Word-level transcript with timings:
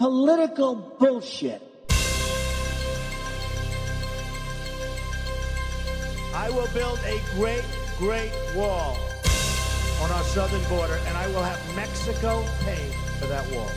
political 0.00 0.76
bullshit. 0.98 1.60
I 6.34 6.48
will 6.48 6.68
build 6.68 6.98
a 7.04 7.20
great, 7.34 7.66
great 7.98 8.32
wall 8.56 8.96
on 10.00 10.10
our 10.10 10.22
southern 10.22 10.66
border, 10.70 10.98
and 11.06 11.18
I 11.18 11.26
will 11.26 11.42
have 11.42 11.60
Mexico 11.76 12.42
pay 12.60 12.82
for 13.18 13.26
that 13.26 13.44
wall. 13.52 13.70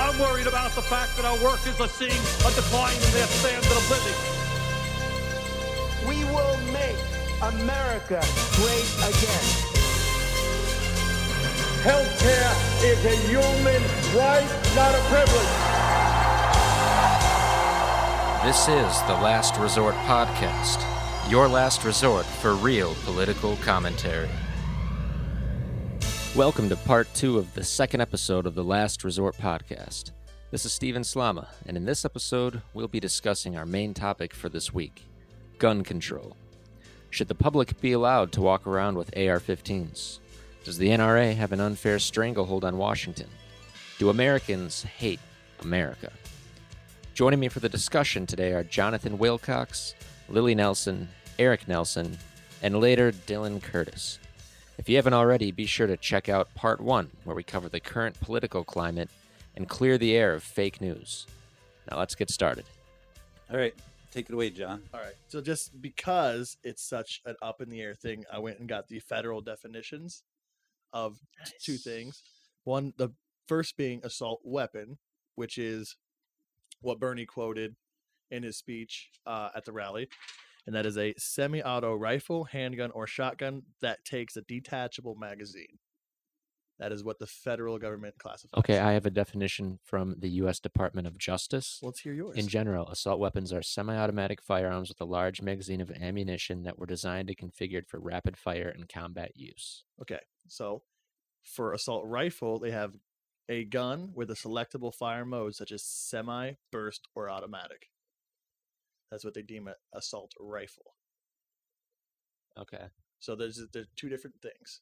I'm 0.00 0.18
worried 0.18 0.46
about 0.46 0.72
the 0.72 0.80
fact 0.80 1.14
that 1.16 1.26
our 1.26 1.36
workers 1.44 1.78
are 1.78 1.88
seeing 1.88 2.22
a 2.40 2.50
decline 2.56 2.96
in 2.96 3.12
their 3.12 3.26
standard 3.36 3.76
of 3.76 3.84
living. 3.92 4.18
We 6.08 6.24
will 6.32 6.56
make 6.72 6.96
America 7.42 8.24
great 8.56 8.88
again. 9.04 9.75
Healthcare 11.86 12.82
is 12.82 13.04
a 13.04 13.16
human 13.28 13.80
right, 14.18 14.44
not 14.74 14.92
a 14.92 14.98
privilege. 15.06 15.46
This 18.44 18.62
is 18.62 19.00
the 19.02 19.14
Last 19.22 19.56
Resort 19.56 19.94
Podcast, 19.94 20.82
your 21.30 21.46
last 21.46 21.84
resort 21.84 22.26
for 22.26 22.56
real 22.56 22.96
political 23.04 23.54
commentary. 23.58 24.28
Welcome 26.34 26.68
to 26.70 26.76
part 26.76 27.06
two 27.14 27.38
of 27.38 27.54
the 27.54 27.62
second 27.62 28.00
episode 28.00 28.46
of 28.46 28.56
the 28.56 28.64
Last 28.64 29.04
Resort 29.04 29.36
Podcast. 29.36 30.10
This 30.50 30.64
is 30.64 30.72
Steven 30.72 31.02
Slama, 31.02 31.46
and 31.66 31.76
in 31.76 31.84
this 31.84 32.04
episode, 32.04 32.62
we'll 32.74 32.88
be 32.88 32.98
discussing 32.98 33.56
our 33.56 33.64
main 33.64 33.94
topic 33.94 34.34
for 34.34 34.48
this 34.48 34.74
week 34.74 35.04
gun 35.60 35.84
control. 35.84 36.36
Should 37.10 37.28
the 37.28 37.36
public 37.36 37.80
be 37.80 37.92
allowed 37.92 38.32
to 38.32 38.40
walk 38.40 38.66
around 38.66 38.98
with 38.98 39.16
AR 39.16 39.38
15s? 39.38 40.18
Does 40.66 40.78
the 40.78 40.88
NRA 40.88 41.36
have 41.36 41.52
an 41.52 41.60
unfair 41.60 42.00
stranglehold 42.00 42.64
on 42.64 42.76
Washington? 42.76 43.28
Do 44.00 44.10
Americans 44.10 44.82
hate 44.82 45.20
America? 45.60 46.10
Joining 47.14 47.38
me 47.38 47.46
for 47.46 47.60
the 47.60 47.68
discussion 47.68 48.26
today 48.26 48.52
are 48.52 48.64
Jonathan 48.64 49.16
Wilcox, 49.16 49.94
Lily 50.28 50.56
Nelson, 50.56 51.08
Eric 51.38 51.68
Nelson, 51.68 52.18
and 52.64 52.80
later 52.80 53.12
Dylan 53.12 53.62
Curtis. 53.62 54.18
If 54.76 54.88
you 54.88 54.96
haven't 54.96 55.12
already, 55.12 55.52
be 55.52 55.66
sure 55.66 55.86
to 55.86 55.96
check 55.96 56.28
out 56.28 56.52
part 56.56 56.80
one, 56.80 57.12
where 57.22 57.36
we 57.36 57.44
cover 57.44 57.68
the 57.68 57.78
current 57.78 58.18
political 58.20 58.64
climate 58.64 59.08
and 59.54 59.68
clear 59.68 59.96
the 59.96 60.16
air 60.16 60.34
of 60.34 60.42
fake 60.42 60.80
news. 60.80 61.28
Now 61.88 61.98
let's 62.00 62.16
get 62.16 62.28
started. 62.28 62.64
All 63.52 63.56
right, 63.56 63.74
take 64.10 64.28
it 64.28 64.34
away, 64.34 64.50
John. 64.50 64.82
All 64.92 64.98
right. 64.98 65.14
So 65.28 65.40
just 65.40 65.80
because 65.80 66.56
it's 66.64 66.82
such 66.82 67.22
an 67.24 67.36
up 67.40 67.60
in 67.60 67.70
the 67.70 67.80
air 67.80 67.94
thing, 67.94 68.24
I 68.32 68.40
went 68.40 68.58
and 68.58 68.68
got 68.68 68.88
the 68.88 68.98
federal 68.98 69.40
definitions 69.40 70.24
of 70.92 71.18
two 71.62 71.76
things. 71.76 72.22
One, 72.64 72.92
the 72.96 73.10
first 73.46 73.76
being 73.76 74.00
assault 74.04 74.40
weapon, 74.44 74.98
which 75.34 75.58
is 75.58 75.96
what 76.80 77.00
Bernie 77.00 77.26
quoted 77.26 77.76
in 78.30 78.42
his 78.42 78.56
speech 78.56 79.10
uh, 79.26 79.50
at 79.54 79.64
the 79.64 79.72
rally. 79.72 80.08
And 80.66 80.74
that 80.74 80.84
is 80.84 80.98
a 80.98 81.14
semi 81.16 81.62
auto 81.62 81.94
rifle, 81.94 82.44
handgun, 82.44 82.90
or 82.90 83.06
shotgun 83.06 83.62
that 83.80 84.04
takes 84.04 84.36
a 84.36 84.42
detachable 84.42 85.14
magazine. 85.14 85.78
That 86.78 86.92
is 86.92 87.02
what 87.02 87.18
the 87.18 87.26
federal 87.26 87.78
government 87.78 88.16
classifies. 88.18 88.58
Okay, 88.58 88.78
I 88.78 88.92
have 88.92 89.06
a 89.06 89.10
definition 89.10 89.78
from 89.82 90.16
the 90.18 90.28
U.S. 90.28 90.60
Department 90.60 91.06
of 91.06 91.16
Justice. 91.16 91.80
Let's 91.82 92.00
hear 92.00 92.12
yours. 92.12 92.36
In 92.36 92.48
general, 92.48 92.88
assault 92.88 93.18
weapons 93.18 93.52
are 93.52 93.62
semi 93.62 93.96
automatic 93.96 94.42
firearms 94.42 94.90
with 94.90 95.00
a 95.00 95.06
large 95.06 95.40
magazine 95.40 95.80
of 95.80 95.90
ammunition 95.90 96.64
that 96.64 96.78
were 96.78 96.84
designed 96.84 97.30
and 97.30 97.38
configured 97.38 97.86
for 97.86 97.98
rapid 97.98 98.36
fire 98.36 98.68
and 98.68 98.88
combat 98.88 99.32
use. 99.36 99.84
Okay, 100.02 100.18
so 100.48 100.82
for 101.44 101.72
assault 101.72 102.04
rifle, 102.06 102.58
they 102.58 102.70
have 102.70 102.96
a 103.48 103.64
gun 103.64 104.10
with 104.14 104.30
a 104.30 104.34
selectable 104.34 104.92
fire 104.94 105.24
mode 105.24 105.54
such 105.54 105.72
as 105.72 105.84
semi, 105.84 106.52
burst, 106.72 107.06
or 107.14 107.30
automatic. 107.30 107.90
That's 109.10 109.24
what 109.24 109.34
they 109.34 109.42
deem 109.42 109.68
an 109.68 109.74
assault 109.94 110.32
rifle. 110.40 110.94
Okay. 112.58 112.86
So 113.20 113.36
there's 113.36 113.60
there's 113.72 113.86
two 113.96 114.08
different 114.08 114.36
things. 114.42 114.80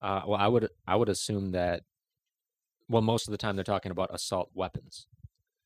Uh, 0.00 0.22
well, 0.26 0.40
I 0.40 0.48
would 0.48 0.68
I 0.86 0.96
would 0.96 1.08
assume 1.08 1.52
that. 1.52 1.82
Well, 2.88 3.02
most 3.02 3.26
of 3.26 3.32
the 3.32 3.38
time 3.38 3.56
they're 3.56 3.64
talking 3.64 3.90
about 3.90 4.14
assault 4.14 4.50
weapons, 4.54 5.06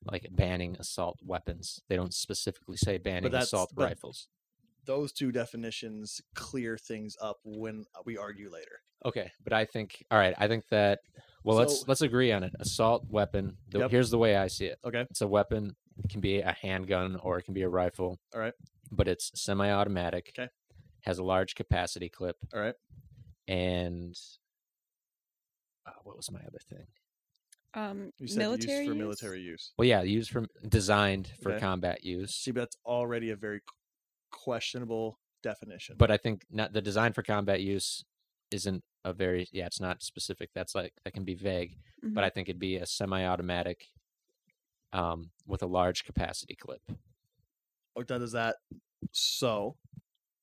like 0.04 0.26
banning 0.30 0.76
assault 0.78 1.18
weapons. 1.22 1.82
They 1.88 1.96
don't 1.96 2.14
specifically 2.14 2.78
say 2.78 2.96
banning 2.98 3.34
assault 3.34 3.72
rifles. 3.76 4.26
Those 4.86 5.12
two 5.12 5.30
definitions 5.32 6.20
clear 6.34 6.76
things 6.78 7.16
up 7.20 7.38
when 7.44 7.84
we 8.04 8.16
argue 8.16 8.50
later. 8.50 8.80
Okay, 9.04 9.30
but 9.44 9.52
I 9.52 9.64
think 9.64 10.04
all 10.10 10.18
right. 10.18 10.34
I 10.38 10.46
think 10.48 10.64
that 10.70 11.00
well, 11.44 11.56
let's 11.56 11.84
let's 11.88 12.02
agree 12.02 12.32
on 12.32 12.42
it. 12.42 12.52
Assault 12.60 13.04
weapon. 13.08 13.56
The, 13.70 13.80
Yep. 13.80 13.90
Here's 13.90 14.10
the 14.10 14.18
way 14.18 14.36
I 14.36 14.46
see 14.48 14.66
it. 14.66 14.78
Okay. 14.84 15.06
It's 15.10 15.22
a 15.22 15.26
weapon. 15.28 15.74
It 16.02 16.10
can 16.10 16.20
be 16.20 16.40
a 16.40 16.52
handgun 16.60 17.16
or 17.22 17.38
it 17.38 17.44
can 17.44 17.54
be 17.54 17.62
a 17.62 17.68
rifle. 17.68 18.18
All 18.34 18.40
right. 18.40 18.54
But 18.92 19.08
it's 19.08 19.30
semi-automatic. 19.40 20.32
Okay. 20.38 20.48
Has 21.02 21.18
a 21.18 21.24
large 21.24 21.54
capacity 21.54 22.08
clip. 22.10 22.36
All 22.54 22.60
right. 22.60 22.74
And 23.48 24.14
uh, 25.86 25.92
what 26.04 26.16
was 26.16 26.30
my 26.30 26.40
other 26.40 26.58
thing? 26.68 26.86
Um, 27.72 28.12
You 28.18 28.26
said 28.26 28.38
military 28.38 28.78
use 28.80 28.86
for 28.88 28.92
use? 28.94 28.98
military 28.98 29.40
use. 29.40 29.72
Well, 29.78 29.86
yeah, 29.88 30.02
used 30.02 30.30
for 30.30 30.46
designed 30.68 31.30
for 31.42 31.52
Okay. 31.52 31.60
combat 31.60 32.04
use. 32.04 32.34
See, 32.34 32.50
but 32.50 32.60
that's 32.62 32.76
already 32.84 33.30
a 33.30 33.36
very 33.36 33.60
questionable 34.30 35.18
definition. 35.42 35.96
But 35.98 36.10
I 36.10 36.16
think 36.16 36.44
not 36.50 36.72
the 36.72 36.82
design 36.82 37.12
for 37.12 37.22
combat 37.22 37.60
use 37.60 38.04
isn't 38.50 38.82
a 39.04 39.12
very 39.12 39.48
yeah. 39.52 39.66
It's 39.66 39.80
not 39.80 40.02
specific. 40.02 40.50
That's 40.54 40.74
like 40.74 40.92
that 41.04 41.12
can 41.14 41.24
be 41.24 41.34
vague. 41.34 41.78
But 42.02 42.22
Mhm. 42.22 42.24
I 42.24 42.30
think 42.30 42.48
it'd 42.48 42.58
be 42.60 42.76
a 42.76 42.86
semi-automatic, 42.86 43.86
um, 44.92 45.30
with 45.46 45.62
a 45.62 45.66
large 45.66 46.04
capacity 46.04 46.54
clip. 46.56 46.82
or 47.96 48.04
does 48.04 48.32
that 48.32 48.56
so 49.12 49.76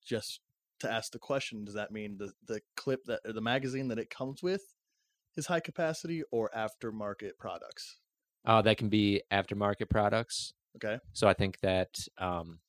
just 0.03 0.41
to 0.79 0.91
ask 0.91 1.11
the 1.13 1.19
question 1.19 1.63
does 1.65 1.73
that 1.75 1.91
mean 1.91 2.17
the 2.17 2.33
the 2.45 2.61
clip 2.75 3.03
that 3.05 3.21
or 3.25 3.31
the 3.33 3.41
magazine 3.41 3.87
that 3.87 3.97
it 3.97 4.09
comes 4.09 4.43
with 4.43 4.73
is 5.37 5.47
high 5.47 5.59
capacity 5.61 6.23
or 6.31 6.49
aftermarket 6.55 7.37
products 7.39 7.99
Uh, 8.45 8.61
that 8.61 8.77
can 8.77 8.89
be 8.89 9.21
aftermarket 9.31 9.89
products. 9.89 10.53
okay 10.75 10.99
So 11.13 11.27
I 11.27 11.33
think 11.33 11.59
that 11.61 11.97
um, 12.17 12.59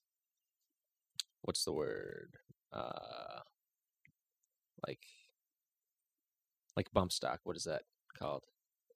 what's 1.42 1.64
the 1.64 1.72
word? 1.72 2.34
Uh, 2.72 3.40
like 4.86 5.02
like 6.76 6.90
bump 6.92 7.12
stock. 7.12 7.40
What 7.44 7.56
is 7.56 7.64
that 7.64 7.82
called? 8.18 8.44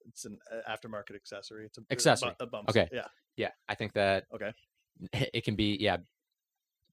it's 0.05 0.25
an 0.25 0.37
uh, 0.51 0.69
aftermarket 0.69 1.15
accessory 1.15 1.65
it's 1.65 1.77
a, 1.77 1.81
Accessory. 1.89 2.35
a, 2.41 2.45
bump 2.45 2.69
Okay. 2.69 2.89
yeah 2.91 3.07
Yeah, 3.37 3.51
I 3.69 3.75
think 3.75 3.93
that 3.93 4.25
Okay. 4.35 4.51
it 5.33 5.45
can 5.45 5.55
be 5.55 5.77
yeah, 5.79 5.95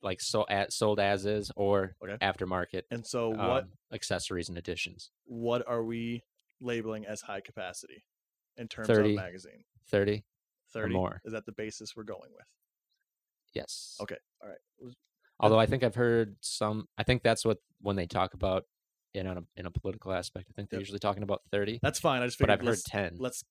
like 0.00 0.20
so 0.20 0.46
at, 0.48 0.72
sold 0.72 1.00
as 1.00 1.26
is 1.26 1.50
or 1.56 1.96
Okay. 2.04 2.16
aftermarket 2.24 2.82
and 2.92 3.04
so 3.04 3.30
what 3.30 3.64
um, 3.64 3.70
accessories 3.92 4.48
and 4.48 4.56
additions. 4.58 5.10
what 5.24 5.66
are 5.66 5.82
we 5.82 6.22
labeling 6.60 7.04
as 7.04 7.20
high 7.22 7.40
capacity 7.40 8.04
in 8.56 8.68
terms 8.68 8.86
30. 8.86 9.10
of 9.10 9.16
magazine 9.16 9.64
Thirty. 9.88 10.22
30 10.72 10.94
more. 10.94 11.20
is 11.24 11.32
that 11.32 11.46
the 11.46 11.52
basis 11.52 11.96
we're 11.96 12.04
going 12.04 12.30
with 12.36 12.46
Yes. 13.54 13.96
okay 14.00 14.18
all 14.40 14.48
right 14.48 14.92
Although 15.40 15.58
I 15.58 15.66
think 15.66 15.82
I've 15.82 15.94
heard 15.94 16.36
some. 16.40 16.86
I 16.98 17.02
think 17.02 17.22
that's 17.22 17.44
what 17.44 17.58
when 17.80 17.96
they 17.96 18.06
talk 18.06 18.34
about 18.34 18.64
in 19.14 19.26
a 19.26 19.42
in 19.56 19.66
a 19.66 19.70
political 19.70 20.12
aspect. 20.12 20.46
I 20.50 20.52
think 20.54 20.70
they're 20.70 20.78
Yep. 20.78 20.82
usually 20.86 20.98
talking 21.00 21.22
about 21.22 21.42
thirty. 21.50 21.78
that's 21.82 21.98
fine 21.98 22.22
i 22.22 22.26
just 22.26 22.38
but 22.38 22.48
figured 22.48 22.60
I've 22.60 22.66
heard 22.66 22.84
ten. 22.86 23.16
let's 23.18 23.42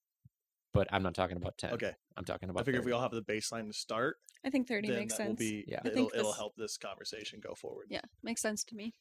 but 0.74 0.88
I'm 0.92 1.02
not 1.04 1.16
talking 1.16 1.36
about 1.38 1.58
ten. 1.58 1.74
okay 1.74 1.94
I'm 2.16 2.24
talking 2.26 2.50
about. 2.50 2.60
i 2.60 2.62
about. 2.62 2.66
figure 2.66 2.80
if 2.80 2.86
we 2.86 2.92
all 2.92 3.02
have 3.02 3.12
the 3.12 3.24
baseline 3.24 3.68
to 3.68 3.74
start 3.74 4.18
I 4.46 4.50
think 4.50 4.68
30 4.68 4.88
then 4.88 5.00
makes 5.00 5.18
that 5.18 5.24
will 5.28 5.36
sense. 5.36 5.40
be 5.40 5.66
Yeah. 5.68 5.80
I 5.84 5.88
it'll, 5.88 5.96
think 5.96 6.12
it'll 6.16 6.32
help 6.32 6.54
this 6.56 6.78
conversation 6.78 7.40
go 7.44 7.56
forward 7.56 7.88
Yeah, 7.90 8.02
makes 8.24 8.42
sense 8.42 8.64
to 8.66 8.76
me. 8.76 8.94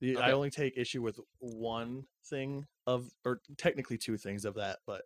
The, 0.00 0.16
I 0.16 0.30
only 0.30 0.50
take 0.50 0.76
issue 0.78 1.02
with 1.02 1.18
one 1.40 2.04
thing 2.24 2.66
of, 2.86 3.10
or 3.24 3.40
technically 3.56 3.98
two 3.98 4.16
things 4.16 4.44
of 4.44 4.54
that, 4.54 4.78
but 4.86 5.02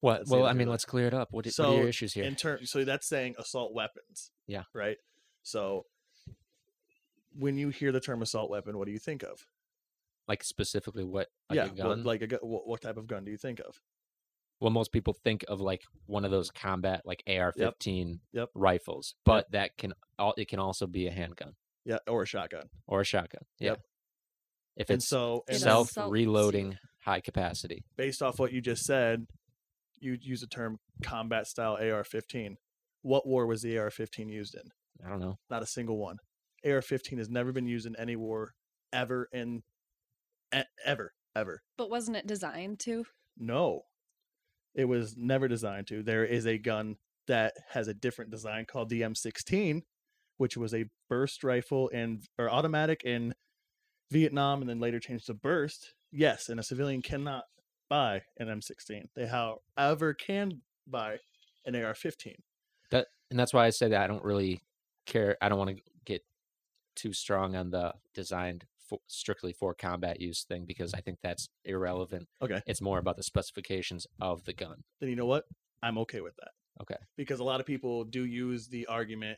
What? 0.00 0.26
Well, 0.26 0.44
I 0.44 0.54
mean, 0.54 0.66
nor 0.66 0.72
let's 0.72 0.84
clear 0.84 1.06
it 1.06 1.14
up. 1.14 1.28
What, 1.30 1.46
i- 1.46 1.50
what 1.50 1.54
So, 1.54 1.70
are 1.70 1.76
your 1.78 1.88
issues 1.88 2.14
here? 2.14 2.24
in 2.24 2.34
terms, 2.34 2.68
so 2.72 2.84
that's 2.84 3.06
saying 3.06 3.36
assault 3.38 3.72
weapons. 3.74 4.32
Yeah. 4.48 4.64
Right. 4.74 4.96
So 5.44 5.86
when 7.38 7.56
you 7.56 7.68
hear 7.70 7.92
the 7.92 8.00
term 8.00 8.20
assault 8.22 8.50
weapon, 8.50 8.76
what 8.78 8.86
do 8.86 8.92
you 8.92 8.98
think 8.98 9.22
of? 9.22 9.46
like 10.26 10.44
specifically 10.44 11.04
what? 11.04 11.28
Like 11.48 11.56
yeah. 11.56 11.64
a 11.64 11.68
gun. 11.70 11.88
What, 11.88 11.98
like 12.00 12.20
a 12.22 12.26
gu- 12.26 12.38
what, 12.42 12.66
what 12.68 12.82
type 12.82 12.98
of 12.98 13.06
gun 13.06 13.24
do 13.24 13.30
you 13.30 13.38
think 13.38 13.60
of? 13.60 13.80
well, 14.60 14.70
most 14.70 14.90
people 14.92 15.14
think 15.24 15.44
of 15.48 15.60
like 15.60 15.82
one 16.06 16.24
of 16.24 16.30
those 16.32 16.50
combat 16.50 17.00
like 17.06 17.22
AR-15 17.28 18.18
Yep. 18.32 18.48
rifles, 18.56 19.14
but 19.24 19.50
that 19.52 19.76
can 19.78 19.94
all 20.18 20.34
it 20.36 20.48
can 20.48 20.58
also 20.58 20.86
be 20.88 21.06
a 21.06 21.12
handgun 21.12 21.54
Yeah, 21.86 21.98
or 22.08 22.24
a 22.24 22.26
shotgun. 22.26 22.64
or 22.88 23.00
a 23.00 23.04
shotgun. 23.04 23.42
Yeah. 23.60 23.70
Yep. 23.70 23.80
If 24.76 24.90
And 24.90 24.96
it's 24.98 25.08
so, 25.08 25.44
and 25.48 25.56
It 25.56 25.60
then 25.60 25.68
assaults 25.68 25.94
self 25.94 26.12
reloading 26.12 26.76
high 27.04 27.20
capacity. 27.20 27.84
based 27.96 28.20
off 28.20 28.38
what 28.38 28.52
you 28.52 28.60
just 28.60 28.82
said, 28.84 29.26
you 30.00 30.18
use 30.20 30.40
the 30.40 30.46
term 30.48 30.78
combat 31.02 31.46
style 31.46 31.76
AR-15. 31.80 32.56
What 33.02 33.26
war 33.26 33.46
was 33.46 33.62
the 33.62 33.78
AR-15 33.78 34.28
used 34.30 34.54
in? 34.56 34.62
I 35.06 35.08
don't 35.08 35.20
know. 35.20 35.38
Not 35.48 35.62
a 35.62 35.66
single 35.66 35.96
one. 35.98 36.16
AR-15 36.64 37.18
has 37.18 37.28
never 37.28 37.52
been 37.52 37.66
used 37.66 37.86
in 37.86 37.96
any 37.96 38.16
war 38.16 38.54
ever 38.92 39.28
in 39.32 39.62
e- 40.54 40.62
ever 40.84 41.12
ever. 41.34 41.62
But 41.76 41.90
wasn't 41.90 42.16
it 42.16 42.26
designed 42.26 42.80
to? 42.80 43.04
No, 43.36 43.82
it 44.74 44.86
was 44.86 45.14
never 45.16 45.48
designed 45.48 45.86
to. 45.88 46.02
There 46.02 46.24
is 46.24 46.46
a 46.46 46.58
gun 46.58 46.96
that 47.26 47.54
has 47.70 47.88
a 47.88 47.94
different 47.94 48.30
design 48.30 48.64
called 48.64 48.88
the 48.88 49.02
M16, 49.02 49.82
which 50.38 50.56
was 50.56 50.74
a 50.74 50.86
burst 51.08 51.44
rifle 51.44 51.90
and 51.92 52.22
or 52.38 52.50
automatic 52.50 53.02
in 53.04 53.34
Vietnam, 54.10 54.60
and 54.60 54.68
then 54.68 54.80
later 54.80 54.98
changed 54.98 55.26
to 55.26 55.34
burst. 55.34 55.94
Yes, 56.10 56.48
and 56.48 56.58
a 56.58 56.62
civilian 56.62 57.02
cannot 57.02 57.44
buy 57.90 58.22
an 58.38 58.48
M16. 58.48 59.04
They, 59.14 59.26
however, 59.26 60.14
can 60.14 60.62
buy 60.86 61.18
an 61.66 61.76
AR-15. 61.76 62.34
That 62.90 63.06
and 63.30 63.38
that's 63.38 63.52
why 63.52 63.66
I 63.66 63.70
say 63.70 63.88
that 63.88 64.00
I 64.00 64.06
don't 64.06 64.24
really 64.24 64.62
care. 65.06 65.36
I 65.42 65.48
don't 65.48 65.58
want 65.58 65.76
to 65.76 65.82
get 66.06 66.22
too 66.98 67.12
strong 67.12 67.54
on 67.56 67.70
the 67.70 67.94
designed 68.14 68.64
for, 68.88 68.98
strictly 69.06 69.52
for 69.52 69.74
combat 69.74 70.20
use 70.20 70.44
thing 70.44 70.64
because 70.66 70.92
I 70.94 71.00
think 71.00 71.18
that's 71.22 71.48
irrelevant. 71.64 72.26
Okay. 72.42 72.60
It's 72.66 72.80
more 72.80 72.98
about 72.98 73.16
the 73.16 73.22
specifications 73.22 74.06
of 74.20 74.44
the 74.44 74.52
gun. 74.52 74.82
Then 75.00 75.10
you 75.10 75.16
know 75.16 75.26
what? 75.26 75.44
I'm 75.82 75.98
okay 75.98 76.20
with 76.20 76.34
that. 76.36 76.50
Okay. 76.80 76.96
because 77.16 77.40
a 77.40 77.44
lot 77.44 77.58
of 77.58 77.66
people 77.66 78.04
do 78.04 78.24
use 78.24 78.68
the 78.68 78.86
argument 78.86 79.36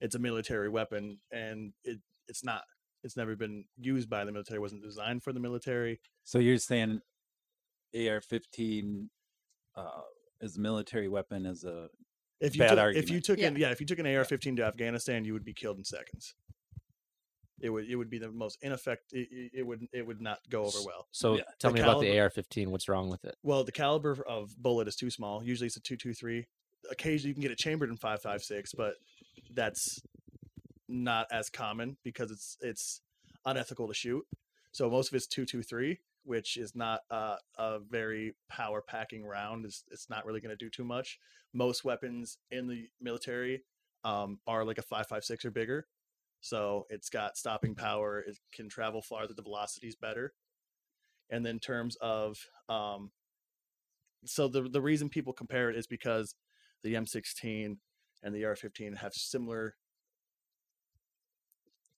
it's 0.00 0.14
a 0.14 0.18
military 0.18 0.70
weapon 0.70 1.18
and 1.30 1.74
it 1.84 1.98
it's 2.26 2.42
not 2.42 2.62
it's 3.04 3.18
never 3.18 3.36
been 3.36 3.66
used 3.78 4.08
by 4.08 4.24
the 4.24 4.32
military 4.32 4.56
it 4.56 4.60
wasn't 4.62 4.82
designed 4.82 5.22
for 5.22 5.34
the 5.34 5.40
military 5.40 6.00
So 6.24 6.38
you're 6.38 6.56
saying 6.56 7.02
AR-15 7.94 9.08
uh, 9.76 9.84
is 10.40 10.56
a 10.56 10.60
military 10.60 11.08
weapon 11.08 11.44
as 11.44 11.64
a 11.64 11.88
if 12.40 12.56
you 12.56 12.60
Bad 12.60 12.76
took, 12.76 12.94
if 12.96 13.10
you 13.10 13.20
took 13.20 13.38
Yeah. 13.38 13.48
an 13.48 13.56
yeah 13.56 13.70
if 13.70 13.80
you 13.80 13.86
took 13.86 13.98
an 13.98 14.06
AR-15 14.06 14.56
to 14.56 14.64
Afghanistan 14.64 15.26
you 15.26 15.34
would 15.34 15.44
be 15.44 15.52
killed 15.52 15.76
in 15.76 15.84
seconds 15.84 16.34
it 17.60 17.70
would 17.70 17.88
it 17.88 17.96
would 17.96 18.10
be 18.10 18.18
the 18.18 18.30
most 18.30 18.58
ineffective 18.62 19.26
it, 19.30 19.50
it- 19.54 19.66
would 19.66 19.86
it 19.92 20.06
would 20.06 20.20
not 20.20 20.38
go 20.48 20.64
over 20.64 20.78
well. 20.84 21.06
So 21.12 21.36
Yeah, 21.36 21.42
tell 21.58 21.72
me 21.72 21.80
about 21.80 22.00
the 22.00 22.18
AR-15. 22.18 22.68
What's 22.68 22.88
wrong 22.88 23.08
with 23.08 23.24
it? 23.24 23.36
well 23.42 23.64
the 23.64 23.72
caliber 23.72 24.22
of 24.26 24.56
bullet 24.56 24.88
is 24.88 24.96
too 24.96 25.10
small. 25.10 25.42
Usually 25.42 25.66
it's 25.66 25.76
a 25.76 25.80
223 25.80 26.46
occasionally 26.90 27.28
you 27.28 27.34
can 27.34 27.42
get 27.42 27.50
it 27.50 27.58
chambered 27.58 27.90
in 27.90 27.96
556 27.96 28.72
but 28.74 28.94
that's 29.52 30.00
not 30.88 31.26
as 31.30 31.50
common 31.50 31.96
because 32.02 32.30
it's 32.30 32.56
it's 32.60 33.00
unethical 33.46 33.86
to 33.88 33.94
shoot. 33.94 34.24
So 34.72 34.88
most 34.90 35.08
of 35.08 35.14
it's 35.16 35.26
223 35.26 35.98
which 36.24 36.58
is 36.58 36.74
not 36.74 37.00
uh, 37.10 37.36
a 37.56 37.78
very 37.78 38.34
power 38.50 38.82
packing 38.82 39.24
round. 39.24 39.64
It's, 39.64 39.84
it's 39.90 40.10
not 40.10 40.26
really 40.26 40.40
going 40.40 40.50
to 40.50 40.56
do 40.64 40.68
too 40.68 40.84
much. 40.84 41.18
Most 41.54 41.82
weapons 41.82 42.36
in 42.50 42.66
the 42.66 42.88
military 43.00 43.62
um, 44.04 44.38
are 44.46 44.62
like 44.64 44.76
a 44.76 44.82
556 44.82 45.46
or 45.46 45.50
bigger 45.50 45.86
so 46.40 46.86
it's 46.90 47.08
got 47.10 47.36
stopping 47.36 47.74
power 47.74 48.20
it 48.20 48.38
can 48.52 48.68
travel 48.68 49.02
farther 49.02 49.34
the 49.34 49.42
velocity's 49.42 49.94
better 49.96 50.32
and 51.30 51.44
then 51.44 51.54
in 51.56 51.60
terms 51.60 51.96
of 52.00 52.38
um, 52.68 53.10
so 54.24 54.48
the 54.48 54.62
the 54.62 54.80
reason 54.80 55.08
people 55.08 55.32
compare 55.32 55.70
it 55.70 55.76
is 55.76 55.86
because 55.86 56.34
the 56.82 56.94
M16 56.94 57.76
and 58.22 58.34
the 58.34 58.44
AR-15 58.44 58.96
have 58.98 59.14
similar 59.14 59.74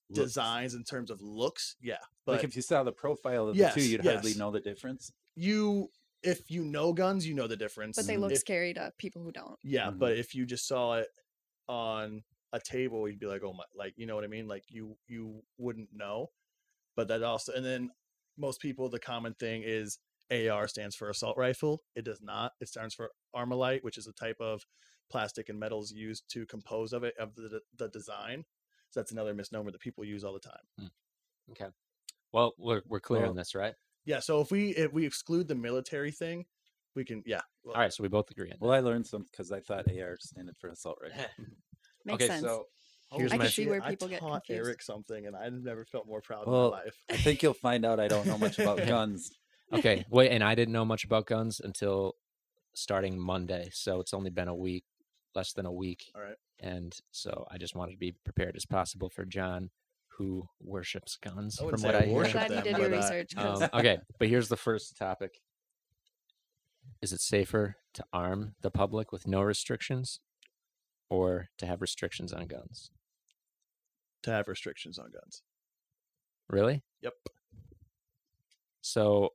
looks. 0.09 0.25
designs 0.33 0.73
in 0.75 0.83
terms 0.83 1.09
of 1.09 1.21
looks. 1.21 1.75
Yeah, 1.81 1.97
but 2.25 2.33
like 2.33 2.43
if 2.43 2.55
you 2.55 2.61
saw 2.61 2.83
the 2.83 2.91
profile 2.91 3.47
of 3.49 3.55
Yes, 3.55 3.73
the 3.75 3.81
two, 3.81 3.87
you'd 3.89 4.05
hardly 4.05 4.33
know 4.35 4.51
the 4.51 4.59
difference. 4.59 5.11
you 5.35 5.89
if 6.21 6.49
you 6.49 6.63
know 6.63 6.93
guns, 6.93 7.27
you 7.27 7.33
know 7.33 7.47
the 7.47 7.57
difference. 7.57 7.97
But 7.97 8.07
they 8.07 8.15
look 8.17 8.31
If- 8.31 8.39
scary 8.39 8.73
to 8.75 8.93
people 8.97 9.21
who 9.23 9.31
don't. 9.33 9.59
Yeah, 9.63 9.87
Mhm. 9.91 9.99
but 9.99 10.17
if 10.17 10.33
you 10.33 10.45
just 10.45 10.65
saw 10.67 10.93
it 10.99 11.09
on 11.67 12.23
a 12.53 12.59
table, 12.59 13.07
you'd 13.09 13.19
be 13.19 13.25
like, 13.25 13.43
"Oh 13.43 13.51
my!" 13.53 13.63
Like 13.75 13.93
you 13.97 14.05
know 14.05 14.15
what 14.15 14.23
I 14.23 14.27
mean? 14.27 14.47
Like 14.47 14.63
you 14.69 14.95
you 15.07 15.43
wouldn't 15.57 15.89
know. 15.93 16.27
But 16.95 17.07
that 17.09 17.23
also, 17.23 17.51
and 17.53 17.65
then 17.65 17.89
most 18.37 18.61
people, 18.61 18.87
the 18.89 18.99
common 18.99 19.33
thing 19.33 19.63
is 19.65 19.97
AR 20.31 20.67
stands 20.67 20.95
for 20.95 21.09
assault 21.09 21.35
rifle. 21.37 21.81
It 21.95 22.05
does 22.05 22.21
not. 22.21 22.51
It 22.61 22.67
stands 22.69 22.93
for 22.95 23.09
Armalite, 23.35 23.83
which 23.83 23.97
is 23.97 24.07
a 24.07 24.13
type 24.13 24.37
of 24.39 24.61
plastic 25.11 25.49
and 25.49 25.59
metals 25.59 25.91
used 25.91 26.23
to 26.31 26.45
compose 26.45 26.93
of 26.93 27.03
it 27.03 27.15
of 27.19 27.35
the 27.35 27.59
the 27.77 27.89
design. 27.89 28.45
So 28.91 28.99
that's 28.99 29.11
another 29.11 29.33
misnomer 29.33 29.71
that 29.71 29.81
people 29.81 30.05
use 30.05 30.23
all 30.23 30.33
the 30.33 30.39
time. 30.39 30.63
Hmm. 30.79 31.51
Okay. 31.51 31.71
Well, 32.31 32.53
we're 32.59 32.81
we're 32.87 32.99
clear 32.99 33.21
Well- 33.21 33.31
on 33.31 33.35
this, 33.35 33.55
right? 33.55 33.73
Yeah. 34.05 34.19
So 34.19 34.41
if 34.41 34.51
we 34.51 34.69
if 34.75 34.93
we 34.93 35.05
exclude 35.05 35.47
the 35.47 35.55
military 35.55 36.11
thing, 36.11 36.45
we 36.95 37.05
can 37.05 37.23
yeah. 37.25 37.41
Well, 37.63 37.75
All 37.75 37.81
right. 37.81 37.93
So 37.93 38.03
we 38.03 38.09
both 38.09 38.29
agree 38.29 38.51
on 38.51 38.57
that. 38.59 38.61
Well, 38.61 38.71
I 38.73 38.79
learned 38.81 39.07
some 39.07 39.23
because 39.23 39.51
I 39.51 39.61
thought 39.61 39.85
AR 39.89 40.17
standed 40.19 40.55
for 40.59 40.69
assault 40.69 40.97
rifle. 41.01 41.25
Makes 42.05 42.23
okay. 42.23 42.27
sense. 42.27 42.41
So 42.41 42.67
Here's 43.13 43.31
I 43.31 43.37
my 43.37 43.43
can 43.45 43.51
see 43.51 43.67
where 43.67 43.81
people 43.81 44.07
I 44.07 44.11
get 44.11 44.19
confused. 44.21 44.65
Eric 44.67 44.81
something, 44.81 45.27
and 45.27 45.35
I've 45.35 45.53
never 45.53 45.85
felt 45.85 46.07
more 46.07 46.19
proud 46.21 46.47
Well, 46.47 46.65
in 46.65 46.71
my 46.71 46.77
life. 46.77 46.97
I 47.11 47.17
think 47.17 47.43
you'll 47.43 47.53
find 47.53 47.85
out 47.85 47.99
I 47.99 48.07
don't 48.07 48.25
know 48.25 48.37
much 48.39 48.57
about 48.57 48.77
guns. 48.87 49.31
okay. 49.71 50.03
Wait, 50.09 50.31
and 50.31 50.43
I 50.43 50.55
didn't 50.55 50.73
know 50.73 50.85
much 50.85 51.03
about 51.05 51.27
guns 51.27 51.59
until 51.63 52.15
starting 52.73 53.19
Monday. 53.19 53.69
So 53.71 53.99
it's 53.99 54.13
only 54.15 54.31
been 54.31 54.47
a 54.47 54.55
week, 54.55 54.83
less 55.35 55.53
than 55.53 55.67
a 55.67 55.71
week. 55.71 56.11
All 56.15 56.21
right. 56.23 56.35
And 56.59 56.97
so 57.11 57.45
I 57.51 57.57
just 57.59 57.75
wanted 57.75 57.91
to 57.91 57.97
be 57.99 58.13
prepared 58.23 58.55
as 58.55 58.65
possible 58.65 59.09
for 59.09 59.25
John, 59.25 59.69
who 60.07 60.47
worships 60.59 61.15
guns, 61.17 61.59
I 61.59 61.69
from 61.69 61.81
wouldn't 61.81 61.83
what 61.83 61.95
I 61.95 61.99
I 61.99 62.05
hear. 62.07 62.31
Glad 62.31 62.49
you 62.51 62.61
did 62.61 62.77
your 62.77 62.89
but, 62.89 62.97
research. 62.97 63.35
'cause 63.35 63.61
Um, 63.61 63.69
okay, 63.73 63.99
but 64.17 64.27
here's 64.27 64.47
the 64.49 64.57
first 64.57 64.97
topic. 64.97 65.39
Is 67.01 67.13
it 67.13 67.21
safer 67.21 67.75
to 67.93 68.03
arm 68.11 68.55
the 68.61 68.71
public 68.71 69.11
with 69.11 69.27
no 69.27 69.41
restrictions 69.41 70.19
or 71.13 71.49
to 71.59 71.65
have 71.65 71.81
restrictions 71.81 72.33
on 72.33 72.47
guns? 72.47 72.89
to 74.23 74.31
have 74.31 74.47
restrictions 74.47 74.97
on 74.97 75.11
guns. 75.11 75.43
Really? 76.49 76.81
Yep. 77.01 77.13
So, 78.81 79.29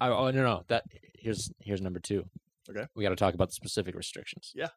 I, 0.00 0.08
oh 0.08 0.30
no, 0.30 0.42
no, 0.42 0.64
that 0.68 0.84
here's 1.14 1.50
here's 1.60 1.80
number 1.82 1.98
two. 1.98 2.24
Okay. 2.70 2.86
We 2.94 3.02
got 3.02 3.10
to 3.10 3.16
talk 3.16 3.34
about 3.34 3.48
the 3.48 3.54
specific 3.54 3.94
restrictions. 3.94 4.52
Yeah. 4.54 4.68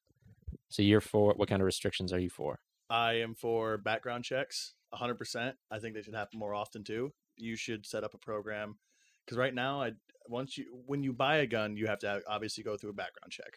So 0.69 0.81
you're 0.81 1.01
for 1.01 1.33
what 1.33 1.47
kind 1.47 1.61
of 1.61 1.65
restrictions 1.65 2.11
are 2.11 2.19
you 2.19 2.29
for? 2.29 2.59
I 2.89 3.13
am 3.13 3.35
for 3.35 3.77
background 3.77 4.23
checks, 4.23 4.73
100%. 4.93 5.53
I 5.71 5.79
think 5.79 5.95
they 5.95 6.01
should 6.01 6.15
happen 6.15 6.39
more 6.39 6.53
often 6.53 6.83
too. 6.83 7.11
You 7.35 7.55
should 7.55 7.85
set 7.85 8.03
up 8.03 8.13
a 8.13 8.17
program 8.17 8.77
because 9.25 9.37
right 9.37 9.53
now, 9.53 9.81
I 9.81 9.91
once 10.27 10.57
you 10.57 10.65
when 10.85 11.03
you 11.03 11.13
buy 11.13 11.37
a 11.37 11.47
gun, 11.47 11.77
you 11.77 11.87
have 11.87 11.99
to 11.99 12.21
obviously 12.27 12.63
go 12.63 12.77
through 12.77 12.91
a 12.91 12.93
background 12.93 13.31
check, 13.31 13.53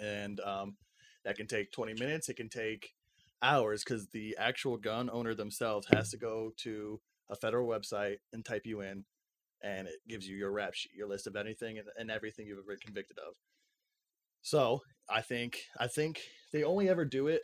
and 0.00 0.40
um, 0.40 0.76
that 1.24 1.36
can 1.36 1.46
take 1.46 1.72
20 1.72 1.94
minutes. 1.94 2.28
It 2.28 2.36
can 2.36 2.48
take 2.48 2.94
hours 3.42 3.82
because 3.84 4.08
the 4.08 4.36
actual 4.38 4.76
gun 4.76 5.10
owner 5.12 5.34
themselves 5.34 5.86
has 5.92 6.10
to 6.10 6.16
go 6.16 6.52
to 6.58 7.00
a 7.28 7.36
federal 7.36 7.68
website 7.68 8.16
and 8.32 8.44
type 8.44 8.66
you 8.66 8.80
in, 8.80 9.04
and 9.62 9.86
it 9.86 10.00
gives 10.08 10.28
you 10.28 10.36
your 10.36 10.50
rap 10.50 10.74
sheet, 10.74 10.92
your 10.94 11.08
list 11.08 11.26
of 11.26 11.36
anything 11.36 11.78
and, 11.78 11.88
and 11.96 12.10
everything 12.10 12.46
you've 12.46 12.58
ever 12.58 12.68
been 12.68 12.78
convicted 12.78 13.18
of. 13.18 13.34
So 14.42 14.80
I 15.08 15.20
think 15.20 15.58
I 15.78 15.86
think 15.86 16.20
they 16.52 16.64
only 16.64 16.88
ever 16.88 17.04
do 17.04 17.28
it, 17.28 17.42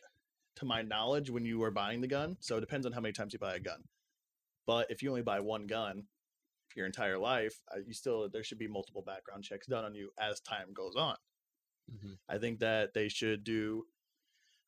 to 0.57 0.65
my 0.65 0.83
knowledge, 0.83 1.31
when 1.31 1.45
you 1.45 1.63
are 1.63 1.71
buying 1.71 2.01
the 2.01 2.09
gun. 2.09 2.37
So 2.41 2.57
it 2.57 2.61
depends 2.61 2.87
on 2.87 2.93
how 2.93 3.01
many 3.01 3.13
times 3.13 3.33
you 3.33 3.39
buy 3.39 3.55
a 3.55 3.61
gun. 3.61 3.85
But 4.67 4.91
if 4.91 5.03
you 5.03 5.11
only 5.11 5.23
buy 5.23 5.41
one 5.41 5.67
gun 5.67 6.05
your 6.75 6.87
entire 6.87 7.19
life, 7.19 7.63
uh, 7.75 7.81
you 7.87 7.95
still 7.95 8.29
there 8.29 8.45
should 8.45 8.59
be 8.59 8.69
multiple 8.69 9.03
background 9.03 9.45
checks 9.45 9.67
done 9.67 9.85
on 9.85 9.95
you 9.95 10.11
as 10.19 10.41
time 10.41 10.73
goes 10.73 10.97
on. 10.97 11.17
Mhm. 11.91 12.19
I 12.29 12.39
think 12.39 12.61
that 12.61 12.95
they 12.95 13.09
should 13.09 13.45
do 13.45 13.87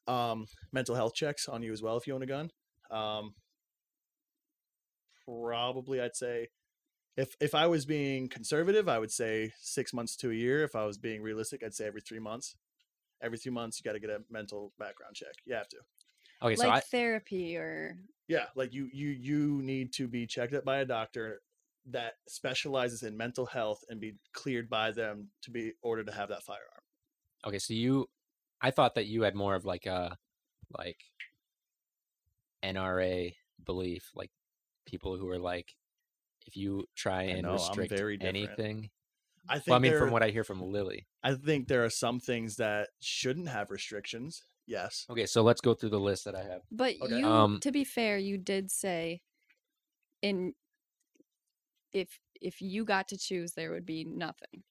um, 0.06 0.46
mental 0.72 0.94
health 0.94 1.14
checks 1.14 1.48
on 1.48 1.62
you 1.62 1.72
as 1.72 1.82
well 1.82 1.96
if 1.96 2.06
you 2.06 2.14
own 2.14 2.22
a 2.22 2.26
gun. 2.26 2.50
Um, 2.90 3.34
probably, 5.24 6.00
I'd 6.00 6.16
say 6.16 6.48
if 7.16 7.36
if 7.40 7.54
I 7.54 7.66
was 7.68 7.86
being 7.86 8.28
conservative, 8.28 8.88
I 8.88 8.98
would 8.98 9.12
say 9.12 9.52
six 9.60 9.92
months 9.94 10.16
to 10.18 10.30
a 10.30 10.34
year. 10.34 10.64
If 10.64 10.76
I 10.76 10.86
was 10.86 10.98
being 10.98 11.22
realistic, 11.22 11.62
I'd 11.64 11.74
say 11.74 11.86
every 11.86 12.02
three 12.02 12.20
months. 12.20 12.56
Every 13.22 13.38
three 13.38 13.52
months, 13.52 13.80
you 13.80 13.84
got 13.84 13.94
to 13.94 14.00
get 14.00 14.10
a 14.10 14.24
mental 14.30 14.72
background 14.78 15.16
check. 15.16 15.34
You 15.46 15.54
have 15.54 15.68
to. 15.70 15.78
Okay, 16.42 16.56
so 16.56 16.68
like 16.68 16.76
I 16.78 16.82
therapy 16.82 17.56
or 17.56 17.98
Yeah, 18.28 18.46
like 18.54 18.72
you 18.74 18.88
you 18.92 19.08
you 19.10 19.62
need 19.62 19.92
to 19.94 20.06
be 20.06 20.26
checked 20.26 20.54
up 20.54 20.64
by 20.64 20.78
a 20.78 20.84
doctor 20.84 21.40
that 21.86 22.14
specializes 22.28 23.02
in 23.02 23.16
mental 23.16 23.46
health 23.46 23.82
and 23.88 24.00
be 24.00 24.16
cleared 24.34 24.68
by 24.68 24.90
them 24.92 25.30
to 25.42 25.50
be 25.50 25.72
ordered 25.82 26.06
to 26.06 26.12
have 26.12 26.28
that 26.28 26.42
firearm. 26.42 26.82
Okay, 27.46 27.58
so 27.58 27.74
you 27.74 28.08
I 28.60 28.70
thought 28.70 28.94
that 28.96 29.06
you 29.06 29.22
had 29.22 29.34
more 29.34 29.54
of 29.54 29.64
like 29.64 29.86
a 29.86 30.18
like 30.78 31.04
NRA 32.62 33.36
belief, 33.64 34.10
like 34.14 34.30
people 34.86 35.16
who 35.16 35.28
are 35.28 35.38
like 35.38 35.74
if 36.46 36.56
you 36.56 36.86
try 36.96 37.22
and 37.24 37.42
know, 37.42 37.52
restrict 37.52 37.90
very 37.90 38.18
anything. 38.20 38.90
I 39.48 39.58
think 39.58 39.68
Well, 39.68 39.76
I 39.76 39.80
mean, 39.80 39.92
there, 39.92 39.98
from 39.98 40.10
what 40.12 40.22
I 40.22 40.30
hear 40.30 40.44
from 40.44 40.62
Lily. 40.62 41.06
I 41.22 41.34
think 41.34 41.68
there 41.68 41.84
are 41.84 41.90
some 41.90 42.20
things 42.20 42.56
that 42.56 42.90
shouldn't 43.00 43.48
have 43.48 43.70
restrictions. 43.70 44.44
Yes. 44.66 45.06
Okay, 45.10 45.26
so 45.26 45.42
let's 45.42 45.60
go 45.60 45.74
through 45.74 45.90
the 45.90 46.00
list 46.00 46.24
that 46.26 46.34
I 46.34 46.42
have. 46.42 46.62
But 46.70 47.00
Okay. 47.02 47.14
you, 47.14 47.22
Um, 47.22 47.58
to 47.60 47.72
be 47.72 47.84
fair, 47.84 48.18
you 48.18 48.38
did 48.38 48.70
say, 48.70 49.22
in 50.22 50.54
if 51.92 52.20
if 52.40 52.60
you 52.62 52.84
got 52.84 53.08
to 53.08 53.18
choose, 53.18 53.52
there 53.54 53.70
would 53.70 53.86
be 53.86 54.04
nothing. 54.04 54.62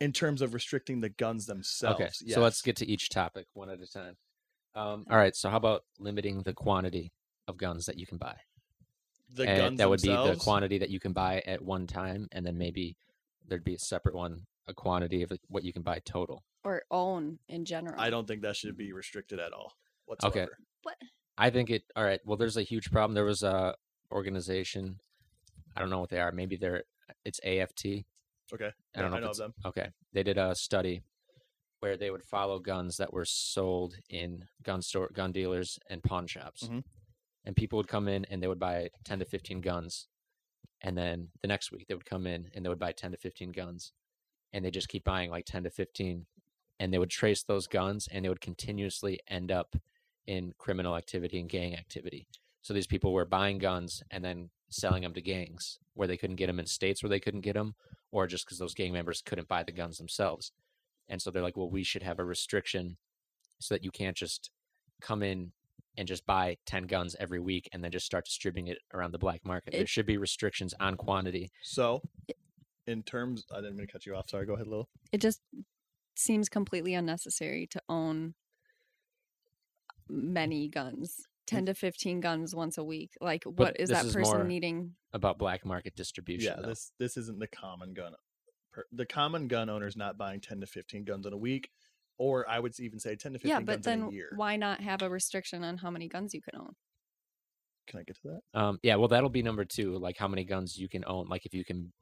In 0.00 0.12
terms 0.12 0.42
of 0.42 0.52
restricting 0.54 1.00
the 1.00 1.08
guns 1.08 1.46
themselves. 1.46 2.00
Okay, 2.00 2.10
so 2.34 2.40
let's 2.40 2.60
get 2.60 2.76
to 2.76 2.86
each 2.86 3.08
topic 3.08 3.46
one 3.54 3.70
at 3.70 3.80
a 3.80 3.86
time. 3.86 4.16
Um, 4.74 5.04
all 5.10 5.16
right, 5.16 5.34
so 5.34 5.48
how 5.48 5.56
about 5.56 5.84
limiting 5.98 6.42
the 6.42 6.52
quantity 6.52 7.12
of 7.48 7.56
guns 7.56 7.86
that 7.86 7.98
you 7.98 8.06
can 8.06 8.18
buy? 8.18 8.36
the 9.34 9.48
And 9.48 9.58
guns 9.58 9.78
that 9.78 9.88
would 9.88 10.02
be 10.02 10.08
the 10.08 10.36
quantity 10.38 10.78
that 10.78 10.90
you 10.90 11.00
can 11.00 11.12
buy 11.12 11.42
at 11.46 11.62
one 11.62 11.86
time, 11.86 12.28
and 12.32 12.44
then 12.46 12.56
maybe 12.58 12.96
there'd 13.48 13.64
be 13.64 13.74
a 13.74 13.78
separate 13.78 14.14
one, 14.14 14.42
a 14.68 14.74
quantity 14.74 15.22
of 15.22 15.32
what 15.48 15.64
you 15.64 15.72
can 15.72 15.82
buy 15.82 16.00
total. 16.04 16.44
or 16.62 16.82
own 16.90 17.38
in 17.48 17.64
general. 17.64 18.00
I 18.00 18.10
don't 18.10 18.26
think 18.26 18.42
that 18.42 18.56
should 18.56 18.76
be 18.76 18.92
restricted 18.92 19.38
at 19.40 19.52
all 19.52 19.72
whatsoever. 20.06 20.58
What? 20.82 20.96
I 21.38 21.50
think 21.50 21.70
it. 21.70 21.84
All 21.94 22.04
right. 22.04 22.20
Well, 22.24 22.36
there's 22.36 22.56
a 22.56 22.62
huge 22.62 22.90
problem. 22.90 23.14
There 23.14 23.24
was 23.24 23.42
a 23.42 23.74
organization. 24.10 24.98
I 25.76 25.80
don't 25.80 25.90
know 25.90 26.00
what 26.00 26.10
they 26.10 26.20
are. 26.20 26.32
Maybe 26.32 26.56
they're. 26.56 26.84
It's 27.24 27.40
AFT. 27.44 28.04
Okay. 28.52 28.70
I 28.94 29.00
don't 29.02 29.12
Yeah, 29.12 29.18
know. 29.20 29.30
of 29.30 29.36
them. 29.36 29.54
Okay. 29.64 29.90
They 30.12 30.22
did 30.22 30.38
a 30.38 30.54
study 30.54 31.02
where 31.80 31.96
they 31.96 32.10
would 32.10 32.22
follow 32.24 32.58
guns 32.58 32.96
that 32.96 33.12
were 33.12 33.24
sold 33.26 33.94
in 34.08 34.48
gun 34.62 34.82
store, 34.82 35.10
gun 35.12 35.32
dealers, 35.32 35.78
and 35.90 36.02
pawn 36.02 36.26
shops, 36.26 36.64
Mhm. 36.68 36.84
and 37.44 37.56
people 37.56 37.76
would 37.76 37.88
come 37.88 38.08
in 38.08 38.24
and 38.26 38.42
they 38.42 38.48
would 38.48 38.58
buy 38.58 38.90
ten 39.04 39.18
to 39.18 39.24
fifteen 39.24 39.60
guns, 39.60 40.08
and 40.80 40.96
then 40.96 41.30
the 41.42 41.48
next 41.48 41.70
week 41.72 41.86
they 41.86 41.94
would 41.94 42.06
come 42.06 42.26
in 42.26 42.50
and 42.54 42.64
they 42.64 42.68
would 42.68 42.78
buy 42.78 42.92
ten 42.92 43.10
to 43.12 43.18
fifteen 43.18 43.52
guns, 43.52 43.92
and 44.52 44.64
they 44.64 44.70
just 44.70 44.88
keep 44.88 45.04
buying 45.04 45.30
like 45.30 45.44
ten 45.44 45.64
to 45.64 45.70
fifteen, 45.70 46.26
and 46.78 46.92
they 46.92 46.98
would 46.98 47.10
trace 47.10 47.42
those 47.42 47.66
guns 47.66 48.08
and 48.08 48.24
they 48.24 48.28
would 48.28 48.40
continuously 48.40 49.20
end 49.28 49.50
up 49.50 49.76
in 50.26 50.52
criminal 50.58 50.96
activity 50.96 51.38
and 51.38 51.48
gang 51.50 51.74
activity. 51.76 52.26
So 52.66 52.74
these 52.74 52.88
people 52.88 53.12
were 53.12 53.24
buying 53.24 53.58
guns 53.58 54.02
and 54.10 54.24
then 54.24 54.50
selling 54.70 55.04
them 55.04 55.14
to 55.14 55.22
gangs 55.22 55.78
where 55.94 56.08
they 56.08 56.16
couldn't 56.16 56.34
get 56.34 56.48
them 56.48 56.58
in 56.58 56.66
states 56.66 57.00
where 57.00 57.08
they 57.08 57.20
couldn't 57.20 57.42
get 57.42 57.54
them, 57.54 57.76
or 58.10 58.26
just 58.26 58.44
because 58.44 58.58
those 58.58 58.74
gang 58.74 58.92
members 58.92 59.22
couldn't 59.24 59.46
buy 59.46 59.62
the 59.62 59.70
guns 59.70 59.98
themselves. 59.98 60.50
And 61.08 61.22
so 61.22 61.30
they're 61.30 61.44
like, 61.44 61.56
well, 61.56 61.70
we 61.70 61.84
should 61.84 62.02
have 62.02 62.18
a 62.18 62.24
restriction 62.24 62.96
so 63.60 63.72
that 63.72 63.84
you 63.84 63.92
can't 63.92 64.16
just 64.16 64.50
come 65.00 65.22
in 65.22 65.52
and 65.96 66.08
just 66.08 66.26
buy 66.26 66.56
10 66.66 66.88
guns 66.88 67.14
every 67.20 67.38
week 67.38 67.68
and 67.72 67.84
then 67.84 67.92
just 67.92 68.04
start 68.04 68.24
distributing 68.24 68.66
it 68.66 68.78
around 68.92 69.12
the 69.12 69.18
black 69.18 69.44
market. 69.44 69.72
there 69.72 69.86
should 69.86 70.04
be 70.04 70.16
restrictions 70.16 70.74
on 70.80 70.96
quantity. 70.96 71.52
So, 71.62 72.02
in 72.88 73.04
terms, 73.04 73.44
I 73.52 73.60
didn't 73.60 73.76
mean 73.76 73.86
to 73.86 73.92
cut 73.92 74.06
you 74.06 74.16
off. 74.16 74.28
Sorry. 74.28 74.44
Go 74.44 74.54
ahead, 74.54 74.66
Lil. 74.66 74.88
it 75.12 75.20
just 75.20 75.40
seems 76.16 76.48
completely 76.48 76.94
unnecessary 76.94 77.68
to 77.68 77.80
own 77.88 78.34
many 80.08 80.66
guns 80.66 81.28
10 81.46 81.66
to 81.66 81.74
15 81.74 82.20
guns 82.20 82.54
once 82.54 82.76
a 82.78 82.84
week 82.84 83.12
like 83.20 83.44
what 83.44 83.78
is 83.78 83.90
that 83.90 84.04
is 84.04 84.12
person 84.14 84.46
needing 84.48 84.92
About 85.12 85.38
black 85.38 85.64
market 85.64 85.94
distribution. 85.96 86.54
Yeah, 86.56 86.60
though. 86.62 86.68
this 86.68 86.92
this 86.98 87.16
isn't 87.16 87.38
the 87.38 87.46
common 87.46 87.94
gun. 87.94 88.12
The 88.92 89.06
common 89.06 89.48
gun 89.48 89.70
owner 89.70 89.86
is 89.86 89.96
not 89.96 90.18
buying 90.18 90.40
ten 90.40 90.60
to 90.60 90.66
fifteen 90.66 91.04
guns 91.04 91.24
in 91.24 91.32
a 91.32 91.36
week, 91.36 91.70
or 92.18 92.46
I 92.48 92.58
would 92.58 92.78
even 92.78 92.98
say 92.98 93.16
ten 93.16 93.32
to 93.32 93.38
fifteen 93.38 93.50
yeah 93.50 93.60
but 93.60 93.82
then 93.82 94.02
a 94.02 94.10
year. 94.10 94.28
why 94.36 94.56
not 94.56 94.80
have 94.80 95.00
a 95.02 95.08
restriction 95.08 95.64
on 95.64 95.78
how 95.78 95.90
many 95.90 96.08
guns 96.08 96.34
you 96.34 96.42
can 96.42 96.60
own 96.60 96.74
Can 97.86 98.00
I 98.00 98.02
get 98.02 98.16
to 98.16 98.22
that? 98.52 98.60
Um, 98.60 98.78
yeah, 98.82 98.96
well, 98.96 99.08
that'll 99.08 99.30
be 99.30 99.42
number 99.42 99.64
two. 99.64 99.96
Like 99.98 100.18
how 100.18 100.28
many 100.28 100.44
guns 100.44 100.76
you 100.76 100.88
can 100.88 101.04
own. 101.06 101.28
Like 101.28 101.46
if 101.46 101.54
you 101.54 101.64
can 101.64 101.92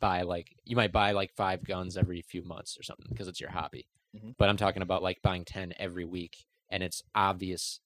buy, 0.00 0.22
like 0.22 0.48
you 0.64 0.76
might 0.76 0.92
buy 0.92 1.12
like 1.12 1.30
five 1.36 1.64
guns 1.64 1.96
every 1.96 2.22
few 2.22 2.42
months 2.44 2.76
or 2.78 2.82
something 2.82 3.06
because 3.08 3.28
it's 3.28 3.40
your 3.40 3.50
hobby. 3.50 3.88
Mhm. 4.16 4.34
But 4.38 4.48
I'm 4.48 4.56
talking 4.56 4.82
about 4.82 5.02
like 5.02 5.22
buying 5.22 5.44
ten 5.44 5.72
every 5.78 6.04
week, 6.04 6.44
and 6.70 6.82
it's 6.82 7.02
obvious. 7.14 7.80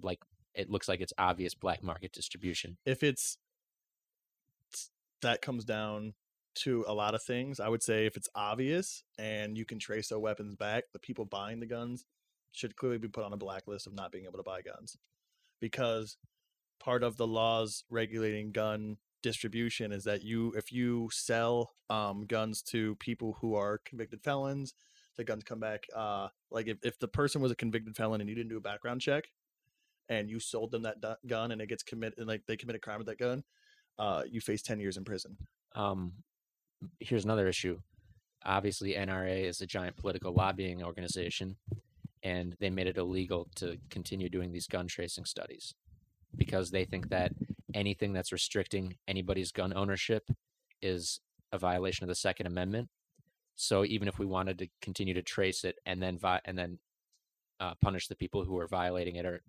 Like 0.00 0.20
it 0.54 0.70
looks 0.70 0.88
like 0.88 1.00
it's 1.00 1.12
obvious 1.18 1.54
black 1.54 1.82
market 1.82 2.12
distribution. 2.12 2.76
If 2.84 3.02
it's 3.02 3.38
that 5.22 5.40
comes 5.40 5.64
down 5.64 6.14
to 6.54 6.84
a 6.86 6.94
lot 6.94 7.14
of 7.14 7.22
things. 7.22 7.60
I 7.60 7.68
would 7.68 7.82
say 7.82 8.06
if 8.06 8.16
it's 8.16 8.28
obvious 8.34 9.04
and 9.18 9.56
you 9.56 9.64
can 9.64 9.78
trace 9.78 10.08
their 10.08 10.18
weapons 10.18 10.54
back, 10.54 10.84
the 10.92 10.98
people 10.98 11.24
buying 11.24 11.60
the 11.60 11.66
guns 11.66 12.04
should 12.52 12.76
clearly 12.76 12.98
be 12.98 13.08
put 13.08 13.24
on 13.24 13.32
a 13.32 13.38
blacklist 13.38 13.86
of 13.86 13.94
not 13.94 14.12
being 14.12 14.24
able 14.24 14.36
to 14.36 14.42
buy 14.42 14.60
guns, 14.60 14.98
because 15.60 16.18
part 16.78 17.02
of 17.02 17.16
the 17.16 17.26
laws 17.26 17.84
regulating 17.88 18.52
gun 18.52 18.98
distribution 19.22 19.92
is 19.92 20.04
that 20.04 20.22
you 20.22 20.52
if 20.56 20.72
you 20.72 21.08
sell 21.12 21.70
um, 21.88 22.26
guns 22.26 22.60
to 22.60 22.96
people 22.96 23.38
who 23.40 23.54
are 23.54 23.78
convicted 23.84 24.20
felons 24.20 24.74
the 25.16 25.22
guns 25.22 25.44
come 25.44 25.60
back 25.60 25.86
uh, 25.94 26.26
like 26.50 26.66
if, 26.66 26.78
if 26.82 26.98
the 26.98 27.06
person 27.06 27.40
was 27.40 27.52
a 27.52 27.54
convicted 27.54 27.94
felon 27.94 28.20
and 28.20 28.28
you 28.28 28.34
didn't 28.34 28.50
do 28.50 28.56
a 28.56 28.60
background 28.60 29.00
check 29.00 29.28
and 30.12 30.30
you 30.30 30.38
sold 30.38 30.70
them 30.70 30.82
that 30.82 30.96
gun 31.26 31.52
and 31.52 31.60
it 31.60 31.68
gets 31.68 31.82
committed 31.82 32.18
and 32.18 32.28
like 32.28 32.42
they 32.46 32.56
commit 32.56 32.76
a 32.76 32.78
crime 32.78 32.98
with 32.98 33.06
that 33.06 33.18
gun 33.18 33.42
uh, 33.98 34.22
you 34.28 34.40
face 34.40 34.62
10 34.62 34.80
years 34.80 34.96
in 34.96 35.04
prison 35.04 35.36
Um, 35.74 36.12
here's 37.00 37.24
another 37.24 37.48
issue. 37.48 37.78
Obviously, 38.44 38.94
NRA 38.94 39.44
is 39.44 39.60
a 39.60 39.66
giant 39.66 39.96
political 39.96 40.32
lobbying 40.32 40.82
organization, 40.82 41.56
and 42.22 42.56
they 42.60 42.70
made 42.70 42.88
it 42.88 42.96
illegal 42.96 43.48
to 43.56 43.76
continue 43.90 44.28
doing 44.28 44.52
these 44.52 44.66
gun 44.66 44.88
tracing 44.88 45.24
studies 45.24 45.74
because 46.36 46.70
they 46.70 46.84
think 46.84 47.08
that 47.10 47.32
anything 47.74 48.12
that's 48.12 48.32
restricting 48.32 48.96
anybody's 49.06 49.52
gun 49.52 49.72
ownership 49.74 50.24
is 50.80 51.20
a 51.52 51.58
violation 51.58 52.04
of 52.04 52.08
the 52.08 52.14
Second 52.14 52.46
Amendment. 52.46 52.88
So 53.54 53.84
even 53.84 54.08
if 54.08 54.18
we 54.18 54.26
wanted 54.26 54.58
to 54.58 54.68
continue 54.80 55.14
to 55.14 55.22
trace 55.22 55.62
it 55.64 55.76
and 55.86 56.02
then 56.02 56.18
vi- 56.18 56.40
and 56.44 56.58
then 56.58 56.78
uh, 57.60 57.74
punish 57.80 58.08
the 58.08 58.16
people 58.16 58.44
who 58.44 58.58
are 58.58 58.66
violating 58.66 59.16
it 59.16 59.26
or 59.26 59.42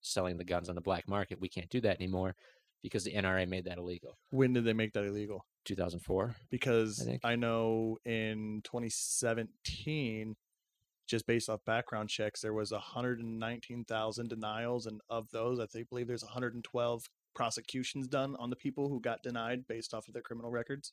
selling 0.00 0.38
the 0.38 0.44
guns 0.44 0.68
on 0.68 0.74
the 0.74 0.80
black 0.80 1.08
market, 1.08 1.40
we 1.40 1.48
can't 1.48 1.70
do 1.70 1.80
that 1.82 1.96
anymore 1.96 2.34
because 2.82 3.04
the 3.04 3.12
NRA 3.12 3.48
made 3.48 3.64
that 3.64 3.78
illegal. 3.78 4.18
when 4.30 4.52
did 4.52 4.64
they 4.64 4.72
make 4.72 4.92
that 4.92 5.04
illegal 5.04 5.44
2004. 5.64 6.34
because 6.50 7.02
think. 7.04 7.20
I, 7.24 7.36
know 7.36 7.98
in 8.04 8.60
2017 8.64 10.36
just 11.06 11.26
based 11.26 11.48
off 11.48 11.64
background 11.64 12.08
checks 12.08 12.40
there 12.40 12.52
was 12.52 12.70
119,000 12.70 14.28
denials 14.28 14.86
and 14.86 15.00
of 15.10 15.30
those 15.30 15.58
I 15.58 15.66
think 15.66 15.88
believe 15.88 16.06
there's 16.06 16.22
112 16.24 17.08
prosecutions 17.34 18.06
done 18.06 18.36
on 18.38 18.50
the 18.50 18.56
people 18.56 18.88
who 18.88 19.00
got 19.00 19.22
denied 19.22 19.66
based 19.66 19.92
off 19.94 20.06
of 20.08 20.14
their 20.14 20.22
criminal 20.22 20.50
records 20.50 20.92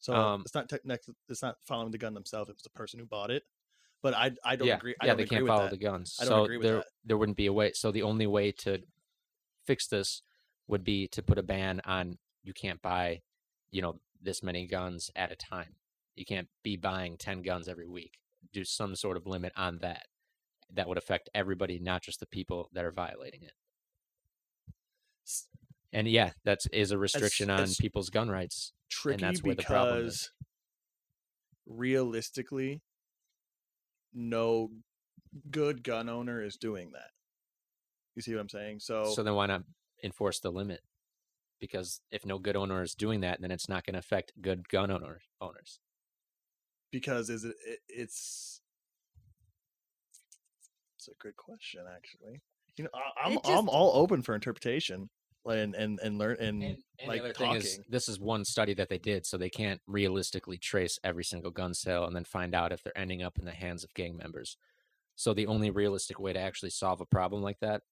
so 0.00 0.14
Um, 0.14 0.42
it's 0.42 0.54
not 0.54 0.68
technic- 0.68 1.02
it's 1.28 1.42
not 1.42 1.56
following 1.66 1.90
the 1.90 1.98
gun 1.98 2.14
themselves 2.14 2.48
it 2.48 2.56
was 2.56 2.62
the 2.62 2.70
person 2.70 3.00
who 3.00 3.06
bought 3.06 3.30
it 3.30 3.42
but 4.02 4.14
I 4.14 4.32
I 4.44 4.56
don't 4.56 4.68
yeah, 4.68 4.76
agree 4.76 4.94
I 5.00 5.06
yeah, 5.06 5.10
don't 5.10 5.16
they 5.18 5.22
agree 5.24 5.36
can't 5.36 5.42
with 5.44 5.48
follow 5.50 5.62
that. 5.64 5.70
the 5.70 5.76
guns. 5.78 6.16
I 6.20 6.24
don't 6.24 6.32
so 6.32 6.44
agree 6.44 6.56
with 6.58 6.66
there, 6.66 6.76
that. 6.76 6.86
there 7.04 7.16
wouldn't 7.18 7.36
be 7.36 7.46
a 7.46 7.52
way. 7.52 7.72
So 7.74 7.90
the 7.90 8.02
only 8.02 8.26
way 8.26 8.52
to 8.52 8.80
fix 9.66 9.86
this 9.88 10.22
would 10.66 10.84
be 10.84 11.08
to 11.08 11.22
put 11.22 11.38
a 11.38 11.42
ban 11.42 11.80
on 11.84 12.18
you 12.42 12.52
can't 12.52 12.80
buy, 12.80 13.20
you 13.70 13.82
know, 13.82 14.00
this 14.22 14.42
many 14.42 14.66
guns 14.66 15.10
at 15.16 15.32
a 15.32 15.36
time. 15.36 15.74
You 16.14 16.24
can't 16.24 16.48
be 16.62 16.76
buying 16.76 17.16
ten 17.16 17.42
guns 17.42 17.68
every 17.68 17.88
week. 17.88 18.18
Do 18.52 18.64
some 18.64 18.94
sort 18.94 19.16
of 19.16 19.26
limit 19.26 19.52
on 19.56 19.78
that. 19.82 20.06
That 20.72 20.88
would 20.88 20.98
affect 20.98 21.30
everybody, 21.34 21.78
not 21.78 22.02
just 22.02 22.20
the 22.20 22.26
people 22.26 22.68
that 22.74 22.84
are 22.84 22.92
violating 22.92 23.42
it. 23.42 23.52
And 25.92 26.06
yeah, 26.06 26.32
that 26.44 26.60
is 26.72 26.90
a 26.90 26.98
restriction 26.98 27.48
on 27.50 27.60
as- 27.60 27.76
people's 27.76 28.10
gun 28.10 28.28
rights. 28.30 28.72
tricky 28.90 29.20
that's 29.22 29.42
where 29.42 29.54
the 29.54 29.62
problem 29.62 30.06
is. 30.06 30.30
because 30.30 30.30
realistically 31.66 32.80
no 34.14 34.70
good 35.50 35.82
gun 35.84 36.08
owner 36.08 36.42
is 36.42 36.56
doing 36.56 36.90
that 36.92 37.10
you 38.16 38.22
see 38.22 38.34
what 38.34 38.40
i'm 38.40 38.48
saying 38.48 38.80
so, 38.80 39.04
So 39.04 39.22
then 39.22 39.34
why 39.34 39.46
not 39.46 39.62
enforce 40.02 40.40
the 40.40 40.50
limit? 40.50 40.80
Because 41.60 42.00
if 42.10 42.24
no 42.24 42.38
good 42.38 42.56
owner 42.56 42.82
is 42.82 42.94
doing 42.94 43.20
that, 43.22 43.40
then 43.40 43.50
it's 43.50 43.68
not 43.68 43.84
going 43.84 43.94
to 43.94 43.98
affect 43.98 44.32
good 44.40 44.68
gun 44.68 44.90
owners. 44.90 45.22
Owners. 45.40 45.80
because 46.92 47.30
is 47.30 47.44
it, 47.44 47.54
it 47.66 47.78
it's 47.88 48.60
it's 50.96 51.08
a 51.08 51.12
good 51.20 51.36
question 51.36 51.82
actually 51.94 52.40
you 52.76 52.84
know 52.84 52.90
I, 52.94 53.26
i'm 53.26 53.32
It 53.34 53.40
i'm 53.46 53.68
all 53.68 53.92
open 54.00 54.22
for 54.22 54.34
interpretation 54.34 55.10
and 55.56 55.74
and 55.74 55.98
and 56.02 56.18
learn 56.18 56.36
and, 56.40 56.62
And, 56.62 56.76
and 56.98 57.08
like 57.08 57.18
the 57.22 57.24
other 57.30 57.34
thing 57.34 57.52
is, 57.54 57.76
talking. 57.76 57.84
this 57.90 58.08
is 58.08 58.20
one 58.20 58.44
study 58.44 58.74
that 58.74 58.88
they 58.88 58.98
did, 58.98 59.24
so 59.26 59.36
they 59.38 59.50
can't 59.50 59.80
realistically 59.86 60.58
trace 60.58 60.98
every 61.02 61.24
single 61.24 61.50
gun 61.50 61.74
sale 61.74 62.04
and 62.04 62.14
then 62.14 62.24
find 62.24 62.54
out 62.54 62.72
if 62.72 62.82
they're 62.82 62.96
ending 62.98 63.22
up 63.22 63.38
in 63.38 63.44
the 63.44 63.52
hands 63.52 63.84
of 63.84 63.92
gang 63.94 64.16
members. 64.16 64.56
So 65.16 65.34
the 65.34 65.46
only 65.46 65.70
realistic 65.70 66.20
way 66.20 66.32
to 66.32 66.38
actually 66.38 66.70
solve 66.70 67.00
a 67.00 67.06
problem 67.06 67.42
like 67.42 67.58
that, 67.60 67.82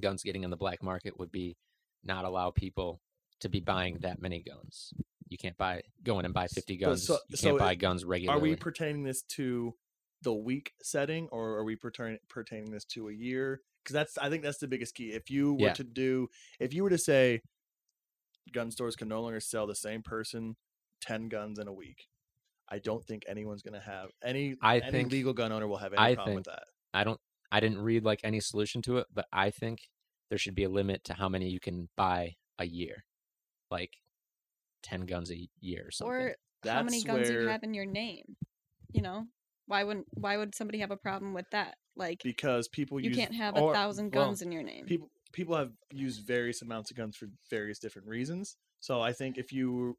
guns 0.00 0.22
getting 0.22 0.44
in 0.44 0.50
the 0.50 0.56
black 0.56 0.82
market, 0.82 1.18
would 1.18 1.32
be 1.32 1.56
not 2.04 2.24
allow 2.24 2.50
people 2.50 3.00
to 3.40 3.48
be 3.48 3.60
buying 3.60 3.98
that 4.00 4.20
many 4.20 4.42
guns. 4.42 4.92
You 5.28 5.38
can't 5.38 5.56
buy 5.56 5.82
go 6.02 6.18
in 6.18 6.24
and 6.24 6.34
buy 6.34 6.46
fifty 6.48 6.76
guns. 6.76 7.06
so- 7.06 7.18
you 7.28 7.36
can't 7.38 7.58
buy 7.58 7.72
it- 7.72 7.76
guns 7.76 8.04
regularly. 8.04 8.38
are 8.38 8.42
we 8.42 8.56
pertaining 8.56 9.02
this 9.04 9.22
to 9.36 9.74
the 10.22 10.34
week 10.34 10.74
setting 10.82 11.28
or 11.32 11.52
are 11.56 11.64
we 11.64 11.76
pertaining 11.76 12.18
pertaining 12.28 12.70
this 12.70 12.84
to 12.84 13.08
a 13.08 13.12
year 13.12 13.62
because 13.82 13.94
that's 13.94 14.18
i 14.18 14.28
think 14.30 14.42
that's 14.42 14.58
the 14.58 14.68
biggest 14.68 14.94
key 14.94 15.12
if 15.12 15.30
you 15.30 15.54
were 15.54 15.60
Yeah. 15.68 15.72
to 15.74 15.84
do 15.84 16.28
if 16.58 16.72
you 16.74 16.82
were 16.82 16.90
to 16.90 16.98
say 16.98 17.40
gun 18.52 18.70
stores 18.70 18.96
can 18.96 19.08
no 19.08 19.20
longer 19.22 19.40
sell 19.40 19.66
the 19.66 19.74
same 19.74 20.02
person 20.02 20.56
10 21.02 21.28
guns 21.28 21.58
in 21.58 21.68
a 21.68 21.72
week 21.72 22.06
i 22.68 22.78
don't 22.78 23.04
think 23.04 23.24
anyone's 23.28 23.62
going 23.62 23.74
to 23.74 23.80
have 23.86 24.10
any 24.22 24.56
I 24.62 24.78
any 24.78 24.90
think- 24.90 25.12
legal 25.12 25.32
gun 25.32 25.52
owner 25.52 25.66
will 25.68 25.78
have 25.78 25.92
any 25.92 26.02
I 26.02 26.14
problem 26.14 26.36
with 26.36 26.44
that 26.44 26.64
I 26.92 27.04
don't 27.04 27.20
I 27.52 27.60
didn't 27.60 27.80
read 27.80 28.04
like 28.04 28.20
any 28.22 28.38
solution 28.38 28.80
to 28.82 28.98
it, 28.98 29.08
but 29.12 29.26
I 29.32 29.50
think 29.50 29.80
there 30.28 30.38
should 30.38 30.54
be 30.54 30.62
a 30.62 30.68
limit 30.68 31.02
to 31.04 31.14
how 31.14 31.28
many 31.28 31.48
you 31.48 31.58
can 31.58 31.88
buy 31.96 32.36
a 32.60 32.64
year. 32.64 33.04
Like 33.72 33.90
10 34.84 35.00
guns 35.06 35.32
a 35.32 35.48
year 35.60 35.86
or 35.86 35.90
something. 35.90 36.12
or 36.16 36.36
how 36.64 36.82
many 36.84 36.98
That's 37.02 37.04
guns 37.04 37.28
you 37.30 37.48
have 37.48 37.64
in 37.64 37.74
your 37.74 37.86
name 37.86 38.36
you 38.92 39.02
know 39.02 39.26
why 39.70 39.84
wouldn't 39.84 40.06
why 40.14 40.36
would 40.36 40.54
somebody 40.54 40.80
have 40.80 40.90
a 40.90 40.96
problem 40.96 41.32
with 41.32 41.46
that 41.52 41.76
like 41.96 42.20
because 42.24 42.66
people 42.68 43.00
you 43.00 43.10
use 43.10 43.16
can't 43.16 43.34
have 43.34 43.56
a 43.56 43.60
or- 43.60 43.72
thousand 43.72 44.12
well, 44.14 44.26
guns 44.26 44.42
in 44.42 44.50
your 44.50 44.62
name 44.62 44.84
people 44.84 45.10
people 45.32 45.56
have 45.56 45.70
used 45.92 46.26
various 46.26 46.62
amounts 46.62 46.90
of 46.90 46.96
guns 46.96 47.16
for 47.16 47.28
various 47.48 47.78
different 47.78 48.08
reasons. 48.08 48.56
So 48.80 49.00
I 49.00 49.12
think 49.12 49.38
if 49.38 49.52
you 49.52 49.96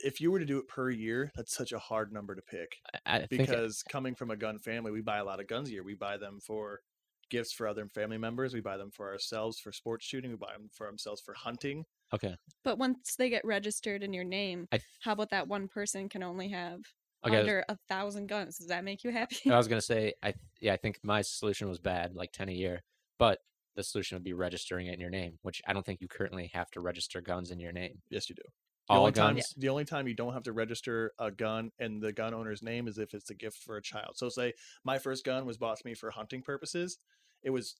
if 0.00 0.20
you 0.20 0.30
were 0.30 0.38
to 0.38 0.46
do 0.46 0.58
it 0.58 0.68
per 0.68 0.88
year, 0.88 1.30
that's 1.34 1.54
such 1.54 1.72
a 1.72 1.78
hard 1.78 2.12
number 2.12 2.34
to 2.34 2.42
pick 2.42 2.76
I, 3.04 3.16
I 3.16 3.26
think 3.26 3.42
because 3.42 3.82
coming 3.82 4.14
from 4.14 4.30
a 4.30 4.36
gun 4.36 4.58
family, 4.58 4.90
we 4.90 5.02
buy 5.02 5.18
a 5.18 5.24
lot 5.24 5.40
of 5.40 5.48
guns 5.48 5.68
a 5.68 5.72
year. 5.72 5.82
We 5.82 5.94
buy 5.94 6.16
them 6.16 6.38
for 6.40 6.80
gifts 7.28 7.52
for 7.52 7.66
other 7.66 7.86
family 7.88 8.18
members. 8.18 8.54
We 8.54 8.60
buy 8.60 8.76
them 8.76 8.90
for 8.90 9.10
ourselves 9.10 9.58
for 9.58 9.72
sports 9.72 10.06
shooting. 10.06 10.30
We 10.30 10.36
buy 10.36 10.52
them 10.52 10.70
for 10.72 10.88
ourselves 10.88 11.20
for 11.20 11.34
hunting. 11.34 11.84
okay. 12.14 12.36
But 12.64 12.78
once 12.78 13.16
they 13.18 13.28
get 13.28 13.44
registered 13.44 14.02
in 14.02 14.12
your 14.12 14.24
name, 14.24 14.68
I 14.72 14.76
th- 14.78 14.86
how 15.00 15.12
about 15.12 15.30
that 15.30 15.48
one 15.48 15.68
person 15.68 16.08
can 16.08 16.22
only 16.22 16.50
have 16.50 16.80
Okay. 17.26 17.40
Under 17.40 17.64
a 17.68 17.76
thousand 17.88 18.28
guns? 18.28 18.58
Does 18.58 18.68
that 18.68 18.84
make 18.84 19.04
you 19.04 19.10
happy? 19.10 19.50
I 19.50 19.56
was 19.56 19.68
gonna 19.68 19.80
say, 19.80 20.14
I 20.22 20.34
yeah, 20.60 20.72
I 20.72 20.76
think 20.76 20.98
my 21.02 21.22
solution 21.22 21.68
was 21.68 21.78
bad, 21.78 22.14
like 22.14 22.32
ten 22.32 22.48
a 22.48 22.52
year, 22.52 22.82
but 23.18 23.40
the 23.74 23.82
solution 23.82 24.16
would 24.16 24.24
be 24.24 24.32
registering 24.32 24.86
it 24.86 24.94
in 24.94 25.00
your 25.00 25.10
name, 25.10 25.38
which 25.42 25.60
I 25.66 25.72
don't 25.72 25.84
think 25.84 26.00
you 26.00 26.08
currently 26.08 26.50
have 26.54 26.70
to 26.72 26.80
register 26.80 27.20
guns 27.20 27.50
in 27.50 27.60
your 27.60 27.72
name. 27.72 28.00
Yes, 28.08 28.28
you 28.30 28.34
do. 28.34 28.42
The 28.88 28.94
All 28.94 29.00
only 29.00 29.12
time 29.12 29.34
guns. 29.34 29.52
the 29.56 29.68
only 29.68 29.84
time 29.84 30.06
you 30.06 30.14
don't 30.14 30.32
have 30.32 30.44
to 30.44 30.52
register 30.52 31.12
a 31.18 31.30
gun 31.30 31.72
in 31.78 31.98
the 31.98 32.12
gun 32.12 32.32
owner's 32.32 32.62
name 32.62 32.86
is 32.86 32.98
if 32.98 33.14
it's 33.14 33.30
a 33.30 33.34
gift 33.34 33.58
for 33.58 33.76
a 33.76 33.82
child. 33.82 34.12
So 34.14 34.28
say 34.28 34.52
my 34.84 34.98
first 34.98 35.24
gun 35.24 35.44
was 35.44 35.58
bought 35.58 35.78
to 35.78 35.86
me 35.86 35.94
for 35.94 36.10
hunting 36.10 36.42
purposes. 36.42 36.98
It 37.42 37.50
was 37.50 37.76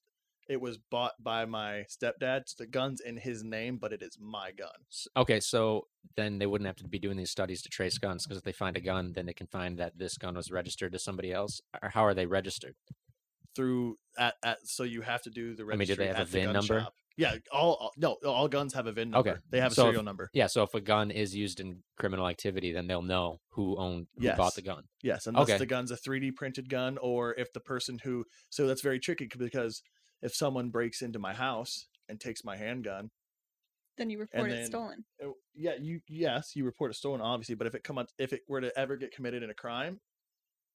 it 0.49 0.61
was 0.61 0.77
bought 0.77 1.13
by 1.21 1.45
my 1.45 1.85
stepdad. 1.89 2.43
So 2.47 2.55
the 2.63 2.67
gun's 2.67 3.01
in 3.01 3.17
his 3.17 3.43
name, 3.43 3.77
but 3.77 3.93
it 3.93 4.01
is 4.01 4.17
my 4.19 4.51
gun. 4.51 4.69
Okay, 5.15 5.39
so 5.39 5.87
then 6.15 6.39
they 6.39 6.45
wouldn't 6.45 6.67
have 6.67 6.75
to 6.77 6.87
be 6.87 6.99
doing 6.99 7.17
these 7.17 7.31
studies 7.31 7.61
to 7.63 7.69
trace 7.69 7.97
guns 7.97 8.25
because 8.25 8.37
if 8.37 8.43
they 8.43 8.51
find 8.51 8.77
a 8.77 8.81
gun, 8.81 9.13
then 9.13 9.25
they 9.25 9.33
can 9.33 9.47
find 9.47 9.77
that 9.79 9.97
this 9.97 10.17
gun 10.17 10.35
was 10.35 10.51
registered 10.51 10.91
to 10.93 10.99
somebody 10.99 11.31
else. 11.31 11.61
Or 11.81 11.89
how 11.89 12.05
are 12.05 12.13
they 12.13 12.25
registered? 12.25 12.75
Through 13.55 13.97
at, 14.19 14.35
at 14.43 14.57
so 14.67 14.83
you 14.83 15.01
have 15.01 15.23
to 15.23 15.31
do 15.31 15.55
the 15.55 15.63
I 15.71 15.75
mean, 15.75 15.87
do 15.87 15.95
they 15.95 16.05
have 16.07 16.19
a 16.19 16.25
the 16.25 16.25
VIN 16.25 16.53
number? 16.53 16.79
shop. 16.81 16.93
Yeah, 17.17 17.33
all, 17.51 17.73
all 17.81 17.91
no, 17.97 18.15
all 18.23 18.47
guns 18.47 18.75
have 18.75 18.85
a 18.85 18.91
VIN 18.91 19.09
number. 19.09 19.31
Okay, 19.31 19.39
They 19.49 19.59
have 19.59 19.71
a 19.71 19.75
so 19.75 19.85
if- 19.85 19.87
serial 19.87 20.03
number. 20.03 20.29
Yeah, 20.33 20.45
so 20.45 20.61
if 20.61 20.75
a 20.75 20.81
gun 20.81 21.09
is 21.09 21.35
used 21.35 21.59
in 21.59 21.81
criminal 21.97 22.27
activity, 22.27 22.71
then 22.71 22.85
they'll 22.85 23.01
know 23.01 23.39
who 23.49 23.75
owned 23.77 24.05
who 24.15 24.25
Yes. 24.25 24.37
bought 24.37 24.53
the 24.53 24.61
gun. 24.61 24.83
Yes, 25.01 25.25
unless 25.25 25.49
Okay. 25.49 25.57
the 25.57 25.65
gun's 25.65 25.89
a 25.89 25.95
3D 25.97 26.35
printed 26.35 26.69
gun, 26.69 26.99
or 26.99 27.33
if 27.33 27.51
the 27.51 27.59
person 27.59 27.97
who 28.03 28.25
so 28.51 28.67
that's 28.67 28.81
very 28.83 28.99
tricky 28.99 29.27
because 29.35 29.81
if 30.21 30.33
someone 30.35 30.69
breaks 30.69 31.01
into 31.01 31.19
my 31.19 31.33
house 31.33 31.87
and 32.09 32.19
takes 32.19 32.43
my 32.43 32.55
handgun, 32.57 33.09
then 33.97 34.09
you 34.09 34.19
report 34.19 34.51
it 34.51 34.67
stolen. 34.67 35.03
yeah, 35.55 35.73
you 35.79 36.01
yes, 36.07 36.55
you 36.55 36.65
report 36.65 36.91
it 36.91 36.95
stolen, 36.95 37.21
obviously. 37.21 37.55
But 37.55 37.67
if 37.67 37.75
it 37.75 37.83
come 37.83 37.97
out, 37.97 38.11
if 38.17 38.31
it 38.33 38.41
were 38.47 38.61
to 38.61 38.77
ever 38.77 38.95
get 38.95 39.11
committed 39.11 39.41
in 39.43 39.49
a 39.49 39.55
crime, 39.55 39.99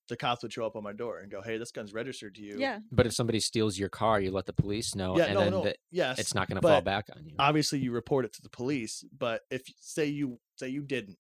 the 0.09 0.17
cops 0.17 0.43
would 0.43 0.53
show 0.53 0.67
up 0.67 0.75
on 0.75 0.83
my 0.83 0.93
door 0.93 1.19
and 1.19 1.31
go, 1.31 1.41
"Hey, 1.41 1.57
this 1.57 1.71
gun's 1.71 1.95
registered 1.95 2.35
to 2.35 2.43
you." 2.43 2.59
Yeah. 2.59 2.81
But 2.91 3.07
if 3.07 3.15
somebody 3.15 3.39
steals 3.39 3.79
your 3.79 3.89
car, 3.89 4.21
you 4.21 4.33
let 4.33 4.47
the 4.47 4.53
police 4.53 4.95
know, 4.95 5.17
yeah, 5.17 5.27
and 5.27 5.35
no, 5.35 5.41
then 5.41 5.51
no, 5.53 5.63
the- 5.65 5.77
yes, 5.91 6.19
it's 6.19 6.35
not 6.35 6.49
going 6.49 6.61
to 6.61 6.67
fall 6.67 6.83
back 6.83 7.09
on 7.15 7.25
you. 7.25 7.35
Obviously, 7.39 7.79
you 7.79 7.93
report 7.93 8.25
it 8.25 8.33
to 8.35 8.43
the 8.43 8.51
police, 8.51 9.05
but 9.17 9.43
if 9.51 9.63
say 9.79 10.07
you 10.07 10.41
say 10.57 10.69
you 10.69 10.83
didn't, 10.83 11.19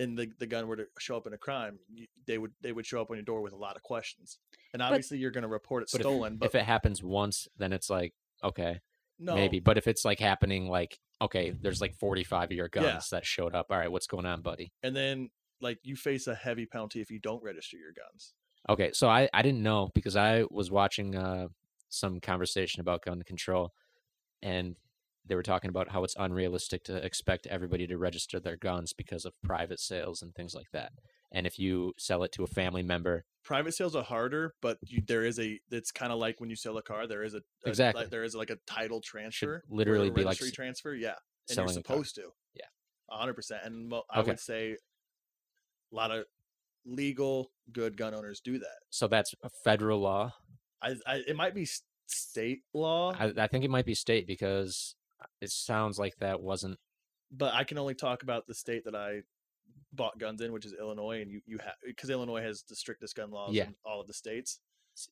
and 0.00 0.18
the 0.18 0.30
the 0.38 0.46
gun 0.46 0.66
were 0.66 0.76
to 0.76 0.86
show 0.98 1.16
up 1.16 1.26
in 1.26 1.32
a 1.32 1.38
crime, 1.38 1.78
you, 1.92 2.06
they 2.26 2.38
would 2.38 2.52
they 2.62 2.72
would 2.72 2.86
show 2.86 3.00
up 3.00 3.10
on 3.10 3.16
your 3.16 3.24
door 3.24 3.40
with 3.42 3.52
a 3.52 3.56
lot 3.56 3.76
of 3.76 3.82
questions, 3.82 4.38
and 4.72 4.82
obviously 4.82 5.18
you're 5.18 5.30
going 5.30 5.42
to 5.42 5.48
report 5.48 5.82
it 5.84 5.90
But 5.92 6.00
if- 6.00 6.04
stolen. 6.06 6.36
but 6.38 6.46
if 6.46 6.54
it 6.54 6.64
happens 6.64 7.02
once, 7.02 7.46
then 7.56 7.72
it's 7.72 7.88
like 7.90 8.14
okay, 8.42 8.80
no, 9.18 9.34
maybe. 9.34 9.60
But 9.60 9.78
if 9.78 9.86
it's 9.86 10.04
like 10.04 10.18
happening, 10.18 10.68
like 10.68 10.98
okay, 11.22 11.50
there's 11.50 11.80
like 11.82 11.94
45 11.94 12.44
of 12.50 12.52
your 12.52 12.68
guns 12.68 12.86
Yeah. 12.86 13.00
that 13.18 13.26
showed 13.26 13.54
up. 13.54 13.66
All 13.70 13.76
right, 13.78 13.92
what's 13.92 14.06
going 14.06 14.26
on, 14.26 14.40
buddy? 14.42 14.72
and 14.82 14.96
then 14.96 15.30
like 15.60 15.78
you 15.82 15.94
face 15.94 16.26
a 16.26 16.34
heavy 16.34 16.64
penalty 16.64 17.02
if 17.02 17.10
you 17.10 17.18
don't 17.18 17.42
register 17.42 17.76
your 17.76 17.92
guns. 17.92 18.32
Okay, 18.68 18.90
so 18.94 19.08
I 19.08 19.28
I 19.34 19.42
didn't 19.42 19.62
know 19.62 19.90
because 19.94 20.16
I 20.16 20.44
was 20.50 20.70
watching 20.70 21.14
uh 21.14 21.48
some 21.90 22.20
conversation 22.20 22.80
about 22.80 23.02
gun 23.04 23.22
control, 23.22 23.72
and 24.42 24.76
they 25.26 25.34
were 25.34 25.42
talking 25.42 25.68
about 25.68 25.90
how 25.90 26.02
it's 26.04 26.16
unrealistic 26.18 26.82
to 26.84 26.96
expect 26.96 27.46
everybody 27.46 27.86
to 27.86 27.96
register 27.98 28.40
their 28.40 28.56
guns 28.56 28.92
because 28.92 29.24
of 29.24 29.32
private 29.42 29.78
sales 29.80 30.22
and 30.22 30.34
things 30.34 30.54
like 30.54 30.70
that. 30.72 30.92
And 31.32 31.46
if 31.46 31.58
you 31.58 31.92
sell 31.98 32.22
it 32.24 32.32
to 32.32 32.42
a 32.44 32.48
family 32.48 32.82
member, 32.82 33.24
Private 33.42 33.72
sales 33.72 33.96
are 33.96 34.02
harder, 34.02 34.54
but 34.60 34.76
you, 34.82 35.02
there 35.06 35.24
is 35.24 35.40
a. 35.40 35.58
It's 35.70 35.90
kind 35.90 36.12
of 36.12 36.18
like 36.18 36.40
when 36.40 36.50
you 36.50 36.56
sell 36.56 36.76
a 36.76 36.82
car. 36.82 37.06
There 37.06 37.22
is 37.22 37.32
a, 37.34 37.38
a 37.64 37.68
Exactly. 37.68 38.02
Like, 38.02 38.10
there 38.10 38.22
is 38.22 38.34
like 38.34 38.50
a 38.50 38.58
title 38.66 39.00
transfer, 39.00 39.46
or 39.46 39.62
literally 39.70 40.10
be 40.10 40.24
like 40.24 40.36
transfer. 40.38 40.92
Yeah, 40.94 41.14
and 41.48 41.56
you're 41.56 41.68
supposed 41.68 42.16
to. 42.16 42.32
Yeah. 42.54 42.66
hundred 43.10 43.34
percent. 43.34 43.62
And 43.64 43.88
mo- 43.88 44.02
I 44.10 44.20
Okay. 44.20 44.32
would 44.32 44.40
say 44.40 44.76
a 45.92 45.96
lot 45.96 46.10
of 46.10 46.24
legal, 46.84 47.50
good 47.72 47.96
gun 47.96 48.14
owners 48.14 48.40
do 48.40 48.58
that. 48.58 48.76
so 48.90 49.06
that's 49.08 49.34
a 49.42 49.48
federal 49.64 50.00
law. 50.00 50.34
I, 50.82 50.96
I 51.06 51.22
it 51.26 51.36
might 51.36 51.54
be 51.54 51.66
state 52.06 52.60
law, 52.74 53.12
I, 53.18 53.32
I 53.36 53.46
think 53.46 53.64
it 53.64 53.70
might 53.70 53.86
be 53.86 53.94
state 53.94 54.26
because 54.26 54.96
it 55.40 55.50
sounds 55.50 55.98
like 55.98 56.16
that 56.18 56.40
wasn't 56.40 56.78
but 57.32 57.54
I 57.54 57.62
can 57.64 57.78
only 57.78 57.94
talk 57.94 58.22
about 58.24 58.46
the 58.48 58.54
state 58.54 58.84
that 58.86 58.94
I 58.96 59.22
bought 59.92 60.18
guns 60.18 60.40
in, 60.40 60.52
which 60.52 60.64
is 60.66 60.72
Illinois, 60.72 61.20
and 61.22 61.30
you 61.30 61.40
you 61.46 61.58
have 61.58 61.74
because 61.86 62.10
Illinois 62.10 62.42
has 62.42 62.62
the 62.68 62.74
strictest 62.74 63.14
gun 63.14 63.30
laws 63.30 63.54
Yeah. 63.54 63.66
in 63.68 63.74
all 63.84 64.00
of 64.00 64.06
the 64.08 64.12
states. 64.14 64.58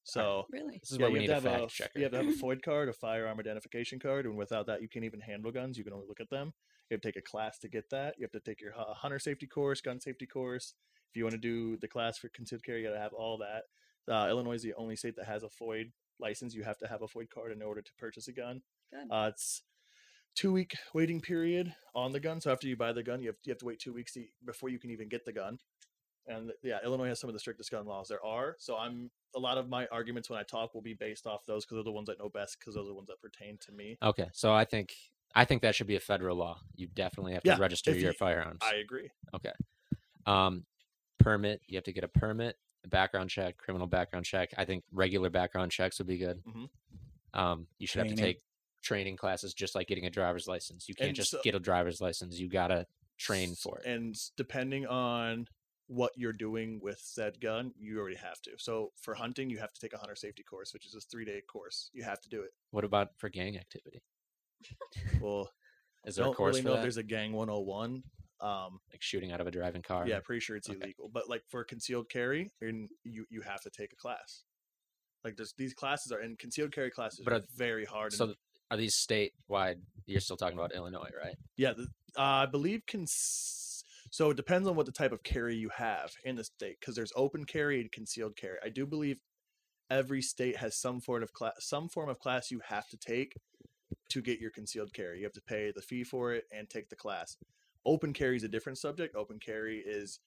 So 0.05 0.47
Really? 0.51 0.79
This 0.79 0.91
is 0.91 0.99
yeah, 0.99 1.05
where 1.05 1.13
we 1.13 1.21
you 1.21 1.29
need 1.29 1.33
have 1.33 1.45
a 1.45 1.49
to 1.49 1.53
have 1.53 1.61
fact 1.61 1.73
a 1.73 1.77
checker. 1.77 1.99
you 1.99 2.03
have 2.05 2.13
to 2.13 2.19
have 2.19 2.27
a 2.29 2.33
FOID 2.43 2.63
card, 2.63 2.89
a 2.89 2.93
firearm 2.93 3.39
identification 3.39 3.99
card, 4.01 4.27
and 4.27 4.37
without 4.37 4.67
that, 4.67 4.83
you 4.83 4.89
can't 4.89 5.05
even 5.05 5.21
handle 5.21 5.53
guns. 5.53 5.79
You 5.79 5.85
can 5.85 5.93
only 5.93 6.07
look 6.09 6.21
at 6.21 6.29
them. 6.31 6.53
You 6.91 6.95
have 6.97 7.01
to 7.03 7.09
take 7.09 7.17
a 7.17 7.23
class 7.23 7.59
to 7.61 7.69
get 7.69 7.89
that. 7.91 8.17
You 8.19 8.25
have 8.25 8.33
to 8.33 8.41
take 8.41 8.61
your 8.61 8.73
hu- 8.73 8.93
hunter 8.95 9.19
safety 9.21 9.47
course, 9.47 9.81
gun 9.81 10.01
safety 10.01 10.27
course. 10.27 10.75
If 11.11 11.17
you 11.17 11.23
want 11.25 11.33
to 11.35 11.39
do 11.39 11.77
the 11.77 11.89
class 11.89 12.19
for 12.19 12.29
concealed 12.31 12.65
carry, 12.65 12.81
you 12.83 12.89
got 12.89 12.95
to 12.95 13.01
have 13.01 13.13
all 13.15 13.39
that. 13.39 13.63
Uh, 14.13 14.29
Illinois 14.29 14.55
is 14.55 14.63
the 14.63 14.75
only 14.75 14.97
state 14.97 15.15
that 15.17 15.27
has 15.27 15.43
a 15.45 15.49
FOID 15.49 15.93
license. 16.19 16.55
You 16.55 16.65
have 16.65 16.79
to 16.79 16.89
have 16.89 17.03
a 17.03 17.07
FOID 17.07 17.31
card 17.31 17.53
in 17.53 17.63
order 17.63 17.81
to 17.83 17.91
purchase 17.99 18.27
a 18.29 18.33
gun. 18.33 18.63
Good. 18.93 19.07
Uh, 19.11 19.31
it's 19.33 19.63
two 20.35 20.53
week 20.53 20.73
waiting 20.95 21.21
period 21.21 21.75
on 21.95 22.13
the 22.13 22.21
gun. 22.21 22.41
So 22.41 22.51
after 22.53 22.67
you 22.69 22.77
buy 22.77 22.93
the 22.93 23.03
gun, 23.03 23.21
you 23.21 23.29
have 23.29 23.37
you 23.45 23.51
have 23.51 23.59
to 23.59 23.65
wait 23.67 23.79
two 23.81 23.93
weeks 23.93 24.13
to, 24.13 24.25
before 24.45 24.69
you 24.69 24.79
can 24.79 24.91
even 24.91 25.09
get 25.09 25.25
the 25.25 25.33
gun. 25.33 25.59
And 26.27 26.53
yeah, 26.63 26.79
Illinois 26.85 27.09
has 27.09 27.21
some 27.21 27.29
of 27.31 27.35
the 27.35 27.41
strictest 27.41 27.71
gun 27.71 27.87
laws 27.87 28.09
there 28.09 28.25
are. 28.25 28.55
So 28.59 28.77
I'm 28.77 29.11
a 29.35 29.39
lot 29.39 29.57
of 29.59 29.69
my 29.69 29.87
arguments 29.87 30.29
when 30.29 30.39
I 30.39 30.43
talk 30.43 30.75
will 30.75 30.83
be 30.83 30.93
based 30.95 31.27
off 31.27 31.47
those 31.47 31.65
because 31.65 31.77
they're 31.77 31.85
the 31.85 31.93
ones 31.93 32.11
I 32.11 32.15
know 32.19 32.29
best 32.29 32.59
because 32.61 32.75
those 32.75 32.85
are 32.85 32.89
the 32.89 32.95
ones 32.95 33.09
that 33.09 33.21
pertain 33.23 33.57
to 33.67 33.73
me. 33.73 33.97
okay. 34.03 34.27
So 34.35 34.53
I 34.53 34.65
think 34.65 34.93
I 35.35 35.45
think 35.45 35.63
that 35.63 35.75
should 35.75 35.87
be 35.87 35.97
a 35.97 36.01
federal 36.01 36.37
law. 36.37 36.59
You 36.75 36.87
definitely 36.87 37.33
have 37.35 37.43
to 37.45 37.49
Yeah, 37.51 37.59
register 37.59 37.93
your 37.93 38.13
you- 38.13 38.19
firearms. 38.19 38.61
I 38.63 38.77
agree. 38.77 39.11
Okay. 39.35 39.53
Um, 40.27 40.65
permit. 41.19 41.63
You 41.67 41.77
have 41.77 41.85
to 41.85 41.93
get 41.93 42.05
a 42.05 42.09
permit, 42.09 42.57
a 42.85 42.89
background 42.89 43.31
check, 43.31 43.57
criminal 43.57 43.87
background 43.87 44.25
check. 44.27 44.51
I 44.59 44.65
think 44.65 44.85
regular 44.93 45.31
background 45.31 45.73
checks 45.73 45.99
would 45.99 46.07
be 46.07 46.19
good. 46.19 46.43
Mhm. 46.45 46.69
Um, 47.35 47.67
you 47.79 47.87
should 47.87 48.01
have 48.07 48.15
to 48.15 48.21
take 48.21 48.43
training 48.89 49.17
classes 49.17 49.53
just 49.53 49.75
like 49.75 49.87
getting 49.87 50.07
a 50.07 50.11
driver's 50.11 50.47
license. 50.49 50.89
You 50.89 50.95
can't 50.95 51.09
And 51.09 51.17
just 51.17 51.31
so- 51.33 51.41
get 51.45 51.55
a 51.55 51.61
driver's 51.61 52.01
license. 52.01 52.39
You 52.39 52.49
gotta 52.49 52.87
train 53.19 53.55
for 53.55 53.79
it. 53.81 53.85
And 53.87 54.17
depending 54.37 54.87
on 54.87 55.47
what 55.89 56.13
you're 56.17 56.33
doing 56.33 56.81
with 56.81 56.99
said 56.99 57.39
gun, 57.41 57.73
you 57.77 57.99
already 57.99 58.17
have 58.17 58.41
to. 58.43 58.53
So 58.59 58.93
for 59.03 59.15
hunting, 59.15 59.51
you 59.51 59.59
have 59.59 59.73
to 59.75 59.81
take 59.81 59.93
a 59.93 59.99
hunter 59.99 60.17
safety 60.17 60.43
course, 60.43 60.73
which 60.73 60.87
is 60.87 60.95
a 60.95 61.01
three 61.01 61.25
day 61.27 61.43
course. 61.43 61.91
You 61.93 62.03
have 62.05 62.21
to 62.23 62.29
do 62.31 62.41
it. 62.43 62.51
What 62.71 62.85
about 62.85 63.09
for 63.19 63.29
gang 63.29 63.59
activity? 63.59 64.03
Well, 65.21 65.51
Is 66.05 66.17
there 66.17 66.25
a 66.25 66.29
don't 66.29 66.35
course 66.37 66.57
really 66.57 66.65
know 66.69 66.75
if 66.77 66.83
there's 66.83 66.97
a 66.97 67.03
gang 67.03 67.33
101. 67.33 68.03
Um, 68.41 68.79
like 68.93 69.03
shooting 69.03 69.33
out 69.33 69.41
of 69.41 69.49
a 69.49 69.51
driving 69.51 69.83
car? 69.83 70.07
yeah, 70.07 70.21
pretty 70.21 70.39
sure 70.41 70.57
it's 70.57 70.71
Okay. 70.71 70.79
illegal. 70.81 71.09
But 71.13 71.29
like 71.29 71.43
for 71.49 71.65
concealed 71.65 72.09
carry, 72.09 72.53
and 72.61 72.89
you 73.03 73.27
you 73.31 73.41
have 73.43 73.61
to 73.63 73.71
take 73.71 73.93
a 73.93 73.97
class. 73.97 74.45
Like 75.25 75.37
there's 75.37 75.55
these 75.55 75.75
classes 75.75 76.13
are 76.13 76.21
and 76.21 76.39
concealed 76.39 76.71
carry 76.73 76.91
classes 76.91 77.21
But 77.25 77.33
are 77.33 77.37
are- 77.37 77.47
very 77.57 77.85
hard. 77.85 78.13
So 78.13 78.35
are 78.71 78.77
these 78.77 78.95
statewide? 78.95 79.81
You're 80.07 80.21
still 80.21 80.37
talking 80.37 80.59
about 80.59 80.75
Illinois, 80.75 81.11
right? 81.23 81.37
yeah, 81.57 81.73
the, 81.73 81.87
uh, 82.17 82.23
I 82.23 82.47
believe 82.47 82.83
cons- 82.87 83.85
so 84.11 84.31
it 84.31 84.37
depends 84.37 84.67
on 84.67 84.75
what 84.75 84.87
the 84.87 84.93
type 84.93 85.13
of 85.13 85.23
carry 85.23 85.55
you 85.55 85.69
have 85.77 86.13
in 86.25 86.37
the 86.37 86.45
state 86.45 86.79
because 86.81 86.95
there's 86.95 87.13
open 87.15 87.45
carry 87.45 87.81
and 87.81 87.93
concealed 87.93 88.37
carry. 88.37 88.57
I 88.65 88.71
do 88.71 88.87
believe 88.87 89.19
every 89.91 90.23
state 90.23 90.57
has 90.57 90.77
some 90.77 91.01
form 91.01 91.23
of 91.23 91.33
class, 91.33 91.53
some 91.61 91.89
form 91.89 92.09
of 92.09 92.19
class 92.19 92.51
you 92.51 92.61
have 92.65 92.89
to 92.89 92.97
take 92.97 93.35
to 94.11 94.23
get 94.23 94.41
your 94.41 94.51
concealed 94.51 94.93
carry. 94.93 95.19
You 95.19 95.25
have 95.25 95.33
to 95.35 95.43
pay 95.43 95.73
the 95.75 95.83
fee 95.83 96.05
for 96.05 96.33
it 96.33 96.45
and 96.53 96.69
take 96.69 96.89
the 96.89 96.97
class. 96.97 97.37
Open 97.85 98.13
carry 98.13 98.37
is 98.37 98.45
a 98.45 98.49
different 98.49 98.79
subject. 98.79 99.15
Open 99.15 99.39
carry 99.39 99.79
is 99.79 100.21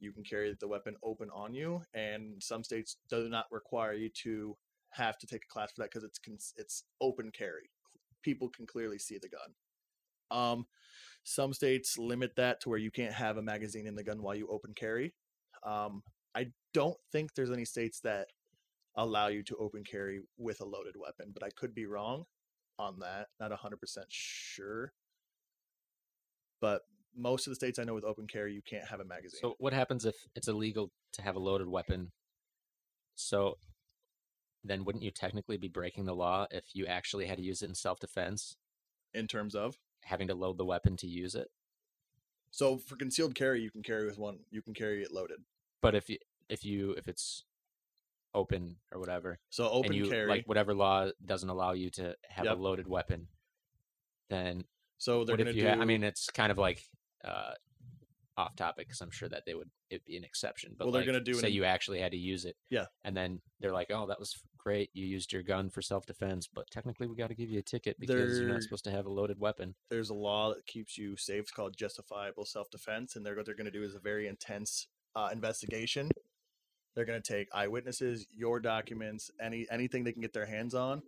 you 0.00 0.12
can 0.12 0.22
carry 0.22 0.54
the 0.58 0.68
weapon 0.68 0.94
open 1.02 1.30
on 1.34 1.54
you, 1.54 1.82
and 1.94 2.42
some 2.42 2.62
states 2.62 2.96
do 3.08 3.28
not 3.28 3.46
require 3.50 3.94
you 3.94 4.10
to 4.22 4.56
have 4.90 5.18
to 5.18 5.26
take 5.26 5.42
a 5.44 5.52
class 5.52 5.72
for 5.72 5.82
that 5.82 5.90
because 5.90 6.04
it's 6.04 6.54
it's 6.56 6.84
open 7.00 7.30
carry. 7.30 7.70
People 8.22 8.48
can 8.48 8.66
clearly 8.66 8.98
see 8.98 9.18
the 9.18 9.28
gun. 9.28 9.54
Um, 10.30 10.66
some 11.24 11.52
states 11.52 11.98
limit 11.98 12.36
that 12.36 12.60
to 12.60 12.68
where 12.68 12.78
you 12.78 12.90
can't 12.90 13.12
have 13.12 13.36
a 13.36 13.42
magazine 13.42 13.86
in 13.86 13.94
the 13.94 14.04
gun 14.04 14.22
while 14.22 14.34
you 14.34 14.48
open 14.48 14.74
carry. 14.74 15.14
Um, 15.64 16.02
I 16.34 16.48
don't 16.74 16.96
think 17.12 17.34
there's 17.34 17.50
any 17.50 17.64
states 17.64 18.00
that 18.00 18.28
allow 18.96 19.28
you 19.28 19.42
to 19.44 19.56
open 19.56 19.84
carry 19.84 20.20
with 20.38 20.60
a 20.60 20.64
loaded 20.64 20.94
weapon, 20.96 21.32
but 21.32 21.42
I 21.42 21.50
could 21.50 21.74
be 21.74 21.86
wrong 21.86 22.24
on 22.78 23.00
that. 23.00 23.28
Not 23.40 23.50
100% 23.50 23.76
sure. 24.08 24.92
But 26.60 26.82
most 27.16 27.46
of 27.46 27.50
the 27.50 27.56
states 27.56 27.78
I 27.78 27.84
know 27.84 27.94
with 27.94 28.04
open 28.04 28.26
carry, 28.26 28.54
you 28.54 28.62
can't 28.62 28.86
have 28.86 29.00
a 29.00 29.04
magazine. 29.04 29.40
So 29.40 29.54
what 29.58 29.72
happens 29.72 30.04
if 30.04 30.14
it's 30.34 30.48
illegal 30.48 30.90
to 31.14 31.22
have 31.22 31.36
a 31.36 31.40
loaded 31.40 31.68
weapon? 31.68 32.12
So 33.14 33.56
then 34.68 34.84
wouldn't 34.84 35.04
you 35.04 35.10
technically 35.10 35.56
be 35.56 35.68
breaking 35.68 36.06
the 36.06 36.14
law 36.14 36.46
if 36.50 36.64
you 36.74 36.86
actually 36.86 37.26
had 37.26 37.38
to 37.38 37.44
use 37.44 37.62
it 37.62 37.68
in 37.68 37.74
self 37.74 37.98
defense, 38.00 38.56
in 39.14 39.26
terms 39.26 39.54
of, 39.54 39.78
having 40.04 40.28
to 40.28 40.34
load 40.34 40.58
the 40.58 40.64
weapon 40.64 40.96
to 40.98 41.06
use 41.06 41.34
it? 41.34 41.50
So 42.50 42.78
for 42.78 42.96
concealed 42.96 43.34
carry, 43.34 43.60
you 43.60 43.70
can 43.70 43.82
carry 43.82 44.06
with 44.06 44.18
one. 44.18 44.38
You 44.50 44.62
can 44.62 44.74
carry 44.74 45.02
it 45.02 45.12
loaded. 45.12 45.40
But 45.82 45.94
if 45.94 46.08
you 46.08 46.18
if 46.48 46.64
you 46.64 46.92
if 46.92 47.08
it's 47.08 47.44
open 48.34 48.76
or 48.92 48.98
whatever, 49.00 49.38
So 49.50 49.68
open 49.68 49.86
and 49.92 49.94
you 49.94 50.08
carry. 50.08 50.28
like 50.28 50.46
whatever 50.46 50.74
law 50.74 51.10
doesn't 51.24 51.48
allow 51.48 51.72
you 51.72 51.90
to 51.90 52.16
have 52.28 52.44
Yep. 52.46 52.56
a 52.56 52.60
loaded 52.60 52.88
weapon, 52.88 53.28
then 54.28 54.64
so 54.98 55.24
they're 55.24 55.38
if 55.40 55.54
you? 55.54 55.62
do. 55.62 55.68
ha- 55.68 55.76
I 55.80 55.84
mean, 55.84 56.02
it's 56.02 56.30
kind 56.30 56.50
of 56.50 56.58
like 56.58 56.82
uh, 57.24 57.52
off 58.36 58.54
topic 58.56 58.86
because 58.86 59.00
I'm 59.00 59.10
sure 59.10 59.28
that 59.28 59.44
they 59.46 59.54
would 59.54 59.70
it'd 59.90 60.04
be 60.04 60.16
an 60.16 60.24
exception. 60.24 60.74
But 60.76 60.86
Well, 60.86 60.92
they're 60.92 61.00
like, 61.02 61.06
gonna 61.06 61.20
do 61.20 61.34
say 61.34 61.48
in- 61.48 61.54
you 61.54 61.64
actually 61.64 62.00
had 62.00 62.12
to 62.12 62.18
use 62.18 62.44
it. 62.44 62.56
Yeah. 62.70 62.86
And 63.04 63.16
then 63.16 63.40
they're 63.60 63.72
like, 63.72 63.90
"Oh, 63.90 64.06
that 64.06 64.18
was 64.18 64.34
great. 64.58 64.90
You 64.92 65.06
used 65.06 65.32
your 65.32 65.42
gun 65.42 65.70
for 65.70 65.80
self 65.80 66.06
defense, 66.06 66.48
but 66.52 66.70
technically, 66.70 67.06
we 67.06 67.16
got 67.16 67.28
to 67.28 67.34
give 67.34 67.48
you 67.50 67.58
a 67.58 67.62
ticket 67.62 67.98
because 67.98 68.38
you're 68.38 68.48
not 68.48 68.62
supposed 68.62 68.84
to 68.84 68.90
have 68.90 69.06
a 69.06 69.10
loaded 69.10 69.38
weapon." 69.38 69.74
there's 69.90 70.10
a 70.10 70.14
law 70.14 70.52
that 70.54 70.66
keeps 70.66 70.98
you 70.98 71.16
safe 71.16 71.42
it's 71.42 71.50
called 71.50 71.76
justifiable 71.76 72.44
self-defense 72.44 73.16
and 73.16 73.24
they're 73.24 73.36
what 73.36 73.46
they're 73.46 73.54
going 73.54 73.64
to 73.64 73.70
do 73.70 73.82
is 73.84 73.94
a 73.94 73.98
very 74.00 74.26
intense 74.26 74.88
uh, 75.14 75.28
investigation 75.32 76.10
they're 76.94 77.04
going 77.04 77.20
to 77.20 77.32
take 77.32 77.48
eyewitnesses 77.54 78.26
your 78.30 78.58
documents 78.60 79.30
any 79.40 79.66
anything 79.70 80.02
they 80.04 80.12
can 80.12 80.20
get 80.22 80.32
their 80.32 80.46
hands 80.46 80.74
on 80.74 81.02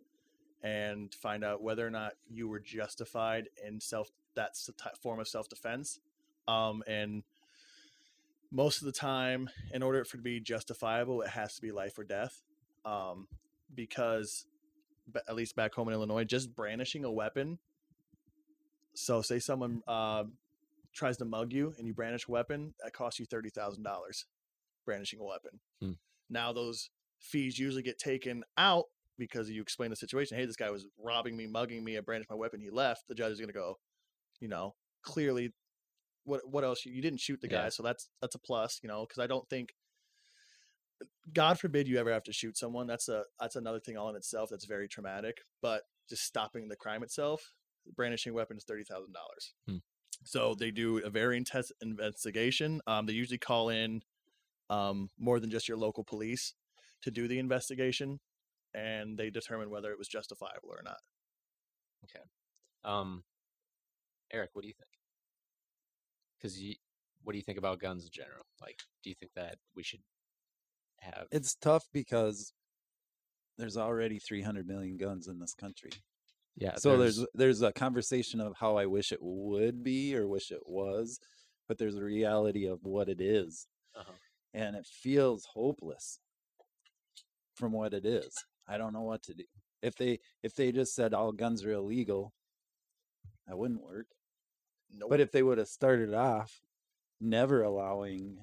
and 0.63 1.15
find 1.15 1.45
out 1.45 1.63
whether 1.63 1.87
or 1.87 1.91
not 1.91 2.13
you 2.29 2.49
were 2.49 2.61
justified 2.61 3.49
in 3.67 3.81
self 3.81 4.11
that's 4.35 4.67
the 4.67 4.73
ty- 4.73 4.91
form 5.03 5.19
of 5.21 5.27
self-defense 5.29 5.99
um, 6.49 6.83
and 6.87 7.23
most 8.51 8.81
of 8.81 8.87
the 8.87 8.93
time 8.93 9.49
in 9.73 9.83
order 9.83 10.05
for 10.05 10.17
it 10.17 10.21
to 10.21 10.25
be 10.25 10.41
justifiable 10.41 11.23
it 11.23 11.29
has 11.29 11.55
to 11.55 11.63
be 11.63 11.71
life 11.71 11.99
or 11.99 12.05
death 12.05 12.43
um, 12.85 13.29
because 13.75 14.47
at 15.29 15.35
least 15.35 15.55
back 15.55 15.75
home 15.75 15.89
in 15.89 15.95
illinois 15.95 16.25
just 16.25 16.55
brandishing 16.57 17.05
a 17.05 17.11
weapon 17.11 17.59
so, 18.99 19.23
say 19.23 19.39
someone 19.39 19.83
uh, 19.87 20.25
tries 20.93 21.19
to 21.19 21.25
mug 21.25 21.53
you 21.53 21.73
and 21.79 21.87
you 21.87 21.95
brandish 21.95 22.27
a 22.27 22.33
weapon, 22.33 22.75
that 22.83 22.93
costs 22.93 23.21
you 23.21 23.27
thirty 23.27 23.49
thousand 23.49 23.85
dollars. 23.85 24.27
Brandishing 24.85 25.21
a 25.21 25.25
weapon. 25.25 25.61
Hmm. 25.81 25.93
Now, 26.29 26.53
those 26.53 26.91
fees 27.21 27.59
usually 27.59 27.83
get 27.83 27.99
taken 27.99 28.43
out 28.57 28.87
because 29.17 29.51
you 29.51 29.63
explain 29.63 29.91
the 29.91 29.97
situation. 29.97 30.37
Hey, 30.37 30.47
this 30.47 30.57
guy 30.57 30.71
was 30.71 30.87
robbing 30.99 31.37
me, 31.37 31.47
mugging 31.47 31.85
me. 31.85 31.97
I 31.97 32.01
brandished 32.01 32.31
my 32.31 32.37
weapon. 32.37 32.61
He 32.61 32.71
left. 32.71 33.07
The 33.07 33.15
judge 33.15 33.33
is 33.33 33.39
going 33.39 33.51
to 33.51 33.55
go, 33.55 33.79
you 34.41 34.49
know, 34.49 34.75
clearly, 35.03 35.53
what 36.29 36.43
what 36.49 36.65
else? 36.65 36.85
You 36.85 37.03
didn't 37.03 37.21
shoot 37.21 37.41
the 37.41 37.49
guy, 37.49 37.65
Yeah. 37.65 37.69
so 37.71 37.83
that's 37.83 38.09
that's 38.21 38.35
a 38.35 38.39
plus. 38.39 38.81
You 38.83 38.89
know, 38.89 39.05
because 39.09 39.23
I 39.23 39.27
don't 39.27 39.49
think. 39.49 39.71
God 41.33 41.61
forbid 41.61 41.87
you 41.87 41.99
ever 41.99 42.13
have 42.13 42.25
to 42.25 42.33
shoot 42.33 42.57
someone. 42.57 42.87
That's 42.87 43.09
a 43.09 43.23
that's 43.41 43.57
another 43.57 43.81
thing 43.81 43.97
all 43.97 44.11
in 44.11 44.17
itself. 44.17 44.51
That's 44.51 44.65
very 44.67 44.89
traumatic. 44.89 45.37
But 45.63 45.83
just 46.09 46.25
stopping 46.25 46.69
the 46.69 46.77
crime 46.77 47.03
itself, 47.03 47.53
brandishing 47.97 48.33
a 48.33 48.35
weapon 48.35 48.57
is 48.57 48.65
thirty 48.65 48.85
thousand 48.85 49.13
dollars. 49.13 49.55
Hmm. 49.69 49.77
So 50.25 50.55
they 50.59 50.71
do 50.73 50.99
a 50.99 51.11
very 51.11 51.37
intense 51.37 51.71
investigation. 51.81 52.81
Um, 52.87 53.07
they 53.07 53.13
usually 53.13 53.39
call 53.39 53.69
in 53.69 54.03
um, 54.69 55.11
more 55.19 55.39
than 55.39 55.51
just 55.51 55.69
your 55.69 55.77
local 55.77 56.03
police 56.03 56.55
to 57.03 57.11
do 57.13 57.29
the 57.29 57.39
investigation, 57.39 58.19
and 58.75 59.17
they 59.17 59.31
determine 59.31 59.71
whether 59.71 59.93
it 59.93 59.99
was 59.99 60.09
justifiable 60.09 60.71
or 60.71 60.83
not. 60.85 60.99
Okay. 62.05 62.25
Um, 62.85 63.23
Eric, 64.33 64.51
what 64.55 64.63
do 64.63 64.69
you 64.69 64.75
think? 64.75 64.91
Because 66.39 66.61
you, 66.61 66.75
what 67.25 67.33
do 67.33 67.39
you 67.39 67.43
think 67.45 67.59
about 67.59 67.81
guns 67.81 68.05
in 68.05 68.11
general? 68.13 68.45
Like, 68.61 68.79
do 69.03 69.11
you 69.11 69.17
think 69.19 69.33
that 69.35 69.57
we 69.75 69.83
should 69.83 70.01
have? 71.01 71.27
It's 71.33 71.55
tough 71.57 71.85
because 71.93 72.53
there's 73.59 73.77
already 73.77 74.19
300 74.19 74.67
million 74.67 74.97
guns 74.97 75.27
in 75.29 75.39
this 75.41 75.55
country. 75.55 75.91
yeah. 76.57 76.77
so 76.77 76.97
there's 76.97 77.25
there's 77.35 77.63
a 77.63 77.73
conversation 77.73 78.41
of 78.41 78.55
how 78.59 78.77
I 78.77 78.87
wish 78.87 79.11
it 79.13 79.19
would 79.21 79.83
be 79.83 80.15
or 80.17 80.27
wish 80.29 80.51
it 80.53 80.63
was, 80.67 81.19
but 81.67 81.79
there's 81.79 81.97
a 81.97 82.05
reality 82.05 82.67
of 82.67 82.79
what 82.85 83.09
it 83.09 83.21
is, 83.21 83.67
Uh-huh. 83.97 84.13
and 84.55 84.77
it 84.77 84.87
feels 84.87 85.45
hopeless 85.55 86.21
from 87.57 87.73
what 87.73 87.93
it 87.95 88.07
is. 88.07 88.33
I 88.69 88.79
don't 88.79 88.93
know 88.93 89.03
what 89.03 89.23
to 89.25 89.35
do. 89.35 89.45
If 89.83 89.97
they 89.97 90.19
if 90.43 90.55
they 90.55 90.71
just 90.73 90.95
said 90.95 91.15
all 91.15 91.33
guns 91.33 91.65
are 91.65 91.73
illegal, 91.73 92.33
that 93.47 93.59
wouldn't 93.59 93.83
work. 93.83 94.07
Nope. 94.93 95.11
But 95.11 95.21
if 95.21 95.31
they 95.33 95.43
would 95.43 95.59
have 95.59 95.69
started 95.69 96.15
off 96.15 96.61
never 97.21 97.63
allowing 97.63 98.39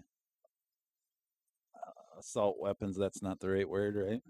uh, 1.75 2.19
assault 2.19 2.57
weapons, 2.59 2.97
that's 2.97 3.21
not 3.21 3.39
the 3.39 3.49
right 3.49 3.67
word, 3.69 3.95
right? 3.95 4.21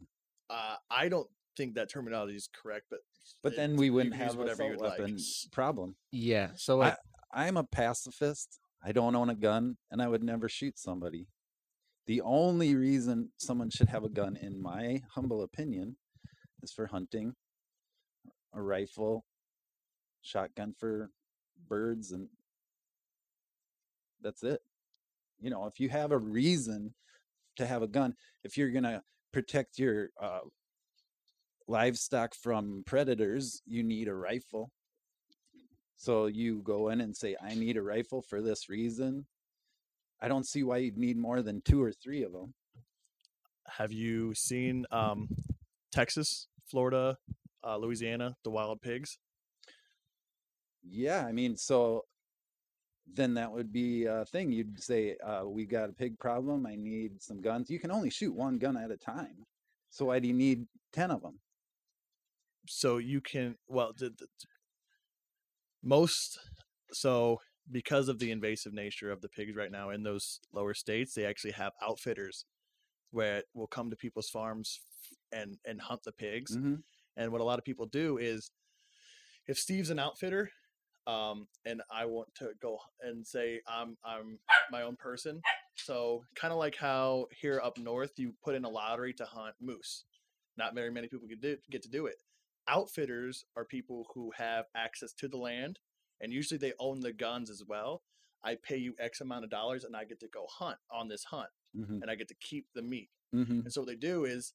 uh, 0.49 0.75
I 0.89 1.10
don't 1.10 1.28
think 1.58 1.75
that 1.75 1.89
terminology 1.89 2.36
is 2.36 2.47
correct, 2.54 2.86
but 2.89 2.99
But 3.41 3.54
it- 3.54 3.56
then 3.58 3.75
we 3.75 3.89
wouldn't 3.89 4.13
use 4.15 4.21
have 4.21 4.38
whatever 4.38 4.63
a 4.63 4.65
assault 4.67 4.82
would 4.82 5.04
like. 5.04 5.51
problem. 5.51 5.95
yeah. 6.12 6.51
So 6.56 6.78
like, 6.78 6.97
I'm 7.32 7.58
a 7.58 7.63
pacifist. 7.63 8.60
I 8.84 8.91
don't 8.91 9.15
own 9.15 9.30
a 9.30 9.36
gun, 9.36 9.78
and 9.91 10.01
I 10.01 10.08
would 10.08 10.23
never 10.23 10.47
shoot 10.47 10.78
somebody. 10.78 11.28
The 12.06 12.21
only 12.21 12.75
reason 12.75 13.32
someone 13.38 13.71
should 13.71 13.89
have 13.89 14.04
a 14.04 14.10
gun, 14.10 14.38
in 14.38 14.62
my 14.62 15.01
humble 15.15 15.41
opinion, 15.41 15.97
is 16.62 16.71
for 16.71 16.86
hunting, 16.86 17.36
a 18.54 18.62
rifle, 18.62 19.25
shotgun 20.21 20.73
for 20.78 21.10
birds, 21.67 22.12
and 22.12 22.28
that's 24.21 24.43
it. 24.43 24.62
You 25.39 25.49
know, 25.49 25.65
if 25.65 25.80
you 25.80 25.89
have 25.89 26.12
a 26.12 26.17
reason 26.17 26.93
to 27.58 27.65
have 27.65 27.82
a 27.82 27.88
gun, 27.88 28.15
if 28.43 28.58
you're 28.58 28.71
gonna 28.71 29.04
protect 29.32 29.78
your 29.78 30.10
uh, 30.21 30.39
livestock 31.67 32.34
from 32.36 32.84
predators, 32.86 33.62
you 33.65 33.84
need 33.84 34.08
a 34.08 34.13
rifle. 34.13 34.71
So 35.97 36.28
you 36.28 36.62
go 36.63 36.89
in 36.89 37.01
and 37.01 37.15
say, 37.15 37.36
I 37.41 37.56
need 37.56 37.78
a 37.78 37.82
rifle 37.82 38.21
for 38.21 38.41
this 38.41 38.69
reason. 38.69 39.25
I 40.21 40.28
don't 40.28 40.45
see 40.45 40.63
why 40.63 40.78
you'd 40.78 40.97
need 40.97 41.17
more 41.17 41.41
than 41.41 41.62
two 41.62 41.82
or 41.82 41.91
three 41.91 42.23
of 42.23 42.32
them. 42.34 42.54
have 43.67 43.91
you 43.91 44.34
seen 44.34 44.86
um, 44.91 45.28
Texas, 45.91 46.47
Florida, 46.69 47.17
uh, 47.63 47.78
Louisiana, 47.78 48.36
the 48.43 48.49
wild 48.49 48.82
pigs? 48.82 49.17
Yeah, 50.88 51.26
I 51.26 51.32
mean, 51.32 51.58
so 51.58 52.06
then 53.12 53.34
that 53.36 53.52
would 53.52 53.71
be 53.71 54.06
a 54.06 54.26
thing. 54.26 54.52
You'd 54.52 54.82
say, 54.82 55.15
uh, 55.17 55.43
we 55.45 55.65
got 55.65 55.89
a 55.89 55.93
pig 55.93 56.17
problem. 56.19 56.65
I 56.65 56.76
need 56.76 57.21
some 57.21 57.41
guns. 57.41 57.69
You 57.69 57.80
can 57.80 57.91
only 57.91 58.10
shoot 58.10 58.34
one 58.34 58.58
gun 58.58 58.78
at 58.78 58.91
a 58.91 58.98
time. 58.98 59.45
So 59.89 60.06
why 60.06 60.19
do 60.19 60.28
you 60.28 60.34
need 60.34 60.67
10 60.93 61.12
of 61.12 61.21
them? 61.21 61.39
so 62.67 62.98
you 62.98 63.21
can 63.21 63.56
well 63.67 63.93
the, 63.98 64.10
the, 64.10 64.28
most 65.84 66.39
so 66.91 67.39
because 67.71 68.08
of 68.10 68.19
the 68.19 68.32
invasive 68.32 68.74
nature 68.74 69.12
of 69.12 69.21
the 69.21 69.30
pigs 69.30 69.56
right 69.56 69.71
now 69.71 69.89
in 69.89 70.04
those 70.04 70.39
lower 70.54 70.74
states 70.74 71.13
they 71.13 71.26
actually 71.26 71.52
have 71.52 71.74
outfitters 71.82 72.45
where 73.12 73.38
it 73.38 73.45
will 73.54 73.67
come 73.67 73.89
to 73.89 73.95
people's 73.95 74.30
farms 74.30 74.80
and 75.32 75.58
and 75.65 75.82
hunt 75.82 76.02
the 76.04 76.12
pigs 76.12 76.56
Mhm. 76.58 76.84
and 77.17 77.32
what 77.32 77.41
a 77.41 77.43
lot 77.43 77.60
of 77.60 77.65
people 77.65 77.86
do 77.86 78.17
is 78.17 78.50
if 79.48 79.58
steve's 79.58 79.89
an 79.89 80.00
outfitter 80.00 80.52
um 81.08 81.48
and 81.65 81.82
i 81.91 82.04
want 82.06 82.34
to 82.36 82.50
go 82.62 82.80
and 83.02 83.26
say 83.26 83.62
i'm 83.68 83.96
i'm 84.04 84.39
my 84.72 84.82
own 84.82 84.96
person. 84.96 85.41
So 85.76 86.24
kind 86.36 86.52
of 86.54 86.58
like 86.58 86.76
how 86.78 87.28
here 87.32 87.60
up 87.63 87.78
north 87.78 88.13
you 88.18 88.34
put 88.44 88.56
in 88.56 88.63
a 88.65 88.70
lottery 88.70 89.13
to 89.15 89.26
hunt 89.26 89.56
moose. 89.62 90.06
Not 90.58 90.74
very 90.74 90.89
many 90.89 91.08
people 91.10 91.28
get, 91.28 91.41
do, 91.41 91.58
get 91.70 91.84
to 91.84 91.89
do 91.89 92.06
it. 92.06 92.15
Outfitters 92.68 93.46
are 93.56 93.65
people 93.65 94.08
who 94.13 94.32
have 94.38 94.65
access 94.76 95.13
to 95.13 95.28
the 95.28 95.38
land 95.38 95.80
and 96.22 96.32
usually 96.34 96.58
they 96.58 96.74
own 96.80 97.02
the 97.02 97.13
guns 97.13 97.50
as 97.50 97.62
well. 97.68 98.02
I 98.44 98.56
pay 98.56 98.78
you 98.78 98.96
x 99.00 99.22
amount 99.22 99.44
of 99.44 99.50
dollars 99.52 99.84
and 99.84 99.96
i 99.96 100.04
get 100.06 100.20
to 100.22 100.28
go 100.28 100.46
hunt 100.50 100.78
on 100.91 101.08
this 101.08 101.24
hunt 101.26 101.50
Mhm. 101.78 102.02
and 102.02 102.10
i 102.10 102.15
get 102.15 102.28
to 102.30 102.36
keep 102.36 102.68
the 102.74 102.82
meat. 102.82 103.10
Mhm. 103.34 103.63
and 103.65 103.72
so 103.74 103.82
what 103.82 103.88
they 103.88 103.96
do 103.96 104.26
is 104.26 104.54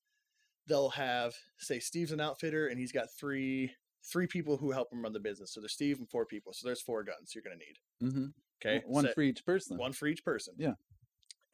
they'll 0.67 0.91
have 0.91 1.35
say 1.59 1.79
steve's 1.79 2.13
an 2.13 2.21
outfitter 2.21 2.67
and 2.69 2.79
he's 2.81 2.93
got 2.93 3.11
three 3.13 3.73
three 4.05 4.27
people 4.27 4.57
who 4.57 4.71
help 4.71 4.93
him 4.93 5.03
run 5.03 5.13
the 5.13 5.21
business 5.21 5.53
so 5.53 5.61
there's 5.61 5.73
steve 5.73 5.99
and 5.99 6.09
four 6.09 6.25
people 6.27 6.53
so 6.53 6.67
there's 6.67 6.81
four 6.81 7.03
guns 7.05 7.35
you're 7.35 7.45
going 7.45 7.59
to 7.59 7.65
need 7.65 8.15
Mhm. 8.15 8.33
okay 8.61 8.83
One 8.87 9.05
Say- 9.05 9.13
for 9.13 9.23
each 9.23 9.45
person. 9.45 9.77
one 9.77 9.93
for 9.93 10.07
each 10.07 10.25
person 10.25 10.55
Yeah. 10.59 10.75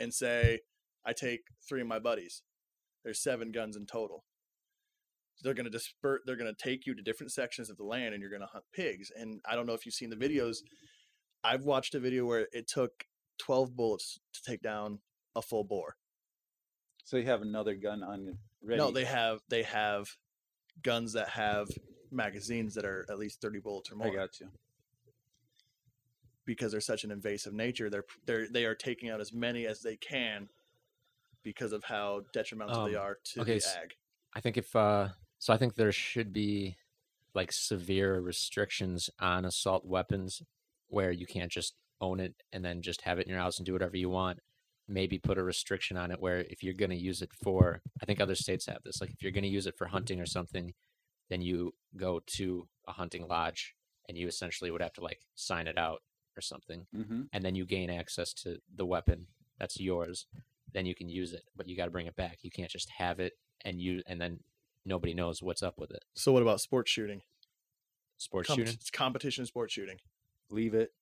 and 0.01 0.13
say 0.15 0.61
i 1.05 1.13
take 1.13 1.49
three 1.69 1.81
of 1.81 1.87
my 1.87 1.99
buddies 1.99 2.43
there's 3.05 3.21
seven 3.21 3.51
guns 3.53 3.77
in 3.77 3.87
total 3.87 4.25
they're 5.43 5.55
going 5.55 5.65
to 5.65 5.71
disperse 5.71 6.23
they're 6.25 6.37
going 6.37 6.53
to 6.55 6.63
take 6.63 6.87
you 6.87 6.95
to 6.95 7.03
different 7.03 7.33
sections 7.33 7.69
of 7.69 7.77
the 7.77 7.85
land 7.85 8.15
and 8.15 8.21
you're 8.21 8.31
going 8.31 8.41
to 8.41 8.47
hunt 8.47 8.65
pigs 8.73 9.11
and 9.17 9.41
i 9.45 9.55
don't 9.55 9.67
know 9.67 9.75
if 9.75 9.85
you've 9.85 9.95
seen 9.95 10.11
the 10.11 10.17
videos 10.17 10.59
i've 11.45 11.65
watched 11.65 11.95
a 11.95 12.01
video 12.01 12.25
where 12.27 12.47
it 12.53 12.67
took 12.69 13.05
12 13.39 13.77
bullets 13.77 14.19
to 14.33 14.41
take 14.43 14.63
down 14.63 15.01
a 15.35 15.43
full 15.43 15.65
boar 15.65 15.97
So 17.05 17.17
you 17.19 17.25
have 17.27 17.43
another 17.43 17.75
gun 17.75 18.03
on 18.03 18.39
ready. 18.63 18.79
no 18.79 18.91
they 18.91 19.05
have 19.05 19.41
they 19.49 19.63
have 19.65 20.09
guns 20.83 21.13
that 21.15 21.29
have 21.31 21.69
magazines 22.11 22.75
that 22.75 22.85
are 22.85 23.07
at 23.11 23.19
least 23.19 23.41
30 23.41 23.61
bullets 23.61 23.91
or 23.91 23.97
more 23.97 24.09
I 24.09 24.15
got 24.15 24.41
you. 24.41 24.49
because 26.45 26.73
they're 26.73 26.81
such 26.81 27.05
an 27.05 27.11
invasive 27.11 27.53
nature 27.53 27.91
they're 27.91 28.05
they're 28.27 28.47
they 28.49 28.65
are 28.65 28.75
taking 28.75 29.11
out 29.11 29.21
as 29.21 29.33
many 29.33 29.67
as 29.67 29.81
they 29.81 29.97
can 29.97 30.49
because 31.43 31.73
of 31.73 31.85
how 31.85 32.23
detrimental 32.33 32.85
they 32.87 32.95
Um, 32.95 33.03
are 33.03 33.19
to 33.33 33.41
okay, 33.43 33.59
the 33.59 33.79
ag 33.83 33.95
I 34.35 34.41
think 34.41 34.57
if 34.57 34.75
uh, 34.77 35.09
so, 35.39 35.53
I 35.53 35.57
think 35.59 35.75
there 35.75 35.93
should 35.93 36.33
be 36.33 36.77
like 37.35 37.53
severe 37.53 38.21
restrictions 38.21 39.11
on 39.21 39.45
assault 39.45 39.85
weapons 39.87 40.43
where 40.89 41.11
you 41.11 41.27
can't 41.27 41.51
just 41.51 41.75
own 42.01 42.21
it 42.21 42.35
and 42.53 42.65
then 42.65 42.83
just 42.83 43.03
have 43.03 43.19
it 43.19 43.27
in 43.27 43.31
your 43.33 43.41
house 43.41 43.59
and 43.59 43.67
do 43.67 43.73
whatever 43.73 43.97
you 43.97 44.09
want. 44.11 44.39
Maybe 44.89 45.19
put 45.19 45.39
a 45.39 45.43
restriction 45.43 45.97
on 45.97 46.11
it 46.11 46.21
where 46.21 46.39
if 46.51 46.63
you're 46.63 46.75
going 46.75 46.91
to 46.91 46.97
use 46.97 47.23
it 47.23 47.31
for, 47.43 47.81
I 48.01 48.05
think 48.07 48.21
other 48.21 48.35
states 48.35 48.67
have 48.67 48.83
this. 48.85 49.01
Like 49.01 49.11
if 49.11 49.23
you're 49.23 49.33
going 49.33 49.43
to 49.45 49.49
use 49.49 49.67
it 49.67 49.77
for 49.77 49.87
hunting 49.87 50.21
or 50.21 50.27
something, 50.27 50.73
then 51.29 51.43
you 51.43 51.75
go 51.97 52.21
to 52.27 52.69
a 52.87 52.93
hunting 52.93 53.27
lodge 53.27 53.75
and 54.09 54.17
you 54.17 54.27
essentially 54.29 54.71
would 54.71 54.83
have 54.83 54.93
to 54.95 55.01
like 55.03 55.21
sign 55.35 55.67
it 55.67 55.77
out 55.79 56.03
or 56.37 56.41
something, 56.41 56.87
Mm-hmm. 56.95 57.23
and 57.33 57.45
then 57.45 57.55
you 57.55 57.65
gain 57.67 57.91
access 57.91 58.33
to 58.35 58.59
the 58.75 58.85
weapon 58.87 59.27
that's 59.59 59.81
yours. 59.81 60.27
Then 60.73 60.85
you 60.85 60.95
can 60.95 61.09
use 61.09 61.33
it, 61.33 61.45
but 61.57 61.67
you 61.69 61.77
got 61.77 61.87
to 61.87 61.91
bring 61.91 62.07
it 62.07 62.15
back. 62.17 62.39
You 62.43 62.51
can't 62.51 62.71
just 62.71 62.91
have 62.99 63.19
it 63.21 63.33
and 63.65 63.81
you 63.81 64.03
and 64.07 64.21
then 64.21 64.41
nobody 64.85 65.15
knows 65.15 65.43
what's 65.43 65.63
up 65.63 65.79
with 65.79 65.91
it. 65.91 66.05
So 66.15 66.33
what 66.33 66.43
about 66.43 66.61
sports 66.61 66.91
shooting? 66.91 67.23
Sports 68.19 68.49
Com- 68.49 68.57
shooting. 68.59 68.75
It's 68.75 68.91
competition 68.91 69.47
sports 69.47 69.73
shooting. 69.73 69.99
Leave 70.51 70.75
it. 70.75 70.93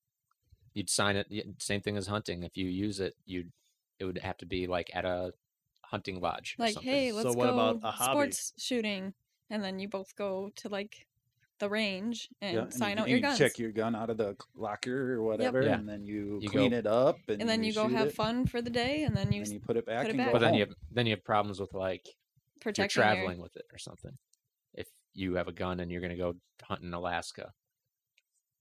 you'd 0.73 0.89
sign 0.91 1.17
it. 1.17 1.27
Same 1.59 1.81
thing 1.81 1.97
as 1.97 2.07
hunting. 2.07 2.43
If 2.43 2.57
you 2.57 2.67
use 2.67 2.99
it, 3.01 3.15
you'd 3.27 3.53
it 3.99 4.05
would 4.05 4.19
have 4.19 4.37
to 4.39 4.47
be 4.47 4.67
like 4.67 4.91
at 4.95 5.05
a 5.05 5.33
hunting 5.83 6.21
lodge. 6.21 6.57
or 6.59 6.65
Like, 6.65 6.75
something. 6.75 6.91
hey, 6.91 7.11
So 7.11 7.17
let's 7.17 7.37
what 7.37 7.47
go 7.47 7.53
about 7.55 7.81
a 7.85 7.91
hobby? 7.93 8.13
sports 8.13 8.53
shooting, 8.59 9.15
and 9.51 9.63
then 9.63 9.79
you 9.79 9.89
both 9.89 10.15
go 10.17 10.51
to 10.57 10.69
like 10.69 11.07
the 11.61 11.69
range 11.69 12.29
and 12.43 12.55
Yeah, 12.55 12.63
and 12.63 12.75
sign 12.75 12.97
you, 12.97 13.03
out 13.03 13.09
your 13.09 13.19
you 13.19 13.23
guns. 13.23 13.39
check 13.39 13.59
your 13.59 13.71
gun 13.71 13.95
out 13.95 14.11
of 14.11 14.17
the 14.17 14.37
locker 14.57 15.15
or 15.15 15.23
whatever, 15.23 15.63
Yeah. 15.63 15.75
and 15.75 15.89
then 15.89 16.05
you, 16.07 16.39
You 16.43 16.49
clean 16.49 16.73
go- 16.73 16.77
it 16.79 16.87
up, 16.87 17.17
and, 17.29 17.41
and 17.41 17.49
then 17.49 17.63
you 17.63 17.73
go 17.73 17.89
have 17.89 18.09
it, 18.09 18.15
fun 18.15 18.47
for 18.47 18.61
the 18.61 18.71
day, 18.71 19.05
and 19.05 19.17
then 19.17 19.31
you 19.33 19.39
and 19.39 19.47
s- 19.47 19.53
you 19.53 19.61
put 19.61 19.77
it 19.77 19.87
back 19.87 20.07
it 20.07 20.11
and 20.11 20.19
back. 20.19 20.27
go 20.29 20.33
but 20.33 20.41
then 20.41 20.55
you 20.55 20.61
have 20.61 20.75
then 20.91 21.07
you 21.07 21.13
have 21.15 21.25
problems 21.25 21.61
with 21.61 21.73
like 21.73 22.07
if 22.07 22.15
you're 22.67 22.73
protecting 22.73 23.01
your- 23.01 23.05
traveling 23.15 23.39
with 23.41 23.55
it 23.57 23.67
or 23.73 23.79
something. 23.79 24.19
If 24.75 24.89
you 25.13 25.35
have 25.37 25.47
a 25.47 25.53
gun 25.53 25.79
and 25.79 25.93
you're 25.93 26.01
gonna 26.01 26.17
go 26.17 26.35
hunt 26.63 26.83
in 26.83 26.93
Alaska, 26.93 27.53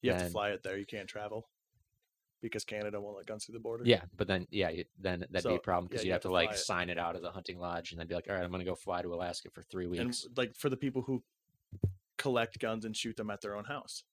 You 0.02 0.12
have 0.12 0.22
to 0.26 0.30
fly 0.30 0.50
it 0.52 0.62
there. 0.64 0.78
You 0.78 0.86
can't 0.86 1.08
travel 1.10 1.50
because 2.44 2.64
Canada 2.64 3.02
won't 3.02 3.18
let 3.18 3.26
guns 3.26 3.46
through 3.46 3.54
the 3.54 3.60
border. 3.60 3.84
yeah, 3.86 4.02
but 4.16 4.28
then 4.28 4.46
yeah, 4.52 4.70
then 5.00 5.26
that'd 5.32 5.50
be 5.50 5.56
a 5.56 5.60
problem 5.60 5.88
because 5.88 6.04
you 6.04 6.10
you'd 6.10 6.14
have 6.14 6.18
have 6.18 6.22
to 6.24 6.28
to 6.28 6.34
like 6.34 6.52
it. 6.52 6.60
sign 6.60 6.90
it 6.90 7.00
out 7.00 7.16
of 7.16 7.24
the 7.24 7.32
hunting 7.32 7.58
lodge 7.58 7.92
and 7.92 8.00
then 8.00 8.08
be 8.08 8.14
like, 8.14 8.28
all 8.30 8.36
right, 8.36 8.44
I'm 8.44 8.52
gonna 8.52 8.64
go 8.66 8.76
fly 8.76 9.02
to 9.02 9.14
Alaska 9.14 9.50
for 9.50 9.64
three 9.64 9.88
weeks. 9.88 10.26
and 10.26 10.38
like 10.38 10.56
for 10.56 10.70
the 10.70 10.78
people 10.78 11.02
who 11.02 11.24
collect 12.18 12.60
guns 12.60 12.86
and 12.86 12.96
shoot 12.96 13.18
them 13.18 13.30
at 13.32 13.42
their 13.42 13.56
own 13.56 13.66
house. 13.66 14.04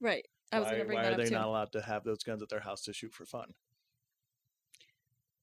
Right. 0.00 0.26
I 0.52 0.60
was 0.60 0.68
why 0.68 0.82
bring 0.84 0.96
why 0.96 1.02
that 1.02 1.10
are 1.10 1.12
up 1.12 1.18
they 1.18 1.28
too. 1.28 1.34
not 1.34 1.46
allowed 1.46 1.72
to 1.72 1.82
have 1.82 2.04
those 2.04 2.22
guns 2.22 2.42
at 2.42 2.48
their 2.48 2.60
house 2.60 2.82
to 2.82 2.92
shoot 2.92 3.12
for 3.12 3.26
fun? 3.26 3.52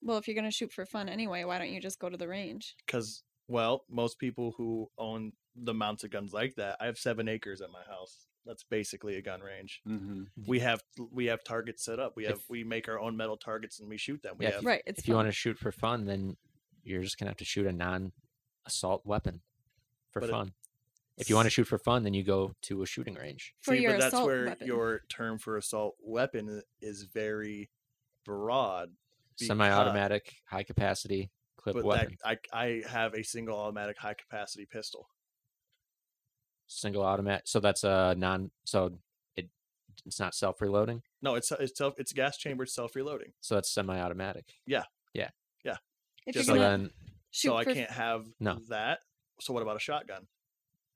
Well, 0.02 0.18
if 0.18 0.28
you're 0.28 0.36
going 0.36 0.46
to 0.46 0.52
shoot 0.52 0.72
for 0.72 0.86
fun 0.86 1.10
anyway, 1.10 1.44
why 1.44 1.58
don't 1.58 1.70
you 1.72 1.82
just 1.82 2.00
go 2.00 2.10
to 2.10 2.18
the 2.18 2.28
range? 2.28 2.76
Because 2.86 3.24
well, 3.48 3.86
most 3.90 4.18
people 4.20 4.54
who 4.58 4.90
own 4.98 5.34
the 5.56 5.74
mounted 5.74 6.12
guns 6.12 6.34
like 6.34 6.56
that, 6.56 6.78
I 6.80 6.86
have 6.86 6.98
seven 6.98 7.28
acres 7.28 7.62
at 7.62 7.70
my 7.72 7.82
house. 7.88 8.28
That's 8.46 8.64
basically 8.64 9.16
a 9.16 9.22
gun 9.22 9.42
range. 9.42 9.82
hmm 9.86 10.24
We 10.46 10.60
have 10.60 10.84
we 11.12 11.26
have 11.26 11.44
targets 11.44 11.84
set 11.84 12.00
up. 12.00 12.16
We 12.16 12.26
have 12.26 12.36
If- 12.38 12.50
we 12.50 12.64
make 12.64 12.88
our 12.88 13.00
own 13.00 13.18
metal 13.18 13.38
targets 13.38 13.80
and 13.80 13.90
we 13.90 13.98
shoot 13.98 14.22
them. 14.22 14.36
We 14.38 14.46
Yeah, 14.46 14.50
if 14.50 14.54
have 14.56 14.64
you- 14.64 14.70
Right. 14.70 14.84
It's 14.86 15.00
if 15.00 15.08
you 15.08 15.16
want 15.16 15.28
to 15.28 15.32
shoot 15.32 15.58
for 15.58 15.72
fun, 15.72 16.06
then 16.06 16.38
you're 16.84 17.02
just 17.02 17.18
gonna 17.18 17.32
have 17.32 17.38
to 17.38 17.46
shoot 17.46 17.66
a 17.66 17.72
non-assault 17.72 19.06
weapon 19.06 19.42
for 20.12 20.20
But 20.20 20.30
it- 20.30 20.32
fun. 20.32 20.54
If 21.18 21.30
you 21.30 21.36
want 21.38 21.46
to 21.46 21.50
shoot 21.50 21.64
for 21.64 21.80
fun, 21.80 22.04
then 22.04 22.14
you 22.14 22.24
go 22.24 22.56
to 22.64 22.82
a 22.84 22.86
shooting 22.86 23.16
range. 23.16 23.56
for 23.62 23.74
See, 23.74 23.82
your 23.84 23.94
but 23.94 24.00
that's 24.12 24.26
where 24.26 24.46
weapon. 24.48 24.68
your 24.68 25.00
term 25.10 25.40
for 25.40 25.56
assault 25.58 25.96
weapon 26.02 26.62
is 26.82 27.04
very 27.04 27.72
broad. 28.26 28.96
because- 29.38 29.48
Semi-automatic, 29.48 30.36
high 30.46 30.64
capacity 30.64 31.30
clip 31.58 31.76
But 31.76 31.84
weapon. 31.86 32.18
that 32.24 32.40
I 32.54 32.66
I 32.66 32.84
have 32.88 33.14
a 33.16 33.24
single 33.24 33.58
automatic 33.58 33.98
high 33.98 34.14
capacity 34.14 34.66
pistol. 34.66 35.10
Single 36.68 37.04
automatic. 37.04 37.48
So 37.48 37.60
that's 37.60 37.84
a 37.84 38.16
non. 38.18 38.52
So 38.66 38.98
it 39.36 39.50
it's 40.06 40.20
not 40.20 40.34
self 40.36 40.62
reloading. 40.62 41.02
No, 41.22 41.36
it's 41.36 41.52
it's 41.52 41.78
self 41.78 41.96
it's 42.00 42.14
gas 42.14 42.38
chambered 42.38 42.70
self 42.70 42.96
reloading. 42.96 43.34
So 43.42 43.56
that's 43.56 43.72
semi 43.72 44.00
automatic. 44.00 44.54
Yeah. 44.66 44.84
Yeah. 45.14 45.30
Yeah. 45.64 45.78
If 46.26 46.36
just 46.36 46.48
you're 46.48 46.56
So 46.58 46.62
gonna 46.62 46.78
then 46.78 46.92
so 47.32 47.56
I 47.56 47.64
for 47.64 47.74
can't 47.74 47.92
have 47.92 48.26
No. 48.40 48.60
that. 48.70 49.00
So 49.42 49.54
what 49.54 49.62
about 49.64 49.76
a 49.76 49.80
shotgun? 49.80 50.28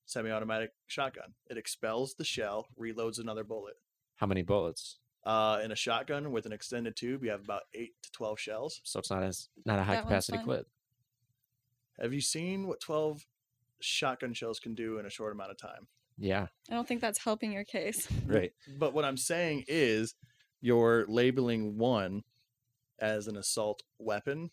Semi-automatic 0.05 0.71
shotgun. 0.87 1.33
It 1.51 1.57
expels 1.57 2.15
the 2.15 2.23
shell, 2.23 2.67
reloads 2.79 3.19
another 3.19 3.43
bullet. 3.43 3.75
how 4.15 4.25
many 4.25 4.41
bullets? 4.41 4.97
Uh, 5.23 5.59
in 5.63 5.71
a 5.71 5.75
shotgun 5.75 6.31
with 6.31 6.45
an 6.47 6.51
extended 6.53 6.95
tube, 6.95 7.23
you 7.23 7.29
have 7.29 7.43
about 7.43 7.63
eight 7.75 7.91
to 8.01 8.11
twelve 8.11 8.39
shells. 8.39 8.81
So 8.83 8.99
it's 8.99 9.11
not 9.11 9.21
as 9.21 9.49
not 9.65 9.77
a 9.77 9.83
high 9.83 9.95
That 9.97 10.03
capacity 10.05 10.39
clip. 10.39 10.67
Have 12.01 12.13
you 12.13 12.21
seen 12.21 12.67
what 12.67 12.79
twelve 12.79 13.25
shotgun 13.81 14.33
shells 14.33 14.59
can 14.59 14.75
do 14.75 14.99
in 14.99 15.05
a 15.05 15.09
short 15.09 15.33
amount 15.33 15.51
of 15.51 15.57
time? 15.57 15.87
Yeah. 16.17 16.47
I 16.69 16.73
don't 16.73 16.87
think 16.87 17.01
that's 17.01 17.23
helping 17.23 17.51
your 17.51 17.63
case. 17.63 18.07
Right. 18.25 18.53
But 18.77 18.93
what 18.93 19.05
I'm 19.05 19.17
saying 19.17 19.65
is, 19.67 20.15
you're 20.61 21.05
labeling 21.07 21.77
one 21.77 22.23
as 22.99 23.27
an 23.27 23.37
assault 23.37 23.81
weapon 23.97 24.51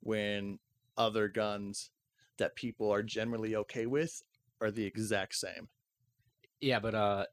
when 0.00 0.58
other 0.98 1.28
guns 1.28 1.90
that 2.38 2.56
people 2.56 2.92
are 2.92 3.02
generally 3.02 3.54
okay 3.54 3.86
with 3.86 4.22
are 4.60 4.70
the 4.70 4.84
exact 4.84 5.36
same. 5.36 5.68
Yeah, 6.60 6.80
but 6.80 6.94
uh, 6.94 7.26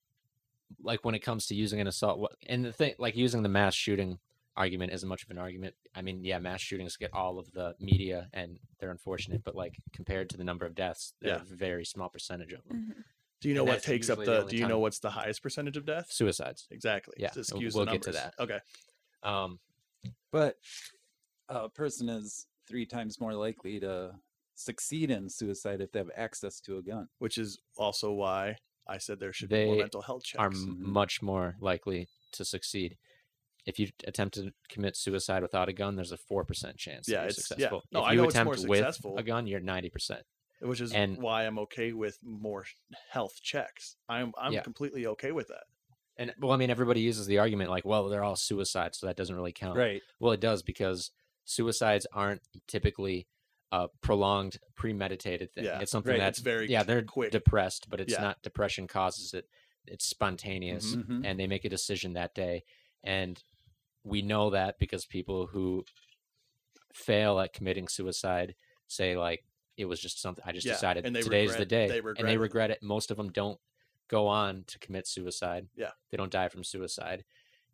like 0.81 1.03
when 1.03 1.15
it 1.15 1.19
comes 1.19 1.47
to 1.47 1.55
using 1.55 1.81
an 1.81 1.87
assault, 1.87 2.33
and 2.47 2.63
the 2.63 2.71
thing, 2.71 2.93
like 2.99 3.15
using 3.15 3.41
the 3.41 3.49
mass 3.49 3.73
shooting 3.73 4.19
argument 4.57 4.91
isn't 4.91 5.07
much 5.07 5.23
of 5.23 5.29
an 5.29 5.37
argument. 5.37 5.75
I 5.95 6.01
mean, 6.01 6.23
yeah, 6.25 6.39
mass 6.39 6.59
shootings 6.61 6.97
get 6.97 7.13
all 7.13 7.37
of 7.39 7.49
the 7.53 7.75
media 7.79 8.27
and 8.33 8.59
they're 8.79 8.91
unfortunate, 8.91 9.43
but 9.43 9.55
like 9.55 9.77
compared 9.93 10.29
to 10.31 10.37
the 10.37 10.43
number 10.43 10.65
of 10.65 10.73
deaths, 10.75 11.13
they're 11.21 11.35
Yeah. 11.35 11.41
a 11.41 11.55
very 11.55 11.85
small 11.85 12.09
percentage 12.09 12.51
of 12.53 12.63
them. 12.67 12.93
Mhm. 12.97 13.03
Do 13.39 13.49
you 13.49 13.53
know 13.55 13.61
And 13.61 13.69
what 13.69 13.83
takes 13.83 14.09
up 14.09 14.17
the 14.17 14.41
the? 14.43 14.49
Do 14.49 14.57
you 14.57 14.67
know 14.67 14.79
what's 14.79 14.97
the 14.99 15.11
highest 15.11 15.43
percentage 15.43 15.77
of 15.77 15.85
deaths? 15.85 16.15
Suicides. 16.15 16.67
Exactly. 16.71 17.13
Yeah, 17.19 17.29
to 17.29 17.43
we'll- 17.53 17.61
we'll 17.61 17.85
the 17.85 17.91
get 17.91 18.01
to 18.01 18.11
numbers. 18.11 18.15
that. 18.15 18.39
Okay. 18.39 18.59
Um, 19.23 19.59
But 20.31 20.57
a 21.49 21.69
person 21.69 22.09
is 22.09 22.47
three 22.67 22.85
times 22.85 23.19
more 23.19 23.33
likely 23.35 23.79
to 23.79 24.19
succeed 24.55 25.11
in 25.11 25.29
suicide 25.29 25.81
if 25.81 25.91
they 25.91 25.99
have 25.99 26.11
access 26.15 26.59
to 26.61 26.77
a 26.77 26.81
gun. 26.81 27.09
Which 27.19 27.37
is 27.37 27.59
also 27.77 28.11
why 28.11 28.57
I 28.87 28.97
said 28.97 29.19
there 29.19 29.33
should 29.33 29.49
be 29.49 29.65
more 29.65 29.75
mental 29.77 30.01
health 30.01 30.23
checks. 30.23 30.39
are 30.39 30.47
m- 30.51 30.91
much 30.91 31.21
more 31.21 31.57
likely 31.59 32.07
to 32.33 32.43
succeed. 32.45 32.97
If 33.67 33.77
you 33.79 33.89
attempt 34.07 34.35
to 34.35 34.51
commit 34.69 34.95
suicide 34.95 35.41
without 35.43 35.67
a 35.69 35.73
gun, 35.73 35.95
there's 35.95 36.11
a 36.13 36.17
four 36.17 36.43
percent 36.45 36.77
chance 36.77 37.05
that 37.05 37.11
Yeah, 37.11 37.19
you're 37.19 37.29
it's- 37.29 37.37
yeah. 37.51 37.55
successful. 37.55 37.83
No, 37.91 37.99
if 37.99 38.05
I 38.05 38.11
you 38.13 38.17
know 38.17 38.23
it's 38.23 38.33
attempt 38.33 38.45
more 38.59 38.69
with 38.69 38.79
successful. 38.79 39.17
a 39.17 39.23
gun, 39.23 39.45
you're 39.45 39.59
ninety 39.59 39.89
percent. 39.89 40.23
which 40.59 40.81
is 40.81 40.91
and- 40.91 41.17
why 41.19 41.45
I'm 41.45 41.59
okay 41.59 41.91
with 41.93 42.17
more 42.23 42.65
health 43.11 43.39
checks. 43.43 43.95
I'm 44.09 44.33
I'm 44.37 44.53
Yeah. 44.53 44.61
completely 44.63 45.05
okay 45.05 45.31
with 45.31 45.49
that. 45.49 45.65
And 46.19 46.33
well, 46.39 46.51
I 46.51 46.57
mean, 46.57 46.71
everybody 46.71 47.01
uses 47.01 47.27
the 47.27 47.37
argument 47.37 47.69
like, 47.69 47.85
well, 47.85 48.09
they're 48.09 48.23
all 48.23 48.35
suicides, 48.35 48.97
so 48.97 49.05
that 49.05 49.15
doesn't 49.17 49.35
really 49.35 49.51
count. 49.53 49.77
Right. 49.77 50.01
Well, 50.19 50.31
it 50.31 50.39
does 50.39 50.63
because 50.63 51.11
suicides 51.45 52.07
aren't 52.11 52.41
typically 52.67 53.27
a 53.71 53.89
prolonged, 54.01 54.57
premeditated 54.75 55.53
thing. 55.53 55.65
Yeah, 55.65 55.79
It's 55.81 55.91
something 55.91 56.13
right, 56.13 56.19
that's 56.19 56.39
it's 56.39 56.43
very 56.43 56.67
yeah, 56.71 56.81
they're 56.83 57.03
quick. 57.03 57.31
depressed, 57.31 57.87
but 57.89 57.99
it's 58.01 58.13
Yeah. 58.13 58.21
not 58.21 58.41
depression 58.41 58.87
causes 58.87 59.33
it. 59.35 59.47
It's 59.85 60.05
spontaneous, 60.07 60.95
Mhm. 60.95 61.23
and 61.25 61.37
they 61.39 61.45
make 61.47 61.65
a 61.65 61.69
decision 61.69 62.13
that 62.13 62.33
day. 62.33 62.63
And 63.03 63.43
we 64.07 64.21
know 64.21 64.49
that 64.51 64.79
because 64.79 65.05
people 65.05 65.47
who 65.47 65.83
fail 66.93 67.39
at 67.39 67.53
committing 67.53 67.87
suicide 67.87 68.55
say 68.87 69.17
like 69.17 69.43
it 69.75 69.85
was 69.85 69.99
just 69.99 70.19
something 70.21 70.43
I 70.47 70.51
just 70.51 70.65
Yeah, 70.65 70.73
decided 70.73 71.03
today's 71.05 71.55
the 71.55 71.65
day, 71.65 71.87
they 71.87 71.99
and 71.99 72.27
they 72.27 72.37
regret 72.37 72.71
it. 72.71 72.81
Most 72.81 73.11
of 73.11 73.17
them 73.17 73.31
don't 73.31 73.59
go 74.07 74.27
on 74.27 74.63
to 74.67 74.79
commit 74.79 75.05
suicide. 75.07 75.67
Yeah. 75.75 75.91
they 76.09 76.17
don't 76.17 76.31
die 76.31 76.47
from 76.49 76.63
suicide. 76.63 77.25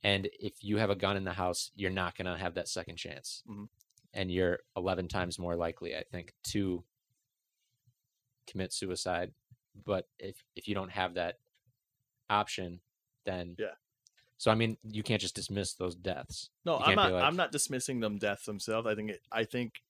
And 0.03 0.27
if 0.37 0.61
you 0.63 0.77
have 0.77 0.89
a 0.89 0.95
gun 0.95 1.15
in 1.15 1.23
the 1.23 1.31
house, 1.33 1.71
you're 1.75 1.91
not 1.91 2.17
going 2.17 2.25
to 2.25 2.37
have 2.37 2.55
that 2.55 2.67
second 2.67 2.97
chance. 2.97 3.43
Mhm. 3.47 3.69
And 4.13 4.29
you're 4.29 4.59
11 4.75 5.07
times 5.07 5.39
more 5.39 5.55
likely, 5.55 5.95
I 5.95 6.03
think, 6.03 6.33
to 6.49 6.83
commit 8.47 8.73
suicide. 8.73 9.33
But 9.85 10.09
if 10.19 10.43
if 10.55 10.67
you 10.67 10.75
don't 10.75 10.91
have 10.91 11.13
that 11.13 11.39
option, 12.29 12.81
then 13.25 13.55
Yeah. 13.57 13.75
So 14.43 14.51
I 14.51 14.55
mean, 14.55 14.75
you 14.83 15.03
can't 15.03 15.21
just 15.21 15.35
dismiss 15.35 15.73
those 15.75 15.95
deaths. 15.95 16.49
No, 16.65 16.75
I'm 16.75 16.97
can't 16.97 17.13
like- 17.13 17.23
I'm 17.23 17.37
not 17.37 17.53
dismissing 17.53 18.01
them 18.01 18.17
deaths 18.17 18.43
themselves. 18.45 18.85
I 18.85 18.93
think. 18.93 19.11
It, 19.11 19.21
I 19.31 19.45
think, 19.45 19.81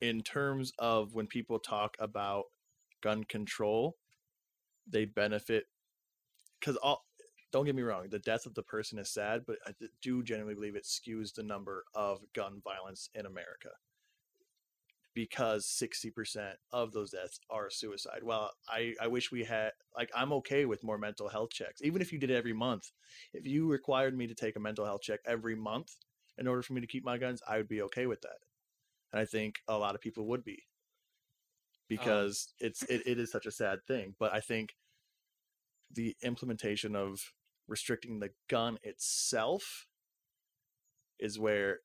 in 0.00 0.22
terms 0.22 0.72
of 0.80 1.14
when 1.14 1.28
people 1.28 1.60
talk 1.60 1.94
about 2.00 2.46
gun 3.04 3.22
control, 3.22 3.94
they 4.88 5.04
benefit 5.04 5.66
because 6.58 6.74
all. 6.78 7.04
Don't 7.52 7.64
get 7.64 7.76
me 7.76 7.82
wrong. 7.82 8.08
The 8.10 8.18
death 8.18 8.46
of 8.46 8.54
the 8.54 8.64
person 8.64 8.98
is 8.98 9.10
sad, 9.10 9.42
but 9.46 9.58
I 9.64 9.70
do 10.00 10.24
genuinely 10.24 10.56
believe 10.56 10.74
it 10.74 10.82
skews 10.82 11.32
the 11.32 11.44
number 11.44 11.84
of 11.94 12.18
gun 12.32 12.62
violence 12.64 13.10
in 13.14 13.26
America 13.26 13.68
because 15.14 15.66
60% 15.66 16.54
of 16.72 16.92
those 16.92 17.10
deaths 17.10 17.38
are 17.50 17.70
suicide. 17.70 18.20
Well, 18.22 18.50
I, 18.68 18.94
I 19.00 19.08
wish 19.08 19.30
we 19.30 19.44
had, 19.44 19.72
like, 19.96 20.10
I'm 20.14 20.32
okay 20.34 20.64
with 20.64 20.82
more 20.82 20.98
mental 20.98 21.28
health 21.28 21.50
checks, 21.50 21.82
even 21.82 22.00
if 22.00 22.12
you 22.12 22.18
did 22.18 22.30
it 22.30 22.36
every 22.36 22.52
month. 22.52 22.90
If 23.32 23.46
you 23.46 23.70
required 23.70 24.16
me 24.16 24.26
to 24.26 24.34
take 24.34 24.56
a 24.56 24.60
mental 24.60 24.84
health 24.84 25.02
check 25.02 25.20
every 25.26 25.54
month 25.56 25.96
in 26.38 26.46
order 26.46 26.62
for 26.62 26.72
me 26.72 26.80
to 26.80 26.86
keep 26.86 27.04
my 27.04 27.18
guns, 27.18 27.42
I 27.46 27.58
would 27.58 27.68
be 27.68 27.82
okay 27.82 28.06
with 28.06 28.22
that. 28.22 28.38
And 29.12 29.20
I 29.20 29.24
think 29.26 29.56
a 29.68 29.76
lot 29.76 29.94
of 29.94 30.00
people 30.00 30.26
would 30.28 30.44
be 30.44 30.52
um. 30.52 30.58
because 31.88 32.54
it's 32.58 32.82
it, 32.84 33.02
it 33.06 33.18
is 33.18 33.30
such 33.30 33.46
a 33.46 33.52
sad 33.52 33.80
thing. 33.86 34.14
But 34.18 34.32
I 34.32 34.40
think 34.40 34.70
the 35.90 36.16
implementation 36.22 36.96
of 36.96 37.32
restricting 37.68 38.20
the 38.20 38.30
gun 38.48 38.78
itself 38.82 39.86
is 41.18 41.38
where 41.38 41.80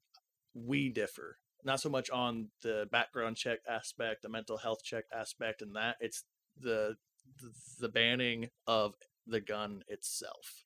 we 0.54 0.90
differ. 0.90 1.38
Not 1.64 1.82
so 1.82 1.90
much 1.90 2.10
on 2.10 2.50
the 2.62 2.88
background 2.92 3.36
check 3.36 3.60
aspect, 3.68 4.22
the 4.22 4.30
mental 4.30 4.58
health 4.58 4.84
check 4.84 5.06
aspect, 5.14 5.62
and 5.62 5.76
that 5.76 5.98
it's 6.00 6.24
the 6.60 6.96
the, 7.80 7.90
banning 7.90 8.50
of 8.66 8.96
the 9.26 9.42
gun 9.42 9.84
itself. 9.88 10.64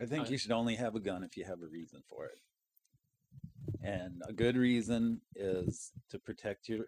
I 0.00 0.06
think 0.06 0.28
Uh, 0.28 0.30
you 0.30 0.38
should 0.38 0.52
only 0.52 0.76
have 0.76 0.94
a 0.94 1.00
gun 1.00 1.24
if 1.24 1.36
you 1.36 1.44
have 1.44 1.62
a 1.62 1.66
reason 1.66 2.02
for 2.08 2.26
it. 2.26 2.38
And 3.82 4.22
a 4.26 4.32
good 4.32 4.56
reason 4.56 5.20
is 5.34 5.92
to 6.10 6.18
protect 6.18 6.68
your 6.68 6.86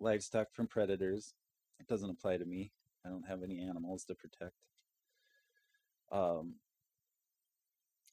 livestock 0.00 0.52
from 0.52 0.68
predators. 0.68 1.34
It 1.80 1.86
doesn't 1.86 2.10
apply 2.10 2.36
to 2.36 2.44
me. 2.44 2.72
I 3.04 3.08
don't 3.08 3.26
have 3.26 3.42
any 3.42 3.60
animals 3.60 4.04
to 4.04 4.14
protect. 4.14 4.56
Um, 6.12 6.54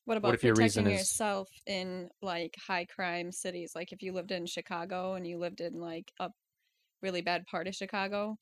What 0.10 0.18
about 0.18 0.34
if 0.34 0.44
your 0.44 0.56
reason 0.56 0.86
protecting 0.86 1.00
is- 1.00 1.12
yourself 1.12 1.50
in 1.68 2.10
like 2.24 2.56
high 2.68 2.86
crime 2.86 3.32
cities? 3.32 3.74
Like 3.76 3.92
if 3.92 4.02
you 4.02 4.12
lived 4.12 4.32
in 4.32 4.48
Chicago 4.48 5.14
and 5.14 5.28
you 5.28 5.38
lived 5.38 5.62
in 5.62 5.80
like 5.80 6.12
a 6.20 6.32
really 7.04 7.22
bad 7.22 7.46
part 7.46 7.68
of 7.68 7.76
Chicago, 7.76 8.36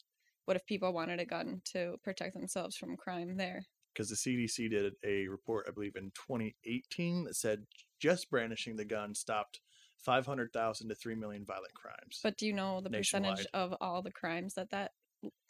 what 0.46 0.56
if 0.56 0.66
people 0.66 0.94
wanted 0.94 1.20
a 1.20 1.26
gun 1.26 1.62
to 1.74 1.98
protect 2.06 2.36
themselves 2.36 2.78
from 2.78 2.96
crime 2.96 3.36
there? 3.36 3.64
because 3.94 4.10
the 4.10 4.16
CDC 4.16 4.70
did 4.70 4.94
a 5.04 5.28
report, 5.28 5.66
I 5.68 5.72
believe, 5.72 5.96
in 5.96 6.12
2018 6.12 7.26
that 7.26 7.36
said 7.36 7.66
just 8.00 8.30
brandishing 8.30 8.78
the 8.78 8.86
gun 8.86 9.14
stopped 9.14 9.60
500,000 9.98 10.88
to 10.88 10.96
3 10.96 11.16
million 11.16 11.44
violent 11.44 11.74
crimes. 11.74 12.20
But 12.24 12.38
do 12.38 12.46
you 12.46 12.54
know 12.54 12.80
the 12.80 12.92
percentage 12.92 13.46
of 13.54 13.74
all 13.82 14.02
the 14.02 14.12
crimes 14.12 14.54
that 14.54 14.70
that 14.70 14.92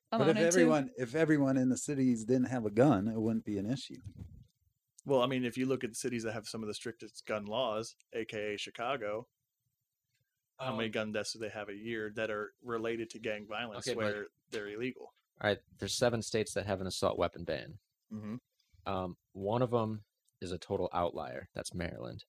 but 0.09 0.29
if 0.29 0.37
everyone 0.37 0.89
if 0.97 1.13
everyone 1.13 1.57
in 1.57 1.69
the 1.69 1.77
cities 1.77 2.23
didn't 2.23 2.47
have 2.47 2.65
a 2.65 2.71
gun, 2.71 3.07
it 3.07 3.19
wouldn't 3.19 3.45
be 3.45 3.57
an 3.59 3.69
issue. 3.69 3.99
Well, 5.07 5.21
I 5.21 5.25
mean, 5.25 5.45
if 5.45 5.57
you 5.57 5.65
look 5.65 5.85
at 5.85 5.89
the 5.91 5.95
cities 5.95 6.23
that 6.23 6.33
have 6.33 6.47
some 6.49 6.61
of 6.61 6.67
the 6.67 6.73
strictest 6.73 7.25
gun 7.25 7.45
laws, 7.45 7.95
aka 8.13 8.57
Chicago, 8.57 9.25
how 10.59 10.71
Um, 10.71 10.77
many 10.77 10.89
gun 10.89 11.13
deaths 11.13 11.31
do 11.31 11.39
they 11.39 11.49
have 11.49 11.69
a 11.69 11.73
year 11.75 12.11
that 12.15 12.29
are 12.29 12.53
related 12.61 13.09
to 13.11 13.19
gang 13.19 13.47
violence 13.47 13.87
Okay, 13.87 13.95
but- 13.95 14.03
where 14.03 14.27
they're 14.49 14.67
illegal? 14.67 15.13
All 15.39 15.47
right, 15.49 15.59
there's 15.77 15.93
seven 15.93 16.21
states 16.21 16.53
that 16.55 16.65
have 16.65 16.81
an 16.81 16.87
assault 16.87 17.17
weapon 17.17 17.45
ban. 17.45 17.79
Mm-hmm. 18.11 18.35
Um, 18.91 19.17
one 19.33 19.61
of 19.61 19.69
them 19.71 20.03
is 20.41 20.51
a 20.51 20.57
total 20.57 20.89
outlier. 20.93 21.47
That's 21.53 21.73
Maryland, 21.73 22.25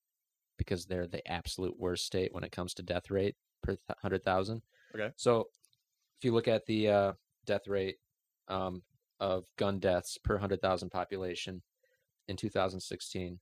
because 0.57 0.87
they're 0.87 1.07
the 1.09 1.27
absolute 1.27 1.77
worst 1.79 2.05
state 2.05 2.33
when 2.33 2.45
it 2.45 2.53
comes 2.53 2.75
to 2.75 2.83
death 2.83 3.11
rate 3.11 3.37
per 3.63 3.77
hundred 4.03 4.23
thousand. 4.25 4.63
Okay. 4.95 5.13
So, 5.17 5.49
if 6.19 6.25
you 6.25 6.33
look 6.33 6.47
at 6.49 6.67
the 6.67 6.89
uh, 6.89 7.13
death 7.45 7.67
rate 7.67 7.99
um, 8.47 8.83
of 9.19 9.47
gun 9.57 9.79
deaths 9.81 10.19
per 10.19 10.37
hundred 10.39 10.61
thousand 10.61 10.91
population 10.91 11.63
in 12.29 12.37
2016, 12.37 13.41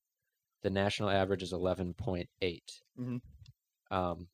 the 0.63 0.71
national 0.71 1.11
average 1.11 1.43
is 1.43 1.53
11.8. 1.53 2.83
Mhm. 2.99 3.21
Um, 3.91 4.29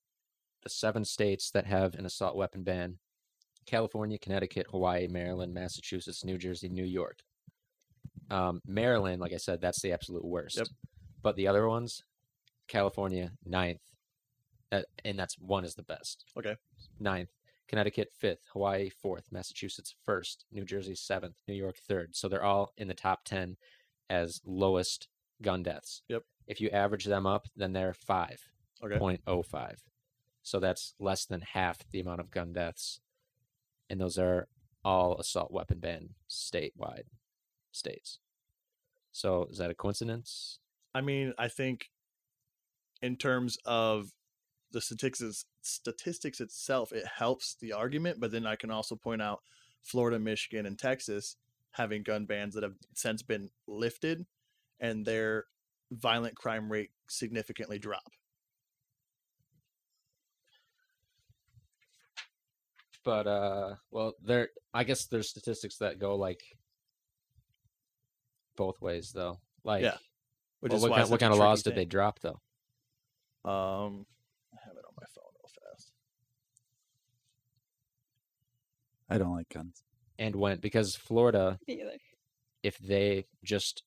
the 0.62 0.68
seven 0.68 1.04
states 1.04 1.50
that 1.50 1.66
have 1.66 1.94
an 1.94 2.06
assault 2.06 2.36
weapon 2.36 2.62
ban: 2.62 2.98
California, 3.66 4.18
Connecticut, 4.18 4.68
Hawaii, 4.70 5.08
Maryland, 5.08 5.52
Massachusetts, 5.52 6.24
New 6.24 6.38
Jersey, 6.38 6.68
New 6.68 6.84
York. 6.84 7.22
Um, 8.30 8.62
Maryland, 8.64 9.20
like 9.20 9.32
I 9.32 9.38
said, 9.38 9.60
that's 9.60 9.82
the 9.82 9.92
absolute 9.92 10.24
worst. 10.24 10.56
Yep. 10.56 10.68
But 11.20 11.36
the 11.36 11.48
other 11.48 11.68
ones, 11.68 12.02
California 12.68 13.32
ninth, 13.44 13.82
uh, 14.70 14.82
and 15.04 15.18
that's 15.18 15.38
one 15.38 15.64
is 15.64 15.74
the 15.74 15.82
best. 15.82 16.24
Okay. 16.36 16.56
Ninth, 16.98 17.30
Connecticut 17.68 18.10
fifth, 18.12 18.46
Hawaii 18.52 18.88
fourth, 18.88 19.30
Massachusetts 19.30 19.94
first, 20.04 20.46
New 20.50 20.64
Jersey 20.64 20.94
seventh, 20.94 21.42
New 21.46 21.54
York 21.54 21.76
third. 21.76 22.14
So 22.14 22.28
they're 22.28 22.44
all 22.44 22.72
in 22.76 22.88
the 22.88 22.94
top 22.94 23.24
ten 23.24 23.56
as 24.12 24.40
lowest 24.44 25.08
gun 25.40 25.62
deaths. 25.62 26.02
Yep. 26.08 26.22
If 26.46 26.60
you 26.60 26.68
average 26.70 27.06
them 27.06 27.26
up, 27.26 27.48
then 27.56 27.72
they're 27.72 27.94
five 27.94 28.40
Okay. 28.84 28.98
point 28.98 29.20
oh 29.26 29.42
five. 29.42 29.82
So 30.42 30.60
that's 30.60 30.94
less 30.98 31.24
than 31.24 31.40
half 31.40 31.78
the 31.90 32.00
amount 32.00 32.20
of 32.20 32.30
gun 32.30 32.52
deaths, 32.52 33.00
and 33.88 34.00
those 34.00 34.18
are 34.18 34.48
all 34.84 35.16
assault 35.18 35.52
weapon 35.52 35.78
ban 35.78 36.10
statewide 36.28 37.04
states. 37.70 38.18
So 39.12 39.46
is 39.50 39.58
that 39.58 39.70
a 39.70 39.74
coincidence? 39.74 40.58
I 40.94 41.00
mean, 41.00 41.32
I 41.38 41.48
think 41.48 41.90
in 43.00 43.16
terms 43.16 43.56
of 43.64 44.10
the 44.72 44.80
statistics 44.80 45.44
statistics 45.62 46.40
itself, 46.40 46.92
it 46.92 47.06
helps 47.18 47.54
the 47.60 47.72
argument, 47.72 48.18
but 48.20 48.32
then 48.32 48.46
I 48.46 48.56
can 48.56 48.70
also 48.70 48.96
point 48.96 49.22
out 49.22 49.40
Florida, 49.80 50.18
Michigan, 50.18 50.66
and 50.66 50.78
Texas 50.78 51.36
having 51.72 52.02
gun 52.02 52.26
bans 52.26 52.54
that 52.54 52.62
have 52.62 52.76
since 52.94 53.22
been 53.22 53.50
lifted 53.66 54.26
and 54.80 55.04
their 55.04 55.46
violent 55.90 56.36
crime 56.36 56.70
rate 56.70 56.90
significantly 57.08 57.78
drop. 57.78 58.12
But 63.04 63.26
uh, 63.26 63.74
well, 63.90 64.14
there. 64.22 64.50
I 64.72 64.84
guess 64.84 65.06
there's 65.06 65.28
statistics 65.28 65.76
that 65.78 65.98
go 65.98 66.14
like 66.16 66.40
both 68.56 68.80
ways, 68.80 69.12
though. 69.12 69.40
Like, 69.64 69.82
Yeah, 69.82 69.96
Which 70.60 70.70
well, 70.70 70.76
is 70.76 70.82
what 70.82 70.90
why 70.90 70.96
kind, 70.96 71.02
it's 71.02 71.10
what 71.10 71.20
kind 71.20 71.32
of 71.32 71.38
laws 71.38 71.62
tricky 71.62 71.74
did 71.74 71.80
they 71.80 71.88
drop, 71.88 72.20
though? 72.20 72.40
Um, 73.44 74.06
I 74.54 74.58
have 74.64 74.76
it 74.76 74.84
on 74.86 74.94
my 74.96 75.06
phone 75.14 75.32
real 75.34 75.50
fast. 75.72 75.92
I 79.10 79.18
don't 79.18 79.34
like 79.34 79.48
guns. 79.48 79.82
And 80.18 80.36
went 80.36 80.60
because 80.60 80.94
Florida, 80.94 81.58
if 82.62 82.78
they 82.78 83.26
just 83.44 83.82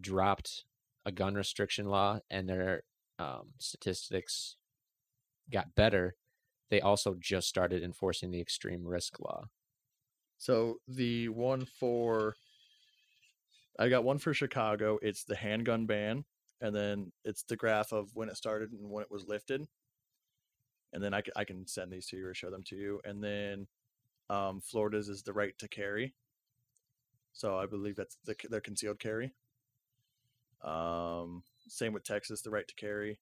dropped 0.00 0.64
a 1.04 1.12
gun 1.12 1.34
restriction 1.34 1.86
law 1.86 2.20
and 2.30 2.48
their 2.48 2.82
um, 3.18 3.52
statistics 3.58 4.56
got 5.50 5.74
better, 5.74 6.14
they 6.70 6.80
also 6.80 7.14
just 7.18 7.48
started 7.48 7.82
enforcing 7.82 8.30
the 8.30 8.40
extreme 8.40 8.86
risk 8.86 9.18
law. 9.20 9.44
So 10.38 10.78
the 10.88 11.28
one 11.28 11.64
for 11.64 12.34
I 13.78 13.88
got 13.88 14.04
one 14.04 14.18
for 14.18 14.32
Chicago. 14.34 14.98
It's 15.02 15.24
the 15.24 15.36
handgun 15.36 15.86
ban, 15.86 16.24
and 16.60 16.74
then 16.74 17.12
it's 17.24 17.42
the 17.42 17.56
graph 17.56 17.92
of 17.92 18.10
when 18.14 18.28
it 18.28 18.36
started 18.36 18.72
and 18.72 18.88
when 18.90 19.02
it 19.02 19.10
was 19.10 19.26
lifted. 19.26 19.66
And 20.92 21.02
then 21.02 21.12
I 21.12 21.22
can, 21.22 21.32
I 21.34 21.44
can 21.44 21.66
send 21.66 21.92
these 21.92 22.06
to 22.08 22.16
you 22.16 22.26
or 22.26 22.34
show 22.34 22.50
them 22.50 22.62
to 22.66 22.76
you. 22.76 23.00
And 23.04 23.22
then 23.22 23.66
um, 24.30 24.60
Florida's 24.60 25.08
is 25.08 25.22
the 25.22 25.32
right 25.32 25.56
to 25.58 25.68
carry. 25.68 26.14
So 27.32 27.58
I 27.58 27.66
believe 27.66 27.96
that's 27.96 28.16
the, 28.24 28.34
their 28.48 28.60
concealed 28.60 28.98
carry. 29.00 29.32
Um, 30.62 31.42
same 31.68 31.92
with 31.92 32.04
Texas, 32.04 32.42
the 32.42 32.50
right 32.50 32.66
to 32.66 32.74
carry, 32.74 33.18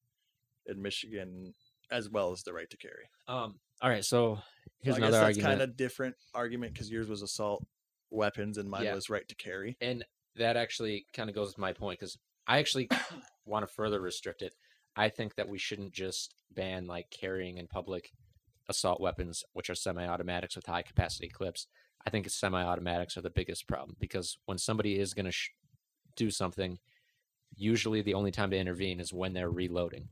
and 0.67 0.81
Michigan 0.83 1.55
as 1.91 2.09
well 2.09 2.33
as 2.33 2.43
the 2.43 2.53
right 2.53 2.71
to 2.71 2.77
carry. 2.77 3.09
Um, 3.29 3.59
all 3.81 3.91
right, 3.91 4.05
so 4.05 4.39
here's 4.81 4.97
so 4.97 4.99
another 5.03 5.13
that's 5.19 5.25
argument. 5.39 5.49
kind 5.49 5.63
of 5.63 5.77
different 5.77 6.15
argument 6.35 6.73
because 6.73 6.91
yours 6.91 7.09
was 7.09 7.23
assault 7.23 7.65
weapons 8.11 8.59
and 8.59 8.69
mine 8.71 8.85
Yeah. 8.85 8.95
was 8.95 9.11
right 9.11 9.27
to 9.29 9.35
carry. 9.35 9.77
and 9.81 10.05
that 10.37 10.57
actually 10.57 11.05
kind 11.13 11.29
of 11.29 11.35
goes 11.35 11.49
with 11.49 11.59
my 11.59 11.75
point 11.75 12.01
because 12.01 12.17
I 12.47 12.59
actually 12.59 12.89
want 13.45 13.67
to 13.69 13.75
further 13.75 14.01
restrict 14.01 14.41
it. 14.41 14.55
I 14.97 15.11
think 15.11 15.35
that 15.35 15.47
we 15.49 15.59
shouldn't 15.59 15.93
just 15.93 16.35
ban 16.51 16.87
like 16.87 17.11
carrying 17.11 17.59
in 17.59 17.67
public 17.67 18.11
assault 18.73 19.01
weapons, 19.01 19.45
which 19.53 19.71
are 19.71 19.75
semi-automatics 19.75 20.57
with 20.57 20.67
high 20.67 20.83
capacity 20.83 21.29
clips. 21.29 21.67
I 22.05 22.11
think 22.11 22.29
semi-automatics 22.29 23.17
are 23.17 23.23
the 23.23 23.31
biggest 23.31 23.69
problem 23.69 23.97
because 24.01 24.39
when 24.47 24.59
somebody 24.59 24.99
is 24.99 25.15
going 25.15 25.27
to 25.27 25.33
sh- 25.33 25.51
do 26.17 26.31
something, 26.31 26.79
usually 27.55 28.03
the 28.03 28.15
only 28.15 28.33
time 28.33 28.51
to 28.51 28.59
intervene 28.59 28.99
is 28.99 29.13
when 29.13 29.33
they're 29.33 29.51
reloading. 29.51 30.09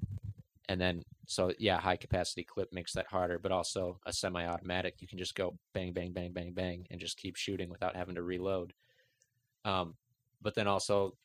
And 0.68 0.80
then, 0.80 1.02
so 1.26 1.52
yeah, 1.58 1.80
high 1.80 1.96
capacity 1.96 2.44
clip 2.44 2.72
makes 2.72 2.92
that 2.92 3.08
harder, 3.08 3.40
but 3.40 3.50
also 3.50 3.98
a 4.06 4.12
semi 4.12 4.46
automatic, 4.46 4.96
you 5.00 5.08
can 5.08 5.18
just 5.18 5.34
go 5.34 5.58
bang, 5.74 5.92
bang, 5.92 6.12
bang, 6.12 6.32
bang, 6.32 6.52
bang, 6.52 6.86
and 6.90 7.00
just 7.00 7.16
keep 7.16 7.34
shooting 7.34 7.70
without 7.70 7.96
having 7.96 8.14
to 8.14 8.22
reload. 8.22 8.72
Um, 9.64 9.94
but 10.40 10.54
then 10.54 10.68
also, 10.68 11.16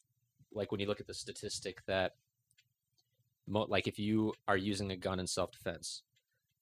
like 0.52 0.72
when 0.72 0.82
you 0.82 0.88
look 0.88 1.00
at 1.00 1.06
the 1.06 1.14
statistic 1.14 1.86
that, 1.86 2.14
mo- 3.48 3.68
like 3.70 3.88
if 3.88 4.00
you 4.00 4.34
are 4.48 4.58
using 4.58 4.92
a 4.92 4.98
gun 4.98 5.20
in 5.20 5.28
self 5.28 5.52
defense, 5.52 6.02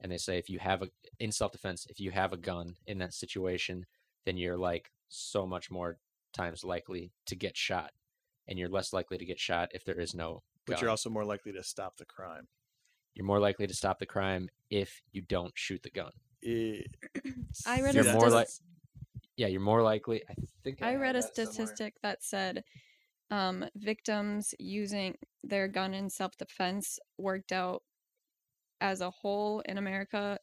and 0.03 0.11
they 0.11 0.17
say 0.17 0.37
if 0.37 0.49
you 0.49 0.59
have 0.59 0.81
a 0.83 0.89
in 1.19 1.31
self 1.31 1.53
defense, 1.53 1.87
if 1.89 1.99
you 1.99 2.11
have 2.11 2.33
a 2.33 2.37
gun 2.37 2.75
in 2.85 2.97
that 2.99 3.13
situation, 3.13 3.85
then 4.25 4.37
you're 4.37 4.57
like 4.57 4.91
so 5.07 5.47
much 5.47 5.71
more 5.71 5.97
times 6.33 6.63
likely 6.63 7.11
to 7.25 7.35
get 7.35 7.55
shot, 7.57 7.91
and 8.47 8.59
you're 8.59 8.69
less 8.69 8.91
likely 8.93 9.17
to 9.17 9.25
get 9.25 9.39
shot 9.39 9.69
if 9.73 9.85
there 9.85 9.99
is 9.99 10.13
no. 10.13 10.43
But 10.65 10.73
gun. 10.73 10.81
you're 10.81 10.89
also 10.89 11.09
more 11.09 11.25
likely 11.25 11.53
to 11.53 11.63
stop 11.63 11.97
the 11.97 12.05
crime. 12.05 12.47
you're 13.15 13.25
more 13.25 13.39
likely 13.39 13.65
to 13.67 13.73
stop 13.73 13.99
the 13.99 14.05
crime 14.05 14.49
if 14.69 15.01
you 15.11 15.21
don't 15.21 15.53
shoot 15.55 15.81
the 15.83 15.89
gun. 15.91 16.11
Eh, 16.45 16.81
I 17.65 17.81
read 17.81 17.95
You're 17.95 18.07
a 18.07 18.13
more 18.13 18.27
statis- 18.27 18.31
like- 18.31 18.47
Yeah, 19.37 19.47
you're 19.47 19.61
more 19.61 19.81
likely. 19.83 20.23
I 20.29 20.33
think 20.63 20.81
I 20.81 20.91
have 20.91 21.01
read 21.01 21.15
a 21.15 21.21
that 21.21 21.35
somewhere. 21.35 21.53
statistic 21.53 21.93
that 22.01 22.23
said 22.23 22.63
um, 23.31 23.65
victims 23.75 24.53
using 24.59 25.15
their 25.43 25.67
gun 25.67 25.93
in 25.93 26.09
self 26.09 26.35
defense 26.37 26.99
worked 27.17 27.51
out 27.51 27.83
as 28.83 28.99
a 29.01 29.09
whole 29.09 29.61
in 29.61 29.77
America 29.77 30.37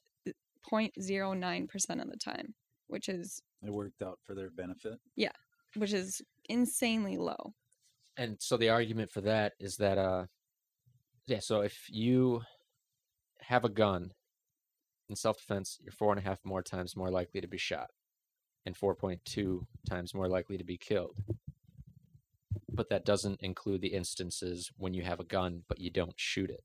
0.09% 0.72 2.02
of 2.02 2.10
the 2.10 2.16
time, 2.16 2.54
which 2.88 3.08
is 3.08 3.40
It 3.62 3.70
worked 3.72 4.02
out 4.02 4.18
for 4.24 4.34
their 4.34 4.50
benefit. 4.50 4.94
Yeah, 5.14 5.32
which 5.76 5.92
is 5.92 6.22
insanely 6.48 7.16
low. 7.16 7.52
and 8.16 8.36
so 8.40 8.56
the 8.56 8.70
argument 8.70 9.12
for 9.12 9.20
that 9.20 9.52
is 9.60 9.76
that 9.76 9.96
uh 9.98 10.24
yeah 11.26 11.38
so 11.40 11.60
if 11.60 11.76
you 11.88 12.40
have 13.42 13.64
a 13.64 13.68
gun 13.68 14.10
in 15.08 15.14
self-defense 15.14 15.78
you're 15.80 15.92
four 15.92 16.10
and 16.12 16.18
a 16.18 16.28
half 16.28 16.38
more 16.44 16.62
times 16.62 16.96
more 16.96 17.10
likely 17.10 17.40
to 17.40 17.46
be 17.46 17.56
shot 17.58 17.90
and 18.66 18.74
4.2 18.76 19.60
times 19.88 20.12
more 20.12 20.28
likely 20.28 20.58
to 20.58 20.64
be 20.64 20.76
killed 20.76 21.16
but 22.68 22.88
that 22.90 23.04
doesn't 23.04 23.40
include 23.40 23.80
the 23.80 23.94
instances 23.94 24.70
when 24.76 24.92
you 24.92 25.02
have 25.04 25.20
a 25.20 25.24
gun 25.24 25.62
but 25.68 25.78
you 25.80 25.90
don't 25.90 26.14
shoot 26.16 26.50
it 26.50 26.64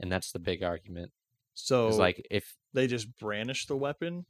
and 0.00 0.10
that's 0.10 0.32
the 0.32 0.38
big 0.38 0.62
argument 0.62 1.12
So 1.54 1.88
is 1.88 1.98
like 1.98 2.26
if 2.30 2.56
they 2.74 2.86
just 2.86 3.16
brandish 3.18 3.66
the 3.66 3.76
weapon. 3.76 4.24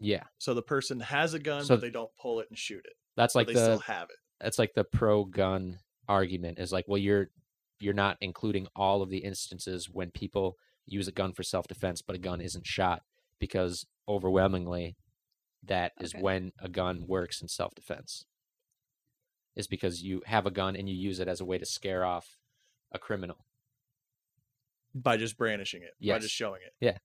yeah 0.00 0.24
So 0.38 0.54
the 0.54 0.62
person 0.62 1.00
has 1.00 1.34
a 1.34 1.38
gun, 1.38 1.64
So- 1.64 1.74
but 1.76 1.80
they 1.82 1.90
don't 1.90 2.10
pull 2.20 2.40
it 2.40 2.46
and 2.50 2.58
shoot 2.58 2.82
it. 2.84 2.94
that's 3.16 3.34
like 3.34 3.46
they 3.46 3.54
the 3.54 3.64
still 3.64 3.78
have 3.80 4.08
it. 4.10 4.16
that's 4.40 4.58
like 4.58 4.74
the 4.74 4.84
pro 4.84 5.24
gun 5.24 5.78
argument 6.08 6.58
is 6.58 6.72
like 6.72 6.86
well 6.88 6.98
you're 6.98 7.28
you're 7.80 7.94
not 7.94 8.16
including 8.20 8.66
all 8.74 9.02
of 9.02 9.10
the 9.10 9.18
instances 9.18 9.88
when 9.92 10.10
people 10.10 10.56
use 10.86 11.06
a 11.06 11.12
gun 11.12 11.32
for 11.32 11.42
self-defense 11.42 12.00
but 12.02 12.16
a 12.16 12.18
gun 12.18 12.40
isn't 12.40 12.66
shot 12.66 13.02
because 13.38 13.84
overwhelmingly 14.08 14.96
that 15.64 15.92
is 16.00 16.14
Okay. 16.14 16.22
when 16.22 16.52
a 16.60 16.68
gun 16.68 17.04
works 17.06 17.42
in 17.42 17.48
self-defense 17.48 18.24
is 19.54 19.66
because 19.66 20.02
you 20.02 20.22
have 20.26 20.46
a 20.46 20.50
gun 20.50 20.76
and 20.76 20.88
you 20.88 20.94
use 20.96 21.18
it 21.20 21.28
as 21.28 21.40
a 21.40 21.44
way 21.44 21.58
to 21.58 21.66
scare 21.66 22.04
off 22.04 22.38
a 22.92 22.98
criminal 22.98 23.44
by 24.94 25.16
just 25.16 25.36
brandishing 25.36 25.82
it, 25.82 25.94
by 26.06 26.18
just 26.18 26.34
showing 26.34 26.60
it. 26.64 26.72
Yeah. 26.80 26.96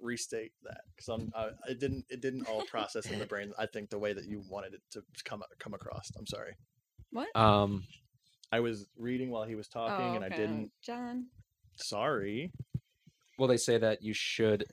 Restate 0.00 0.52
that 0.62 0.82
because 0.94 1.08
I'm. 1.08 1.32
I, 1.34 1.48
it 1.70 1.80
didn't. 1.80 2.04
It 2.10 2.20
didn't 2.20 2.46
all 2.48 2.62
process 2.66 3.06
in 3.10 3.18
the 3.18 3.24
brain. 3.26 3.52
I 3.58 3.64
think 3.66 3.88
the 3.88 3.98
way 3.98 4.12
that 4.12 4.26
you 4.26 4.42
wanted 4.48 4.74
it 4.74 4.82
to 4.92 5.02
come 5.24 5.42
come 5.58 5.72
across. 5.74 6.12
I'm 6.18 6.26
sorry. 6.26 6.54
What? 7.10 7.34
um 7.34 7.84
I 8.52 8.60
was 8.60 8.86
reading 8.96 9.30
while 9.30 9.44
he 9.44 9.54
was 9.54 9.68
talking, 9.68 10.06
oh, 10.06 10.14
and 10.14 10.24
I 10.24 10.28
didn't. 10.28 10.70
John. 10.82 11.26
Sorry. 11.76 12.52
well 13.38 13.48
they 13.48 13.56
say 13.56 13.78
that 13.78 14.02
you 14.02 14.12
should 14.14 14.64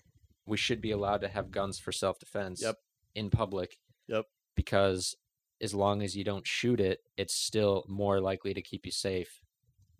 we 0.46 0.58
should 0.58 0.82
be 0.82 0.92
allowed 0.92 1.22
to 1.22 1.28
have 1.30 1.52
guns 1.52 1.80
for 1.80 1.92
self-defense 1.92 2.62
Yep. 2.62 2.78
in 3.16 3.30
public 3.30 3.78
Yep. 4.08 4.26
because 4.56 5.16
as 5.62 5.74
long 5.74 6.02
as 6.02 6.16
you 6.16 6.24
don't 6.24 6.46
shoot 6.48 6.80
it 6.80 7.00
it's 7.18 7.34
still 7.34 7.86
more 7.90 8.20
likely 8.22 8.54
to 8.54 8.62
keep 8.62 8.86
you 8.86 8.92
safe 8.92 9.42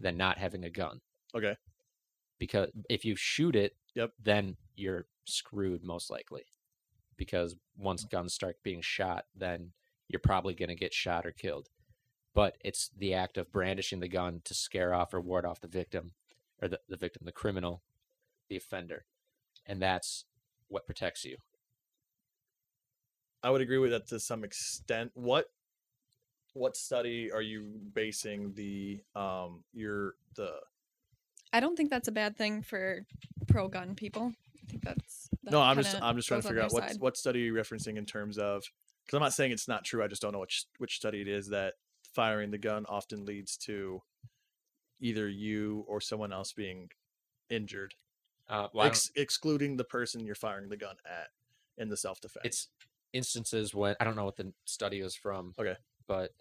than 0.04 0.18
not 0.18 0.38
having 0.38 0.64
a 0.64 0.70
gun 0.70 1.02
Okay. 1.36 1.56
because 2.40 2.70
if 2.90 3.04
you 3.06 3.16
shoot 3.16 3.56
it 3.56 3.76
Yep. 3.96 4.12
then 4.22 4.58
you're 4.76 5.08
screwed 5.26 5.84
most 5.84 6.10
likely 6.10 6.44
because 7.18 7.56
once 7.78 8.06
mm. 8.06 8.12
guns 8.12 8.34
start 8.34 8.58
being 8.64 8.82
shot 8.82 9.26
then 9.36 9.72
you're 10.08 10.20
probably 10.20 10.54
going 10.54 10.70
to 10.70 10.76
get 10.76 10.94
shot 10.94 11.26
or 11.26 11.32
killed 11.32 11.70
but 12.36 12.58
it's 12.64 12.90
the 12.98 13.14
act 13.14 13.38
of 13.38 13.52
brandishing 13.52 14.00
the 14.00 14.08
gun 14.08 14.42
to 14.44 14.54
scare 14.54 14.94
off 14.94 15.14
or 15.14 15.22
ward 15.22 15.46
off 15.46 15.62
the 15.62 15.68
victim 15.68 16.12
or 16.62 16.68
the, 16.68 16.80
the 16.90 16.98
victim 16.98 17.24
the 17.26 17.32
criminal 17.32 17.82
the 18.50 18.58
offender 18.58 19.06
and 19.66 19.82
that's 19.82 20.26
what 20.68 20.86
protects 20.86 21.24
you 21.24 21.38
I 23.44 23.50
would 23.50 23.62
agree 23.62 23.78
with 23.78 23.92
that 23.92 24.08
to 24.08 24.20
some 24.22 24.46
extent. 24.46 25.12
What 25.16 25.48
what 26.54 26.78
study 26.78 27.32
are 27.32 27.42
you 27.42 27.80
basing 27.94 28.54
the 28.54 29.02
um 29.16 29.64
your 29.74 30.16
the 30.36 30.52
I 31.52 31.60
don't 31.60 31.76
think 31.76 31.92
that's 31.92 32.08
a 32.08 32.12
bad 32.12 32.36
thing 32.36 32.64
for 32.64 33.06
pro 33.48 33.68
gun 33.68 33.94
people. 33.96 34.34
I 34.64 34.72
think 34.72 34.84
that's 34.84 35.30
that 35.44 35.52
no 35.52 35.62
i'm 35.62 35.76
just 35.76 36.02
i'm 36.02 36.16
just 36.16 36.28
trying 36.28 36.42
to 36.42 36.48
figure 36.48 36.62
out 36.62 36.72
what 36.72 36.90
side. 36.90 37.02
what 37.02 37.18
study 37.18 37.40
you're 37.40 37.58
you 37.58 37.62
referencing 37.62 37.98
in 37.98 38.06
terms 38.06 38.38
of 38.38 38.64
because 39.04 39.18
i'm 39.18 39.22
not 39.22 39.34
saying 39.34 39.52
it's 39.52 39.68
not 39.68 39.84
true 39.84 40.02
i 40.02 40.08
just 40.08 40.22
don't 40.22 40.32
know 40.32 40.40
which 40.40 40.66
which 40.78 40.96
study 40.96 41.20
it 41.20 41.28
is 41.28 41.50
that 41.50 41.74
firing 42.16 42.50
the 42.50 42.58
gun 42.58 42.86
often 42.88 43.26
leads 43.26 43.58
to 43.58 44.02
either 45.02 45.28
you 45.28 45.84
or 45.88 46.00
someone 46.00 46.32
else 46.32 46.54
being 46.54 46.90
injured 47.50 47.94
uh, 48.50 48.68
well, 48.74 48.88
ex- 48.88 49.12
excluding 49.16 49.76
the 49.76 49.84
person 49.84 50.26
you're 50.26 50.34
firing 50.34 50.70
the 50.70 50.78
gun 50.78 50.96
at 51.06 51.28
in 51.78 51.90
the 51.90 51.98
self-defense 51.98 52.46
it's 52.46 52.70
instances 53.14 53.74
when 53.74 53.96
I 54.00 54.04
don't 54.04 54.16
know 54.16 54.26
what 54.26 54.36
the 54.36 54.52
study 54.66 55.00
is 55.00 55.16
from. 55.16 55.54
Okay. 55.58 55.76
But 56.08 56.32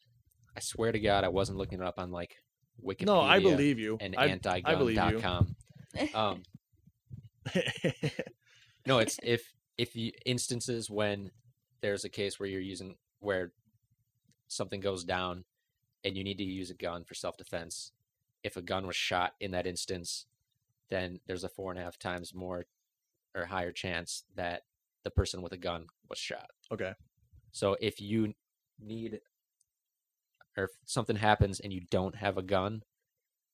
I 0.56 0.60
swear 0.60 0.92
to 0.92 1.00
God, 1.00 1.24
I 1.24 1.28
wasn't 1.28 1.58
looking 1.58 1.80
it 1.80 1.86
up 1.86 1.98
on 1.98 2.10
like 2.10 2.36
Wikipedia 2.82 3.06
no 3.06 3.20
i 3.20 3.38
believe 3.38 3.78
you 3.78 3.98
and 4.00 4.14
I, 4.16 4.28
antigun.com. 4.28 5.56
Um, 6.14 6.42
no, 8.86 8.98
it's 8.98 9.18
if 9.22 9.52
if 9.76 9.94
you 9.94 10.12
instances 10.24 10.88
when 10.88 11.30
there's 11.82 12.04
a 12.04 12.08
case 12.08 12.40
where 12.40 12.48
you're 12.48 12.62
using 12.62 12.96
where 13.20 13.52
something 14.48 14.80
goes 14.80 15.04
down 15.04 15.44
and 16.04 16.16
you 16.16 16.24
need 16.24 16.38
to 16.38 16.44
use 16.44 16.70
a 16.70 16.74
gun 16.74 17.04
for 17.04 17.14
self 17.14 17.36
defense. 17.36 17.92
If 18.42 18.56
a 18.56 18.62
gun 18.62 18.86
was 18.86 18.96
shot 18.96 19.34
in 19.40 19.52
that 19.52 19.66
instance, 19.66 20.26
then 20.90 21.20
there's 21.26 21.44
a 21.44 21.48
four 21.48 21.70
and 21.70 21.80
a 21.80 21.84
half 21.84 21.98
times 21.98 22.34
more 22.34 22.66
or 23.34 23.44
higher 23.46 23.72
chance 23.72 24.24
that 24.34 24.62
the 25.04 25.10
person 25.10 25.42
with 25.42 25.52
a 25.52 25.58
gun 25.58 25.86
was 26.08 26.18
shot. 26.18 26.50
okay 26.72 26.92
So 27.52 27.76
if 27.80 28.00
you 28.00 28.34
need 28.80 29.20
or 30.56 30.64
if 30.64 30.70
something 30.84 31.16
happens 31.16 31.60
and 31.60 31.72
you 31.72 31.82
don't 31.90 32.16
have 32.16 32.36
a 32.36 32.42
gun, 32.42 32.82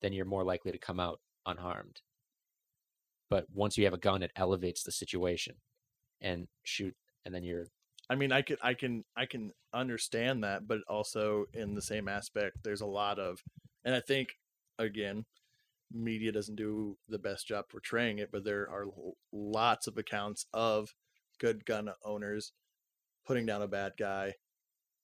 then 0.01 0.13
you're 0.13 0.25
more 0.25 0.43
likely 0.43 0.71
to 0.71 0.77
come 0.77 0.99
out 0.99 1.19
unharmed. 1.45 2.01
But 3.29 3.45
once 3.53 3.77
you 3.77 3.85
have 3.85 3.93
a 3.93 3.97
gun, 3.97 4.23
it 4.23 4.31
elevates 4.35 4.83
the 4.83 4.91
situation 4.91 5.55
and 6.21 6.47
shoot, 6.63 6.95
and 7.25 7.33
then 7.33 7.43
you're 7.43 7.67
I 8.09 8.15
mean, 8.15 8.31
I 8.31 8.41
can, 8.41 8.57
I 8.63 8.73
can, 8.73 9.03
I 9.15 9.27
can 9.27 9.51
understand 9.71 10.43
that, 10.43 10.67
but 10.67 10.79
also 10.87 11.45
in 11.53 11.75
the 11.75 11.81
same 11.81 12.07
aspect, 12.07 12.57
there's 12.63 12.81
a 12.81 12.87
lot 12.87 13.19
of, 13.19 13.43
and 13.85 13.93
I 13.93 13.99
think, 13.99 14.29
again, 14.79 15.25
media 15.91 16.31
doesn't 16.31 16.55
do 16.55 16.97
the 17.07 17.19
best 17.19 17.47
job 17.47 17.65
portraying 17.69 18.17
it, 18.17 18.29
but 18.31 18.43
there 18.43 18.67
are 18.71 18.85
lots 19.31 19.85
of 19.85 19.97
accounts 19.97 20.47
of 20.53 20.89
good 21.39 21.65
gun 21.65 21.89
owners 22.03 22.51
putting 23.27 23.45
down 23.45 23.61
a 23.61 23.67
bad 23.67 23.93
guy, 23.97 24.33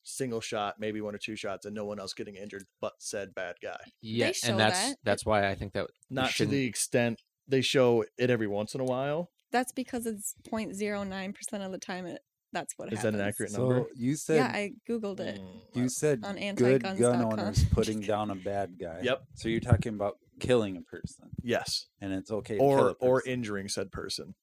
single 0.06 0.42
shot, 0.42 0.76
maybe 0.80 1.02
one 1.02 1.16
or 1.16 1.18
two 1.18 1.36
shots, 1.36 1.66
and 1.66 1.76
no 1.76 1.86
one 1.86 2.00
else 2.00 2.14
getting 2.14 2.36
injured 2.36 2.66
but 2.80 2.94
said 3.00 3.36
bad 3.36 3.56
guy. 3.62 3.80
yeah, 4.02 4.32
show 4.32 4.52
and 4.52 4.60
that's 4.60 4.90
that. 4.90 4.98
that's 5.04 5.26
why 5.26 5.50
I 5.50 5.56
think 5.56 5.74
that 5.74 5.88
Not 6.10 6.32
to 6.32 6.46
the 6.46 6.66
extent 6.66 7.22
they 7.48 7.62
show 7.62 8.06
it 8.18 8.30
every 8.30 8.48
once 8.48 8.74
in 8.76 8.82
a 8.82 8.86
while. 8.86 9.32
That's 9.52 9.72
because 9.72 10.06
it's 10.06 10.36
0.09 10.50 11.36
percent 11.36 11.64
of 11.64 11.72
the 11.72 11.78
time 11.78 12.06
it 12.06 12.22
that's 12.56 12.74
what 12.78 12.94
Is 12.94 13.02
that 13.02 13.14
an 13.14 13.20
accurate 13.20 13.52
number? 13.52 13.80
So 13.80 13.88
you 13.96 14.16
said 14.16 14.38
Yeah, 14.38 14.48
I 14.48 14.72
googled 14.90 15.20
it. 15.20 15.42
Mm, 15.42 15.82
you 15.82 15.90
said 15.90 16.22
on 16.24 16.38
good 16.56 16.82
gun 16.82 17.22
owners 17.22 17.66
putting 17.66 18.00
down 18.00 18.32
a 18.32 18.36
bad 18.36 18.80
guy. 18.80 19.02
Yep. 19.04 19.24
So 19.34 19.50
you're 19.50 19.60
talking 19.60 19.94
about 19.94 20.18
killing 20.40 20.78
a 20.78 20.82
person, 20.82 21.30
yes. 21.44 21.88
and 22.00 22.14
it's 22.14 22.32
okay 22.32 22.56
to 22.56 22.60
kill 22.60 22.70
or 22.70 22.90
a 22.90 22.94
or 22.94 23.24
injuring 23.24 23.68
said 23.68 23.92
person. 23.92 24.36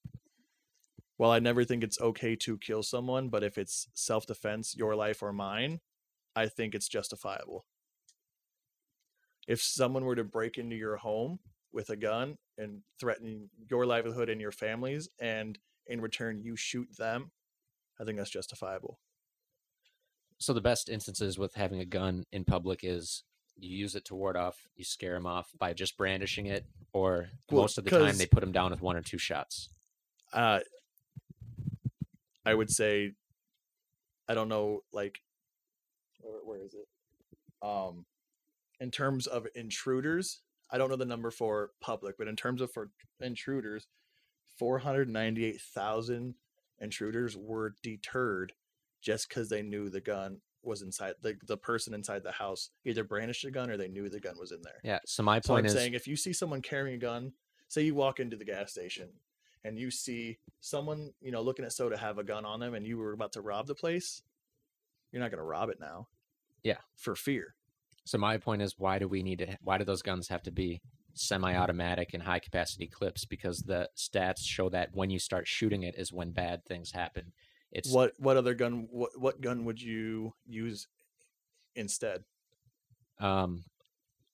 Well, 1.23 1.31
I 1.31 1.39
never 1.39 1.63
think 1.63 1.85
it's 1.85 2.01
okay 2.01 2.35
to 2.35 2.59
kill 2.59 2.83
someone, 2.83 3.29
but 3.29 3.45
if 3.45 3.57
it's 3.57 3.87
self 3.95 4.27
defense, 4.27 4.75
your 4.77 4.97
life 4.97 5.23
or 5.23 5.33
mine, 5.33 5.79
I 6.35 6.49
think 6.49 6.75
it's 6.75 6.89
justifiable. 6.89 7.65
If 9.47 9.63
someone 9.63 10.05
were 10.05 10.17
to 10.17 10.25
break 10.25 10.59
into 10.59 10.75
your 10.75 10.97
home 10.97 11.39
with 11.73 11.91
a 11.91 11.97
gun 11.97 12.39
and 12.59 12.81
threaten 12.99 13.51
your 13.71 13.87
livelihood 13.87 14.31
and 14.31 14.41
your 14.41 14.51
family's, 14.51 15.11
and 15.21 15.61
in 15.87 16.01
return 16.01 16.43
you 16.43 16.57
shoot 16.57 16.89
them, 16.99 17.31
I 18.01 18.05
think 18.05 18.19
that's 18.19 18.29
justifiable. 18.29 18.99
so 20.39 20.53
the 20.53 20.61
best 20.61 20.89
instances 20.89 21.39
with 21.39 21.55
having 21.55 21.79
a 21.79 21.85
gun 21.85 22.25
in 22.33 22.45
public 22.45 22.81
is 22.83 23.23
you 23.57 23.77
use 23.77 23.95
it 23.95 24.05
to 24.07 24.17
ward 24.17 24.37
off, 24.37 24.67
you 24.75 24.83
scare 24.83 25.15
them 25.15 25.27
off 25.27 25.51
by 25.57 25.73
just 25.73 25.97
brandishing 25.97 26.47
it, 26.47 26.67
or 26.93 27.29
Well, 27.49 27.63
most 27.63 27.79
of 27.79 27.85
the 27.85 27.93
time 27.93 28.19
they 28.19 28.27
put 28.27 28.41
them 28.41 28.51
down 28.51 28.73
with 28.73 28.83
one 28.83 28.97
or 28.97 29.03
two 29.03 29.19
shots. 29.19 29.69
uh 30.33 30.59
I 32.45 32.55
would 32.55 32.71
say 32.71 33.13
I 34.29 34.35
don't 34.35 34.49
know 34.49 34.81
like 34.93 35.21
where, 36.21 36.41
where 36.45 36.65
is 36.65 36.75
it? 36.75 36.89
Um 37.63 38.07
in 38.81 38.91
terms 38.91 39.27
of 39.27 39.47
intruders, 39.55 40.41
I 40.71 40.79
don't 40.79 40.91
know 40.91 40.97
the 40.97 41.05
number 41.05 41.31
for 41.31 41.71
public, 41.81 42.17
but 42.19 42.27
in 42.29 42.35
terms 42.35 42.61
of 42.61 42.73
for 42.73 42.91
intruders, 43.21 43.87
498,000 44.59 46.35
intruders 46.81 47.37
were 47.37 47.77
deterred 47.83 48.53
just 49.01 49.31
cuz 49.31 49.49
they 49.49 49.63
knew 49.63 49.89
the 49.89 50.01
gun 50.01 50.41
was 50.63 50.83
inside 50.83 51.15
the 51.23 51.37
the 51.47 51.57
person 51.57 51.93
inside 51.93 52.23
the 52.23 52.33
house 52.33 52.71
either 52.85 53.03
brandished 53.05 53.45
a 53.45 53.51
gun 53.51 53.69
or 53.71 53.77
they 53.77 53.89
knew 53.89 54.09
the 54.09 54.21
gun 54.21 54.39
was 54.39 54.53
in 54.53 54.63
there. 54.63 54.81
Yeah. 54.85 55.01
So 55.07 55.23
my 55.23 55.35
point 55.37 55.45
So 55.45 55.55
I'm 55.55 55.57
point 55.59 55.67
is, 55.67 55.73
saying 55.73 55.95
if 55.95 56.07
you 56.07 56.17
see 56.17 56.33
someone 56.33 56.63
carrying 56.63 56.95
a 56.97 56.99
gun, 56.99 57.33
say 57.69 57.83
you 57.83 57.95
walk 57.95 58.21
into 58.21 58.37
the 58.37 58.45
gas 58.45 58.71
station 58.71 59.09
and 59.65 59.79
you 59.79 59.91
see 59.91 60.39
someone, 60.61 61.13
you 61.21 61.31
know, 61.31 61.43
looking 61.43 61.65
at 61.65 61.73
soda 61.73 61.97
have 61.97 62.19
a 62.19 62.25
gun 62.25 62.45
on 62.45 62.61
them 62.61 62.75
and 62.75 62.87
you 62.87 62.99
were 62.99 63.13
about 63.13 63.33
to 63.33 63.41
rob 63.41 63.67
the 63.67 63.75
place, 63.75 64.23
you're 65.11 65.21
not 65.21 65.31
going 65.31 65.39
to 65.39 65.45
rob 65.45 65.69
it 65.71 65.79
now. 65.81 66.09
Yeah. 66.63 66.79
For 66.97 67.15
fear. 67.15 67.55
So 68.05 68.19
my 68.19 68.37
point 68.39 68.63
is, 68.63 68.79
why 68.79 68.99
do 68.99 69.07
we 69.07 69.23
need 69.23 69.39
to? 69.39 69.59
Why 69.63 69.79
do 69.79 69.85
those 69.85 70.03
guns 70.03 70.29
have 70.29 70.43
to 70.45 70.51
be 70.51 70.81
semi-automatic 71.15 72.15
and 72.15 72.23
high-capacity 72.23 72.89
clips? 72.89 73.25
Because 73.25 73.59
the 73.61 73.89
stats 73.97 74.41
show 74.41 74.69
that 74.71 74.91
when 74.93 75.11
you 75.11 75.19
start 75.19 75.47
shooting 75.47 75.85
it 75.85 75.95
is 75.97 76.13
when 76.13 76.33
bad 76.33 76.65
things 76.65 76.93
happen. 76.93 77.33
It's 77.71 77.91
What 77.91 78.13
what 78.19 78.37
other 78.37 78.55
gun 78.55 78.89
what 78.91 79.11
what 79.19 79.41
gun 79.41 79.65
would 79.65 79.81
you 79.81 80.35
use 80.47 80.89
instead? 81.75 82.25
Um, 83.19 83.65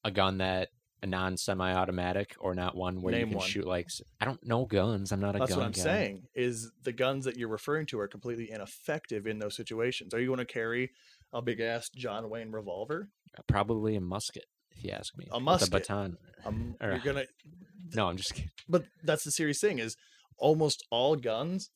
a 0.02 0.10
gun 0.10 0.38
that 0.38 0.70
a 1.02 1.06
non-semi-automatic 1.06 2.34
or 2.40 2.54
not 2.54 2.74
one 2.76 3.00
where 3.02 3.12
Name 3.12 3.20
you 3.20 3.26
can 3.28 3.38
one. 3.38 3.46
shoot 3.48 3.66
like 3.66 3.88
I 4.20 4.24
don't 4.24 4.44
know 4.44 4.64
guns. 4.64 5.12
I'm 5.12 5.20
not 5.20 5.36
a 5.36 5.38
That's 5.38 5.50
gun 5.50 5.58
what 5.58 5.66
I'm 5.66 5.72
guy. 5.72 5.80
saying. 5.82 6.22
Is 6.34 6.70
the 6.82 6.92
guns 6.92 7.24
that 7.24 7.36
you're 7.36 7.48
referring 7.48 7.86
to 7.86 8.00
are 8.00 8.08
completely 8.08 8.50
ineffective 8.50 9.26
in 9.26 9.38
those 9.38 9.54
situations? 9.56 10.12
Are 10.14 10.20
you 10.20 10.26
going 10.26 10.38
to 10.38 10.44
carry 10.44 10.90
a 11.32 11.40
big 11.42 11.60
ass 11.60 11.88
John 11.94 12.28
Wayne 12.30 12.50
revolver? 12.50 13.08
Probably 13.46 13.94
a 13.94 14.00
musket, 14.00 14.46
if 14.72 14.82
you 14.84 14.90
ask 14.90 15.16
me. 15.16 15.26
A 15.30 15.38
with 15.38 15.66
a 15.68 15.70
baton. 15.70 16.16
Um, 16.44 16.74
Or- 16.80 16.90
you're 16.90 16.98
gonna. 17.00 17.24
No, 17.94 18.06
I'm 18.08 18.18
just 18.18 18.34
kidding. 18.34 18.50
But 18.68 18.84
that's 19.02 19.24
the 19.24 19.30
serious 19.30 19.60
thing. 19.60 19.78
Is 19.78 19.96
almost 20.36 20.84
all 20.90 21.16
guns 21.16 21.70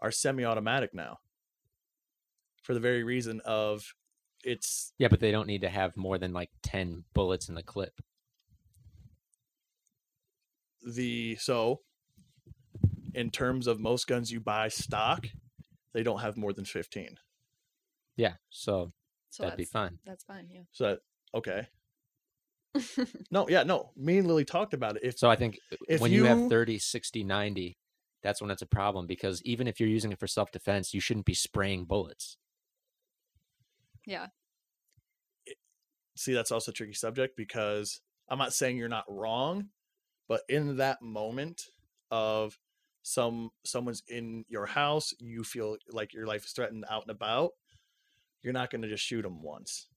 are 0.00 0.10
semi-automatic 0.10 0.94
now. 0.94 1.18
For 2.62 2.72
the 2.74 2.80
very 2.80 3.02
reason 3.02 3.40
of 3.44 3.82
it's 4.44 4.92
Yeah, 4.98 5.08
but 5.08 5.20
they 5.20 5.30
don't 5.30 5.46
need 5.46 5.60
to 5.62 5.68
have 5.68 5.96
more 5.96 6.16
than 6.16 6.32
like 6.32 6.48
ten 6.62 7.04
bullets 7.12 7.48
in 7.50 7.54
the 7.54 7.62
clip. 7.62 8.00
The 10.94 11.36
so 11.36 11.80
in 13.14 13.30
terms 13.30 13.66
of 13.66 13.80
most 13.80 14.06
guns 14.06 14.30
you 14.30 14.40
buy 14.40 14.68
stock, 14.68 15.26
they 15.94 16.02
don't 16.02 16.20
have 16.20 16.36
more 16.36 16.52
than 16.52 16.64
15. 16.64 17.16
Yeah, 18.16 18.34
so 18.50 18.92
So 19.30 19.44
that'd 19.44 19.56
be 19.56 19.64
fine. 19.64 19.98
That's 20.04 20.24
fine. 20.24 20.48
Yeah. 20.50 20.62
So 20.72 20.84
that 20.84 20.98
okay. 21.34 21.66
No, 23.30 23.48
yeah, 23.48 23.62
no. 23.62 23.90
Me 23.96 24.18
and 24.18 24.26
Lily 24.28 24.44
talked 24.44 24.74
about 24.74 24.96
it. 24.96 25.02
If 25.04 25.18
So 25.18 25.30
I 25.30 25.36
think 25.36 25.58
uh, 25.72 25.76
If 25.88 26.00
when 26.00 26.12
you, 26.12 26.24
have 26.24 26.38
you- 26.38 26.48
30, 26.48 26.78
60, 26.78 27.24
90, 27.24 27.78
that's 28.22 28.40
when 28.42 28.50
it's 28.50 28.62
a 28.62 28.66
problem 28.66 29.06
because 29.06 29.40
even 29.44 29.66
if 29.68 29.78
you're 29.80 29.88
using 29.88 30.12
it 30.12 30.18
for 30.18 30.26
self-defense, 30.26 30.92
you 30.92 31.00
shouldn't 31.00 31.26
be 31.26 31.34
spraying 31.34 31.84
bullets. 31.84 32.36
Yeah. 34.06 34.28
see 36.16 36.32
that's 36.34 36.50
also 36.50 36.70
a 36.70 36.74
tricky 36.74 36.94
subject 36.94 37.36
because 37.36 38.00
I'm 38.28 38.38
not 38.38 38.52
saying 38.52 38.76
you're 38.76 38.88
not 38.88 39.04
wrong, 39.08 39.68
but 40.28 40.42
in 40.48 40.76
that 40.76 41.02
moment 41.02 41.62
of 42.10 42.58
some 43.02 43.50
someone's 43.64 44.02
in 44.08 44.44
your 44.48 44.66
house, 44.66 45.12
you 45.18 45.42
feel 45.42 45.76
like 45.90 46.12
your 46.12 46.26
life 46.26 46.44
is 46.44 46.52
threatened 46.52 46.84
out 46.90 47.02
and 47.02 47.10
about, 47.10 47.52
you're 48.42 48.52
not 48.52 48.70
going 48.70 48.82
to 48.82 48.88
just 48.88 49.04
shoot 49.04 49.22
them 49.22 49.42
once. 49.42 49.88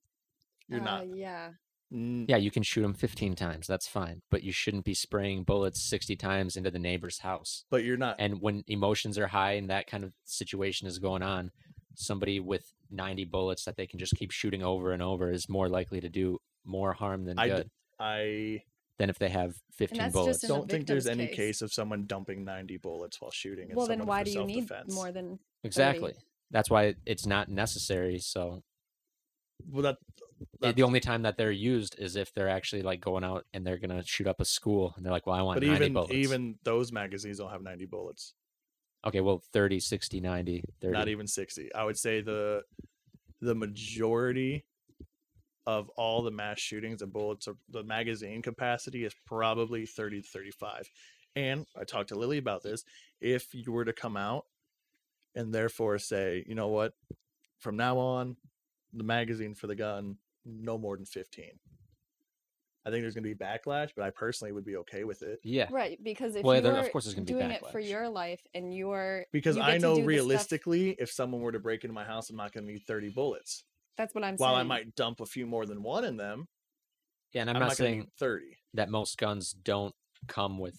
You're 0.68 0.82
Uh, 0.82 0.84
not. 0.84 1.16
Yeah. 1.16 1.50
Yeah, 1.94 2.38
you 2.38 2.52
can 2.52 2.64
shoot 2.64 2.84
them 2.84 2.94
15 2.94 3.36
times. 3.36 3.68
That's 3.68 3.86
fine. 3.86 4.22
But 4.32 4.44
you 4.44 4.54
shouldn't 4.54 4.86
be 4.86 4.94
spraying 4.94 5.44
bullets 5.44 5.82
60 5.84 6.16
times 6.16 6.56
into 6.56 6.72
the 6.72 6.80
neighbor's 6.80 7.20
house. 7.20 7.66
But 7.70 7.84
you're 7.84 7.98
not. 7.98 8.16
And 8.18 8.40
when 8.42 8.64
emotions 8.68 9.18
are 9.18 9.28
high 9.28 9.54
and 9.54 9.70
that 9.70 9.88
kind 9.88 10.06
of 10.06 10.14
situation 10.24 10.88
is 10.88 11.00
going 11.00 11.22
on, 11.22 11.52
somebody 11.96 12.40
with 12.40 12.72
90 12.92 13.26
bullets 13.26 13.66
that 13.66 13.76
they 13.76 13.88
can 13.88 14.00
just 14.00 14.16
keep 14.16 14.32
shooting 14.32 14.64
over 14.64 14.94
and 14.94 15.04
over 15.04 15.30
is 15.30 15.50
more 15.50 15.68
likely 15.68 16.00
to 16.00 16.08
do 16.08 16.40
more 16.64 16.94
harm 16.94 17.26
than 17.26 17.38
I 17.38 17.48
d- 17.48 17.54
good 17.56 17.70
I 18.00 18.64
than 19.02 19.10
if 19.10 19.18
they 19.18 19.30
have 19.30 19.56
15 19.74 20.12
bullets. 20.12 20.44
in 20.44 20.48
the 20.48 20.54
don't 20.56 20.70
think 20.70 20.86
there's 20.86 21.06
victim's 21.06 21.20
any 21.20 21.28
case. 21.30 21.36
case 21.36 21.62
of 21.64 21.74
someone 21.74 22.06
dumping 22.06 22.46
90 22.46 22.78
bullets 22.78 23.20
while 23.20 23.32
shooting. 23.32 23.72
At 23.72 23.76
Well, 23.76 23.88
then 23.88 24.06
why 24.06 24.20
for 24.20 24.26
do 24.26 24.32
you 24.32 24.46
need 24.46 24.68
self-defense. 24.68 24.94
more 24.94 25.12
than? 25.12 25.40
Exactly. 25.64 26.14
That's 26.52 26.70
why 26.70 26.96
it's 27.06 27.26
not 27.26 27.50
necessary. 27.50 28.20
So 28.20 28.62
Well, 29.68 29.82
that 29.84 29.98
the- 30.18 30.46
that's- 30.60 30.76
the 30.76 30.84
only 30.84 31.00
time 31.00 31.24
that 31.24 31.38
they're 31.38 31.52
used 31.52 31.96
is 32.00 32.16
if 32.16 32.32
they're 32.34 32.50
actually 32.50 32.84
like 32.84 33.02
going 33.02 33.24
out 33.24 33.46
and 33.54 33.66
they're 33.66 33.78
gonna 33.80 34.04
shoot 34.06 34.28
up 34.28 34.40
a 34.40 34.46
school 34.46 34.94
and 34.96 35.04
they're 35.06 35.12
like, 35.14 35.26
"Well, 35.26 35.36
I 35.36 35.42
want 35.42 35.60
but 35.60 35.66
90 35.68 35.84
even 35.86 35.94
bullets." 35.94 36.14
even 36.14 36.60
those 36.64 36.92
magazines 36.92 37.38
don't 37.40 37.50
have 37.52 37.62
90 37.64 37.86
bullets. 37.86 38.34
okay, 39.04 39.20
well, 39.22 39.40
30, 39.52 39.80
60, 39.80 40.20
90, 40.22 40.64
30. 40.80 40.94
not 40.94 41.08
even 41.08 41.26
60 41.26 41.74
i 41.74 41.84
would 41.84 41.98
say 41.98 42.22
the 42.22 42.64
the 43.40 43.56
majority 43.56 44.64
of 45.68 45.90
all 45.90 46.22
the 46.24 46.32
mass 46.32 46.60
shootings 46.60 47.02
and 47.02 47.14
bullets 47.14 47.48
of 47.48 47.58
the 47.70 47.84
magazine 47.84 48.42
capacity 48.42 49.06
is 49.06 49.14
probably 49.28 49.86
30 49.86 50.22
to 50.22 50.28
35 50.28 50.90
and 51.36 51.66
i 51.80 51.84
talked 51.84 52.10
to 52.10 52.16
lily 52.16 52.38
about 52.40 52.64
this. 52.64 52.84
If 53.22 53.54
you 53.54 53.72
were 53.72 53.86
to 53.86 53.94
come 53.94 54.18
out 54.18 54.46
and 55.36 55.54
therefore 55.54 55.98
say 56.00 56.44
you 56.48 56.56
know 56.56 56.70
what? 56.70 56.94
From 57.60 57.78
now 57.78 57.98
on 58.00 58.36
the 58.92 59.04
magazine 59.04 59.54
for 59.54 59.68
the 59.68 59.76
gun 59.76 60.18
no 60.46 60.78
more 60.78 60.98
than 60.98 61.06
15 61.06 61.46
i 62.84 62.90
think 62.90 63.04
there's 63.04 63.14
going 63.14 63.24
to 63.24 63.30
be 63.34 63.36
backlash 63.36 63.90
but 63.96 64.04
i 64.04 64.10
personally 64.10 64.52
would 64.52 64.66
be 64.66 64.76
okay 64.78 65.04
with 65.04 65.22
it. 65.22 65.40
Yeah. 65.44 65.68
Right, 65.72 66.04
because 66.04 66.36
if 66.36 66.44
Well, 66.44 66.56
you 66.56 66.62
there- 66.62 66.76
are 66.76 66.80
of 66.80 66.92
course 66.92 67.06
there's 67.06 67.14
gonna 67.14 67.26
be 67.26 67.34
doing 67.34 67.52
it 67.52 67.64
for 67.72 67.80
your 67.80 68.10
life 68.10 68.42
and 68.56 68.76
you're 68.76 69.26
because 69.32 69.56
you 69.56 69.62
i 69.62 69.78
know 69.78 69.94
do 69.94 69.96
the 69.98 70.02
stuff- 70.02 70.08
realistically 70.08 70.90
if 70.98 71.12
someone 71.12 71.42
were 71.42 71.52
to 71.52 71.60
break 71.60 71.84
into 71.84 71.94
my 71.94 72.04
house 72.04 72.32
i'm 72.32 72.36
not 72.36 72.52
going 72.52 72.66
to 72.66 72.74
need 72.74 72.82
30 72.88 73.10
bullets 73.10 73.64
that's 73.98 74.14
what 74.16 74.24
I'm 74.24 74.36
while 74.36 74.50
saying. 74.50 74.54
While 74.54 74.60
I 74.62 74.64
might 74.64 74.96
dump 74.96 75.20
a 75.20 75.26
few 75.26 75.46
more 75.46 75.66
than 75.66 75.84
one 75.84 76.04
in 76.06 76.18
them, 76.18 76.48
Yeah, 77.34 77.42
and 77.42 77.50
I'm, 77.50 77.56
I'm, 77.58 77.60
not, 77.62 77.68
not, 77.70 77.78
saying 77.78 78.08
30. 78.20 78.58
that 78.74 78.90
most 78.90 79.18
guns 79.18 79.52
don't 79.54 79.96
come 80.28 80.58
with, 80.60 80.78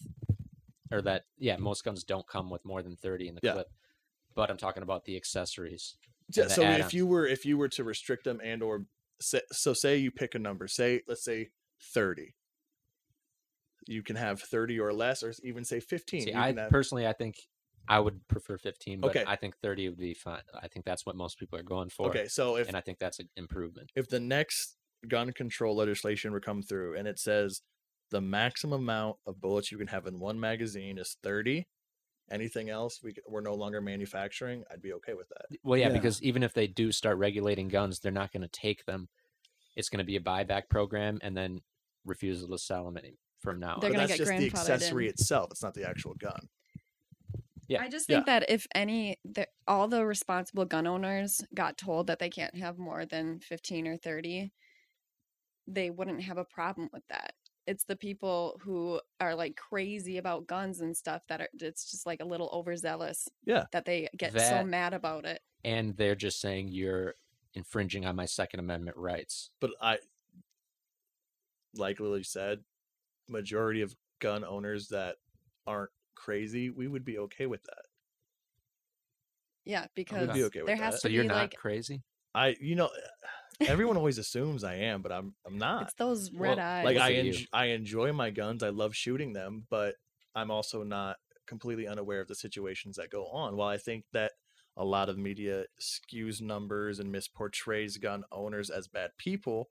or 0.90 1.02
that 1.02 1.24
yeah, 1.38 1.56
most 1.56 1.84
guns 1.84 2.04
don't 2.04 2.26
come 2.26 2.50
with 2.50 2.64
more 2.64 2.82
than 2.82 2.96
30 2.96 3.28
in 3.28 3.34
the 3.34 3.40
Yeah. 3.42 3.52
clip. 3.52 3.68
But 4.34 4.50
I'm 4.50 4.56
talking 4.56 4.82
about 4.82 5.04
the 5.04 5.16
accessories. 5.16 5.96
Yeah, 6.34 6.44
the 6.44 6.50
so 6.50 6.62
if 6.62 6.68
add-ons. 6.68 6.94
you 6.94 7.06
were 7.06 7.26
if 7.26 7.44
you 7.44 7.58
were 7.58 7.68
to 7.68 7.84
restrict 7.84 8.24
them 8.24 8.40
and 8.42 8.62
or 8.62 8.86
say, 9.20 9.40
so 9.52 9.74
say 9.74 9.96
you 9.98 10.10
pick 10.10 10.34
a 10.34 10.38
number, 10.38 10.66
say 10.68 11.02
let's 11.06 11.24
say 11.24 11.50
30. 11.92 12.34
You 13.86 14.02
can 14.02 14.16
have 14.16 14.40
30 14.40 14.78
or 14.80 14.92
less 14.92 15.22
or 15.22 15.34
even 15.42 15.64
say 15.64 15.80
15. 15.80 16.22
See, 16.22 16.34
I 16.34 16.48
can 16.48 16.58
have- 16.58 16.70
personally, 16.70 17.06
I 17.06 17.12
think 17.12 17.36
I 17.88 17.98
would 18.00 18.26
prefer 18.28 18.56
15, 18.58 19.00
but 19.00 19.10
Okay. 19.10 19.24
I 19.26 19.36
think 19.36 19.56
30 19.58 19.88
would 19.90 19.98
be 19.98 20.14
fine. 20.14 20.42
I 20.60 20.68
think 20.68 20.84
that's 20.84 21.04
what 21.04 21.16
most 21.16 21.38
people 21.38 21.58
are 21.58 21.62
going 21.64 21.88
for. 21.88 22.08
okay, 22.08 22.28
so 22.28 22.56
if 22.56 22.68
and 22.68 22.76
I 22.76 22.80
think 22.80 22.98
that's 22.98 23.18
an 23.18 23.28
improvement. 23.36 23.90
if 23.96 24.08
the 24.08 24.20
next 24.20 24.76
gun 25.08 25.32
control 25.32 25.74
legislation 25.76 26.32
would 26.32 26.44
come 26.44 26.62
through 26.62 26.96
and 26.96 27.08
it 27.08 27.18
says 27.18 27.62
the 28.10 28.20
maximum 28.20 28.82
amount 28.82 29.16
of 29.26 29.40
bullets 29.40 29.72
you 29.72 29.78
can 29.78 29.88
have 29.88 30.06
in 30.06 30.20
one 30.20 30.38
magazine 30.38 30.96
is 30.98 31.16
30, 31.24 31.66
anything 32.30 32.70
else 32.70 33.00
we, 33.02 33.14
we're 33.28 33.40
no 33.40 33.54
longer 33.54 33.80
manufacturing, 33.80 34.62
I'd 34.70 34.80
be 34.82 34.92
okay 34.94 35.14
with 35.14 35.28
that. 35.30 35.46
Well, 35.64 35.78
yeah, 35.78 35.88
Yeah. 35.88 35.94
because 35.94 36.22
even 36.22 36.42
if 36.42 36.54
they 36.54 36.66
do 36.68 36.92
start 36.92 37.18
regulating 37.18 37.68
guns, 37.68 37.98
they're 37.98 38.12
not 38.12 38.32
going 38.32 38.42
to 38.42 38.48
take 38.48 38.84
them. 38.84 39.08
It's 39.74 39.88
going 39.88 39.98
to 39.98 40.04
be 40.04 40.16
a 40.16 40.20
buyback 40.20 40.68
program 40.70 41.18
and 41.22 41.36
then 41.36 41.60
refusal 42.04 42.48
to 42.50 42.58
sell 42.58 42.84
them 42.84 42.96
any, 42.96 43.16
from 43.40 43.58
now 43.58 43.78
They're 43.80 43.90
on. 43.90 43.92
But 43.92 43.92
gonna 43.92 43.98
that's 44.08 44.12
get 44.12 44.26
just 44.26 44.38
the 44.38 44.46
accessory 44.46 45.06
in. 45.06 45.10
itself. 45.10 45.48
It's 45.50 45.62
not 45.62 45.74
the 45.74 45.88
actual 45.88 46.14
gun. 46.14 46.48
Yeah. 47.68 47.82
I 47.82 47.88
just 47.88 48.08
Yeah. 48.08 48.16
think 48.16 48.26
that 48.26 48.50
if 48.50 48.66
any, 48.74 49.16
the, 49.24 49.46
all 49.66 49.88
the 49.88 50.04
responsible 50.04 50.64
gun 50.64 50.86
owners 50.86 51.40
got 51.54 51.78
told 51.78 52.06
that 52.08 52.18
they 52.18 52.30
can't 52.30 52.56
have 52.56 52.78
more 52.78 53.06
than 53.06 53.40
15 53.40 53.86
or 53.86 53.96
30, 53.96 54.52
they 55.66 55.90
wouldn't 55.90 56.22
have 56.22 56.38
a 56.38 56.44
problem 56.44 56.88
with 56.92 57.06
that. 57.08 57.34
It's 57.66 57.84
the 57.84 57.94
people 57.96 58.58
who 58.62 59.00
are 59.20 59.36
like 59.36 59.54
crazy 59.56 60.18
about 60.18 60.48
guns 60.48 60.80
and 60.80 60.96
stuff 60.96 61.22
that 61.28 61.40
are, 61.40 61.48
it's 61.54 61.90
just 61.90 62.04
like 62.06 62.20
a 62.20 62.24
little 62.26 62.50
overzealous. 62.52 63.28
Yeah. 63.44 63.64
That 63.72 63.84
they 63.84 64.08
get 64.16 64.32
so 64.38 64.64
mad 64.64 64.92
about 64.94 65.24
it. 65.24 65.40
And 65.64 65.96
they're 65.96 66.16
just 66.16 66.40
saying 66.40 66.68
you're 66.68 67.14
infringing 67.54 68.04
on 68.04 68.16
my 68.16 68.24
Second 68.24 68.58
Amendment 68.60 68.96
rights. 68.96 69.50
but 69.60 69.70
I, 69.80 69.98
like 71.76 72.00
Lily 72.00 72.22
said, 72.24 72.60
majority 73.28 73.80
of 73.82 73.94
gun 74.18 74.44
owners 74.44 74.88
that 74.88 75.16
aren't 75.66 75.90
crazy, 76.14 76.70
we 76.70 76.88
would 76.88 77.04
be 77.04 77.18
okay 77.18 77.46
with 77.46 77.62
that. 77.64 77.82
Yeah. 79.64 79.86
Because 79.94 80.32
be 80.32 80.44
okay 80.44 80.62
there 80.66 80.76
has 80.76 80.94
that. 80.94 81.00
to 81.00 81.02
So 81.02 81.08
be 81.08 81.14
you're 81.14 81.24
not 81.24 81.36
like, 81.36 81.56
crazy? 81.56 82.02
I, 82.34 82.56
you 82.60 82.74
know, 82.74 82.86
eh, 82.88 83.66
everyone 83.66 83.96
always 83.96 84.18
assumes 84.18 84.64
I 84.64 84.74
am, 84.76 85.02
but 85.02 85.12
I'm, 85.12 85.34
I'm 85.46 85.58
not. 85.58 85.84
it's 85.84 85.94
those 85.94 86.32
red 86.32 86.58
Well, 86.58 86.58
eyes. 86.58 86.84
like 86.86 86.96
I, 86.96 87.08
for 87.08 87.12
you. 87.12 87.32
enj- 87.32 87.48
I 87.52 87.66
enjoy 87.66 88.12
my 88.12 88.30
guns. 88.30 88.62
I 88.62 88.70
love 88.70 88.94
shooting 88.96 89.32
them, 89.32 89.66
but 89.70 89.96
I'm 90.34 90.50
also 90.50 90.82
not 90.82 91.18
completely 91.46 91.86
unaware 91.86 92.20
of 92.20 92.28
the 92.28 92.34
situations 92.34 92.96
that 92.96 93.10
go 93.10 93.26
on. 93.26 93.56
While 93.56 93.68
I 93.68 93.76
think 93.78 94.06
that 94.12 94.32
a 94.76 94.84
lot 94.84 95.10
of 95.10 95.18
media 95.18 95.66
skews 95.80 96.40
numbers 96.40 96.98
and 96.98 97.14
misportrays 97.14 98.00
gun 98.00 98.24
owners 98.32 98.70
as 98.70 98.88
bad 98.88 99.10
people, 99.18 99.70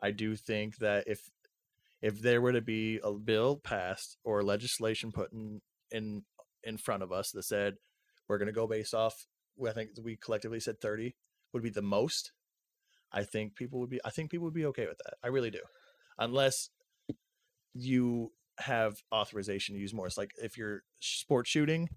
I 0.00 0.10
do 0.10 0.36
think 0.36 0.76
that 0.78 1.04
if 1.08 1.30
if 2.02 2.20
there 2.20 2.40
were 2.40 2.52
to 2.52 2.60
be 2.60 2.98
a 3.02 3.12
bill 3.12 3.56
passed 3.58 4.18
or 4.24 4.42
legislation 4.42 5.12
put 5.12 5.32
in 5.32 5.62
in, 5.92 6.22
in 6.64 6.76
front 6.78 7.02
of 7.02 7.12
us 7.12 7.30
that 7.32 7.44
said 7.44 7.74
we're 8.28 8.38
going 8.38 8.46
to 8.46 8.52
go 8.52 8.66
based 8.66 8.94
off, 8.94 9.26
I 9.66 9.72
think 9.72 9.90
we 10.02 10.16
collectively 10.16 10.60
said 10.60 10.80
30 10.80 11.14
would 11.52 11.62
be 11.62 11.70
the 11.70 11.82
most. 11.82 12.32
I 13.12 13.24
think 13.24 13.54
people 13.56 13.78
would 13.80 13.90
be. 13.90 14.00
I 14.04 14.10
think 14.10 14.30
people 14.30 14.44
would 14.46 14.54
be 14.54 14.64
okay 14.66 14.86
with 14.86 14.98
that. 15.04 15.14
I 15.22 15.28
really 15.28 15.50
do, 15.50 15.60
unless 16.18 16.70
you 17.74 18.32
have 18.58 19.02
authorization 19.12 19.74
to 19.74 19.80
use 19.80 19.94
more. 19.94 20.06
It's 20.06 20.18
like 20.18 20.30
if 20.42 20.56
you're 20.56 20.82
sport 21.00 21.46
shooting, 21.46 21.88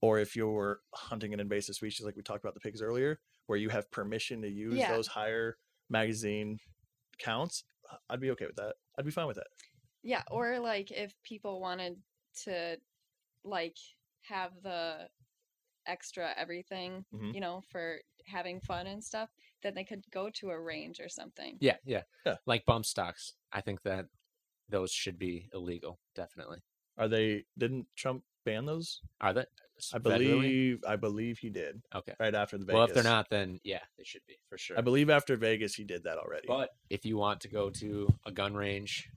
or 0.00 0.18
if 0.18 0.36
you're 0.36 0.80
hunting 0.94 1.32
an 1.32 1.40
invasive 1.40 1.74
species, 1.74 2.04
like 2.04 2.16
we 2.16 2.22
talked 2.22 2.44
about 2.44 2.54
the 2.54 2.60
pigs 2.60 2.82
earlier, 2.82 3.18
where 3.46 3.58
you 3.58 3.68
have 3.68 3.90
permission 3.90 4.42
to 4.42 4.48
use 4.48 4.74
Yeah. 4.74 4.92
those 4.92 5.06
higher 5.08 5.56
magazine 5.88 6.58
counts. 7.18 7.64
I'd 8.10 8.20
be 8.20 8.30
okay 8.32 8.46
with 8.46 8.56
that. 8.56 8.74
I'd 8.98 9.04
be 9.04 9.10
fine 9.10 9.26
with 9.26 9.36
that. 9.36 9.46
Yeah, 10.02 10.22
or 10.30 10.58
like 10.58 10.90
if 10.90 11.14
people 11.22 11.60
wanted 11.60 11.96
to 12.44 12.78
like 13.46 13.76
have 14.22 14.52
the 14.62 15.08
extra 15.86 16.34
everything, 16.36 17.04
Mhm. 17.14 17.32
you 17.34 17.40
know, 17.40 17.62
for 17.70 18.00
having 18.26 18.60
fun 18.60 18.86
and 18.88 19.02
stuff, 19.02 19.30
then 19.62 19.74
they 19.74 19.84
could 19.84 20.04
go 20.10 20.28
to 20.30 20.50
a 20.50 20.60
range 20.60 21.00
or 21.00 21.08
something. 21.08 21.56
Yeah, 21.60 21.76
yeah, 21.84 22.02
Yeah. 22.24 22.36
Like 22.44 22.64
bump 22.66 22.84
stocks. 22.84 23.34
I 23.52 23.60
think 23.60 23.82
that 23.82 24.06
those 24.68 24.90
should 24.90 25.18
be 25.18 25.48
illegal. 25.54 26.00
Definitely. 26.14 26.58
Are 26.98 27.06
they? 27.08 27.44
Didn't 27.56 27.86
Trump 27.94 28.24
ban 28.44 28.64
those? 28.64 29.00
Are 29.20 29.32
they? 29.32 29.44
I 29.92 29.98
Federally? 29.98 30.18
believe. 30.30 30.84
I 30.84 30.96
believe 30.96 31.38
he 31.38 31.50
did. 31.50 31.82
Okay. 31.94 32.14
Right 32.18 32.34
after 32.34 32.56
the 32.58 32.64
Vegas. 32.64 32.74
Well, 32.74 32.84
if 32.88 32.94
they're 32.94 33.02
not, 33.04 33.28
then 33.30 33.60
yeah, 33.62 33.84
they 33.96 34.04
should 34.04 34.26
be 34.26 34.38
for 34.48 34.56
sure. 34.58 34.76
I 34.78 34.80
believe 34.80 35.08
after 35.10 35.36
Vegas 35.36 35.74
he 35.74 35.84
did 35.84 36.02
that 36.04 36.18
already. 36.18 36.48
But 36.48 36.70
if 36.90 37.04
you 37.04 37.16
want 37.16 37.42
to 37.42 37.48
go 37.48 37.70
to 37.70 38.08
a 38.24 38.32
gun 38.32 38.54
range, 38.54 39.08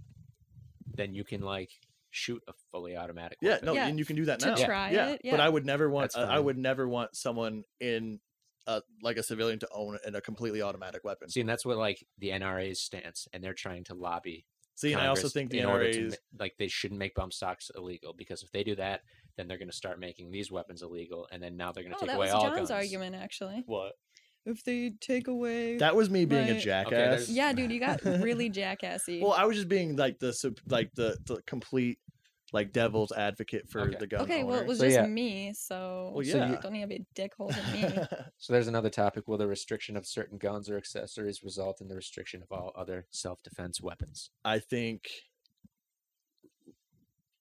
then 0.94 1.14
you 1.16 1.24
can 1.24 1.42
like 1.42 1.72
shoot 2.12 2.42
a 2.48 2.54
fully 2.72 2.96
automatic. 2.98 3.38
yeah, 3.42 3.52
weapon. 3.52 3.66
no, 3.68 3.74
Yeah, 3.74 3.88
and 3.88 4.00
you 4.00 4.06
can 4.06 4.16
do 4.16 4.26
that 4.26 4.40
to 4.42 4.48
now. 4.48 4.56
try 4.56 4.92
yeah, 4.92 5.10
it, 5.10 5.22
but. 5.30 5.40
I 5.40 5.50
would 5.50 5.66
never 5.66 5.90
want. 5.90 6.12
Uh, 6.16 6.22
I 6.30 6.40
would 6.40 6.58
never 6.58 6.88
want 6.88 7.16
someone 7.16 7.64
in, 7.80 8.20
uh, 8.68 8.82
like 9.02 9.18
a 9.18 9.24
civilian 9.24 9.60
to 9.60 9.68
own 9.72 9.98
in 10.06 10.16
a 10.16 10.22
completely 10.22 10.62
automatic 10.62 11.04
weapon. 11.04 11.30
See, 11.30 11.40
and 11.42 11.50
that's 11.50 11.66
what 11.66 11.78
like 11.78 12.06
the 12.18 12.30
NRA's 12.30 12.82
stance, 12.82 13.28
and 13.34 13.44
they're 13.44 13.54
trying 13.54 13.84
to 13.86 13.94
lobby. 13.94 14.46
See, 14.76 14.94
and 14.94 15.02
I 15.02 15.08
also 15.08 15.28
think 15.28 15.50
the 15.52 15.60
in 15.60 15.66
order 15.66 15.92
to 15.92 16.12
like 16.40 16.54
they 16.58 16.68
shouldn't 16.70 17.00
make 17.00 17.14
bump 17.14 17.34
stocks 17.34 17.70
illegal 17.76 18.14
because 18.18 18.44
if 18.44 18.52
they 18.54 18.64
do 18.64 18.76
that, 18.76 19.02
then 19.36 19.48
they're 19.48 19.58
going 19.58 19.70
to 19.70 19.76
start 19.76 20.00
making 20.00 20.32
these 20.32 20.52
weapons 20.52 20.82
illegal, 20.82 21.28
and 21.32 21.44
then 21.44 21.58
now 21.58 21.72
they're 21.74 21.84
going 21.84 21.92
to 21.94 21.98
Oh, 21.98 22.00
take 22.00 22.10
that 22.10 22.16
away 22.16 22.28
was 22.28 22.34
all 22.34 22.44
John's 22.44 22.56
guns. 22.58 22.72
argument, 22.72 23.16
actually. 23.16 23.64
what? 23.66 23.94
If 24.50 24.64
they 24.64 24.92
take 25.00 25.28
away, 25.28 25.78
That 25.78 25.96
was 25.96 26.10
me 26.10 26.26
being 26.26 26.50
a 26.50 26.60
jackass. 26.60 26.90
there's- 26.92 27.30
yeah, 27.30 27.54
dude, 27.54 27.72
you 27.72 27.80
got 27.80 28.04
really 28.04 28.50
jackassy. 28.62 29.22
Well, 29.22 29.34
I 29.34 29.46
was 29.46 29.56
just 29.56 29.70
being 29.70 29.96
like 29.96 30.20
the 30.20 30.34
like 30.68 30.94
the, 30.96 31.18
the 31.26 31.42
complete 31.44 32.00
like 32.52 32.74
devil's 32.74 33.12
advocate 33.12 33.70
for 33.70 33.82
Okay. 33.82 33.98
the 34.00 34.08
gun. 34.08 34.22
okay, 34.22 34.44
well, 34.44 34.60
it 34.60 34.66
was 34.66 34.80
So, 34.80 34.86
just 34.86 34.96
yeah. 34.96 35.06
me, 35.06 35.54
so, 35.54 36.12
Well, 36.16 36.26
so 36.26 36.38
yeah. 36.38 36.50
you 36.50 36.58
don't 36.60 36.74
have 36.74 36.92
a 36.92 37.06
dick 37.14 37.34
holding 37.38 37.64
me. 37.72 37.84
So 38.40 38.54
there's 38.54 38.68
another 38.68 38.90
topic: 38.90 39.28
Will 39.28 39.38
the 39.38 39.46
restriction 39.48 39.96
of 39.96 40.08
certain 40.08 40.40
guns 40.40 40.68
or 40.68 40.76
accessories 40.76 41.44
result 41.44 41.80
in 41.80 41.88
the 41.88 41.96
restriction 41.96 42.42
of 42.42 42.52
all 42.52 42.72
other 42.76 43.06
self-defense 43.12 43.82
weapons? 43.82 44.32
I 44.44 44.58
think 44.58 45.10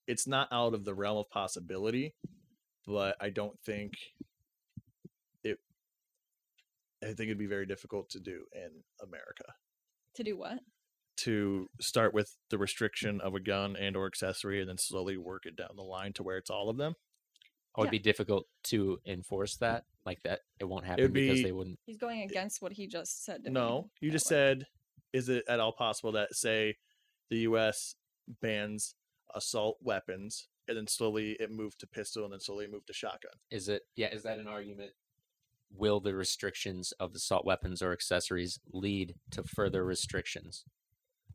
it's 0.06 0.26
not 0.26 0.48
out 0.52 0.74
of 0.74 0.84
the 0.84 0.94
realm 0.94 1.16
of 1.18 1.30
possibility, 1.30 2.14
but 2.86 3.16
I 3.20 3.30
don't 3.30 3.59
think 3.61 3.94
it. 4.20 4.26
I 7.03 7.07
think 7.07 7.20
it'd 7.22 7.38
be 7.38 7.46
very 7.46 7.66
difficult 7.66 8.11
to 8.11 8.20
do 8.20 8.44
in 8.53 8.70
America 9.03 9.44
to 10.14 10.22
do 10.24 10.36
what? 10.36 10.59
to 11.18 11.68
start 11.80 12.14
with 12.14 12.36
the 12.51 12.59
restriction 12.59 13.20
of 13.20 13.34
a 13.34 13.40
gun 13.40 13.74
and 13.76 13.96
or 13.96 14.07
accessory, 14.07 14.61
and 14.61 14.68
then 14.68 14.78
slowly 14.78 15.16
work 15.16 15.46
it 15.46 15.57
down 15.57 15.70
the 15.74 15.82
line 15.82 16.12
to 16.12 16.22
where 16.22 16.36
it's 16.36 16.49
all 16.51 16.68
of 16.70 16.76
them. 16.76 16.94
Or 17.74 17.84
it'd 17.84 17.92
Yeah. 17.92 17.99
be 17.99 18.03
difficult 18.03 18.46
to 18.64 19.01
enforce 19.05 19.57
that, 19.57 19.84
like 20.07 20.22
that. 20.22 20.42
It 20.61 20.64
won't 20.66 20.84
happen 20.84 21.03
It'd 21.05 21.12
because 21.12 21.38
be- 21.38 21.42
they 21.42 21.53
wouldn't. 21.53 21.80
He's 21.86 21.96
going 21.96 22.22
against 22.22 22.62
what 22.62 22.72
he 22.72 22.86
just 22.86 23.24
said. 23.24 23.42
To 23.44 23.51
me. 23.51 23.55
No, 23.55 23.90
you 24.01 24.11
oh, 24.11 24.12
just 24.12 24.26
way. 24.26 24.36
said, 24.36 24.66
is 25.12 25.28
it 25.28 25.44
at 25.49 25.59
all 25.59 25.72
possible 25.72 26.12
that 26.12 26.36
say 26.36 26.76
the 27.30 27.38
U.S. 27.38 27.96
bans 28.40 28.94
assault 29.34 29.78
weapons 29.80 30.49
and 30.68 30.76
then 30.76 30.86
slowly 30.86 31.32
it 31.40 31.51
moved 31.51 31.80
to 31.80 31.86
pistol 31.88 32.22
and 32.24 32.32
then 32.32 32.40
slowly 32.40 32.64
it 32.66 32.70
moved 32.70 32.86
to 32.86 32.92
shotgun? 32.92 33.32
Is 33.51 33.68
it? 33.68 33.82
Yeah. 33.96 34.14
Is 34.14 34.22
that 34.22 34.38
an 34.38 34.46
argument? 34.46 34.92
Will 35.71 36.01
the 36.01 36.14
restrictions 36.14 36.93
of 36.93 37.14
assault 37.14 37.45
weapons 37.45 37.83
or 37.83 37.93
accessories 37.93 38.59
lead 38.73 39.14
to 39.33 39.43
further 39.43 39.85
restrictions 39.85 40.64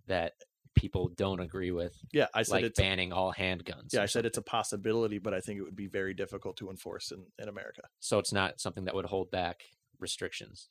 that 0.08 0.34
people 0.76 1.08
don't 1.10 1.40
agree 1.40 1.72
with, 1.72 1.96
Yeah, 2.12 2.28
I 2.34 2.42
said 2.44 2.52
like 2.54 2.64
it's 2.66 2.80
a- 2.80 2.82
banning 2.82 3.14
all 3.14 3.32
handguns? 3.32 3.94
yeah, 3.94 4.02
I 4.02 4.06
said 4.08 4.26
it's 4.26 4.40
a 4.40 4.42
possibility, 4.42 5.20
but 5.20 5.34
I 5.34 5.40
think 5.40 5.60
it 5.60 5.64
would 5.64 5.76
be 5.76 5.88
very 5.88 6.14
difficult 6.16 6.58
to 6.58 6.70
enforce 6.72 7.12
in, 7.12 7.26
in 7.38 7.48
America. 7.48 7.84
So 8.00 8.18
it's 8.18 8.34
not 8.34 8.60
something 8.60 8.86
that 8.86 8.96
would 8.96 9.06
hold 9.06 9.30
back 9.32 9.62
restrictions. 10.00 10.70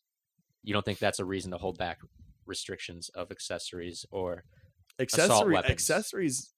You 0.64 0.72
don't 0.74 0.84
think 0.84 0.98
that's 0.98 1.20
a 1.20 1.24
reason 1.24 1.52
to 1.52 1.58
hold 1.58 1.78
back 1.78 1.98
restrictions 2.46 3.08
of 3.10 3.30
accessories 3.30 4.04
or 4.10 4.44
Accessory 4.98 5.54
weapons. 5.54 5.70
accessories, 5.72 6.52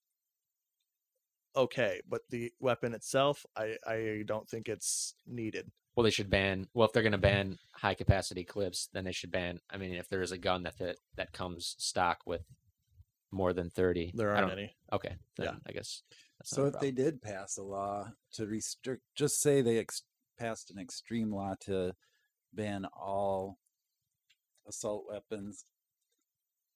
okay, 1.54 2.00
but 2.08 2.22
the 2.30 2.52
weapon 2.60 2.94
itself, 2.94 3.44
I 3.56 3.76
I 3.86 4.22
don't 4.26 4.48
think 4.48 4.68
it's 4.68 5.14
needed. 5.26 5.70
Well 5.96 6.04
they 6.04 6.10
should 6.10 6.30
ban 6.30 6.66
well 6.74 6.86
if 6.86 6.92
they're 6.92 7.02
going 7.02 7.12
to 7.12 7.18
mm-hmm. 7.18 7.50
ban 7.50 7.58
high 7.72 7.94
capacity 7.94 8.44
clips 8.44 8.88
then 8.92 9.04
they 9.04 9.12
should 9.12 9.30
ban 9.30 9.60
i 9.70 9.76
mean 9.76 9.94
if 9.94 10.08
there 10.08 10.22
is 10.22 10.32
a 10.32 10.38
gun 10.38 10.62
that 10.62 10.78
that, 10.78 10.96
that 11.16 11.32
comes 11.32 11.74
stock 11.78 12.20
with 12.26 12.42
more 13.32 13.52
than 13.52 13.68
30 13.70 14.12
There 14.14 14.34
aren't 14.34 14.52
any. 14.52 14.76
okay 14.92 15.16
then 15.36 15.46
Yeah. 15.46 15.54
i 15.66 15.72
guess 15.72 16.02
So 16.44 16.66
if 16.66 16.78
they 16.80 16.90
did 16.90 17.22
pass 17.22 17.56
a 17.56 17.62
law 17.62 18.12
to 18.34 18.46
restrict, 18.46 19.02
just 19.14 19.40
say 19.40 19.62
they 19.62 19.78
ex- 19.78 20.02
passed 20.38 20.70
an 20.70 20.78
extreme 20.78 21.32
law 21.32 21.54
to 21.60 21.94
ban 22.52 22.84
all 22.86 23.58
assault 24.68 25.04
weapons, 25.08 25.64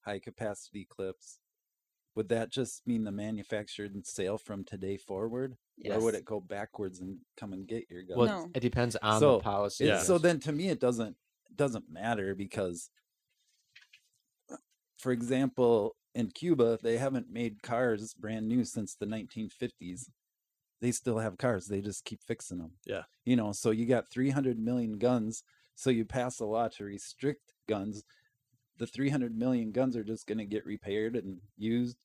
high 0.05 0.21
capacity 0.21 0.87
clips, 0.89 1.39
would 2.15 2.29
that 2.31 2.51
just 2.51 2.87
mean 2.87 3.05
the 3.05 3.13
manufactured 3.13 3.95
and 3.95 4.07
sale 4.07 4.39
from 4.39 4.65
today 4.65 4.97
forward, 4.97 5.57
or 5.87 6.01
would 6.01 6.15
it 6.15 6.25
go 6.25 6.41
backwards 6.41 7.01
and 7.01 7.19
come 7.37 7.53
and 7.53 7.67
get 7.67 7.89
your 7.91 8.03
gun? 8.03 8.19
well 8.19 8.27
No. 8.47 8.51
it 8.55 8.61
depends 8.61 8.97
on 8.97 9.21
So, 9.21 9.37
the 9.39 9.43
policy 9.43 9.85
It- 9.85 9.89
Yeah. 9.89 10.03
So 10.03 10.19
then, 10.19 10.41
to 10.41 10.53
me, 10.53 10.69
it 10.69 10.81
doesn't 10.81 11.17
it 11.51 11.57
doesn't 11.57 11.91
matter 11.91 12.35
because, 12.35 12.91
uh, 14.51 14.57
for 14.99 15.13
example, 15.13 15.97
in 16.15 16.31
Cuba, 16.31 16.79
they 16.83 16.99
haven't 16.99 17.31
made 17.31 17.63
cars 17.63 18.15
brand 18.15 18.49
new 18.49 18.65
since 18.65 18.95
the 18.95 19.07
1950s. 19.07 20.11
They 20.81 20.93
still 20.93 21.19
have 21.19 21.39
cars. 21.39 21.67
They 21.67 21.81
just 21.81 22.05
keep 22.05 22.23
fixing 22.23 22.59
them. 22.59 22.73
Yeah. 22.87 23.03
You 23.25 23.37
know, 23.37 23.53
so 23.53 23.71
you 23.71 23.87
got 23.87 24.11
300 24.11 24.59
million 24.59 24.99
guns. 24.99 25.43
So 25.75 25.91
you 25.91 26.05
pass 26.05 26.41
a 26.41 26.45
law 26.45 26.69
to 26.69 26.85
restrict 26.85 27.53
guns. 27.69 28.05
The 28.79 28.87
300 28.87 29.37
million 29.37 29.73
guns 29.73 29.97
are 29.97 30.05
just 30.05 30.27
going 30.27 30.39
to 30.39 30.45
get 30.45 30.65
repaired 30.67 31.17
and 31.17 31.41
used. 31.57 31.97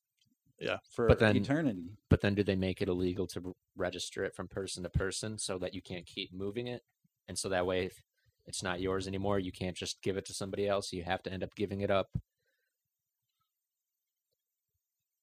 Yeah. 0.60 0.78
For 0.90 1.06
But 1.08 1.18
then- 1.18 1.36
eternity. 1.36 1.90
but 2.08 2.20
then 2.20 2.34
do 2.34 2.42
they 2.44 2.56
make 2.56 2.80
it 2.80 2.88
illegal 2.88 3.26
to 3.28 3.54
register 3.76 4.24
it 4.24 4.34
from 4.34 4.48
person 4.48 4.82
to 4.84 4.88
person 4.90 5.38
so 5.38 5.58
that 5.58 5.74
you 5.74 5.82
can't 5.82 6.06
keep 6.06 6.32
moving 6.32 6.68
it 6.68 6.82
and 7.28 7.36
so 7.38 7.48
that 7.48 7.66
way 7.66 7.86
if 7.86 8.02
it's 8.46 8.62
not 8.62 8.80
yours 8.80 9.06
anymore 9.08 9.38
you 9.38 9.50
can't 9.50 9.76
just 9.76 10.00
give 10.02 10.16
it 10.16 10.24
to 10.26 10.32
somebody 10.34 10.68
else 10.68 10.92
you 10.92 11.02
have 11.02 11.22
to 11.24 11.32
end 11.32 11.42
up 11.42 11.54
giving 11.56 11.80
it 11.80 11.90
up 11.90 12.08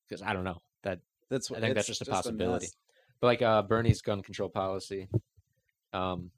because 0.07 0.21
i 0.21 0.33
don't 0.33 0.43
know 0.43 0.61
that 0.83 0.99
That's 1.29 1.49
I 1.51 1.59
think 1.59 1.75
that's 1.75 1.87
just 1.87 2.01
a 2.01 2.05
possibility. 2.05 2.65
mess. 2.65 2.75
But 3.21 3.27
like 3.27 3.41
uh, 3.43 3.61
Bernie's 3.61 4.01
gun 4.01 4.21
control 4.23 4.49
policy, 4.49 5.07
um, 5.93 6.31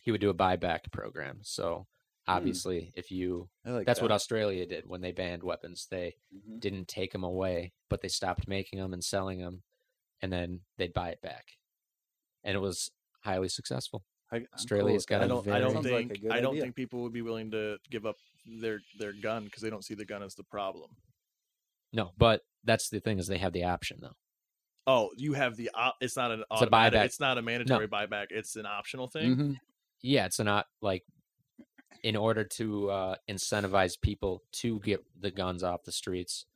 he 0.00 0.12
would 0.12 0.20
do 0.20 0.30
a 0.30 0.34
buyback 0.34 0.92
program. 0.92 1.38
So 1.42 1.86
obviously, 2.26 2.92
if 2.94 3.10
you 3.10 3.48
like 3.64 3.86
that's 3.86 4.00
what. 4.00 4.10
Australia 4.12 4.66
did 4.66 4.86
when 4.86 5.00
they 5.00 5.12
banned 5.12 5.42
weapons. 5.42 5.86
They 5.90 6.14
Mhm. 6.34 6.60
didn't 6.60 6.88
take 6.88 7.12
them 7.12 7.24
away, 7.24 7.72
but 7.90 8.00
they 8.00 8.08
stopped 8.08 8.48
making 8.48 8.78
them 8.78 8.92
and 8.92 9.04
selling 9.04 9.40
them, 9.40 9.62
and 10.22 10.32
then 10.32 10.60
they'd 10.78 10.92
buy 10.94 11.10
it 11.10 11.20
back, 11.20 11.44
and 12.42 12.54
it 12.56 12.60
was 12.60 12.90
highly 13.24 13.48
successful. 13.48 14.04
I, 14.32 14.36
I'm 14.36 14.46
Australia's 14.54 15.04
cool 15.06 15.18
got 15.18 15.28
with 15.28 15.30
a 15.30 15.34
I 15.34 15.38
that. 15.38 15.44
don't. 15.44 15.54
I 15.56 15.60
don't 15.60 15.72
Sounds 15.74 15.86
like 15.86 16.08
think. 16.08 16.12
a 16.12 16.18
good 16.22 16.32
I 16.32 16.40
don't 16.40 16.52
idea. 16.52 16.62
think 16.62 16.76
people 16.76 17.02
would 17.02 17.12
be 17.12 17.22
willing 17.22 17.50
to 17.52 17.78
give 17.90 18.06
up 18.06 18.16
their 18.46 18.80
their 18.98 19.12
gun 19.12 19.44
because 19.44 19.62
they 19.62 19.70
don't 19.70 19.84
see 19.84 19.94
the 19.94 20.04
gun 20.06 20.22
as 20.22 20.34
the 20.34 20.44
problem. 20.44 20.90
No, 21.92 22.12
but 22.16 22.42
that's 22.64 22.88
the 22.88 23.00
thing 23.00 23.18
is 23.18 23.26
they 23.26 23.38
have 23.38 23.52
the 23.52 23.64
option 23.64 23.98
though. 24.00 24.16
Oh, 24.86 25.10
you 25.16 25.32
have 25.34 25.56
the. 25.56 25.70
Op- 25.74 25.96
it's 26.00 26.16
not 26.16 26.30
an. 26.30 26.40
It's 26.40 26.48
a 26.50 26.54
automatic- 26.64 26.98
buyback. 27.00 27.04
It's 27.04 27.20
not 27.20 27.38
a 27.38 27.42
mandatory 27.42 27.88
buyback. 27.88 28.26
It's 28.30 28.56
an 28.56 28.66
optional 28.66 29.08
thing. 29.08 29.36
Mhm. 29.36 29.56
Yeah, 30.02 30.26
it's 30.26 30.38
not 30.40 30.66
like 30.82 31.04
in 32.02 32.16
order 32.16 32.44
to 32.44 32.90
uh, 32.90 33.14
incentivize 33.28 34.00
people 34.00 34.42
to 34.52 34.80
get 34.80 35.04
the 35.18 35.30
guns 35.30 35.62
off 35.62 35.84
the 35.84 35.92
streets 35.92 36.46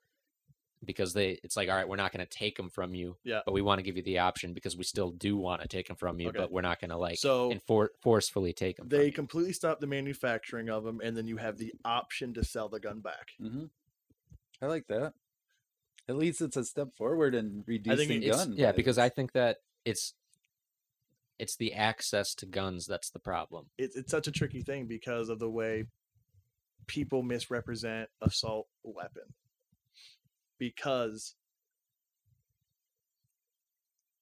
because 0.84 1.12
they 1.12 1.40
it's 1.42 1.56
like 1.56 1.68
all 1.68 1.74
right 1.74 1.88
we're 1.88 1.96
not 1.96 2.12
going 2.12 2.24
to 2.24 2.30
take 2.38 2.56
them 2.56 2.70
from 2.70 2.94
you 2.94 3.16
Yeah. 3.24 3.40
but 3.44 3.52
we 3.52 3.62
want 3.62 3.80
to 3.80 3.82
give 3.82 3.96
you 3.96 4.02
the 4.04 4.18
option 4.20 4.52
because 4.52 4.76
we 4.76 4.84
still 4.84 5.10
do 5.10 5.36
want 5.36 5.60
to 5.60 5.66
take 5.66 5.88
them 5.88 5.96
from 5.96 6.20
you 6.20 6.28
Okay. 6.28 6.38
but 6.38 6.52
we're 6.52 6.60
not 6.60 6.80
going 6.80 6.90
to 6.90 6.96
like 6.96 7.18
So 7.18 7.50
enfor- 7.52 7.88
forcefully 8.00 8.52
take 8.52 8.76
them 8.76 8.88
they 8.88 9.10
completely 9.10 9.52
stop 9.52 9.80
the 9.80 9.88
manufacturing 9.88 10.68
of 10.70 10.84
them, 10.84 11.00
and 11.02 11.16
then 11.16 11.26
you 11.26 11.36
have 11.38 11.58
the 11.58 11.72
option 11.84 12.32
to 12.34 12.44
sell 12.44 12.68
the 12.68 12.78
gun 12.78 13.00
back. 13.00 13.30
hmm 13.40 13.64
I 14.62 14.66
like 14.66 14.86
that. 14.88 15.14
At 16.08 16.16
least 16.16 16.40
it's 16.40 16.56
a 16.56 16.64
step 16.64 16.94
forward 16.96 17.34
in 17.34 17.64
reducing 17.66 18.22
it's, 18.22 18.36
gun. 18.44 18.54
yeah 18.56 18.70
because 18.72 18.98
i 18.98 19.08
think 19.08 19.32
that 19.32 19.58
it's 19.84 20.14
it's 21.38 21.56
the 21.56 21.72
access 21.72 22.34
to 22.34 22.46
guns 22.46 22.86
that's 22.86 23.10
the 23.10 23.18
problem 23.18 23.66
It's 23.78 23.96
it's 23.96 24.10
such 24.10 24.26
a 24.26 24.32
tricky 24.32 24.62
thing 24.62 24.86
because 24.86 25.28
of 25.28 25.38
the 25.38 25.50
way 25.50 25.84
people 26.88 27.22
misrepresent 27.22 28.08
assault 28.20 28.66
weapon. 28.82 29.22
Because 30.58 31.36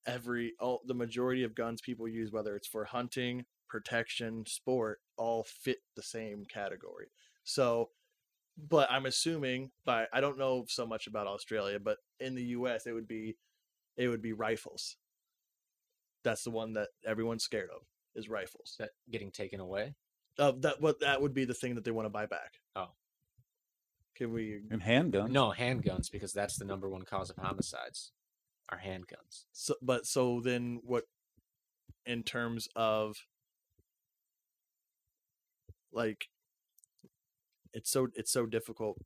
every 0.07 0.53
all 0.61 0.83
the 0.87 0.95
majority 0.95 1.45
of 1.45 1.55
guns 1.55 1.81
people 1.81 2.07
use, 2.07 2.31
whether 2.31 2.55
it's 2.55 2.69
for 2.69 2.85
hunting, 2.85 3.47
protection, 3.69 4.45
sport, 4.47 5.01
all 5.17 5.45
fit 5.45 5.79
the 5.95 6.03
same 6.03 6.45
category. 6.45 7.07
So 7.45 7.91
but 8.59 8.91
I'm 8.91 9.07
assuming 9.07 9.71
by 9.87 10.07
I 10.13 10.21
don't 10.21 10.39
know 10.39 10.67
so 10.69 10.87
much 10.87 11.07
about 11.07 11.27
Australia, 11.27 11.79
but 11.81 11.99
in 12.21 12.35
the 12.35 12.45
US 12.45 12.87
it 12.87 12.93
would 12.93 13.09
be 13.09 13.37
it 13.97 14.09
would 14.09 14.23
be 14.23 14.35
rifles. 14.35 14.97
That's 16.27 16.43
the 16.43 16.51
one 16.51 16.73
that 16.73 16.89
everyone's 17.07 17.45
scared 17.45 17.71
of 17.71 17.83
is 18.17 18.29
rifles. 18.29 18.75
that 18.81 18.91
getting 19.09 19.31
taken 19.31 19.61
away 19.61 19.95
Uh, 20.39 20.53
that 20.59 20.81
what 20.81 20.99
that 21.01 21.23
would 21.23 21.33
be 21.33 21.45
the 21.45 21.55
thing 21.55 21.77
that 21.77 21.85
they 21.85 21.93
want 21.93 22.07
to 22.07 22.11
buy 22.11 22.27
back. 22.27 22.55
Oh. 22.75 22.91
Can 24.17 24.33
we? 24.33 24.61
And 24.71 24.83
handguns. 24.83 25.31
No, 25.31 25.53
handguns 25.57 26.11
because 26.11 26.33
that's 26.33 26.59
the 26.59 26.65
number 26.65 26.89
one 26.89 27.03
cause 27.03 27.31
of 27.31 27.37
homicides. 27.37 28.13
Are 28.69 28.81
handguns. 28.85 29.45
So, 29.53 29.75
but 29.81 30.05
so 30.07 30.41
then 30.43 30.81
what? 30.83 31.05
In 32.05 32.23
terms 32.25 32.69
of 32.75 33.17
like, 35.93 36.27
it's 37.73 37.91
so 37.91 38.09
it's 38.15 38.33
so 38.33 38.47
difficult 38.47 38.97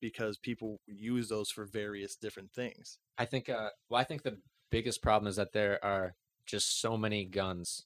because 0.00 0.38
people 0.38 0.80
use 0.86 1.28
those 1.28 1.50
for 1.50 1.64
various 1.66 2.14
different 2.14 2.52
things. 2.52 2.98
I 3.16 3.24
think. 3.24 3.48
Uh, 3.48 3.70
well, 3.88 4.00
I 4.00 4.04
think 4.04 4.22
the 4.22 4.38
biggest 4.70 5.02
problem 5.02 5.28
is 5.28 5.36
that 5.36 5.52
there 5.52 5.82
are 5.84 6.14
just 6.48 6.80
so 6.80 6.96
many 6.96 7.24
guns 7.24 7.84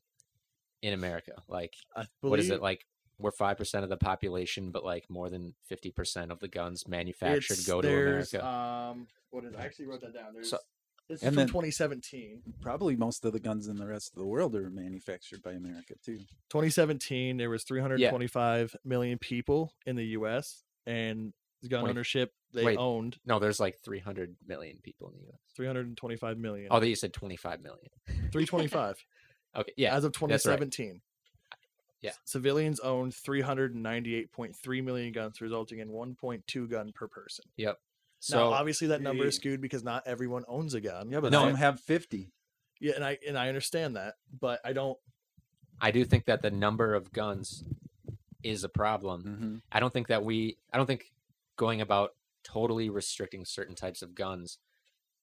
in 0.81 0.95
America. 0.95 1.43
Like, 1.49 1.75
I 1.95 2.07
what 2.21 2.39
is 2.39 2.51
it 2.51 2.63
like? 2.63 2.87
We're 3.19 3.31
five 3.31 3.57
percent 3.59 3.85
of 3.85 3.91
the 3.91 3.97
population, 3.97 4.71
but 4.71 4.85
like 4.85 5.05
more 5.11 5.29
than 5.29 5.55
fifty 5.69 5.91
percent 5.91 6.33
of 6.33 6.41
the 6.41 6.49
guns 6.49 6.89
manufactured 6.89 7.53
it's- 7.55 7.67
go 7.67 7.83
to 7.83 7.87
there's, 7.87 8.33
America. 8.35 8.49
Um, 8.49 9.07
what 9.31 9.45
is? 9.45 9.55
I 9.55 9.65
actually 9.65 9.87
wrote 9.87 10.01
that 10.01 10.15
down. 10.15 10.33
There's. 10.35 10.51
So- 10.51 10.59
this 11.09 11.19
is 11.19 11.25
and 11.25 11.35
from 11.35 11.41
then- 11.41 11.49
2017. 11.49 12.43
Probably 12.61 12.97
most 12.97 13.25
of 13.25 13.33
the 13.33 13.41
guns 13.41 13.67
in 13.67 13.77
the 13.77 13.87
rest 13.87 14.13
of 14.13 14.19
the 14.19 14.25
world 14.25 14.55
are 14.55 14.71
manufactured 14.71 15.43
by 15.43 15.53
America 15.53 15.95
too. 16.03 16.19
2017, 16.49 17.37
there 17.37 17.51
was 17.51 17.65
325 17.65 18.77
million 18.85 19.19
people 19.19 19.75
in 19.85 19.97
the 19.97 20.07
U.S. 20.19 20.63
and 20.87 21.33
gun 21.69 21.81
Twenty- 21.81 21.91
ownership 21.93 22.33
they 22.53 22.65
Wait. 22.65 22.77
owned 22.79 23.19
no, 23.25 23.39
there's 23.39 23.59
like 23.61 23.79
three 23.83 23.99
hundred 23.99 24.37
million 24.47 24.79
people 24.83 25.09
in 25.09 25.15
the 25.15 25.21
U.S. 25.27 25.39
325 25.57 26.39
million. 26.39 26.69
Oh, 26.71 26.81
they 26.81 26.89
you 26.89 26.97
said 26.97 27.13
twenty-five 27.13 27.61
million. 27.63 27.89
325 28.33 29.05
Okay, 29.57 29.73
yeah, 29.77 29.95
as 29.95 30.05
of 30.05 30.13
that's 30.13 30.23
right. 30.47 30.57
2017. 30.59 31.01
Yeah. 32.01 32.11
Civilians 32.25 32.81
owned 32.81 33.13
398.3 33.13 34.85
million 34.85 35.13
guns, 35.13 35.41
resulting 35.41 35.79
in 35.79 35.89
1.2 35.91 36.71
gun 36.71 36.93
per 36.93 37.07
person. 37.07 37.45
Yep. 37.57 37.79
So 38.21 38.37
now, 38.51 38.57
obviously, 38.57 38.89
that 38.89 39.03
number 39.03 39.27
is 39.27 39.37
skewed 39.37 39.61
because 39.61 39.83
not 39.85 40.05
everyone 40.07 40.45
owns 40.49 40.75
a 40.75 40.81
gun. 40.81 41.11
Yeah, 41.11 41.21
but 41.21 41.33
No. 41.33 41.41
some 41.41 41.55
have 41.57 41.81
fifty. 41.81 42.31
yeah, 42.81 42.93
and 42.95 43.05
I 43.05 43.19
and 43.27 43.37
I 43.37 43.49
understand 43.49 43.97
that, 43.97 44.15
but 44.41 44.61
I 44.65 44.73
don't. 44.73 44.97
I 45.81 45.91
do 45.91 46.05
think 46.05 46.27
that 46.27 46.41
the 46.41 46.51
number 46.53 46.95
of 46.95 47.13
guns 47.13 47.65
is 48.45 48.63
a 48.63 48.69
problem. 48.69 49.23
Mm-hmm. 49.25 49.57
I 49.73 49.81
don't 49.81 49.93
think 49.93 50.07
that 50.09 50.25
we 50.25 50.57
I 50.73 50.77
don't 50.77 50.87
think 50.87 51.13
going 51.57 51.81
about 51.81 52.11
totally 52.45 52.89
restricting 52.91 53.45
certain 53.45 53.75
types 53.75 54.03
of 54.03 54.15
guns 54.15 54.59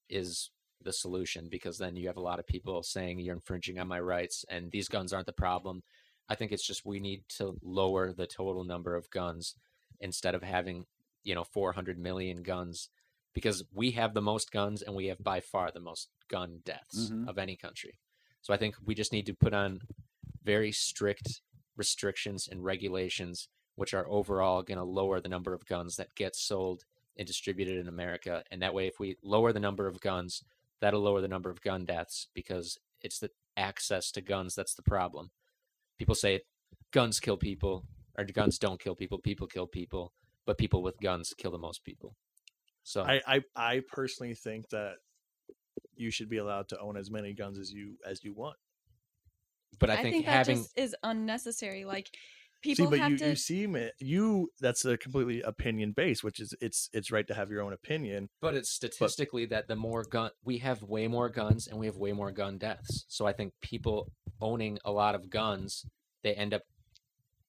is 0.10 0.52
the 0.82 0.94
solution 0.94 1.50
because 1.50 1.78
then 1.78 1.96
you 1.96 2.08
have 2.08 2.18
a 2.18 2.22
lot 2.22 2.40
of 2.40 2.48
people 2.48 2.82
saying 2.84 3.20
you're 3.20 3.36
infringing 3.36 3.80
on 3.80 3.88
my 3.88 4.00
rights 4.00 4.46
and 4.50 4.72
these 4.72 4.88
guns 4.88 5.12
aren't 5.12 5.26
the 5.26 5.34
problem. 5.34 5.84
I 6.30 6.36
think 6.36 6.52
it's 6.52 6.66
just 6.66 6.86
we 6.86 7.00
need 7.00 7.24
to 7.38 7.58
lower 7.62 8.14
the 8.14 8.28
total 8.28 8.64
number 8.64 8.96
of 8.96 9.10
guns 9.10 9.56
instead 10.00 10.36
of 10.36 10.44
having, 10.44 10.86
you 11.24 11.36
know, 11.36 11.44
400 11.44 11.98
million 12.00 12.44
guns 12.44 12.90
because 13.34 13.64
we 13.74 13.92
have 13.92 14.14
the 14.14 14.22
most 14.22 14.52
guns 14.52 14.82
and 14.82 14.96
we 14.96 15.08
have 15.08 15.20
by 15.24 15.42
far 15.42 15.72
the 15.72 15.80
most 15.80 16.10
gun 16.30 16.62
deaths 16.64 17.10
Mhm. 17.10 17.28
of 17.28 17.38
any 17.38 17.56
country. 17.56 18.00
So 18.42 18.54
I 18.54 18.58
think 18.58 18.76
we 18.84 18.96
just 18.96 19.12
need 19.12 19.26
to 19.26 19.34
put 19.34 19.54
on 19.54 19.82
very 20.44 20.72
strict 20.72 21.42
restrictions 21.76 22.48
and 22.48 22.64
regulations 22.64 23.50
which 23.80 23.94
are 23.94 24.10
overall 24.10 24.62
going 24.62 24.78
to 24.78 24.84
lower 24.84 25.22
the 25.22 25.30
number 25.30 25.54
of 25.54 25.66
guns 25.66 25.96
that 25.96 26.14
get 26.14 26.36
sold 26.36 26.84
and 27.18 27.26
distributed 27.26 27.78
in 27.78 27.88
America. 27.88 28.44
And 28.52 28.62
that 28.62 28.74
way, 28.74 28.88
if 28.88 29.00
we 29.00 29.16
lower 29.24 29.54
the 29.54 29.60
number 29.62 29.88
of 29.88 30.02
guns, 30.02 30.44
that'll 30.82 31.00
lower 31.00 31.22
the 31.22 31.30
number 31.30 31.50
of 31.50 31.62
gun 31.62 31.86
deaths 31.86 32.28
because 32.34 32.78
it's 33.02 33.20
the 33.20 33.30
access 33.56 34.12
to 34.12 34.22
guns 34.22 34.54
that's 34.54 34.76
the 34.76 34.82
problem. 34.82 35.32
People 35.98 36.14
say 36.14 36.42
guns 36.92 37.22
kill 37.22 37.38
people, 37.38 37.86
or 38.18 38.26
guns 38.26 38.60
don't 38.60 38.82
kill 38.82 38.96
people, 38.96 39.18
people 39.18 39.48
kill 39.48 39.66
people, 39.66 40.12
but 40.46 40.58
people 40.58 40.84
with 40.84 41.00
guns 41.02 41.34
kill 41.38 41.52
the 41.52 41.58
most 41.58 41.86
people. 41.86 42.18
So, 42.84 43.04
I, 43.04 43.22
I 43.26 43.42
I 43.56 43.82
personally 43.88 44.34
think 44.36 44.68
that 44.70 44.96
you 45.96 46.12
should 46.12 46.30
be 46.30 46.38
allowed 46.38 46.68
to 46.70 46.80
own 46.80 46.98
as 46.98 47.10
many 47.10 47.34
guns 47.34 47.58
as 47.58 47.72
you 47.72 47.96
as 48.06 48.26
you 48.26 48.34
want. 48.34 48.58
but 49.80 49.90
I 49.90 50.02
think, 50.02 50.26
that 50.26 50.32
having 50.32 50.58
just 50.58 50.78
is 50.78 50.96
unnecessary. 51.02 51.86
Like 51.86 52.10
people 52.62 52.86
see, 52.86 52.90
but 52.90 53.00
have 53.00 53.12
you 53.12 53.18
to. 53.18 53.30
you 53.30 53.36
seem 53.36 53.76
it 53.76 53.94
you 54.00 54.52
that's 54.60 54.86
a 54.86 54.98
completely 54.98 55.42
opinion 55.42 55.92
based, 55.92 56.24
which 56.24 56.40
is 56.40 56.54
it's 56.62 56.90
it's 56.94 57.12
right 57.12 57.28
to 57.28 57.34
have 57.34 57.50
your 57.50 57.62
own 57.62 57.74
opinion. 57.74 58.30
But 58.42 58.56
it's 58.56 58.70
statistically 58.70 59.46
that 59.48 59.68
the 59.68 59.76
more 59.76 60.04
gun 60.04 60.32
we 60.44 60.60
have 60.60 60.84
way 60.84 61.08
more 61.08 61.30
guns 61.30 61.68
and 61.68 61.80
we 61.80 61.86
have 61.86 61.98
way 61.98 62.12
more 62.12 62.32
gun 62.32 62.58
deaths. 62.58 63.06
So 63.08 63.26
I 63.26 63.34
think 63.34 63.54
people 63.62 64.12
owning 64.42 64.80
a 64.86 64.92
lot 64.92 65.16
of 65.16 65.30
guns, 65.30 65.86
they 66.24 66.34
end 66.34 66.54
up 66.54 66.64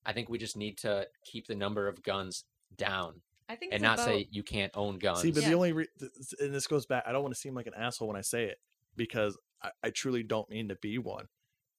I 0.05 0.13
think 0.13 0.29
we 0.29 0.39
just 0.39 0.57
need 0.57 0.79
to 0.79 1.07
keep 1.25 1.47
the 1.47 1.55
number 1.55 1.87
of 1.89 2.03
guns 2.03 2.45
down 2.77 3.21
I 3.51 3.57
think 3.57 3.75
and 3.75 3.83
not 3.83 3.95
about, 3.95 4.07
say 4.07 4.29
you 4.31 4.45
can't 4.45 4.71
own 4.77 4.99
guns. 4.99 5.23
See, 5.23 5.33
but 5.33 5.45
the 5.45 5.55
only 5.55 5.73
re- 5.73 5.89
th- 5.99 6.13
th- 6.13 6.41
and 6.41 6.55
this 6.55 6.69
goes 6.69 6.87
back. 6.87 7.03
I 7.07 7.13
don't 7.13 7.23
want 7.23 7.35
to 7.35 7.41
seem 7.41 7.55
like 7.55 7.67
an 7.67 7.75
asshole 7.77 8.07
when 8.07 8.17
I 8.17 8.21
say 8.21 8.45
it 8.45 8.59
because 8.97 9.37
I, 9.61 9.71
I 9.83 9.91
truly 9.91 10.23
don't 10.23 10.49
mean 10.49 10.69
to 10.69 10.77
be 10.77 10.99
one. 10.99 11.27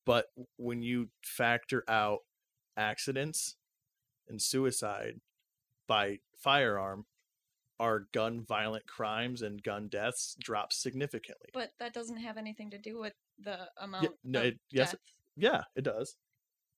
But 0.06 0.26
when 0.58 0.82
you 0.82 1.10
factor 1.24 1.86
out 1.88 2.20
accidents 2.78 3.56
and 4.28 4.42
suicide 4.42 5.20
by 5.88 6.20
firearm, 6.38 7.06
our 7.80 8.08
gun 8.14 8.44
violent 8.48 8.86
crimes 8.88 9.42
and 9.42 9.62
gun 9.64 9.88
deaths 9.88 10.36
drop 10.40 10.72
significantly. 10.72 11.50
but 11.54 11.72
that 11.80 11.94
doesn't 11.94 12.18
have 12.18 12.38
anything 12.38 12.70
to 12.72 12.78
do 12.78 13.00
with 13.00 13.14
the 13.40 13.58
amount. 13.78 14.04
Yeah, 14.04 14.10
no, 14.24 14.40
of 14.40 14.46
it, 14.46 14.60
yes, 14.72 14.96
yeah, 15.36 15.64
it 15.76 15.84
does. 15.84 16.16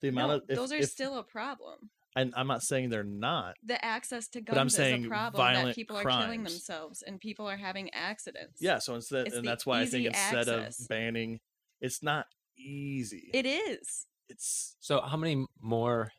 The 0.02 0.08
amount 0.10 0.30
No, 0.30 0.36
of 0.38 0.44
if, 0.50 0.56
those 0.58 0.72
are 0.72 0.78
if- 0.78 0.90
still 0.90 1.18
a 1.18 1.24
problem. 1.24 1.90
and 2.16 2.34
I'm 2.38 2.48
not 2.48 2.62
saying 2.64 2.90
they're 2.90 3.04
not. 3.04 3.56
The 3.64 3.84
access 3.84 4.28
to 4.30 4.42
guns 4.42 4.56
But 4.56 4.62
I'm 4.62 4.68
is 4.68 4.76
saying 4.76 5.06
a 5.06 5.08
problem 5.10 5.66
that 5.66 5.76
people 5.76 5.98
are 5.98 6.04
killing 6.04 6.44
themselves 6.44 7.02
and 7.02 7.20
people 7.20 7.48
are 7.50 7.58
having 7.58 7.90
accidents. 7.94 8.62
Yeah, 8.62 8.80
so 8.80 8.96
instead, 8.96 9.28
It's 9.28 9.36
and 9.36 9.46
that's 9.48 9.66
why 9.66 9.82
I 9.82 9.86
think 9.86 10.08
instead 10.08 10.48
access. 10.50 10.80
of 10.80 10.88
banning, 10.88 11.40
it's 11.82 12.02
not 12.04 12.28
easy. 12.58 13.30
it 13.34 13.46
is. 13.46 14.06
It's 14.34 14.76
So 14.80 15.02
how 15.02 15.18
many 15.18 15.46
more 15.62 16.12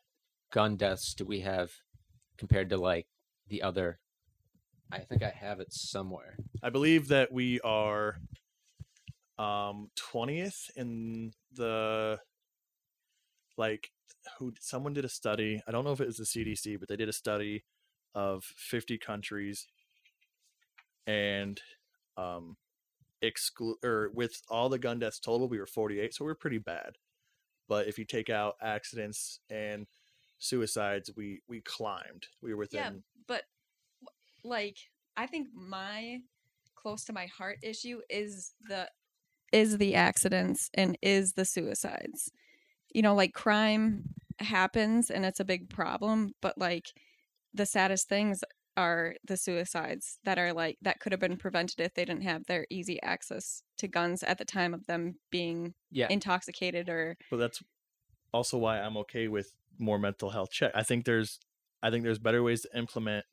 gun 0.52 0.76
deaths 0.76 1.14
do 1.14 1.24
we 1.24 1.40
have 1.40 1.72
compared 2.38 2.70
to 2.70 2.76
like 2.76 3.06
the 3.48 3.62
other 3.62 3.98
I 4.92 5.00
think 5.00 5.22
I 5.22 5.30
have 5.30 5.60
it 5.60 5.72
somewhere. 5.72 6.36
I 6.62 6.70
believe 6.70 7.08
that 7.08 7.32
we 7.32 7.60
are 7.60 8.18
um 9.38 9.90
20th 9.98 10.70
in 10.76 11.32
the 11.52 12.20
like 13.56 13.90
who 14.38 14.52
someone 14.60 14.94
did 14.94 15.04
a 15.04 15.08
study. 15.08 15.60
I 15.66 15.72
don't 15.72 15.84
know 15.84 15.92
if 15.92 16.00
it 16.00 16.06
was 16.06 16.18
the 16.18 16.24
CDC, 16.24 16.78
but 16.78 16.88
they 16.88 16.96
did 16.96 17.08
a 17.08 17.12
study 17.12 17.64
of 18.14 18.44
50 18.44 18.98
countries 18.98 19.66
and 21.06 21.60
um 22.16 22.56
exclude 23.20 23.78
or 23.82 24.10
with 24.14 24.42
all 24.48 24.68
the 24.68 24.78
gun 24.78 25.00
deaths 25.00 25.18
total 25.18 25.48
we 25.48 25.58
were 25.58 25.66
48, 25.66 26.14
so 26.14 26.24
we're 26.24 26.34
pretty 26.34 26.58
bad. 26.58 26.98
But 27.68 27.86
if 27.86 27.98
you 27.98 28.04
take 28.04 28.30
out 28.30 28.54
accidents 28.60 29.40
and 29.50 29.86
suicides, 30.38 31.10
we 31.16 31.40
we 31.48 31.60
climbed. 31.60 32.26
We 32.42 32.52
were 32.52 32.58
within 32.58 32.82
Yeah, 32.82 32.90
but 33.26 33.42
like 34.42 34.78
I 35.16 35.26
think 35.26 35.48
my 35.54 36.20
close 36.74 37.04
to 37.04 37.12
my 37.12 37.26
heart 37.26 37.58
issue 37.62 38.00
is 38.10 38.52
the 38.68 38.90
is 39.52 39.78
the 39.78 39.94
accidents 39.94 40.70
and 40.74 40.98
is 41.00 41.32
the 41.32 41.44
suicides. 41.44 42.30
You 42.92 43.02
know, 43.02 43.14
like 43.14 43.32
crime 43.32 44.14
happens 44.40 45.10
and 45.10 45.24
it's 45.24 45.40
a 45.40 45.44
big 45.44 45.70
problem, 45.70 46.34
but 46.40 46.58
like 46.58 46.92
the 47.54 47.66
saddest 47.66 48.08
things 48.08 48.42
are 48.76 49.14
the 49.24 49.36
suicides 49.36 50.18
that 50.24 50.38
are 50.38 50.52
like 50.52 50.78
that 50.82 51.00
could 51.00 51.12
have 51.12 51.20
been 51.20 51.36
prevented 51.36 51.80
if 51.80 51.94
they 51.94 52.04
didn't 52.04 52.22
have 52.22 52.46
their 52.46 52.66
easy 52.70 53.00
access 53.02 53.62
to 53.78 53.88
guns 53.88 54.22
at 54.22 54.38
the 54.38 54.44
time 54.44 54.74
of 54.74 54.86
them 54.86 55.14
being 55.30 55.74
Yeah. 55.90 56.08
intoxicated 56.10 56.88
or 56.88 57.16
but 57.30 57.36
that's 57.36 57.62
also 58.32 58.58
why 58.58 58.80
I'm 58.80 58.96
okay 58.98 59.28
with 59.28 59.54
more 59.78 59.98
mental 59.98 60.30
health 60.30 60.50
check. 60.50 60.72
I 60.74 60.82
think 60.82 61.04
there's 61.04 61.38
I 61.82 61.90
think 61.90 62.04
there's 62.04 62.18
better 62.18 62.42
ways 62.42 62.62
to 62.62 62.76
implement 62.76 63.24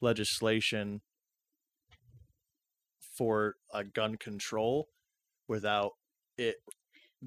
legislation 0.00 1.02
for 3.16 3.56
a 3.72 3.84
gun 3.84 4.16
control 4.16 4.88
without 5.48 5.92
it 6.38 6.56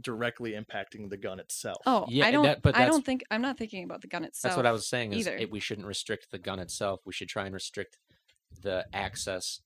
directly 0.01 0.51
impacting 0.53 1.09
the 1.09 1.17
gun 1.17 1.39
itself. 1.39 1.77
Oh, 1.85 2.05
Yeah, 2.09 2.25
I 2.27 2.31
don't 2.31 2.43
that- 2.43 2.61
but 2.61 2.75
I 2.75 2.85
don't 2.85 3.05
think 3.05 3.23
I'm 3.29 3.41
not 3.41 3.57
thinking 3.57 3.83
about 3.83 4.01
the 4.01 4.07
gun 4.07 4.23
itself. 4.23 4.51
That's 4.51 4.57
what 4.57 4.65
I 4.65 4.71
was 4.71 4.87
saying 4.87 5.13
is 5.13 5.27
either. 5.27 5.37
it, 5.37 5.51
we 5.51 5.59
shouldn't 5.59 5.87
restrict 5.87 6.31
the 6.31 6.39
gun 6.39 6.59
itself. 6.59 7.01
We 7.05 7.13
should 7.13 7.29
try 7.29 7.45
and 7.45 7.53
restrict 7.53 7.97
the 8.61 8.85
access 8.93 9.61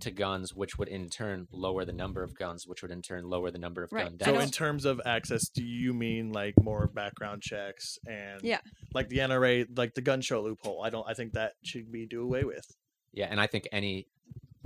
to 0.00 0.10
guns, 0.10 0.54
which 0.54 0.76
would 0.76 0.88
in 0.88 1.08
turn 1.08 1.46
lower 1.52 1.84
the 1.84 1.92
number 1.92 2.22
of 2.22 2.34
guns, 2.36 2.66
which 2.66 2.82
would 2.82 2.90
in 2.90 3.00
turn 3.02 3.24
lower 3.28 3.50
the 3.50 3.58
number 3.58 3.82
of 3.82 3.92
Right. 3.92 4.04
gun 4.06 4.16
I 4.20 4.24
So 4.24 4.40
in 4.40 4.50
terms 4.50 4.84
of 4.84 5.00
access, 5.04 5.48
do 5.48 5.64
you 5.64 5.92
mean 5.94 6.32
like 6.32 6.54
more 6.60 6.86
background 6.88 7.42
checks 7.42 7.98
and 8.06 8.42
Yeah. 8.42 8.60
like 8.92 9.08
the 9.08 9.18
NRA, 9.20 9.66
like 9.76 9.94
the 9.94 10.00
gun 10.02 10.20
show 10.20 10.42
loophole? 10.42 10.82
I 10.84 10.90
don't. 10.90 11.08
I 11.08 11.14
think 11.14 11.32
that 11.34 11.54
should 11.62 11.92
be 11.92 12.06
do 12.06 12.22
away 12.22 12.44
with. 12.44 12.66
Yeah, 13.12 13.26
and 13.30 13.40
I 13.40 13.46
think 13.46 13.68
any 13.70 14.08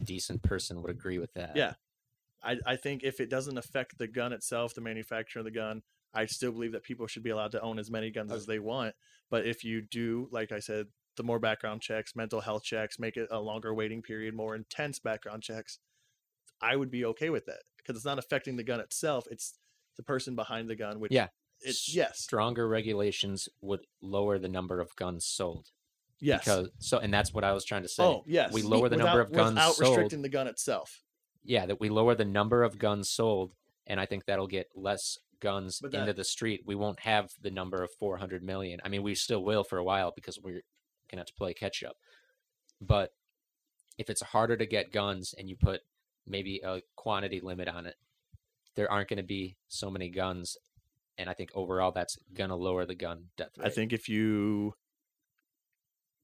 decent 0.03 0.43
person 0.43 0.81
would 0.83 0.91
agree 0.91 1.19
with 1.19 1.33
that. 1.35 1.57
Yeah. 1.57 1.75
I, 2.43 2.57
I 2.67 2.77
think 2.77 3.03
if 3.03 3.21
it 3.21 3.29
doesn't 3.31 3.59
affect 3.59 3.99
the 3.99 4.07
gun 4.07 4.33
itself, 4.33 4.75
the 4.75 4.81
manufacturer 4.81 5.41
of 5.41 5.45
the 5.45 5.51
gun, 5.51 5.83
I 6.15 6.27
still 6.27 6.53
believe 6.53 6.73
that 6.73 6.85
people 6.85 7.07
should 7.07 7.23
be 7.23 7.31
allowed 7.31 7.53
to 7.53 7.61
own 7.61 7.79
as 7.79 7.91
many 7.91 8.11
guns 8.11 8.33
Uh, 8.33 8.37
as 8.37 8.47
they 8.47 8.59
want. 8.59 8.95
But 9.31 9.47
if 9.47 9.65
you 9.65 9.83
do, 9.83 10.29
like 10.31 10.53
I 10.53 10.59
said, 10.61 10.87
the 11.17 11.23
more 11.25 11.39
background 11.41 11.83
checks, 11.83 12.15
mental 12.15 12.41
health 12.41 12.63
checks, 12.63 12.99
make 12.99 13.17
it 13.17 13.29
a 13.31 13.41
longer 13.41 13.75
waiting 13.75 14.03
period, 14.03 14.35
more 14.35 14.55
intense 14.55 14.99
background 15.01 15.43
checks, 15.43 15.79
I 16.61 16.77
would 16.77 16.91
be 16.91 17.05
okay 17.07 17.29
with 17.31 17.47
that 17.47 17.63
because 17.77 17.97
it's 17.97 18.05
not 18.05 18.19
affecting 18.19 18.57
the 18.57 18.63
gun 18.63 18.81
itself. 18.81 19.27
It's 19.31 19.55
the 19.97 20.03
person 20.03 20.35
behind 20.37 20.69
the 20.71 20.77
gun. 20.77 21.01
Which 21.01 21.13
Yeah. 21.13 21.29
it's 21.61 21.93
yes, 21.93 22.21
Stronger 22.21 22.69
regulations 22.69 23.49
would 23.61 23.85
lower 24.01 24.39
the 24.39 24.49
number 24.49 24.81
of 24.81 24.95
guns 24.97 25.27
sold. 25.27 25.71
yes. 26.21 26.45
Because 26.45 26.71
so, 26.79 26.99
and 26.99 27.13
that's 27.13 27.35
what 27.35 27.43
I 27.45 27.53
was 27.53 27.65
trying 27.65 27.83
to 27.83 27.89
say. 27.89 28.03
oh 28.05 28.23
yes, 28.27 28.53
we 28.53 28.63
lower 28.63 28.89
the 28.89 28.97
number 28.97 29.21
of 29.21 29.33
guns 29.33 29.55
without 29.55 29.75
sold. 29.75 29.91
restricting 29.97 30.23
the 30.23 30.29
gun 30.29 30.47
itself. 30.47 31.03
Yeah, 31.45 31.67
that 31.67 31.81
we 31.81 31.89
lower 31.89 32.15
the 32.15 32.25
number 32.25 32.63
of 32.63 32.79
guns 32.79 33.11
sold, 33.11 33.53
and 33.87 34.01
I 34.01 34.07
think 34.07 34.27
that'll 34.27 34.47
get 34.47 34.69
less 34.75 35.19
guns 35.41 35.79
But 35.81 35.95
into 35.95 36.13
the 36.13 36.25
street. 36.25 36.63
We 36.67 36.75
won't 36.75 37.01
have 37.01 37.31
the 37.41 37.51
number 37.51 37.83
of 37.83 37.91
400 37.99 38.43
million. 38.43 38.81
I 38.85 38.89
mean, 38.89 39.03
we 39.03 39.15
still 39.15 39.43
will 39.43 39.65
for 39.65 39.79
a 39.79 39.85
while 39.85 40.13
because 40.15 40.39
we're 40.43 40.63
gonna 41.11 41.21
have 41.21 41.27
to 41.27 41.35
play 41.35 41.55
catch 41.55 41.83
up. 41.83 41.97
But 42.81 43.13
if 43.97 44.11
it's 44.11 44.23
harder 44.23 44.57
to 44.57 44.67
get 44.67 44.93
guns 44.93 45.35
and 45.37 45.49
you 45.49 45.57
put 45.57 45.81
maybe 46.27 46.61
a 46.65 46.83
quantity 46.97 47.41
limit 47.41 47.69
on 47.69 47.87
it, 47.87 47.97
there 48.77 48.91
aren't 48.91 49.09
going 49.09 49.17
to 49.17 49.25
be 49.25 49.57
so 49.67 49.91
many 49.91 50.09
guns, 50.09 50.57
and 51.17 51.29
I 51.29 51.35
think 51.35 51.51
overall 51.55 51.91
that's 51.91 52.17
gonna 52.33 52.57
lower 52.57 52.87
the 52.87 52.95
gun 52.95 53.25
death 53.37 53.59
rate. 53.59 53.67
I 53.67 53.71
think 53.71 53.93
if 53.93 54.09
you 54.09 54.75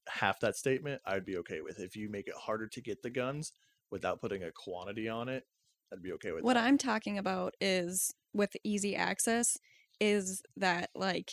half 0.07 0.39
that 0.39 0.55
statement, 0.55 1.01
I'd 1.05 1.25
be 1.25 1.37
okay 1.37 1.61
with. 1.61 1.79
If 1.79 1.95
you 1.95 2.09
make 2.09 2.27
it 2.27 2.35
harder 2.45 2.67
to 2.67 2.81
get 2.81 3.01
the 3.01 3.09
guns 3.09 3.51
without 3.91 4.21
putting 4.21 4.43
a 4.43 4.51
quantity 4.51 5.07
on 5.09 5.29
it, 5.29 5.43
I'd 5.91 6.01
be 6.01 6.11
okay 6.13 6.31
with 6.31 6.43
what 6.43 6.55
that. 6.55 6.63
I'm 6.63 6.77
talking 6.77 7.17
about 7.17 7.55
is 7.61 8.13
with 8.33 8.55
easy 8.63 8.95
access 8.95 9.57
is 9.99 10.41
that 10.57 10.89
like 10.95 11.31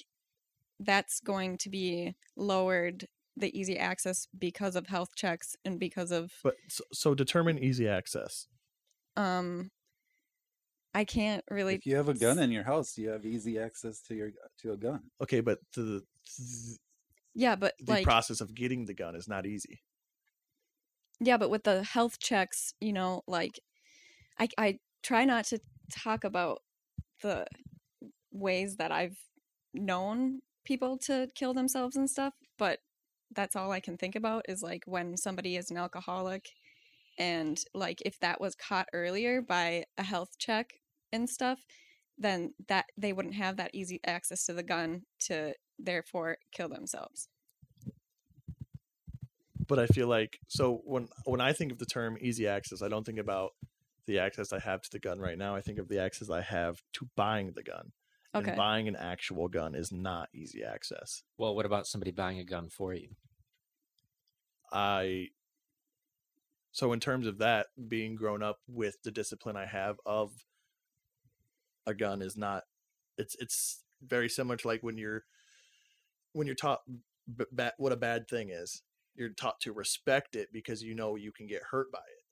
that's 0.79 1.21
going 1.21 1.59
to 1.59 1.69
be 1.71 2.15
lowered 2.37 3.07
the 3.37 3.59
easy 3.59 3.79
access 3.79 4.27
because 4.39 4.77
of 4.77 4.87
health 4.87 5.15
checks 5.17 5.57
and 5.65 5.81
because 5.81 6.13
of 6.13 6.33
But 6.45 6.55
so, 6.69 6.85
so 6.93 7.15
determine 7.15 7.59
easy 7.59 7.89
access. 7.89 8.47
um 9.17 9.71
I 10.95 11.05
can't 11.05 11.43
really 11.51 11.77
If 11.77 11.87
you 11.87 11.97
have 11.97 12.11
a 12.11 12.15
gun 12.15 12.39
in 12.39 12.51
your 12.51 12.65
house, 12.65 12.99
you 12.99 13.09
have 13.09 13.25
easy 13.25 13.59
access 13.59 14.01
to 14.03 14.15
your 14.15 14.31
to 14.61 14.73
a 14.73 14.77
gun. 14.77 15.01
Okay, 15.23 15.41
but 15.41 15.59
the 15.75 16.03
the 16.37 16.77
yeah 17.35 17.57
but 17.57 17.75
like 17.87 18.05
process 18.05 18.43
of 18.43 18.55
getting 18.55 18.85
the 18.85 18.95
gun 18.95 19.17
is 19.17 19.27
not 19.27 19.47
easy. 19.47 19.81
Yeah 21.23 21.37
but 21.37 21.51
with 21.51 21.65
the 21.65 21.83
health 21.85 22.19
checks 22.19 22.75
you 22.81 22.93
know 22.93 23.23
like 23.27 23.61
I 24.39 24.49
I 24.59 24.79
try 25.03 25.25
not 25.25 25.45
to 25.47 25.61
talk 25.91 26.25
about 26.25 26.63
the 27.23 27.47
ways 28.33 28.77
that 28.77 28.93
I've 28.93 29.17
known 29.75 30.41
people 30.65 30.99
to 30.99 31.29
kill 31.35 31.55
themselves 31.55 31.97
and 31.97 32.09
stuff 32.11 32.35
but 32.59 32.81
that's 33.35 33.57
all 33.57 33.73
I 33.73 33.81
can 33.81 33.97
think 33.97 34.15
about 34.17 34.45
is 34.49 34.63
like 34.63 34.83
when 34.87 35.17
somebody 35.17 35.57
is 35.57 35.71
an 35.71 35.77
alcoholic 35.77 36.51
and 37.19 37.59
like 37.75 38.03
if 38.05 38.19
that 38.21 38.41
was 38.41 38.55
caught 38.55 38.89
earlier 38.93 39.43
by 39.43 39.85
a 39.99 40.03
health 40.03 40.39
check 40.39 40.75
and 41.13 41.29
stuff 41.29 41.61
then 42.19 42.53
that 42.69 42.87
they 42.97 43.13
wouldn't 43.13 43.35
have 43.35 43.57
that 43.57 43.71
easy 43.75 44.01
access 44.07 44.45
to 44.47 44.53
the 44.53 44.63
gun 44.63 45.03
to 45.19 45.55
therefore 45.79 46.37
kill 46.53 46.69
themselves 46.69 47.29
But 49.73 49.79
I 49.79 49.87
feel 49.87 50.07
like 50.07 50.39
so 50.49 50.83
when 50.85 51.09
when 51.25 51.41
I 51.41 51.55
think 51.55 51.73
of 51.73 51.79
the 51.79 51.87
term 51.87 52.19
easy 52.21 52.47
access, 52.47 52.83
I 52.83 52.89
don't 52.89 53.07
think 53.07 53.19
about 53.19 53.53
the 54.07 54.19
access 54.19 54.53
I 54.53 54.59
have 54.59 54.83
to 54.83 54.91
the 54.91 54.99
gun 54.99 55.19
right 55.19 55.39
now. 55.39 55.57
I 55.57 55.63
think 55.63 55.79
of 55.79 55.89
the 55.89 55.99
access 55.99 56.29
I 56.29 56.43
have 56.43 56.83
to 56.93 57.09
buying 57.17 57.53
the 57.55 57.63
gun. 57.63 57.93
okay 58.35 58.51
And 58.51 58.59
buying 58.59 58.87
an 58.87 58.97
actual 58.97 59.49
gun 59.49 59.75
is 59.75 59.91
not 59.91 60.29
easy 60.35 60.63
access. 60.63 61.23
well, 61.39 61.57
what 61.57 61.65
about 61.65 61.87
somebody 61.87 62.11
buying 62.11 62.39
a 62.39 62.45
gun 62.45 62.69
for 62.69 62.93
you? 62.93 63.17
I 64.71 65.29
so 66.73 66.93
in 66.93 67.01
terms 67.01 67.27
of 67.27 67.39
that 67.39 67.69
being 67.89 68.15
grown 68.15 68.43
up 68.43 68.59
with 68.69 68.97
the 69.05 69.11
discipline 69.11 69.57
I 69.57 69.65
have 69.65 69.97
of 70.05 70.33
a 71.87 71.95
gun 71.95 72.21
is 72.21 72.37
not 72.37 72.65
it's 73.17 73.37
it's 73.41 73.83
very 74.07 74.29
similar 74.29 74.59
to 74.59 74.69
like 74.69 74.83
when 74.83 74.99
you're 74.99 75.25
when 76.35 76.47
you're 76.47 76.57
taught 76.57 76.81
b- 77.35 77.47
ba- 77.51 77.73
what 77.79 77.93
a 77.93 77.97
bad 77.97 78.29
thing 78.29 78.51
is 78.51 78.83
you're 79.15 79.31
taught 79.31 79.61
to 79.61 79.73
respect 79.73 80.35
it 80.37 80.49
because 80.53 80.83
you 80.83 80.95
know 80.95 81.17
you 81.17 81.33
can 81.33 81.47
get 81.47 81.63
hurt 81.71 81.91
by 81.93 81.99
it 81.99 82.25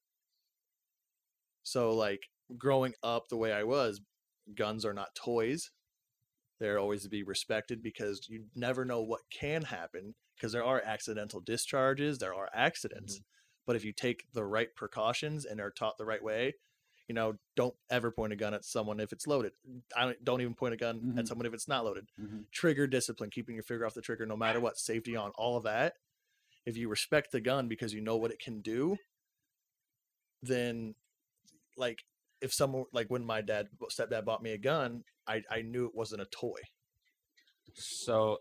so 1.63 1.93
like 1.95 2.29
growing 2.57 2.95
up 3.03 3.29
the 3.29 3.37
way 3.37 3.53
I 3.53 3.63
was 3.65 4.01
guns 4.55 4.85
are 4.85 4.95
not 4.95 5.15
toys 5.15 5.71
they're 6.59 6.79
always 6.79 7.03
to 7.05 7.09
be 7.09 7.23
respected 7.23 7.83
because 7.83 8.29
you 8.29 8.45
never 8.55 8.85
know 8.85 9.01
what 9.01 9.23
can 9.31 9.63
happen 9.63 10.15
because 10.37 10.53
there 10.53 10.65
are 10.65 10.83
accidental 10.85 11.41
discharges, 11.41 12.19
there 12.19 12.35
are 12.35 12.49
accidents. 12.55 13.21
But 13.67 13.77
if 13.77 13.85
you 13.85 13.93
take 13.93 14.25
the 14.35 14.45
right 14.45 14.69
precautions 14.75 15.45
and 15.45 15.61
are 15.61 15.71
taught 15.71 15.97
the 15.99 16.05
right 16.05 16.23
way, 16.23 16.55
you 17.09 17.15
know, 17.15 17.35
don't 17.57 17.75
ever 17.91 18.11
point 18.11 18.33
a 18.33 18.37
gun 18.37 18.55
at 18.55 18.65
someone 18.65 19.01
if 19.01 19.13
it's 19.13 19.27
loaded. 19.27 19.53
I 19.97 20.05
don't, 20.05 20.25
don't 20.25 20.41
even 20.41 20.55
point 20.55 20.75
a 20.75 20.77
gun 20.77 21.01
Mhm. 21.01 21.19
at 21.19 21.29
someone 21.29 21.47
if 21.47 21.55
it's 21.55 21.69
not 21.69 21.85
loaded. 21.85 22.11
Mhm. 22.19 22.51
Trigger 22.53 22.87
discipline, 22.87 23.31
keeping 23.31 23.55
your 23.55 23.65
finger 23.65 23.87
off 23.87 23.95
the 23.95 24.01
trigger, 24.03 24.27
no 24.27 24.37
matter 24.37 24.61
what, 24.61 24.79
safety 24.79 25.17
on 25.17 25.31
all 25.37 25.57
of 25.57 25.65
that. 25.65 25.95
If 26.67 26.77
you 26.77 26.89
respect 26.89 27.33
the 27.33 27.41
gun 27.41 27.69
because 27.69 27.93
you 27.95 28.01
know 28.01 28.17
what 28.17 28.31
it 28.31 28.39
can 28.39 28.61
do, 28.61 28.97
then 30.43 30.95
like 31.77 31.99
if 32.41 32.53
someone 32.53 32.85
like 32.93 33.09
when 33.09 33.25
my 33.25 33.41
dad 33.41 33.69
stepdad 33.91 34.25
bought 34.25 34.43
me 34.43 34.53
a 34.53 34.59
gun, 34.59 35.03
I 35.27 35.43
I 35.51 35.63
knew 35.63 35.87
it 35.87 35.95
wasn't 35.95 36.23
a 36.23 36.27
toy. 36.27 36.61
So 37.75 38.39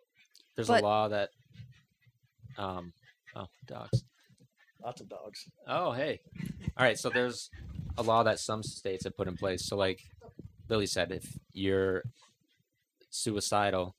there's 0.55 0.67
But- 0.67 0.81
a 0.81 0.85
law 0.85 1.07
that 1.07 1.29
um 2.57 2.93
oh 3.35 3.47
dogs. 3.65 4.03
Lots 4.83 5.01
of 5.01 5.09
dogs. 5.09 5.49
Oh 5.67 5.91
hey. 5.91 6.19
All 6.77 6.85
right, 6.85 6.97
so 6.97 7.09
there's 7.09 7.49
a 7.97 8.03
law 8.03 8.23
that 8.23 8.39
some 8.39 8.63
states 8.63 9.03
have 9.03 9.17
put 9.17 9.27
in 9.27 9.35
place. 9.35 9.65
So 9.67 9.75
like 9.75 9.99
Billy 10.67 10.85
said, 10.85 11.11
if 11.11 11.37
you're 11.51 12.03
suicidal, 13.09 13.95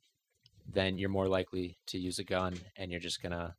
then 0.66 0.98
you're 0.98 1.10
more 1.10 1.28
likely 1.28 1.76
to 1.86 1.98
use 1.98 2.18
a 2.18 2.24
gun 2.24 2.54
and 2.76 2.90
you're 2.90 3.00
just 3.00 3.20
gonna 3.22 3.56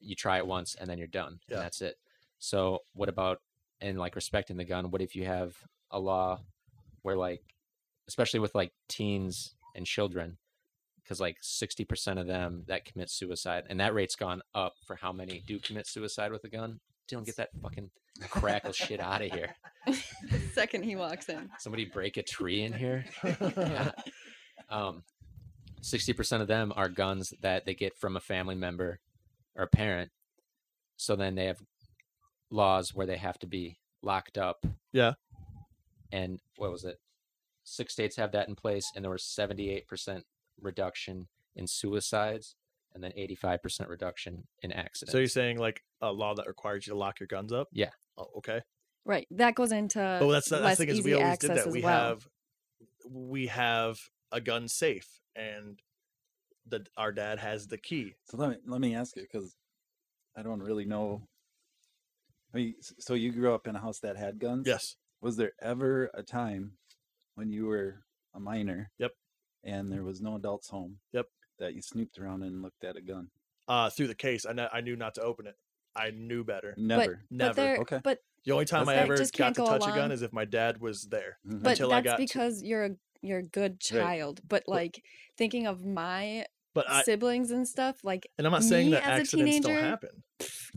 you 0.00 0.14
try 0.14 0.38
it 0.38 0.46
once 0.46 0.74
and 0.74 0.88
then 0.88 0.98
you're 0.98 1.06
done. 1.06 1.40
Yeah. 1.48 1.56
And 1.56 1.64
that's 1.64 1.80
it. 1.80 1.96
So 2.38 2.80
what 2.94 3.08
about 3.08 3.40
and 3.80 3.98
like 3.98 4.14
respecting 4.16 4.56
the 4.56 4.64
gun, 4.64 4.90
what 4.90 5.02
if 5.02 5.14
you 5.14 5.24
have 5.24 5.54
a 5.90 5.98
law 5.98 6.40
where 7.02 7.16
like 7.16 7.42
especially 8.08 8.40
with 8.40 8.54
like 8.54 8.72
teens 8.88 9.54
and 9.74 9.86
children, 9.86 10.36
because 11.02 11.20
like 11.20 11.36
60% 11.42 12.20
of 12.20 12.26
them 12.26 12.64
that 12.66 12.84
commit 12.84 13.08
suicide, 13.08 13.64
and 13.70 13.78
that 13.80 13.94
rate's 13.94 14.16
gone 14.16 14.42
up 14.54 14.74
for 14.84 14.96
how 14.96 15.12
many 15.12 15.42
do 15.46 15.58
commit 15.58 15.86
suicide 15.86 16.32
with 16.32 16.44
a 16.44 16.48
gun. 16.48 16.80
Dylan, 17.08 17.24
get 17.24 17.36
that 17.36 17.50
fucking 17.62 17.90
crackle 18.28 18.72
shit 18.72 19.00
out 19.12 19.22
of 19.22 19.30
here. 19.30 19.54
the 19.86 20.40
second 20.52 20.82
he 20.84 20.96
walks 20.96 21.28
in 21.28 21.48
Somebody 21.58 21.84
break 21.84 22.16
a 22.16 22.22
tree 22.22 22.62
in 22.62 22.72
here. 22.72 23.04
Yeah. 23.40 23.92
Um, 24.68 25.02
60% 25.82 26.42
of 26.42 26.46
them 26.46 26.72
are 26.76 26.88
guns 26.88 27.34
that 27.40 27.64
they 27.64 27.74
get 27.74 27.96
from 27.96 28.16
a 28.16 28.20
family 28.20 28.54
member 28.54 29.00
or 29.56 29.64
a 29.64 29.68
parent. 29.68 30.10
So 30.96 31.16
then 31.16 31.34
they 31.34 31.46
have 31.46 31.62
laws 32.50 32.94
where 32.94 33.06
they 33.06 33.16
have 33.16 33.38
to 33.40 33.46
be 33.46 33.78
locked 34.02 34.38
up. 34.38 34.66
Yeah. 34.92 35.14
And 36.12 36.40
what 36.56 36.72
was 36.72 36.84
it? 36.84 36.98
Six 37.62 37.92
states 37.92 38.16
have 38.16 38.32
that 38.32 38.48
in 38.48 38.56
place, 38.56 38.90
and 38.94 39.04
there 39.04 39.12
was 39.12 39.22
78% 39.22 40.22
reduction 40.60 41.28
in 41.54 41.66
suicides 41.66 42.56
and 42.92 43.04
then 43.04 43.12
85% 43.16 43.88
reduction 43.88 44.44
in 44.62 44.72
accidents. 44.72 45.12
So 45.12 45.18
you're 45.18 45.28
saying 45.28 45.58
like 45.58 45.82
a 46.00 46.10
law 46.10 46.34
that 46.34 46.46
requires 46.46 46.86
you 46.86 46.92
to 46.92 46.98
lock 46.98 47.20
your 47.20 47.28
guns 47.28 47.52
up? 47.52 47.68
Yeah. 47.72 47.90
Oh, 48.18 48.26
okay. 48.38 48.60
right 49.06 49.26
that 49.30 49.54
goes 49.54 49.72
into 49.72 49.98
But 49.98 50.30
that's 50.30 50.48
the 50.48 50.56
that's 50.56 50.64
less 50.64 50.78
the 50.78 50.86
thing 50.86 50.96
is 50.96 51.04
we 51.04 51.14
always 51.14 51.38
did 51.38 51.52
that. 51.52 51.70
We 51.70 51.82
well. 51.82 51.92
have 51.92 52.28
we 53.08 53.46
have 53.46 53.98
a 54.32 54.40
gun 54.40 54.68
safe, 54.68 55.20
and 55.34 55.80
the 56.70 56.86
our 56.96 57.12
dad 57.12 57.38
has 57.38 57.66
the 57.66 57.78
key. 57.78 58.14
So 58.24 58.36
let 58.36 58.50
me 58.50 58.56
let 58.66 58.80
me 58.80 58.94
ask 58.94 59.16
you 59.16 59.22
because 59.22 59.54
I 60.36 60.42
don't 60.42 60.62
really 60.62 60.84
know. 60.84 61.22
I 62.54 62.56
mean, 62.58 62.74
so 62.98 63.14
you 63.14 63.32
grew 63.32 63.54
up 63.54 63.66
in 63.66 63.76
a 63.76 63.80
house 63.80 64.00
that 64.00 64.16
had 64.16 64.38
guns. 64.38 64.66
Yes. 64.66 64.96
Was 65.20 65.36
there 65.36 65.52
ever 65.62 66.10
a 66.14 66.22
time 66.22 66.72
when 67.34 67.50
you 67.50 67.66
were 67.66 68.02
a 68.34 68.40
minor? 68.40 68.90
Yep. 68.98 69.12
And 69.64 69.92
there 69.92 70.02
was 70.02 70.20
no 70.20 70.36
adults 70.36 70.68
home. 70.70 70.96
Yep. 71.12 71.26
That 71.58 71.74
you 71.74 71.82
snooped 71.82 72.18
around 72.18 72.42
and 72.42 72.62
looked 72.62 72.82
at 72.84 72.96
a 72.96 73.02
gun. 73.02 73.28
Uh, 73.68 73.90
through 73.90 74.08
the 74.08 74.14
case, 74.14 74.46
I 74.46 74.54
kn- 74.54 74.68
I 74.72 74.80
knew 74.80 74.96
not 74.96 75.14
to 75.14 75.22
open 75.22 75.46
it. 75.46 75.54
I 75.94 76.10
knew 76.10 76.42
better. 76.44 76.74
Never. 76.76 77.20
but 77.30 77.36
Never. 77.36 77.54
there, 77.54 77.76
Okay. 77.78 78.00
but 78.02 78.18
The 78.44 78.52
only 78.52 78.64
time 78.64 78.88
I 78.88 78.94
ever 78.96 79.16
got 79.16 79.54
to 79.54 79.60
go 79.60 79.66
touch 79.66 79.82
a 79.86 79.90
gun 79.94 80.10
is 80.12 80.22
if 80.22 80.32
my 80.32 80.44
dad 80.46 80.80
was 80.80 81.02
there. 81.10 81.38
Mhm. 81.46 81.62
but 81.62 81.72
until 81.72 81.92
I 81.92 82.00
that's 82.00 82.16
to- 82.16 82.22
because 82.26 82.62
you're 82.62 82.84
a 82.84 82.90
you're 83.22 83.40
a 83.40 83.42
good 83.42 83.78
child 83.80 84.40
but 84.48 84.62
like 84.66 85.04
thinking 85.36 85.66
of 85.66 85.84
my 85.84 86.46
But 86.72 86.88
I 86.88 87.02
siblings 87.02 87.50
and 87.50 87.66
stuff 87.66 87.96
like 88.04 88.30
and 88.38 88.46
I'm 88.46 88.52
not 88.52 88.62
saying 88.62 88.90
that 88.90 89.04
accidents 89.04 89.60
don't 89.60 89.74
teenager, 89.74 89.80
happen. 89.80 90.22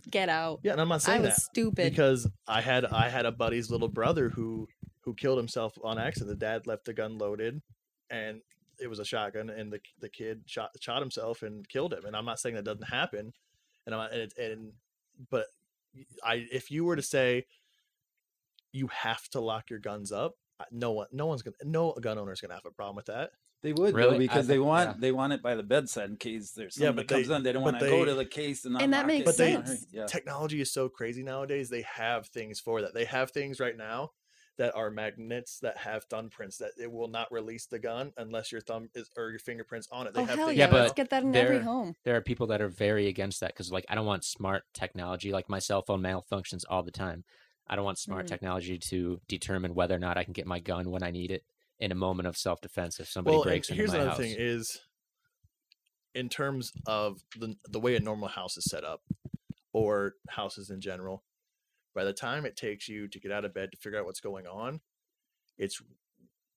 get 0.09 0.27
out 0.27 0.59
Yeah, 0.63 0.71
and 0.71 0.81
I'm 0.81 0.87
not 0.87 1.03
saying 1.03 1.19
i 1.19 1.21
was 1.21 1.35
that 1.35 1.41
stupid 1.41 1.89
because 1.91 2.27
I 2.47 2.61
had 2.61 2.85
I 2.85 3.09
had 3.09 3.25
a 3.25 3.31
buddy's 3.31 3.69
little 3.69 3.87
brother 3.87 4.29
who 4.29 4.67
who 5.01 5.13
killed 5.13 5.37
himself 5.37 5.77
on 5.83 5.99
accident. 5.99 6.39
The 6.39 6.45
dad 6.45 6.65
left 6.65 6.85
the 6.85 6.93
gun 6.93 7.17
loaded, 7.17 7.61
and 8.09 8.41
it 8.79 8.87
was 8.87 8.99
a 8.99 9.05
shotgun, 9.05 9.49
and 9.49 9.71
the 9.71 9.79
the 9.99 10.09
kid 10.09 10.43
shot 10.45 10.71
shot 10.79 11.01
himself 11.01 11.43
and 11.43 11.67
killed 11.67 11.93
him. 11.93 12.05
And 12.05 12.15
I'm 12.15 12.25
not 12.25 12.39
saying 12.39 12.55
that 12.55 12.65
doesn't 12.65 12.89
happen, 12.89 13.33
and 13.85 13.95
I'm 13.95 14.01
not, 14.01 14.13
and, 14.13 14.21
it, 14.21 14.33
and 14.37 14.71
but 15.29 15.47
I 16.23 16.45
if 16.51 16.71
you 16.71 16.85
were 16.85 16.95
to 16.95 17.01
say 17.01 17.45
you 18.71 18.87
have 18.87 19.27
to 19.29 19.39
lock 19.39 19.69
your 19.69 19.79
guns 19.79 20.11
up, 20.11 20.35
no 20.71 20.91
one 20.91 21.07
no 21.11 21.25
one's 21.25 21.41
gonna 21.41 21.55
no 21.63 21.93
gun 21.93 22.17
owner's 22.17 22.41
gonna 22.41 22.55
have 22.55 22.65
a 22.65 22.71
problem 22.71 22.95
with 22.95 23.05
that. 23.05 23.31
They 23.63 23.73
would 23.73 23.95
Really? 23.95 24.09
though, 24.09 24.15
I 24.15 24.19
because 24.19 24.47
they 24.47 24.59
want 24.59 24.89
yeah. 24.89 24.95
they 24.99 25.11
want 25.11 25.33
it 25.33 25.41
by 25.41 25.55
the 25.55 25.63
bedside 25.63 26.09
in 26.09 26.17
case 26.17 26.51
there's 26.51 26.77
Yeah, 26.77 26.87
somebody 26.89 27.07
but 27.07 27.15
comes 27.15 27.27
they- 27.29 27.35
in. 27.35 27.43
They 27.43 27.51
don't 27.53 27.63
want 27.63 27.79
to 27.79 27.89
go 27.89 28.05
to 28.05 28.13
the 28.13 28.25
case 28.25 28.65
and 28.65 28.79
And 28.79 28.93
that 28.93 29.07
makes 29.07 29.21
it. 29.21 29.25
But 29.25 29.37
they- 29.37 29.53
in 29.53 29.61
a 29.61 29.65
hurry. 29.65 29.77
yeah. 29.91 30.05
Technology 30.05 30.61
is 30.61 30.71
so 30.71 30.89
crazy 30.89 31.23
nowadays. 31.23 31.69
They 31.69 31.81
have 31.83 32.27
things 32.27 32.59
for 32.59 32.81
that. 32.81 32.93
They 32.93 33.05
have 33.05 33.31
things 33.31 33.59
right 33.59 33.75
now 33.77 34.11
that 34.57 34.75
are 34.75 34.91
magnets 34.91 35.57
that 35.61 35.77
have 35.77 36.07
thumbprints 36.09 36.57
that 36.57 36.71
it 36.79 36.91
will 36.91 37.07
not 37.07 37.31
release 37.31 37.65
the 37.65 37.79
gun 37.79 38.11
unless 38.17 38.51
your 38.51 38.61
thumb 38.61 38.87
is 38.93 39.09
or 39.17 39.31
your 39.31 39.39
fingerprints 39.39 39.87
on 39.91 40.05
it. 40.05 40.13
They 40.13 40.21
oh 40.21 40.25
have 40.25 40.37
hell 40.37 40.47
things 40.49 40.59
yeah! 40.59 40.65
Yeah, 40.67 40.71
now- 40.73 40.79
let's 40.81 40.93
get 40.93 41.09
that 41.09 41.23
in 41.23 41.35
every 41.35 41.59
home. 41.59 41.95
there 42.03 42.15
are 42.15 42.21
people 42.21 42.45
that 42.47 42.61
are 42.61 42.67
very 42.67 43.07
against 43.07 43.39
that 43.39 43.47
because 43.53 43.71
like 43.71 43.85
i 43.89 43.95
don't 43.95 44.05
want 44.05 44.23
smart 44.23 44.63
technology 44.73 45.31
like 45.31 45.49
my 45.49 45.57
cell 45.57 45.81
phone 45.81 46.01
malfunctions 46.01 46.65
all 46.69 46.83
the 46.83 46.91
time 46.91 47.23
i 47.67 47.75
don't 47.75 47.83
want 47.85 47.97
smart 47.97 48.25
Mhm. 48.25 48.29
technology 48.29 48.77
to 48.77 49.19
determine 49.27 49.73
whether 49.73 49.95
or 49.95 49.99
not 49.99 50.17
i 50.19 50.23
can 50.23 50.33
get 50.33 50.45
my 50.45 50.59
gun 50.59 50.91
when 50.91 51.01
i 51.01 51.09
need 51.09 51.31
it 51.31 51.43
in 51.83 51.91
a 51.91 51.95
moment 51.95 52.27
of 52.27 52.37
self-defense 52.37 52.97
if 53.01 53.09
somebody 53.09 53.35
well, 53.35 53.43
breaks 53.43 53.67
into 53.67 53.77
here's 53.77 53.91
my 53.91 53.97
another 53.97 54.09
house. 54.11 54.17
thing 54.19 54.35
is 54.37 54.79
in 56.15 56.29
terms 56.29 56.71
of 56.85 57.21
the 57.37 57.57
the 57.67 57.79
way 57.79 57.93
a 57.97 57.99
normal 57.99 58.29
house 58.29 58.55
is 58.55 58.63
set 58.63 58.85
up 58.85 59.01
or 59.73 60.13
houses 60.29 60.69
in 60.69 60.79
general 60.79 61.23
by 61.93 62.05
the 62.05 62.13
time 62.13 62.45
it 62.45 62.55
takes 62.55 62.87
you 62.87 63.09
to 63.09 63.19
get 63.19 63.33
out 63.33 63.43
of 63.43 63.53
bed 63.53 63.69
to 63.69 63.77
figure 63.77 63.99
out 63.99 64.05
what's 64.05 64.21
going 64.21 64.47
on 64.47 64.79
it's 65.57 65.81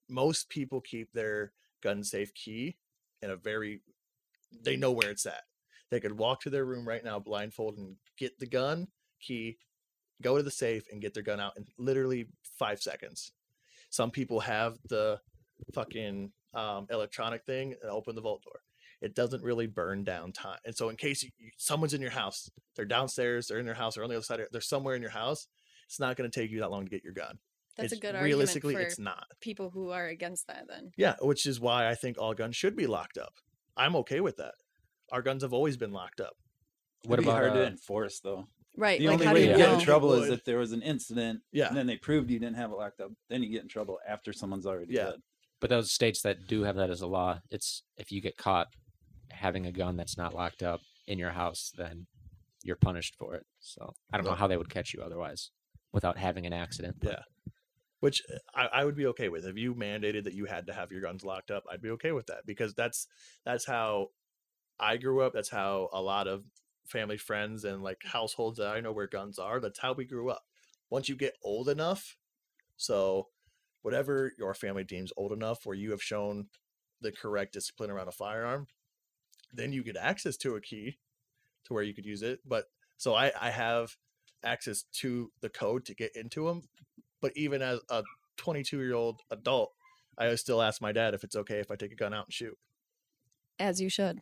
most 0.08 0.48
people 0.48 0.80
keep 0.80 1.12
their 1.12 1.52
gun 1.82 2.04
safe 2.04 2.32
key 2.32 2.76
in 3.20 3.30
a 3.30 3.36
very 3.36 3.80
they 4.62 4.76
know 4.76 4.92
where 4.92 5.10
it's 5.10 5.26
at. 5.26 5.42
They 5.90 5.98
could 5.98 6.18
walk 6.18 6.40
to 6.42 6.50
their 6.50 6.64
room 6.64 6.86
right 6.86 7.04
now 7.04 7.18
blindfolded 7.18 7.80
and 7.80 7.96
get 8.16 8.38
the 8.38 8.46
gun 8.46 8.86
key 9.20 9.58
go 10.22 10.36
to 10.36 10.42
the 10.44 10.52
safe 10.52 10.84
and 10.92 11.02
get 11.02 11.14
their 11.14 11.22
gun 11.22 11.40
out 11.40 11.56
in 11.56 11.64
literally 11.78 12.28
five 12.58 12.80
seconds 12.80 13.32
some 13.96 14.10
people 14.10 14.40
have 14.40 14.76
the 14.88 15.18
fucking 15.74 16.30
um, 16.54 16.86
electronic 16.90 17.44
thing 17.44 17.74
and 17.82 17.90
open 17.90 18.14
the 18.14 18.20
vault 18.20 18.42
door. 18.44 18.60
It 19.00 19.14
doesn't 19.14 19.42
really 19.42 19.66
burn 19.66 20.04
down 20.04 20.32
time. 20.32 20.58
And 20.64 20.74
so, 20.76 20.88
in 20.90 20.96
case 20.96 21.22
you, 21.22 21.30
you- 21.38 21.50
someone's 21.56 21.94
in 21.94 22.00
your 22.00 22.10
house, 22.10 22.50
they're 22.74 22.84
downstairs, 22.84 23.46
they're 23.48 23.58
in 23.58 23.66
their 23.66 23.74
house, 23.74 23.96
or 23.96 24.04
on 24.04 24.10
the 24.10 24.16
other 24.16 24.24
side, 24.24 24.40
they're 24.52 24.60
somewhere 24.60 24.94
in 24.94 25.02
your 25.02 25.10
house. 25.10 25.46
It's 25.86 26.00
not 26.00 26.16
going 26.16 26.30
to 26.30 26.40
take 26.40 26.50
you 26.50 26.60
that 26.60 26.70
long 26.70 26.84
to 26.84 26.90
get 26.90 27.04
your 27.04 27.12
gun. 27.12 27.38
That's 27.76 27.92
a 27.92 27.96
It's- 27.96 28.00
good 28.00 28.14
argument 28.14 28.24
realistically, 28.24 28.74
for 28.74 28.80
it's 28.80 28.98
not. 28.98 29.26
people 29.40 29.70
who 29.70 29.90
are 29.90 30.06
against 30.06 30.46
that. 30.48 30.64
Then 30.68 30.92
Yeah, 30.96 31.16
which 31.20 31.46
is 31.46 31.60
why 31.60 31.88
I 31.88 31.94
think 31.94 32.16
all 32.18 32.34
guns 32.34 32.56
should 32.56 32.74
be 32.76 32.86
locked 32.86 33.18
up. 33.18 33.34
I'm 33.76 33.96
okay 33.96 34.20
with 34.20 34.36
that. 34.38 34.54
Our 35.12 35.22
guns 35.22 35.42
have 35.42 35.52
always 35.52 35.76
been 35.76 35.92
locked 35.92 36.20
up. 36.20 36.36
what 37.04 37.14
It'd 37.18 37.24
be 37.26 37.30
about 37.30 37.42
hard 37.42 37.54
to 37.54 37.64
uh, 37.64 37.68
enforce 37.68 38.20
though. 38.20 38.48
Right, 38.76 38.98
The 38.98 39.06
like 39.06 39.14
only 39.14 39.26
how 39.26 39.34
way 39.34 39.44
you 39.44 39.50
you 39.50 39.56
get 39.56 39.68
know? 39.68 39.74
in 39.78 39.80
trouble 39.80 40.12
is 40.14 40.30
if 40.30 40.44
there 40.44 40.58
was 40.58 40.72
an 40.72 40.82
incident 40.82 41.40
Yeah. 41.52 41.68
and 41.68 41.76
then 41.76 41.86
they 41.86 41.96
proved 41.96 42.30
you 42.30 42.38
didn't 42.38 42.56
have 42.56 42.70
it 42.70 42.76
locked 42.76 43.00
up. 43.00 43.10
Then 43.28 43.42
you 43.42 43.50
get 43.50 43.62
in 43.62 43.68
trouble 43.68 43.98
after 44.06 44.32
someone's 44.32 44.66
already 44.66 44.92
Yeah. 44.94 45.04
dead. 45.10 45.22
but 45.60 45.70
those 45.70 45.90
states 45.90 46.20
that 46.22 46.46
do 46.46 46.62
have 46.64 46.76
that 46.76 46.90
as 46.90 47.00
a 47.00 47.06
law 47.06 47.40
it's 47.50 47.82
if 47.96 48.12
you 48.12 48.20
get 48.20 48.36
caught 48.36 48.68
having 49.30 49.64
a 49.66 49.72
gun 49.72 49.96
that's 49.96 50.16
not 50.18 50.34
locked 50.34 50.62
up 50.62 50.80
in 51.06 51.18
your 51.18 51.30
house 51.30 51.72
then 51.76 52.06
you're 52.62 52.76
punished 52.76 53.14
for 53.16 53.34
it 53.34 53.46
so 53.60 53.94
i 54.12 54.16
don't 54.18 54.26
know 54.26 54.34
how 54.34 54.46
they 54.46 54.56
would 54.58 54.68
catch 54.68 54.92
you 54.92 55.00
otherwise 55.02 55.50
without 55.92 56.18
having 56.18 56.44
an 56.46 56.52
accident 56.52 56.96
but- 57.00 57.10
Yeah. 57.12 57.52
Which 58.00 58.22
uh, 58.30 58.38
I, 58.54 58.80
I 58.80 58.84
would 58.84 58.94
be 58.96 59.06
okay 59.06 59.30
with 59.30 59.46
if 59.46 59.56
you 59.56 59.74
mandated 59.74 60.24
that 60.24 60.34
you 60.34 60.44
had 60.44 60.66
to 60.66 60.74
have 60.74 60.92
your 60.92 61.00
guns 61.00 61.24
locked 61.24 61.50
up. 61.50 61.64
I'd 61.70 61.80
be 61.80 61.88
okay 61.92 62.12
with 62.12 62.26
that 62.26 62.44
because 62.44 62.74
that's 62.74 63.06
that's 63.46 63.64
how 63.66 64.08
I 64.78 64.98
grew 64.98 65.22
up. 65.22 65.32
That's 65.32 65.48
how 65.48 65.88
a 65.94 66.02
lot 66.02 66.28
of 66.28 66.44
family 66.88 67.18
friends 67.18 67.64
and 67.64 67.82
like 67.82 68.00
mm. 68.00 68.08
households 68.10 68.58
that 68.58 68.68
I 68.68 68.80
know 68.80 68.92
where 68.92 69.06
guns 69.06 69.38
are. 69.38 69.60
That's 69.60 69.80
how 69.80 69.92
we 69.92 70.04
grew 70.04 70.30
up. 70.30 70.44
Once 70.90 71.08
you 71.08 71.16
get 71.16 71.36
old 71.42 71.68
enough, 71.68 72.16
so 72.76 73.28
whatever 73.82 74.32
your 74.38 74.54
family 74.54 74.84
deems 74.84 75.12
old 75.16 75.32
enough, 75.32 75.64
where 75.64 75.76
you 75.76 75.90
have 75.90 76.02
shown 76.02 76.46
the 77.00 77.12
correct 77.12 77.52
discipline 77.52 77.90
around 77.90 78.08
a 78.08 78.12
firearm, 78.12 78.66
then 79.52 79.72
you 79.72 79.82
get 79.82 79.96
access 79.96 80.36
to 80.38 80.54
a 80.54 80.60
key 80.60 80.98
to 81.64 81.74
where 81.74 81.82
you 81.82 81.94
could 81.94 82.06
use 82.06 82.22
it. 82.22 82.40
But 82.44 82.66
so 82.96 83.14
I, 83.14 83.32
I 83.40 83.50
have 83.50 83.96
access 84.44 84.84
to 84.94 85.30
the 85.40 85.48
code 85.48 85.84
to 85.86 85.94
get 85.94 86.14
into 86.14 86.46
them. 86.46 86.62
But 87.20 87.32
even 87.36 87.62
as 87.62 87.80
a 87.90 88.02
22 88.36 88.78
year 88.78 88.94
old 88.94 89.20
adult, 89.30 89.72
I 90.18 90.34
still 90.36 90.62
ask 90.62 90.80
my 90.80 90.92
dad 90.92 91.14
if 91.14 91.24
it's 91.24 91.36
okay 91.36 91.58
if 91.58 91.70
I 91.70 91.76
take 91.76 91.92
a 91.92 91.96
gun 91.96 92.14
out 92.14 92.26
and 92.26 92.32
shoot. 92.32 92.56
As 93.58 93.80
you 93.80 93.88
should. 93.88 94.20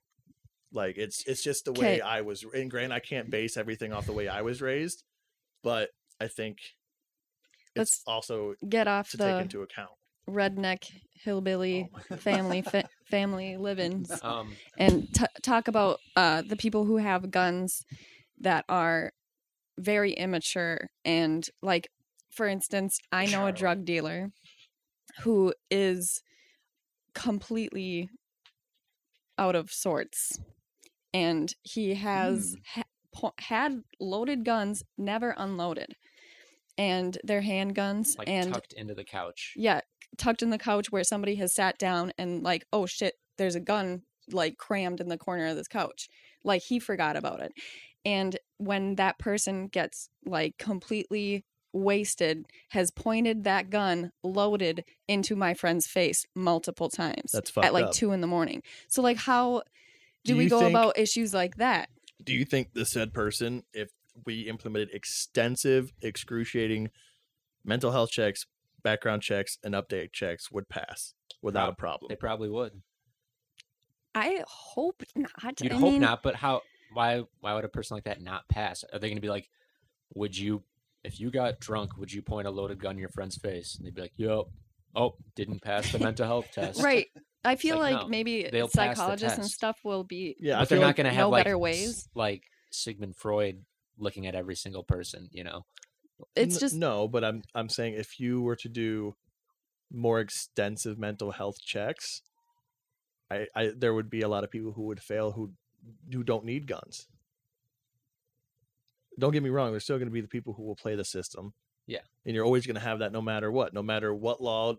Like 0.74 0.98
it's 0.98 1.24
it's 1.26 1.42
just 1.42 1.64
the 1.64 1.72
way 1.72 2.00
I 2.00 2.20
was. 2.22 2.44
And 2.52 2.70
granted, 2.70 2.94
I 2.94 2.98
can't 2.98 3.30
base 3.30 3.56
everything 3.56 3.92
off 3.92 4.06
the 4.06 4.12
way 4.12 4.28
I 4.28 4.42
was 4.42 4.60
raised, 4.60 5.04
but 5.62 5.90
I 6.20 6.26
think 6.26 6.58
it's 7.76 7.76
Let's 7.76 8.02
also 8.06 8.54
Get 8.68 8.86
off 8.88 9.10
to 9.10 9.16
take 9.16 9.40
into 9.40 9.62
account. 9.62 9.90
redneck 10.28 10.90
hillbilly 11.14 11.90
family 12.18 12.62
fa- 12.62 12.88
family 13.10 13.56
livings 13.56 14.10
um 14.22 14.54
and 14.78 15.06
t- 15.14 15.24
talk 15.42 15.68
about 15.68 15.98
uh, 16.16 16.42
the 16.42 16.56
people 16.56 16.84
who 16.84 16.96
have 16.96 17.30
guns 17.30 17.84
that 18.40 18.64
are 18.68 19.12
very 19.78 20.12
immature 20.12 20.88
and 21.04 21.48
like 21.62 21.88
for 22.30 22.46
instance 22.46 22.98
i 23.12 23.26
know 23.26 23.46
a 23.46 23.52
drug 23.52 23.84
dealer 23.84 24.30
who 25.22 25.52
is 25.70 26.22
completely 27.14 28.08
out 29.38 29.54
of 29.54 29.70
sorts 29.72 30.38
and 31.14 31.54
he 31.62 31.94
has 31.94 32.54
mm. 32.54 32.58
ha- 32.74 32.82
po- 33.14 33.34
had 33.38 33.82
loaded 33.98 34.44
guns 34.44 34.82
never 34.98 35.34
unloaded 35.38 35.96
and 36.76 37.16
they're 37.24 37.40
handguns 37.40 38.18
like 38.18 38.28
and 38.28 38.52
tucked 38.52 38.74
into 38.74 38.94
the 38.94 39.04
couch. 39.04 39.54
Yeah 39.56 39.80
tucked 40.18 40.42
in 40.42 40.50
the 40.50 40.58
couch 40.58 40.92
where 40.92 41.02
somebody 41.02 41.36
has 41.36 41.52
sat 41.52 41.78
down 41.78 42.12
and 42.18 42.42
like 42.42 42.66
oh 42.72 42.86
shit 42.86 43.14
there's 43.38 43.54
a 43.54 43.60
gun 43.60 44.02
like 44.30 44.56
crammed 44.58 45.00
in 45.00 45.08
the 45.08 45.18
corner 45.18 45.46
of 45.46 45.56
this 45.56 45.68
couch. 45.68 46.08
Like 46.44 46.62
he 46.62 46.78
forgot 46.78 47.16
about 47.16 47.40
it 47.40 47.52
and 48.04 48.36
when 48.58 48.96
that 48.96 49.18
person 49.18 49.68
gets 49.68 50.08
like 50.26 50.58
completely 50.58 51.44
wasted 51.72 52.46
has 52.70 52.90
pointed 52.92 53.44
that 53.44 53.68
gun 53.68 54.12
loaded 54.22 54.84
into 55.08 55.34
my 55.34 55.54
friend's 55.54 55.86
face 55.86 56.24
multiple 56.34 56.88
times 56.88 57.32
That's 57.32 57.50
fucked 57.50 57.66
at 57.66 57.72
like 57.72 57.86
up. 57.86 57.92
two 57.92 58.12
in 58.12 58.20
the 58.20 58.26
morning. 58.26 58.62
So 58.88 59.02
like 59.02 59.16
how 59.16 59.62
do, 60.24 60.32
Do 60.32 60.38
we 60.38 60.48
go 60.48 60.60
think- 60.60 60.70
about 60.70 60.98
issues 60.98 61.32
like 61.34 61.56
that 61.56 61.88
Do 62.22 62.32
you 62.32 62.44
think 62.44 62.72
the 62.72 62.84
said 62.86 63.12
person, 63.12 63.62
if 63.72 63.90
we 64.24 64.42
implemented 64.42 64.90
extensive, 64.92 65.92
excruciating 66.00 66.90
mental 67.64 67.90
health 67.92 68.10
checks, 68.10 68.46
background 68.82 69.22
checks, 69.22 69.58
and 69.64 69.74
update 69.74 70.12
checks, 70.12 70.50
would 70.50 70.68
pass 70.68 71.14
without 71.42 71.70
a 71.70 71.74
problem? 71.74 72.08
they 72.08 72.16
probably 72.16 72.48
would 72.48 72.80
i 74.14 74.42
hope 74.46 75.02
not 75.16 75.60
You'd 75.60 75.72
I 75.72 75.74
hope 75.74 75.82
mean, 75.92 76.00
not, 76.00 76.22
but 76.22 76.36
how? 76.36 76.62
Why? 76.92 77.22
Why 77.40 77.54
would 77.54 77.64
a 77.64 77.68
person 77.68 77.96
like 77.96 78.04
that 78.04 78.22
not 78.22 78.46
pass? 78.48 78.84
Are 78.92 78.98
they 79.00 79.08
going 79.08 79.16
to 79.16 79.20
be 79.20 79.28
like, 79.28 79.48
would 80.14 80.38
you, 80.38 80.62
if 81.02 81.18
you 81.18 81.30
got 81.32 81.58
drunk, 81.58 81.96
would 81.98 82.12
you 82.12 82.22
point 82.22 82.46
a 82.46 82.50
loaded 82.50 82.78
gun 82.78 82.92
in 82.92 82.98
your 82.98 83.08
friend's 83.08 83.36
face? 83.36 83.74
And 83.74 83.84
they'd 83.84 83.94
be 83.94 84.02
like, 84.02 84.12
"Yep, 84.16 84.44
oh, 84.94 85.16
didn't 85.34 85.62
pass 85.62 85.90
the 85.90 85.98
mental 85.98 86.26
health 86.26 86.46
test." 86.52 86.80
right 86.80 87.08
i 87.45 87.57
feel 87.57 87.78
like, 87.78 87.95
like, 87.95 88.03
no, 88.05 88.09
maybe 88.09 88.49
they'll 88.51 88.66
pass 88.66 88.72
the 88.72 88.95
psychologists 88.95 89.38
and 89.38 89.47
stuff 89.47 89.78
will 89.84 90.05
be 90.05 90.36
Yeah, 90.40 90.57
I 90.57 90.61
but 90.61 90.68
they're 90.70 90.78
not 90.78 90.86
like 90.86 90.97
going 90.97 91.05
to 91.07 91.11
have 91.12 91.24
no 91.26 91.30
like 91.30 91.45
better 91.45 91.59
ways. 91.59 92.09
like 92.14 92.42
Sigmund 92.70 93.16
Freud 93.16 93.64
looking 93.99 94.26
at 94.26 94.34
every 94.34 94.57
single 94.57 94.82
person. 94.82 95.28
You 95.30 95.45
know, 95.45 95.64
it's 96.34 96.57
N- 96.57 96.61
just 96.61 96.74
no, 96.74 97.07
but 97.09 97.22
I'm 97.24 97.42
I'm 97.55 97.68
saying 97.68 97.95
if 97.95 98.18
you 98.18 98.42
were 98.42 98.57
to 98.57 98.68
do 98.68 99.14
more 99.92 100.18
extensive 100.20 100.99
mental 100.99 101.30
health 101.32 101.61
checks, 101.64 102.22
I, 103.30 103.47
I 103.55 103.72
there 103.76 103.95
would 103.95 104.11
be 104.11 104.22
a 104.22 104.28
lot 104.28 104.42
of 104.45 104.51
people 104.51 104.72
who 104.72 104.82
would 104.84 105.01
fail 105.01 105.32
who 105.32 105.53
who 106.12 106.24
don't 106.24 106.45
need 106.45 106.66
guns. 106.66 107.07
Don't 109.18 109.32
get 109.32 109.42
me 109.42 109.51
wrong. 109.51 109.70
There's 109.70 109.84
still 109.84 109.99
going 109.99 110.09
to 110.09 110.12
be 110.12 110.20
the 110.20 110.28
people 110.28 110.55
who 110.55 110.64
will 110.64 110.74
play 110.76 110.97
the 110.97 111.05
system. 111.05 111.53
Yeah. 111.86 112.01
and 112.24 112.34
you're 112.34 112.47
always 112.47 112.66
going 112.66 112.76
to 112.76 112.80
have 112.80 113.01
that 113.01 113.12
no 113.12 113.20
matter 113.20 113.53
what, 113.53 113.74
no 113.74 113.82
matter 113.82 114.14
what 114.14 114.42
law. 114.42 114.74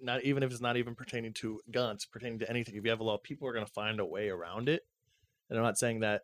Not 0.00 0.24
even 0.24 0.42
if 0.42 0.50
it's 0.50 0.60
not 0.60 0.76
even 0.76 0.94
pertaining 0.94 1.32
to 1.34 1.60
guns, 1.70 2.06
pertaining 2.06 2.38
to 2.40 2.50
anything. 2.50 2.76
If 2.76 2.84
you 2.84 2.90
have 2.90 3.00
a 3.00 3.04
law, 3.04 3.18
people 3.18 3.48
are 3.48 3.52
going 3.52 3.64
to 3.64 3.72
find 3.72 3.98
a 3.98 4.04
way 4.04 4.28
around 4.28 4.68
it. 4.68 4.82
And 5.48 5.58
I'm 5.58 5.64
not 5.64 5.78
saying 5.78 6.00
that 6.00 6.22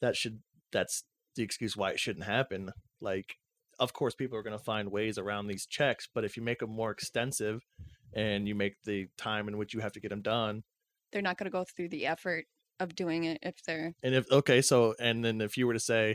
that 0.00 0.16
should 0.16 0.40
that's 0.72 1.04
the 1.36 1.42
excuse 1.42 1.76
why 1.76 1.90
it 1.90 2.00
shouldn't 2.00 2.24
happen. 2.24 2.72
Like 3.00 3.36
of 3.80 3.94
course 3.94 4.14
people 4.14 4.38
are 4.38 4.42
going 4.42 4.56
to 4.56 4.62
find 4.62 4.92
ways 4.92 5.18
around 5.18 5.48
these 5.48 5.66
checks 5.66 6.06
but 6.14 6.24
if 6.24 6.36
you 6.36 6.42
make 6.42 6.60
them 6.60 6.70
more 6.70 6.90
extensive 6.90 7.66
and 8.12 8.46
you 8.46 8.54
make 8.54 8.76
the 8.84 9.08
time 9.16 9.48
in 9.48 9.56
which 9.56 9.74
you 9.74 9.80
have 9.80 9.92
to 9.92 10.00
get 10.00 10.10
them 10.10 10.22
done 10.22 10.62
they're 11.10 11.22
not 11.22 11.38
going 11.38 11.46
to 11.46 11.50
go 11.50 11.64
through 11.64 11.88
the 11.88 12.06
effort 12.06 12.44
of 12.78 12.94
doing 12.94 13.24
it 13.24 13.38
if 13.42 13.62
they're 13.64 13.94
and 14.02 14.14
if 14.14 14.30
okay 14.30 14.62
so 14.62 14.94
and 15.00 15.24
then 15.24 15.40
if 15.40 15.56
you 15.56 15.66
were 15.66 15.72
to 15.72 15.80
say 15.80 16.14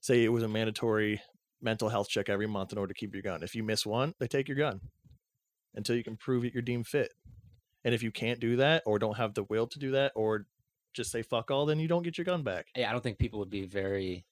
say 0.00 0.24
it 0.24 0.32
was 0.32 0.42
a 0.42 0.48
mandatory 0.48 1.20
mental 1.60 1.88
health 1.88 2.08
check 2.08 2.28
every 2.28 2.46
month 2.46 2.72
in 2.72 2.78
order 2.78 2.92
to 2.92 2.98
keep 2.98 3.14
your 3.14 3.22
gun 3.22 3.42
if 3.42 3.54
you 3.54 3.62
miss 3.62 3.86
one 3.86 4.14
they 4.18 4.26
take 4.26 4.48
your 4.48 4.56
gun 4.56 4.80
until 5.74 5.96
you 5.96 6.04
can 6.04 6.16
prove 6.16 6.42
that 6.42 6.52
you're 6.52 6.62
deemed 6.62 6.86
fit 6.86 7.12
And 7.84 7.94
if 7.94 8.02
you 8.02 8.10
can't 8.12 8.40
do 8.40 8.56
that, 8.56 8.82
or 8.86 8.98
don't 8.98 9.16
have 9.16 9.34
the 9.34 9.44
will 9.44 9.66
to 9.66 9.78
do 9.78 9.90
that, 9.92 10.12
or 10.14 10.46
just 10.92 11.10
say 11.10 11.22
fuck 11.22 11.50
all, 11.50 11.66
then 11.66 11.80
you 11.80 11.88
don't 11.88 12.02
get 12.02 12.18
your 12.18 12.24
gun 12.24 12.42
back. 12.42 12.66
Yeah, 12.76 12.88
I 12.88 12.92
don't 12.92 13.02
think 13.02 13.18
people 13.18 13.38
would 13.40 13.50
be 13.50 13.66
very 13.66 14.24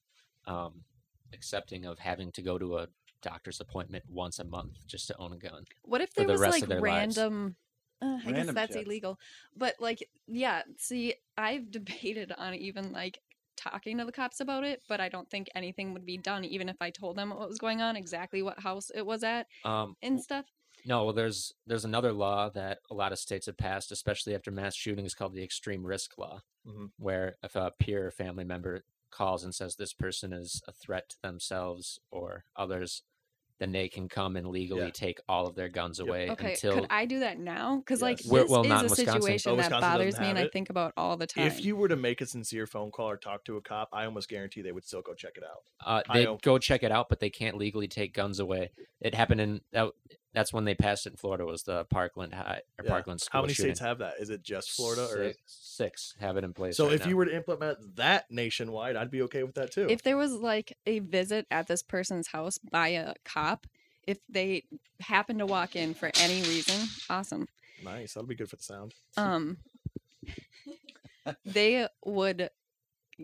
um, 0.46 0.84
accepting 1.32 1.84
of 1.86 1.98
having 1.98 2.30
to 2.32 2.42
go 2.42 2.58
to 2.58 2.78
a 2.78 2.88
doctor's 3.22 3.60
appointment 3.60 4.04
once 4.08 4.38
a 4.38 4.44
month 4.44 4.86
just 4.86 5.08
to 5.08 5.16
own 5.18 5.32
a 5.32 5.36
gun. 5.36 5.64
What 5.82 6.00
if 6.00 6.14
there 6.14 6.26
the 6.26 6.32
was 6.32 6.40
rest 6.40 6.52
like 6.54 6.62
of 6.64 6.68
their 6.68 6.80
lives. 6.80 7.16
random? 7.16 7.56
Uh, 8.02 8.18
I 8.24 8.32
guess 8.32 8.46
that's 8.52 8.74
checks. 8.74 8.86
illegal. 8.86 9.18
But 9.56 9.74
like, 9.80 10.08
yeah. 10.26 10.62
See, 10.78 11.14
I've 11.36 11.70
debated 11.70 12.32
on 12.36 12.54
even 12.54 12.92
like 12.92 13.20
talking 13.56 13.98
to 13.98 14.04
the 14.06 14.12
cops 14.12 14.40
about 14.40 14.64
it, 14.64 14.82
but 14.88 15.00
I 15.00 15.08
don't 15.10 15.28
think 15.28 15.48
anything 15.54 15.92
would 15.92 16.06
be 16.06 16.16
done, 16.16 16.44
even 16.44 16.68
if 16.68 16.76
I 16.80 16.90
told 16.90 17.16
them 17.16 17.30
what 17.30 17.48
was 17.48 17.58
going 17.58 17.82
on, 17.82 17.96
exactly 17.96 18.42
what 18.42 18.58
house 18.58 18.90
it 18.94 19.04
was 19.04 19.22
at, 19.22 19.48
Um, 19.64 19.96
and 20.02 20.20
stuff. 20.20 20.46
No, 20.84 21.04
well, 21.04 21.12
there's 21.14 21.52
there's 21.66 21.84
another 21.84 22.12
law 22.12 22.48
that 22.50 22.78
a 22.90 22.94
lot 22.94 23.12
of 23.12 23.18
states 23.18 23.46
have 23.46 23.56
passed, 23.56 23.92
especially 23.92 24.34
after 24.34 24.50
mass 24.50 24.74
shootings, 24.74 25.14
called 25.14 25.34
the 25.34 25.42
extreme 25.44 25.84
risk 25.86 26.16
law, 26.18 26.42
Mhm. 26.66 26.90
where 26.98 27.36
if 27.42 27.56
a 27.56 27.72
peer 27.78 28.06
or 28.06 28.10
family 28.10 28.44
member 28.44 28.84
calls 29.10 29.42
and 29.44 29.54
says 29.54 29.76
this 29.76 29.92
person 29.92 30.32
is 30.32 30.62
a 30.68 30.72
threat 30.72 31.08
to 31.10 31.16
themselves 31.22 31.98
or 32.10 32.44
others, 32.56 33.02
then 33.58 33.72
they 33.72 33.88
can 33.90 34.08
come 34.08 34.36
and 34.36 34.46
legally 34.48 34.84
Yeah. 34.86 34.90
take 34.90 35.20
all 35.28 35.46
of 35.46 35.54
their 35.54 35.68
guns 35.68 35.98
Yep. 35.98 36.08
away 36.08 36.30
Okay, 36.30 36.52
until. 36.52 36.72
could 36.74 36.86
I 36.88 37.04
do 37.04 37.18
that 37.18 37.38
now? 37.38 37.76
Because 37.78 38.00
like 38.00 38.16
this 38.18 38.26
We're- 38.26 38.46
well, 38.48 38.64
not 38.64 38.86
is 38.86 38.92
a 38.92 38.94
Wisconsin. 38.94 39.20
situation 39.22 39.52
Oh, 39.52 39.56
that 39.56 39.64
Wisconsin 39.64 39.90
bothers 39.90 40.18
me, 40.18 40.28
and 40.28 40.38
have 40.38 40.46
I 40.46 40.50
think 40.50 40.70
about 40.70 40.94
all 40.96 41.16
the 41.18 41.26
time. 41.26 41.46
If 41.46 41.62
you 41.62 41.76
were 41.76 41.88
to 41.88 41.96
make 41.96 42.22
a 42.22 42.26
sincere 42.26 42.66
phone 42.66 42.90
call 42.90 43.10
or 43.10 43.18
talk 43.18 43.44
to 43.44 43.58
a 43.58 43.60
cop, 43.60 43.90
I 43.92 44.06
almost 44.06 44.30
guarantee 44.30 44.62
they 44.62 44.72
would 44.72 44.84
still 44.86 45.02
go 45.02 45.12
check 45.12 45.36
it 45.36 45.44
out. 45.44 45.64
Uh, 45.84 46.02
they 46.14 46.24
go 46.40 46.56
check 46.58 46.82
it 46.82 46.90
out, 46.92 47.10
but 47.10 47.20
they 47.20 47.28
can't 47.28 47.58
legally 47.58 47.88
take 47.88 48.14
guns 48.14 48.38
away. 48.38 48.70
It 49.00 49.14
happened 49.14 49.40
in 49.42 49.60
that. 49.72 49.92
That's 50.32 50.52
when 50.52 50.64
they 50.64 50.74
passed 50.74 51.06
it 51.06 51.10
in 51.10 51.16
Florida. 51.16 51.44
Was 51.44 51.64
the 51.64 51.84
Parkland 51.86 52.34
High 52.34 52.60
or 52.78 52.84
Yeah. 52.84 52.90
Parkland 52.90 53.20
school 53.20 53.38
How 53.38 53.42
many 53.42 53.52
shooting. 53.54 53.70
states 53.74 53.80
have 53.80 53.98
that? 53.98 54.14
Is 54.20 54.30
it 54.30 54.42
just 54.42 54.70
Florida 54.70 55.02
or 55.10 55.24
Six, 55.24 55.36
six 55.46 56.14
have 56.20 56.36
it 56.36 56.44
in 56.44 56.52
place. 56.52 56.76
So 56.76 56.86
right 56.86 56.94
if 56.94 57.00
now. 57.00 57.08
you 57.08 57.16
were 57.16 57.24
to 57.24 57.34
implement 57.34 57.96
that 57.96 58.30
nationwide, 58.30 58.94
I'd 58.96 59.10
be 59.10 59.22
okay 59.22 59.42
with 59.42 59.54
that 59.56 59.72
too. 59.72 59.88
if 59.90 60.02
there 60.02 60.16
was 60.16 60.32
like 60.32 60.76
a 60.86 61.00
visit 61.00 61.46
at 61.50 61.66
this 61.66 61.82
person's 61.82 62.28
house 62.28 62.58
by 62.58 62.88
a 62.88 63.14
cop, 63.24 63.66
if 64.06 64.18
they 64.28 64.64
happen 65.00 65.38
to 65.38 65.46
walk 65.46 65.74
in 65.74 65.94
for 65.94 66.10
any 66.20 66.42
reason, 66.42 66.88
awesome. 67.08 67.48
nice, 67.84 68.14
that'll 68.14 68.28
be 68.28 68.34
good 68.36 68.48
for 68.50 68.56
the 68.56 68.62
sound. 68.62 68.94
Um, 69.16 69.58
they 71.44 71.86
would 72.04 72.50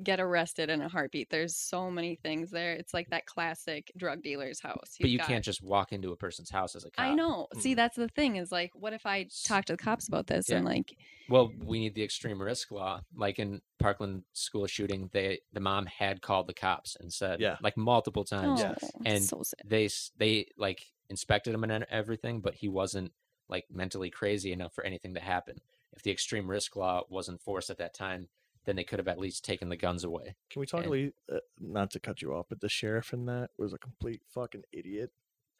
get 0.03 0.21
arrested 0.21 0.71
in 0.71 0.83
a 0.83 0.89
heartbeat. 0.89 1.31
There's 1.31 1.57
so 1.57 1.91
many 1.91 2.17
things 2.17 2.51
there. 2.51 2.73
It's 2.73 2.93
like 2.95 3.11
that 3.11 3.27
classic 3.27 3.91
drug 3.97 4.23
dealer's 4.23 4.61
house. 4.61 4.97
but 4.99 5.01
You've 5.01 5.11
you 5.11 5.19
got- 5.19 5.27
can't 5.29 5.45
just 5.45 5.63
walk 5.63 5.93
into 5.93 6.13
a 6.13 6.17
person's 6.17 6.51
house 6.51 6.75
as 6.77 6.85
a 6.85 6.91
cop. 6.91 7.05
I 7.05 7.15
know. 7.15 7.49
See, 7.59 7.73
Mm. 7.73 7.77
that's 7.77 7.97
the 7.97 8.09
thing. 8.09 8.37
Is 8.37 8.51
like, 8.53 8.73
what 8.75 8.93
if 8.93 9.07
I 9.07 9.29
talk 9.45 9.65
to 9.67 9.73
the 9.75 9.77
cops 9.79 10.09
about 10.09 10.27
this 10.27 10.49
and 10.49 10.65
like, 10.65 10.97
Well, 11.29 11.53
we 11.59 11.81
need 11.81 11.95
the 11.95 12.05
extreme 12.05 12.41
risk 12.41 12.71
law. 12.71 13.01
Like 13.15 13.39
in 13.39 13.61
Parkland 13.81 14.23
school 14.33 14.67
shooting, 14.67 15.11
they 15.13 15.41
the 15.53 15.61
mom 15.61 15.87
had 15.87 16.23
called 16.23 16.47
the 16.47 16.55
cops 16.55 16.97
and 17.01 17.13
said, 17.13 17.41
Yeah. 17.41 17.57
like 17.63 17.77
multiple 17.77 18.25
times. 18.25 18.61
oh, 18.63 18.65
Yes. 18.69 18.79
it's 18.83 18.93
And 19.05 19.25
so. 19.25 19.43
They 19.65 19.89
they 20.17 20.47
like 20.57 20.87
inspected 21.09 21.55
him 21.55 21.65
and 21.65 21.83
e- 21.83 21.87
everything, 21.91 22.41
but 22.41 22.55
he 22.57 22.69
wasn't 22.69 23.13
like 23.49 23.65
mentally 23.71 24.11
crazy 24.11 24.53
enough 24.53 24.73
for 24.75 24.85
anything 24.85 25.15
to 25.15 25.21
happen. 25.21 25.61
If 25.93 26.03
the 26.03 26.11
extreme 26.11 26.49
risk 26.51 26.77
law 26.77 27.05
wasn't 27.09 27.37
enforced 27.37 27.71
at 27.71 27.79
that 27.79 27.95
time, 27.95 28.29
then 28.67 28.77
they 28.77 28.85
could 28.85 28.99
have 28.99 29.09
at 29.09 29.19
least 29.19 29.45
taken 29.45 29.69
the 29.69 29.77
guns 29.77 30.05
away. 30.05 30.35
Can 30.51 30.61
we 30.61 30.67
talk 30.67 30.81
And- 30.81 30.89
a 30.89 30.91
little, 30.91 31.11
uh, 31.33 31.39
not 31.59 31.91
to 31.93 32.01
cut 32.01 32.21
you 32.21 32.35
off, 32.35 32.47
but 32.49 32.61
the 32.61 32.69
sheriff 32.69 33.13
in 33.13 33.25
that 33.27 33.51
was 33.57 33.73
a 33.73 33.79
complete 33.79 34.23
fucking 34.35 34.65
idiot. 34.73 35.11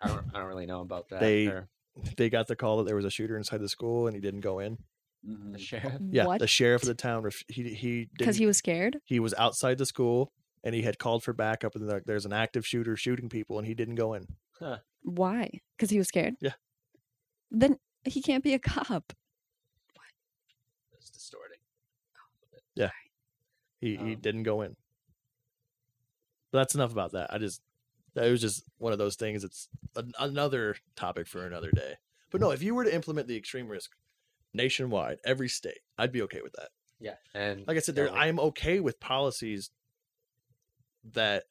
I 0.01 0.09
don't 0.09 0.27
I 0.35 0.39
don't 0.41 0.49
really 0.49 0.67
know 0.67 0.81
about 0.83 1.09
that. 1.09 1.21
They- 1.21 1.47
or 1.47 1.69
They 2.19 2.29
got 2.29 2.47
the 2.49 2.57
call 2.57 2.77
that 2.79 2.85
there 2.85 2.97
was 2.97 3.07
a 3.07 3.11
shooter 3.11 3.39
inside 3.39 3.59
the 3.63 3.71
school 3.71 4.07
and 4.07 4.15
he 4.15 4.21
didn't 4.21 4.41
go 4.41 4.59
in. 4.59 4.79
Mhm. 5.27 5.53
the 5.55 5.59
sheriff. 5.59 6.01
Yeah, 6.11 6.27
what? 6.27 6.39
the 6.41 6.47
sheriff 6.47 6.83
of 6.83 6.89
the 6.89 6.95
town, 6.95 7.23
ref- 7.23 7.43
he 7.49 7.73
he 7.75 8.09
Because 8.19 8.37
he 8.37 8.45
was 8.47 8.59
scared. 8.59 9.01
he 9.05 9.19
was 9.19 9.33
outside 9.35 9.79
the 9.79 9.87
school 9.87 10.31
and 10.63 10.75
he 10.75 10.83
had 10.83 10.99
called 10.99 11.25
for 11.25 11.33
backup 11.33 11.75
and 11.75 11.87
like, 11.89 12.05
there's 12.05 12.27
an 12.27 12.33
active 12.35 12.67
shooter 12.67 12.97
shooting 12.97 13.29
people 13.29 13.59
and 13.59 13.67
he 13.67 13.75
didn't 13.75 13.95
go 13.97 14.13
in. 14.15 14.27
Why? 15.03 15.51
Because 15.77 15.91
he 15.91 15.99
was 15.99 16.09
scared. 16.09 16.35
Yeah. 16.41 16.55
Then 17.51 17.79
he 18.05 18.21
can't 18.21 18.45
be 18.45 18.53
a 18.55 18.59
cop. 18.59 19.13
It's 20.93 21.11
distorting. 21.11 21.59
He 23.81 23.97
he 23.97 24.15
Um, 24.15 24.21
didn't 24.21 24.45
go 24.45 24.63
in. 24.63 24.77
But 26.51 26.59
that's 26.59 26.75
enough 26.75 26.93
about 26.93 27.13
that. 27.13 27.33
I 27.33 27.39
just 27.39 27.61
that 28.15 28.31
was 28.31 28.41
just 28.41 28.65
one 28.79 28.93
of 28.93 28.99
those 28.99 29.17
things. 29.17 29.45
It's 29.45 29.69
an, 29.95 30.13
another 30.19 30.77
topic 30.95 31.27
for 31.27 31.47
another 31.47 31.71
day. 31.71 31.97
But 32.31 32.41
no, 32.41 32.51
if 32.51 32.63
you 32.63 32.75
were 32.75 32.85
to 32.85 32.95
implement 32.95 33.29
the 33.29 33.37
extreme 33.37 33.69
risk 33.69 33.93
nationwide, 34.55 35.19
every 35.25 35.49
state, 35.49 35.81
I'd 35.99 36.13
be 36.13 36.23
okay 36.23 36.41
with 36.43 36.55
that. 36.55 36.71
Yeah, 36.99 37.17
and 37.35 37.67
Like 37.67 37.77
I 37.77 37.81
said, 37.81 37.95
there 37.95 38.11
I'm 38.11 38.41
okay 38.41 38.81
with 38.81 38.99
policies 39.01 39.71
that 41.13 41.45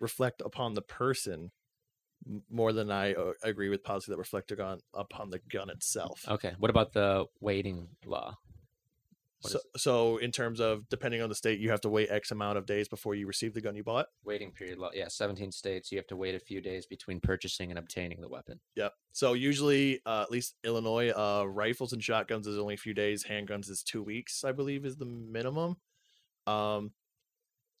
reflect 0.00 0.40
upon 0.40 0.74
the 0.74 0.82
person 0.82 1.50
more 2.50 2.72
than 2.72 2.90
I 2.90 3.14
uh, 3.14 3.32
agree 3.42 3.68
with 3.68 3.84
policies 3.84 4.08
that 4.08 4.16
reflect 4.16 4.50
on 4.52 4.80
upon 4.94 5.30
the 5.30 5.38
gun 5.38 5.70
itself. 5.70 6.24
Okay. 6.26 6.54
What 6.58 6.70
about 6.70 6.92
the 6.92 7.26
waiting 7.40 7.88
law? 8.06 8.38
So, 9.40 9.60
so 9.76 10.16
in 10.16 10.32
terms 10.32 10.60
of 10.60 10.88
depending 10.88 11.22
on 11.22 11.28
the 11.28 11.34
state, 11.34 11.60
you 11.60 11.70
have 11.70 11.80
to 11.82 11.88
wait 11.88 12.10
X 12.10 12.32
amount 12.32 12.58
of 12.58 12.66
days 12.66 12.88
before 12.88 13.14
you 13.14 13.26
receive 13.26 13.54
the 13.54 13.60
gun 13.60 13.76
you 13.76 13.84
bought. 13.84 14.06
waiting 14.24 14.50
period? 14.50 14.78
Yeah, 14.94 15.08
17 15.08 15.52
states. 15.52 15.92
You 15.92 15.98
have 15.98 16.08
to 16.08 16.16
wait 16.16 16.34
a 16.34 16.40
few 16.40 16.60
days 16.60 16.86
between 16.86 17.20
purchasing 17.20 17.70
and 17.70 17.78
obtaining 17.78 18.20
the 18.20 18.28
weapon. 18.28 18.58
Yep. 18.74 18.94
So 19.12 19.34
usually, 19.34 20.00
uh, 20.04 20.22
at 20.22 20.30
least 20.30 20.54
Illinois, 20.64 21.10
uh, 21.10 21.44
rifles 21.44 21.92
and 21.92 22.02
shotguns 22.02 22.46
is 22.46 22.58
only 22.58 22.74
a 22.74 22.78
few 22.78 22.94
days. 22.94 23.24
Handguns 23.24 23.70
is 23.70 23.82
two 23.82 24.02
weeks, 24.02 24.42
I 24.42 24.52
believe, 24.52 24.84
is 24.84 24.96
the 24.96 25.06
minimum. 25.06 25.76
Um, 26.46 26.92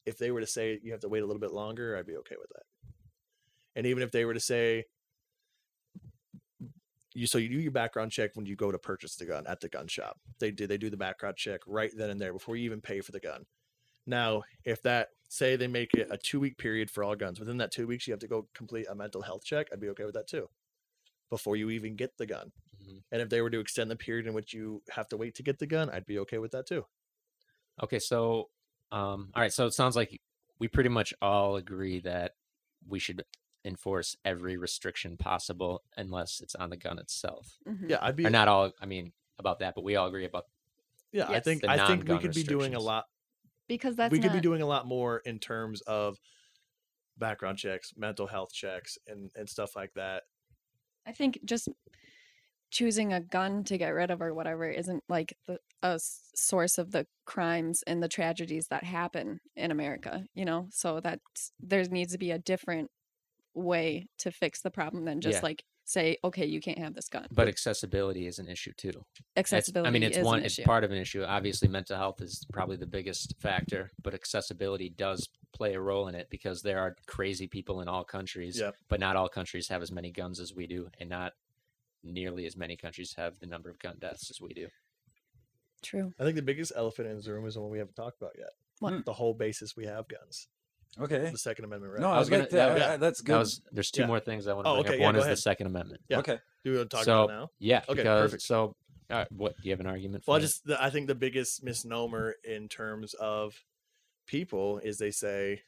if 0.06 0.16
they 0.16 0.30
were 0.30 0.40
to 0.40 0.46
say 0.46 0.78
you 0.82 0.92
have 0.92 1.00
to 1.00 1.08
wait 1.08 1.22
a 1.22 1.26
little 1.26 1.40
bit 1.40 1.52
longer, 1.52 1.96
I'd 1.96 2.06
be 2.06 2.16
okay 2.16 2.36
with 2.38 2.50
that. 2.50 2.62
And 3.74 3.86
even 3.86 4.02
if 4.02 4.10
they 4.10 4.24
were 4.24 4.34
to 4.34 4.40
say 4.40 4.84
you, 7.18 7.26
so 7.26 7.38
you 7.38 7.48
do 7.48 7.58
your 7.60 7.72
background 7.72 8.12
check 8.12 8.30
when 8.34 8.46
you 8.46 8.56
go 8.56 8.70
to 8.72 8.78
purchase 8.78 9.16
the 9.16 9.26
gun 9.26 9.46
at 9.46 9.60
the 9.60 9.68
gun 9.68 9.88
shop. 9.88 10.18
They 10.38 10.50
do 10.50 10.66
they 10.66 10.78
do 10.78 10.90
the 10.90 10.96
background 10.96 11.36
check 11.36 11.60
right 11.66 11.92
then 11.96 12.10
and 12.10 12.20
there 12.20 12.32
before 12.32 12.56
you 12.56 12.64
even 12.64 12.80
pay 12.80 13.00
for 13.00 13.12
the 13.12 13.20
gun. 13.20 13.46
Now, 14.06 14.44
if 14.64 14.82
that 14.82 15.10
say 15.28 15.56
they 15.56 15.68
make 15.68 15.94
it 15.94 16.08
a 16.10 16.18
two 16.18 16.40
week 16.40 16.58
period 16.58 16.90
for 16.90 17.04
all 17.04 17.16
guns, 17.16 17.40
within 17.40 17.58
that 17.58 17.72
two 17.72 17.86
weeks 17.86 18.06
you 18.06 18.12
have 18.12 18.20
to 18.20 18.28
go 18.28 18.48
complete 18.54 18.86
a 18.88 18.94
mental 18.94 19.22
health 19.22 19.44
check, 19.44 19.68
I'd 19.72 19.80
be 19.80 19.90
okay 19.90 20.04
with 20.04 20.14
that 20.14 20.28
too 20.28 20.48
before 21.30 21.56
you 21.56 21.70
even 21.70 21.96
get 21.96 22.16
the 22.16 22.26
gun. 22.26 22.52
Mhm. 22.82 23.02
And 23.12 23.22
if 23.22 23.28
they 23.28 23.42
were 23.42 23.50
to 23.50 23.60
extend 23.60 23.90
the 23.90 23.96
period 23.96 24.26
in 24.26 24.34
which 24.34 24.54
you 24.54 24.82
have 24.90 25.08
to 25.08 25.16
wait 25.16 25.34
to 25.36 25.42
get 25.42 25.58
the 25.58 25.66
gun, 25.66 25.90
I'd 25.90 26.06
be 26.06 26.18
okay 26.20 26.38
with 26.38 26.52
that 26.52 26.66
too. 26.66 26.86
Okay, 27.82 27.98
so 27.98 28.50
um 28.90 29.30
all 29.34 29.42
right, 29.42 29.52
so 29.52 29.66
it 29.66 29.72
sounds 29.74 29.96
like 29.96 30.20
we 30.58 30.68
pretty 30.68 30.88
much 30.88 31.14
all 31.20 31.56
agree 31.56 32.00
that 32.00 32.34
we 32.86 32.98
should 32.98 33.24
enforce 33.64 34.16
every 34.24 34.56
restriction 34.56 35.16
possible 35.16 35.84
unless 35.96 36.40
it's 36.40 36.54
on 36.54 36.70
the 36.70 36.76
gun 36.76 36.98
itself. 36.98 37.58
Mhm. 37.66 37.88
Yeah, 37.88 37.98
I'd 38.02 38.16
be 38.16 38.28
Or 38.28 38.30
not 38.30 38.48
all 38.48 38.72
I 38.80 38.86
mean 38.86 39.12
about 39.38 39.60
that, 39.60 39.74
but 39.74 39.84
we 39.84 39.96
all 39.96 40.08
agree 40.08 40.24
about 40.24 40.46
yeah, 41.12 41.30
I 41.30 41.40
think 41.40 41.64
The 41.64 41.68
I 41.68 41.78
think 41.78 42.06
we 42.06 42.18
could 42.20 42.34
be 42.34 42.44
doing 42.44 42.74
a 42.74 42.80
lot 42.80 43.06
Because 43.68 43.96
that's 43.96 44.16
we 44.16 44.20
could 44.20 44.32
be 44.32 44.40
doing 44.40 44.62
a 44.62 44.66
lot 44.66 44.86
more 44.86 45.18
in 45.20 45.38
terms 45.38 45.80
of 45.82 46.18
background 47.16 47.58
checks, 47.58 47.94
mental 47.96 48.26
health 48.28 48.52
checks 48.52 48.98
and 49.06 49.30
and 49.36 49.48
stuff 49.48 49.76
like 49.76 49.94
that. 49.94 50.24
I 51.06 51.12
think 51.12 51.40
just 51.44 51.68
choosing 52.70 53.12
a 53.14 53.20
gun 53.20 53.64
to 53.64 53.78
get 53.78 53.90
rid 53.90 54.10
of 54.10 54.20
or 54.20 54.34
whatever 54.34 54.68
isn't 54.70 55.02
like 55.08 55.36
the 55.46 55.58
a 55.82 55.94
s- 55.94 56.30
source 56.34 56.76
of 56.76 56.90
the 56.90 57.06
crimes 57.24 57.82
and 57.86 58.02
the 58.02 58.08
tragedies 58.08 58.68
that 58.68 58.84
happen 58.84 59.40
in 59.56 59.70
America, 59.70 60.26
you 60.34 60.44
know? 60.44 60.66
So 60.70 61.00
that 61.00 61.20
there 61.60 61.84
needs 61.84 62.12
to 62.12 62.18
be 62.18 62.30
a 62.30 62.38
different 62.38 62.90
way 63.58 64.08
to 64.18 64.30
fix 64.30 64.60
the 64.60 64.70
problem 64.70 65.04
than 65.04 65.20
just 65.20 65.36
Yeah. 65.38 65.42
like 65.42 65.64
say, 65.84 66.18
okay, 66.22 66.44
you 66.44 66.60
can't 66.60 66.78
have 66.78 66.92
this 66.94 67.08
gun. 67.08 67.26
but 67.30 67.48
accessibility 67.48 68.26
is 68.26 68.38
an 68.38 68.46
issue 68.46 68.72
too. 68.76 68.90
It's- 68.90 69.04
accessibility 69.36 69.88
I 69.88 69.90
mean, 69.90 70.02
it's 70.02 70.18
is 70.18 70.24
one 70.24 70.42
it's 70.44 70.58
part 70.60 70.84
of 70.84 70.90
an 70.90 70.98
issue. 70.98 71.22
Obviously, 71.22 71.66
mental 71.66 71.96
health 71.96 72.20
is 72.20 72.44
probably 72.52 72.76
the 72.76 72.86
biggest 72.86 73.34
factor, 73.40 73.90
but 74.02 74.12
accessibility 74.12 74.90
does 74.90 75.30
play 75.52 75.72
a 75.74 75.80
role 75.80 76.08
in 76.08 76.14
it 76.14 76.28
because 76.28 76.60
there 76.60 76.78
are 76.78 76.94
crazy 77.06 77.46
people 77.46 77.80
in 77.80 77.88
all 77.88 78.04
countries, 78.04 78.60
Yep. 78.60 78.76
but 78.88 79.00
not 79.00 79.16
all 79.16 79.30
countries 79.30 79.68
have 79.68 79.80
as 79.80 79.90
many 79.90 80.10
guns 80.10 80.40
as 80.40 80.52
we 80.54 80.66
do 80.66 80.90
and 81.00 81.08
not 81.08 81.32
nearly 82.02 82.44
as 82.44 82.54
many 82.54 82.76
countries 82.76 83.14
have 83.14 83.38
the 83.40 83.46
number 83.46 83.70
of 83.70 83.78
gun 83.78 83.96
deaths 83.98 84.28
as 84.30 84.42
we 84.42 84.52
do. 84.52 84.68
True. 85.82 86.12
I 86.18 86.24
think 86.24 86.36
the 86.36 86.42
biggest 86.42 86.72
elephant 86.76 87.08
in 87.08 87.18
the 87.18 87.32
room 87.32 87.46
is 87.46 87.54
the 87.54 87.60
one 87.62 87.70
we 87.70 87.78
haven't 87.78 87.94
talked 87.94 88.20
about 88.20 88.32
yet. 88.36 88.50
What? 88.80 88.92
Hmm. 88.92 89.00
The 89.06 89.14
whole 89.14 89.32
basis 89.34 89.74
we 89.74 89.86
have 89.86 90.06
guns. 90.06 90.48
Okay. 91.00 91.30
The 91.30 91.38
Second 91.38 91.64
Amendment 91.66 91.92
right. 91.94 92.00
No, 92.02 92.08
I 92.08 92.16
I 92.16 92.18
was 92.18 92.26
was 92.26 92.30
gonna- 92.30 92.42
like 92.44 92.50
that 92.50 92.56
that. 92.68 92.74
was- 92.74 92.82
uh, 92.82 92.96
that's 92.96 93.20
good. 93.20 93.34
That 93.34 93.38
was 93.38 93.62
there's 93.72 93.90
two 93.90 94.02
Yeah. 94.02 94.06
more 94.08 94.20
things 94.20 94.46
I 94.46 94.52
want 94.54 94.64
to 94.66 94.70
Oh, 94.70 94.74
bring 94.74 94.86
okay, 94.86 94.94
up. 94.94 95.00
yeah, 95.00 95.06
One 95.06 95.14
go 95.14 95.20
is 95.20 95.26
the. 95.26 95.36
Second 95.36 95.66
Amendment. 95.68 96.02
Yeah. 96.08 96.18
Okay. 96.18 96.38
Do 96.64 96.72
we 96.72 96.78
want 96.78 96.90
to 96.90 96.96
talk 96.96 97.04
so 97.04 97.24
about 97.24 97.34
now? 97.40 97.50
yeah, 97.58 97.78
Okay, 97.88 97.94
because 98.02 98.22
perfect. 98.30 98.42
so 98.42 98.74
all 99.10 99.16
right, 99.16 99.32
what 99.32 99.56
do 99.56 99.62
you 99.64 99.70
have 99.70 99.80
an 99.80 99.86
argument 99.86 100.24
for? 100.24 100.32
Well, 100.32 100.38
I 100.38 100.40
just 100.42 100.64
the, 100.66 100.82
I 100.82 100.90
think 100.90 101.06
the 101.06 101.14
biggest 101.14 101.62
misnomer 101.62 102.34
in 102.44 102.68
terms 102.68 103.14
of 103.14 103.54
people 104.26 104.78
is 104.80 104.98
they 104.98 105.10
say, 105.10 105.62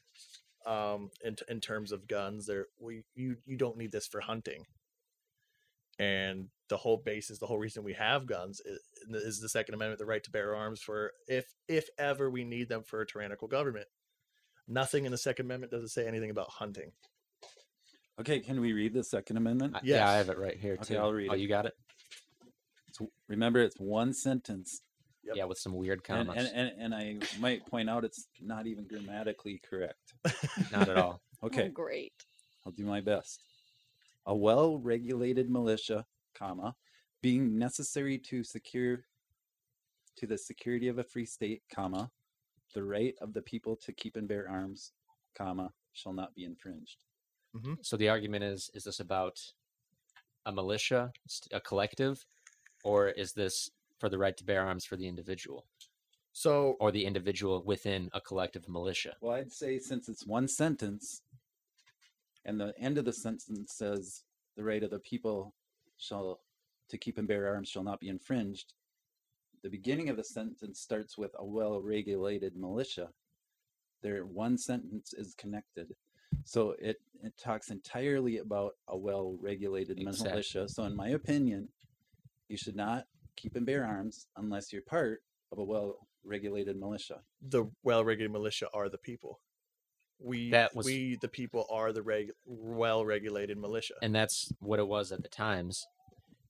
um, 0.65 1.09
in 1.23 1.35
in 1.47 1.59
terms 1.61 1.91
of 1.91 2.07
guns, 2.07 2.45
there 2.45 2.67
we 2.79 3.03
you 3.15 3.37
you 3.45 3.57
don't 3.57 3.77
need 3.77 3.91
this 3.91 4.05
for 4.07 4.19
hunting, 4.21 4.65
and 5.97 6.49
the 6.69 6.77
whole 6.77 6.97
basis, 6.97 7.39
the 7.39 7.47
whole 7.47 7.57
reason 7.57 7.83
we 7.83 7.93
have 7.93 8.25
guns 8.25 8.61
is, 8.61 8.79
is 9.09 9.39
the 9.39 9.49
Second 9.49 9.75
Amendment, 9.75 9.99
the 9.99 10.05
right 10.05 10.23
to 10.23 10.31
bear 10.31 10.55
arms 10.55 10.81
for 10.81 11.11
if 11.27 11.53
if 11.67 11.89
ever 11.97 12.29
we 12.29 12.43
need 12.43 12.69
them 12.69 12.83
for 12.83 13.01
a 13.01 13.07
tyrannical 13.07 13.47
government. 13.47 13.87
Nothing 14.67 15.05
in 15.05 15.11
the 15.11 15.17
Second 15.17 15.45
Amendment 15.47 15.71
doesn't 15.71 15.89
say 15.89 16.07
anything 16.07 16.29
about 16.29 16.49
hunting. 16.49 16.91
Okay, 18.19 18.39
can 18.39 18.61
we 18.61 18.73
read 18.73 18.93
the 18.93 19.03
Second 19.03 19.37
Amendment? 19.37 19.75
I- 19.75 19.81
Yeah, 19.83 20.07
I 20.09 20.13
have 20.13 20.29
it 20.29 20.37
right 20.37 20.57
here 20.57 20.73
Okay, 20.73 20.95
too. 20.95 20.99
I'll 20.99 21.13
read 21.13 21.29
oh, 21.29 21.33
it. 21.33 21.39
you 21.39 21.47
got 21.47 21.65
it? 21.65 21.73
It's, 22.87 22.99
remember, 23.27 23.59
it's 23.61 23.79
one 23.79 24.13
sentence, 24.13 24.81
Yep. 25.23 25.35
Yeah, 25.35 25.45
with 25.45 25.59
some 25.59 25.73
weird 25.73 26.01
and, 26.09 26.27
commas. 26.27 26.49
and, 26.51 26.71
and 26.71 26.81
and 26.81 26.95
I 26.95 27.19
might 27.39 27.63
point 27.67 27.89
out 27.91 28.03
it's 28.03 28.27
not 28.41 28.65
even 28.65 28.87
grammatically 28.87 29.61
correct. 29.69 30.13
Not 30.71 30.89
at 30.89 30.97
all. 30.97 31.21
Oh, 31.43 31.47
Okay, 31.47 31.69
great. 31.69 32.13
I'll 32.65 32.71
do 32.71 32.85
my 32.85 33.01
best. 33.01 33.43
A 34.27 34.35
well-regulated 34.35 35.49
militia, 35.49 36.05
comma, 36.35 36.75
being 37.21 37.57
necessary 37.57 38.17
to 38.29 38.43
secure 38.43 39.05
to 40.17 40.27
the 40.27 40.37
security 40.37 40.87
of 40.87 40.97
a 40.99 41.03
free 41.03 41.25
state, 41.25 41.61
comma, 41.73 42.11
the 42.73 42.83
right 42.83 43.15
of 43.21 43.33
the 43.33 43.41
people 43.41 43.75
to 43.77 43.93
keep 43.93 44.15
and 44.15 44.27
bear 44.27 44.47
arms, 44.49 44.91
comma, 45.35 45.73
shall 45.93 46.13
not 46.13 46.35
be 46.35 46.43
infringed. 46.43 47.03
Mm-hmm. 47.55 47.75
So 47.81 47.97
the 47.97 48.09
argument 48.09 48.43
is: 48.43 48.69
is 48.73 48.85
this 48.85 48.99
about 48.99 49.39
a 50.45 50.51
militia, 50.51 51.11
a 51.51 51.59
collective, 51.59 52.25
or 52.83 53.09
is 53.09 53.33
this 53.33 53.71
for 53.99 54.09
the 54.09 54.17
right 54.17 54.35
to 54.37 54.43
bear 54.43 54.65
arms 54.65 54.85
for 54.85 54.95
the 54.95 55.07
individual, 55.07 55.65
So 56.33 56.77
or 56.79 56.91
the 56.91 57.05
individual 57.05 57.61
within 57.63 58.09
a 58.13 58.21
collective 58.21 58.67
militia? 58.67 59.15
Well, 59.21 59.35
I'd 59.35 59.51
say 59.51 59.79
since 59.79 60.07
it's 60.09 60.25
one 60.25 60.47
sentence, 60.47 61.21
and 62.45 62.59
the 62.59 62.73
end 62.79 62.97
of 62.97 63.05
the 63.05 63.13
sentence 63.13 63.73
says, 63.73 64.23
"The 64.55 64.63
right 64.63 64.83
of 64.83 64.91
the 64.91 64.99
people 64.99 65.53
shall 65.97 66.39
to 66.89 66.97
keep 66.97 67.17
and 67.17 67.27
bear 67.27 67.53
arms 67.53 67.69
shall 67.69 67.83
not 67.83 67.99
be 67.99 68.09
infringed." 68.09 68.73
The 69.63 69.69
beginning 69.69 70.09
of 70.09 70.17
the 70.17 70.23
sentence 70.23 70.79
starts 70.79 71.17
with 71.17 71.31
a 71.37 71.45
well-regulated 71.45 72.55
militia. 72.55 73.09
There, 74.01 74.25
one 74.25 74.57
sentence 74.57 75.13
is 75.13 75.35
connected, 75.35 75.95
so 76.43 76.71
it 76.79 76.97
it 77.23 77.33
talks 77.37 77.69
entirely 77.69 78.39
about 78.39 78.71
a 78.87 78.97
well-regulated 78.97 79.99
Exactly. 79.99 80.29
militia. 80.31 80.67
So, 80.67 80.85
in 80.85 80.95
my 80.95 81.09
opinion, 81.09 81.69
you 82.47 82.57
should 82.57 82.75
not 82.75 83.05
keep 83.35 83.55
and 83.55 83.63
bear 83.65 83.85
arms 83.85 84.25
unless 84.35 84.73
you're 84.73 84.81
part 84.81 85.21
of 85.51 85.59
a 85.59 85.63
well-regulated 85.63 86.77
militia. 86.79 87.21
the 87.41 87.65
well-regulated 87.83 88.31
militia 88.31 88.67
are 88.73 88.89
the 88.89 88.97
people. 88.97 89.39
We 90.17 90.49
That 90.49 90.75
was- 90.75 90.85
we 90.87 91.17
the 91.21 91.27
people 91.29 91.67
are 91.69 91.91
the 91.93 92.01
reg, 92.01 92.31
well-regulated 92.45 93.59
militia. 93.59 93.93
and 94.01 94.15
that's 94.15 94.51
what 94.59 94.79
it 94.79 94.87
was 94.87 95.11
at 95.11 95.21
the 95.21 95.29
times. 95.29 95.85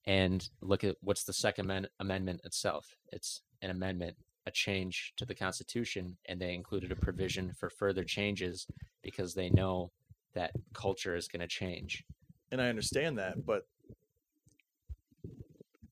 And 0.08 0.48
look 0.62 0.84
at 0.84 0.96
what's 1.02 1.24
the 1.24 1.34
Second 1.34 1.66
Amen- 1.66 1.88
Amendment 2.00 2.42
itself. 2.44 2.96
It's 3.12 3.42
an 3.62 3.70
amendment, 3.70 4.16
a 4.48 4.52
change 4.52 5.14
to 5.18 5.26
the 5.26 5.36
Constitution, 5.36 6.18
and 6.28 6.42
they 6.42 6.54
included 6.56 6.92
a 6.92 6.96
provision 6.96 7.54
for 7.54 7.70
further 7.70 8.04
changes 8.04 8.66
because 9.04 9.34
they 9.36 9.50
know 9.52 9.92
that 10.34 10.52
culture 10.74 11.16
is 11.16 11.28
going 11.28 11.42
to 11.42 11.48
change. 11.48 12.04
and 12.52 12.62
I 12.62 12.68
understand 12.70 13.18
that, 13.20 13.46
but 13.46 13.66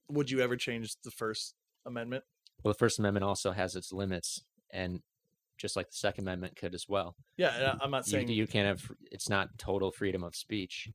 would 0.10 0.31
you 0.31 0.41
ever 0.41 0.56
change 0.57 0.95
the 1.03 1.11
First 1.11 1.56
Amendment? 1.86 2.23
Well, 2.64 2.73
the 2.73 2.77
First 2.77 2.99
Amendment 2.99 3.23
also 3.23 3.52
has 3.52 3.76
its 3.76 3.94
limits, 3.94 4.44
and 4.72 5.02
just 5.57 5.76
like 5.76 5.90
the 5.90 5.95
Second 5.98 6.23
Amendment 6.26 6.56
could 6.56 6.73
as 6.73 6.88
well. 6.90 7.15
Yeah, 7.38 7.76
I'm 7.81 7.91
not 7.91 8.07
You, 8.07 8.11
saying 8.11 8.30
you 8.30 8.48
can't 8.48 8.68
have. 8.68 8.91
It's 9.11 9.30
not 9.30 9.49
total 9.57 9.91
freedom 9.91 10.23
of 10.23 10.36
speech. 10.36 10.90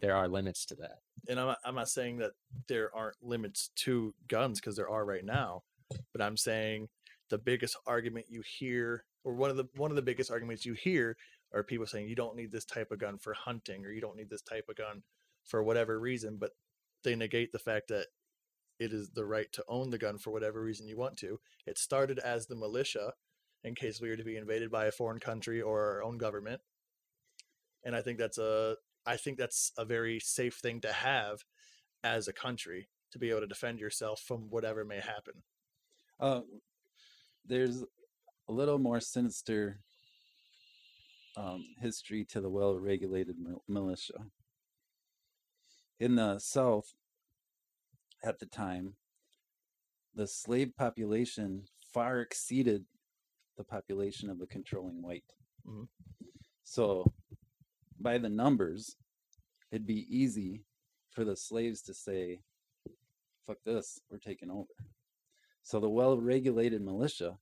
There 0.00 0.16
are 0.16 0.26
limits 0.28 0.64
to 0.66 0.74
that. 0.76 0.98
And 1.28 1.40
I'm 1.40 1.56
I'm 1.64 1.74
not 1.74 1.88
saying 1.88 2.18
that 2.18 2.32
there 2.68 2.94
aren't 2.94 3.16
limits 3.22 3.70
to 3.84 4.14
guns 4.28 4.60
because 4.60 4.76
there 4.76 4.88
are 4.88 5.04
right 5.04 5.24
now, 5.24 5.62
but 6.12 6.22
I'm 6.22 6.36
saying 6.36 6.88
the 7.30 7.38
biggest 7.38 7.76
argument 7.86 8.26
you 8.28 8.42
hear, 8.58 9.04
or 9.24 9.34
one 9.34 9.50
of 9.50 9.56
the 9.56 9.66
one 9.76 9.90
of 9.90 9.96
the 9.96 10.02
biggest 10.02 10.30
arguments 10.30 10.64
you 10.64 10.74
hear, 10.74 11.16
are 11.54 11.62
people 11.62 11.86
saying 11.86 12.08
you 12.08 12.16
don't 12.16 12.36
need 12.36 12.52
this 12.52 12.64
type 12.64 12.90
of 12.90 12.98
gun 12.98 13.18
for 13.18 13.34
hunting, 13.34 13.84
or 13.84 13.90
you 13.90 14.00
don't 14.00 14.16
need 14.16 14.30
this 14.30 14.42
type 14.42 14.66
of 14.68 14.76
gun 14.76 15.02
for 15.44 15.62
whatever 15.62 15.98
reason, 15.98 16.36
but 16.38 16.50
they 17.04 17.14
negate 17.14 17.52
the 17.52 17.58
fact 17.58 17.88
that 17.88 18.06
it 18.78 18.92
is 18.92 19.10
the 19.10 19.24
right 19.24 19.50
to 19.52 19.64
own 19.68 19.90
the 19.90 19.98
gun 19.98 20.18
for 20.18 20.30
whatever 20.30 20.62
reason 20.62 20.86
you 20.86 20.96
want 20.96 21.16
to. 21.18 21.40
It 21.66 21.78
started 21.78 22.18
as 22.18 22.46
the 22.46 22.54
militia 22.54 23.12
in 23.64 23.74
case 23.74 24.00
we 24.00 24.08
were 24.08 24.16
to 24.16 24.24
be 24.24 24.36
invaded 24.36 24.70
by 24.70 24.86
a 24.86 24.92
foreign 24.92 25.18
country 25.18 25.60
or 25.60 25.80
our 25.82 26.02
own 26.02 26.18
government. 26.18 26.60
And 27.84 27.96
I 27.96 28.02
think 28.02 28.18
that's 28.18 28.38
a 28.38 28.76
I 29.08 29.16
think 29.16 29.38
that's 29.38 29.72
a 29.78 29.86
very 29.86 30.20
safe 30.20 30.56
thing 30.56 30.82
to 30.82 30.92
have 30.92 31.38
as 32.04 32.28
a 32.28 32.32
country 32.32 32.90
to 33.10 33.18
be 33.18 33.30
able 33.30 33.40
to 33.40 33.46
defend 33.46 33.80
yourself 33.80 34.20
from 34.20 34.50
whatever 34.50 34.84
may 34.84 35.00
happen. 35.00 35.42
Uh, 36.20 36.42
there's 37.46 37.82
a 38.48 38.52
little 38.52 38.78
more 38.78 39.00
sinister 39.00 39.80
um, 41.38 41.64
history 41.80 42.26
to 42.26 42.42
the 42.42 42.50
well-regulated 42.50 43.36
militia. 43.66 44.26
In 45.98 46.16
the 46.16 46.38
South, 46.38 46.92
at 48.22 48.38
the 48.38 48.46
time, 48.46 48.94
the 50.14 50.26
slave 50.26 50.72
population 50.76 51.64
far 51.94 52.20
exceeded 52.20 52.84
the 53.56 53.64
population 53.64 54.28
of 54.28 54.38
the 54.38 54.46
controlling 54.46 55.00
white. 55.00 55.32
Mhm. 55.66 55.88
So, 56.64 57.10
by 58.00 58.18
the 58.18 58.28
numbers, 58.28 58.96
it'd 59.70 59.86
be 59.86 60.06
easy 60.08 60.64
for 61.10 61.24
the 61.24 61.36
slaves 61.36 61.82
to 61.82 61.94
say, 61.94 62.40
fuck 63.46 63.58
this, 63.64 64.00
we're 64.10 64.18
taking 64.18 64.50
over. 64.50 64.74
So 65.62 65.80
the 65.80 65.88
well 65.88 66.16
regulated 66.18 66.82
militia 66.82 67.38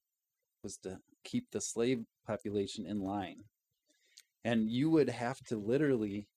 was 0.63 0.77
to 0.79 0.99
keep 1.25 1.51
the 1.51 1.61
slave 1.61 2.05
population 2.27 2.87
in 2.87 3.01
line. 3.01 3.45
And 4.45 4.71
you 4.71 4.91
would 4.91 5.11
have 5.11 5.39
to 5.49 5.57
literally 5.57 6.29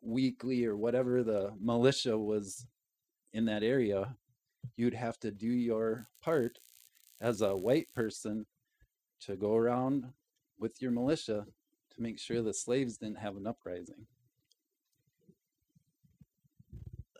weekly 0.00 0.64
or 0.64 0.76
whatever 0.76 1.22
the 1.22 1.52
militia 1.60 2.18
was 2.18 2.66
in 3.32 3.44
that 3.46 3.62
area, 3.62 4.16
you'd 4.76 4.94
have 4.94 5.18
to 5.20 5.30
do 5.30 5.46
your 5.46 6.08
part 6.22 6.58
as 7.20 7.40
a 7.40 7.56
white 7.56 7.88
person 7.94 8.46
to 9.20 9.36
go 9.36 9.54
around 9.54 10.04
with 10.58 10.80
your 10.82 10.90
militia 10.90 11.46
to 11.92 12.02
make 12.02 12.18
sure 12.18 12.42
the 12.42 12.54
slaves 12.54 12.98
didn't 12.98 13.18
have 13.18 13.36
an 13.36 13.46
uprising. 13.46 14.06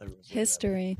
Everyone's 0.00 0.28
doing 0.28 0.40
that. 0.40 0.40
History. 0.40 0.98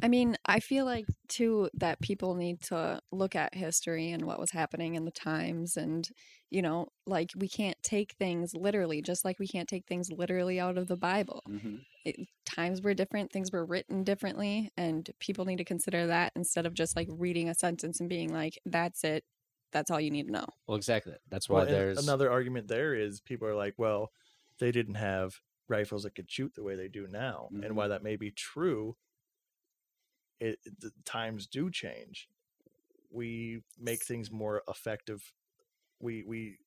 I 0.00 0.06
mean, 0.08 0.36
I 0.46 0.60
feel 0.60 0.84
like 0.84 1.06
too 1.26 1.70
that 1.74 2.00
people 2.00 2.36
need 2.36 2.60
to 2.64 3.00
look 3.10 3.34
at 3.34 3.54
history 3.54 4.12
and 4.12 4.24
what 4.26 4.38
was 4.38 4.52
happening 4.52 4.94
in 4.94 5.04
the 5.04 5.10
times 5.10 5.76
and 5.76 6.08
you 6.50 6.62
know, 6.62 6.88
like 7.06 7.30
we 7.36 7.48
can't 7.48 7.76
take 7.82 8.12
things 8.12 8.54
literally 8.54 9.02
just 9.02 9.24
like 9.24 9.38
we 9.38 9.48
can't 9.48 9.68
take 9.68 9.86
things 9.86 10.10
literally 10.10 10.60
out 10.60 10.78
of 10.78 10.86
the 10.86 10.96
Bible. 10.96 11.42
hmm 11.46 11.76
It, 12.04 12.16
times 12.46 12.80
were 12.82 12.94
different, 12.94 13.32
things 13.32 13.52
were 13.52 13.66
written 13.66 14.04
differently 14.04 14.70
and 14.76 15.10
people 15.20 15.44
need 15.44 15.58
to 15.58 15.64
consider 15.64 16.06
that 16.06 16.32
instead 16.36 16.66
of 16.66 16.74
just 16.74 16.96
like 16.96 17.08
reading 17.10 17.48
a 17.48 17.54
sentence 17.54 18.00
and 18.00 18.08
being 18.08 18.32
like 18.32 18.58
that's 18.64 19.04
it. 19.04 19.24
That's 19.72 19.90
all 19.90 20.00
you 20.00 20.10
need 20.10 20.26
to 20.26 20.32
know. 20.32 20.46
Well, 20.66 20.76
exactly. 20.76 21.16
That's 21.28 21.48
why 21.48 21.64
Well, 21.64 21.66
there's 21.66 21.98
another 21.98 22.30
argument 22.30 22.68
there 22.68 22.94
is 22.94 23.20
people 23.20 23.48
are 23.48 23.54
like, 23.54 23.74
well, 23.78 24.12
they 24.58 24.70
didn't 24.70 24.96
have 24.96 25.40
rifles 25.68 26.02
that 26.02 26.14
could 26.14 26.30
shoot 26.30 26.54
the 26.54 26.62
way 26.62 26.76
they 26.76 26.88
do 26.88 27.06
now. 27.06 27.52
Mhm. 27.52 27.64
And 27.64 27.76
while 27.76 27.88
that 27.88 28.02
may 28.02 28.16
be 28.16 28.30
true, 28.30 28.96
it 30.40 30.58
the 30.80 30.92
times 31.04 31.46
do 31.46 31.70
change. 31.70 32.28
We 33.10 33.64
make 33.78 34.04
things 34.04 34.30
more 34.30 34.62
effective. 34.68 35.32
We 36.00 36.24
we 36.24 36.58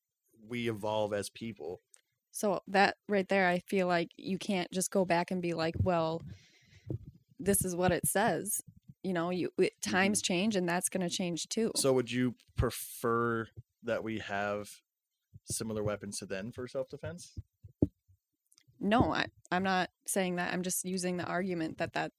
we 0.42 0.68
evolve 0.70 1.12
as 1.14 1.30
people. 1.30 1.82
So 2.30 2.62
that 2.68 2.96
right 3.08 3.28
there, 3.28 3.48
I 3.48 3.58
feel 3.60 3.86
like 3.86 4.10
you 4.16 4.38
can't 4.38 4.70
just 4.72 4.90
go 4.90 5.04
back 5.04 5.30
and 5.30 5.42
be 5.42 5.52
like, 5.54 5.74
well, 5.78 6.22
this 7.38 7.64
is 7.64 7.74
what 7.74 7.92
it 7.92 8.06
says. 8.06 8.60
You 9.02 9.12
know, 9.12 9.30
you 9.30 9.50
it, 9.58 9.80
times 9.82 10.22
mm-hmm. 10.22 10.32
change 10.32 10.56
and 10.56 10.68
that's 10.68 10.88
going 10.88 11.08
to 11.08 11.14
change 11.14 11.48
too. 11.48 11.72
So 11.76 11.92
would 11.92 12.10
you 12.10 12.34
prefer 12.56 13.48
that 13.82 14.04
we 14.04 14.20
have 14.20 14.70
similar 15.44 15.82
weapons 15.82 16.18
to 16.18 16.26
then 16.26 16.52
for 16.52 16.68
self 16.68 16.88
defense? 16.88 17.32
no, 18.82 19.14
I, 19.14 19.26
I'm 19.50 19.62
not 19.62 19.90
saying 20.06 20.36
that. 20.36 20.52
I'm 20.52 20.62
just 20.62 20.84
using 20.84 21.16
the 21.16 21.24
argument 21.24 21.78
that 21.78 21.94
that 21.94 22.12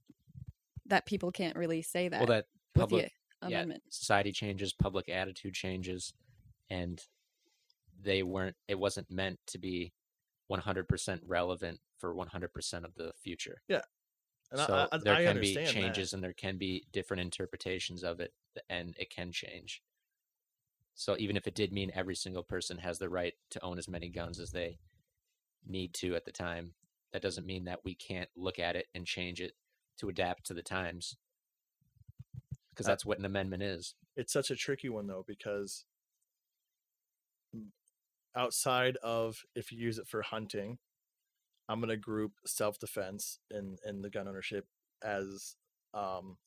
that 0.87 1.05
people 1.05 1.31
can't 1.31 1.55
really 1.55 1.81
say 1.81 2.07
that, 2.07 2.19
well 2.19 2.27
that 2.27 2.45
public 2.73 3.11
the 3.41 3.49
yeah, 3.49 3.57
amendment. 3.57 3.83
society 3.89 4.31
changes, 4.31 4.73
public 4.73 5.09
attitude 5.09 5.53
changes, 5.53 6.13
and 6.69 7.01
they 8.01 8.23
weren't. 8.23 8.55
It 8.67 8.79
wasn't 8.79 9.11
meant 9.11 9.39
to 9.47 9.57
be 9.57 9.91
100% 10.51 11.19
relevant 11.25 11.79
for 11.99 12.15
100% 12.15 12.83
of 12.83 12.95
the 12.95 13.11
future. 13.21 13.61
And 14.53 14.61
so 14.61 14.73
I, 14.73 14.87
I, 14.93 15.01
there 15.01 15.17
I 15.17 15.25
can 15.25 15.37
be 15.37 15.57
understand 15.57 15.81
that. 15.83 16.05
changes, 16.05 16.13
and 16.13 16.23
there 16.23 16.31
can 16.33 16.57
be 16.57 16.85
different 16.93 17.19
interpretations 17.21 18.03
of 18.03 18.21
it, 18.21 18.33
and 18.69 18.95
it 18.97 19.09
can 19.09 19.33
change. 19.33 19.83
So 20.95 21.15
even 21.19 21.37
if 21.37 21.45
it 21.47 21.53
did 21.55 21.71
mean 21.71 21.91
every 21.93 22.15
single 22.15 22.43
person 22.43 22.79
has 22.79 22.97
the 22.99 23.09
right 23.09 23.35
to 23.51 23.63
own 23.63 23.77
as 23.77 23.87
many 23.87 24.09
guns 24.09 24.39
as 24.39 24.51
they 24.51 24.79
need 25.65 25.93
to 25.95 26.15
at 26.15 26.25
the 26.25 26.31
time, 26.31 26.75
that 27.11 27.21
doesn't 27.21 27.47
mean 27.47 27.65
that 27.65 27.83
we 27.85 27.95
can't 27.95 28.29
look 28.35 28.59
at 28.59 28.75
it 28.75 28.87
and 28.93 29.05
change 29.07 29.41
it 29.41 29.55
to 29.97 30.09
adapt 30.09 30.45
to 30.47 30.53
the 30.55 30.63
times. 30.63 31.17
Because 32.69 32.85
Uh, 32.85 32.91
that's 32.91 33.05
what 33.05 33.19
an 33.19 33.25
amendment 33.25 33.63
is. 33.63 33.95
it's 34.15 34.33
such 34.33 34.51
a 34.51 34.55
tricky 34.55 34.89
one 34.89 35.07
though 35.07 35.23
because 35.27 35.85
outside 38.35 38.97
of 38.97 39.43
if 39.55 39.71
you 39.71 39.77
use 39.77 39.97
it 39.97 40.07
for 40.07 40.21
hunting 40.21 40.79
i'm 41.69 41.79
going 41.79 41.89
to 41.89 41.97
group 41.97 42.33
self-defense 42.45 43.39
and 43.51 43.79
and 43.85 44.03
the 44.03 44.09
gun 44.09 44.27
ownership 44.27 44.65
as 45.03 45.55
um 45.93 46.37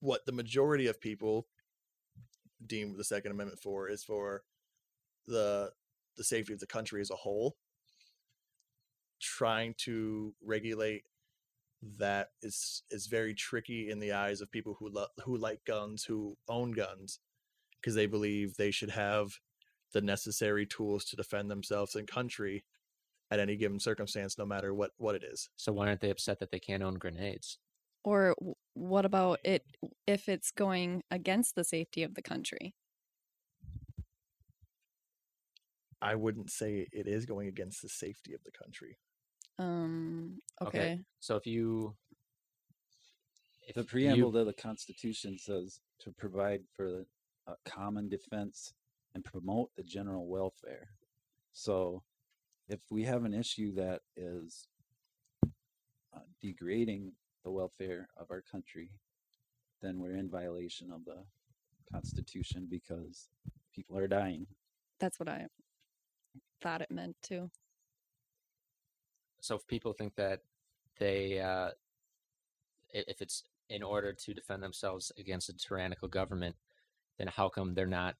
what 0.00 0.24
the 0.26 0.32
majority 0.32 0.86
of 0.86 1.00
people 1.00 1.46
deem 2.64 2.96
the 2.96 3.04
second 3.04 3.32
amendment 3.32 3.60
for 3.60 3.88
is 3.88 4.04
for 4.04 4.42
the 5.26 5.70
the 6.16 6.24
safety 6.24 6.52
of 6.52 6.60
the 6.60 6.66
country 6.66 7.00
as 7.00 7.10
a 7.10 7.16
whole. 7.16 7.56
Trying 9.20 9.74
to 9.78 10.34
regulate 10.44 11.04
that 11.98 12.30
is 12.42 12.82
is 12.90 13.06
very 13.06 13.34
tricky 13.34 13.90
in 13.90 14.00
the 14.00 14.12
eyes 14.12 14.40
of 14.40 14.50
people 14.50 14.76
who 14.78 14.88
lo- 14.90 15.06
who 15.24 15.36
like 15.36 15.64
guns, 15.64 16.04
who 16.04 16.36
own 16.48 16.72
guns, 16.72 17.20
because 17.80 17.94
they 17.94 18.06
believe 18.06 18.56
they 18.56 18.70
should 18.70 18.90
have 18.90 19.38
the 19.92 20.00
necessary 20.00 20.66
tools 20.66 21.04
to 21.06 21.16
defend 21.16 21.50
themselves 21.50 21.94
and 21.94 22.06
country 22.06 22.64
at 23.30 23.40
any 23.40 23.56
given 23.56 23.78
circumstance, 23.78 24.38
no 24.38 24.46
matter 24.46 24.72
what 24.74 24.92
what 24.96 25.14
it 25.14 25.22
is. 25.24 25.48
So 25.56 25.72
why 25.72 25.88
aren't 25.88 26.00
they 26.00 26.10
upset 26.10 26.38
that 26.40 26.50
they 26.50 26.58
can't 26.60 26.82
own 26.82 26.94
grenades? 26.94 27.58
Or 28.04 28.34
what 28.74 29.04
about 29.04 29.40
it 29.44 29.64
if 30.06 30.28
it's 30.28 30.50
going 30.50 31.02
against 31.10 31.54
the 31.54 31.64
safety 31.64 32.02
of 32.02 32.14
the 32.14 32.22
country? 32.22 32.74
I 36.00 36.14
wouldn't 36.14 36.50
say 36.50 36.86
it 36.92 37.08
is 37.08 37.26
going 37.26 37.48
against 37.48 37.82
the 37.82 37.88
safety 37.88 38.32
of 38.32 38.40
the 38.44 38.52
country. 38.52 38.96
Um. 39.58 40.40
Okay. 40.62 40.78
Okay. 40.78 41.00
So 41.20 41.36
if 41.36 41.46
you 41.46 41.96
if 43.66 43.74
The 43.74 43.80
you- 43.82 43.86
preamble 43.86 44.32
to 44.32 44.44
the 44.44 44.52
Constitution 44.52 45.36
says 45.38 45.80
to 46.00 46.12
provide 46.12 46.62
for 46.76 46.90
the 46.90 47.06
uh, 47.48 47.54
common 47.64 48.08
defense 48.08 48.72
and 49.14 49.24
promote 49.24 49.70
the 49.76 49.82
general 49.82 50.28
welfare. 50.28 50.90
So, 51.52 52.04
if 52.68 52.80
we 52.90 53.04
have 53.04 53.24
an 53.24 53.34
issue 53.34 53.74
that 53.74 54.00
is 54.16 54.66
uh, 56.14 56.20
degrading 56.40 57.12
the 57.44 57.50
welfare 57.50 58.08
of 58.16 58.30
our 58.30 58.42
country, 58.42 58.90
then 59.80 59.98
we're 60.00 60.16
in 60.16 60.28
violation 60.28 60.90
of 60.90 61.04
the 61.04 61.24
Constitution 61.92 62.66
because 62.70 63.28
people 63.74 63.96
are 63.96 64.08
dying. 64.08 64.46
That's 65.00 65.18
what 65.20 65.28
I 65.28 65.46
thought 66.60 66.82
it 66.82 66.90
meant 66.90 67.16
too. 67.22 67.50
so 69.40 69.54
if 69.54 69.66
people 69.68 69.92
think 69.92 70.14
that 70.16 70.40
they 70.98 71.38
uh 71.38 71.70
if 72.92 73.22
it's 73.22 73.44
in 73.68 73.82
order 73.84 74.12
to 74.12 74.34
defend 74.34 74.60
themselves 74.62 75.12
against 75.16 75.48
a 75.48 75.52
tyrannical 75.56 76.08
government 76.08 76.56
then 77.18 77.28
how 77.28 77.48
come 77.48 77.74
they're 77.74 77.86
not 77.86 78.16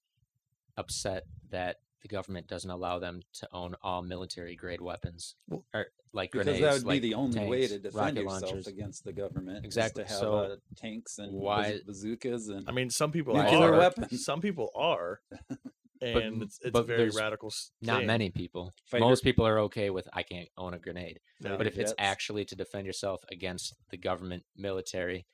upset 0.76 1.24
that 1.50 1.78
the 2.02 2.08
government 2.08 2.46
doesn't 2.46 2.70
allow 2.70 2.98
them 2.98 3.22
to 3.34 3.48
own 3.52 3.74
all 3.82 4.02
military 4.02 4.54
grade 4.56 4.80
weapons 4.80 5.34
Well, 5.48 5.64
or 5.74 5.86
like 6.12 6.30
Because 6.32 6.44
grenades 6.44 6.62
that 6.64 6.72
would 6.74 6.84
like 6.84 7.02
be 7.02 7.08
the 7.08 7.14
only 7.14 7.44
way 7.46 7.60
tanks, 7.60 7.72
to 7.72 7.78
defend 7.80 7.94
rocket 8.16 8.22
yourself 8.22 8.42
launchers. 8.42 8.66
against 8.66 9.04
the 9.04 9.12
government. 9.12 9.64
Exactly. 9.64 10.04
To 10.04 10.08
have 10.08 10.18
So 10.18 10.34
uh, 10.36 10.56
tanks 10.76 11.18
and 11.18 11.32
why- 11.32 11.80
bazookas 11.86 12.48
and 12.48 12.68
I 12.68 12.72
mean, 12.72 12.90
some 12.90 13.10
people 13.12 13.34
Nuclear 13.34 13.74
are. 13.74 13.78
weapons. 13.78 14.24
Some 14.24 14.40
people 14.40 14.70
are, 14.76 15.20
and 16.00 16.42
it's, 16.44 16.58
it's 16.62 16.78
a 16.78 16.82
very 16.82 17.10
radical. 17.10 17.48
s- 17.48 17.72
not 17.82 18.04
many 18.04 18.30
people 18.30 18.72
Fighter- 18.86 19.04
most 19.04 19.24
people 19.24 19.44
are 19.44 19.58
okay 19.60 19.90
with 19.90 20.06
i 20.12 20.22
can't 20.22 20.48
own 20.56 20.72
a 20.72 20.78
grenade 20.78 21.18
No. 21.40 21.56
but 21.58 21.66
if 21.66 21.76
it's 21.76 21.92
actually 21.98 22.44
to 22.46 22.54
defend 22.54 22.86
yourself 22.86 23.20
against 23.32 23.74
the 23.90 23.96
government 23.96 24.44
military 24.56 25.26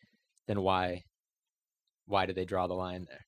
then 0.49 0.63
why 0.63 1.05
why 2.07 2.25
do 2.25 2.33
they 2.33 2.47
draw 2.47 2.67
the 2.67 2.73
line 2.75 3.05
there 3.09 3.27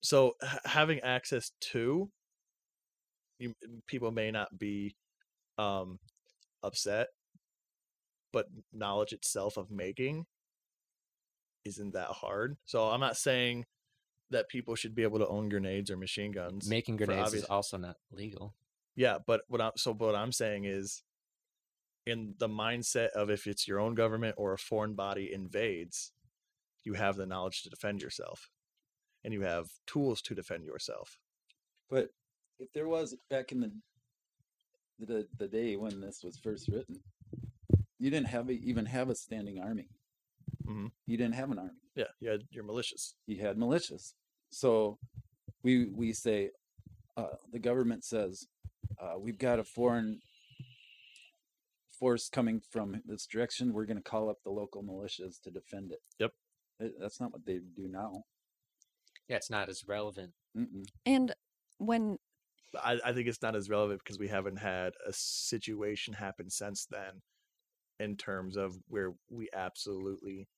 so 0.00 0.34
having 0.64 1.00
access 1.00 1.50
to 1.72 2.08
you, 3.38 3.54
people 3.86 4.10
may 4.10 4.30
not 4.30 4.58
be 4.58 4.94
um 5.58 5.98
upset 6.62 7.08
but 8.32 8.46
knowledge 8.72 9.12
itself 9.12 9.56
of 9.56 9.70
making 9.70 10.26
isn't 11.64 11.92
that 11.94 12.08
hard. 12.08 12.56
So 12.64 12.90
i'm 12.90 13.00
not 13.00 13.16
saying 13.16 13.66
that 14.30 14.48
people 14.48 14.74
should 14.74 14.94
be 14.94 15.02
able 15.02 15.18
to 15.18 15.28
own 15.28 15.48
grenades 15.48 15.90
or 15.90 15.96
machine 15.96 16.32
guns 16.32 16.68
making 16.68 16.96
grenades 16.96 17.26
obvious- 17.28 17.44
is 17.44 17.48
also 17.50 17.76
not 17.76 17.96
legal. 18.10 18.54
Yeah 18.96 19.18
but 19.26 19.42
what 19.48 19.60
i'm 19.60 19.72
so 19.76 19.92
what 19.94 20.14
i'm 20.14 20.32
saying 20.32 20.64
is 20.64 21.02
in 22.06 22.34
the 22.38 22.48
mindset 22.48 23.08
of 23.10 23.30
if 23.30 23.46
it's 23.46 23.66
your 23.66 23.80
own 23.80 23.94
government 23.94 24.34
or 24.36 24.52
a 24.52 24.58
foreign 24.58 24.94
body 24.94 25.32
invades 25.32 26.12
you 26.84 26.94
have 26.94 27.16
the 27.16 27.26
knowledge 27.26 27.62
to 27.62 27.70
defend 27.70 28.02
yourself 28.02 28.50
and 29.22 29.32
you 29.32 29.40
have 29.40 29.68
tools 29.86 30.20
to 30.20 30.34
defend 30.34 30.64
yourself. 30.66 31.18
But 31.88 32.10
if 32.58 32.72
there 32.72 32.88
was 32.88 33.16
back 33.30 33.52
in 33.52 33.60
the 33.60 33.70
the 34.98 35.26
the 35.38 35.48
day 35.48 35.76
when 35.76 36.00
this 36.00 36.22
was 36.22 36.38
first 36.38 36.68
written, 36.68 37.00
you 37.98 38.10
didn't 38.10 38.28
have 38.28 38.48
a, 38.48 38.52
even 38.52 38.86
have 38.86 39.10
a 39.10 39.14
standing 39.14 39.58
army. 39.60 39.88
Mhm. 40.66 40.90
You 41.06 41.16
didn't 41.16 41.34
have 41.34 41.50
an 41.50 41.58
army. 41.58 41.80
Yeah, 41.94 42.04
you 42.20 42.30
had 42.30 42.42
your 42.50 42.64
militias. 42.64 43.14
You 43.26 43.40
had 43.40 43.56
militias. 43.56 44.14
So 44.50 44.98
we 45.62 45.86
we 45.86 46.12
say 46.12 46.50
uh, 47.16 47.36
the 47.52 47.58
government 47.58 48.04
says 48.04 48.46
uh, 49.00 49.14
we've 49.18 49.38
got 49.38 49.58
a 49.58 49.64
foreign 49.64 50.20
force 51.98 52.28
coming 52.28 52.60
from 52.72 53.00
this 53.04 53.26
direction. 53.26 53.72
We're 53.72 53.86
going 53.86 53.96
to 54.02 54.02
call 54.02 54.28
up 54.28 54.38
the 54.44 54.50
local 54.50 54.82
militias 54.82 55.40
to 55.42 55.50
defend 55.50 55.92
it. 55.92 56.00
Yep. 56.18 56.32
Uh, 56.82 56.88
That's 57.00 57.20
not 57.20 57.32
what 57.32 57.46
they 57.46 57.58
do 57.76 57.88
now. 57.88 58.22
yeah 59.28 59.36
it's 59.36 59.48
not 59.50 59.68
as 59.68 59.84
relevant 59.86 60.32
Mm-mm. 60.56 60.84
And 61.06 61.32
when 61.78 62.12
But 62.12 62.20
I, 62.82 62.98
I 63.04 63.12
think 63.12 63.28
it's 63.28 63.42
not 63.42 63.56
as 63.56 63.68
relevant 63.70 64.00
because 64.02 64.18
we 64.18 64.28
haven't 64.28 64.58
had 64.58 64.92
a 65.06 65.12
situation 65.12 66.14
happen 66.14 66.50
since 66.50 66.86
then 66.86 67.22
in 68.00 68.16
terms 68.16 68.56
of 68.56 68.76
where 68.88 69.12
we 69.30 69.48
absolutely 69.54 70.48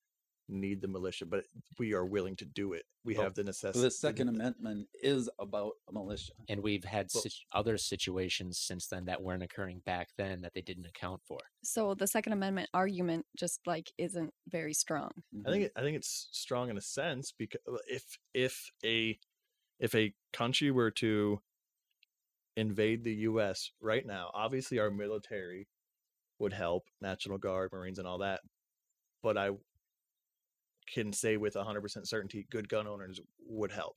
need 0.49 0.81
the 0.81 0.87
militia, 0.87 1.25
but 1.25 1.43
we 1.77 1.93
are 1.93 2.05
willing 2.05 2.35
to 2.37 2.45
do 2.45 2.73
it. 2.73 2.83
We 3.03 3.15
Well, 3.15 3.23
have 3.23 3.35
the 3.35 3.43
necessity. 3.43 3.83
the 3.83 3.91
Second 3.91 4.29
Amendment 4.29 4.87
is 5.01 5.29
about 5.39 5.73
a 5.89 5.93
militia. 5.93 6.33
and 6.47 6.61
we've 6.63 6.83
had 6.83 7.09
Well- 7.13 7.23
sit- 7.23 7.33
other 7.51 7.77
situations 7.77 8.57
since 8.59 8.87
then 8.87 9.05
that 9.05 9.21
weren't 9.21 9.43
occurring 9.43 9.79
back 9.79 10.09
then 10.17 10.41
that 10.41 10.53
they 10.53 10.61
didn't 10.61 10.85
account 10.85 11.21
for 11.25 11.39
so 11.63 11.93
the 11.93 12.07
Second 12.07 12.33
Amendment 12.33 12.69
argument 12.73 13.25
just 13.37 13.59
like 13.67 13.91
isn't 13.97 14.33
very 14.47 14.73
strong. 14.73 15.11
I 15.45 15.51
think 15.51 15.55
mm-hmm. 15.55 15.61
it, 15.63 15.71
I 15.75 15.81
think 15.81 15.97
it's 15.97 16.29
strong 16.31 16.69
in 16.69 16.77
a 16.77 16.81
sense 16.81 17.33
because 17.37 17.61
if 17.89 18.17
if 18.33 18.71
a 18.85 19.19
if 19.79 19.93
a 19.93 20.13
country 20.31 20.71
were 20.71 20.91
to 20.91 21.41
invade 22.57 23.03
the 23.05 23.13
U.S. 23.13 23.71
right 23.79 24.05
now, 24.05 24.31
obviously 24.33 24.79
our 24.79 24.89
military 24.91 25.67
would 26.39 26.51
help, 26.53 26.83
National 27.01 27.37
Guard, 27.37 27.69
Marines, 27.71 27.99
and 27.99 28.07
all 28.07 28.17
that. 28.17 28.41
But 29.23 29.37
I 29.37 29.51
can 30.93 31.13
say 31.13 31.37
with 31.37 31.53
100% 31.53 32.07
certainty, 32.07 32.45
good 32.49 32.67
gun 32.67 32.87
owners 32.87 33.19
would 33.47 33.71
help. 33.71 33.95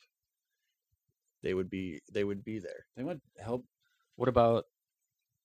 They 1.43 1.55
would 1.55 1.71
be 1.71 2.01
they 2.13 2.23
would 2.23 2.45
be 2.45 2.59
there. 2.59 2.85
they 2.97 3.03
would 3.03 3.21
help. 3.43 3.65
what 4.17 4.29
about 4.29 4.67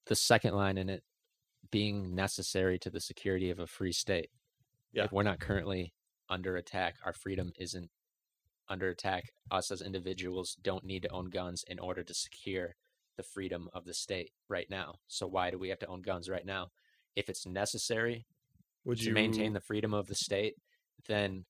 the 0.08 0.16
second 0.16 0.54
line 0.54 0.78
in 0.78 0.90
it 0.90 1.04
being 1.72 2.14
necessary 2.14 2.78
to 2.80 2.90
the 2.90 3.00
security 3.00 3.50
of 3.50 3.60
a 3.60 3.66
free 3.68 3.92
state 3.94 4.30
Yeah. 4.92 5.06
if 5.06 5.12
we're 5.14 5.24
not 5.24 5.40
currently 5.40 5.94
under 6.30 6.58
attack 6.58 6.96
our 7.06 7.14
freedom 7.14 7.54
isn't 7.58 7.90
under 8.68 8.90
attack 8.90 9.32
us 9.50 9.72
as 9.72 9.82
individuals 9.82 10.58
don't 10.62 10.84
need 10.84 11.04
to 11.04 11.10
own 11.10 11.30
guns 11.30 11.64
in 11.68 11.80
order 11.80 12.04
to 12.04 12.14
secure 12.14 12.76
the 13.18 13.24
freedom 13.24 13.70
of 13.74 13.86
the 13.86 13.94
state 13.94 14.32
right 14.50 14.70
now 14.70 14.96
so 15.08 15.26
why 15.28 15.50
do 15.50 15.58
we 15.58 15.70
have 15.70 15.80
to 15.80 15.88
own 15.88 16.02
guns 16.02 16.30
right 16.30 16.46
now 16.46 16.70
if 17.16 17.30
it's 17.30 17.46
necessary 17.46 18.26
Would 18.84 19.00
to 19.00 19.06
you 19.06 19.14
maintain 19.14 19.54
the 19.54 19.62
freedom 19.62 19.94
of 19.94 20.08
the 20.08 20.16
state, 20.16 20.56
then 21.08 21.46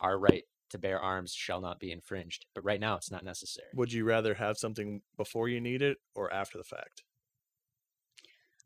our 0.00 0.18
right 0.18 0.44
to 0.70 0.78
bear 0.78 1.00
arms 1.00 1.32
shall 1.32 1.60
not 1.60 1.80
be 1.80 1.92
infringed. 1.92 2.46
But 2.54 2.64
right 2.64 2.80
now, 2.80 2.96
it's 2.96 3.10
not 3.10 3.24
necessary. 3.24 3.68
would 3.74 3.92
you 3.92 4.04
rather 4.04 4.34
have 4.34 4.56
something 4.58 5.02
before 5.16 5.48
you 5.48 5.60
need 5.60 5.82
it 5.82 5.98
or 6.14 6.32
after 6.32 6.58
the 6.58 6.64
fact? 6.64 7.02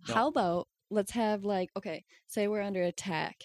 No. 0.08 0.14
How 0.14 0.28
about 0.28 0.68
let's 0.90 1.12
have 1.12 1.44
like 1.44 1.70
okay, 1.76 2.04
say 2.26 2.48
we're 2.48 2.62
under 2.62 2.82
attack 2.82 3.36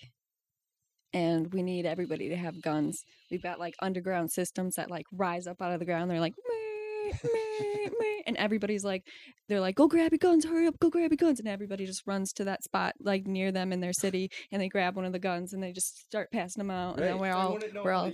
and 1.13 1.51
we 1.53 1.63
need 1.63 1.85
everybody 1.85 2.29
to 2.29 2.35
have 2.35 2.61
guns. 2.61 3.03
We've 3.31 3.41
got 3.41 3.59
like 3.59 3.75
underground 3.81 4.31
systems 4.31 4.75
that 4.75 4.91
like 4.91 5.05
rise 5.11 5.47
up 5.47 5.61
out 5.61 5.73
of 5.73 5.79
the 5.79 5.85
ground. 5.85 6.11
They're 6.11 6.19
like 6.19 6.35
and 8.25 8.37
everybody's 8.37 8.83
like 8.83 9.03
they're 9.47 9.59
like 9.59 9.75
go 9.75 9.87
grab 9.87 10.11
your 10.11 10.19
guns, 10.19 10.45
hurry 10.45 10.67
up, 10.67 10.79
go 10.79 10.89
grab 10.89 11.11
your 11.11 11.17
guns 11.17 11.39
and 11.39 11.47
everybody 11.47 11.85
just 11.85 12.03
runs 12.05 12.31
to 12.33 12.43
that 12.45 12.63
spot 12.63 12.93
like 13.01 13.25
near 13.25 13.51
them 13.51 13.71
in 13.71 13.79
their 13.79 13.93
city 13.93 14.29
and 14.51 14.61
they 14.61 14.69
grab 14.69 14.95
one 14.95 15.05
of 15.05 15.11
the 15.11 15.19
guns 15.19 15.53
and 15.53 15.61
they 15.63 15.71
just 15.71 15.99
start 15.99 16.29
passing 16.31 16.59
them 16.61 16.71
out 16.71 16.97
and 16.97 17.05
then 17.05 17.17
we're 17.17 17.33
all 17.33 17.57
we're 17.83 17.91
all 17.91 18.11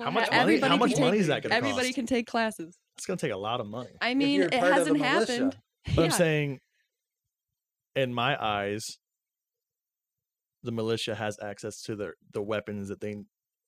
How 0.00 0.10
much 0.10 0.30
money? 0.30 0.58
How 0.60 0.76
much 0.76 0.92
can 0.92 1.00
money 1.00 1.12
take- 1.12 1.20
is 1.20 1.26
that 1.28 1.42
going 1.42 1.42
to 1.42 1.48
take? 1.48 1.56
Everybody 1.56 1.88
cost? 1.88 1.94
can 1.94 2.06
take 2.06 2.26
classes. 2.26 2.76
It's 2.96 3.06
going 3.06 3.18
to 3.18 3.26
take 3.26 3.34
a 3.34 3.38
lot 3.38 3.60
of 3.60 3.66
money. 3.66 3.90
I 4.00 4.14
mean, 4.14 4.42
it 4.42 4.52
part 4.52 4.78
of 4.78 4.86
the 4.86 4.98
hasn't 4.98 5.00
happened. 5.00 5.56
But 5.94 6.06
I'm 6.06 6.10
saying 6.10 6.58
in 7.94 8.12
my 8.12 8.36
eyes, 8.44 8.84
the 10.64 10.72
militia 10.72 11.14
has 11.14 11.38
access 11.40 11.80
to 11.82 11.94
the 11.94 12.12
the 12.32 12.42
weapons 12.42 12.88
that 12.88 13.00
they 13.00 13.14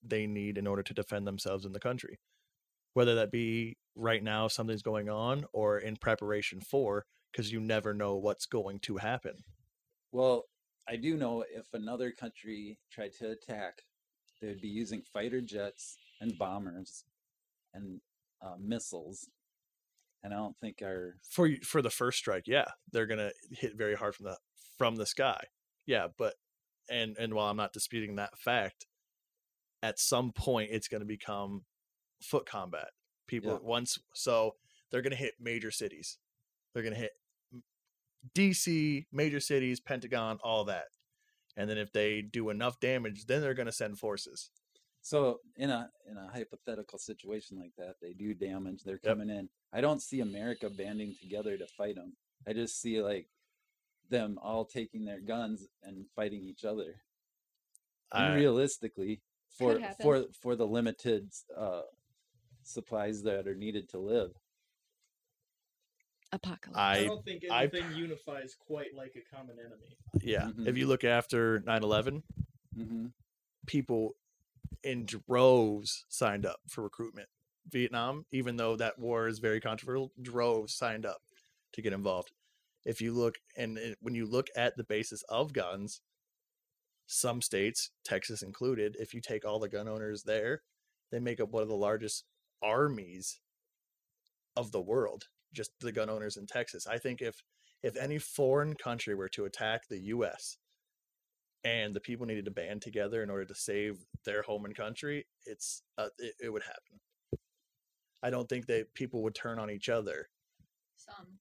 they 0.02 0.26
need 0.26 0.58
in 0.58 0.66
order 0.66 0.82
to 0.82 0.94
defend 0.94 1.26
themselves 1.26 1.64
in 1.64 1.72
the 1.72 1.80
country, 1.80 2.18
whether 2.98 3.14
that 3.14 3.30
be 3.30 3.76
right 3.94 4.24
now 4.24 4.48
something's 4.48 4.82
going 4.82 5.08
on 5.08 5.44
or 5.52 5.78
in 5.78 5.94
preparation 5.94 6.60
for, 6.60 7.04
because 7.30 7.52
you 7.52 7.60
never 7.60 7.94
know 7.94 8.16
what's 8.16 8.44
going 8.44 8.80
to 8.80 8.96
happen. 8.96 9.44
Well, 10.10 10.46
I 10.88 10.96
do 10.96 11.16
know 11.16 11.44
if 11.48 11.66
another 11.72 12.10
country 12.10 12.80
tried 12.90 13.12
to 13.20 13.30
attack, 13.30 13.82
they 14.40 14.48
would 14.48 14.60
be 14.60 14.66
using 14.66 15.02
fighter 15.12 15.40
jets 15.40 15.96
and 16.20 16.36
bombers 16.36 17.04
and 17.72 18.00
uh, 18.44 18.56
missiles. 18.60 19.28
And 20.24 20.34
I 20.34 20.38
don't 20.38 20.58
think 20.58 20.82
our 20.82 21.14
For 21.30 21.50
for 21.62 21.80
the 21.80 21.90
first 21.90 22.18
strike, 22.18 22.48
yeah, 22.48 22.66
they're 22.90 23.06
gonna 23.06 23.30
hit 23.52 23.78
very 23.78 23.94
hard 23.94 24.16
from 24.16 24.24
the 24.24 24.38
from 24.76 24.96
the 24.96 25.06
sky. 25.06 25.44
Yeah, 25.86 26.08
but 26.18 26.34
and 26.90 27.16
and 27.16 27.32
while 27.32 27.48
I'm 27.48 27.56
not 27.56 27.72
disputing 27.72 28.16
that 28.16 28.36
fact, 28.38 28.88
at 29.84 30.00
some 30.00 30.32
point 30.32 30.70
it's 30.72 30.88
gonna 30.88 31.04
become 31.04 31.62
foot 32.20 32.46
combat. 32.46 32.90
People 33.26 33.52
Yeah. 33.52 33.58
once 33.62 33.98
so 34.14 34.56
they're 34.90 35.02
gonna 35.02 35.16
hit 35.16 35.34
major 35.40 35.70
cities. 35.70 36.18
They're 36.72 36.82
gonna 36.82 36.96
hit 36.96 37.12
DC, 38.34 39.06
major 39.12 39.40
cities, 39.40 39.80
Pentagon, 39.80 40.38
all 40.42 40.64
that. 40.64 40.88
And 41.56 41.68
then 41.68 41.78
if 41.78 41.92
they 41.92 42.22
do 42.22 42.50
enough 42.50 42.78
damage, 42.80 43.26
then 43.26 43.40
they're 43.40 43.54
gonna 43.54 43.72
send 43.72 43.98
forces. 43.98 44.50
So 45.00 45.40
in 45.56 45.70
a 45.70 45.90
in 46.06 46.16
a 46.16 46.28
hypothetical 46.28 46.98
situation 46.98 47.58
like 47.58 47.74
that, 47.76 47.96
they 48.00 48.12
do 48.12 48.34
damage. 48.34 48.82
They're 48.84 48.98
coming 48.98 49.30
in. 49.30 49.48
I 49.72 49.80
don't 49.80 50.02
see 50.02 50.20
America 50.20 50.68
banding 50.70 51.14
together 51.20 51.56
to 51.56 51.66
fight 51.66 51.94
them. 51.96 52.16
I 52.46 52.52
just 52.52 52.80
see 52.80 53.00
like 53.02 53.28
them 54.10 54.38
all 54.42 54.64
taking 54.64 55.04
their 55.04 55.20
guns 55.20 55.66
and 55.82 56.06
fighting 56.16 56.42
each 56.44 56.64
other. 56.64 57.02
And 58.12 58.24
I- 58.32 58.34
realistically, 58.36 59.22
for 59.50 59.80
for 60.02 60.24
for 60.42 60.56
the 60.56 60.66
limited 60.66 61.30
uh, 61.56 61.82
supplies 62.68 63.22
that 63.22 63.46
are 63.48 63.54
needed 63.54 63.88
to 63.90 63.98
live. 63.98 64.32
Apocalypse. 66.32 66.78
I 66.78 67.04
don't 67.04 67.24
think 67.24 67.44
I- 67.50 67.62
anything 67.64 67.92
unifies 67.96 68.54
quite 68.54 68.94
like 68.94 69.16
a 69.16 69.34
common 69.34 69.58
enemy. 69.58 69.96
yeah. 70.20 70.50
Mhm. 70.50 70.66
If 70.68 70.76
you 70.76 70.86
look 70.86 71.04
after 71.04 71.60
9-11, 71.60 72.22
hmm 72.74 73.06
people 73.66 74.16
in 74.82 75.04
droves 75.04 76.06
signed 76.08 76.46
up 76.46 76.60
for 76.68 76.82
recruitment. 76.82 77.28
Vietnam, 77.66 78.24
even 78.30 78.56
though 78.56 78.76
that 78.76 78.98
war 78.98 79.26
is 79.28 79.40
very 79.40 79.60
controversial, 79.60 80.10
droves 80.22 80.74
signed 80.74 81.04
up 81.04 81.20
to 81.72 81.82
get 81.82 81.92
involved. 81.92 82.32
If 82.86 83.02
you 83.02 83.12
look 83.12 83.36
and 83.56 83.76
it- 83.76 83.98
when 84.00 84.14
you 84.14 84.24
look 84.24 84.46
at 84.56 84.76
the 84.76 84.84
basis 84.84 85.22
of 85.24 85.52
guns, 85.52 86.00
some 87.06 87.42
states, 87.42 87.90
Texas 88.04 88.42
included, 88.42 88.96
if 88.96 89.12
you 89.12 89.20
take 89.20 89.44
all 89.44 89.58
the 89.58 89.68
gun 89.68 89.86
owners 89.88 90.22
there, 90.22 90.62
they 91.10 91.18
make 91.18 91.40
up 91.40 91.50
one 91.50 91.62
of 91.62 91.68
the 91.68 91.76
largest 91.76 92.24
armies 92.62 93.40
of 94.56 94.72
the 94.72 94.80
world. 94.80 95.24
Just 95.52 95.70
the 95.80 95.92
gun 95.92 96.10
owners 96.10 96.36
in 96.36 96.46
Texas. 96.46 96.86
I 96.86 96.98
think 96.98 97.20
if 97.22 97.42
if 97.82 97.96
any 97.96 98.18
foreign 98.18 98.74
country 98.74 99.14
were 99.14 99.28
to 99.30 99.44
attack 99.44 99.82
the 99.88 99.98
U.S 100.00 100.58
and 101.64 101.94
the 101.94 102.00
people 102.00 102.24
needed 102.26 102.44
to 102.44 102.50
band 102.50 102.82
together 102.82 103.22
in 103.22 103.30
order 103.30 103.44
to 103.44 103.54
save 103.54 103.96
their 104.24 104.42
home 104.42 104.64
and 104.64 104.76
country, 104.76 105.26
it's 105.44 105.82
uh, 105.98 106.08
it, 106.18 106.34
it 106.40 106.52
would 106.52 106.62
happen. 106.62 107.00
I 108.22 108.30
don't 108.30 108.48
think 108.48 108.66
that 108.66 108.94
people 108.94 109.22
would 109.24 109.34
turn 109.34 109.58
on 109.58 109.70
each 109.70 109.88
other. 109.88 110.28
some. 110.96 111.38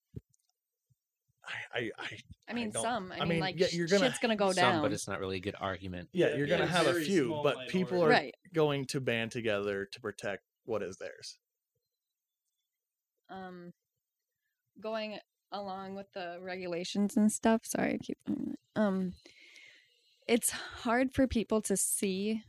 I, 1.74 1.80
I, 1.80 1.92
I 2.00 2.18
I 2.50 2.54
mean, 2.54 2.72
don't- 2.72 2.82
some. 2.84 3.12
I, 3.12 3.18
I 3.18 3.20
mean, 3.22 3.30
mean, 3.30 3.40
like 3.40 3.60
yeah, 3.60 3.68
sh- 3.68 3.74
you're 3.76 3.88
gonna- 3.88 4.06
shit's 4.08 4.20
gonna 4.20 4.36
go 4.36 4.52
Some, 4.52 4.56
down. 4.74 4.82
but 4.82 4.92
it's 4.92 5.08
not 5.08 5.20
really 5.20 5.38
a 5.38 5.42
good 5.42 5.56
argument. 5.60 6.10
yeah, 6.12 6.28
Yeah, 6.30 6.36
you're 6.36 6.48
yeah, 6.48 6.58
gonna 6.58 6.70
have 6.70 6.88
a 6.88 6.96
few, 6.96 7.28
small 7.28 7.44
but 7.44 7.68
people 7.70 8.04
are 8.04 8.10
right. 8.10 8.36
going 8.54 8.86
to 8.88 9.00
band 9.00 9.32
together 9.32 9.88
to 9.92 10.02
protect 10.02 10.44
what 10.68 10.84
is 10.84 10.98
theirs. 10.98 11.38
um 13.30 13.72
going 14.80 15.18
along 15.52 15.96
with 15.96 16.12
the 16.14 16.38
regulations 16.42 17.18
and 17.18 17.32
stuff 17.32 17.62
sorry 17.64 17.94
i 17.94 17.98
keep 17.98 18.18
um 18.76 19.14
it's 20.28 20.52
hard 20.52 21.14
for 21.14 21.26
people 21.26 21.62
to 21.62 21.76
see 21.78 22.42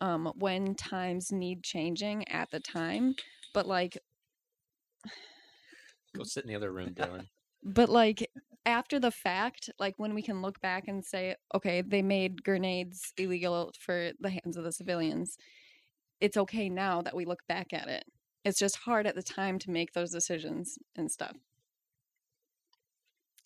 um 0.00 0.32
when 0.36 0.74
times 0.74 1.32
need 1.32 1.62
changing 1.62 2.26
at 2.28 2.50
the 2.50 2.60
time 2.60 3.14
but 3.52 3.66
like 3.66 3.98
Go 6.16 6.22
sit 6.24 6.44
in 6.44 6.48
the 6.48 6.56
other 6.56 6.72
room, 6.72 6.90
Dylan. 6.94 7.26
but 7.62 7.88
like 7.90 8.30
after 8.64 8.98
the 8.98 9.10
fact 9.10 9.68
like 9.78 9.94
when 9.98 10.14
we 10.14 10.22
can 10.22 10.40
look 10.40 10.60
back 10.60 10.88
and 10.88 11.04
say 11.04 11.36
okay 11.54 11.82
they 11.82 12.02
made 12.02 12.42
grenades 12.42 13.12
illegal 13.18 13.72
for 13.78 14.12
the 14.20 14.30
hands 14.30 14.56
of 14.56 14.64
the 14.64 14.72
civilians 14.72 15.36
it's 16.20 16.36
okay 16.36 16.68
now 16.68 17.02
that 17.02 17.14
we 17.14 17.24
look 17.24 17.46
back 17.48 17.72
at 17.72 17.88
it 17.88 18.04
it's 18.44 18.58
just 18.58 18.76
hard 18.76 19.06
at 19.06 19.14
the 19.14 19.22
time 19.22 19.58
to 19.58 19.70
make 19.70 19.92
those 19.92 20.10
decisions 20.10 20.78
and 20.94 21.10
stuff 21.10 21.36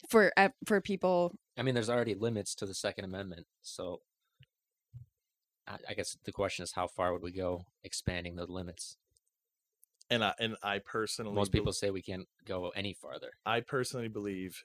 for 0.08 0.32
uh, 0.36 0.48
for 0.66 0.80
people 0.80 1.32
I 1.60 1.62
mean, 1.62 1.74
there's 1.74 1.90
already 1.90 2.14
limits 2.14 2.54
to 2.54 2.64
the 2.64 2.72
Second 2.72 3.04
Amendment, 3.04 3.46
so 3.60 4.00
I, 5.68 5.76
I 5.90 5.94
guess 5.94 6.16
the 6.24 6.32
question 6.32 6.62
is 6.62 6.72
how 6.72 6.86
far 6.86 7.12
would 7.12 7.22
we 7.22 7.32
go 7.32 7.66
expanding 7.84 8.36
the 8.36 8.46
limits? 8.46 8.96
And 10.08 10.24
I 10.24 10.32
and 10.40 10.56
I 10.62 10.78
personally 10.78 11.34
Most 11.34 11.52
bel- 11.52 11.60
people 11.60 11.72
say 11.72 11.90
we 11.90 12.00
can't 12.00 12.26
go 12.46 12.70
any 12.74 12.94
farther. 12.94 13.32
I 13.44 13.60
personally 13.60 14.08
believe 14.08 14.64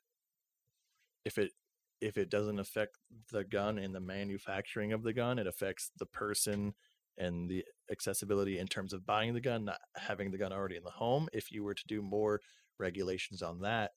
if 1.26 1.38
it 1.38 1.52
if 2.00 2.18
it 2.18 2.30
doesn't 2.30 2.60
affect 2.60 2.98
the 3.32 3.44
gun 3.44 3.78
and 3.78 3.94
the 3.94 4.00
manufacturing 4.00 4.94
of 4.94 5.04
the 5.04 5.14
gun, 5.14 5.38
it 5.38 5.48
affects 5.48 5.92
the 5.98 6.06
person 6.06 6.76
and 7.18 7.50
the 7.50 7.66
accessibility 7.92 8.60
in 8.60 8.68
terms 8.68 8.94
of 8.94 9.06
buying 9.06 9.34
the 9.34 9.42
gun, 9.42 9.66
not 9.66 9.80
having 9.96 10.32
the 10.32 10.38
gun 10.38 10.52
already 10.52 10.78
in 10.78 10.84
the 10.84 10.92
home. 10.92 11.28
If 11.34 11.52
you 11.52 11.64
were 11.64 11.74
to 11.74 11.84
do 11.88 12.02
more 12.02 12.42
regulations 12.80 13.42
on 13.42 13.62
that, 13.62 13.92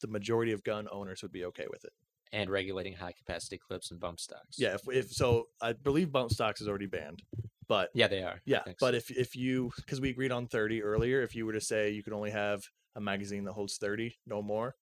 the 0.00 0.08
majority 0.08 0.52
of 0.52 0.64
gun 0.64 0.88
owners 0.90 1.22
would 1.22 1.32
be 1.32 1.44
okay 1.46 1.66
with 1.70 1.84
it. 1.84 1.92
And 2.32 2.48
regulating 2.48 2.94
high 2.94 3.12
capacity 3.12 3.58
clips 3.58 3.90
and 3.90 3.98
bump 3.98 4.20
stocks. 4.20 4.56
Yeah, 4.56 4.74
if, 4.74 4.82
if 4.88 5.10
so, 5.10 5.48
I 5.60 5.72
believe 5.72 6.12
bump 6.12 6.30
stocks 6.30 6.60
is 6.60 6.68
already 6.68 6.86
banned, 6.86 7.22
but 7.66 7.90
yeah, 7.92 8.06
they 8.06 8.22
are. 8.22 8.40
Yeah, 8.44 8.62
but 8.64 8.78
so. 8.78 8.96
if 8.96 9.10
if 9.10 9.34
you 9.34 9.72
because 9.76 10.00
we 10.00 10.10
agreed 10.10 10.30
on 10.30 10.46
thirty 10.46 10.80
earlier, 10.80 11.22
if 11.22 11.34
you 11.34 11.44
were 11.44 11.52
to 11.54 11.60
say 11.60 11.90
you 11.90 12.04
can 12.04 12.12
only 12.12 12.30
have 12.30 12.62
a 12.94 13.00
magazine 13.00 13.42
that 13.44 13.54
holds 13.54 13.78
thirty, 13.78 14.16
no 14.28 14.42
more, 14.42 14.76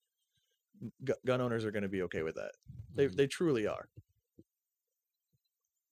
gun 1.25 1.41
owners 1.41 1.65
are 1.65 1.71
going 1.71 1.85
to 1.85 1.89
be 1.89 2.03
okay 2.03 2.23
with 2.23 2.35
that. 2.35 2.51
They 2.95 3.07
Mhm. 3.07 3.17
they 3.17 3.27
truly 3.27 3.67
are. 3.67 3.89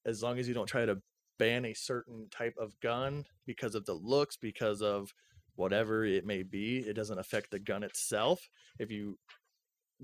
As 0.07 0.23
long 0.23 0.39
as 0.39 0.49
you 0.49 0.55
don't 0.55 0.67
try 0.67 0.87
to 0.87 1.03
ban 1.39 1.65
a 1.67 1.75
certain 1.75 2.29
type 2.31 2.55
of 2.59 2.79
gun 2.81 3.25
because 3.47 3.75
of 3.75 3.85
the 3.85 3.93
looks, 3.93 4.37
because 4.37 4.81
of 4.81 5.13
whatever 5.57 6.05
it 6.05 6.25
may 6.25 6.43
be, 6.43 6.79
it 6.79 6.95
doesn't 6.95 7.19
affect 7.19 7.51
the 7.51 7.59
gun 7.59 7.83
itself. 7.83 8.49
If 8.79 8.91
you 8.91 9.19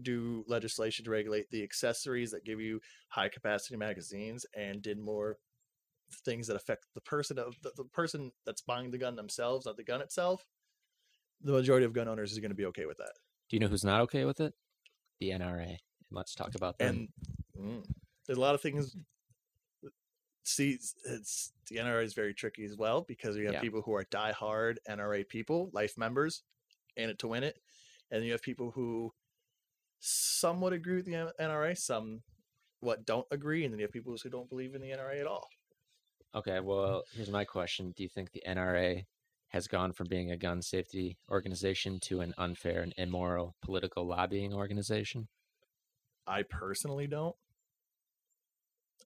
do 0.00 0.44
legislation 0.48 1.04
to 1.04 1.10
regulate 1.10 1.50
the 1.50 1.62
accessories 1.62 2.30
that 2.32 2.44
give 2.44 2.60
you 2.60 2.80
high 3.08 3.28
capacity 3.28 3.76
magazines 3.76 4.44
and 4.54 4.82
did 4.82 4.98
more 4.98 5.36
things 6.24 6.46
that 6.46 6.56
affect 6.56 6.86
the 6.94 7.00
person 7.00 7.38
of 7.38 7.56
the, 7.62 7.70
the 7.76 7.84
person 7.84 8.32
that's 8.44 8.62
buying 8.62 8.90
the 8.90 8.98
gun 8.98 9.16
themselves, 9.16 9.66
not 9.66 9.76
the 9.76 9.84
gun 9.84 10.00
itself, 10.00 10.44
the 11.42 11.52
majority 11.52 11.84
of 11.86 11.92
gun 11.92 12.08
owners 12.08 12.32
is 12.32 12.38
going 12.38 12.50
to 12.50 12.56
be 12.56 12.66
okay 12.66 12.86
with 12.86 12.98
that. 12.98 13.12
Do 13.48 13.56
you 13.56 13.60
know 13.60 13.68
who's 13.68 13.84
not 13.84 14.00
okay 14.02 14.24
with 14.24 14.40
it? 14.40 14.54
The 15.20 15.30
NRA. 15.30 15.76
Let's 16.10 16.34
talk 16.34 16.54
about 16.54 16.78
them. 16.78 17.08
And 17.58 17.82
mm, 17.82 17.84
there's 18.26 18.38
a 18.38 18.40
lot 18.40 18.54
of 18.54 18.60
things. 18.60 18.96
See, 20.44 20.72
it's 20.72 21.52
the 21.68 21.76
NRA 21.76 22.04
is 22.04 22.14
very 22.14 22.34
tricky 22.34 22.64
as 22.64 22.76
well 22.76 23.02
because 23.02 23.36
you 23.36 23.44
have 23.46 23.54
Yeah. 23.54 23.60
people 23.60 23.82
who 23.82 23.94
are 23.94 24.04
diehard 24.04 24.78
NRA 24.88 25.24
people, 25.28 25.70
life 25.72 25.96
members, 25.96 26.42
in 26.96 27.08
it 27.08 27.18
to 27.20 27.28
win 27.28 27.44
it, 27.44 27.56
and 28.10 28.24
you 28.24 28.32
have 28.32 28.42
people 28.42 28.72
who 28.72 29.14
somewhat 30.00 30.72
agree 30.72 30.96
with 30.96 31.06
the 31.06 31.12
NRA, 31.38 31.74
some 31.76 32.22
what 32.80 33.04
don't 33.06 33.26
agree, 33.30 33.64
and 33.64 33.72
then 33.72 33.78
you 33.78 33.84
have 33.84 33.92
people 33.92 34.16
who 34.20 34.28
don't 34.28 34.48
believe 34.48 34.74
in 34.74 34.80
the 34.80 34.90
NRA 34.90 35.20
at 35.20 35.26
all. 35.26 35.48
Okay, 36.34 36.58
well, 36.60 37.04
here's 37.14 37.30
my 37.30 37.44
question. 37.44 37.92
Do 37.92 38.02
you 38.02 38.08
think 38.08 38.32
the 38.32 38.42
NRA 38.46 39.06
has 39.48 39.68
gone 39.68 39.92
from 39.92 40.08
being 40.08 40.32
a 40.32 40.36
gun 40.36 40.60
safety 40.60 41.18
organization 41.30 42.00
to 42.00 42.20
an 42.20 42.34
unfair 42.38 42.80
and 42.80 42.92
immoral 42.96 43.54
political 43.62 44.04
lobbying 44.04 44.52
organization? 44.52 45.28
I 46.26 46.42
personally 46.42 47.06
don't. 47.06 47.36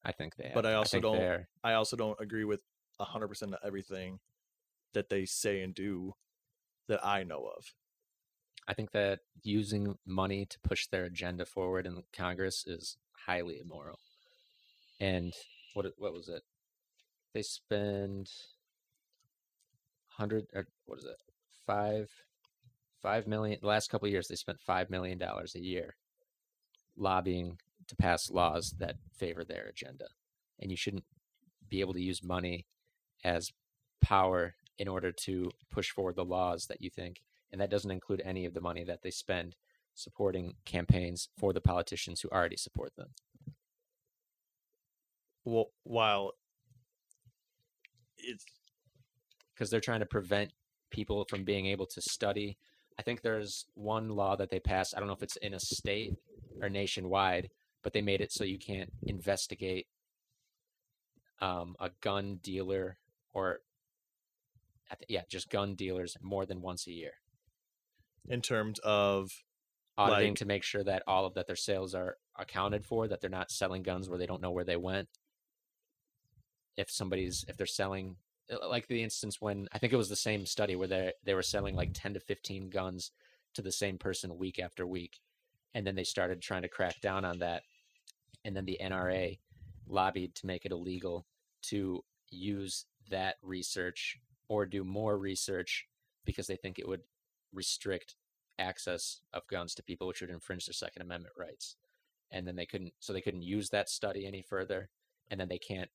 I 0.04 0.12
think 0.12 0.36
they. 0.36 0.50
But 0.54 0.66
I 0.66 0.74
also 0.74 0.90
think 0.96 1.02
don't- 1.02 1.16
they're- 1.18 1.48
I 1.64 1.74
also 1.74 1.96
don't 1.96 2.20
agree 2.20 2.44
with 2.44 2.60
100% 3.00 3.54
of 3.54 3.60
everything 3.64 4.20
that 4.92 5.08
they 5.08 5.26
say 5.26 5.62
and 5.62 5.74
do 5.74 6.14
that 6.86 7.04
I 7.04 7.22
know 7.24 7.46
of. 7.48 7.74
I 8.68 8.74
think 8.74 8.92
that 8.92 9.20
using 9.42 9.98
money 10.06 10.46
to 10.46 10.60
push 10.60 10.86
their 10.86 11.04
agenda 11.04 11.44
forward 11.46 11.86
in 11.86 12.02
Congress 12.12 12.66
is 12.66 12.96
highly 13.26 13.58
immoral. 13.58 14.00
And 14.98 15.34
what 15.74 15.86
what 15.98 16.12
was 16.12 16.28
it? 16.28 16.42
They 17.32 17.42
spend 17.42 18.30
hundred 20.08 20.46
or 20.54 20.66
what 20.86 20.98
is 20.98 21.04
it? 21.04 21.20
Five 21.66 22.10
Five 23.02 23.26
million. 23.28 23.58
The 23.60 23.66
last 23.68 23.88
couple 23.90 24.06
of 24.06 24.12
years, 24.12 24.26
they 24.26 24.34
spent 24.36 24.60
five 24.60 24.90
million 24.90 25.18
dollars 25.18 25.54
a 25.54 25.60
year 25.60 25.96
lobbying 26.96 27.60
to 27.88 27.96
pass 27.96 28.30
laws 28.30 28.74
that 28.78 28.96
favor 29.16 29.44
their 29.44 29.66
agenda, 29.66 30.06
and 30.60 30.70
you 30.70 30.76
shouldn't 30.76 31.04
be 31.68 31.80
able 31.80 31.94
to 31.94 32.02
use 32.02 32.22
money 32.22 32.66
as 33.24 33.52
power 34.00 34.54
in 34.78 34.88
order 34.88 35.10
to 35.10 35.50
push 35.70 35.90
forward 35.90 36.16
the 36.16 36.24
laws 36.24 36.66
that 36.66 36.80
you 36.80 36.90
think, 36.90 37.22
and 37.50 37.60
that 37.60 37.70
doesn't 37.70 37.90
include 37.90 38.22
any 38.24 38.44
of 38.44 38.54
the 38.54 38.60
money 38.60 38.84
that 38.84 39.02
they 39.02 39.10
spend 39.10 39.56
supporting 39.94 40.54
campaigns 40.64 41.28
for 41.38 41.52
the 41.52 41.60
politicians 41.60 42.20
who 42.20 42.28
already 42.28 42.56
support 42.56 42.94
them. 42.96 43.08
Well, 45.44 45.70
while 45.84 46.32
it's 48.18 48.44
because 49.54 49.70
they're 49.70 49.80
trying 49.80 50.00
to 50.00 50.06
prevent 50.06 50.52
people 50.90 51.24
from 51.28 51.44
being 51.44 51.66
able 51.66 51.86
to 51.86 52.00
study. 52.00 52.58
I 52.98 53.02
think 53.02 53.22
there's 53.22 53.66
one 53.74 54.10
law 54.10 54.36
that 54.36 54.50
they 54.50 54.60
passed. 54.60 54.94
I 54.96 55.00
don't 55.00 55.08
know 55.08 55.14
if 55.14 55.22
it's 55.22 55.36
in 55.36 55.54
a 55.54 55.60
state 55.60 56.14
or 56.60 56.68
nationwide, 56.68 57.50
but 57.86 57.92
they 57.92 58.02
made 58.02 58.20
it 58.20 58.32
so 58.32 58.42
you 58.42 58.58
can't 58.58 58.90
investigate 59.04 59.86
um, 61.40 61.76
a 61.78 61.88
gun 62.00 62.40
dealer 62.42 62.98
or, 63.32 63.60
I 64.90 64.96
thi- 64.96 65.04
yeah, 65.08 65.20
just 65.30 65.50
gun 65.50 65.76
dealers 65.76 66.16
more 66.20 66.44
than 66.46 66.60
once 66.62 66.88
a 66.88 66.92
year. 66.92 67.12
in 68.28 68.42
terms 68.42 68.80
of 68.80 69.30
Auditing 69.96 70.30
Like- 70.32 70.38
to 70.38 70.44
make 70.46 70.64
sure 70.64 70.82
that 70.82 71.04
all 71.06 71.26
of 71.26 71.34
that 71.34 71.46
their 71.46 71.54
sales 71.54 71.94
are 71.94 72.16
accounted 72.36 72.84
for, 72.84 73.06
that 73.06 73.20
they're 73.20 73.30
not 73.30 73.52
selling 73.52 73.84
guns 73.84 74.08
where 74.08 74.18
they 74.18 74.26
don't 74.26 74.42
know 74.42 74.50
where 74.50 74.64
they 74.64 74.76
went. 74.76 75.08
If 76.76 76.90
somebody's 76.90 77.44
if 77.46 77.56
they're 77.56 77.66
selling 77.68 78.16
uh, 78.52 78.68
like 78.68 78.88
the 78.88 79.04
instance 79.04 79.36
when 79.40 79.68
I 79.72 79.78
think 79.78 79.92
it 79.92 79.96
was 79.96 80.08
the 80.08 80.16
same 80.16 80.44
study 80.44 80.74
where 80.74 80.88
they 80.88 81.12
they 81.24 81.34
were 81.34 81.42
selling 81.44 81.76
like 81.76 81.90
10 81.94 82.14
to 82.14 82.20
15 82.20 82.68
guns 82.68 83.12
to 83.54 83.62
the 83.62 83.70
same 83.70 83.96
person 83.96 84.36
week 84.36 84.58
after 84.58 84.84
week 84.84 85.20
and 85.72 85.86
then 85.86 85.94
they 85.94 86.04
started 86.04 86.42
trying 86.42 86.62
to 86.62 86.68
crack 86.68 87.00
down 87.00 87.24
on 87.24 87.38
that 87.38 87.62
and 88.46 88.56
then 88.56 88.64
the 88.64 88.78
mm-hmm. 88.80 88.94
NRA 88.94 89.38
lobbied 89.88 90.34
to 90.36 90.46
make 90.46 90.64
it 90.64 90.72
illegal 90.72 91.26
to 91.62 92.02
use 92.30 92.86
that 93.10 93.36
research 93.42 94.18
or 94.48 94.64
do 94.64 94.84
more 94.84 95.18
research 95.18 95.86
because 96.24 96.46
they 96.46 96.56
think 96.56 96.78
it 96.78 96.88
would 96.88 97.02
restrict 97.52 98.14
access 98.58 99.20
of 99.34 99.46
guns 99.48 99.74
to 99.74 99.82
people 99.82 100.06
which 100.06 100.20
would 100.20 100.30
infringe 100.30 100.66
their 100.66 100.72
second 100.72 101.02
amendment 101.02 101.34
rights 101.38 101.76
and 102.30 102.46
then 102.46 102.56
they 102.56 102.66
couldn't 102.66 102.94
so 103.00 103.12
they 103.12 103.20
couldn't 103.20 103.42
use 103.42 103.68
that 103.68 103.88
study 103.88 104.26
any 104.26 104.42
further 104.42 104.88
and 105.30 105.38
then 105.38 105.48
they 105.48 105.58
can't 105.58 105.90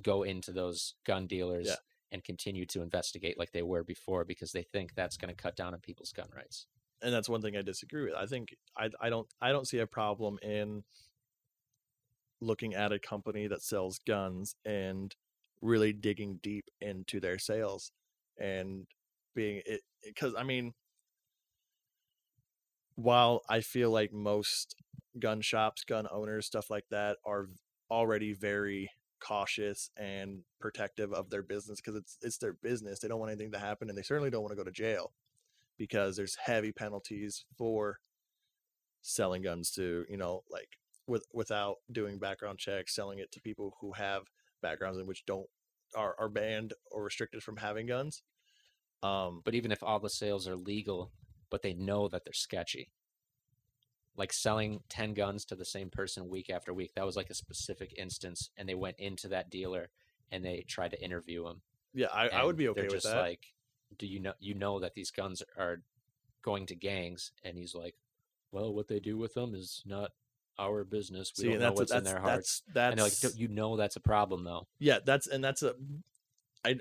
go 0.00 0.22
into 0.22 0.52
those 0.52 0.94
gun 1.04 1.26
dealers 1.26 1.66
Yeah. 1.66 1.74
and 2.12 2.22
continue 2.22 2.66
to 2.66 2.82
investigate 2.82 3.38
like 3.38 3.50
they 3.52 3.62
were 3.62 3.82
before 3.82 4.24
because 4.24 4.52
they 4.52 4.62
think 4.62 4.94
that's 4.94 5.16
going 5.16 5.34
to 5.34 5.42
cut 5.42 5.56
down 5.56 5.74
on 5.74 5.80
people's 5.80 6.12
gun 6.12 6.28
rights 6.34 6.66
and 7.02 7.12
that's 7.12 7.28
one 7.28 7.42
thing 7.42 7.56
I 7.56 7.62
disagree 7.62 8.04
with. 8.04 8.14
I 8.14 8.26
think 8.26 8.56
I 8.76 8.90
I 9.00 9.08
don't 9.08 9.28
I 9.40 9.52
don't 9.52 9.68
see 9.68 9.78
a 9.78 9.86
problem 9.86 10.38
in 10.42 10.82
looking 12.40 12.74
at 12.74 12.92
a 12.92 12.98
company 12.98 13.46
that 13.46 13.62
sells 13.62 13.98
guns 14.06 14.54
and 14.64 15.14
really 15.60 15.92
digging 15.92 16.38
deep 16.42 16.66
into 16.80 17.18
their 17.20 17.38
sales 17.38 17.90
and 18.38 18.86
being 19.34 19.60
it 19.66 19.80
because 20.04 20.34
I 20.36 20.44
mean 20.44 20.74
while 22.94 23.42
I 23.48 23.60
feel 23.60 23.90
like 23.90 24.12
most 24.12 24.74
gun 25.18 25.40
shops, 25.40 25.84
gun 25.84 26.08
owners, 26.10 26.46
stuff 26.46 26.70
like 26.70 26.84
that 26.90 27.18
are 27.24 27.46
already 27.90 28.32
very 28.32 28.90
cautious 29.20 29.90
and 29.96 30.40
protective 30.60 31.12
of 31.12 31.30
their 31.30 31.42
business 31.42 31.80
because 31.80 31.96
it's 31.96 32.18
it's 32.22 32.38
their 32.38 32.52
business. 32.54 32.98
They 32.98 33.08
don't 33.08 33.20
want 33.20 33.32
anything 33.32 33.52
to 33.52 33.58
happen 33.58 33.88
and 33.88 33.96
they 33.96 34.02
certainly 34.02 34.30
don't 34.30 34.42
want 34.42 34.52
to 34.52 34.56
go 34.56 34.64
to 34.64 34.70
jail 34.70 35.12
because 35.76 36.16
there's 36.16 36.36
heavy 36.44 36.72
penalties 36.72 37.44
for 37.56 38.00
selling 39.02 39.42
guns 39.42 39.70
to 39.70 40.04
you 40.08 40.16
know 40.16 40.42
like 40.50 40.78
with 41.08 41.26
without 41.32 41.76
doing 41.90 42.18
background 42.18 42.58
checks 42.58 42.94
selling 42.94 43.18
it 43.18 43.32
to 43.32 43.40
people 43.40 43.74
who 43.80 43.92
have 43.92 44.24
backgrounds 44.62 44.98
in 44.98 45.06
which 45.06 45.24
don't 45.26 45.46
are, 45.96 46.14
are 46.18 46.28
banned 46.28 46.74
or 46.92 47.02
restricted 47.02 47.42
from 47.42 47.56
having 47.56 47.86
guns. 47.86 48.22
Um 49.02 49.40
but 49.44 49.54
even 49.54 49.72
if 49.72 49.82
all 49.82 49.98
the 49.98 50.10
sales 50.10 50.46
are 50.46 50.56
legal 50.56 51.10
but 51.50 51.62
they 51.62 51.72
know 51.72 52.08
that 52.08 52.24
they're 52.24 52.32
sketchy. 52.34 52.90
Like 54.16 54.32
selling 54.32 54.80
10 54.90 55.14
guns 55.14 55.44
to 55.46 55.56
the 55.56 55.64
same 55.64 55.88
person 55.90 56.28
week 56.28 56.50
after 56.50 56.74
week 56.74 56.92
that 56.94 57.06
was 57.06 57.16
like 57.16 57.30
a 57.30 57.34
specific 57.34 57.94
instance 57.96 58.50
and 58.56 58.68
they 58.68 58.74
went 58.74 58.96
into 58.98 59.28
that 59.28 59.50
dealer 59.50 59.88
and 60.30 60.44
they 60.44 60.64
tried 60.68 60.90
to 60.90 61.02
interview 61.02 61.46
him. 61.46 61.62
Yeah 61.94 62.08
i, 62.12 62.28
I 62.28 62.44
would 62.44 62.56
be 62.56 62.68
okay 62.68 62.82
they're 62.82 62.90
with 62.90 62.96
just 63.02 63.06
that. 63.06 63.20
like 63.20 63.46
do 63.96 64.06
you 64.06 64.20
know 64.20 64.34
you 64.38 64.54
know 64.54 64.80
that 64.80 64.94
these 64.94 65.10
guns 65.10 65.42
are 65.56 65.80
going 66.42 66.66
to 66.66 66.74
gangs? 66.74 67.32
And 67.42 67.56
he's 67.56 67.74
like 67.74 67.94
well 68.52 68.74
what 68.74 68.88
they 68.88 69.00
do 69.00 69.16
with 69.16 69.34
them 69.34 69.54
is 69.54 69.82
not 69.86 70.10
our 70.58 70.84
business 70.84 71.32
we 71.38 71.44
See, 71.44 71.50
don't 71.50 71.60
know 71.60 71.72
what's 71.72 71.90
that's 71.92 71.98
in 71.98 72.04
their 72.04 72.20
hearts. 72.20 72.62
that's 72.74 72.92
that's 72.96 73.20
and 73.22 73.24
like 73.24 73.36
you 73.38 73.48
know 73.48 73.76
that's 73.76 73.96
a 73.96 74.00
problem 74.00 74.44
though? 74.44 74.66
Yeah 74.78 74.98
that's 75.04 75.26
and 75.26 75.42
that's 75.42 75.62
a 75.62 75.74
i 76.64 76.76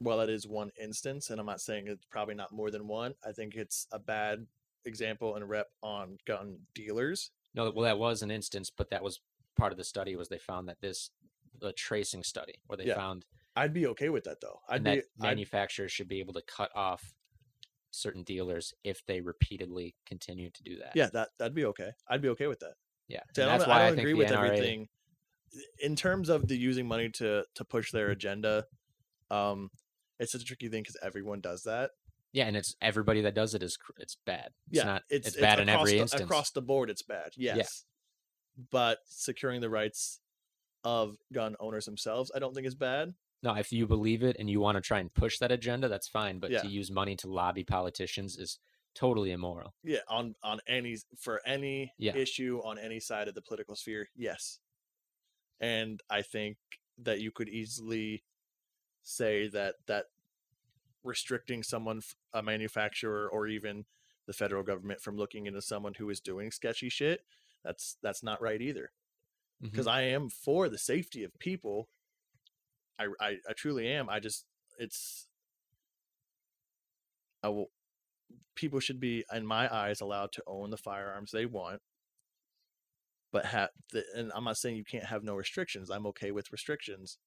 well 0.00 0.18
that 0.18 0.28
is 0.28 0.46
one 0.46 0.70
instance 0.80 1.30
and 1.30 1.40
i'm 1.40 1.46
not 1.46 1.60
saying 1.60 1.86
it's 1.88 2.04
probably 2.10 2.34
not 2.34 2.52
more 2.52 2.70
than 2.70 2.86
one 2.86 3.14
i 3.26 3.32
think 3.32 3.54
it's 3.54 3.86
a 3.92 3.98
bad 3.98 4.46
example 4.84 5.34
and 5.36 5.48
rep 5.48 5.66
on 5.82 6.16
gun 6.26 6.58
dealers. 6.74 7.30
No 7.54 7.70
well 7.74 7.84
that 7.84 7.98
was 7.98 8.22
an 8.22 8.30
instance 8.30 8.70
but 8.70 8.90
that 8.90 9.02
was 9.02 9.20
part 9.58 9.72
of 9.72 9.78
the 9.78 9.84
study 9.84 10.14
was 10.16 10.28
they 10.28 10.38
found 10.38 10.68
that 10.68 10.80
this 10.80 11.10
the 11.58 11.72
tracing 11.72 12.22
study 12.22 12.56
where 12.66 12.76
they 12.76 12.84
Yeah. 12.84 12.96
found 12.96 13.24
i'd 13.56 13.72
be 13.72 13.86
okay 13.88 14.10
with 14.10 14.24
that 14.24 14.40
though. 14.42 14.60
I'd 14.68 14.76
and 14.76 14.84
be 14.84 14.90
that 14.90 15.04
I'd, 15.20 15.28
manufacturers 15.30 15.90
should 15.90 16.08
be 16.08 16.20
able 16.20 16.34
to 16.34 16.42
cut 16.42 16.70
off 16.76 17.14
certain 17.96 18.22
dealers 18.22 18.72
if 18.84 19.04
they 19.06 19.20
repeatedly 19.20 19.94
continue 20.06 20.50
to 20.50 20.62
do 20.62 20.76
that. 20.78 20.92
yeah 20.94 21.08
that 21.12 21.30
that'd 21.38 21.54
be 21.54 21.64
okay 21.64 21.90
i'd 22.10 22.22
be 22.22 22.28
okay 22.28 22.46
with 22.46 22.60
that 22.60 22.74
yeah. 23.08 23.20
And 23.36 23.44
I 23.44 23.56
that's 23.58 23.68
why 23.68 23.74
I, 23.74 23.78
don't 23.86 23.96
think 23.96 24.00
agree 24.00 24.14
with 24.14 24.30
NRA, 24.30 24.46
everything 24.46 24.88
in 25.80 25.94
terms 25.94 26.28
of 26.28 26.48
the 26.48 26.56
using 26.56 26.88
money 26.88 27.08
to 27.10 27.44
to 27.54 27.64
push 27.64 27.92
their 27.92 28.08
agenda 28.08 28.64
um 29.30 29.70
it's 30.18 30.32
such 30.32 30.42
a 30.42 30.44
tricky 30.44 30.68
thing 30.68 30.82
because 30.82 30.96
everyone 31.02 31.40
does 31.40 31.62
that 31.62 31.90
Yeah, 32.32 32.46
and 32.46 32.56
it's 32.56 32.74
everybody 32.82 33.22
that 33.22 33.34
does 33.34 33.54
it 33.54 33.62
is 33.62 33.78
it's 33.98 34.16
bad. 34.26 34.50
It's 34.70 34.78
yeah 34.78 34.84
not. 34.84 35.02
it's, 35.08 35.28
It's, 35.28 35.36
bad 35.36 35.60
in 35.60 35.68
every 35.68 35.92
the, 35.92 35.98
instance. 35.98 36.22
across 36.22 36.50
the 36.50 36.62
board 36.62 36.90
it's 36.90 37.02
bad 37.02 37.30
yes 37.36 37.84
but 38.70 38.98
securing 39.06 39.60
the 39.60 39.70
rights 39.70 40.20
of 40.84 41.16
gun 41.32 41.54
owners 41.60 41.84
themselves 41.84 42.30
i 42.34 42.38
don't 42.38 42.54
think 42.54 42.66
is 42.66 42.74
bad 42.74 43.14
No, 43.42 43.54
if 43.54 43.72
you 43.72 43.86
believe 43.86 44.22
it 44.22 44.36
and 44.38 44.48
you 44.48 44.60
want 44.60 44.76
to 44.76 44.80
try 44.80 44.98
and 44.98 45.12
push 45.12 45.38
that 45.38 45.52
agenda, 45.52 45.88
that's 45.88 46.08
fine. 46.08 46.38
But 46.38 46.50
Yeah. 46.50 46.62
to 46.62 46.68
use 46.68 46.90
money 46.90 47.16
to 47.16 47.28
lobby 47.28 47.64
politicians 47.64 48.36
is 48.38 48.58
totally 48.94 49.30
immoral. 49.30 49.74
yeah 49.84 49.98
on 50.08 50.34
on 50.42 50.58
any 50.66 50.96
for 51.18 51.42
any 51.46 51.92
Yeah. 51.98 52.16
issue 52.16 52.62
on 52.64 52.78
any 52.78 52.98
side 52.98 53.28
of 53.28 53.34
the 53.34 53.42
political 53.42 53.76
sphere 53.76 54.08
yes 54.16 54.58
and 55.60 56.02
i 56.08 56.22
think 56.22 56.56
that 56.96 57.20
you 57.20 57.30
could 57.30 57.50
easily 57.50 58.24
say 59.02 59.48
that 59.48 59.74
that 59.86 60.06
restricting 61.04 61.62
someone 61.62 62.00
a 62.32 62.42
manufacturer 62.42 63.28
or 63.28 63.46
even 63.46 63.84
the 64.26 64.32
federal 64.32 64.62
government 64.62 65.02
from 65.02 65.16
looking 65.18 65.46
into 65.46 65.60
someone 65.60 65.92
who 65.98 66.08
is 66.08 66.18
doing 66.18 66.50
sketchy 66.50 66.88
shit 66.88 67.20
that's 67.62 67.98
that's 68.02 68.22
not 68.22 68.40
right 68.40 68.62
either 68.62 68.92
because 69.60 69.86
mm-hmm. 69.86 69.96
i 69.96 70.02
am 70.02 70.30
for 70.30 70.70
the 70.70 70.78
safety 70.78 71.22
of 71.22 71.38
people 71.38 71.90
I, 72.98 73.06
I 73.20 73.36
i 73.48 73.52
truly 73.54 73.88
am 73.88 74.08
i 74.08 74.20
just 74.20 74.44
it's 74.78 75.26
I 77.42 77.48
will, 77.48 77.70
people 78.56 78.80
should 78.80 78.98
be 78.98 79.24
in 79.32 79.46
my 79.46 79.72
eyes 79.72 80.00
allowed 80.00 80.32
to 80.32 80.42
own 80.46 80.70
the 80.70 80.76
firearms 80.76 81.30
they 81.30 81.46
want. 81.46 81.80
But 83.32 83.46
have 83.46 83.70
the, 83.92 84.02
and 84.16 84.32
i'm 84.34 84.44
not 84.44 84.56
saying 84.56 84.76
you 84.76 84.84
can't 84.84 85.04
have 85.04 85.22
no 85.22 85.34
restrictions 85.34 85.90
i'm 85.90 86.06
okay 86.06 86.30
with 86.30 86.50
restrictions. 86.52 87.18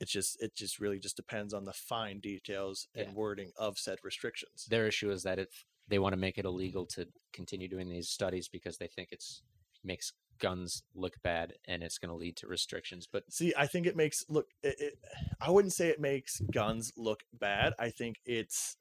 It's 0.00 0.10
just 0.12 0.42
it 0.42 0.54
just 0.54 0.80
really 0.80 0.98
just 0.98 1.16
depends 1.16 1.54
on 1.54 1.64
the 1.64 1.72
fine 1.72 2.20
details 2.20 2.88
and 2.94 3.08
Yeah. 3.08 3.14
wording 3.14 3.52
of 3.56 3.78
said 3.78 3.98
restrictions. 4.02 4.66
Their 4.68 4.86
issue 4.86 5.10
is 5.10 5.22
that 5.22 5.38
if 5.38 5.64
they 5.88 5.98
want 5.98 6.12
to 6.12 6.18
make 6.18 6.36
it 6.36 6.44
illegal 6.44 6.84
to 6.86 7.06
continue 7.32 7.68
doing 7.68 7.88
these 7.88 8.08
studies 8.08 8.48
because 8.48 8.76
they 8.78 8.88
think 8.88 9.10
it's 9.12 9.42
makes 9.82 10.12
guns 10.38 10.82
look 10.94 11.14
bad 11.22 11.54
and 11.66 11.82
it's 11.82 11.98
going 11.98 12.10
to 12.10 12.16
lead 12.16 12.36
to 12.36 12.46
restrictions. 12.46 13.06
But 13.10 13.24
see 13.30 13.54
i 13.56 13.66
think 13.66 13.86
it 13.86 13.96
makes 13.96 14.24
look 14.28 14.46
it, 14.62 14.76
it, 14.78 14.98
i 15.40 15.50
wouldn't 15.50 15.72
say 15.72 15.88
it 15.88 16.00
makes 16.00 16.40
guns 16.52 16.92
look 16.96 17.22
bad 17.32 17.72
i 17.78 17.90
think 17.90 18.16
it's 18.24 18.76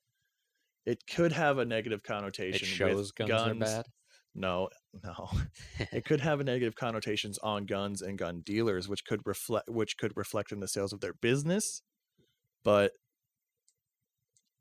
it 0.86 1.04
could 1.08 1.32
have 1.32 1.58
a 1.58 1.66
negative 1.66 2.04
connotation 2.04 2.68
it 2.68 2.72
shows 2.72 2.96
with 2.96 3.16
guns, 3.16 3.30
guns 3.30 3.52
are 3.52 3.78
bad. 3.78 3.86
no 4.36 4.70
no 5.04 5.30
it 5.92 6.06
could 6.06 6.22
have 6.30 6.40
a 6.40 6.44
negative 6.44 6.76
connotations 6.76 7.38
on 7.40 7.66
guns 7.66 8.02
and 8.02 8.18
gun 8.18 8.42
dealers 8.42 8.88
which 8.88 9.06
could 9.06 9.22
reflect 9.26 9.70
which 9.70 9.98
could 9.98 10.16
reflect 10.16 10.52
in 10.52 10.60
the 10.60 10.68
sales 10.68 10.94
of 10.94 11.02
their 11.02 11.14
business 11.14 11.82
but 12.64 12.92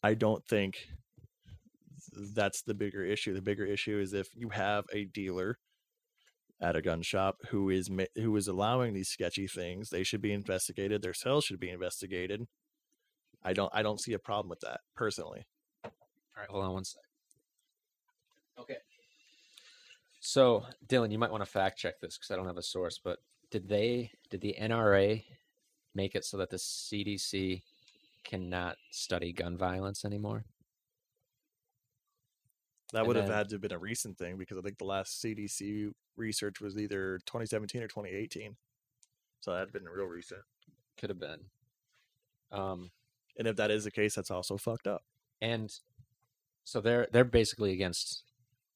i 0.02 0.14
don't 0.14 0.44
think 0.46 0.88
that's 2.34 2.62
the 2.62 2.74
bigger 2.74 3.04
issue 3.04 3.32
the 3.34 3.42
bigger 3.42 3.64
issue 3.64 3.98
is 3.98 4.12
if 4.12 4.28
you 4.34 4.50
have 4.50 4.84
a 4.92 5.04
dealer 5.04 5.58
at 6.62 6.76
a 6.76 6.82
gun 6.82 7.02
shop 7.02 7.36
who 7.50 7.68
is 7.68 7.90
who 8.14 8.36
is 8.36 8.48
allowing 8.48 8.94
these 8.94 9.08
sketchy 9.08 9.46
things 9.46 9.90
they 9.90 10.02
should 10.04 10.22
be 10.22 10.32
investigated 10.32 11.02
their 11.02 11.12
sales 11.12 11.44
should 11.44 11.60
be 11.60 11.68
investigated 11.70 12.46
i 13.42 13.52
don't 13.52 13.70
i 13.74 13.82
don't 13.82 14.00
see 14.00 14.12
a 14.12 14.18
problem 14.18 14.48
with 14.48 14.60
that 14.60 14.80
personally 14.96 15.44
All 15.84 15.90
right, 16.38 16.48
hold 16.48 16.64
on 16.64 16.72
one 16.72 16.84
sec. 16.84 17.02
Okay. 18.58 18.76
So, 20.20 20.64
Dylan, 20.86 21.10
you 21.10 21.18
might 21.18 21.30
want 21.30 21.44
to 21.44 21.50
fact 21.50 21.78
check 21.78 22.00
this 22.00 22.16
because 22.16 22.30
I 22.30 22.36
don't 22.36 22.46
have 22.46 22.56
a 22.56 22.62
source, 22.62 23.00
but 23.02 23.18
did 23.50 23.68
they, 23.68 24.12
did 24.30 24.40
the 24.40 24.56
NRA 24.60 25.24
make 25.94 26.14
it 26.14 26.24
so 26.24 26.36
that 26.38 26.50
the 26.50 26.56
CDC 26.56 27.62
cannot 28.24 28.76
study 28.90 29.32
gun 29.32 29.58
violence 29.58 30.04
anymore? 30.04 30.44
That 32.92 33.06
would 33.06 33.16
have 33.16 33.28
had 33.28 33.48
to 33.48 33.54
have 33.54 33.62
been 33.62 33.72
a 33.72 33.78
recent 33.78 34.18
thing 34.18 34.36
because 34.36 34.58
I 34.58 34.60
think 34.60 34.78
the 34.78 34.84
last 34.84 35.22
CDC 35.22 35.92
research 36.16 36.60
was 36.60 36.76
either 36.76 37.18
2017 37.26 37.82
or 37.82 37.88
2018. 37.88 38.56
So 39.40 39.52
that 39.52 39.60
had 39.60 39.72
been 39.72 39.84
real 39.88 40.04
recent. 40.06 40.42
Could 40.98 41.08
have 41.10 41.18
been. 41.18 41.40
Um, 42.50 42.90
And 43.38 43.48
if 43.48 43.56
that 43.56 43.70
is 43.70 43.84
the 43.84 43.90
case, 43.90 44.14
that's 44.14 44.30
also 44.30 44.56
fucked 44.58 44.86
up. 44.86 45.02
and 45.40 45.72
so 46.64 46.80
they're 46.80 47.08
they're 47.10 47.24
basically 47.24 47.72
against 47.72 48.22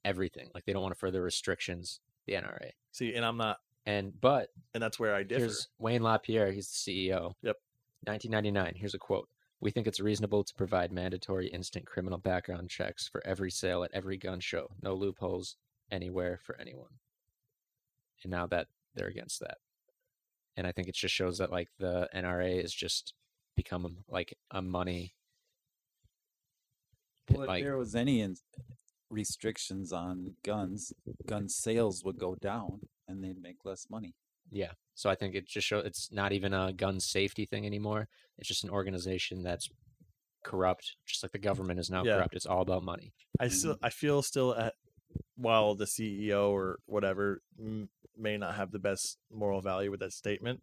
everything. 0.04 0.50
Like 0.54 0.64
they 0.64 0.72
don't 0.72 0.82
want 0.82 0.94
to 0.94 0.98
further 0.98 1.22
restrictions. 1.22 2.00
The 2.26 2.32
NRA. 2.32 2.70
See, 2.90 3.14
and 3.14 3.24
I'm 3.24 3.36
not, 3.36 3.58
And 3.84 4.18
but 4.20 4.48
and 4.74 4.82
that's 4.82 4.98
where 4.98 5.14
I 5.14 5.22
differ. 5.22 5.40
Here's 5.44 5.68
Wayne 5.78 6.02
LaPierre. 6.02 6.50
He's 6.50 6.68
the 6.68 6.90
CEO. 7.10 7.34
Yep. 7.42 7.56
1999. 8.04 8.74
Here's 8.76 8.94
a 8.94 8.98
quote. 8.98 9.28
We 9.60 9.70
think 9.70 9.86
it's 9.86 10.00
reasonable 10.00 10.44
to 10.44 10.54
provide 10.54 10.92
mandatory 10.92 11.48
instant 11.48 11.86
criminal 11.86 12.18
background 12.18 12.68
checks 12.68 13.08
for 13.08 13.26
every 13.26 13.50
sale 13.50 13.84
at 13.84 13.90
every 13.94 14.16
gun 14.18 14.40
show. 14.40 14.68
No 14.82 14.94
loopholes 14.94 15.56
anywhere 15.90 16.38
for 16.42 16.60
anyone. 16.60 16.98
And 18.22 18.30
now 18.30 18.46
that 18.48 18.66
they're 18.94 19.08
against 19.08 19.40
that. 19.40 19.58
And 20.56 20.66
I 20.66 20.72
think 20.72 20.88
it 20.88 20.94
just 20.94 21.14
shows 21.14 21.38
that 21.38 21.50
like 21.50 21.68
the 21.78 22.08
NRA 22.14 22.62
is 22.62 22.72
just 22.74 23.14
become 23.56 23.98
like 24.08 24.36
a 24.50 24.60
money 24.60 25.14
Well, 27.30 27.42
if 27.42 27.48
like 27.48 27.64
there 27.64 27.78
was 27.78 27.94
any 27.94 28.20
in- 28.20 28.36
restrictions 29.10 29.92
on 29.92 30.34
guns, 30.44 30.92
gun 31.26 31.48
sales 31.48 32.04
would 32.04 32.18
go 32.18 32.34
down 32.34 32.80
and 33.08 33.22
they'd 33.22 33.40
make 33.40 33.64
less 33.64 33.86
money. 33.90 34.14
Yeah. 34.50 34.72
So 34.96 35.10
I 35.10 35.14
think 35.14 35.34
it 35.34 35.46
just 35.46 35.66
show 35.66 35.78
it's 35.78 36.10
not 36.10 36.32
even 36.32 36.54
a 36.54 36.72
gun 36.72 37.00
safety 37.00 37.44
thing 37.44 37.66
anymore. 37.66 38.08
It's 38.38 38.48
just 38.48 38.64
an 38.64 38.70
organization 38.70 39.42
that's 39.42 39.68
corrupt, 40.42 40.96
just 41.04 41.22
like 41.22 41.32
the 41.32 41.38
government 41.38 41.78
is 41.78 41.90
now 41.90 42.02
Yeah. 42.02 42.16
corrupt. 42.16 42.34
It's 42.34 42.46
all 42.46 42.62
about 42.62 42.82
money. 42.82 43.12
I 43.38 43.48
still, 43.48 43.74
mm-hmm. 43.74 43.84
I 43.84 43.90
feel 43.90 44.22
still 44.22 44.54
at, 44.54 44.72
while 45.36 45.74
the 45.74 45.84
CEO 45.84 46.50
or 46.50 46.78
whatever 46.86 47.42
m- 47.58 47.90
may 48.16 48.38
not 48.38 48.54
have 48.54 48.70
the 48.70 48.78
best 48.78 49.18
moral 49.30 49.60
value 49.60 49.90
with 49.90 50.00
that 50.00 50.14
statement, 50.14 50.62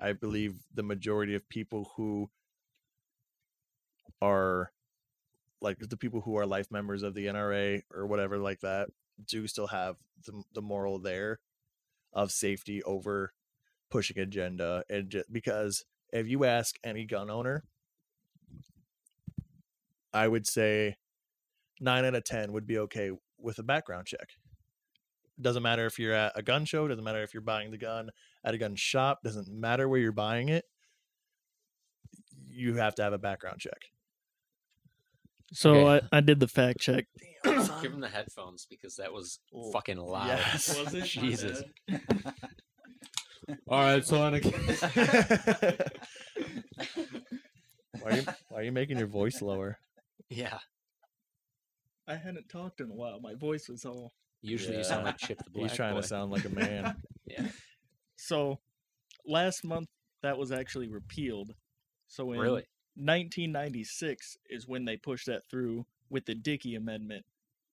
I 0.00 0.12
believe 0.12 0.54
the 0.72 0.84
majority 0.84 1.34
of 1.34 1.48
people 1.48 1.90
who 1.96 2.30
are 4.20 4.70
like 5.60 5.78
the 5.80 5.96
people 5.96 6.20
who 6.20 6.36
are 6.36 6.46
life 6.46 6.70
members 6.70 7.02
of 7.02 7.14
the 7.14 7.26
NRA 7.26 7.82
or 7.92 8.06
whatever 8.06 8.38
like 8.38 8.60
that 8.60 8.90
do 9.26 9.48
still 9.48 9.66
have 9.68 9.96
the, 10.24 10.44
the 10.54 10.62
moral 10.62 11.00
there 11.00 11.40
of 12.12 12.30
safety 12.30 12.80
over 12.84 13.32
pushing 13.92 14.18
agenda 14.18 14.82
and 14.90 15.10
ju- 15.10 15.22
because 15.30 15.84
if 16.12 16.26
you 16.26 16.44
ask 16.44 16.76
any 16.82 17.04
gun 17.04 17.30
owner 17.30 17.62
I 20.14 20.28
would 20.28 20.46
say 20.46 20.96
nine 21.80 22.04
out 22.04 22.14
of 22.14 22.24
ten 22.24 22.52
would 22.52 22.66
be 22.66 22.78
okay 22.78 23.10
with 23.38 23.58
a 23.58 23.62
background 23.62 24.06
check. 24.06 24.28
Doesn't 25.40 25.62
matter 25.62 25.86
if 25.86 25.98
you're 25.98 26.12
at 26.12 26.32
a 26.36 26.42
gun 26.42 26.64
show, 26.66 26.86
doesn't 26.86 27.02
matter 27.02 27.22
if 27.22 27.32
you're 27.34 27.40
buying 27.40 27.70
the 27.70 27.78
gun 27.78 28.10
at 28.44 28.54
a 28.54 28.58
gun 28.58 28.76
shop, 28.76 29.20
doesn't 29.24 29.48
matter 29.48 29.88
where 29.88 29.98
you're 29.98 30.12
buying 30.12 30.48
it. 30.50 30.64
You 32.48 32.74
have 32.74 32.94
to 32.96 33.02
have 33.02 33.14
a 33.14 33.18
background 33.18 33.58
check. 33.60 33.88
So 35.54 35.74
Okay. 35.88 36.06
I, 36.12 36.18
I 36.18 36.20
did 36.20 36.40
the 36.40 36.48
fact 36.48 36.80
check. 36.80 37.06
Give 37.44 37.92
him 37.92 38.00
the 38.00 38.08
headphones 38.12 38.66
because 38.68 38.96
that 38.96 39.12
was 39.12 39.38
Oh, 39.54 39.70
fucking 39.72 39.98
loud. 39.98 40.28
yes. 40.28 40.78
Was 40.84 40.94
it? 40.94 41.04
Jesus. 41.04 41.62
All 43.68 43.80
right, 43.80 44.04
Sonic. 44.04 44.44
Why 48.00 48.10
are 48.10 48.16
you 48.16 48.22
why 48.48 48.58
are 48.60 48.62
you 48.62 48.72
making 48.72 48.98
your 48.98 49.06
voice 49.06 49.42
lower? 49.42 49.78
Yeah. 50.28 50.58
I 52.08 52.16
hadn't 52.16 52.48
talked 52.48 52.80
in 52.80 52.90
a 52.90 52.94
while. 52.94 53.20
My 53.20 53.34
voice 53.34 53.68
was 53.68 53.84
all. 53.84 54.12
Usually 54.40 54.76
you 54.78 54.84
sound 54.84 55.02
Yeah. 55.02 55.06
like 55.06 55.18
Chip 55.18 55.38
the 55.44 55.50
Black 55.50 55.68
He's 55.70 55.76
trying 55.76 55.94
Boy. 55.94 56.00
to 56.00 56.06
sound 56.06 56.30
like 56.32 56.44
a 56.44 56.48
man. 56.48 56.96
Yeah. 57.24 57.48
So 58.16 58.58
last 59.26 59.64
month 59.64 59.88
that 60.22 60.36
was 60.36 60.50
actually 60.52 60.88
repealed. 60.88 61.54
So 62.08 62.32
in 62.32 62.40
Really? 62.40 62.64
1996 62.96 64.36
is 64.50 64.66
when 64.66 64.84
they 64.84 64.96
pushed 64.96 65.26
that 65.26 65.48
through 65.48 65.86
with 66.10 66.26
the 66.26 66.34
Dickey 66.34 66.74
Amendment 66.74 67.24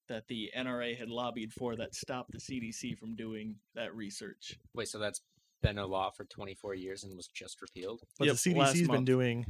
that 0.08 0.28
the 0.28 0.50
NRA 0.56 0.96
had 0.98 1.10
lobbied 1.10 1.52
for 1.52 1.76
that 1.76 1.94
stopped 1.96 2.32
the 2.32 2.38
CDC 2.40 2.98
from 2.98 3.16
doing 3.16 3.56
that 3.76 3.94
research. 3.96 4.58
Wait, 4.74 4.88
so 4.88 4.98
that's 5.00 5.22
been 5.62 5.78
a 5.78 5.86
law 5.86 6.10
for 6.12 6.26
24 6.26 6.76
years 6.76 7.04
and 7.04 7.16
was 7.16 7.28
just 7.28 7.62
repealed? 7.62 8.02
But 8.18 8.28
Yep, 8.28 8.36
the 8.38 8.52
CDC's 8.52 8.88
been 8.88 9.06
doing 9.06 9.46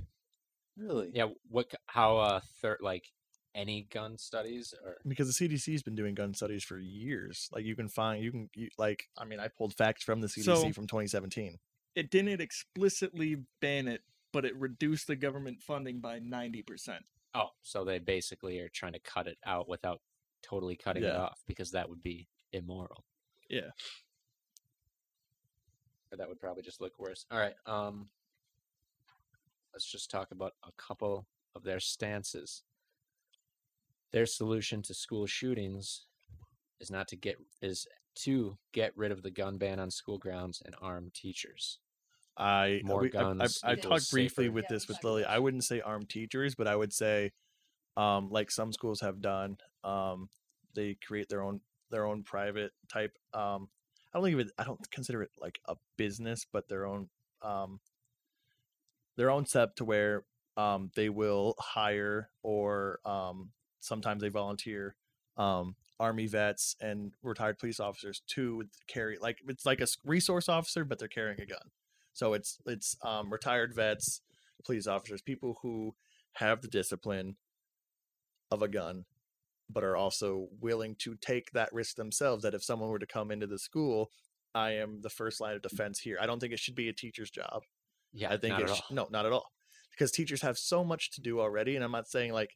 Really? 0.77 1.11
Yeah. 1.13 1.27
What? 1.49 1.73
How? 1.87 2.17
Uh, 2.17 2.39
third 2.61 2.77
like 2.81 3.11
any 3.55 3.87
gun 3.91 4.17
studies 4.17 4.73
or 4.85 4.97
because 5.07 5.35
the 5.35 5.47
CDC's 5.47 5.83
been 5.83 5.95
doing 5.95 6.15
gun 6.15 6.33
studies 6.33 6.63
for 6.63 6.77
years. 6.77 7.49
Like 7.51 7.65
you 7.65 7.75
can 7.75 7.89
find 7.89 8.23
you 8.23 8.31
can 8.31 8.49
you, 8.55 8.69
like 8.77 9.09
I 9.17 9.25
mean 9.25 9.39
I 9.39 9.47
pulled 9.49 9.73
facts 9.73 10.03
from 10.03 10.21
the 10.21 10.27
CDC 10.27 10.43
So- 10.43 10.71
from 10.71 10.87
2017. 10.87 11.57
It 11.95 12.11
didn't 12.11 12.39
explicitly 12.39 13.37
ban 13.59 13.87
it, 13.87 14.01
but 14.31 14.45
it 14.45 14.55
reduced 14.55 15.07
the 15.07 15.15
government 15.15 15.59
funding 15.61 15.99
by 15.99 16.19
90%. 16.19 16.99
oh, 17.33 17.49
so 17.61 17.83
they 17.83 17.99
basically 17.99 18.59
are 18.59 18.69
trying 18.69 18.93
to 18.93 18.99
cut 18.99 19.27
it 19.27 19.37
out 19.45 19.67
without 19.67 19.99
totally 20.43 20.77
cutting 20.77 21.03
it 21.03 21.15
off 21.15 21.41
because 21.47 21.71
that 21.71 21.89
would 21.89 22.01
be 22.01 22.27
immoral. 22.53 23.03
Yeah. 23.49 23.71
Or 26.11 26.17
that 26.17 26.27
would 26.27 26.39
probably 26.39 26.63
just 26.63 26.81
look 26.81 26.97
worse. 26.99 27.25
All 27.31 27.39
right. 27.39 27.55
Um. 27.65 28.09
Let's 29.73 29.89
just 29.89 30.09
talk 30.09 30.31
about 30.31 30.53
a 30.63 30.71
couple 30.77 31.27
of 31.55 31.63
their 31.63 31.79
stances. 31.79 32.63
Their 34.11 34.25
solution 34.25 34.81
to 34.83 34.93
school 34.95 35.27
shootings 35.27 36.07
is 36.79 36.89
not 36.89 37.07
to 37.09 37.15
get 37.15 37.37
is 37.61 37.85
to 38.15 38.57
get 38.73 38.97
rid 38.97 39.11
of 39.11 39.21
the 39.21 39.29
gun 39.29 39.57
ban 39.59 39.79
on 39.79 39.91
school 39.91 40.17
grounds 40.17 40.61
and 40.65 40.75
arm 40.81 41.11
teachers. 41.13 41.77
I 42.35 42.81
More 42.83 43.01
we- 43.01 43.07
I- 43.13 43.19
I- 43.19 43.23
guns 43.23 43.59
I, 43.63 43.73
equals 43.73 44.01
talked 44.01 44.11
briefly 44.11 44.49
with 44.49 44.63
Yeah, 44.65 44.75
this 44.75 44.87
with 44.87 45.03
Lily. 45.03 45.23
I 45.25 45.37
wouldn't 45.37 45.63
say 45.65 45.81
arm 45.81 46.05
teachers, 46.07 46.55
but 46.55 46.67
I 46.67 46.75
would 46.75 46.91
say, 46.93 47.31
um, 47.95 48.29
like 48.29 48.49
some 48.49 48.71
schools 48.73 49.01
have 49.01 49.21
done, 49.21 49.57
um, 49.83 50.29
they 50.73 50.95
create 50.95 51.29
their 51.29 51.43
own 51.43 51.61
their 51.91 52.05
own 52.05 52.23
private 52.23 52.71
type. 52.87 53.15
Um, 53.33 53.69
I 54.13 54.17
don't 54.17 54.25
think 54.25 54.39
of 54.39 54.47
it. 54.47 54.53
I 54.57 54.63
don't 54.63 54.91
consider 54.91 55.21
it 55.21 55.31
like 55.39 55.59
a 55.65 55.75
business, 55.97 56.45
but 56.51 56.67
their 56.67 56.85
own 56.85 57.09
um, 57.41 57.79
their 59.15 59.29
own 59.29 59.45
step 59.45 59.75
to 59.75 59.85
where 59.85 60.23
um, 60.57 60.91
they 60.95 61.09
will 61.09 61.55
hire 61.59 62.29
or 62.43 62.99
um, 63.05 63.51
sometimes 63.79 64.21
they 64.21 64.29
volunteer 64.29 64.95
um, 65.37 65.75
army 65.99 66.27
vets 66.27 66.75
and 66.81 67.11
retired 67.21 67.59
police 67.59 67.79
officers 67.79 68.21
to 68.27 68.63
carry 68.87 69.17
like 69.19 69.39
it's 69.47 69.65
like 69.65 69.81
a 69.81 69.87
resource 70.05 70.49
officer, 70.49 70.83
but 70.83 70.99
they're 70.99 71.07
carrying 71.07 71.39
a 71.41 71.45
gun. 71.45 71.71
So 72.13 72.33
it's 72.33 72.59
it's 72.65 72.97
um, 73.03 73.31
retired 73.31 73.73
vets, 73.75 74.21
police 74.65 74.87
officers, 74.87 75.21
people 75.21 75.59
who 75.61 75.95
have 76.33 76.61
the 76.61 76.67
discipline 76.67 77.35
of 78.51 78.61
a 78.61 78.67
gun, 78.67 79.05
but 79.69 79.83
are 79.83 79.95
also 79.95 80.47
willing 80.59 80.95
to 80.99 81.15
take 81.15 81.51
that 81.51 81.71
risk 81.73 81.95
themselves. 81.95 82.43
That 82.43 82.53
if 82.53 82.63
someone 82.63 82.89
were 82.89 82.99
to 82.99 83.05
come 83.05 83.31
into 83.31 83.47
the 83.47 83.59
school, 83.59 84.11
I 84.55 84.71
am 84.71 85.01
the 85.01 85.09
first 85.09 85.39
line 85.39 85.55
of 85.55 85.61
mm. 85.61 85.69
defense 85.69 85.99
here. 85.99 86.17
I 86.21 86.25
don't 86.25 86.39
think 86.39 86.53
it 86.53 86.59
should 86.59 86.75
be 86.75 86.89
a 86.89 86.93
teacher's 86.93 87.29
job. 87.29 87.61
Yeah, 88.13 88.31
I 88.31 88.37
think 88.37 88.53
not 88.53 88.63
it 88.63 88.75
sh- 88.75 88.91
no, 88.91 89.07
not 89.11 89.25
at 89.25 89.31
all, 89.31 89.51
because 89.91 90.11
teachers 90.11 90.41
have 90.41 90.57
so 90.57 90.83
much 90.83 91.11
to 91.11 91.21
do 91.21 91.39
already. 91.39 91.75
And 91.75 91.83
I'm 91.83 91.91
not 91.91 92.07
saying 92.07 92.33
like 92.33 92.51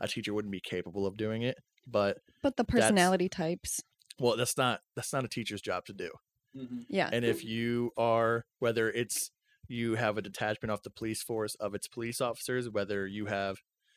a 0.00 0.08
teacher 0.08 0.32
wouldn't 0.32 0.52
be 0.52 0.60
capable 0.60 1.06
of 1.06 1.16
doing 1.16 1.42
it, 1.42 1.56
but 1.86 2.18
But 2.42 2.56
the 2.56 2.64
personality 2.64 3.28
types. 3.28 3.80
well, 4.18 4.36
that's 4.36 4.56
not 4.56 4.80
that's 4.94 5.12
not 5.12 5.24
a 5.24 5.28
teacher's 5.28 5.60
job 5.60 5.84
to 5.86 5.92
do. 5.92 6.10
Mm-hmm. 6.56 6.80
Yeah. 6.88 7.10
And 7.12 7.24
if 7.24 7.44
you 7.44 7.90
are, 7.96 8.44
whether 8.58 8.90
it's 8.90 9.30
you 9.68 9.96
have 9.96 10.16
a 10.16 10.22
detachment 10.22 10.72
off 10.72 10.82
the 10.82 10.90
police 10.90 11.22
force 11.22 11.54
of 11.56 11.74
its 11.74 11.88
police 11.88 12.20
officers, 12.20 12.68
whether 12.70 13.06
you 13.06 13.26
have, 13.26 13.56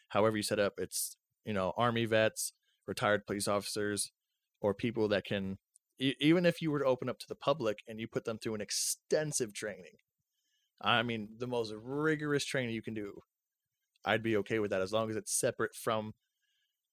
however 0.09 0.35
you 0.35 0.43
set 0.43 0.59
up, 0.59 0.73
it's, 0.77 1.15
you 1.45 1.53
know, 1.53 1.73
army 1.77 2.05
vets, 2.05 2.53
retired 2.87 3.25
police 3.25 3.47
officers, 3.47 4.11
or 4.61 4.73
people 4.73 5.07
that 5.09 5.25
can, 5.25 5.57
e- 5.99 6.15
even 6.19 6.45
if 6.45 6.61
you 6.61 6.71
were 6.71 6.79
to 6.79 6.85
open 6.85 7.09
up 7.09 7.19
to 7.19 7.27
the 7.27 7.35
public 7.35 7.79
and 7.87 7.99
you 7.99 8.07
put 8.07 8.25
them 8.25 8.37
through 8.37 8.55
an 8.55 8.61
extensive 8.61 9.53
training, 9.53 9.97
I 10.81 11.03
mean, 11.03 11.29
the 11.37 11.47
most 11.47 11.73
rigorous 11.75 12.45
training 12.45 12.73
you 12.73 12.81
can 12.81 12.93
do, 12.93 13.21
I'd 14.03 14.23
be 14.23 14.37
okay 14.37 14.59
with 14.59 14.71
that 14.71 14.81
as 14.81 14.91
long 14.91 15.09
as 15.09 15.15
it's 15.15 15.33
separate 15.33 15.75
from 15.75 16.13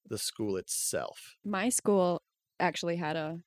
the 0.07 0.19
school 0.19 0.57
itself. 0.57 1.37
My 1.45 1.69
school 1.69 2.23
actually 2.61 2.97
had 2.97 3.17
a 3.17 3.39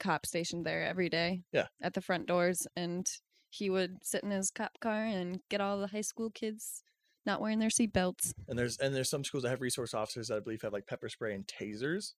cop 0.00 0.26
stationed 0.26 0.64
there 0.64 0.84
every 0.84 1.08
day. 1.08 1.42
Yeah. 1.52 1.66
At 1.82 1.94
the 1.94 2.00
front 2.00 2.26
doors 2.26 2.66
and 2.76 3.06
he 3.50 3.70
would 3.70 3.98
sit 4.02 4.22
in 4.22 4.30
his 4.30 4.50
cop 4.50 4.78
car 4.80 5.04
and 5.04 5.40
get 5.48 5.60
all 5.60 5.78
the 5.78 5.88
high 5.88 6.02
school 6.02 6.30
kids 6.30 6.82
not 7.28 7.40
wearing 7.40 7.60
their 7.60 7.68
seatbelts. 7.68 8.32
and 8.48 8.58
there's 8.58 8.78
and 8.78 8.94
there's 8.94 9.10
some 9.10 9.22
schools 9.22 9.44
that 9.44 9.50
have 9.50 9.60
resource 9.60 9.94
officers 9.94 10.28
that 10.28 10.38
I 10.38 10.40
believe 10.40 10.62
have 10.62 10.72
like 10.72 10.86
pepper 10.86 11.08
spray 11.08 11.34
and 11.34 11.46
tasers. 11.46 12.14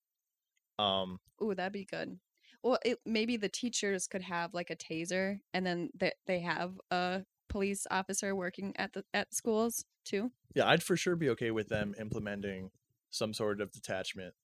Um, 0.78 1.19
Ooh, 1.43 1.55
that'd 1.55 1.73
be 1.73 1.85
good. 1.85 2.19
Well, 2.62 2.78
it, 2.85 2.99
maybe 3.05 3.37
the 3.37 3.49
teachers 3.49 4.07
could 4.07 4.23
have 4.23 4.55
like 4.55 4.70
a 4.70 4.77
taser, 4.77 5.41
and 5.53 5.66
then 5.66 5.91
they 5.95 6.12
they 6.27 6.41
have 6.41 6.78
a 6.91 7.24
police 7.49 7.87
officer 7.91 8.35
working 8.35 8.73
at 8.77 8.93
the 8.93 9.05
at 9.12 9.35
schools 9.35 9.85
too. 10.05 10.31
yeah, 10.55 10.69
I'd 10.69 10.82
for 10.82 10.97
sure 10.97 11.16
be 11.16 11.28
okay 11.31 11.51
with 11.51 11.69
them 11.69 11.95
implementing 12.01 12.70
some 13.11 13.35
sort 13.35 13.61
of 13.61 13.73
detachment 13.73 14.35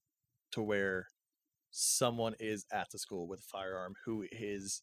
to 0.52 0.60
where 0.60 1.06
someone 1.70 2.34
is 2.40 2.66
at 2.72 2.88
the 2.90 2.98
school 2.98 3.28
with 3.28 3.40
a 3.40 3.43
firearm 3.43 3.94
who 4.05 4.24
is 4.32 4.82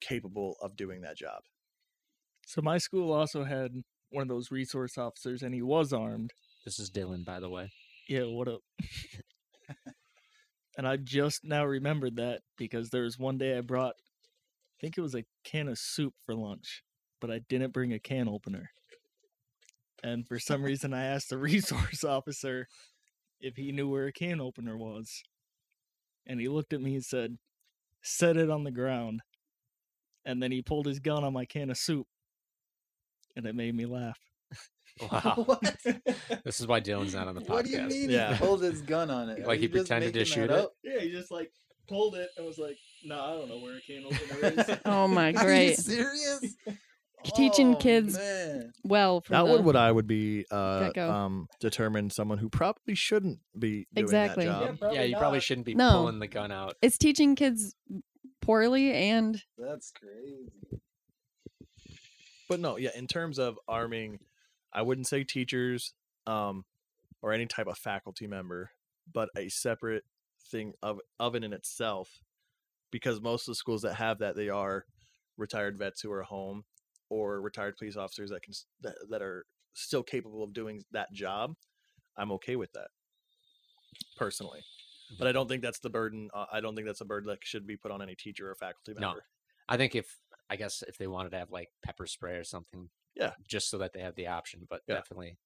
capable 0.00 0.56
of 0.60 0.76
doing 0.76 1.00
that 1.00 1.16
job. 1.16 1.42
So 2.46 2.60
my 2.60 2.78
school 2.78 3.12
also 3.12 3.44
had 3.44 3.82
one 4.10 4.22
of 4.22 4.28
those 4.28 4.50
resource 4.50 4.98
officers, 4.98 5.42
and 5.42 5.54
he 5.54 5.62
was 5.62 5.92
armed. 5.92 6.32
This 6.64 6.78
is 6.78 6.90
Dylan, 6.90 7.24
by 7.24 7.40
the 7.40 7.50
way. 7.50 7.70
Yeah, 8.08 8.24
what 8.24 8.48
up? 8.48 8.60
and 10.76 10.86
I 10.86 10.96
just 10.96 11.44
now 11.44 11.64
remembered 11.64 12.16
that 12.16 12.40
because 12.56 12.90
there 12.90 13.02
was 13.02 13.18
one 13.18 13.38
day 13.38 13.56
I 13.56 13.60
brought, 13.60 13.94
I 13.94 14.76
think 14.80 14.96
it 14.96 15.02
was 15.02 15.14
a 15.14 15.24
can 15.44 15.68
of 15.68 15.78
soup 15.78 16.14
for 16.24 16.34
lunch, 16.34 16.82
but 17.20 17.30
I 17.30 17.40
didn't 17.48 17.72
bring 17.72 17.92
a 17.92 17.98
can 17.98 18.28
opener. 18.28 18.70
And 20.02 20.26
for 20.26 20.38
some 20.38 20.62
reason, 20.64 20.94
I 20.94 21.04
asked 21.04 21.30
the 21.30 21.38
resource 21.38 22.04
officer 22.04 22.66
if 23.40 23.56
he 23.56 23.72
knew 23.72 23.88
where 23.88 24.06
a 24.06 24.12
can 24.12 24.40
opener 24.40 24.76
was. 24.76 25.22
And 26.26 26.40
he 26.40 26.48
looked 26.48 26.72
at 26.72 26.80
me 26.80 26.94
and 26.94 27.04
said, 27.04 27.36
Set 28.02 28.36
it 28.36 28.50
on 28.50 28.64
the 28.64 28.70
ground. 28.70 29.20
And 30.24 30.42
then 30.42 30.52
he 30.52 30.62
pulled 30.62 30.86
his 30.86 31.00
gun 31.00 31.24
on 31.24 31.32
my 31.32 31.44
can 31.44 31.70
of 31.70 31.76
soup. 31.76 32.06
And 33.36 33.46
it 33.46 33.54
made 33.54 33.74
me 33.74 33.86
laugh. 33.86 34.18
Wow. 35.12 35.58
This 36.44 36.60
is 36.60 36.66
why 36.66 36.80
Dylan's 36.80 37.14
not 37.14 37.28
on 37.28 37.34
the 37.34 37.40
podcast. 37.42 37.48
What 37.50 37.64
do 37.66 37.70
you 37.72 37.82
mean 37.82 38.10
Yeah. 38.10 38.32
he 38.34 38.38
pulled 38.38 38.62
his 38.62 38.80
gun 38.94 39.10
on 39.10 39.28
it? 39.30 39.40
Like 39.40 39.58
Are 39.58 39.60
he 39.60 39.68
pretended 39.68 40.14
to 40.14 40.24
shoot 40.24 40.44
it? 40.44 40.50
up? 40.52 40.72
Yeah, 40.84 41.00
he 41.00 41.10
just 41.10 41.30
like 41.30 41.50
pulled 41.88 42.14
it 42.14 42.28
and 42.36 42.46
was 42.46 42.56
like, 42.58 42.76
"No, 43.04 43.20
I 43.20 43.30
don't 43.32 43.48
know 43.48 43.58
where 43.58 43.76
a 43.76 43.80
can 43.80 44.04
opener 44.06 44.62
is." 44.62 44.78
Oh 44.86 45.06
my, 45.08 45.26
Are 45.28 45.30
you 45.32 45.38
great! 45.38 45.76
serious? 45.76 46.54
Teaching 47.34 47.74
Oh, 47.74 47.78
kids 47.78 48.16
man. 48.16 48.72
Well, 48.84 49.20
from 49.22 49.34
That 49.34 49.46
the, 49.46 49.52
would 49.52 49.64
what 49.64 49.74
I 49.76 49.90
would 49.90 50.06
be 50.06 50.44
uh 50.52 50.90
um 50.96 51.48
determine 51.60 52.08
someone 52.10 52.38
who 52.38 52.48
probably 52.48 52.94
shouldn't 52.94 53.40
be 53.58 53.86
doing 53.92 54.04
Exactly. 54.04 54.46
that 54.46 54.78
job. 54.80 54.92
yeah, 54.94 55.02
you 55.02 55.16
probably 55.16 55.40
shouldn't 55.40 55.66
be 55.66 55.74
No. 55.74 55.90
pulling 55.90 56.20
the 56.20 56.28
gun 56.28 56.52
out. 56.52 56.74
it's 56.80 56.96
teaching 56.96 57.34
kids 57.34 57.74
poorly 58.40 58.92
and 58.92 59.42
That's 59.58 59.90
crazy. 59.92 60.52
But 62.48 62.60
no, 62.60 62.76
yeah, 62.76 62.90
in 62.96 63.06
terms 63.06 63.38
of 63.38 63.58
arming, 63.68 64.20
I 64.72 64.82
wouldn't 64.82 65.06
say 65.06 65.24
teachers 65.24 65.92
um 66.26 66.64
or 67.22 67.32
any 67.32 67.46
type 67.46 67.66
of 67.66 67.78
faculty 67.78 68.26
member, 68.26 68.70
but 69.12 69.28
a 69.36 69.48
separate 69.48 70.04
thing 70.50 70.72
of 70.82 71.00
of 71.18 71.34
it 71.34 71.44
in 71.44 71.52
itself 71.52 72.20
because 72.90 73.20
most 73.20 73.48
of 73.48 73.52
the 73.52 73.56
schools 73.56 73.82
that 73.82 73.94
have 73.94 74.18
that 74.18 74.36
they 74.36 74.48
are 74.48 74.84
retired 75.36 75.78
vets 75.78 76.00
who 76.00 76.12
are 76.12 76.22
home 76.22 76.64
or 77.08 77.40
retired 77.40 77.76
police 77.76 77.96
officers 77.96 78.30
that 78.30 78.42
can 78.42 78.54
that, 78.82 78.94
that 79.10 79.22
are 79.22 79.44
still 79.74 80.02
capable 80.02 80.42
of 80.42 80.52
doing 80.52 80.82
that 80.92 81.12
job. 81.12 81.54
I'm 82.16 82.32
okay 82.32 82.56
with 82.56 82.72
that 82.72 82.88
personally. 84.16 84.60
But 85.18 85.28
I 85.28 85.32
don't 85.32 85.48
think 85.48 85.62
that's 85.62 85.78
the 85.78 85.90
burden. 85.90 86.30
Uh, 86.34 86.46
I 86.52 86.60
don't 86.60 86.74
think 86.74 86.86
that's 86.86 87.00
a 87.00 87.04
burden 87.04 87.28
that 87.28 87.38
should 87.42 87.66
be 87.66 87.76
put 87.76 87.92
on 87.92 88.02
any 88.02 88.16
teacher 88.16 88.50
or 88.50 88.54
faculty 88.56 88.92
member. 88.92 89.00
No. 89.00 89.08
member. 89.08 89.24
I 89.68 89.76
think 89.76 89.94
if 89.94 90.16
I 90.48 90.56
guess 90.56 90.82
if 90.86 90.96
they 90.98 91.06
wanted 91.06 91.30
to 91.30 91.38
have 91.38 91.50
like 91.50 91.70
pepper 91.82 92.06
spray 92.06 92.36
or 92.36 92.44
something, 92.44 92.88
Yeah. 93.14 93.32
just 93.46 93.68
so 93.70 93.78
that 93.78 93.92
they 93.92 94.00
have 94.00 94.14
the 94.14 94.28
option, 94.28 94.66
but 94.68 94.82
Yeah. 94.86 94.94
definitely 94.96 95.38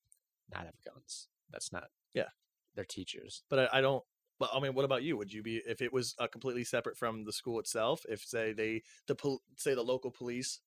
not 0.53 0.67
have 0.67 0.75
guns. 0.85 1.29
That's 1.51 1.73
not. 1.73 1.91
Yeah. 2.15 2.29
they're 2.75 2.85
teachers. 2.85 3.43
But 3.51 3.59
I, 3.73 3.79
I 3.79 3.81
don't. 3.81 4.05
But 4.39 4.51
I 4.55 4.61
mean, 4.61 4.75
what 4.75 4.85
about 4.85 5.03
you? 5.03 5.17
Would 5.17 5.33
you 5.33 5.43
be 5.43 5.57
if 5.67 5.83
it 5.83 5.93
was 5.93 6.15
uh, 6.19 6.27
completely 6.29 6.63
separate 6.65 6.97
from 6.97 7.25
the 7.25 7.33
school 7.33 7.59
itself? 7.59 8.07
If 8.09 8.23
say 8.25 8.53
they 8.53 8.83
the 9.09 9.15
pol- 9.17 9.43
say 9.57 9.75
the 9.75 9.83
local 9.83 10.11
police 10.11 10.61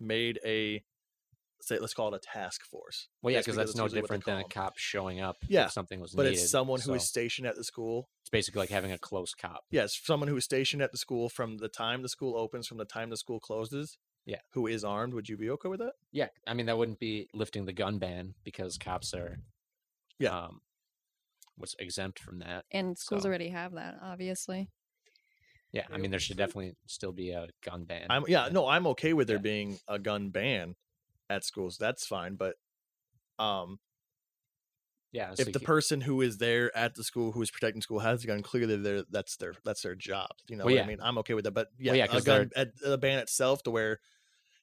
made 0.00 0.38
a 0.44 0.84
say 1.60 1.78
let's 1.78 1.94
call 1.94 2.14
it 2.14 2.16
a 2.16 2.20
task 2.38 2.64
force. 2.64 3.08
Well, 3.22 3.32
yeah, 3.32 3.40
because 3.40 3.56
that's 3.56 3.74
no 3.74 3.84
usually 3.84 4.02
what 4.02 4.10
they 4.10 4.16
different 4.16 4.24
than 4.24 4.38
a 4.38 4.48
cop 4.48 4.78
showing 4.78 5.20
up. 5.20 5.36
Yeah, 5.48 5.64
if 5.66 5.72
something 5.72 6.00
was 6.00 6.12
But 6.14 6.24
needed. 6.24 6.38
it's 6.38 6.50
someone 6.50 6.80
who 6.80 6.94
is 6.94 7.02
so 7.02 7.06
stationed 7.06 7.46
at 7.48 7.56
the 7.56 7.64
school. 7.64 8.08
It's 8.22 8.30
basically 8.30 8.60
like 8.60 8.70
having 8.70 8.92
a 8.92 8.98
close 8.98 9.34
cop. 9.34 9.64
Yes, 9.70 9.98
someone 10.02 10.28
who 10.28 10.36
is 10.36 10.44
stationed 10.44 10.82
at 10.82 10.92
the 10.92 10.98
school 10.98 11.28
from 11.28 11.58
the 11.58 11.68
time 11.68 12.02
the 12.02 12.08
school 12.08 12.36
opens, 12.36 12.66
from 12.66 12.78
the 12.78 12.84
time 12.84 13.10
the 13.10 13.16
school 13.16 13.40
closes. 13.40 13.98
Yeah. 14.24 14.40
Who 14.52 14.66
is 14.66 14.84
armed? 14.84 15.14
Would 15.14 15.28
you 15.28 15.36
be 15.38 15.48
okay 15.50 15.68
with 15.68 15.80
that? 15.80 15.94
Yeah, 16.12 16.28
I 16.46 16.54
mean 16.54 16.66
that 16.66 16.76
wouldn't 16.78 16.98
be 17.00 17.28
lifting 17.34 17.64
the 17.64 17.72
gun 17.72 17.98
ban 17.98 18.34
because 18.44 18.76
cops 18.78 19.12
are. 19.14 19.38
Yeah. 20.18 20.36
Um, 20.36 20.60
what's 21.56 21.74
exempt 21.78 22.18
from 22.18 22.38
that? 22.40 22.64
and 22.70 22.96
schools 22.98 23.22
So- 23.22 23.28
already 23.28 23.48
have 23.48 23.72
that, 23.72 23.98
obviously. 24.02 24.68
Yeah, 25.72 25.86
I 25.92 25.98
mean 25.98 26.10
there 26.10 26.20
should 26.20 26.36
definitely 26.38 26.76
still 26.86 27.12
be 27.12 27.30
a 27.30 27.48
gun 27.64 27.84
ban. 27.84 28.06
I'm 28.10 28.24
yeah, 28.28 28.48
no, 28.50 28.66
I'm 28.66 28.86
okay 28.88 29.12
with 29.12 29.26
there 29.28 29.36
Yeah. 29.36 29.42
being 29.42 29.78
a 29.88 29.98
gun 29.98 30.30
ban 30.30 30.76
at 31.30 31.44
schools. 31.44 31.78
That's 31.78 32.06
fine, 32.06 32.36
but 32.36 32.56
um 33.38 33.80
Yeah, 35.12 35.34
so 35.34 35.50
if 35.50 35.52
the 35.52 35.60
person 35.60 36.02
who 36.02 36.20
is 36.20 36.36
there 36.38 36.74
at 36.76 36.94
the 36.94 37.04
school 37.04 37.32
who 37.32 37.40
is 37.40 37.50
protecting 37.50 37.80
school 37.80 38.00
has 38.00 38.24
a 38.24 38.26
gun, 38.26 38.42
clearly 38.42 38.76
they're, 38.76 39.04
that's 39.08 39.36
their 39.36 39.54
that's 39.64 39.82
their 39.82 39.94
job. 39.94 40.30
You 40.48 40.56
know 40.56 40.64
Well, 40.64 40.74
what 40.74 40.78
I 40.78 40.82
mean? 40.82 40.98
I'm 41.00 41.18
okay 41.18 41.34
with 41.34 41.44
that. 41.44 41.52
But 41.52 41.68
yeah, 41.78 41.94
yeah, 41.94 42.06
a 42.10 42.20
gun 42.20 42.50
at 42.54 42.72
a 42.84 42.98
ban 42.98 43.18
itself 43.18 43.62
to 43.62 43.70
where 43.70 44.00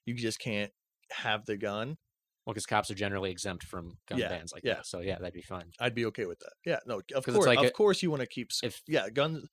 you 0.05 0.15
just 0.15 0.39
can't 0.39 0.73
have 1.11 1.45
the 1.45 1.57
gun. 1.57 1.97
well, 2.45 2.53
because 2.53 2.65
cops 2.65 2.91
are 2.91 2.95
generally 2.95 3.31
exempt 3.31 3.63
from 3.63 3.97
gun 4.07 4.19
Yeah, 4.19 4.27
bans 4.27 4.53
like 4.53 4.63
yeah. 4.63 4.75
that. 4.75 4.85
So 4.85 4.99
yeah, 4.99 5.17
that'd 5.17 5.33
be 5.33 5.41
fine. 5.41 5.71
I'd 5.79 5.95
be 5.95 6.05
okay 6.07 6.25
with 6.25 6.39
that. 6.39 6.53
Yeah, 6.65 6.79
no, 6.85 7.01
of 7.15 7.27
course, 7.27 7.47
like 7.47 7.59
of 7.59 7.67
a- 7.67 7.73
course, 7.73 8.03
you 8.03 8.09
want 8.11 8.21
to 8.21 8.27
keep 8.27 8.51
if- 8.63 8.81
yeah 8.87 9.09
guns. 9.09 9.47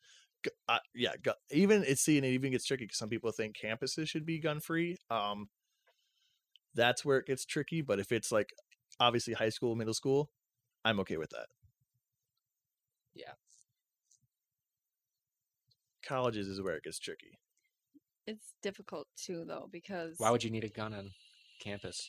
Uh, 0.68 0.80
yeah, 0.92 1.12
even 1.52 1.84
it's 1.84 2.02
see, 2.02 2.16
and 2.16 2.26
it 2.26 2.30
even 2.30 2.50
gets 2.50 2.66
tricky 2.66 2.84
because 2.84 2.98
some 2.98 3.08
people 3.08 3.30
think 3.30 3.56
campuses 3.56 4.08
should 4.08 4.26
be 4.26 4.40
gun 4.40 4.58
free. 4.60 4.96
Um, 5.08 5.48
that's 6.74 7.04
where 7.04 7.18
it 7.18 7.26
gets 7.26 7.44
tricky. 7.44 7.82
But 7.82 7.98
if 8.00 8.12
it's 8.12 8.32
like 8.32 8.50
obviously 9.00 9.34
high 9.34 9.48
school, 9.50 9.74
middle 9.76 9.94
school, 9.94 10.30
I'm 10.84 11.00
okay 11.00 11.16
with 11.16 11.30
that. 11.30 11.46
Yeah. 13.14 13.32
Colleges 16.04 16.48
is 16.48 16.60
where 16.60 16.74
it 16.74 16.84
gets 16.84 16.98
tricky. 16.98 17.38
It's 18.26 18.54
difficult 18.62 19.08
too, 19.16 19.44
though, 19.46 19.68
because 19.70 20.14
Why 20.18 20.30
would 20.30 20.44
you 20.44 20.50
need 20.50 20.64
a 20.64 20.68
gun 20.68 20.92
on 20.94 21.10
campus? 21.60 22.08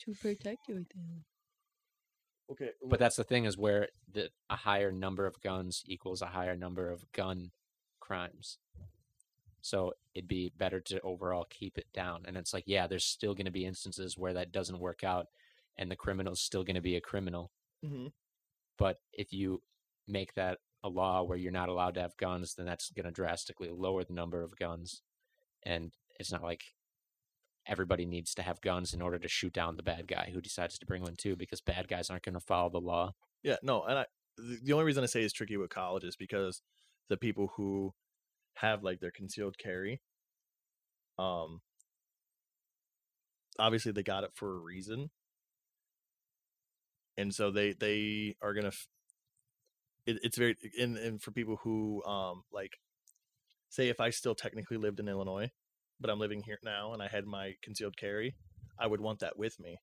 to 0.00 0.12
protect 0.20 0.68
you. 0.68 0.84
then. 0.94 1.24
Okay, 2.50 2.70
But 2.86 2.98
that's 3.00 3.16
the 3.16 3.24
thing 3.24 3.44
is 3.46 3.56
where 3.56 3.88
the 4.12 4.28
a 4.50 4.56
higher 4.56 4.92
number 4.92 5.26
of 5.26 5.40
guns 5.40 5.82
equals 5.86 6.20
a 6.22 6.26
higher 6.26 6.54
number 6.56 6.90
of 6.90 7.10
gun 7.12 7.50
crimes. 7.98 8.58
So 9.66 9.94
it'd 10.14 10.28
be 10.28 10.52
better 10.56 10.80
to 10.80 11.00
overall 11.00 11.44
keep 11.50 11.76
it 11.76 11.92
down. 11.92 12.22
And 12.24 12.36
it's 12.36 12.54
like, 12.54 12.62
yeah, 12.68 12.86
there's 12.86 13.04
still 13.04 13.34
going 13.34 13.46
to 13.46 13.50
be 13.50 13.66
instances 13.66 14.16
where 14.16 14.32
that 14.34 14.52
doesn't 14.52 14.78
work 14.78 15.02
out, 15.02 15.26
and 15.76 15.90
the 15.90 15.96
criminal's 15.96 16.40
still 16.40 16.62
going 16.62 16.76
to 16.76 16.80
be 16.80 16.94
a 16.94 17.00
criminal. 17.00 17.50
Mhm. 17.84 18.12
But 18.78 19.00
if 19.12 19.32
you 19.32 19.64
make 20.06 20.34
that 20.34 20.58
a 20.84 20.88
law 20.88 21.24
where 21.24 21.36
you're 21.36 21.50
not 21.50 21.68
allowed 21.68 21.94
to 21.94 22.00
have 22.00 22.16
guns, 22.16 22.54
then 22.54 22.64
that's 22.64 22.90
going 22.90 23.06
to 23.06 23.10
drastically 23.10 23.68
lower 23.70 24.04
the 24.04 24.12
number 24.12 24.44
of 24.44 24.56
guns. 24.56 25.02
And 25.64 25.92
it's 26.20 26.30
not 26.30 26.44
like 26.44 26.62
everybody 27.66 28.06
needs 28.06 28.34
to 28.36 28.42
have 28.42 28.60
guns 28.60 28.94
in 28.94 29.02
order 29.02 29.18
to 29.18 29.26
shoot 29.26 29.52
down 29.52 29.76
the 29.76 29.82
bad 29.82 30.06
guy 30.06 30.30
who 30.32 30.40
decides 30.40 30.78
to 30.78 30.86
bring 30.86 31.02
one 31.02 31.16
too, 31.16 31.34
because 31.34 31.60
bad 31.60 31.88
guys 31.88 32.08
aren't 32.08 32.22
going 32.22 32.34
to 32.34 32.40
follow 32.40 32.70
the 32.70 32.80
law. 32.80 33.14
Yeah, 33.42 33.56
no, 33.64 33.82
and 33.82 33.98
I 33.98 34.06
the 34.36 34.60
the 34.62 34.72
only 34.74 34.84
reason 34.84 35.02
I 35.02 35.06
say 35.06 35.22
it's 35.22 35.32
tricky 35.32 35.56
with 35.56 35.70
college 35.70 36.04
is 36.04 36.14
because 36.14 36.62
the 37.08 37.16
people 37.16 37.48
who 37.56 37.94
have 38.56 38.82
like 38.84 39.00
their 39.00 39.10
concealed 39.12 39.58
carry, 39.58 40.00
um, 41.18 41.60
obviously 43.58 43.92
they 43.92 44.02
got 44.02 44.24
it 44.24 44.30
for 44.34 44.56
a 44.56 44.58
reason, 44.58 45.10
and 47.16 47.34
so 47.34 47.50
they 47.50 47.72
they 47.72 48.36
are 48.42 48.54
gonna. 48.54 48.68
F- 48.68 48.88
it, 50.06 50.18
it's 50.22 50.36
very 50.38 50.56
and 50.80 50.96
and 50.96 51.22
for 51.22 51.30
people 51.32 51.56
who 51.62 52.02
um 52.04 52.42
like, 52.52 52.78
say 53.70 53.88
if 53.88 54.00
I 54.00 54.10
still 54.10 54.34
technically 54.34 54.76
lived 54.76 55.00
in 55.00 55.08
Illinois, 55.08 55.50
but 56.00 56.10
I'm 56.10 56.20
living 56.20 56.42
here 56.44 56.58
now 56.64 56.92
and 56.92 57.02
I 57.02 57.08
had 57.08 57.26
my 57.26 57.54
concealed 57.62 57.96
carry, 57.96 58.36
I 58.80 58.86
would 58.86 59.00
want 59.00 59.20
that 59.20 59.38
with 59.38 59.58
me. 59.60 59.78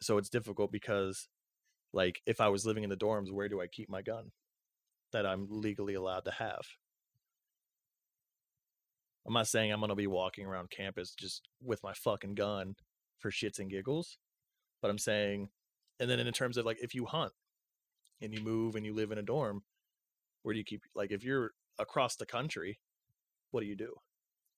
So 0.00 0.18
it's 0.18 0.28
difficult 0.28 0.72
because 0.72 1.28
like 1.92 2.20
if 2.26 2.40
I 2.40 2.48
was 2.48 2.66
living 2.66 2.84
in 2.84 2.90
the 2.90 2.96
dorms, 2.96 3.32
where 3.32 3.48
do 3.48 3.60
I 3.60 3.66
keep 3.68 3.88
my 3.90 4.02
gun 4.02 4.32
that 5.12 5.26
I'm 5.26 5.46
legally 5.50 5.94
allowed 5.94 6.24
to 6.24 6.30
have? 6.32 6.62
I'm 9.26 9.34
not 9.34 9.46
saying 9.46 9.72
I'm 9.72 9.80
going 9.80 9.90
to 9.90 9.94
be 9.94 10.06
walking 10.06 10.46
around 10.46 10.70
campus 10.70 11.14
just 11.14 11.48
with 11.62 11.82
my 11.82 11.92
fucking 11.92 12.34
gun 12.34 12.74
for 13.18 13.30
shits 13.30 13.60
and 13.60 13.70
giggles, 13.70 14.18
but 14.80 14.90
I'm 14.90 14.98
saying 14.98 15.48
and 16.00 16.10
then 16.10 16.18
in 16.18 16.32
terms 16.32 16.56
of 16.56 16.66
like 16.66 16.78
if 16.82 16.94
you 16.94 17.06
hunt 17.06 17.32
and 18.20 18.34
you 18.34 18.42
move 18.42 18.74
and 18.74 18.84
you 18.84 18.92
live 18.92 19.12
in 19.12 19.18
a 19.18 19.22
dorm, 19.22 19.62
where 20.42 20.52
do 20.52 20.58
you 20.58 20.64
keep 20.64 20.82
like 20.94 21.12
if 21.12 21.22
you're 21.24 21.52
across 21.78 22.16
the 22.16 22.26
country, 22.26 22.80
what 23.52 23.60
do 23.60 23.66
you 23.66 23.76
do? 23.76 23.94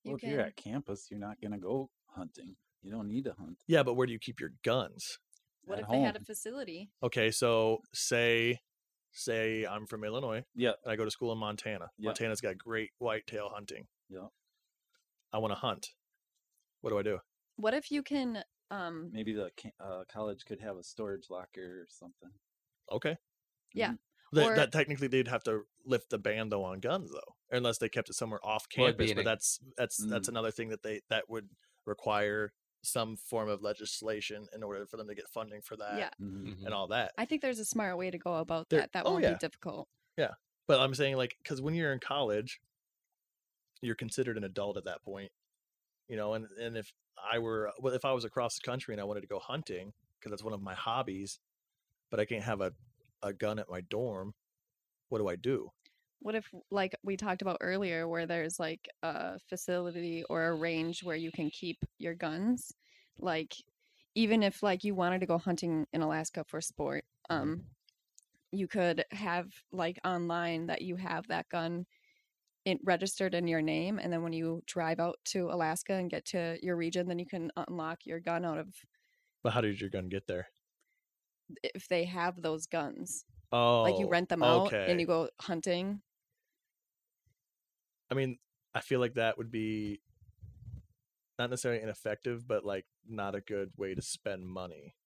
You 0.05 0.13
Well, 0.13 0.17
if 0.17 0.23
you're 0.23 0.41
at 0.41 0.57
campus, 0.57 1.09
you're 1.11 1.21
not 1.21 1.37
gonna 1.43 1.59
go 1.59 1.91
hunting. 2.07 2.57
You 2.83 2.93
don't 2.93 3.09
need 3.09 3.25
to 3.25 3.35
hunt. 3.39 3.59
Yeah, 3.67 3.83
but 3.83 3.95
where 3.95 4.07
do 4.07 4.13
you 4.13 4.19
keep 4.19 4.41
your 4.41 4.53
guns? 4.65 5.19
What 5.65 5.79
At 5.79 5.85
if 5.85 5.91
they 5.91 6.01
had 6.01 6.17
a 6.17 6.21
facility? 6.21 6.91
Okay, 7.03 7.31
so 7.31 7.81
say 7.93 8.61
say 9.25 9.65
I'm 9.65 9.87
from 9.87 10.05
Illinois 10.05 10.45
Yeah. 10.55 10.73
and 10.85 10.93
I 10.93 10.97
go 10.97 11.05
to 11.05 11.11
school 11.11 11.33
in 11.33 11.39
Montana. 11.39 11.91
Yeah. 11.99 12.09
Montana's 12.09 12.41
got 12.41 12.59
great 12.59 12.91
whitetail 12.99 13.49
hunting. 13.53 13.87
Yeah. 14.09 14.27
I 15.33 15.39
want 15.39 15.53
to 15.53 15.59
hunt. 15.59 15.89
What 16.81 16.91
do 16.91 16.99
I 16.99 17.03
do? 17.03 17.19
What 17.57 17.75
if 17.75 17.91
you 17.91 18.03
can 18.03 18.43
um 18.71 19.11
Maybe 19.13 19.33
the 19.33 19.51
uh, 19.81 20.03
college 20.13 20.45
could 20.45 20.61
have 20.61 20.77
a 20.77 20.83
storage 20.83 21.27
locker 21.31 21.83
or 21.83 21.87
something. 21.89 22.31
Okay. 22.91 23.17
Yeah. 23.73 23.93
Mhm. 23.93 23.99
That, 24.33 24.47
Or- 24.47 24.57
that 24.57 24.73
technically 24.73 25.07
they'd 25.07 25.29
have 25.29 25.45
to 25.45 25.63
lift 25.87 26.11
the 26.11 26.19
ban 26.19 26.49
though 26.49 26.65
on 26.65 26.81
guns 26.81 27.11
though, 27.13 27.37
unless 27.57 27.79
they 27.79 27.89
kept 27.89 28.11
it 28.11 28.15
somewhere 28.15 28.45
off 28.45 28.67
Well, 28.77 28.87
it'd 28.89 28.97
be 28.99 29.07
campus. 29.09 29.25
but 29.25 29.31
ex- 29.31 29.59
that's 29.59 29.61
that's 29.77 30.11
that's 30.11 30.27
Mm. 30.27 30.33
another 30.33 30.51
thing 30.51 30.69
that 30.71 30.83
they 30.83 31.03
that 31.09 31.29
would 31.31 31.49
require 31.87 32.53
some 32.85 33.17
form 33.17 33.49
of 33.49 33.63
legislation 33.63 34.47
in 34.55 34.63
order 34.63 34.87
for 34.87 34.97
them 34.97 35.09
to 35.09 35.15
get 35.15 35.29
funding 35.29 35.61
for 35.63 35.77
that 35.77 35.99
yeah. 35.99 36.11
Mhm. 36.21 36.57
Mhm. 36.59 36.65
and 36.67 36.75
all 36.75 36.87
that. 36.89 37.13
I 37.19 37.25
think 37.25 37.43
there's 37.43 37.59
a 37.59 37.65
smart 37.65 37.97
way 37.97 38.11
to 38.11 38.19
go 38.19 38.35
about 38.37 38.69
There- 38.69 38.81
that. 38.81 38.93
That 38.93 39.07
oh, 39.07 39.13
won't 39.13 39.25
yeah. 39.25 39.33
be 39.33 39.39
difficult. 39.39 39.89
Yeah. 40.17 40.35
But 40.67 40.81
I'm 40.81 40.95
saying 40.95 41.17
like 41.17 41.37
because 41.43 41.61
when 41.61 41.75
you're 41.75 41.93
in 41.93 42.01
college, 42.01 42.61
you're 43.83 43.95
considered 43.95 44.37
an 44.37 44.45
adult 44.45 44.77
at 44.77 44.85
that 44.85 45.03
point, 45.03 45.31
you 46.09 46.17
know. 46.17 46.35
And 46.35 46.47
and 46.59 46.77
if 46.77 46.93
I 47.33 47.39
were 47.39 47.73
well, 47.79 47.95
if 47.95 48.05
I 48.05 48.13
was 48.13 48.25
across 48.25 48.55
the 48.57 48.63
country 48.63 48.95
and 48.95 49.01
I 49.01 49.05
wanted 49.05 49.21
to 49.23 49.27
go 49.27 49.39
hunting 49.39 49.93
because 50.19 50.31
that's 50.31 50.43
one 50.45 50.55
of 50.55 50.63
my 50.63 50.75
hobbies, 50.75 51.39
but 52.11 52.19
I 52.21 52.25
can't 52.25 52.45
have 52.45 52.61
a 52.61 52.73
a 53.23 53.33
gun 53.33 53.59
at 53.59 53.69
my 53.71 53.81
dorm, 53.83 54.35
what 55.09 55.19
do 55.19 55.29
I 55.29 55.37
do? 55.37 55.71
What 56.21 56.35
if, 56.35 56.47
like 56.71 56.95
we 57.03 57.17
talked 57.17 57.43
about 57.43 57.59
earlier, 57.61 58.09
where 58.09 58.27
there's 58.27 58.59
like 58.59 58.89
a 59.03 59.39
facility 59.49 60.25
or 60.31 60.47
a 60.47 60.55
range 60.55 61.03
where 61.03 61.17
you 61.17 61.31
can 61.31 61.51
keep 61.51 61.79
your 61.99 62.15
guns? 62.15 62.73
Like, 63.19 63.55
even 64.15 64.43
if 64.43 64.63
like 64.63 64.85
you 64.85 64.95
wanted 64.95 65.21
to 65.21 65.27
go 65.27 65.39
hunting 65.39 65.87
in 65.93 66.03
Alaska 66.03 66.45
for 66.47 66.61
sport, 66.61 67.05
um, 67.29 67.65
you 68.53 68.69
could 68.69 69.05
have 69.11 69.49
like 69.73 69.99
online 70.05 70.67
that 70.67 70.83
you 70.83 70.97
have 70.97 71.27
that 71.29 71.49
gun 71.49 71.85
in, 72.65 72.79
registered 72.85 73.35
in 73.35 73.47
your 73.47 73.61
name, 73.61 73.99
and 73.99 74.13
then 74.13 74.23
when 74.23 74.33
you 74.33 74.63
drive 74.67 75.01
out 75.01 75.19
to 75.27 75.51
Alaska 75.51 75.95
and 75.95 76.11
get 76.11 76.25
to 76.27 76.57
your 76.63 76.77
region, 76.77 77.09
then 77.09 77.19
you 77.19 77.27
can 77.27 77.51
unlock 77.57 78.07
your 78.07 78.21
gun 78.21 78.45
out 78.45 78.59
of 78.59 78.69
But 79.43 79.53
how 79.53 79.61
did 79.61 79.81
your 79.81 79.91
gun 79.91 80.09
get 80.09 80.27
there? 80.27 80.49
if 81.63 81.89
they 81.89 82.05
have 82.05 82.41
those 82.41 82.67
guns. 82.67 83.25
Oh, 83.57 83.83
like 83.83 84.01
you 84.01 84.07
oh, 84.07 84.11
rent 84.11 84.29
them 84.31 84.43
out 84.43 84.67
okay. 84.67 84.87
and 84.89 85.01
you 85.01 85.07
go 85.07 85.29
hunting. 85.41 86.01
I 88.11 88.15
mean, 88.15 88.37
I 88.75 88.81
feel 88.81 88.99
like 88.99 89.15
that 89.15 89.39
would 89.39 89.53
be 89.53 90.01
not 91.39 91.51
necessarily 91.51 91.81
ineffective, 91.81 92.49
but 92.49 92.65
like 92.65 92.85
not 93.09 93.37
a 93.37 93.41
good 93.41 93.71
way 93.77 93.95
to 93.95 94.03
spend 94.03 94.45
money 94.45 94.97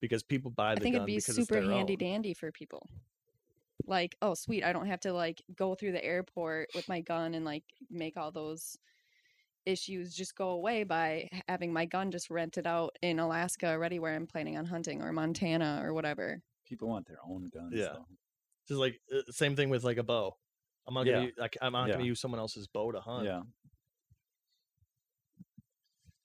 because 0.00 0.22
people 0.22 0.52
buy 0.52 0.76
the 0.76 0.80
I 0.80 0.84
think 0.84 0.94
it'd 0.94 1.04
be 1.04 1.18
super 1.18 1.60
handy 1.60 1.94
own. 1.94 1.98
dandy 1.98 2.32
for 2.32 2.52
people. 2.52 2.88
Like, 3.88 4.14
oh 4.22 4.34
sweet, 4.34 4.62
I 4.62 4.72
don't 4.72 4.86
have 4.86 5.00
to 5.00 5.12
like 5.12 5.42
go 5.56 5.74
through 5.74 5.92
the 5.92 6.04
airport 6.04 6.68
with 6.76 6.88
my 6.88 7.00
gun 7.00 7.34
and 7.34 7.44
like 7.44 7.64
make 7.90 8.16
all 8.16 8.30
those 8.30 8.76
issues 9.66 10.14
just 10.14 10.36
go 10.36 10.50
away 10.50 10.84
by 10.84 11.28
having 11.48 11.72
my 11.72 11.86
gun 11.86 12.12
just 12.12 12.30
rented 12.30 12.68
out 12.68 12.96
in 13.02 13.18
Alaska 13.18 13.66
already 13.66 13.98
where 13.98 14.14
I'm 14.14 14.28
planning 14.28 14.56
on 14.56 14.66
hunting 14.66 15.02
or 15.02 15.12
Montana 15.12 15.82
or 15.84 15.92
whatever. 15.92 16.40
People 16.72 16.88
want 16.88 17.06
their 17.06 17.18
own 17.28 17.50
guns. 17.52 17.74
Yeah. 17.74 17.88
though. 17.92 18.06
Just 18.66 18.80
like 18.80 18.98
uh, 19.14 19.20
same 19.30 19.54
thing 19.54 19.68
with 19.68 19.84
like 19.84 19.98
a 19.98 20.02
bow. 20.02 20.34
I'm 20.88 20.94
not 20.94 21.04
gonna 21.04 21.18
Yeah. 21.18 21.24
use, 21.24 21.34
like 21.36 21.54
I'm 21.60 21.72
not 21.72 21.86
Yeah. 21.88 21.94
gonna 21.96 22.06
use 22.06 22.18
someone 22.18 22.38
else's 22.40 22.66
bow 22.66 22.90
to 22.92 22.98
hunt. 23.02 23.26
Yeah. 23.26 23.42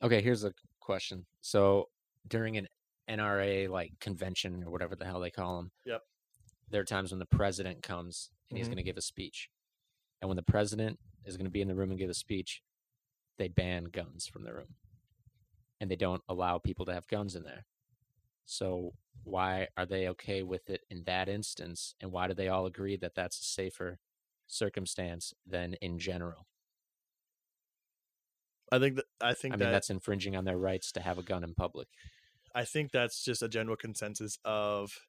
Okay, 0.02 0.22
here's 0.22 0.46
a 0.46 0.54
question. 0.80 1.26
So 1.42 1.90
during 2.30 2.56
an 2.56 2.70
NRA 3.10 3.68
like 3.70 3.92
convention 4.00 4.64
or 4.64 4.72
whatever 4.72 4.96
the 4.96 5.04
hell 5.04 5.20
they 5.20 5.32
call 5.32 5.58
them, 5.58 5.72
Yep. 5.84 6.02
there 6.70 6.80
are 6.82 6.86
times 6.86 7.12
when 7.12 7.20
the 7.20 7.26
president 7.26 7.84
comes 7.84 8.32
and 8.50 8.58
he's 8.58 8.68
Mhm. 8.68 8.72
going 8.72 8.78
to 8.78 8.84
give 8.84 8.96
a 8.98 9.02
speech, 9.02 9.50
and 10.22 10.30
when 10.30 10.38
the 10.38 10.44
president 10.44 10.98
is 11.26 11.36
going 11.36 11.44
to 11.46 11.52
be 11.52 11.60
in 11.62 11.68
the 11.68 11.76
room 11.76 11.90
and 11.90 12.00
give 12.00 12.10
a 12.10 12.14
speech, 12.14 12.64
they 13.36 13.50
ban 13.50 13.86
guns 13.86 14.28
from 14.28 14.44
the 14.46 14.54
room, 14.54 14.78
and 15.82 15.92
they 15.92 15.98
don't 15.98 16.24
allow 16.30 16.58
people 16.58 16.86
to 16.86 16.94
have 16.94 17.06
guns 17.08 17.36
in 17.36 17.44
there. 17.44 17.66
So 18.48 18.96
why 19.24 19.70
are 19.78 19.86
they 19.86 20.10
okay 20.10 20.44
with 20.44 20.70
it 20.72 20.86
in 20.90 21.04
that 21.06 21.30
instance, 21.30 21.96
and 22.02 22.12
why 22.12 22.28
do 22.28 22.34
they 22.34 22.50
all 22.50 22.66
agree 22.66 22.98
that 22.98 23.16
that's 23.16 23.40
a 23.42 23.46
safer 23.46 24.00
circumstance 24.48 25.34
than 25.46 25.76
in 25.76 26.00
general? 26.00 26.48
I 28.72 28.80
think 28.80 28.96
that 28.96 29.06
I 29.22 29.34
think 29.34 29.54
I 29.54 29.58
mean, 29.58 29.66
that 29.68 29.72
that's 29.72 29.90
infringing 29.90 30.36
on 30.36 30.46
their 30.46 30.58
rights 30.58 30.92
to 30.94 31.02
have 31.02 31.18
a 31.18 31.24
gun 31.24 31.44
in 31.44 31.54
public. 31.56 31.88
I 32.56 32.66
think 32.66 32.92
that's 32.92 33.24
just 33.24 33.42
a 33.42 33.50
general 33.50 33.78
consensus 33.78 34.40
of 34.44 35.08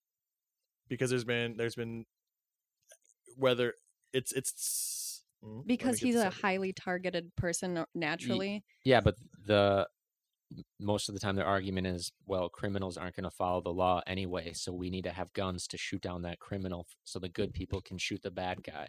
because 0.88 1.10
there's 1.10 1.24
been 1.24 1.56
there's 1.56 1.76
been 1.76 2.06
whether 3.36 3.74
it's 4.12 4.32
it's 4.32 5.24
mm, 5.44 5.56
let 5.56 5.56
me 5.58 5.66
Because 5.66 5.98
he's 6.00 6.16
a 6.16 6.30
highly 6.30 6.72
targeted 6.72 7.34
person 7.36 7.84
naturally. 7.94 8.64
Yeah, 8.84 9.00
but 9.00 9.16
the 9.46 9.88
most 10.80 11.08
of 11.08 11.14
the 11.14 11.20
time 11.20 11.36
their 11.36 11.46
argument 11.46 11.86
is, 11.86 12.12
well, 12.26 12.48
criminals 12.48 12.96
aren't 12.96 13.16
going 13.16 13.24
to 13.24 13.30
follow 13.30 13.60
the 13.60 13.72
law 13.72 14.00
anyway, 14.06 14.52
so 14.54 14.72
we 14.72 14.90
need 14.90 15.04
to 15.04 15.10
have 15.10 15.32
guns 15.32 15.66
to 15.68 15.76
shoot 15.76 16.00
down 16.00 16.22
that 16.22 16.38
criminal 16.38 16.86
so 17.04 17.18
the 17.18 17.28
good 17.28 17.52
people 17.52 17.80
can 17.80 17.98
shoot 17.98 18.22
the 18.22 18.30
bad 18.30 18.62
guy. 18.62 18.88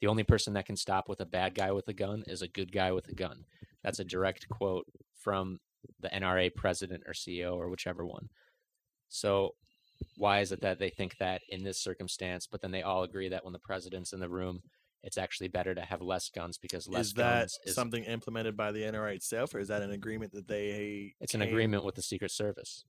The 0.00 0.06
only 0.06 0.22
person 0.22 0.52
that 0.54 0.66
can 0.66 0.76
stop 0.76 1.08
with 1.08 1.20
a 1.20 1.26
bad 1.26 1.54
guy 1.54 1.72
with 1.72 1.88
a 1.88 1.92
gun 1.92 2.24
is 2.26 2.42
a 2.42 2.48
good 2.48 2.72
guy 2.72 2.92
with 2.92 3.08
a 3.08 3.14
gun. 3.14 3.44
That's 3.82 3.98
a 3.98 4.04
direct 4.04 4.48
quote 4.48 4.86
from 5.14 5.60
the 6.00 6.08
NRA 6.08 6.54
president 6.54 7.04
or 7.06 7.12
CEO 7.12 7.56
or 7.56 7.68
whichever 7.68 8.06
one. 8.06 8.28
So 9.08 9.54
why 10.16 10.40
is 10.40 10.52
it 10.52 10.60
that 10.60 10.78
they 10.78 10.90
think 10.90 11.16
that 11.18 11.42
in 11.48 11.64
this 11.64 11.80
circumstance, 11.80 12.46
but 12.46 12.60
then 12.60 12.70
they 12.70 12.82
all 12.82 13.02
agree 13.02 13.28
that 13.28 13.44
when 13.44 13.52
the 13.52 13.58
president's 13.58 14.12
in 14.12 14.20
the 14.20 14.28
room, 14.28 14.62
it's 15.02 15.18
actually 15.18 15.48
better 15.48 15.74
to 15.74 15.82
have 15.82 16.00
less 16.02 16.28
guns 16.30 16.58
because 16.58 16.88
less 16.88 17.06
is 17.06 17.14
that 17.14 17.40
guns 17.40 17.58
is 17.64 17.74
something 17.74 18.04
implemented 18.04 18.56
by 18.56 18.72
the 18.72 18.82
NRA 18.82 19.14
itself, 19.16 19.54
or 19.54 19.60
is 19.60 19.68
that 19.68 19.82
an 19.82 19.90
agreement 19.90 20.32
that 20.32 20.48
they? 20.48 21.14
it's 21.20 21.34
an 21.34 21.42
agreement 21.42 21.84
with 21.84 21.94
the 21.94 22.02
Secret 22.02 22.30
Service. 22.30 22.84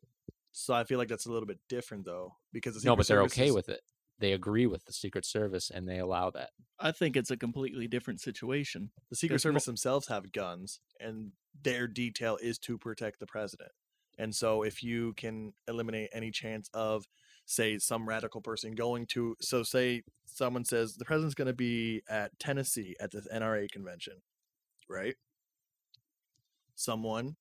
So 0.52 0.74
I 0.74 0.84
feel 0.84 0.98
like 0.98 1.08
that's 1.10 1.26
a 1.28 1.32
little 1.32 1.48
bit 1.48 1.60
different 1.70 2.06
though, 2.06 2.36
because 2.52 2.74
the 2.76 2.86
No, 2.88 2.96
but 2.96 3.08
they're 3.08 3.18
Service 3.18 3.34
okay 3.34 3.48
is- 3.48 3.54
with 3.54 3.70
it. 3.70 3.82
They 4.18 4.34
agree 4.34 4.66
with 4.68 4.84
the 4.84 4.92
Secret 4.92 5.24
Service 5.26 5.70
and 5.74 5.88
they 5.88 5.98
allow 6.00 6.30
that. 6.32 6.50
I 6.78 6.92
think 6.92 7.16
it's 7.16 7.32
a 7.32 7.38
completely 7.38 7.88
different 7.88 8.20
situation. 8.20 8.92
the 9.10 9.16
Secret 9.16 9.36
There's 9.36 9.46
mo- 9.46 9.50
Service 9.52 9.66
themselves 9.66 10.08
have 10.08 10.34
guns, 10.34 10.82
and 11.00 11.32
their 11.62 11.88
detail 11.88 12.38
is 12.42 12.58
to 12.60 12.78
protect 12.78 13.20
the 13.22 13.26
president. 13.28 13.72
And 14.18 14.36
so, 14.36 14.64
if 14.64 14.84
you 14.84 15.14
can 15.14 15.54
eliminate 15.70 16.10
any 16.12 16.32
chance 16.32 16.70
of, 16.74 17.08
say, 17.50 17.80
some 17.80 18.08
radical 18.08 18.42
person 18.42 18.74
going 18.74 19.08
to, 19.08 19.36
so 19.42 19.64
say 19.64 20.04
someone 20.26 20.64
says 20.64 20.96
the 20.96 21.06
president's 21.06 21.34
going 21.34 21.48
to 21.48 21.54
be 21.54 22.04
at 22.08 22.38
Tennessee 22.40 22.96
at 23.00 23.12
this 23.12 23.28
NRA 23.34 23.70
convention, 23.72 24.14
right? 24.88 25.16
Someone, 26.76 27.36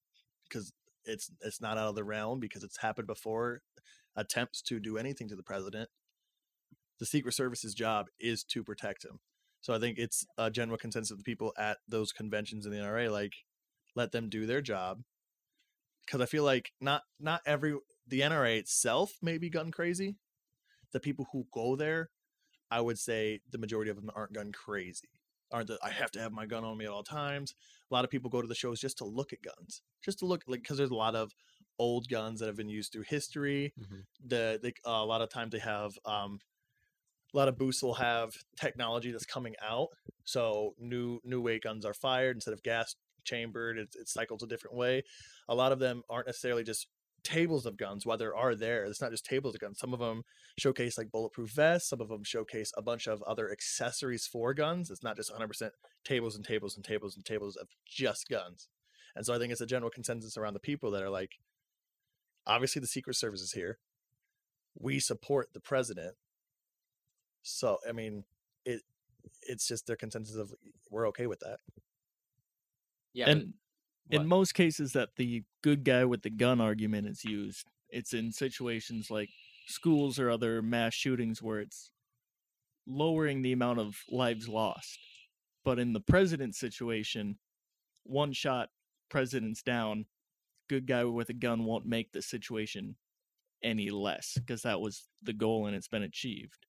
because 0.49 0.73
it's 1.05 1.31
it's 1.43 1.61
not 1.61 1.77
out 1.77 1.89
of 1.89 1.95
the 1.95 2.05
realm 2.05 2.41
because 2.41 2.65
it's 2.65 2.79
happened 2.79 3.07
before, 3.07 3.61
attempts 4.17 4.63
to 4.63 4.81
do 4.81 4.97
anything 4.97 5.29
to 5.29 5.37
the 5.37 5.43
president. 5.43 5.91
The 6.99 7.07
Secret 7.07 7.35
Service's 7.35 7.75
job 7.75 8.07
is 8.19 8.43
to 8.45 8.65
protect 8.65 9.05
him. 9.05 9.21
So 9.61 9.75
I 9.75 9.79
think 9.79 9.99
it's 9.99 10.27
a 10.39 10.51
general 10.51 10.79
consensus 10.79 11.11
of 11.11 11.19
the 11.19 11.25
people 11.25 11.53
at 11.59 11.79
those 11.87 12.13
conventions 12.13 12.65
in 12.65 12.73
the 12.73 12.79
NRA, 12.79 13.13
like 13.13 13.35
let 13.95 14.13
them 14.13 14.31
do 14.31 14.47
their 14.47 14.63
job. 14.63 15.03
Because 16.09 16.23
I 16.23 16.27
feel 16.27 16.45
like 16.45 16.73
not 16.81 17.03
not 17.21 17.43
every 17.45 17.77
the 18.07 18.21
NRA 18.23 18.57
itself 18.59 19.19
may 19.21 19.37
be 19.37 19.51
gun 19.51 19.71
crazy. 19.71 20.17
The 20.93 21.01
people 21.01 21.29
who 21.33 21.47
go 21.53 21.77
there, 21.77 22.11
I 22.71 22.81
would 22.81 22.99
say 22.99 23.41
the 23.51 23.59
majority 23.59 23.91
of 23.91 23.97
them 23.97 24.11
aren't 24.15 24.33
gun 24.33 24.53
crazy. 24.53 25.11
Aren't 25.53 25.69
the 25.69 25.79
I 25.83 25.91
have 25.91 26.11
to 26.13 26.21
have 26.21 26.33
my 26.33 26.47
gun 26.47 26.65
on 26.65 26.79
me 26.79 26.87
at 26.87 26.91
all 26.91 27.03
times. 27.05 27.55
A 27.91 27.95
lot 27.95 28.05
of 28.05 28.11
people 28.11 28.31
go 28.31 28.41
to 28.43 28.49
the 28.49 28.55
shows 28.55 28.81
just 28.81 28.99
to 28.99 29.05
look 29.05 29.35
at 29.35 29.43
guns, 29.43 29.83
just 30.03 30.19
to 30.21 30.27
look 30.27 30.45
like 30.47 30.63
because 30.63 30.79
there's 30.79 30.91
a 30.91 30.95
lot 30.95 31.15
of 31.15 31.33
old 31.79 32.09
guns 32.09 32.41
that 32.41 32.47
have 32.47 32.57
been 32.57 32.71
used 32.71 32.93
through 32.93 33.05
history. 33.09 33.75
Mhm. 33.79 34.05
The 34.25 34.59
they, 34.63 34.73
uh, 34.87 35.03
a 35.03 35.07
lot 35.07 35.23
of 35.23 35.29
times 35.31 35.53
they 35.53 35.59
have 35.61 35.93
um, 36.07 36.41
a 37.35 37.37
lot 37.37 37.49
of 37.49 37.59
booths 37.59 37.83
will 37.83 37.95
have 37.95 38.35
technology 38.59 39.11
that's 39.13 39.27
coming 39.27 39.55
out. 39.63 39.89
So 40.25 40.75
new 40.79 41.21
new 41.25 41.41
weight 41.43 41.63
guns 41.63 41.85
are 41.85 41.95
fired 41.95 42.37
instead 42.37 42.55
of 42.55 42.63
gas 42.63 42.95
chambered. 43.29 43.79
It, 43.79 43.89
it 43.95 44.09
cycles 44.09 44.43
a 44.43 44.47
different 44.47 44.77
way. 44.77 45.03
A 45.49 45.55
lot 45.55 45.73
of 45.73 45.79
them 45.79 46.03
aren't 46.09 46.27
necessarily 46.27 46.65
just 46.65 46.87
tables 47.25 47.67
of 47.67 47.77
guns. 47.77 48.07
While 48.07 48.19
there 48.19 48.37
are 48.37 48.55
there, 48.55 48.85
it's 48.85 49.01
not 49.01 49.11
just 49.11 49.25
tables 49.25 49.55
of 49.55 49.61
guns. 49.61 49.79
Some 49.79 49.93
of 49.93 50.01
them 50.01 50.23
showcase 50.59 50.97
like 50.97 51.11
bulletproof 51.11 51.51
vests. 51.51 51.91
Some 51.91 52.01
of 52.01 52.09
them 52.09 52.25
showcase 52.25 52.73
a 52.77 52.83
bunch 52.83 53.07
of 53.07 53.23
other 53.23 53.51
accessories 53.51 54.27
for 54.27 54.55
guns. 54.55 54.91
It's 54.91 55.03
not 55.03 55.17
just 55.17 55.33
100% 55.33 55.71
tables 56.05 56.37
and 56.37 56.45
tables 56.45 56.77
and 56.77 56.85
tables 56.85 57.17
and 57.17 57.25
tables 57.25 57.57
of 57.57 57.69
just 57.87 58.29
guns. 58.29 58.69
And 59.15 59.27
so 59.27 59.35
I 59.35 59.39
think 59.39 59.53
it's 59.53 59.61
a 59.61 59.67
general 59.67 59.91
consensus 59.91 60.37
around 60.37 60.55
the 60.55 60.61
people 60.61 60.91
that 60.93 61.03
are 61.03 61.11
like, 61.11 61.33
obviously 62.47 62.81
the 62.81 62.87
Secret 62.87 63.17
Service 63.17 63.41
is 63.41 63.53
here. 63.53 63.79
We 64.79 65.01
support 65.01 65.49
the 65.53 65.61
president. 65.61 66.15
So 67.43 67.79
I 67.89 67.93
mean, 67.93 68.25
it 68.65 68.83
it's 69.43 69.67
just 69.67 69.87
their 69.87 69.97
consensus 69.97 70.37
of 70.37 70.53
we're 70.91 71.09
okay 71.09 71.27
with 71.27 71.41
that. 71.41 71.59
Yeah, 73.13 73.31
and 73.31 73.55
in 74.11 74.27
most 74.27 74.55
cases 74.55 74.93
that 74.93 75.11
the 75.17 75.45
good 75.63 75.85
guy 75.85 76.05
with 76.05 76.23
the 76.23 76.31
gun 76.31 76.61
argument 76.61 77.09
is 77.09 77.25
used, 77.25 77.67
it's 77.91 78.13
in 78.15 78.33
situations 78.33 79.11
like 79.11 79.31
schools 79.67 80.19
or 80.19 80.31
other 80.31 80.63
mass 80.63 80.95
shootings 80.95 81.43
where 81.43 81.61
it's 81.61 81.91
lowering 82.87 83.43
the 83.43 83.53
amount 83.53 83.81
of 83.81 83.97
lives 84.09 84.49
lost. 84.49 84.99
But 85.65 85.79
in 85.79 85.93
the 85.93 86.01
president 86.01 86.55
situation, 86.55 87.39
one 88.05 88.33
shot, 88.33 88.71
president's 89.11 89.63
down, 89.63 90.07
good 90.69 90.87
guy 90.87 91.05
with 91.05 91.29
a 91.29 91.35
gun 91.35 91.65
won't 91.65 91.87
make 91.87 92.13
the 92.13 92.23
situation 92.23 92.97
any 93.63 93.91
less 93.91 94.35
because 94.35 94.63
that 94.63 94.81
was 94.81 95.09
the 95.23 95.33
goal 95.33 95.67
and 95.67 95.77
it's 95.77 95.89
been 95.89 96.03
achieved. 96.03 96.67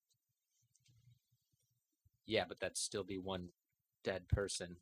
Yeah, 2.25 2.45
but 2.47 2.59
that'd 2.59 2.77
still 2.77 3.03
be 3.03 3.17
one 3.17 3.49
dead 4.03 4.27
person. 4.27 4.77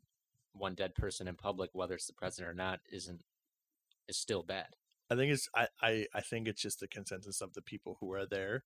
One 0.57 0.75
dead 0.75 0.95
person 0.95 1.27
in 1.27 1.35
public, 1.35 1.69
whether 1.73 1.95
it's 1.95 2.07
the 2.07 2.13
president 2.13 2.51
or 2.51 2.55
not, 2.55 2.79
isn't 2.91 3.21
is 4.07 4.17
still 4.17 4.43
bad. 4.43 4.75
I 5.09 5.15
think 5.15 5.31
it's 5.31 5.49
I, 5.55 5.67
I 5.81 6.05
I 6.13 6.21
think 6.21 6.47
it's 6.47 6.61
just 6.61 6.79
the 6.79 6.88
consensus 6.88 7.41
of 7.41 7.53
the 7.53 7.61
people 7.61 7.97
who 7.99 8.11
are 8.13 8.25
there. 8.25 8.63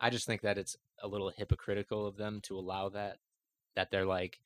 I 0.00 0.10
just 0.10 0.26
think 0.26 0.42
that 0.42 0.58
it's 0.58 0.76
a 1.02 1.08
little 1.08 1.30
hypocritical 1.30 2.06
of 2.06 2.16
them 2.16 2.40
to 2.42 2.58
allow 2.58 2.88
that. 2.90 3.18
That 3.74 3.90
they're 3.90 4.06
like, 4.06 4.40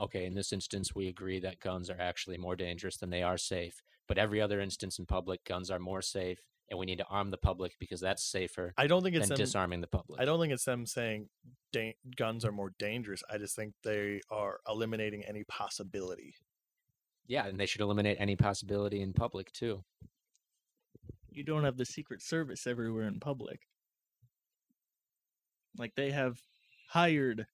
okay, 0.00 0.26
in 0.26 0.34
this 0.34 0.52
instance, 0.52 0.94
we 0.94 1.08
agree 1.08 1.40
that 1.40 1.60
guns 1.60 1.90
are 1.90 2.00
actually 2.00 2.38
more 2.38 2.56
dangerous 2.56 2.96
than 2.96 3.10
they 3.10 3.22
are 3.22 3.38
safe. 3.38 3.82
But 4.08 4.18
every 4.18 4.40
other 4.40 4.60
instance 4.60 4.98
in 4.98 5.06
public, 5.06 5.44
guns 5.44 5.70
are 5.70 5.78
more 5.78 6.02
safe, 6.02 6.40
and 6.70 6.78
we 6.78 6.86
need 6.86 6.98
to 6.98 7.06
arm 7.06 7.30
the 7.30 7.36
public 7.36 7.72
because 7.78 8.00
that's 8.00 8.22
safer 8.22 8.72
I 8.78 8.86
don't 8.86 9.02
think 9.02 9.16
it's 9.16 9.28
than 9.28 9.36
them, 9.36 9.44
disarming 9.44 9.80
the 9.80 9.86
public. 9.88 10.20
I 10.20 10.24
don't 10.24 10.40
think 10.40 10.52
it's 10.52 10.64
them 10.64 10.86
saying 10.86 11.28
da- 11.72 11.96
guns 12.16 12.44
are 12.44 12.52
more 12.52 12.72
dangerous. 12.78 13.22
I 13.28 13.38
just 13.38 13.56
think 13.56 13.74
they 13.82 14.20
are 14.30 14.60
eliminating 14.68 15.24
any 15.24 15.44
possibility. 15.44 16.34
Yeah, 17.26 17.46
and 17.46 17.58
they 17.58 17.66
should 17.66 17.80
eliminate 17.80 18.16
any 18.20 18.36
possibility 18.36 19.02
in 19.02 19.12
public 19.12 19.52
too. 19.52 19.84
You 21.30 21.44
don't 21.44 21.64
have 21.64 21.76
the 21.76 21.84
Secret 21.84 22.22
Service 22.22 22.66
everywhere 22.66 23.06
in 23.06 23.20
public. 23.20 23.60
Like 25.78 25.94
they 25.94 26.10
have 26.10 26.40
hired 26.88 27.46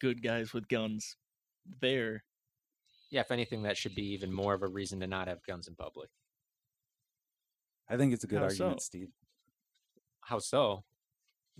good 0.00 0.22
guys 0.22 0.52
with 0.52 0.68
guns 0.68 1.16
there. 1.80 2.24
Yeah, 3.10 3.20
if 3.20 3.30
anything, 3.30 3.62
that 3.62 3.76
should 3.76 3.94
be 3.94 4.12
even 4.12 4.32
more 4.32 4.54
of 4.54 4.62
a 4.62 4.68
reason 4.68 5.00
to 5.00 5.06
not 5.06 5.28
have 5.28 5.44
guns 5.46 5.68
in 5.68 5.74
public. 5.74 6.10
I 7.88 7.96
think 7.96 8.12
it's 8.12 8.24
a 8.24 8.26
good 8.26 8.38
How 8.38 8.44
argument, 8.44 8.82
so? 8.82 8.84
Steve. 8.84 9.08
How 10.20 10.38
so? 10.38 10.84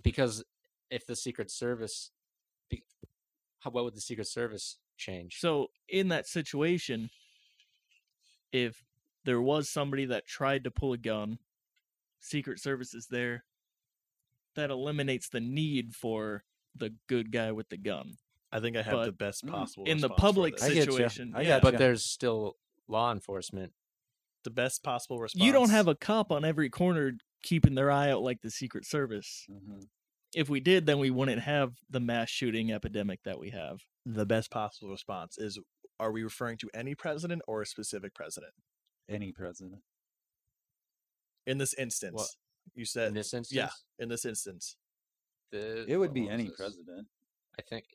Because 0.01 0.43
if 0.89 1.05
the 1.05 1.15
Secret 1.15 1.51
Service, 1.51 2.11
be, 2.69 2.83
how 3.59 3.71
what 3.71 3.83
would 3.83 3.95
the 3.95 4.01
Secret 4.01 4.27
Service 4.27 4.77
change? 4.97 5.39
So 5.39 5.67
in 5.87 6.09
that 6.09 6.27
situation, 6.27 7.09
if 8.51 8.83
there 9.25 9.41
was 9.41 9.69
somebody 9.69 10.05
that 10.05 10.25
tried 10.25 10.63
to 10.63 10.71
pull 10.71 10.93
a 10.93 10.97
gun, 10.97 11.39
Secret 12.19 12.59
Service 12.59 12.93
is 12.93 13.07
there. 13.07 13.43
That 14.55 14.71
eliminates 14.71 15.29
the 15.29 15.39
need 15.39 15.93
for 15.93 16.43
the 16.75 16.93
good 17.07 17.31
guy 17.31 17.51
with 17.51 17.69
the 17.69 17.77
gun. 17.77 18.17
I 18.51 18.59
think 18.59 18.75
I 18.75 18.81
have 18.81 19.05
the 19.05 19.11
best 19.11 19.45
mm, 19.45 19.51
possible 19.51 19.85
in 19.85 19.99
the 19.99 20.09
public 20.09 20.55
this. 20.55 20.63
I 20.63 20.69
get 20.69 20.75
ya. 20.87 20.91
situation, 20.91 21.33
I 21.35 21.41
yeah. 21.41 21.59
but 21.59 21.73
ya. 21.73 21.79
there's 21.79 22.03
still 22.03 22.57
law 22.87 23.11
enforcement. 23.11 23.71
The 24.43 24.49
best 24.49 24.83
possible 24.83 25.19
response. 25.19 25.45
You 25.45 25.51
don't 25.51 25.69
have 25.69 25.87
a 25.87 25.95
cop 25.95 26.31
on 26.31 26.45
every 26.45 26.69
corner 26.69 27.13
keeping 27.43 27.75
their 27.75 27.91
eye 27.91 28.09
out 28.11 28.21
like 28.21 28.41
the 28.41 28.51
Secret 28.51 28.85
Service. 28.85 29.45
Mhm. 29.49 29.87
If 30.35 30.47
we 30.49 30.59
did, 30.59 30.85
then 30.85 30.99
we 30.99 31.09
wouldn't 31.09 31.41
have 31.41 31.73
the 31.89 31.99
mass 31.99 32.29
shooting 32.29 32.71
epidemic 32.71 33.23
that 33.23 33.39
we 33.39 33.49
have. 33.51 33.79
the 34.05 34.25
best 34.25 34.49
possible 34.49 34.89
response 34.89 35.37
is 35.37 35.59
are 35.99 36.11
we 36.11 36.23
referring 36.23 36.57
to 36.57 36.69
any 36.73 36.95
president 36.95 37.41
or 37.47 37.61
a 37.61 37.65
specific 37.65 38.13
president? 38.15 38.53
Any 39.09 39.31
president. 39.33 39.83
In 41.45 41.57
this 41.57 41.73
instance, 41.73 42.37
you 42.75 42.85
said 42.85 43.09
In 43.09 43.13
this 43.13 43.33
instance, 43.33 43.55
yeah, 43.55 43.69
in 43.97 44.09
this 44.09 44.25
instance. 44.25 44.77
the, 45.51 45.85
It 45.87 45.97
would 45.97 46.13
be 46.13 46.29
any 46.29 46.47
this? 46.47 46.55
president. 46.55 47.07
I 47.57 47.61
think, 47.63 47.85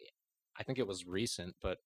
I 0.57 0.63
think 0.63 0.79
it 0.79 0.87
was 0.87 1.07
recent, 1.07 1.57
but 1.63 1.79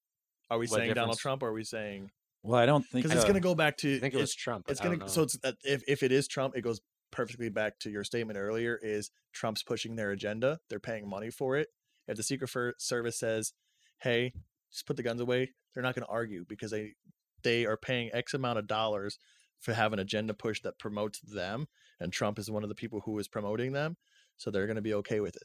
Are 0.51 0.59
we 0.59 0.66
What 0.66 0.78
saying 0.78 0.94
Donald? 0.94 1.18
Trump 1.18 1.43
or 1.43 1.48
are 1.48 1.52
we 1.52 1.64
saying 1.64 2.10
Well, 2.49 2.59
I 2.59 2.65
don't 2.65 2.83
think 2.83 3.05
because 3.05 3.15
it's 3.15 3.25
going 3.27 3.35
to 3.35 3.41
go 3.41 3.55
back 3.55 3.77
to 3.79 3.97
I 3.97 4.01
think 4.01 4.15
it 4.15 4.16
was 4.16 4.31
it's- 4.31 4.35
Trump. 4.35 4.70
it's 4.70 4.81
going 4.81 4.99
to 4.99 5.05
know. 5.05 5.11
so 5.11 5.23
it's 5.23 5.37
that 5.39 5.57
if 5.65 5.83
if 5.87 6.03
it 6.03 6.12
is 6.12 6.27
Trump, 6.27 6.57
it 6.57 6.62
goes 6.62 6.81
perfectly 7.11 7.51
back 7.51 7.79
to 7.81 7.91
your 7.91 8.05
statement 8.05 8.39
earlier. 8.39 8.79
Is 8.83 9.11
Trump's 9.35 9.62
pushing 9.62 9.97
their 9.97 10.12
agenda? 10.12 10.59
They're 10.70 10.81
paying 10.81 11.07
money 11.07 11.31
for 11.31 11.57
it. 11.57 11.69
If 12.07 12.16
the 12.16 12.23
Secret 12.23 12.51
Service 12.79 13.19
says, 13.19 13.53
"Hey, 13.99 14.33
just 14.73 14.87
put 14.87 14.97
the 14.97 15.03
guns 15.03 15.20
away," 15.20 15.53
they're 15.75 15.83
not 15.83 15.95
going 15.95 16.07
to 16.07 16.11
argue 16.11 16.47
because 16.49 16.70
they 16.70 16.95
they 17.43 17.66
are 17.66 17.77
paying 17.77 18.09
X 18.15 18.33
amount 18.33 18.59
of 18.59 18.66
dollars 18.66 19.19
for 19.61 19.75
have 19.75 19.93
an 19.93 19.99
agenda 19.99 20.33
push 20.33 20.62
that 20.62 20.79
promotes 20.79 21.20
them, 21.20 21.66
and 22.01 22.15
Trump 22.15 22.39
is 22.39 22.51
one 22.51 22.62
of 22.62 22.70
the 22.70 22.75
people 22.75 23.03
who 23.05 23.19
is 23.19 23.29
promoting 23.29 23.73
them, 23.73 23.99
so 24.39 24.51
they're 24.51 24.66
going 24.66 24.77
to 24.77 24.83
be 24.83 24.95
okay 24.95 25.20
with 25.20 25.37
it. 25.37 25.45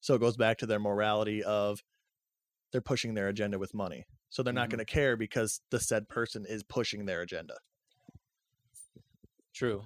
So 0.00 0.14
it 0.14 0.20
goes 0.20 0.36
back 0.36 0.58
to 0.58 0.66
their 0.66 0.78
morality 0.78 1.42
of 1.42 1.82
they're 2.70 2.80
pushing 2.80 3.14
their 3.14 3.26
agenda 3.26 3.58
with 3.58 3.74
money. 3.74 4.04
So 4.30 4.42
they're 4.42 4.52
not 4.52 4.68
Mhm. 4.68 4.72
going 4.72 4.78
to 4.80 4.84
care 4.92 5.16
because 5.16 5.60
the 5.70 5.78
said 5.80 6.08
person 6.08 6.44
is 6.46 6.62
pushing 6.64 7.04
their 7.06 7.20
agenda. 7.22 7.58
True. 9.52 9.84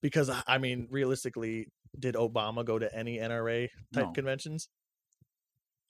Because 0.00 0.30
I- 0.30 0.42
I 0.46 0.58
mean, 0.58 0.88
realistically, 0.90 1.68
did 1.98 2.14
Obama 2.14 2.64
go 2.64 2.78
to 2.78 2.92
any 2.94 3.18
NRA 3.18 3.68
type 3.92 4.06
No. 4.06 4.12
conventions? 4.12 4.68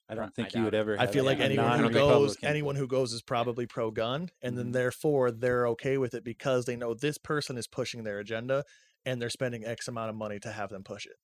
I 0.07 0.13
don't 0.13 0.25
I 0.25 0.29
think 0.29 0.53
you 0.53 0.63
would 0.63 0.71
doubt 0.71 0.77
it. 0.77 0.81
ever. 0.81 0.99
I 0.99 1.07
feel 1.07 1.23
like 1.25 1.39
anyone 1.39 1.79
who 1.79 1.89
goes, 1.89 2.37
anyone 2.43 2.75
who 2.75 2.85
goes 2.87 3.11
is 3.11 3.23
probably 3.23 3.65
pro 3.65 3.89
gun, 3.89 4.29
and 4.41 4.55
then 4.57 4.69
Mhm. 4.69 4.73
therefore 4.73 5.31
they're 5.31 5.67
okay 5.69 5.97
with 5.97 6.13
it 6.13 6.23
because 6.23 6.65
they 6.65 6.75
know 6.75 6.93
this 6.93 7.17
person 7.17 7.57
is 7.57 7.65
pushing 7.65 8.03
their 8.03 8.19
agenda, 8.19 8.65
and 9.03 9.19
they're 9.19 9.31
spending 9.31 9.65
X 9.65 9.87
amount 9.87 10.09
of 10.11 10.15
money 10.15 10.39
to 10.41 10.51
have 10.51 10.69
them 10.69 10.83
push 10.83 11.07
it. 11.07 11.17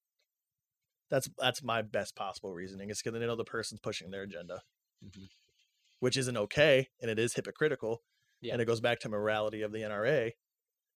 That's 1.09 1.29
that's 1.37 1.61
my 1.61 1.81
best 1.83 2.15
possible 2.15 2.53
reasoning. 2.53 2.89
It's 2.89 3.01
because 3.03 3.19
they 3.19 3.25
know 3.25 3.35
the 3.35 3.43
person's 3.45 3.81
pushing 3.81 4.09
their 4.09 4.23
agenda, 4.23 4.63
Mhm. 5.03 5.29
Which 6.01 6.17
isn't 6.17 6.35
okay, 6.35 6.89
and 6.99 7.09
it 7.09 7.17
is 7.17 7.35
hypocritical, 7.35 8.01
Yeah. 8.41 8.53
and 8.53 8.61
it 8.61 8.65
goes 8.65 8.81
back 8.81 8.99
to 9.01 9.09
morality 9.09 9.61
of 9.61 9.71
the 9.71 9.83
NRA 9.83 10.33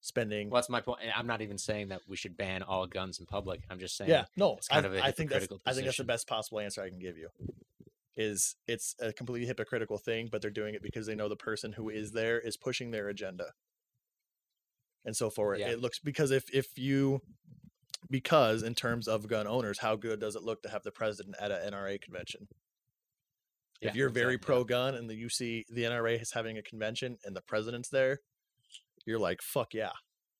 spending. 0.01 0.49
Well, 0.49 0.57
that's 0.59 0.69
my 0.69 0.81
point. 0.81 1.01
and 1.03 1.11
I'm 1.15 1.27
not 1.27 1.41
even 1.41 1.57
saying 1.57 1.87
that 1.89 2.01
we 2.07 2.17
should 2.17 2.35
ban 2.35 2.63
all 2.63 2.85
guns 2.87 3.19
in 3.19 3.25
public. 3.27 3.61
I'm 3.69 3.79
just 3.79 3.95
saying. 3.95 4.09
Yeah, 4.09 4.25
no, 4.35 4.55
it's 4.57 4.67
kind 4.67 4.85
I, 4.85 4.89
of 4.89 4.95
I 5.03 5.11
think 5.11 5.29
that's 5.29 5.47
I 5.65 5.73
think 5.73 5.85
that's 5.85 5.97
the 5.97 6.03
best 6.03 6.27
possible 6.27 6.59
answer 6.59 6.81
I 6.81 6.89
can 6.89 6.99
give 6.99 7.17
you. 7.17 7.29
Is 8.17 8.55
it's 8.67 8.95
a 8.99 9.13
completely 9.13 9.45
hypocritical 9.47 9.97
thing, 9.97 10.27
but 10.31 10.41
they're 10.41 10.49
doing 10.51 10.73
it 10.73 10.81
because 10.81 11.05
they 11.05 11.15
know 11.15 11.29
the 11.29 11.35
person 11.35 11.73
who 11.73 11.89
is 11.89 12.11
there 12.11 12.39
is 12.39 12.57
pushing 12.57 12.91
their 12.91 13.07
agenda, 13.09 13.53
and 15.03 15.15
so 15.15 15.29
for 15.29 15.53
it, 15.53 15.59
Yeah. 15.59 15.69
it 15.69 15.79
looks 15.79 15.99
because 15.99 16.31
if 16.31 16.45
if 16.53 16.77
you 16.77 17.21
because 18.09 18.63
in 18.63 18.73
terms 18.75 19.07
of 19.07 19.27
gun 19.27 19.47
owners, 19.47 19.79
how 19.79 19.95
good 19.95 20.19
does 20.19 20.35
it 20.35 20.43
look 20.43 20.61
to 20.63 20.69
have 20.69 20.83
the 20.83 20.91
president 20.91 21.35
at 21.39 21.51
a 21.51 21.55
NRA 21.55 21.99
convention? 22.01 22.47
Yeah, 23.81 23.89
if 23.89 23.95
you're 23.95 24.09
very 24.09 24.37
pro 24.37 24.63
gun 24.63 24.95
and 24.95 25.09
the 25.09 25.15
you 25.15 25.29
see 25.29 25.65
the 25.69 25.83
NRA 25.83 26.21
is 26.21 26.31
having 26.31 26.57
a 26.57 26.61
convention 26.63 27.17
and 27.25 27.35
the 27.35 27.41
president's 27.41 27.89
there, 27.89 28.19
you're 29.05 29.19
like 29.19 29.41
fuck 29.41 29.73
yeah. 29.73 29.91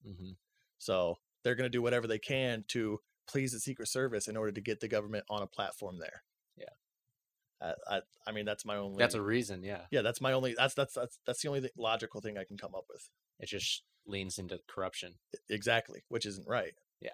Mhm. 0.08 0.36
So 0.78 1.18
they're 1.44 1.56
going 1.56 1.66
to 1.66 1.78
do 1.78 1.82
whatever 1.82 2.08
they 2.08 2.20
can 2.20 2.64
to 2.70 3.00
please 3.28 3.52
the 3.52 3.60
Secret 3.60 3.88
Service 3.88 4.28
in 4.28 4.38
order 4.38 4.52
to 4.52 4.62
get 4.62 4.80
the 4.80 4.88
government 4.88 5.26
on 5.30 5.42
a 5.42 5.48
platform 5.48 5.98
there. 6.00 6.24
Yeah. 6.58 6.70
I, 7.62 7.96
I, 7.98 8.02
I 8.28 8.32
mean, 8.32 8.46
that's 8.46 8.66
my 8.66 8.76
only. 8.76 8.98
That's 8.98 9.16
a 9.16 9.22
reason. 9.22 9.64
Yeah. 9.64 9.82
yeah. 9.92 10.02
That's 10.02 10.22
my 10.22 10.34
only. 10.34 10.56
That's 10.58 10.74
that's 10.74 10.94
that's 10.94 11.20
that's 11.26 11.42
the 11.42 11.48
only 11.48 11.62
th- 11.62 11.74
logical 11.78 12.22
thing 12.22 12.38
I 12.38 12.44
can 12.44 12.58
come 12.58 12.76
up 12.76 12.86
with. 12.90 13.10
It 13.40 13.48
just 13.48 13.84
leans 14.06 14.38
into 14.38 14.60
corruption. 14.68 15.16
Exactly, 15.50 16.04
which 16.10 16.26
isn't 16.26 16.48
right. 16.48 16.74
Yeah. 17.02 17.10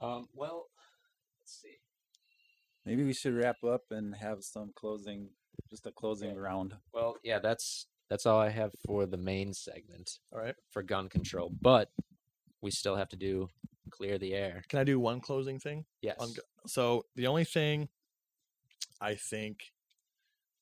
Um. 0.00 0.28
Well, 0.34 0.66
let's 1.40 1.60
see. 1.62 1.78
Maybe 2.86 3.02
we 3.04 3.12
should 3.12 3.34
wrap 3.34 3.62
up 3.64 3.82
and 3.90 4.14
have 4.14 4.42
some 4.44 4.72
closing, 4.76 5.28
just 5.68 5.86
a 5.86 5.90
closing 5.92 6.30
Okay. 6.30 6.38
round. 6.38 6.74
Well, 6.92 7.16
yeah. 7.24 7.40
That's 7.40 7.86
that's 8.08 8.24
all 8.26 8.38
I 8.38 8.50
have 8.50 8.70
for 8.86 9.04
the 9.06 9.16
main 9.16 9.52
segment 9.52 10.20
All 10.32 10.38
right. 10.38 10.54
for 10.70 10.82
gun 10.84 11.08
control. 11.08 11.50
But 11.60 11.90
we 12.62 12.70
still 12.70 12.94
have 12.94 13.08
to 13.08 13.16
do 13.16 13.48
clear 13.90 14.16
the 14.18 14.32
air. 14.34 14.62
Can 14.68 14.78
I 14.78 14.84
do 14.84 15.00
one 15.00 15.20
closing 15.20 15.58
thing? 15.58 15.84
Yes. 16.00 16.16
on 16.20 16.32
gu- 16.32 16.42
so 16.68 17.04
the 17.16 17.26
only 17.26 17.44
thing 17.44 17.88
I 19.00 19.16
think 19.16 19.72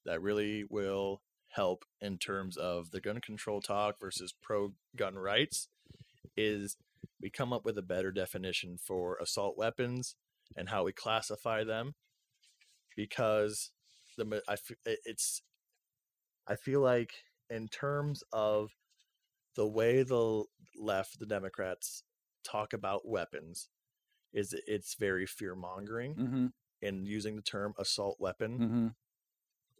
that 0.06 0.22
really 0.22 0.64
will 0.70 1.20
help 1.48 1.84
in 2.00 2.16
terms 2.18 2.56
of 2.56 2.90
the 2.90 3.00
gun 3.00 3.20
control 3.20 3.60
talk 3.60 4.00
versus 4.00 4.32
pro 4.42 4.72
gun 4.96 5.14
rights 5.16 5.68
is 6.36 6.76
we 7.20 7.28
come 7.30 7.52
up 7.52 7.64
with 7.64 7.76
a 7.78 7.82
better 7.82 8.10
definition 8.10 8.76
for 8.82 9.16
assault 9.18 9.56
weapons 9.56 10.16
and 10.56 10.68
how 10.70 10.82
we 10.84 10.92
classify 10.92 11.62
them 11.62 11.94
because 12.96 13.70
the 14.16 14.42
I 14.48 14.56
it's 14.84 15.42
I 16.46 16.56
feel 16.56 16.80
like 16.80 17.12
in 17.50 17.68
terms 17.68 18.22
of 18.32 18.72
the 19.56 19.66
way 19.66 20.02
the 20.02 20.44
left 20.78 21.18
the 21.18 21.26
Democrats 21.26 22.02
talk 22.44 22.72
about 22.72 23.08
weapons 23.08 23.68
is 24.32 24.54
it's 24.66 24.94
very 24.94 25.26
fear 25.26 25.54
mongering 25.54 26.14
Mm-hmm. 26.14 26.46
in 26.82 27.04
using 27.06 27.36
the 27.36 27.42
term 27.42 27.74
assault 27.78 28.16
weapon 28.20 28.58
Mm-hmm. 28.58 28.86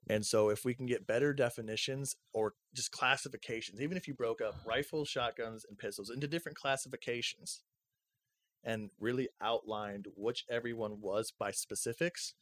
And 0.09 0.25
so, 0.27 0.51
if 0.51 0.65
we 0.67 0.75
can 0.75 0.85
get 0.85 1.07
better 1.07 1.33
definitions 1.33 2.17
or 2.35 2.53
just 2.75 2.91
classifications, 2.91 3.81
even 3.81 3.97
if 3.97 4.07
you 4.07 4.13
broke 4.13 4.43
up 4.43 4.55
rifles, 4.67 5.09
shotguns, 5.09 5.65
and 5.67 5.79
pistols 5.79 6.11
into 6.11 6.29
different 6.29 6.59
classifications 6.59 7.63
and 8.63 8.91
really 9.01 9.29
outlined 9.41 10.09
which 10.15 10.45
everyone 10.51 11.01
was 11.01 11.33
by 11.39 11.51
specifics, 11.51 12.35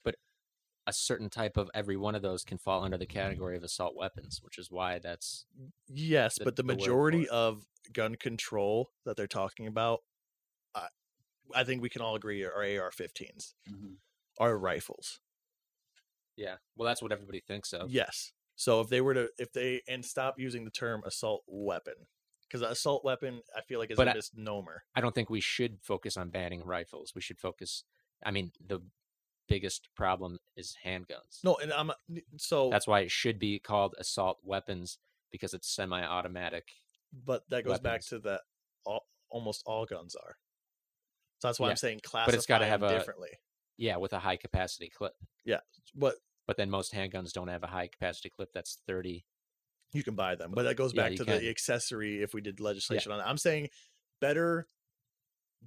A 0.87 0.93
certain 0.93 1.31
type 1.31 1.57
of 1.57 1.71
every 1.75 1.97
one 1.97 2.15
of 2.17 2.23
those 2.23 2.43
can 2.45 2.59
fall 2.59 2.83
under 2.83 2.99
the 2.99 3.07
category 3.07 3.57
of 3.57 3.63
assault 3.63 3.95
weapons, 3.95 4.41
which 4.43 4.59
is 4.59 4.71
why 4.71 4.99
that's 4.99 5.47
yes, 5.89 6.37
The- 6.39 6.45
but 6.45 6.57
the 6.57 6.63
the 6.65 6.75
majority 6.75 7.29
of 7.29 7.67
gun 7.93 8.17
control 8.17 8.91
that 9.05 9.17
they're 9.17 9.27
talking 9.29 9.67
about, 9.69 10.03
I, 10.75 10.89
I 11.55 11.63
think 11.65 11.83
we 11.83 11.89
can 11.89 12.03
all 12.03 12.15
agree 12.17 12.43
are 12.45 12.53
AR 12.65 12.91
15s, 12.91 13.55
Mhm. 13.71 13.97
are 14.39 14.59
rifles. 14.59 15.21
yeah. 16.37 16.57
Well, 16.77 16.87
that's 16.87 17.03
what 17.03 17.13
everybody 17.13 17.41
thinks 17.41 17.73
of. 17.73 17.91
Yes. 17.91 18.33
So 18.57 18.81
if 18.81 18.89
they 18.89 19.01
were 19.01 19.15
to, 19.15 19.29
if 19.39 19.53
they, 19.53 19.83
and 19.89 20.05
stop 20.05 20.39
using 20.39 20.65
the 20.65 20.71
term 20.71 21.03
assault 21.05 21.43
weapon, 21.47 21.95
because 22.43 22.63
assault 22.63 23.05
weapon, 23.05 23.43
I 23.57 23.61
feel 23.63 23.79
like 23.79 23.91
is 23.91 23.97
But 23.97 24.09
a 24.09 24.11
I- 24.13 24.15
misnomer. 24.15 24.85
I 24.95 25.01
don't 25.01 25.15
think 25.15 25.31
we 25.31 25.41
should 25.41 25.79
focus 25.83 26.17
on 26.17 26.31
banning 26.31 26.65
rifles. 26.65 27.15
We 27.15 27.21
should 27.21 27.39
focus. 27.39 27.85
I 28.25 28.31
mean, 28.31 28.53
the 28.61 28.81
biggest 29.49 29.89
problem 29.97 30.39
is 30.57 30.77
handguns. 30.85 31.43
No, 31.45 31.57
and 31.57 31.73
I'm 31.73 31.91
so 32.37 32.71
That's 32.71 32.87
why 32.87 33.01
it 33.01 33.11
should 33.11 33.39
be 33.39 33.59
called 33.59 33.95
assault 33.99 34.39
weapons 34.43 34.99
because 35.31 35.55
it's 35.55 35.69
semi-automatic. 35.69 36.69
but 37.25 37.43
that 37.51 37.65
goes 37.65 37.79
back 37.81 38.03
to 38.07 38.19
that 38.21 38.41
all, 38.85 39.07
almost 39.31 39.63
all 39.67 39.85
guns 39.87 40.15
are. 40.15 40.37
So 41.41 41.49
that's 41.49 41.59
why 41.61 41.67
Yeah, 41.69 41.71
I'm 41.73 41.77
saying 41.77 42.01
classify 42.05 42.31
but 42.31 42.35
it's 42.37 42.47
gotta 42.47 42.65
them 42.65 42.71
have 42.81 42.83
a- 42.83 42.99
differently. 42.99 43.31
Yeah, 43.79 43.97
with 43.97 44.13
a 44.13 44.19
high 44.19 44.37
capacity 44.37 44.91
clip. 44.91 45.15
Yeah, 45.45 45.61
but 45.95 46.17
But 46.47 46.57
then 46.57 46.71
most 46.71 46.93
handguns 46.93 47.33
don't 47.33 47.49
have 47.49 47.63
a 47.63 47.67
high 47.69 47.89
capacity 47.89 48.31
clip 48.31 48.51
that's 48.53 48.79
30. 48.87 49.25
you 49.95 50.03
can 50.03 50.15
buy 50.15 50.35
them. 50.37 50.53
But 50.55 50.63
that 50.65 50.77
goes 50.77 50.93
back 50.95 51.11
you 51.13 51.19
to 51.19 51.25
can. 51.25 51.39
the 51.41 51.49
accessory 51.51 52.23
if 52.23 52.33
we 52.33 52.41
did 52.41 52.61
legislation 52.61 53.13
on 53.13 53.21
it. 53.21 53.25
I'm 53.25 53.37
saying 53.39 53.69
better 54.21 54.69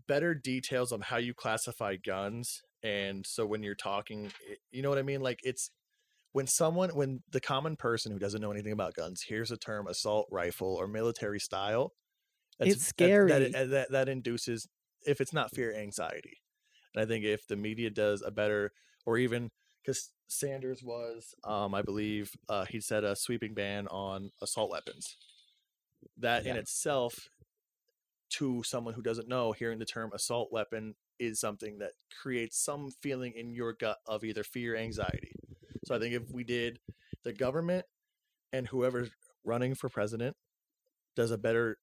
better 0.08 0.34
details 0.36 0.92
on 0.92 1.02
how 1.02 1.18
you 1.18 1.34
classify 1.34 1.96
guns 1.96 2.62
and 2.86 3.26
so 3.26 3.46
when 3.46 3.64
you're 3.64 3.76
talking 3.76 4.32
you 4.72 4.82
know 4.82 4.90
what 4.90 5.00
I 5.00 5.04
mean 5.04 5.22
like 5.22 5.40
it's 5.44 5.72
when 6.34 6.48
someone 6.48 6.90
when 6.92 7.22
the 7.32 7.42
common 7.42 7.76
person 7.76 8.12
who 8.12 8.20
doesn't 8.20 8.42
know 8.42 8.52
anything 8.52 8.74
about 8.74 8.94
guns 8.94 9.22
hears 9.22 9.50
the 9.50 9.58
term 9.58 9.88
assault 9.88 10.28
rifle 10.32 10.76
or 10.76 10.88
military 10.88 11.40
style 11.40 11.94
It's 12.60 12.76
that- 12.76 12.80
that, 12.84 12.90
scary. 12.90 13.52
that, 13.52 13.92
that 13.92 14.10
induces 14.10 14.68
if 15.06 15.22
it's 15.22 15.34
not 15.34 15.52
fear 15.52 15.74
anxiety 15.76 16.38
and 16.94 17.04
I 17.04 17.08
think 17.08 17.26
if 17.26 17.48
the 17.48 17.56
media 17.56 17.90
does 17.90 18.22
a 18.22 18.32
better 18.32 18.72
or 19.06 19.18
even 19.18 19.50
because 19.84 20.12
Sanders 20.28 20.82
was, 20.84 21.36
um, 21.44 21.76
I 21.76 21.84
believe, 21.84 22.32
uh, 22.50 22.66
he 22.66 22.82
said 22.82 23.04
a 23.04 23.16
sweeping 23.16 23.54
ban 23.54 23.88
on 23.90 24.32
assault 24.42 24.72
weapons. 24.72 25.16
That 26.18 26.48
in 26.48 26.56
itself, 26.56 27.30
to 28.32 28.64
someone 28.64 28.96
who 28.96 29.04
doesn't 29.04 29.28
know, 29.28 29.52
hearing 29.52 29.80
the 29.80 29.86
term 29.86 30.12
assault 30.14 30.52
weapon 30.52 30.96
is 31.20 31.40
something 31.40 31.80
that 31.80 31.92
creates 32.22 32.64
some 32.64 32.92
feeling 33.02 33.34
in 33.36 33.54
your 33.54 33.74
gut 33.74 33.98
of 34.06 34.24
either 34.24 34.44
fear, 34.44 34.76
or 34.76 34.78
anxiety. 34.78 35.32
So 35.86 35.96
I 35.96 36.00
think 36.00 36.14
if 36.14 36.24
we 36.32 36.44
did, 36.44 36.80
the 37.24 37.34
government 37.34 37.86
and 38.52 38.68
whoever's 38.68 39.10
running 39.44 39.76
for 39.76 39.90
president 39.90 40.36
does 41.16 41.32
a 41.32 41.38
better 41.38 41.78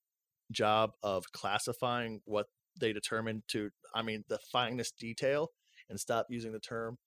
job 0.50 0.90
of 1.02 1.32
classifying 1.32 2.20
what 2.24 2.46
they 2.78 2.92
determine 2.92 3.42
to, 3.48 3.70
I 3.94 4.02
mean, 4.02 4.24
the 4.28 4.38
finest 4.50 4.98
detail, 4.98 5.50
and 5.88 5.98
stop 6.00 6.26
using 6.30 6.52
the 6.52 6.60
term 6.60 6.98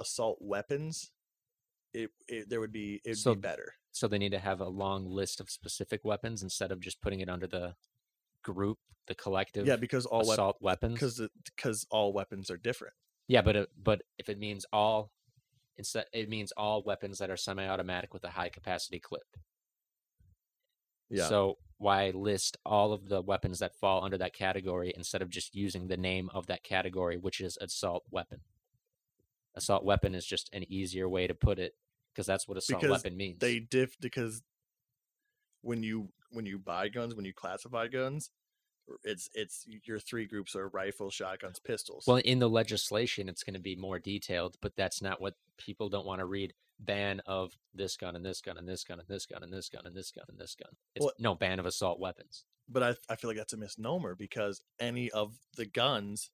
assault 0.00 0.38
weapons, 0.40 1.12
it, 1.92 2.10
it 2.26 2.48
there 2.48 2.60
would 2.60 2.72
be 2.72 3.00
it'd 3.04 3.18
So 3.18 3.34
be 3.34 3.40
better. 3.40 3.74
So 3.92 4.08
they 4.08 4.18
need 4.18 4.32
to 4.32 4.38
have 4.38 4.60
a 4.60 4.68
long 4.68 5.06
list 5.06 5.40
of 5.40 5.50
specific 5.50 6.04
weapons 6.04 6.42
instead 6.42 6.72
of 6.72 6.80
just 6.80 7.00
putting 7.00 7.20
it 7.20 7.28
under 7.28 7.46
the 7.46 7.74
group, 8.44 8.78
the 9.08 9.14
collective 9.14 9.66
Yeah, 9.66 9.76
because 9.76 10.06
all 10.06 10.30
assault 10.30 10.58
weapons. 10.60 10.94
because 10.94 11.20
because 11.44 11.86
all 11.90 12.12
weapons 12.12 12.50
are 12.50 12.56
different. 12.56 12.94
Yeah, 13.26 13.42
but 13.42 13.56
it, 13.56 13.68
but 13.82 14.02
if 14.18 14.28
it 14.28 14.38
means 14.38 14.64
all, 14.72 15.10
instead 15.76 16.04
it 16.12 16.28
means 16.28 16.52
all 16.56 16.82
weapons 16.84 17.18
that 17.18 17.30
are 17.30 17.36
semi-automatic 17.36 18.14
with 18.14 18.22
a 18.24 18.30
high 18.30 18.50
capacity 18.50 19.00
clip. 19.00 19.22
Yeah. 21.10 21.28
So 21.28 21.58
why 21.78 22.10
list 22.10 22.56
all 22.64 22.92
of 22.92 23.08
the 23.08 23.20
weapons 23.20 23.58
that 23.58 23.74
fall 23.74 24.04
under 24.04 24.18
that 24.18 24.34
category 24.34 24.92
instead 24.96 25.22
of 25.22 25.30
just 25.30 25.54
using 25.54 25.88
the 25.88 25.96
name 25.96 26.30
of 26.32 26.46
that 26.46 26.62
category, 26.62 27.16
which 27.16 27.40
is 27.40 27.58
assault 27.60 28.04
weapon? 28.10 28.40
Assault 29.54 29.84
weapon 29.84 30.14
is 30.14 30.26
just 30.26 30.50
an 30.52 30.64
easier 30.70 31.08
way 31.08 31.26
to 31.26 31.34
put 31.34 31.58
it 31.58 31.72
because 32.12 32.26
that's 32.26 32.46
what 32.48 32.58
assault 32.58 32.80
Because 32.80 33.02
weapon 33.02 33.16
means. 33.16 33.38
They 33.40 33.60
diff 33.60 33.96
because 34.00 34.42
when 35.62 35.82
you 35.82 36.08
when 36.34 36.46
you 36.46 36.58
buy 36.58 36.88
guns, 36.88 37.14
when 37.14 37.24
you 37.24 37.32
classify 37.32 37.86
guns, 37.88 38.30
it's 39.02 39.30
it's 39.34 39.64
your 39.84 39.98
three 39.98 40.26
groups 40.26 40.54
are 40.54 40.68
rifles, 40.68 41.14
shotguns, 41.14 41.58
pistols. 41.58 42.04
Well, 42.06 42.18
in 42.18 42.38
the 42.38 42.50
legislation, 42.50 43.28
it's 43.28 43.42
going 43.42 43.54
to 43.54 43.60
be 43.60 43.76
more 43.76 43.98
detailed, 43.98 44.56
but 44.60 44.76
that's 44.76 45.00
not 45.00 45.20
what 45.20 45.34
people 45.56 45.88
don't 45.88 46.06
want 46.06 46.18
to 46.20 46.26
read. 46.26 46.52
Ban 46.80 47.20
of 47.24 47.56
this 47.72 47.96
gun 47.96 48.16
and 48.16 48.26
this 48.26 48.40
gun 48.40 48.58
and 48.58 48.68
this 48.68 48.82
gun 48.84 48.98
and 48.98 49.08
this 49.08 49.26
gun 49.26 49.42
and 49.42 49.52
this 49.52 49.68
gun 49.70 49.82
and 49.86 49.94
this 49.96 50.10
gun 50.10 50.24
and 50.28 50.38
this 50.38 50.56
gun. 50.56 50.72
It's 50.96 51.04
Well- 51.04 51.14
no 51.18 51.34
ban 51.36 51.58
of 51.60 51.66
assault 51.66 51.98
weapons. 52.00 52.44
but 52.68 52.82
I 52.82 52.96
I 53.08 53.16
feel 53.16 53.30
like 53.30 53.36
that's 53.36 53.52
a 53.52 53.56
misnomer 53.58 54.14
because 54.16 54.62
any 54.80 55.10
of 55.12 55.38
the 55.56 55.66
guns 55.66 56.30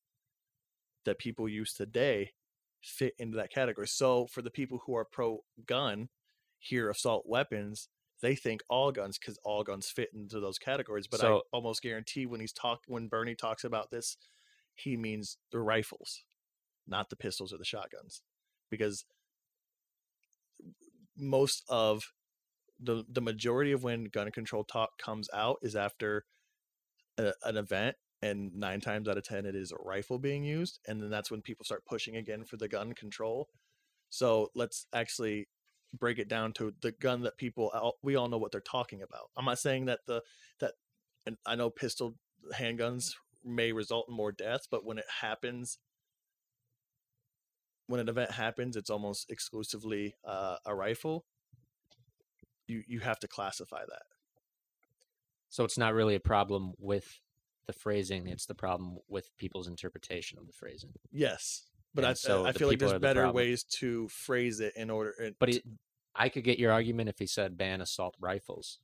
that 1.05 1.19
people 1.19 1.49
use 1.49 1.75
today 1.75 2.33
fit 2.81 3.15
into 3.19 3.37
that 3.37 3.53
category. 3.53 3.87
So 3.87 4.27
for 4.27 4.41
the 4.43 4.51
people 4.51 4.79
who 4.87 4.95
are 4.95 5.05
pro 5.05 5.45
gun, 5.67 6.09
hear 6.59 6.89
assault 6.91 7.27
weapons, 7.27 7.89
they 8.23 8.35
think 8.35 8.63
all 8.69 8.93
guns 8.93 9.19
because 9.19 9.39
all 9.45 9.63
guns 9.63 9.89
fit 9.89 10.11
into 10.15 10.41
those 10.41 10.59
categories. 10.59 11.07
But 11.07 11.25
I 11.25 11.41
almost 11.53 11.83
guarantee 11.83 12.27
when 12.27 12.41
he's 12.41 12.53
talk 12.53 12.81
when 12.87 13.09
Bernie 13.09 13.35
talks 13.35 13.65
about 13.65 13.91
this, 13.91 14.17
he 14.75 14.97
means 14.97 15.39
the 15.53 15.61
rifles, 15.61 16.25
not 16.87 17.11
the 17.11 17.17
pistols 17.17 17.53
or 17.53 17.59
the 17.59 17.65
shotguns, 17.65 18.23
because 18.71 19.05
most 21.17 21.65
of 21.69 22.13
the 22.79 23.05
the 23.09 23.21
majority 23.21 23.73
of 23.73 23.83
when 23.83 24.05
gun 24.05 24.31
control 24.31 24.65
talk 24.65 24.99
comes 24.99 25.29
out 25.33 25.59
is 25.63 25.77
after 25.77 26.25
a, 27.19 27.33
an 27.45 27.57
event 27.57 27.97
and 28.23 28.55
nine 28.55 28.81
times 28.81 29.09
out 29.09 29.19
of 29.19 29.25
ten 29.25 29.45
it 29.45 29.55
is 29.55 29.73
a 29.73 29.83
rifle 29.85 30.19
being 30.19 30.45
used 30.45 30.79
and 30.87 31.03
then 31.03 31.11
that's 31.11 31.31
when 31.31 31.43
people 31.43 31.65
start 31.65 31.85
pushing 31.85 32.17
again 32.17 32.45
for 32.45 32.57
the 32.57 32.69
gun 32.69 32.93
control 32.95 33.49
so 34.09 34.49
let's 34.55 34.87
actually 34.95 35.47
break 35.93 36.19
it 36.19 36.29
down 36.29 36.53
to 36.55 36.75
the 36.81 36.93
gun 36.93 37.23
that 37.23 37.37
people 37.37 37.71
all- 37.71 37.99
we 38.03 38.17
all 38.17 38.29
know 38.29 38.39
what 38.39 38.53
they're 38.53 38.61
talking 38.61 39.03
about. 39.03 39.31
I'm 39.37 39.45
not 39.45 39.59
saying 39.59 39.87
that 39.87 40.01
the 40.07 40.23
that 40.59 40.75
and 41.27 41.37
i 41.47 41.55
know 41.55 41.71
pistol 41.71 42.17
handguns 42.55 43.15
may 43.45 43.73
result 43.73 44.07
in 44.09 44.15
more 44.15 44.33
deaths 44.33 44.67
but 44.71 44.85
when 44.85 44.99
it 44.99 45.05
happens 45.21 45.79
when 47.87 48.01
an 48.01 48.09
event 48.09 48.31
happens 48.33 48.77
it's 48.77 48.91
almost 48.91 49.31
exclusively 49.31 50.15
uh, 50.25 50.57
a 50.65 50.75
rifle 50.75 51.27
you 52.71 52.85
you 52.87 53.01
have 53.01 53.19
to 53.19 53.29
classify 53.29 53.81
that. 53.81 54.03
So 55.49 55.65
it's 55.65 55.77
not 55.79 55.95
really 55.95 56.15
a 56.15 56.21
problem 56.21 56.73
with 56.79 57.21
the 57.67 57.73
phrasing; 57.73 58.29
it's 58.29 58.47
the 58.47 58.55
problem 58.55 58.99
with 59.09 59.37
people's 59.37 59.67
interpretation 59.67 60.39
of 60.39 60.47
the 60.47 60.53
phrasing. 60.53 60.93
Yes, 61.11 61.65
but 61.95 62.05
And 62.05 62.11
I, 62.11 62.15
so 62.15 62.45
I 62.45 62.53
the 62.53 62.59
feel 62.59 62.69
like 62.69 62.79
there's 62.79 62.93
are 62.93 62.95
the 62.95 63.01
better 63.01 63.31
ways 63.33 63.65
to 63.79 64.09
phrase 64.09 64.61
it 64.61 64.75
in 64.77 64.91
order. 64.91 65.15
and 65.21 65.35
But 65.39 65.49
he, 65.51 65.63
I 66.15 66.29
could 66.29 66.45
get 66.45 66.59
your 66.59 66.73
argument 66.73 67.09
if 67.09 67.19
he 67.19 67.27
said 67.27 67.57
ban 67.57 67.81
assault 67.81 68.15
rifles, 68.21 68.79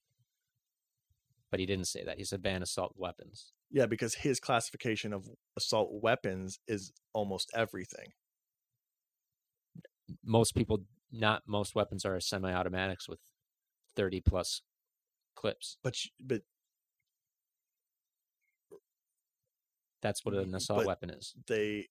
but 1.50 1.60
he 1.60 1.66
didn't 1.66 1.86
say 1.86 2.04
that. 2.04 2.18
He 2.18 2.24
said 2.24 2.42
ban 2.42 2.62
assault 2.62 2.94
weapons. 2.96 3.52
yeah, 3.70 3.86
because 3.86 4.14
his 4.14 4.40
classification 4.40 5.12
of 5.12 5.28
assault 5.56 5.90
weapons 5.92 6.58
is 6.66 6.92
almost 7.12 7.50
everything. 7.54 8.12
Most 10.24 10.54
people, 10.54 10.82
not 11.10 11.42
most 11.46 11.74
weapons, 11.74 12.04
are 12.04 12.18
semi-automatics 12.20 13.08
with 13.08 13.18
thirty 13.96 14.20
plus 14.20 14.62
clips. 15.34 15.78
But 15.82 15.96
but 16.20 16.42
That's 20.02 20.24
what 20.24 20.34
an 20.36 20.54
assault 20.54 20.86
weapon 20.86 21.10
is. 21.10 21.34
they 21.48 21.88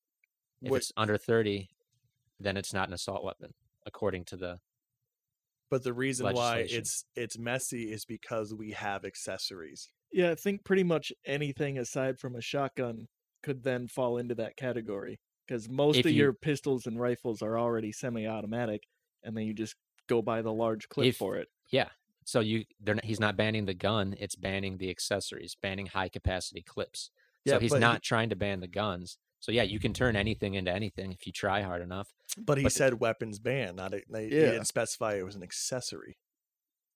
If 0.61 0.71
what- 0.71 0.77
it's 0.77 0.91
under 0.97 1.17
thirty, 1.17 1.69
then 2.39 2.57
it's 2.57 2.73
not 2.73 2.87
an 2.87 2.93
assault 2.93 3.23
weapon, 3.23 3.53
according 3.85 4.25
to 4.25 4.37
the. 4.37 4.59
but 5.69 5.83
the 5.83 5.93
reason 5.93 6.33
why 6.33 6.59
it's 6.69 7.05
it's 7.15 7.37
messy 7.37 7.91
is 7.91 8.05
because 8.05 8.53
we 8.53 8.71
have 8.71 9.03
accessories. 9.05 9.91
Yeah, 10.11 10.31
I 10.31 10.35
think 10.35 10.63
pretty 10.63 10.83
much 10.83 11.11
anything 11.25 11.77
aside 11.77 12.19
from 12.19 12.35
a 12.35 12.41
shotgun 12.41 13.07
could 13.43 13.63
then 13.63 13.87
fall 13.87 14.17
into 14.17 14.35
that 14.35 14.55
category 14.55 15.19
because 15.45 15.67
most 15.69 15.97
If 15.97 16.05
of 16.05 16.11
you- 16.11 16.17
your 16.23 16.33
pistols 16.33 16.85
and 16.87 16.99
rifles 16.99 17.41
are 17.41 17.57
already 17.59 17.91
semi-automatic, 17.91 18.87
and 19.23 19.35
then 19.35 19.45
you 19.45 19.53
just 19.53 19.75
go 20.07 20.21
buy 20.21 20.41
the 20.41 20.53
large 20.53 20.87
clip 20.89 21.07
If- 21.07 21.17
for 21.17 21.35
it. 21.35 21.49
Yeah, 21.71 21.89
so 22.23 22.39
you, 22.39 22.65
they're 22.79 22.95
not, 22.95 23.05
he's 23.05 23.19
not 23.19 23.35
banning 23.35 23.65
the 23.65 23.73
gun; 23.73 24.15
it's 24.19 24.35
banning 24.35 24.77
the 24.77 24.89
accessories, 24.89 25.55
banning 25.55 25.87
high 25.87 26.09
capacity 26.09 26.61
clips. 26.61 27.11
Yeah, 27.43 27.55
so 27.55 27.59
he's 27.59 27.71
but 27.71 27.77
he- 27.77 27.81
not 27.81 28.03
trying 28.03 28.29
to 28.29 28.35
ban 28.35 28.59
the 28.61 28.67
guns. 28.67 29.17
So 29.45 29.51
yeah, 29.51 29.61
you 29.61 29.77
can 29.79 29.93
turn 29.93 30.15
anything 30.15 30.55
into 30.55 30.71
anything 30.71 31.11
if 31.11 31.27
you 31.27 31.31
try 31.31 31.61
hard 31.61 31.83
enough. 31.83 32.11
But 32.35 32.57
he 32.57 32.63
But 32.63 32.71
the- 32.73 32.77
said 32.79 32.99
weapons 32.99 33.37
ban, 33.37 33.75
not 33.75 33.93
a, 33.93 34.01
they, 34.09 34.23
he 34.23 34.29
didn't 34.31 34.65
specify 34.65 35.13
it 35.17 35.23
was 35.23 35.35
an 35.35 35.43
accessory. 35.43 36.17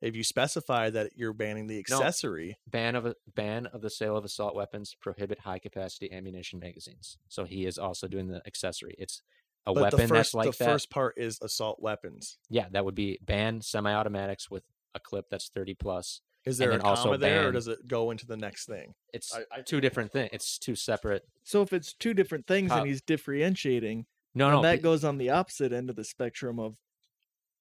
If 0.01 0.15
you 0.15 0.23
specify 0.23 0.89
that 0.89 1.11
you're 1.15 1.33
banning 1.33 1.67
the 1.67 1.75
No. 1.91 1.97
accessory, 1.97 2.57
Ban 2.65 2.95
of 2.95 3.05
a, 3.05 3.13
ban 3.35 3.67
of 3.67 3.81
the 3.81 3.89
sale 3.91 4.17
of 4.17 4.25
assault 4.25 4.55
weapons. 4.55 4.95
Prohibit 4.99 5.41
high 5.41 5.59
capacity 5.59 6.11
ammunition 6.11 6.57
magazines. 6.57 7.19
So 7.27 7.43
he 7.45 7.67
is 7.67 7.77
also 7.77 8.07
doing 8.07 8.29
the 8.29 8.41
accessory. 8.47 8.95
It's 8.97 9.21
a 9.67 9.73
but 9.73 9.83
weapon 9.83 9.99
the 9.99 10.07
first 10.07 10.31
that's 10.31 10.33
like 10.33 10.51
the 10.51 10.57
that. 10.63 10.71
first 10.71 10.89
part 10.89 11.13
is 11.19 11.37
assault 11.43 11.79
weapons. 11.79 12.39
Yeah, 12.49 12.65
that 12.71 12.83
would 12.83 12.95
be 12.95 13.19
ban 13.21 13.61
semi-automatics 13.61 14.49
with 14.49 14.63
a 14.95 14.99
clip 14.99 15.25
that's 15.29 15.49
30 15.49 15.75
plus. 15.75 16.21
Is 16.45 16.57
there 16.57 16.71
a 16.71 16.79
comma 16.79 17.17
there, 17.17 17.49
or 17.49 17.51
does 17.51 17.67
it 17.67 17.87
go 17.87 18.11
into 18.11 18.25
the 18.25 18.37
next 18.37 18.65
thing? 18.65 18.93
It's 19.13 19.35
I- 19.35 19.45
I 19.51 19.61
two 19.61 19.81
different 19.81 20.11
things. 20.11 20.29
It's 20.33 20.57
two 20.57 20.75
separate. 20.75 21.23
So 21.43 21.61
if 21.61 21.73
it's 21.73 21.93
two 21.93 22.13
different 22.13 22.47
things 22.47 22.71
and 22.71 22.87
he's 22.87 23.01
differentiating, 23.01 24.05
No, 24.33 24.49
no, 24.51 24.61
that 24.61 24.77
be- 24.77 24.83
goes 24.83 25.03
on 25.03 25.17
the 25.17 25.29
opposite 25.29 25.73
end 25.73 25.89
of 25.89 25.95
the 25.95 26.03
spectrum 26.03 26.59
of 26.59 26.77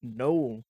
no 0.03 0.65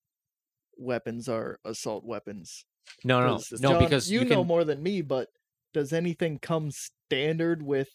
weapons 0.76 1.28
are 1.28 1.58
assault 1.64 2.04
weapons. 2.04 2.64
no, 3.04 3.20
no, 3.20 3.26
no, 3.36 3.72
John, 3.72 3.82
because 3.84 4.10
you, 4.10 4.20
you, 4.20 4.24
know 4.24 4.38
can, 4.38 4.46
more 4.46 4.64
than 4.64 4.82
me, 4.82 5.02
but 5.02 5.28
does 5.74 5.92
anything 5.92 6.38
come 6.38 6.70
standard 6.70 7.62
with 7.62 7.90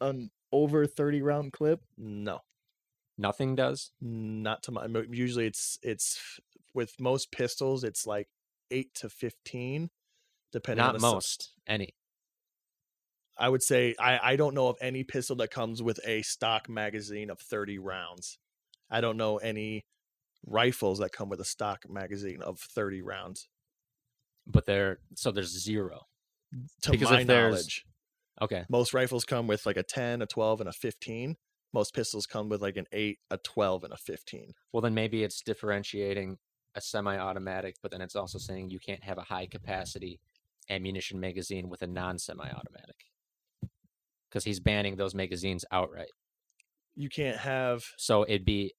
an 0.00 0.30
over 0.50 0.86
30 0.86 1.22
round 1.22 1.52
clip? 1.52 1.80
No, 1.96 2.40
nothing 3.16 3.54
does. 3.54 3.92
not 4.00 4.64
to 4.64 4.72
my. 4.72 4.86
Usually, 5.10 5.46
it's 5.46 5.78
it's 5.82 6.40
with 6.74 6.98
most 6.98 7.30
pistols, 7.30 7.84
it's 7.84 8.04
like 8.06 8.28
eight 8.72 8.94
to 8.96 9.08
fifteen, 9.08 9.90
depending. 10.52 10.82
on 10.82 10.88
Not 10.88 11.00
the 11.00 11.06
si- 11.06 11.14
most. 11.14 11.52
Any. 11.66 11.94
I 13.38 13.48
would 13.48 13.62
say 13.62 13.94
I 13.98 14.18
I 14.32 14.36
don't 14.36 14.54
know 14.54 14.68
of 14.68 14.76
any 14.80 15.04
pistol 15.04 15.36
that 15.36 15.50
comes 15.50 15.82
with 15.82 16.00
a 16.06 16.22
stock 16.22 16.68
magazine 16.68 17.30
of 17.30 17.38
thirty 17.38 17.78
rounds. 17.78 18.38
I 18.90 19.00
don't 19.00 19.16
know 19.16 19.38
any 19.38 19.84
rifles 20.46 20.98
that 20.98 21.12
come 21.12 21.28
with 21.28 21.40
a 21.40 21.44
stock 21.44 21.88
magazine 21.88 22.42
of 22.42 22.58
thirty 22.58 23.00
rounds. 23.02 23.48
But 24.46 24.66
there, 24.66 24.98
so 25.14 25.30
there's 25.30 25.56
zero. 25.62 26.00
To 26.82 26.90
Because 26.90 27.10
my 27.10 27.22
knowledge, 27.22 27.84
Okay. 28.42 28.64
most 28.68 28.92
rifles 28.92 29.24
come 29.24 29.46
with 29.46 29.64
like 29.64 29.76
a 29.76 29.82
ten, 29.84 30.20
a 30.20 30.26
twelve, 30.26 30.60
and 30.60 30.68
a 30.68 30.72
fifteen. 30.72 31.36
Most 31.72 31.94
pistols 31.94 32.26
come 32.26 32.50
with 32.50 32.60
like 32.60 32.76
an 32.76 32.86
eight, 32.92 33.18
a 33.30 33.38
twelve, 33.38 33.84
and 33.84 33.92
a 33.92 33.96
fifteen. 33.96 34.52
Well, 34.72 34.82
then 34.82 34.94
maybe 34.94 35.22
it's 35.24 35.40
differentiating 35.42 36.38
a 36.74 36.80
semi-automatic, 36.80 37.76
but 37.82 37.90
then 37.90 38.00
it's 38.00 38.16
also 38.16 38.38
saying 38.38 38.70
you 38.70 38.78
can't 38.78 39.04
have 39.04 39.18
a 39.18 39.22
high-capacity 39.22 40.20
ammunition 40.70 41.20
magazine 41.20 41.68
with 41.68 41.82
a 41.82 41.86
non-semi-automatic, 41.86 42.96
because 44.28 44.44
he's 44.44 44.60
banning 44.60 44.96
those 44.96 45.14
magazines 45.14 45.64
outright. 45.70 46.10
You 46.94 47.08
can't 47.08 47.38
have 47.38 47.84
So 47.96 48.24
it'd 48.24 48.44
be 48.44 48.74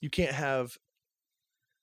you 0.00 0.08
can't 0.08 0.34
have. 0.34 0.72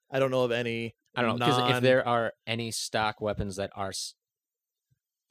I 0.10 0.20
don't 0.20 0.32
know 0.32 0.44
of 0.44 0.52
any. 0.52 0.96
I 1.16 1.22
don't 1.22 1.40
know 1.40 1.46
because 1.46 1.76
if 1.78 1.82
there 1.84 2.08
are 2.08 2.34
any 2.46 2.72
stock 2.72 3.22
weapons 3.22 3.58
that 3.58 3.72
are 3.76 3.92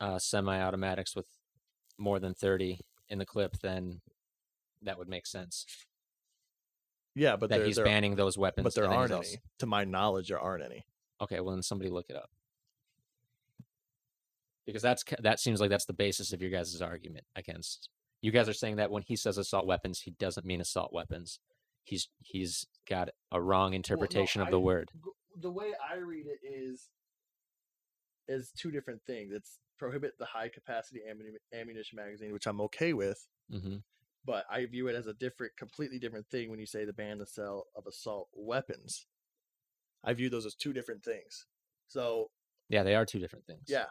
uh, 0.00 0.18
semi-automatics 0.18 1.16
with 1.16 1.26
more 1.98 2.20
than 2.20 2.34
thirty 2.34 2.80
in 3.08 3.18
the 3.18 3.26
clip, 3.26 3.58
then 3.62 4.00
that 4.82 4.98
would 4.98 5.08
make 5.08 5.26
sense. 5.26 5.64
Yeah, 7.16 7.34
but 7.34 7.50
that 7.50 7.58
there, 7.58 7.66
he's 7.66 7.76
there, 7.76 7.84
banning 7.84 8.14
those 8.14 8.38
weapons. 8.38 8.62
but 8.64 8.74
there 8.76 8.84
and 8.84 8.92
then 8.92 9.00
he's 9.00 9.10
aren't 9.10 9.12
also- 9.24 9.30
any. 9.32 9.40
To 9.58 9.66
my 9.66 9.82
knowledge, 9.84 10.28
there 10.28 10.38
aren't 10.38 10.62
any. 10.62 10.86
Okay, 11.20 11.40
well 11.40 11.54
then 11.54 11.62
somebody 11.62 11.90
look 11.90 12.06
it 12.08 12.14
up. 12.16 12.30
Because 14.66 14.82
that's 14.82 15.04
that 15.20 15.40
seems 15.40 15.60
like 15.60 15.70
that's 15.70 15.84
the 15.86 15.92
basis 15.92 16.32
of 16.32 16.42
your 16.42 16.50
guys' 16.50 16.80
argument 16.82 17.24
against. 17.34 17.88
You 18.20 18.32
guys 18.32 18.48
are 18.48 18.52
saying 18.54 18.76
that 18.76 18.90
when 18.90 19.02
he 19.02 19.14
says 19.16 19.38
assault 19.38 19.66
weapons, 19.66 20.00
he 20.00 20.10
doesn't 20.12 20.44
mean 20.46 20.60
assault 20.60 20.92
weapons. 20.92 21.38
He's 21.84 22.08
he's 22.18 22.66
got 22.88 23.10
a 23.30 23.40
wrong 23.40 23.74
interpretation 23.74 24.42
of 24.42 24.50
the 24.50 24.58
I- 24.58 24.62
word. 24.62 24.90
The 25.38 25.50
way 25.50 25.72
I 25.88 25.96
read 25.96 26.26
it 26.26 26.40
is 26.46 26.88
is 28.28 28.50
two 28.56 28.70
different 28.72 29.02
things. 29.06 29.30
It's 29.32 29.58
prohibit 29.78 30.18
the 30.18 30.24
high 30.24 30.48
capacity 30.48 31.00
ammunition 31.52 31.96
magazine, 31.96 32.32
which 32.32 32.46
I'm 32.46 32.60
okay 32.62 32.92
with, 32.92 33.24
hmm 33.50 33.76
but 34.26 34.44
I 34.50 34.66
view 34.66 34.88
it 34.88 34.96
as 34.96 35.06
a 35.06 35.14
different, 35.14 35.56
completely 35.56 35.98
different 35.98 36.26
thing 36.28 36.50
when 36.50 36.58
you 36.58 36.66
say 36.66 36.84
the 36.84 36.92
ban 36.92 37.18
the 37.18 37.26
sale 37.26 37.64
of 37.76 37.86
assault 37.86 38.28
weapons. 38.34 39.06
I 40.04 40.12
view 40.12 40.28
those 40.28 40.44
as 40.44 40.54
two 40.54 40.72
different 40.72 41.04
things. 41.04 41.46
So 41.88 42.30
Yeah, 42.68 42.82
they 42.82 42.94
are 42.94 43.06
two 43.06 43.20
different 43.20 43.46
things. 43.46 43.62
Yeah. 43.68 43.86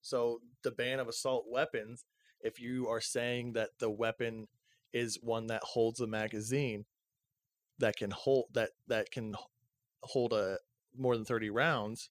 So 0.00 0.40
the 0.62 0.70
ban 0.70 1.00
of 1.00 1.08
assault 1.08 1.46
weapons, 1.48 2.04
if 2.40 2.60
you 2.60 2.88
are 2.88 3.00
saying 3.00 3.54
that 3.54 3.70
the 3.78 3.90
weapon 3.90 4.46
is 4.92 5.18
one 5.20 5.48
that 5.48 5.62
holds 5.64 6.00
a 6.00 6.06
magazine 6.06 6.84
that 7.78 7.96
can 7.96 8.12
hold 8.12 8.44
that 8.52 8.70
that 8.86 9.10
can 9.10 9.34
hold 10.02 10.32
a 10.32 10.58
more 10.96 11.16
than 11.16 11.24
30 11.24 11.50
rounds, 11.50 12.10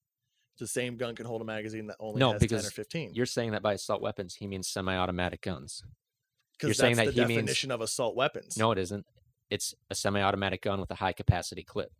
the 0.60 0.68
same 0.68 0.98
gun 0.98 1.15
can 1.15 1.26
hold 1.26 1.41
a 1.41 1.45
magazine 1.45 1.88
that 1.88 1.95
only 1.99 2.19
No, 2.19 2.34
has 2.34 2.41
10 2.41 2.48
because 2.48 2.68
or 2.68 2.72
15. 2.72 3.14
You're 3.14 3.26
saying 3.26 3.52
that 3.52 3.61
by 3.61 3.73
assault 3.73 4.02
weapons, 4.02 4.35
he 4.35 4.48
means 4.48 4.68
semi-automatic 4.68 5.41
guns. 5.41 5.84
Because 6.68 6.77
you're 6.77 6.85
saying 6.85 6.95
that's 6.98 7.10
that 7.10 7.15
the 7.15 7.22
he 7.22 7.27
means- 7.27 7.38
definition 7.41 7.72
of 7.72 7.81
assault 7.81 8.15
weapons. 8.15 8.57
No, 8.57 8.72
it 8.72 8.77
isn't. 8.77 9.06
It's 9.49 9.73
a 9.90 9.95
semi-automatic 9.95 10.61
gun 10.64 10.80
with 10.80 10.90
a 10.91 10.95
high-capacity 10.95 11.64
clip. 11.64 11.91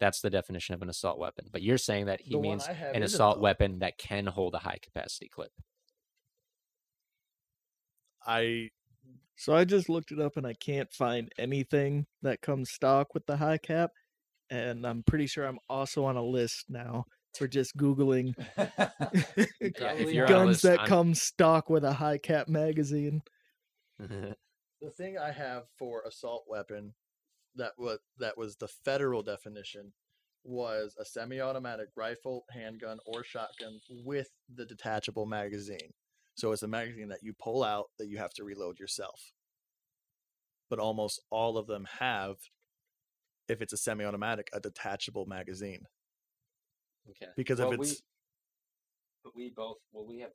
That's 0.00 0.20
the 0.20 0.30
definition 0.30 0.74
of 0.74 0.82
an 0.82 0.88
assault 0.90 1.18
weapon. 1.18 1.46
But 1.50 1.62
you're 1.62 1.78
saying 1.78 2.06
that 2.06 2.20
he 2.20 2.32
The 2.34 2.40
means 2.40 2.66
an 2.68 3.02
assault 3.02 3.36
though. 3.38 3.42
weapon 3.42 3.78
that 3.80 3.98
can 3.98 4.26
hold 4.26 4.54
a 4.54 4.58
high-capacity 4.58 5.28
clip. 5.28 5.50
I 8.26 8.70
So 9.36 9.54
I 9.54 9.64
just 9.64 9.88
looked 9.88 10.12
it 10.12 10.20
up 10.20 10.36
and 10.36 10.46
I 10.46 10.54
can't 10.54 10.92
find 10.92 11.32
anything 11.38 12.06
that 12.22 12.40
comes 12.42 12.70
stock 12.70 13.14
with 13.14 13.24
the 13.26 13.36
high 13.36 13.58
cap. 13.58 13.90
And 14.50 14.86
I'm 14.86 15.02
pretty 15.04 15.26
sure 15.26 15.46
I'm 15.46 15.58
also 15.68 16.04
on 16.04 16.16
a 16.16 16.22
list 16.24 16.66
now 16.68 17.04
for 17.36 17.46
just 17.46 17.76
Googling 17.76 18.34
Yeah, 18.56 19.92
if 19.92 20.12
you're 20.12 20.26
on 20.26 20.30
a 20.32 20.34
guns 20.34 20.48
list, 20.48 20.62
that 20.64 20.80
I'm- 20.80 20.88
come 20.88 21.14
stock 21.14 21.70
with 21.70 21.84
a 21.84 21.92
high 21.92 22.18
cap 22.18 22.48
magazine. 22.48 23.22
the 24.80 24.90
thing 24.96 25.18
I 25.18 25.32
have 25.32 25.64
for 25.78 26.02
assault 26.06 26.44
weapon 26.48 26.94
that 27.56 27.72
was 27.78 27.98
that 28.18 28.38
was 28.38 28.56
the 28.56 28.68
federal 28.68 29.22
definition 29.22 29.92
was 30.44 30.94
a 30.98 31.04
semi-automatic 31.04 31.88
rifle, 31.96 32.44
handgun, 32.50 32.98
or 33.06 33.24
shotgun 33.24 33.80
with 34.04 34.28
the 34.54 34.64
detachable 34.64 35.26
magazine. 35.26 35.92
So 36.36 36.52
it's 36.52 36.62
a 36.62 36.68
magazine 36.68 37.08
that 37.08 37.22
you 37.22 37.34
pull 37.38 37.64
out 37.64 37.86
that 37.98 38.06
you 38.06 38.18
have 38.18 38.32
to 38.34 38.44
reload 38.44 38.78
yourself. 38.78 39.32
But 40.70 40.78
almost 40.78 41.20
all 41.30 41.58
of 41.58 41.66
them 41.66 41.86
have, 41.98 42.36
if 43.48 43.60
it's 43.60 43.72
a 43.72 43.76
semi-automatic, 43.76 44.48
a 44.52 44.60
detachable 44.60 45.26
magazine. 45.26 45.82
okay. 47.10 47.32
Because 47.36 47.58
Well, 47.58 47.72
if 47.72 47.78
we- 47.80 47.86
it's 47.88 48.02
but 49.24 49.34
we 49.34 49.50
both 49.50 49.78
well 49.92 50.06
we 50.06 50.20
have 50.20 50.30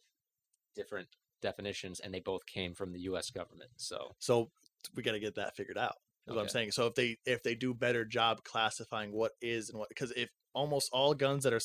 different 0.76 1.08
definitions 1.44 2.00
and 2.00 2.12
they 2.12 2.20
both 2.22 2.46
came 2.48 2.74
from 2.74 2.92
the 2.92 3.02
US 3.02 3.30
government. 3.30 3.70
So 3.78 4.16
so 4.20 4.50
we 4.96 5.04
got 5.04 5.12
to 5.12 5.20
get 5.20 5.36
that 5.36 5.56
figured 5.56 5.78
out. 5.78 5.98
Is 6.26 6.34
what 6.34 6.42
I'm 6.42 6.50
saying. 6.50 6.72
So 6.72 6.88
if 6.88 6.96
they 6.96 7.18
if 7.26 7.44
they 7.44 7.54
do 7.54 7.74
better 7.76 8.04
job 8.06 8.44
classifying 8.44 9.12
what 9.12 9.34
is 9.42 9.70
and 9.70 9.78
what 9.78 9.90
because 9.90 10.12
if 10.16 10.30
almost 10.54 10.90
all 10.94 11.14
guns 11.14 11.44
that 11.44 11.54
are, 11.54 11.62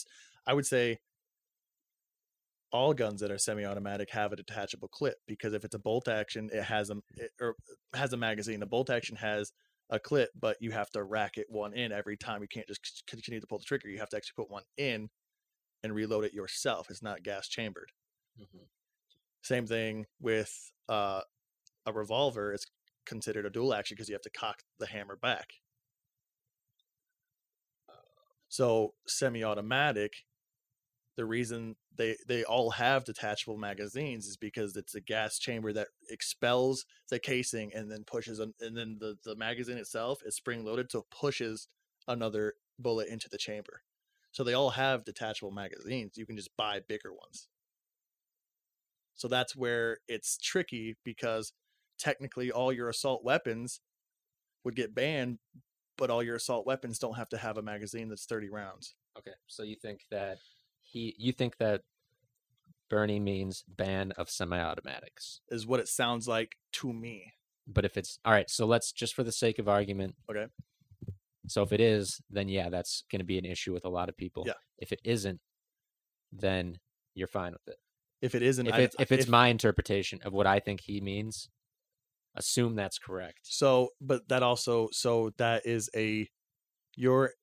I 0.47 0.53
would 0.55 0.67
say, 0.67 0.99
all 2.71 2.93
guns 2.93 3.21
that 3.21 3.31
are 3.31 3.39
semi-automatic 3.39 4.11
have 4.11 4.33
a 4.33 4.37
detachable 4.37 4.89
clip 4.89 5.17
because 5.27 5.55
if 5.55 5.65
it's 5.65 5.75
a 5.75 5.79
bolt 5.79 6.07
action, 6.09 6.51
it 6.53 6.65
has 6.65 6.91
a 6.91 6.97
it, 7.17 7.31
or 7.41 7.55
has 7.95 8.13
a 8.13 8.17
magazine. 8.17 8.63
A 8.63 8.67
bolt 8.67 8.91
action 8.91 9.17
has 9.17 9.53
a 9.91 9.99
clip, 9.99 10.31
but 10.39 10.57
you 10.61 10.71
have 10.73 10.91
to 10.91 11.03
rack 11.03 11.39
it 11.39 11.47
one 11.49 11.73
in 11.73 11.93
every 11.93 12.17
time. 12.17 12.43
You 12.43 12.49
can't 12.49 12.67
just 12.69 13.05
continue 13.07 13.41
to 13.41 13.47
pull 13.47 13.59
the 13.59 13.65
trigger. 13.65 13.89
You 13.89 13.99
have 14.01 14.11
to 14.11 14.17
actually 14.17 14.35
put 14.37 14.51
one 14.51 14.65
in 14.77 15.09
and 15.83 15.95
reload 15.95 16.25
it 16.25 16.35
yourself. 16.35 16.91
It's 16.91 17.03
not 17.03 17.23
gas 17.23 17.49
chambered. 17.49 17.93
mhm. 18.39 18.67
Same 19.43 19.67
thing 19.67 20.07
with 20.21 20.73
uh, 20.89 21.21
a 21.87 21.93
revolver. 21.93 22.53
It's 22.53 22.67
considered 23.07 23.47
a 23.47 23.51
dual 23.51 23.73
action 23.73 23.95
because 23.95 24.09
you 24.09 24.15
have 24.15 24.23
to 24.23 24.31
cock 24.31 24.63
the 24.79 24.87
hammer 24.87 25.17
back. 25.17 25.55
So 28.49 28.95
semi-automatic, 29.07 30.25
the 31.17 31.25
reason 31.25 31.77
they 31.97 32.17
they 32.27 32.45
all 32.45 32.71
have 32.71 33.05
detachable 33.05 33.59
magazines 33.59 34.27
is 34.27 34.37
because 34.37 34.77
it's 34.77 34.95
a 34.95 35.01
gas 35.01 35.39
chamber 35.39 35.73
that 35.73 35.89
expels 36.09 36.87
the 37.11 37.19
casing 37.19 37.73
and 37.75 37.91
then 37.91 38.05
pushes 38.05 38.39
and 38.39 38.55
then 38.61 38.99
the, 39.01 39.17
the 39.25 39.37
magazine 39.37 39.79
itself 39.79 40.21
is 40.25 40.37
spring 40.37 40.65
loaded 40.65 40.91
so 40.91 41.07
pushes 41.11 41.69
another 42.07 42.55
bullet 42.79 43.09
into 43.09 43.29
the 43.29 43.39
chamber. 43.39 43.83
So 44.33 44.45
they 44.45 44.55
all 44.55 44.71
have 44.71 45.05
detachable 45.05 45.51
magazines. 45.51 46.17
You 46.17 46.25
can 46.25 46.37
just 46.37 46.57
buy 46.57 46.81
bigger 46.87 47.13
ones. 47.13 47.49
So 49.19 49.27
that's 49.27 49.57
where 49.57 49.99
it's 50.07 50.39
tricky 50.39 50.97
because 51.05 51.53
technically 51.99 52.53
all 52.53 52.73
your 52.73 52.89
assault 52.89 53.25
weapons 53.25 53.81
would 54.65 54.77
get 54.77 54.95
banned, 54.95 55.39
but 55.97 56.09
all 56.09 56.23
your 56.23 56.37
assault 56.37 56.67
weapons 56.67 57.01
don't 57.01 57.17
have 57.17 57.29
to 57.31 57.37
have 57.37 57.59
a 57.59 57.63
magazine 57.63 58.09
that's 58.09 58.27
30 58.27 58.49
rounds. 58.49 58.95
Okay, 59.19 59.33
so 59.49 59.65
you 59.65 59.75
think 59.75 60.03
that 60.13 60.39
he, 60.83 61.17
you 61.19 61.33
think 61.33 61.59
that 61.59 61.81
Bernie 62.89 63.19
means 63.19 63.65
ban 63.69 64.13
of 64.13 64.31
semi-automatics. 64.31 65.41
is 65.51 65.67
what 65.67 65.81
it 65.81 65.89
sounds 65.89 66.29
like 66.29 66.55
to 66.75 66.93
me. 66.93 67.33
But 67.67 67.85
if 67.85 67.97
it's 67.97 68.21
all 68.25 68.33
right, 68.33 68.49
so 68.49 68.67
let's 68.67 68.93
just 68.93 69.15
for 69.15 69.25
the 69.25 69.33
sake 69.33 69.59
of 69.59 69.69
argument. 69.69 70.15
Okay. 70.31 70.47
So 71.49 71.63
if 71.63 71.73
it 71.73 71.81
is, 71.81 72.21
then 72.31 72.49
yeah, 72.49 72.69
that's 72.71 73.03
going 73.11 73.19
to 73.19 73.27
be 73.27 73.37
an 73.37 73.45
issue 73.45 73.73
with 73.73 73.85
a 73.85 73.91
lot 73.91 74.09
of 74.09 74.17
people. 74.17 74.45
Yeah. 74.47 74.53
If 74.79 74.93
it 74.93 75.01
isn't, 75.03 75.41
then 76.33 76.79
you're 77.15 77.27
fine 77.27 77.53
with 77.53 77.67
it. 77.67 77.79
If 78.21 78.35
it 78.35 78.43
isn't, 78.43 78.67
If 78.67 78.75
I- 78.75 78.81
it's 78.81 78.97
if 78.99 79.13
it's 79.13 79.25
if- 79.25 79.31
my 79.31 79.49
interpretation 79.49 80.21
of 80.23 80.33
what 80.33 80.47
I 80.47 80.61
think 80.61 80.81
he 80.83 81.01
means, 81.01 81.49
assume 82.35 82.75
that's 82.75 82.99
correct. 82.99 83.41
So, 83.45 83.91
but 84.01 84.29
that 84.29 84.43
also, 84.43 84.89
so 84.93 85.31
that 85.39 85.67
is 85.67 85.89
a, 85.95 86.29
your 86.97 87.35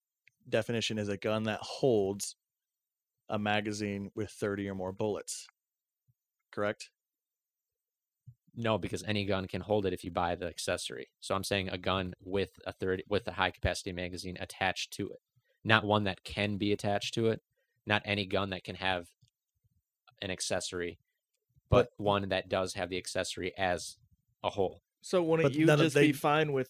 definition 0.47 0.97
is 0.97 1.09
a 1.09 1.17
gun 1.17 1.43
that 1.43 1.59
holds 1.61 2.35
a 3.29 3.39
magazine 3.39 4.11
with 4.15 4.29
30 4.29 4.67
or 4.69 4.75
more 4.75 4.91
bullets. 4.91 5.47
Correct? 6.51 6.89
No, 8.53 8.77
because 8.77 9.03
any 9.03 9.25
gun 9.25 9.47
can 9.47 9.61
hold 9.61 9.85
it 9.85 9.91
if 9.93 10.03
you 10.03 10.11
buy 10.11 10.35
the 10.35 10.47
accessory. 10.47 11.07
So 11.19 11.35
I'm 11.35 11.43
saying 11.43 11.69
a 11.69 11.77
gun 11.77 12.13
with 12.21 12.51
a 12.65 12.71
third 12.71 13.03
with 13.09 13.27
a 13.27 13.33
high 13.33 13.51
capacity 13.51 13.91
magazine 13.91 14.37
attached 14.39 14.93
to 14.93 15.09
it, 15.09 15.19
not 15.63 15.83
one 15.83 16.05
that 16.05 16.23
can 16.23 16.57
be 16.57 16.71
attached 16.71 17.13
to 17.15 17.27
it, 17.27 17.41
not 17.85 18.01
any 18.05 18.25
gun 18.25 18.51
that 18.51 18.63
can 18.63 18.75
have 18.75 19.07
an 20.21 20.31
accessory, 20.31 20.99
but 21.69 21.89
one 21.97 22.29
that 22.29 22.49
does 22.49 22.73
have 22.73 22.89
the 22.89 22.97
accessory 22.97 23.55
as 23.57 23.97
a 24.43 24.49
whole. 24.49 24.81
So 25.01 25.21
wouldn't 25.23 25.49
But 25.49 25.55
you 25.59 25.65
just 25.67 25.95
they- 25.95 26.07
be 26.07 26.13
fine 26.13 26.51
with 26.53 26.69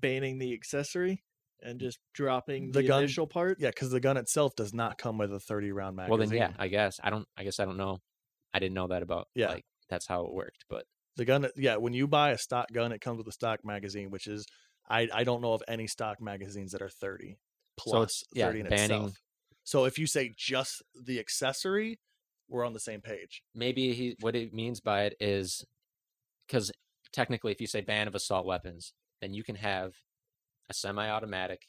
banning 0.00 0.38
the 0.38 0.52
accessory 0.52 1.22
and 1.62 1.78
just 1.80 1.98
dropping 2.12 2.72
The 2.72 2.82
the, 2.82 2.88
gun- 2.88 3.02
initial 3.04 3.26
part? 3.26 3.58
Yeah, 3.60 3.70
because 3.70 3.90
the 3.90 4.00
gun 4.00 4.16
itself 4.16 4.54
does 4.56 4.74
not 4.74 4.98
come 4.98 5.18
with 5.18 5.32
a 5.32 5.40
30 5.40 5.72
round 5.72 5.96
magazine. 5.96 6.18
Well, 6.18 6.28
then 6.28 6.36
yeah, 6.36 6.52
I 6.58 6.68
guess 6.68 6.98
I 7.02 7.10
don't. 7.10 7.26
I 7.36 7.44
guess 7.44 7.60
I 7.60 7.64
don't 7.64 7.76
know. 7.76 8.00
I 8.52 8.58
didn't 8.58 8.74
know 8.74 8.88
that 8.88 9.02
about. 9.02 9.28
Yeah. 9.34 9.48
like 9.48 9.64
that's 9.88 10.06
how 10.06 10.24
it 10.26 10.32
worked. 10.32 10.64
But 10.68 10.84
The 11.16 11.24
gun, 11.24 11.46
yeah, 11.56 11.76
when 11.76 11.92
you 11.92 12.06
buy 12.08 12.30
a 12.30 12.38
stock 12.38 12.72
gun, 12.72 12.92
it 12.92 13.00
comes 13.00 13.18
with 13.18 13.28
a 13.28 13.32
stock 13.32 13.64
magazine, 13.64 14.10
which 14.10 14.26
is, 14.26 14.46
I, 14.88 15.08
I 15.12 15.24
don't 15.24 15.40
know 15.42 15.52
of 15.52 15.62
any 15.68 15.86
stock 15.86 16.20
magazines 16.20 16.72
that 16.72 16.80
are 16.82 16.88
30 16.88 17.38
plus 17.76 17.92
So 17.92 17.96
it's- 18.02 18.24
yeah, 18.34 18.46
30 18.46 18.60
in 18.60 18.66
banning- 18.68 18.84
itself. 18.84 19.22
So 19.64 19.84
if 19.84 19.98
you 19.98 20.06
say 20.06 20.32
just 20.36 20.82
the 21.00 21.20
accessory, 21.20 22.00
we're 22.52 22.64
on 22.66 22.72
the 22.72 22.80
same 22.80 23.00
page. 23.00 23.42
maybe 23.54 23.92
he 23.94 24.16
what 24.20 24.36
it 24.36 24.52
means 24.52 24.80
by 24.80 25.02
it 25.04 25.16
is 25.20 25.64
because 26.46 26.70
technically 27.12 27.52
if 27.52 27.60
you 27.60 27.66
say 27.66 27.80
ban 27.80 28.06
of 28.08 28.14
assault 28.14 28.46
weapons 28.46 28.92
then 29.20 29.32
you 29.32 29.42
can 29.44 29.56
have 29.56 29.94
a 30.70 30.74
semi-automatic 30.74 31.62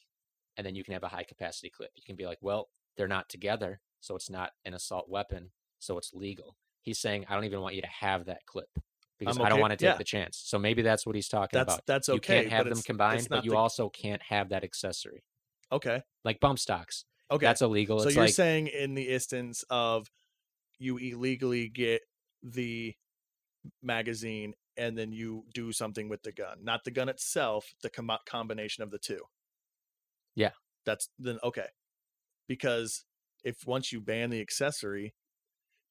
and 0.57 0.65
then 0.65 0.76
you 0.76 0.84
can 0.84 0.93
have 0.93 1.03
a 1.03 1.07
high 1.07 1.23
capacity 1.23 1.69
clip 1.69 1.89
you 1.95 2.03
can 2.05 2.15
be 2.15 2.26
like 2.26 2.38
well 2.41 2.69
they're 2.97 3.07
not 3.07 3.30
together 3.30 3.80
so 4.01 4.15
it's 4.15 4.30
not 4.30 4.51
an 4.65 4.73
assault 4.73 5.10
weapon 5.10 5.51
so 5.80 5.97
it's 5.97 6.14
legal 6.14 6.55
he's 6.81 6.99
saying 6.99 7.26
i 7.30 7.35
don't 7.35 7.45
even 7.45 7.61
want 7.61 7.76
you 7.76 7.81
to 7.81 7.88
have 7.88 8.26
that 8.26 8.45
clip 8.45 8.69
because 9.19 9.38
I'm 9.38 9.45
i 9.45 9.49
don't 9.49 9.60
want 9.60 9.72
to 9.72 9.77
take 9.77 9.93
yeah. 9.93 9.97
the 9.97 10.03
chance 10.03 10.41
so 10.43 10.57
maybe 10.60 10.81
that's 10.81 11.05
what 11.05 11.15
he's 11.15 11.27
talking 11.27 11.57
That's 11.57 11.73
about 11.76 11.85
that's 11.85 12.10
okay. 12.10 12.15
you 12.15 12.22
can't 12.22 12.53
have 12.53 12.69
them 12.69 12.81
combined 12.81 13.27
but 13.30 13.45
you 13.45 13.51
the- 13.51 13.57
also 13.57 13.89
can't 13.89 14.22
have 14.23 14.49
that 14.49 14.64
accessory 14.64 15.23
okay. 15.72 16.01
like 16.23 16.39
bump 16.39 16.60
stocks 16.60 17.05
Okay. 17.31 17.45
that's 17.45 17.61
illegal 17.61 17.99
so 17.99 18.07
it's 18.07 18.15
you're 18.15 18.26
like 18.26 18.34
saying 18.34 18.68
in 18.68 18.93
the 18.93 19.03
instance 19.10 19.64
of 19.69 20.07
you 20.80 20.98
illegally 20.98 21.70
get 21.70 22.02
the 22.41 22.94
magazine 23.82 24.54
and 24.76 24.98
then 24.98 25.12
you 25.12 25.44
do 25.54 25.72
something 25.72 26.10
with 26.10 26.24
the 26.24 26.32
gun, 26.32 26.58
not 26.64 26.84
the 26.84 26.91
gun 26.91 27.10
itself, 27.10 27.66
the 27.84 27.90
com- 27.90 28.10
combination 28.26 28.84
of 28.84 28.91
the 28.91 28.98
two. 28.98 29.20
Yeah. 30.36 30.52
That's 30.86 31.10
then 31.20 31.38
okay. 31.44 31.68
Because 32.48 33.06
if 33.44 33.58
once 33.66 33.91
you 33.91 34.02
ban 34.02 34.32
the 34.32 34.41
accessory, 34.41 35.14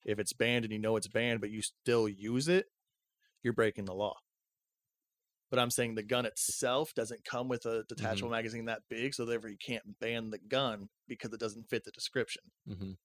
if 0.05 0.19
it's 0.19 0.33
banned 0.33 0.65
and 0.65 0.73
you 0.73 0.79
know 0.81 0.97
it's 0.97 1.09
banned 1.09 1.41
but 1.41 1.51
you 1.51 1.63
still 1.63 2.09
use 2.09 2.49
it, 2.49 2.67
you're 3.43 3.53
breaking 3.55 3.85
the 3.85 3.95
law. 3.95 4.15
But 5.51 5.59
I'm 5.59 5.71
saying 5.71 5.95
the 5.95 6.03
gun 6.03 6.25
itself 6.27 6.93
doesn't 6.95 7.25
come 7.25 7.47
with 7.49 7.67
a 7.67 7.85
detachable 7.89 8.29
Mm-hmm. 8.29 8.31
magazine 8.37 8.65
that 8.67 8.83
big, 8.89 9.15
so 9.15 9.25
therefore 9.27 9.51
you 9.51 9.59
can't 9.65 9.99
ban 10.01 10.31
the 10.31 10.39
gun 10.39 10.89
because 11.09 11.33
it 11.33 11.41
doesn't 11.41 11.69
fit 11.69 11.85
the 11.85 11.91
description. 11.91 12.43
mhm. 12.69 12.97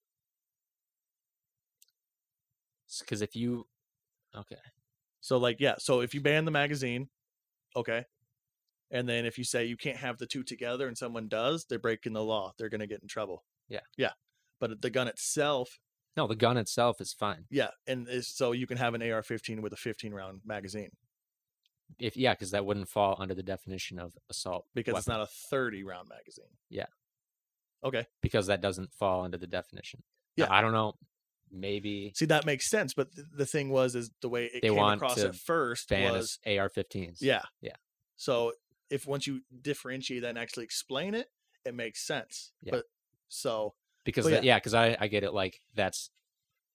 Because 3.00 3.22
if 3.22 3.36
you 3.36 3.66
okay 4.36 4.56
So 5.20 5.36
like 5.38 5.56
yeah, 5.60 5.74
so 5.78 6.00
if 6.00 6.14
you 6.14 6.20
ban 6.20 6.44
the 6.44 6.50
magazine, 6.50 7.08
okay. 7.76 8.04
And 8.90 9.06
then 9.08 9.26
if 9.26 9.36
you 9.36 9.44
say 9.44 9.66
you 9.66 9.76
can't 9.76 9.98
have 9.98 10.16
the 10.16 10.26
two 10.26 10.42
together 10.42 10.88
and 10.88 10.96
someone 10.96 11.28
does, 11.28 11.66
they're 11.68 11.78
breaking 11.78 12.14
the 12.14 12.22
law. 12.24 12.52
They're 12.56 12.70
going 12.70 12.80
to 12.80 12.86
get 12.86 13.02
in 13.02 13.08
trouble. 13.08 13.44
Yeah. 13.68 13.80
Yeah. 13.98 14.12
But 14.60 14.80
the 14.80 14.90
gun 14.90 15.08
itself, 15.08 15.78
no 16.16 16.26
the 16.26 16.34
gun 16.34 16.56
itself 16.56 17.00
is 17.00 17.12
fine 17.12 17.44
yeah, 17.50 17.68
and 17.86 18.08
is, 18.08 18.26
so 18.28 18.52
you 18.52 18.66
can 18.66 18.78
have 18.78 18.94
an 18.94 19.02
AR-15 19.02 19.60
with 19.60 19.72
a 19.72 19.76
15 19.76 20.12
round 20.12 20.40
magazine 20.44 20.90
if 21.98 22.16
yeah, 22.16 22.34
because 22.34 22.50
that 22.50 22.64
wouldn't 22.66 22.88
fall 22.88 23.16
under 23.18 23.34
the 23.34 23.42
definition 23.42 23.98
of 23.98 24.16
assault 24.28 24.66
because 24.74 24.96
it's 24.96 25.08
not 25.08 25.20
a 25.20 25.26
30 25.50 25.84
round 25.84 26.08
magazine. 26.08 26.50
Yeah. 26.70 26.86
Okay. 27.84 28.04
because 28.20 28.48
that 28.48 28.60
doesn't 28.60 28.92
fall 28.92 29.24
under 29.24 29.38
the 29.38 29.46
definition. 29.46 30.02
Now, 30.36 30.46
Yeah. 30.46 30.52
I 30.52 30.60
don't 30.60 30.72
know. 30.72 30.94
Maybe 31.52 32.12
See 32.14 32.26
that 32.26 32.44
makes 32.46 32.68
sense, 32.68 32.94
but 32.94 33.12
th- 33.14 33.26
the 33.34 33.46
thing 33.46 33.70
was 33.70 33.94
is 33.94 34.10
the 34.20 34.28
way 34.28 34.46
it 34.46 34.62
They 34.62 34.68
came 34.68 34.76
want 34.76 34.98
across 35.02 35.18
at 35.18 35.34
first 35.34 35.90
was 35.90 36.38
AR-15s. 36.46 37.18
yeah. 37.20 37.42
Yeah. 37.60 37.76
So 38.16 38.52
if 38.90 39.06
once 39.06 39.26
you 39.26 39.42
differentiate 39.62 40.22
that 40.22 40.28
and 40.30 40.38
actually 40.38 40.64
explain 40.64 41.14
it, 41.14 41.30
it 41.64 41.74
makes 41.74 42.06
sense. 42.06 42.52
Yeah. 42.62 42.72
But 42.72 42.84
so 43.28 43.74
because 44.04 44.24
But 44.28 44.44
yeah, 44.44 44.56
because 44.58 44.74
I 44.74 44.96
I 44.98 45.08
get 45.08 45.24
it. 45.24 45.32
Like 45.34 45.60
that's 45.74 46.10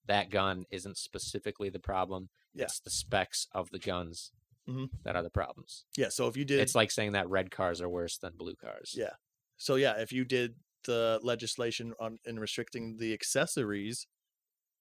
that 0.05 0.29
gun 0.29 0.65
isn't 0.71 0.97
specifically 0.97 1.69
the 1.69 1.79
problem. 1.79 2.29
Yeah. 2.53 2.65
It's 2.65 2.79
the 2.79 2.89
specs 2.91 3.47
of 3.53 3.69
the 3.71 3.79
guns 3.79 4.31
Mhm. 4.67 4.89
that 5.03 5.15
are 5.15 5.23
the 5.23 5.29
problems. 5.29 5.85
yeah, 5.97 6.07
so 6.09 6.27
if 6.29 6.37
you 6.37 6.45
did 6.45 6.59
It's 6.61 6.73
like 6.75 6.89
saying 6.91 7.11
that 7.13 7.27
red 7.29 7.51
cars 7.51 7.81
are 7.81 7.89
worse 7.89 8.17
than 8.17 8.33
blue 8.37 8.55
cars. 8.55 8.93
Yeah. 8.97 9.15
So 9.57 9.75
yeah, 9.75 9.99
if 9.99 10.13
you 10.13 10.23
did 10.23 10.55
the 10.85 11.19
legislation 11.23 11.93
on 11.99 12.19
in 12.25 12.39
restricting 12.39 12.95
the 12.97 13.11
accessories, 13.13 14.07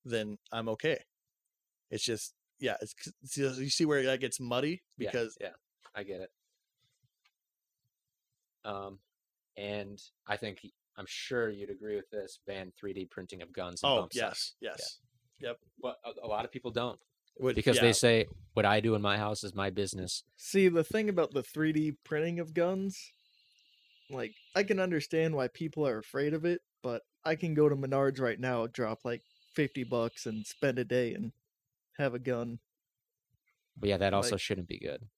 then 0.04 0.38
I'm 0.52 0.68
okay. 0.70 0.98
It's 1.90 2.04
just 2.04 2.34
yeah, 2.58 2.76
it's 2.80 2.94
you 3.36 3.68
see 3.68 3.84
where 3.84 4.04
that 4.04 4.20
gets 4.20 4.40
muddy 4.40 4.82
because 4.98 5.36
yeah, 5.40 5.48
I 5.94 6.02
get 6.04 6.20
it. 6.20 6.30
Um, 8.64 8.98
and 9.56 10.00
I 10.26 10.36
think 10.36 10.60
I'm 10.96 11.06
sure 11.08 11.50
you'd 11.50 11.70
agree 11.70 11.96
with 11.96 12.08
this: 12.10 12.38
ban 12.46 12.72
3D 12.82 13.10
printing 13.10 13.42
of 13.42 13.52
guns. 13.52 13.82
And 13.82 13.92
oh 13.92 14.00
bump 14.00 14.12
stocks. 14.12 14.54
yes 14.60 14.70
yes 14.78 14.98
Yep. 15.42 15.58
But 15.82 15.96
a, 16.04 16.26
a 16.26 16.28
lot 16.28 16.44
of 16.44 16.52
people 16.52 16.70
don't 16.70 16.98
Would- 17.40 17.56
because 17.56 17.76
yeah, 17.76 17.82
they 17.82 17.92
say 17.92 18.26
what 18.54 18.64
I 18.64 18.80
do 18.80 18.94
in 18.94 19.02
my 19.02 19.18
house 19.18 19.44
is 19.44 19.54
my 19.54 19.70
business. 19.70 20.22
See, 20.36 20.68
the 20.68 20.84
thing 20.84 21.08
about 21.08 21.32
the 21.32 21.42
3D 21.42 21.96
printing 22.04 22.38
of 22.38 22.54
guns, 22.54 22.96
like, 24.08 24.32
I 24.54 24.62
can 24.62 24.78
understand 24.78 25.34
why 25.34 25.48
people 25.48 25.86
are 25.86 25.98
afraid 25.98 26.34
of 26.34 26.44
it, 26.44 26.60
but 26.82 27.02
I 27.24 27.34
can 27.34 27.54
go 27.54 27.68
to 27.68 27.76
Menards 27.76 28.20
right 28.20 28.38
now, 28.38 28.66
drop 28.66 29.00
like 29.04 29.22
50 29.54 29.84
bucks, 29.84 30.26
and 30.26 30.46
spend 30.46 30.78
a 30.78 30.84
day 30.84 31.14
and 31.14 31.32
have 31.98 32.14
a 32.14 32.18
gun. 32.18 32.58
But 33.76 33.88
yeah, 33.90 33.96
that 33.98 34.14
also 34.14 34.32
Like- 34.32 34.40
shouldn't 34.40 34.68
be 34.68 34.78
good. 34.78 35.08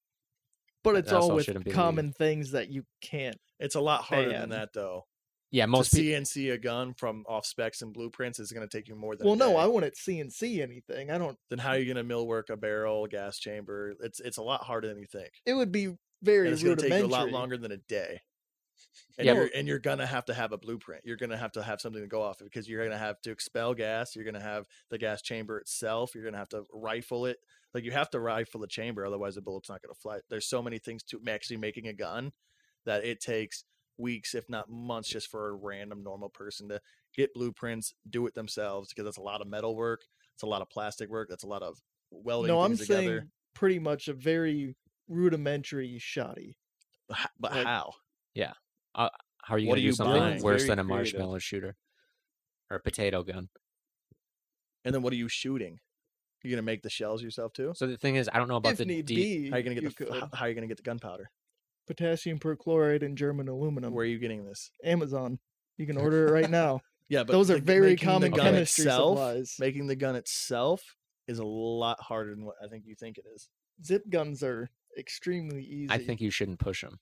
But 0.82 0.92
That 0.94 0.98
it's 1.04 1.12
all 1.12 1.34
with 1.34 1.46
shouldn't 1.46 1.66
legal. 1.66 1.80
common 1.82 2.12
things 2.12 2.50
that 2.50 2.68
you 2.70 2.84
can't. 3.00 3.40
it's 3.58 3.74
a 3.74 3.80
lot 3.80 4.02
harder 4.04 4.30
ban. 4.30 4.40
than 4.42 4.50
that 4.50 4.72
though. 4.74 5.06
Yeah, 5.50 5.66
most 5.66 5.90
to 5.90 5.96
people. 5.96 6.20
CNC 6.24 6.50
a 6.52 6.58
gun 6.58 6.92
from 6.94 7.24
off 7.28 7.46
specs 7.46 7.80
and 7.80 7.94
blueprints 7.94 8.40
is 8.40 8.50
going 8.50 8.68
to 8.68 8.76
take 8.78 8.88
you 8.88 8.96
more 8.96 9.14
than. 9.16 9.24
Well, 9.24 9.34
a 9.34 9.38
no, 9.38 9.50
day. 9.50 9.56
I 9.56 9.66
wouldn't 9.66 9.94
CNC 9.94 10.60
anything. 10.60 11.10
I 11.10 11.16
don't. 11.18 11.38
Then 11.48 11.60
how 11.60 11.70
are 11.70 11.78
you 11.78 11.84
going 11.86 11.96
to 11.96 12.02
mill 12.02 12.26
work 12.26 12.50
a 12.50 12.56
barrel, 12.56 13.06
gas 13.06 13.38
chamber? 13.38 13.94
It's 14.00 14.18
it's 14.20 14.36
a 14.36 14.42
lot 14.42 14.64
harder 14.64 14.88
than 14.88 14.98
you 14.98 15.06
think. 15.06 15.30
It 15.46 15.54
would 15.54 15.70
be 15.72 15.96
very 16.22 16.48
And 16.48 16.54
it's 16.54 16.62
going 16.64 16.76
to 16.76 16.88
take 16.88 16.98
you 16.98 17.06
a 17.06 17.06
lot 17.06 17.30
longer 17.30 17.56
than 17.56 17.70
a 17.72 17.76
day. 17.76 18.20
And 19.18 19.26
Yeah, 19.26 19.34
you're 19.34 19.50
and 19.54 19.68
you're 19.68 19.78
gonna 19.78 20.06
have 20.06 20.24
to 20.26 20.34
have 20.34 20.52
a 20.52 20.58
blueprint. 20.58 21.02
You're 21.04 21.16
gonna 21.16 21.36
have 21.36 21.52
to 21.52 21.62
have 21.62 21.80
something 21.80 22.02
to 22.02 22.08
go 22.08 22.22
off 22.22 22.40
of 22.40 22.46
because 22.46 22.68
you're 22.68 22.84
gonna 22.84 22.98
have 22.98 23.20
to 23.22 23.30
expel 23.30 23.74
gas. 23.74 24.14
You're 24.16 24.24
gonna 24.24 24.40
have 24.40 24.66
the 24.90 24.98
gas 24.98 25.22
chamber 25.22 25.58
itself. 25.58 26.14
You're 26.14 26.24
gonna 26.24 26.38
have 26.38 26.48
to 26.50 26.64
rifle 26.72 27.26
it. 27.26 27.38
Like 27.72 27.84
you 27.84 27.92
have 27.92 28.10
to 28.10 28.20
rifle 28.20 28.60
the 28.60 28.66
chamber, 28.66 29.04
otherwise 29.06 29.34
the 29.34 29.42
bullet's 29.42 29.68
not 29.68 29.82
gonna 29.82 29.94
fly. 29.94 30.20
There's 30.30 30.48
so 30.48 30.62
many 30.62 30.78
things 30.78 31.02
to 31.04 31.20
actually 31.28 31.56
making 31.58 31.86
a 31.88 31.92
gun 31.92 32.32
that 32.86 33.04
it 33.04 33.20
takes 33.20 33.64
weeks, 33.96 34.34
if 34.34 34.48
not 34.48 34.68
months, 34.68 35.08
just 35.08 35.28
for 35.30 35.48
a 35.48 35.52
random 35.52 36.02
normal 36.02 36.28
person 36.28 36.68
to 36.68 36.80
get 37.16 37.32
blueprints, 37.34 37.94
do 38.10 38.26
it 38.26 38.34
themselves 38.34 38.88
because 38.90 39.04
that's 39.04 39.16
a 39.18 39.22
lot 39.22 39.40
of 39.40 39.46
metal 39.46 39.76
work. 39.76 40.02
It's 40.34 40.42
a 40.42 40.46
lot 40.46 40.62
of 40.62 40.68
plastic 40.70 41.08
work. 41.08 41.28
That's 41.28 41.44
a 41.44 41.48
lot 41.48 41.62
of 41.62 41.78
welding 42.10 42.48
No, 42.48 42.60
I'm 42.60 42.70
things 42.70 42.80
together. 42.80 43.02
saying 43.02 43.30
pretty 43.54 43.78
much 43.78 44.08
a 44.08 44.12
very 44.14 44.74
rudimentary 45.08 45.98
shoddy. 45.98 46.56
But 47.08 47.18
but 47.38 47.52
like- 47.52 47.66
how? 47.66 47.92
Uh, 48.94 49.08
how 49.42 49.54
are 49.54 49.58
you 49.58 49.66
going 49.66 49.76
to 49.76 49.82
do 49.82 49.92
something 49.92 50.20
buying? 50.20 50.42
worse 50.42 50.62
Very 50.62 50.68
than 50.76 50.78
a 50.78 50.84
creative. 50.84 51.14
marshmallow 51.14 51.38
shooter 51.38 51.76
or 52.70 52.76
a 52.78 52.80
potato 52.80 53.22
gun? 53.22 53.48
And 54.84 54.94
then 54.94 55.02
what 55.02 55.12
are 55.12 55.16
you 55.16 55.28
shooting? 55.28 55.80
You're 56.42 56.50
gonna 56.52 56.62
make 56.62 56.82
the 56.82 56.90
shells 56.90 57.22
yourself 57.22 57.54
too? 57.54 57.72
So 57.74 57.86
the 57.86 57.96
thing 57.96 58.16
is, 58.16 58.28
I 58.30 58.38
don't 58.38 58.48
know 58.48 58.56
about 58.56 58.72
if 58.72 58.78
the 58.78 58.84
need 58.84 59.06
be, 59.06 59.48
How 59.48 59.56
are 59.56 59.58
you 59.60 59.64
gonna 59.64 59.80
get 59.80 59.96
the 59.96 60.04
could. 60.04 60.12
how 60.34 60.44
are 60.44 60.48
you 60.50 60.54
gonna 60.54 60.66
get 60.66 60.76
the 60.76 60.82
gunpowder? 60.82 61.30
potassium 61.86 62.38
perchlorate 62.38 63.02
and 63.02 63.16
German 63.16 63.48
aluminum. 63.48 63.92
Where 63.94 64.04
are 64.04 64.08
you 64.08 64.18
getting 64.18 64.44
this? 64.44 64.70
Amazon. 64.84 65.38
You 65.78 65.86
can 65.86 65.96
order 66.04 66.28
it 66.28 66.32
right 66.32 66.50
now. 66.50 66.80
Yeah, 67.08 67.24
but 67.24 67.32
Those 67.32 67.50
are 67.50 67.54
the- 67.54 67.60
very 67.62 67.90
making 67.92 68.06
the 68.08 68.12
common 68.12 68.30
gun 68.32 68.44
chemistry 68.46 68.84
itself, 68.84 69.16
supplies. 69.18 69.56
Making 69.58 69.86
the 69.86 69.96
gun 69.96 70.16
itself 70.16 70.82
is 71.28 71.38
a 71.38 71.44
lot 71.46 71.98
harder 72.02 72.34
than 72.34 72.44
what 72.44 72.56
I 72.62 72.68
think 72.68 72.84
you 72.86 72.94
think 72.94 73.16
it 73.18 73.24
is. 73.34 73.48
Zip 73.82 74.02
guns 74.10 74.42
are 74.42 74.68
extremely 74.98 75.62
easy. 75.62 75.88
I 75.90 75.96
think 75.98 76.20
you 76.20 76.30
shouldn't 76.30 76.58
push 76.58 76.82
them. 76.82 76.98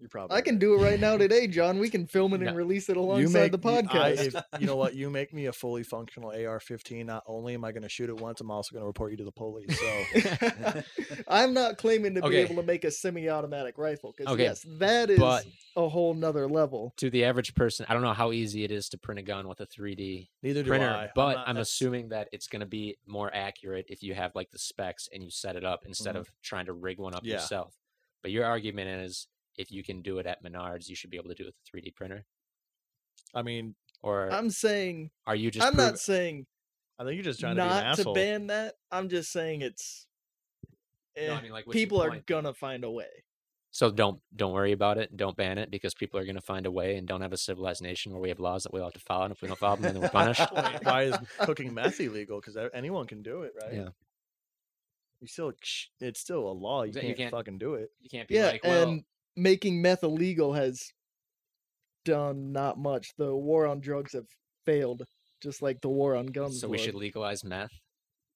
You're 0.00 0.08
probably. 0.08 0.36
I 0.36 0.40
can 0.40 0.58
do 0.58 0.74
it 0.74 0.78
right 0.82 0.98
now 0.98 1.16
today, 1.18 1.46
John. 1.46 1.78
We 1.78 1.90
can 1.90 2.06
film 2.06 2.32
it 2.32 2.36
and 2.36 2.46
No. 2.46 2.54
release 2.54 2.88
it 2.88 2.96
You 2.96 3.02
alongside 3.02 3.52
make 3.52 3.52
the 3.52 3.68
you- 3.70 3.76
I- 3.76 3.82
podcast. 3.82 4.26
if- 4.52 4.60
you 4.60 4.66
know 4.66 4.76
what? 4.76 4.94
You 5.00 5.10
make 5.10 5.32
me 5.34 5.46
a 5.46 5.52
fully 5.52 5.82
functional 5.82 6.30
AR-15. 6.30 7.04
Not 7.06 7.22
only 7.26 7.54
am 7.54 7.64
I 7.64 7.72
going 7.72 7.82
to 7.82 7.88
shoot 7.88 8.08
it 8.08 8.16
once, 8.16 8.40
I'm 8.40 8.50
also 8.50 8.72
going 8.72 8.82
to 8.82 8.86
report 8.86 9.10
you 9.12 9.16
to 9.18 9.24
the 9.24 9.32
police. 9.32 9.78
So 9.78 10.82
I'm 11.28 11.54
not 11.54 11.78
claiming 11.78 12.14
to 12.16 12.22
be 12.28 12.36
able 12.36 12.56
to 12.56 12.62
make 12.62 12.84
a 12.84 12.90
semi-automatic 12.90 13.78
rifle 13.78 14.14
because 14.16 14.32
Okay, 14.34 14.44
yes, 14.44 14.64
that 14.78 15.10
is 15.10 15.18
but- 15.18 15.44
a 15.76 15.88
whole 15.88 16.14
nother 16.14 16.48
level. 16.48 16.92
To 16.96 17.10
the 17.10 17.24
average 17.24 17.54
person, 17.54 17.86
I 17.88 17.92
don't 17.94 18.02
know 18.02 18.12
how 18.12 18.32
easy 18.32 18.64
it 18.64 18.70
is 18.72 18.88
to 18.90 18.98
print 18.98 19.20
a 19.20 19.22
gun 19.22 19.46
with 19.46 19.60
a 19.60 19.66
3D 19.66 20.28
neither 20.42 20.62
do 20.62 20.68
printer, 20.68 20.88
I. 20.90 21.04
I'm 21.04 21.08
but 21.14 21.34
not- 21.34 21.48
I'm, 21.48 21.56
assuming 21.58 22.08
that 22.08 22.28
it's 22.32 22.48
going 22.48 22.60
to 22.60 22.66
be 22.66 22.96
more 23.06 23.30
accurate 23.32 23.86
if 23.88 24.02
you 24.02 24.14
have 24.14 24.34
like 24.34 24.50
the 24.50 24.58
specs 24.58 25.08
and 25.12 25.22
you 25.22 25.30
set 25.30 25.54
it 25.56 25.64
up 25.64 25.80
instead 25.86 26.16
Mhm. 26.16 26.20
of 26.20 26.32
trying 26.42 26.66
to 26.66 26.72
rig 26.72 26.98
one 26.98 27.14
up 27.14 27.22
Yeah. 27.24 27.34
yourself. 27.34 27.74
But 28.22 28.32
your 28.32 28.44
argument 28.44 29.02
is 29.06 29.28
if 29.56 29.70
you 29.70 29.82
can 29.82 30.02
do 30.02 30.18
it 30.18 30.26
at 30.26 30.42
Menards, 30.44 30.88
you 30.88 30.94
should 30.96 31.10
be 31.10 31.16
able 31.16 31.28
to 31.30 31.34
do 31.34 31.44
it 31.44 31.54
with 31.74 31.82
a 31.84 31.88
3D 31.88 31.94
printer. 31.94 32.24
I 33.34 33.42
mean, 33.42 33.74
Or 34.02 34.30
I'm 34.32 34.50
saying 34.50 35.10
are 35.26 35.34
you 35.36 35.50
just 35.50 35.66
I'm 35.66 35.74
prov- 35.74 35.90
not 35.92 35.98
saying 35.98 36.46
I 36.98 37.04
think 37.04 37.14
you're 37.14 37.24
just 37.24 37.40
trying 37.40 37.56
to 37.56 37.62
be 37.62 37.68
an 37.68 37.68
not 37.68 37.80
to 37.96 38.00
asshole. 38.02 38.14
ban 38.14 38.46
that. 38.48 38.74
I'm 38.90 39.08
just 39.08 39.30
saying 39.32 39.62
it's. 39.62 40.06
No, 41.16 41.22
eh, 41.22 41.34
I 41.34 41.42
mean, 41.42 41.50
like, 41.52 41.66
people 41.68 42.02
are 42.02 42.18
gonna 42.26 42.52
find 42.54 42.84
a 42.84 42.90
way. 42.90 43.24
So 43.72 43.90
don't 43.90 44.20
don't 44.34 44.52
worry 44.52 44.72
about 44.72 44.98
it. 44.98 45.16
Don't 45.16 45.36
ban 45.36 45.56
it 45.58 45.70
because 45.70 45.94
people 45.94 46.18
are 46.20 46.26
to 46.26 46.40
find 46.40 46.66
a 46.66 46.70
way 46.70 46.96
and 46.96 47.06
don't 47.06 47.20
have 47.20 47.32
a 47.32 47.36
civilized 47.36 47.82
nation 47.82 48.12
where 48.12 48.20
we 48.20 48.28
have 48.28 48.40
laws 48.40 48.64
that 48.64 48.72
we 48.72 48.80
all 48.80 48.86
have 48.86 48.94
to 48.94 49.00
follow. 49.00 49.24
And 49.24 49.32
if 49.32 49.40
we 49.42 49.48
don't 49.48 49.58
follow 49.58 49.76
them, 49.76 49.92
then 49.94 50.02
we're 50.02 50.08
punished. 50.20 50.42
Why 50.82 51.02
is 51.04 51.16
cooking 51.40 51.72
meth 51.72 52.00
illegal? 52.00 52.40
Because 52.40 52.56
anyone 52.74 53.06
can 53.06 53.22
do 53.22 53.42
it, 53.42 53.52
right? 53.62 53.72
Yeah. 53.74 53.88
You 55.20 55.26
still, 55.28 55.52
it's 56.00 56.20
still 56.20 56.48
a 56.50 56.52
law. 56.52 56.82
You 56.82 56.92
you 56.94 57.00
can't, 57.00 57.16
can't- 57.16 57.30
fucking 57.30 57.58
do 57.58 57.74
it. 57.74 57.90
You 58.00 58.08
can't 58.10 58.26
be 58.26 58.34
Yeah, 58.34 58.46
like, 58.46 58.64
well, 58.64 58.88
and 58.88 59.04
making 59.36 59.80
meth 59.82 60.02
illegal 60.02 60.52
has 60.54 60.82
done 62.04 62.52
not 62.52 62.78
much. 62.78 63.08
The 63.18 63.34
war 63.34 63.66
on 63.66 63.80
drugs 63.80 64.12
have 64.14 64.26
failed, 64.66 65.02
just 65.42 65.62
like 65.62 65.80
the 65.80 65.88
war 65.88 66.14
on 66.16 66.26
guns. 66.26 66.60
so 66.60 66.68
we 66.68 66.72
would. 66.72 66.80
should 66.80 66.94
legalize 66.94 67.44
meth. 67.44 67.70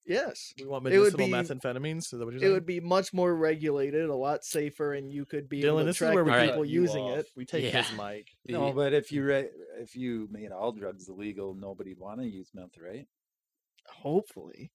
Yes, 0.07 0.53
We 0.59 0.67
want 0.67 0.83
medicinal 0.83 1.17
be- 1.17 1.31
methamphetamines. 1.33 1.97
Is 1.97 2.09
that 2.11 2.25
what 2.25 2.35
you're 2.35 2.43
it 2.51 2.53
would 2.53 2.67
be 2.67 2.79
much 2.79 3.11
more 3.11 3.33
regulated, 3.35 4.07
a 4.07 4.15
lot 4.15 4.43
safer, 4.45 4.93
and 4.93 5.11
you 5.11 5.25
could 5.25 5.49
be 5.49 5.65
able 5.65 5.77
Dylan, 5.77 5.79
to 5.79 5.85
this 5.85 5.95
is 5.95 5.97
track 5.97 6.13
where 6.13 6.23
we 6.23 6.31
people 6.31 6.47
cut 6.57 6.67
you 6.67 6.81
using 6.81 7.07
it. 7.07 7.25
We 7.35 7.43
take 7.43 7.63
Yeah. 7.63 7.81
his 7.81 7.97
mic. 7.97 8.27
No, 8.47 8.71
but 8.71 8.93
if 8.93 9.11
you 9.11 9.23
re- 9.23 9.49
if 9.79 9.95
you 9.95 10.27
made 10.29 10.51
all 10.51 10.71
drugs 10.71 11.09
illegal, 11.09 11.55
nobody'd 11.55 11.97
want 11.97 12.19
to 12.21 12.27
use 12.27 12.51
meth, 12.53 12.77
right? 12.79 13.07
Hopefully, 13.87 14.71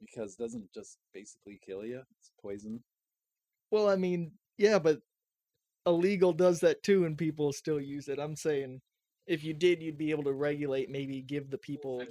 Because 0.00 0.34
it 0.34 0.38
doesn't 0.38 0.72
just 0.72 0.98
basically 1.12 1.58
kill 1.66 1.84
you; 1.84 2.02
it's 2.20 2.30
poison. 2.40 2.84
well, 3.72 3.88
I 3.88 3.96
mean, 3.96 4.30
yeah, 4.58 4.78
but 4.78 5.00
illegal 5.86 6.32
does 6.32 6.60
that 6.60 6.82
too, 6.82 7.04
and 7.04 7.16
people 7.16 7.52
still 7.52 7.80
use 7.80 8.08
it. 8.08 8.18
I'm 8.18 8.36
saying, 8.36 8.80
if 9.26 9.42
you 9.44 9.54
did, 9.54 9.82
you'd 9.82 9.98
be 9.98 10.10
able 10.12 10.24
to 10.24 10.32
regulate, 10.32 10.90
maybe 10.90 11.20
give 11.20 11.50
the 11.50 11.58
people. 11.58 12.02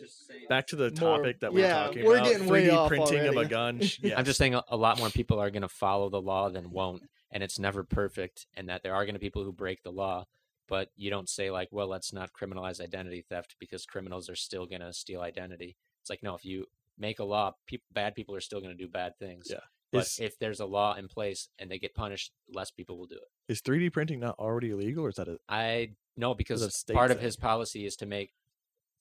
Back 0.50 0.68
to 0.68 0.76
the 0.76 0.92
More- 1.00 1.18
topic 1.18 1.40
that 1.40 1.54
we 1.54 1.62
we're 1.62 1.68
yeah, 1.68 1.84
talking 1.86 2.06
we're 2.06 2.18
about. 2.18 2.28
getting 2.28 2.48
way 2.48 2.68
3D 2.68 2.74
off 2.74 2.88
printing 2.90 3.28
of 3.28 3.38
a 3.38 3.46
gun. 3.46 3.80
sh- 3.82 4.00
Yes. 4.04 4.16
I'm 4.18 4.26
just 4.26 4.38
saying 4.38 4.56
a, 4.56 4.64
a 4.70 4.78
lot 4.78 4.98
more 5.00 5.10
people 5.10 5.40
are 5.40 5.50
going 5.50 5.62
to 5.62 5.68
follow 5.70 6.10
the 6.10 6.22
law 6.22 6.50
than 6.50 6.72
won't, 6.72 7.04
and 7.32 7.42
it's 7.44 7.58
never 7.60 7.84
perfect, 7.84 8.48
and 8.56 8.70
that 8.70 8.84
there 8.84 8.94
are 8.94 9.06
going 9.06 9.16
to 9.16 9.20
be 9.20 9.28
people 9.28 9.44
who 9.44 9.52
break 9.54 9.84
the 9.84 9.92
law. 9.92 10.26
But 10.68 10.90
you 10.96 11.10
don't 11.12 11.30
say 11.30 11.52
like, 11.52 11.70
well, 11.72 11.88
let's 11.88 12.12
not 12.12 12.32
criminalize 12.34 12.82
identity 12.82 13.22
theft 13.30 13.56
because 13.60 13.86
criminals 13.86 14.30
are 14.30 14.36
still 14.36 14.66
going 14.66 14.82
to 14.82 14.92
steal 14.94 15.22
identity. 15.22 15.76
It's 16.02 16.10
like, 16.10 16.24
no, 16.24 16.34
if 16.36 16.44
you 16.44 16.66
make 16.98 17.20
a 17.20 17.24
law, 17.24 17.54
peop 17.68 17.84
bad 17.94 18.16
people 18.16 18.34
are 18.36 18.42
still 18.42 18.60
going 18.62 18.76
to 18.76 18.84
do 18.84 18.88
bad 18.90 19.18
things. 19.20 19.48
Yeah. 19.52 19.58
But 19.96 20.06
Is- 20.06 20.20
if 20.20 20.38
there's 20.40 20.60
a 20.60 20.66
law 20.66 20.96
in 20.96 21.08
place 21.08 21.50
and 21.60 21.70
they 21.72 21.80
get 21.80 21.94
punished, 21.96 22.32
less 22.54 22.72
people 22.72 22.98
will 22.98 23.08
do 23.08 23.16
it. 23.16 23.52
Is 23.52 23.62
3D 23.62 23.92
printing 23.92 24.20
not 24.20 24.38
already 24.40 24.72
illegal, 24.72 25.06
or 25.06 25.10
is 25.10 25.16
that 25.16 25.28
a 25.28 25.38
I 25.50 25.96
know 26.18 26.34
because 26.34 26.62
part 26.94 27.12
of 27.12 27.18
thing. 27.18 27.26
his 27.26 27.36
policy 27.38 27.86
is 27.86 27.96
to 27.98 28.06
make 28.06 28.32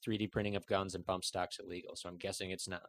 3D 0.07 0.31
printing 0.31 0.57
of 0.57 0.67
guns 0.67 0.95
and 0.95 1.05
bump 1.07 1.25
stocks 1.25 1.59
illegal. 1.59 1.97
So 1.97 2.09
I'm 2.09 2.17
guessing 2.19 2.51
it's 2.51 2.69
not, 2.69 2.83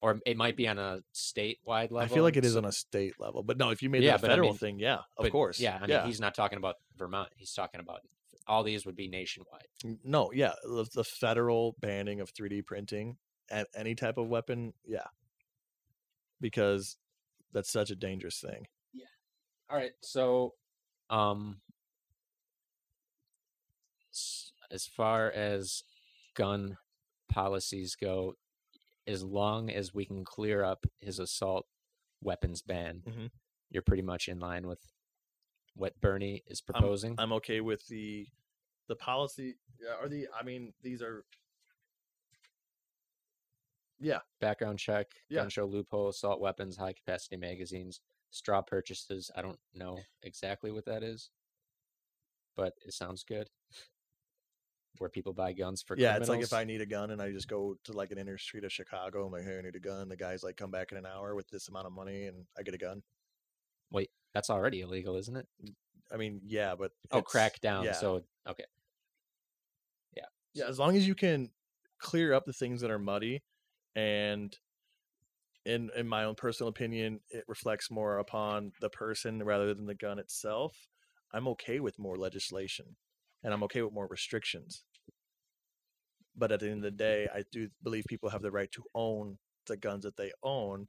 or 0.00 0.20
it 0.26 0.36
might 0.36 0.56
be 0.56 0.68
on 0.68 0.78
a 0.78 1.00
statewide 1.14 1.90
level. 1.90 1.98
I 1.98 2.06
feel 2.08 2.22
like 2.22 2.36
it 2.36 2.44
is 2.44 2.52
so- 2.52 2.58
on 2.58 2.64
a 2.64 2.72
state 2.72 3.14
level, 3.18 3.42
but 3.42 3.56
no. 3.58 3.70
If 3.70 3.82
you 3.82 3.90
made 3.90 4.02
Yeah, 4.04 4.12
that 4.12 4.18
a 4.18 4.22
but 4.22 4.30
I 4.30 4.32
federal 4.34 4.48
mean- 4.50 4.58
thing, 4.58 4.78
yeah, 4.78 4.98
of 4.98 5.04
but 5.24 5.32
course, 5.32 5.58
Yeah, 5.58 5.76
I 5.76 5.80
mean, 5.80 5.90
yeah. 5.90 6.06
he's 6.06 6.20
not 6.20 6.34
talking 6.34 6.58
about 6.58 6.76
Vermont. 6.96 7.30
He's 7.36 7.52
talking 7.52 7.80
about 7.80 8.00
all 8.46 8.62
these 8.62 8.86
would 8.86 8.94
be 8.94 9.08
nationwide. 9.08 9.66
No, 10.04 10.30
yeah, 10.32 10.52
the, 10.62 10.86
the 10.94 11.02
federal 11.02 11.74
banning 11.80 12.20
of 12.20 12.32
3D 12.32 12.62
printing 12.64 13.16
at 13.50 13.66
any 13.74 13.94
type 13.96 14.18
of 14.18 14.28
weapon, 14.28 14.72
yeah, 14.84 15.06
because 16.40 16.96
that's 17.52 17.70
such 17.70 17.90
a 17.90 17.96
dangerous 17.96 18.40
thing. 18.40 18.66
Yeah. 18.92 19.06
All 19.70 19.76
right, 19.76 19.92
so 20.02 20.54
um 21.10 21.60
as 24.70 24.86
far 24.86 25.30
as 25.30 25.82
gun 26.34 26.76
policies 27.30 27.94
go, 27.96 28.34
as 29.06 29.22
long 29.22 29.70
as 29.70 29.94
we 29.94 30.04
can 30.04 30.24
clear 30.24 30.64
up 30.64 30.84
his 30.98 31.18
assault 31.18 31.66
weapons 32.20 32.62
ban, 32.62 33.02
Mhm. 33.06 33.30
you're 33.70 33.82
pretty 33.82 34.02
much 34.02 34.28
in 34.28 34.40
line 34.40 34.66
with 34.66 34.80
what 35.74 36.00
Bernie 36.00 36.42
is 36.46 36.62
I'm- 36.68 36.80
proposing. 36.80 37.14
I'm 37.18 37.32
okay 37.34 37.60
with 37.60 37.86
the 37.88 38.28
the 38.88 38.96
policy. 38.96 39.58
Are 39.88 40.08
the 40.08 40.28
I 40.28 40.42
mean 40.44 40.72
these 40.80 41.02
are 41.02 41.24
yeah 43.98 44.20
Background 44.40 44.78
check, 44.78 45.08
Yeah. 45.28 45.40
gun 45.42 45.48
show 45.50 45.64
loophole, 45.64 46.08
assault 46.08 46.40
weapons, 46.40 46.76
high 46.76 46.92
capacity 46.92 47.36
magazines, 47.36 48.00
straw 48.30 48.62
purchases. 48.62 49.30
I 49.36 49.42
don't 49.42 49.58
know 49.74 49.98
exactly 50.22 50.70
what 50.70 50.84
that 50.86 51.02
is, 51.02 51.30
but 52.56 52.74
it 52.84 52.92
sounds 52.94 53.24
good. 53.24 53.48
Where 54.98 55.10
people 55.10 55.34
buy 55.34 55.52
guns 55.52 55.82
for 55.82 55.94
yeah. 55.98 56.16
It's 56.16 56.28
like 56.30 56.40
if. 56.40 56.54
I 56.54 56.64
need 56.64 56.80
a 56.80 56.86
gun 56.86 57.10
and 57.10 57.20
I 57.20 57.30
just 57.30 57.48
go 57.48 57.76
to 57.84 57.92
like 57.92 58.12
an 58.12 58.18
inner 58.18 58.38
street 58.38 58.64
of 58.64 58.72
Chicago. 58.72 59.26
I'm 59.26 59.32
like, 59.32 59.44
hey, 59.44 59.58
I 59.58 59.60
need 59.60 59.76
a 59.76 59.80
gun. 59.80 60.08
The 60.08 60.16
guy's 60.16 60.42
like, 60.42 60.56
come 60.56 60.70
back 60.70 60.90
in 60.90 60.96
an 60.96 61.04
hour 61.04 61.34
with 61.34 61.48
this 61.48 61.68
amount 61.68 61.86
of 61.86 61.92
money, 61.92 62.24
and 62.24 62.46
I 62.58 62.62
get 62.62 62.72
a 62.74 62.78
gun. 62.78 63.02
Wait, 63.90 64.10
that's 64.32 64.48
already 64.48 64.80
illegal, 64.80 65.16
isn't 65.16 65.36
it? 65.36 65.46
I 66.10 66.16
mean, 66.16 66.40
yeah, 66.46 66.74
but 66.76 66.92
Oh, 67.10 67.20
crack 67.20 67.60
down. 67.60 67.84
Yeah, 67.84 67.92
So 67.92 68.22
okay, 68.48 68.64
yeah, 70.16 70.24
yeah. 70.54 70.64
As 70.66 70.78
long 70.78 70.96
as 70.96 71.06
you 71.06 71.14
can 71.14 71.50
clear 71.98 72.32
up 72.32 72.46
the 72.46 72.52
things 72.54 72.80
that 72.80 72.90
are 72.90 72.98
muddy, 72.98 73.42
and 73.96 74.56
in 75.64 75.90
in 75.96 76.06
my 76.06 76.24
own 76.24 76.36
personal 76.36 76.68
opinion, 76.68 77.20
it 77.30 77.44
reflects 77.48 77.90
more 77.90 78.18
upon 78.18 78.72
the 78.80 78.90
person 78.90 79.42
rather 79.42 79.74
than 79.74 79.86
the 79.86 79.94
gun 79.94 80.20
itself. 80.20 80.86
I'm 81.32 81.48
okay 81.48 81.80
with 81.80 81.98
more 81.98 82.16
legislation, 82.16 82.96
and 83.42 83.52
I'm 83.52 83.64
okay 83.64 83.82
with 83.82 83.92
more 83.92 84.06
restrictions. 84.06 84.84
But 86.36 86.52
at 86.52 86.60
the 86.60 86.66
end 86.66 86.76
of 86.76 86.82
the 86.82 86.90
day, 86.90 87.26
I 87.34 87.42
do 87.50 87.68
believe 87.82 88.04
people 88.06 88.28
have 88.28 88.42
the 88.42 88.52
right 88.52 88.70
to 88.72 88.84
own 88.94 89.38
the 89.66 89.76
guns 89.76 90.04
that 90.04 90.16
they 90.16 90.30
own. 90.42 90.86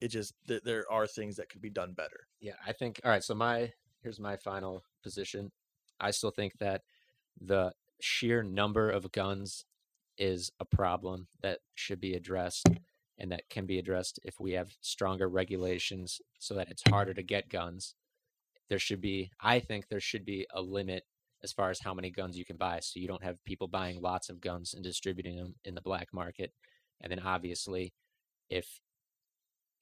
It 0.00 0.08
just 0.08 0.34
th- 0.48 0.62
there 0.64 0.84
are 0.90 1.06
things 1.06 1.36
that 1.36 1.48
could 1.48 1.62
be 1.62 1.70
done 1.70 1.92
better. 1.92 2.26
yeah, 2.40 2.54
I 2.66 2.72
think. 2.72 3.00
All 3.04 3.10
right, 3.10 3.22
so 3.22 3.34
my 3.34 3.72
here's 4.02 4.20
my 4.20 4.36
final 4.36 4.82
position. 5.02 5.52
I 6.00 6.10
still 6.10 6.30
think 6.30 6.58
that 6.58 6.82
the 7.40 7.72
sheer 8.00 8.42
number 8.42 8.90
of 8.90 9.12
guns 9.12 9.64
is 10.20 10.52
a 10.60 10.64
problem 10.64 11.26
that 11.42 11.58
should 11.74 12.00
be 12.00 12.14
addressed, 12.14 12.68
and 13.18 13.32
that 13.32 13.48
can 13.50 13.66
be 13.66 13.78
addressed 13.78 14.20
if 14.22 14.38
we 14.38 14.52
have 14.52 14.76
stronger 14.80 15.28
regulations 15.28 16.20
so 16.38 16.54
that 16.54 16.70
it's 16.70 16.88
harder 16.88 17.14
to 17.14 17.22
get 17.22 17.48
guns. 17.48 17.96
There 18.68 18.78
should 18.78 19.00
be, 19.00 19.32
I 19.40 19.58
think, 19.58 19.88
there 19.88 19.98
should 19.98 20.24
be 20.24 20.46
a 20.54 20.62
limit 20.62 21.04
as 21.42 21.52
far 21.52 21.70
as 21.70 21.80
how 21.80 21.94
many 21.94 22.10
guns 22.10 22.38
you 22.38 22.44
can 22.44 22.56
buy, 22.56 22.80
so 22.80 23.00
you 23.00 23.08
don't 23.08 23.24
have 23.24 23.44
people 23.44 23.66
buying 23.66 24.00
lots 24.00 24.28
of 24.28 24.40
guns 24.40 24.74
and 24.74 24.84
distributing 24.84 25.36
them 25.36 25.54
in 25.64 25.74
the 25.74 25.80
black 25.80 26.08
market. 26.12 26.52
And 27.00 27.10
then 27.10 27.18
obviously, 27.18 27.94
if 28.48 28.80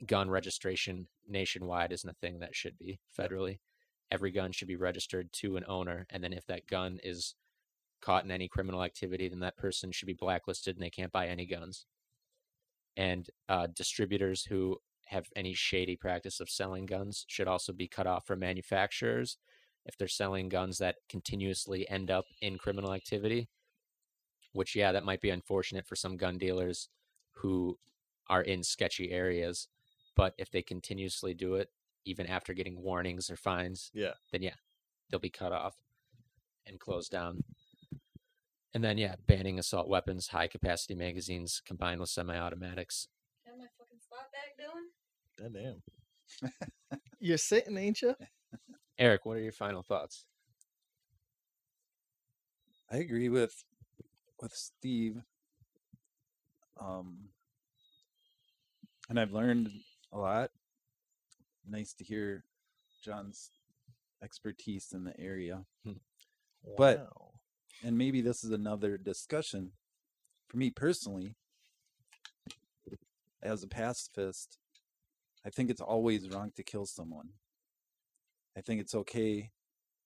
gun 0.07 0.31
registration 0.31 1.09
nationwide 1.27 1.93
isn't 1.93 2.09
a 2.09 2.15
thing 2.15 2.39
that 2.39 2.55
should 2.55 2.79
be 2.79 3.01
federally. 3.19 3.59
Every 4.11 4.31
gun 4.31 4.53
should 4.53 4.69
be 4.69 4.77
registered 4.77 5.33
to 5.35 5.57
an 5.57 5.65
owner, 5.69 6.07
and 6.11 6.23
then 6.23 6.33
if 6.33 6.47
that 6.47 6.67
gun 6.67 6.99
is 7.03 7.35
caught 8.01 8.25
in 8.25 8.31
any 8.31 8.49
criminal 8.49 8.83
activity, 8.83 9.29
then 9.29 9.41
that 9.41 9.57
person 9.57 9.93
should 9.93 10.07
be 10.07 10.15
blacklisted 10.15 10.77
and 10.77 10.83
they 10.83 10.91
can't 10.91 11.13
buy 11.13 11.27
any 11.27 11.47
guns. 11.47 11.87
And 12.97 13.29
uh, 13.49 13.69
distributors 13.75 14.45
who 14.45 14.79
have 15.07 15.27
any 15.37 15.55
shady 15.55 15.97
practice 15.97 16.41
of 16.41 16.51
selling 16.51 16.87
guns 16.87 17.25
should 17.29 17.49
also 17.49 17.73
be 17.73 17.89
cut 17.89 18.07
off 18.07 18.27
from 18.27 18.41
manufacturers 18.41 19.39
if 19.87 19.97
they're 19.97 20.09
selling 20.09 20.49
guns 20.49 20.79
that 20.79 20.97
continuously 21.09 21.89
end 21.89 22.11
up 22.11 22.27
in 22.43 22.59
criminal 22.59 22.93
activity. 22.93 23.49
Which, 24.53 24.75
yeah, 24.75 24.93
that 24.93 25.05
might 25.05 25.21
be 25.21 25.31
unfortunate 25.31 25.87
for 25.87 25.97
some 25.97 26.17
gun 26.17 26.39
dealers 26.39 26.89
who 27.33 27.79
are 28.29 28.43
in 28.43 28.63
sketchy 28.63 29.11
areas 29.11 29.69
but 30.19 30.35
if 30.37 30.51
they 30.51 30.61
continuously 30.61 31.33
do 31.33 31.55
it 31.55 31.71
even 32.05 32.27
after 32.27 32.53
getting 32.53 32.83
warnings 32.83 33.31
or 33.31 33.37
fines 33.37 33.91
Yeah. 33.95 34.15
then 34.33 34.43
yeah 34.43 34.55
they'll 35.09 35.21
be 35.21 35.31
cut 35.31 35.53
off 35.53 35.77
and 36.67 36.79
closed 36.79 37.11
down. 37.11 37.43
And 38.75 38.85
then 38.85 38.99
yeah, 38.99 39.15
banning 39.27 39.59
assault 39.59 39.89
weapons, 39.89 40.29
high 40.29 40.47
capacity 40.47 40.95
magazines 40.95 41.63
combined 41.67 42.01
with 42.01 42.11
semi-automatics. 42.11 43.09
Got 43.47 43.59
my 43.59 43.65
fucking 43.79 43.99
spot 44.01 44.27
back, 44.33 44.59
Dylan? 44.61 44.89
Goddamn. 45.43 47.01
You're 47.19 47.39
sitting, 47.39 47.77
ain't 47.79 48.03
you? 48.03 48.15
Eric, 48.99 49.25
what 49.25 49.37
are 49.37 49.41
your 49.43 49.53
final 49.53 49.83
thoughts? 49.83 50.25
I 52.91 52.99
agree 52.99 53.29
with 53.29 53.65
with 54.41 54.53
Steve. 54.55 55.17
Um, 56.81 57.29
and 59.09 59.19
I've 59.19 59.33
learned 59.33 59.71
a 60.13 60.19
lot. 60.19 60.51
Nice 61.69 61.93
to 61.95 62.05
hear 62.05 62.45
John's 63.05 63.51
expertise 64.23 64.93
in 64.93 65.05
the 65.05 65.19
area. 65.19 65.65
But 66.77 66.99
Wow. 66.99 67.28
And 67.85 67.97
maybe 67.97 68.21
this 68.21 68.45
is 68.45 68.51
another 68.51 68.97
discussion 68.99 69.73
for 70.49 70.57
me 70.57 70.71
personally. 70.71 71.35
As 73.43 73.63
a 73.63 73.69
pacifist 73.69 74.59
i 75.47 75.51
think 75.51 75.71
it's 75.71 75.81
always 75.81 76.29
wrong 76.29 76.53
to 76.57 76.63
kill 76.63 76.85
someone. 76.87 77.29
I 78.57 78.61
think 78.61 78.81
it's 78.81 78.95
okay 78.95 79.51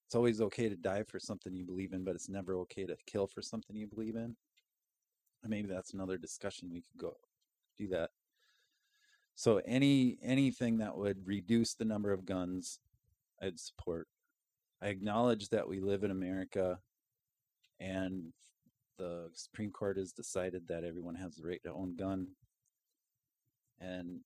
it's 0.06 0.14
always 0.14 0.40
okay 0.42 0.68
to 0.68 0.76
die 0.76 1.02
for 1.04 1.18
something 1.18 1.54
you 1.54 1.64
believe 1.64 1.92
in 1.94 2.04
but 2.04 2.14
it's 2.14 2.28
never 2.28 2.56
okay 2.58 2.84
to 2.84 2.96
kill 3.06 3.26
for 3.26 3.42
something 3.42 3.74
you 3.74 3.86
believe 3.86 4.14
in. 4.14 4.36
And 5.42 5.50
maybe 5.50 5.68
that's 5.68 5.94
another 5.94 6.18
discussion 6.18 6.70
we 6.70 6.82
could 6.82 6.98
go 6.98 7.16
do 7.78 7.88
that. 7.88 8.10
So 9.34 9.60
any 9.66 10.18
anything 10.22 10.78
that 10.78 10.96
would 10.96 11.26
reduce 11.26 11.74
the 11.74 11.86
number 11.86 12.12
of 12.12 12.26
guns 12.26 12.78
i'd 13.42 13.58
support. 13.58 14.06
I 14.82 14.88
acknowledge 14.88 15.48
that 15.48 15.66
we 15.68 15.80
live 15.80 16.04
in 16.04 16.10
america 16.10 16.78
and 17.82 18.32
the 18.98 19.28
Supreme 19.34 19.70
Court 19.70 19.96
has 19.96 20.12
decided 20.12 20.68
that 20.68 20.84
everyone 20.84 21.16
has 21.16 21.36
the 21.36 21.46
right 21.46 21.62
to 21.64 21.72
own 21.72 21.94
a 21.98 22.00
gun. 22.00 22.28
And 23.80 24.20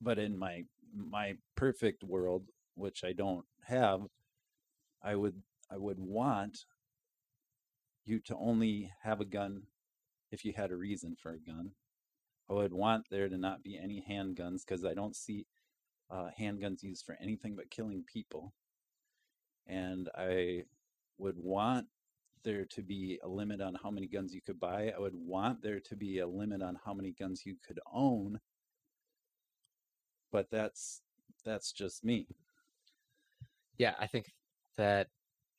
but 0.00 0.18
in 0.18 0.36
my 0.38 0.64
my 0.94 1.34
perfect 1.56 2.04
world, 2.04 2.44
which 2.74 3.02
I 3.04 3.12
don't 3.12 3.46
have, 3.64 4.02
I 5.02 5.16
would 5.16 5.42
I 5.70 5.78
would 5.78 5.98
want 5.98 6.64
you 8.04 8.20
to 8.20 8.36
only 8.36 8.92
have 9.02 9.20
a 9.20 9.24
gun 9.24 9.62
if 10.30 10.44
you 10.44 10.52
had 10.52 10.70
a 10.70 10.76
reason 10.76 11.16
for 11.20 11.32
a 11.32 11.38
gun. 11.40 11.70
I 12.50 12.54
would 12.54 12.72
want 12.72 13.06
there 13.10 13.28
to 13.28 13.38
not 13.38 13.62
be 13.62 13.78
any 13.78 14.04
handguns 14.08 14.62
because 14.66 14.84
I 14.84 14.94
don't 14.94 15.16
see 15.16 15.46
uh, 16.10 16.30
handguns 16.38 16.82
used 16.82 17.04
for 17.06 17.16
anything 17.20 17.54
but 17.54 17.70
killing 17.70 18.04
people. 18.12 18.52
And 19.66 20.08
I 20.16 20.64
would 21.20 21.36
want 21.38 21.86
there 22.42 22.64
to 22.64 22.82
be 22.82 23.18
a 23.22 23.28
limit 23.28 23.60
on 23.60 23.76
how 23.82 23.90
many 23.90 24.06
guns 24.06 24.34
you 24.34 24.40
could 24.40 24.58
buy. 24.58 24.92
I 24.96 24.98
would 24.98 25.14
want 25.14 25.62
there 25.62 25.80
to 25.80 25.96
be 25.96 26.18
a 26.18 26.26
limit 26.26 26.62
on 26.62 26.78
how 26.84 26.94
many 26.94 27.12
guns 27.12 27.42
you 27.44 27.56
could 27.66 27.78
own. 27.92 28.40
But 30.32 30.50
that's 30.50 31.02
that's 31.44 31.72
just 31.72 32.04
me. 32.04 32.26
Yeah, 33.76 33.94
I 33.98 34.06
think 34.06 34.32
that 34.76 35.08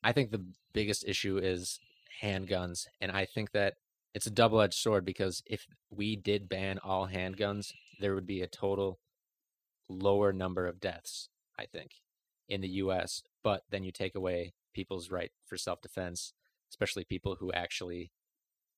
I 0.02 0.12
think 0.12 0.30
the 0.30 0.44
biggest 0.72 1.04
issue 1.06 1.38
is 1.38 1.78
handguns, 2.22 2.86
and 3.00 3.12
I 3.12 3.24
think 3.24 3.52
that 3.52 3.74
it's 4.14 4.26
a 4.26 4.30
double-edged 4.30 4.74
sword 4.74 5.04
because 5.04 5.42
if 5.46 5.66
we 5.90 6.16
did 6.16 6.48
ban 6.48 6.78
all 6.82 7.08
handguns, 7.08 7.72
there 8.00 8.14
would 8.14 8.26
be 8.26 8.42
a 8.42 8.46
total 8.46 8.98
lower 9.88 10.32
number 10.32 10.66
of 10.66 10.80
deaths. 10.80 11.28
I 11.58 11.66
think 11.66 11.92
in 12.48 12.60
the 12.60 12.68
U.S., 12.68 13.22
but 13.42 13.62
then 13.70 13.84
you 13.84 13.92
take 13.92 14.14
away 14.14 14.52
people's 14.72 15.10
right 15.10 15.32
for 15.46 15.56
self-defense, 15.56 16.32
especially 16.70 17.04
people 17.04 17.36
who 17.36 17.52
actually 17.52 18.10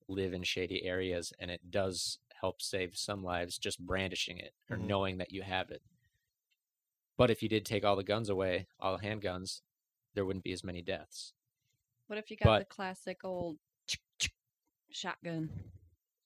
live 0.09 0.33
in 0.33 0.43
shady 0.43 0.85
areas, 0.85 1.33
and 1.39 1.51
it 1.51 1.71
does 1.71 2.19
help 2.41 2.61
save 2.61 2.97
some 2.97 3.23
lives 3.23 3.59
just 3.59 3.79
brandishing 3.81 4.39
it 4.39 4.53
or 4.71 4.77
Mhm. 4.77 4.87
knowing 4.87 5.19
that 5.19 5.33
you 5.33 5.43
have 5.43 5.71
it. 5.71 5.83
But 7.17 7.31
if 7.31 7.43
you 7.43 7.49
did 7.49 7.65
take 7.65 7.85
all 7.85 7.97
the 7.97 8.05
guns 8.05 8.29
away, 8.29 8.67
all 8.81 8.97
the 8.97 9.05
handguns, 9.05 9.61
there 10.15 10.25
wouldn't 10.25 10.45
be 10.45 10.53
as 10.53 10.65
many 10.65 10.83
deaths. 10.83 11.33
What 12.07 12.19
if 12.19 12.31
you 12.31 12.37
got 12.37 12.59
the 12.59 12.65
classic 12.65 13.25
old 13.25 13.59
shotgun 14.91 15.51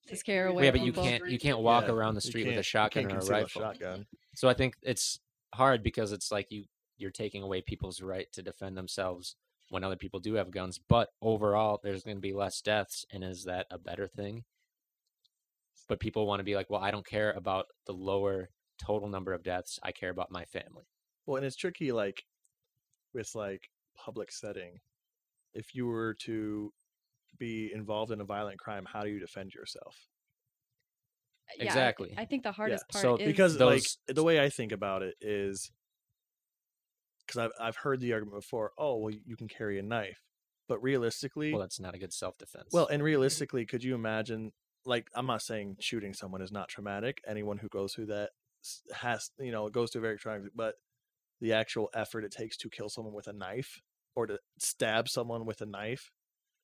to 0.06 0.16
scare 0.16 0.46
away? 0.46 0.64
yeah, 0.64 0.70
but 0.70 0.80
you 0.80 0.92
can't 0.92 1.28
you 1.28 1.38
can't 1.38 1.60
walk 1.60 1.84
Yeah, 1.84 1.90
around 1.92 2.14
the 2.14 2.20
street 2.20 2.46
with 2.46 2.58
a 2.58 2.62
shotgun 2.62 3.04
or 3.04 3.08
a 3.08 3.12
conceal 3.12 3.30
rifle. 3.30 3.62
shotgun. 3.62 4.06
So 4.34 4.48
I 4.48 4.54
think 4.54 4.76
it's 4.82 5.20
hard 5.54 5.82
because 5.82 6.12
it's 6.12 6.30
like 6.32 6.50
you 6.50 6.64
you're 6.96 7.10
taking 7.10 7.42
away 7.42 7.62
people's 7.62 8.00
right 8.02 8.30
to 8.32 8.42
defend 8.42 8.76
themselves 8.76 9.36
when 9.70 9.84
other 9.84 9.96
people 9.96 10.20
do 10.20 10.34
have 10.34 10.50
guns. 10.50 10.78
But 10.88 11.08
overall, 11.20 11.80
there's 11.82 12.02
going 12.02 12.16
to 12.16 12.20
be 12.22 12.32
less 12.32 12.60
deaths, 12.60 13.04
and 13.12 13.22
is 13.22 13.44
that 13.44 13.66
a 13.70 13.78
better 13.78 14.06
thing? 14.08 14.44
But 15.88 16.00
people 16.00 16.26
want 16.26 16.40
to 16.40 16.44
be 16.44 16.54
like, 16.54 16.68
well, 16.68 16.82
I 16.82 16.90
don't 16.90 17.06
care 17.06 17.32
about 17.32 17.66
the 17.86 17.92
lower 17.92 18.50
total 18.78 19.08
number 19.08 19.32
of 19.32 19.42
deaths. 19.42 19.78
I 19.82 19.92
care 19.92 20.10
about 20.10 20.30
my 20.30 20.44
family. 20.44 20.84
Well, 21.26 21.36
and 21.36 21.46
it's 21.46 21.56
tricky, 21.56 21.92
like 21.92 22.22
with 23.14 23.30
like 23.34 23.62
public 23.96 24.30
setting. 24.32 24.78
If 25.54 25.74
you 25.74 25.86
were 25.86 26.14
to 26.24 26.72
be 27.38 27.70
involved 27.74 28.12
in 28.12 28.20
a 28.20 28.24
violent 28.24 28.58
crime, 28.58 28.86
how 28.90 29.02
do 29.02 29.08
you 29.08 29.18
defend 29.18 29.54
yourself? 29.54 29.96
Uh, 31.50 31.54
yeah, 31.58 31.64
I- 31.64 31.66
Exactly. 31.66 32.14
I, 32.16 32.24
think 32.26 32.42
the 32.42 32.52
hardest 32.52 32.88
part 32.90 33.02
so 33.02 33.16
is 33.16 33.26
because 33.26 33.56
Those- 33.56 33.96
like 34.06 34.16
the 34.16 34.22
way 34.24 34.40
I 34.40 34.50
think 34.50 34.72
about 34.72 35.02
it 35.02 35.14
is 35.20 35.70
because 37.28 37.38
I've 37.38 37.52
I've 37.60 37.76
heard 37.76 38.00
the 38.00 38.12
argument 38.12 38.40
before. 38.40 38.72
Oh, 38.78 38.96
well, 38.96 39.14
you 39.24 39.36
can 39.36 39.48
carry 39.48 39.78
a 39.78 39.82
knife, 39.82 40.22
but 40.66 40.82
realistically, 40.82 41.52
Well, 41.52 41.60
that's 41.60 41.78
not 41.78 41.94
a 41.94 41.98
good 41.98 42.12
self 42.12 42.38
defense. 42.38 42.68
Well, 42.72 42.86
and 42.86 43.02
realistically, 43.02 43.66
could 43.66 43.84
you 43.84 43.94
imagine? 43.94 44.52
Like, 44.84 45.08
I'm 45.14 45.26
not 45.26 45.42
saying 45.42 45.76
shooting 45.80 46.14
someone 46.14 46.40
is 46.40 46.50
not 46.52 46.68
traumatic. 46.68 47.20
Anyone 47.26 47.58
who 47.58 47.68
goes 47.68 47.94
through 47.94 48.06
that 48.06 48.30
has, 48.94 49.30
you 49.38 49.52
know, 49.52 49.68
goes 49.68 49.90
through 49.90 50.02
very 50.02 50.16
traumatic. 50.16 50.52
But 50.54 50.76
the 51.40 51.52
actual 51.52 51.90
effort 51.94 52.24
it 52.24 52.32
takes 52.32 52.56
to 52.58 52.70
kill 52.70 52.88
someone 52.88 53.14
with 53.14 53.26
a 53.26 53.32
knife 53.32 53.82
or 54.16 54.26
to 54.26 54.38
stab 54.58 55.08
someone 55.08 55.44
with 55.44 55.60
a 55.60 55.66
knife, 55.66 56.10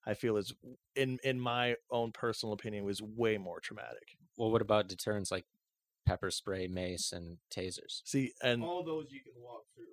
I 0.06 0.14
feel 0.14 0.36
is, 0.36 0.54
in 0.96 1.18
in 1.22 1.38
my 1.38 1.76
own 1.90 2.12
personal 2.12 2.54
opinion, 2.54 2.84
was 2.84 3.02
way 3.02 3.36
more 3.36 3.60
traumatic. 3.60 4.16
well, 4.38 4.50
what 4.50 4.62
about 4.62 4.88
deterrents 4.88 5.30
like 5.30 5.44
pepper 6.06 6.30
spray, 6.30 6.66
mace, 6.66 7.12
and 7.12 7.38
tasers? 7.54 8.00
See, 8.04 8.32
and 8.42 8.62
all 8.62 8.84
those 8.84 9.06
you 9.10 9.20
can 9.20 9.34
walk 9.36 9.64
through. 9.74 9.84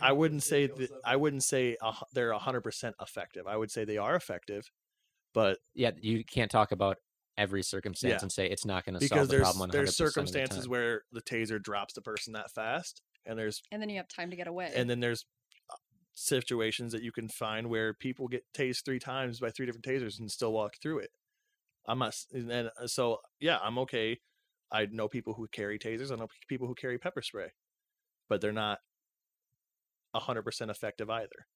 I 0.00 0.12
wouldn't 0.12 0.42
say 0.42 0.66
that 0.66 0.90
I 1.04 1.16
wouldn't 1.16 1.42
say 1.44 1.76
a 1.82 1.92
they're 2.12 2.32
hundred 2.32 2.62
percent 2.62 2.94
effective. 3.00 3.46
I 3.46 3.56
would 3.56 3.70
say 3.70 3.84
they 3.84 3.98
are 3.98 4.14
effective, 4.14 4.70
but 5.34 5.58
Yeah, 5.74 5.90
you 6.00 6.24
can't 6.24 6.50
talk 6.50 6.72
about 6.72 6.98
every 7.38 7.62
circumstance 7.62 8.10
Yeah. 8.12 8.18
and 8.22 8.30
say 8.32 8.46
it's 8.48 8.64
not 8.66 8.84
going 8.84 8.98
to 8.98 9.06
solve 9.06 9.28
the 9.28 9.38
problem 9.38 9.70
100% 9.70 9.72
there's 9.72 9.96
the 9.96 10.04
circumstances 10.06 10.64
time. 10.64 10.70
where 10.70 11.02
the 11.12 11.22
taser 11.22 11.60
drops 11.62 11.94
the 11.94 12.02
person 12.02 12.34
that 12.34 12.50
fast, 12.52 13.02
and 13.24 13.38
there's 13.38 13.62
and 13.70 13.80
then 13.80 13.88
you 13.88 13.96
have 13.96 14.08
time 14.08 14.30
to 14.30 14.36
get 14.36 14.46
away. 14.46 14.70
and 14.74 14.88
then 14.88 15.00
there's 15.00 15.24
uh, 15.70 15.76
situations 16.12 16.92
that 16.92 17.02
you 17.02 17.10
can 17.12 17.28
find 17.28 17.68
where 17.68 17.94
people 17.94 18.28
get 18.28 18.44
tased 18.54 18.84
three 18.84 18.98
times 18.98 19.40
by 19.40 19.50
three 19.50 19.66
different 19.66 19.84
tasers 19.84 20.18
and 20.18 20.30
still 20.30 20.52
walk 20.52 20.74
through 20.82 20.98
it. 20.98 21.10
I'm 21.86 21.98
not, 21.98 22.14
and 22.32 22.52
uh, 22.52 22.86
so 22.86 23.18
yeah, 23.40 23.58
I'm 23.62 23.78
okay. 23.78 24.18
I 24.70 24.86
know 24.90 25.08
people 25.08 25.34
who 25.34 25.48
carry 25.48 25.78
tasers. 25.78 26.12
I 26.12 26.16
know 26.16 26.28
people 26.48 26.66
who 26.66 26.74
carry 26.74 26.98
pepper 26.98 27.22
spray, 27.22 27.48
but 28.28 28.40
they're 28.40 28.52
not 28.52 28.78
hundred 30.20 30.42
percent 30.42 30.70
effective 30.70 31.10
either. 31.10 31.48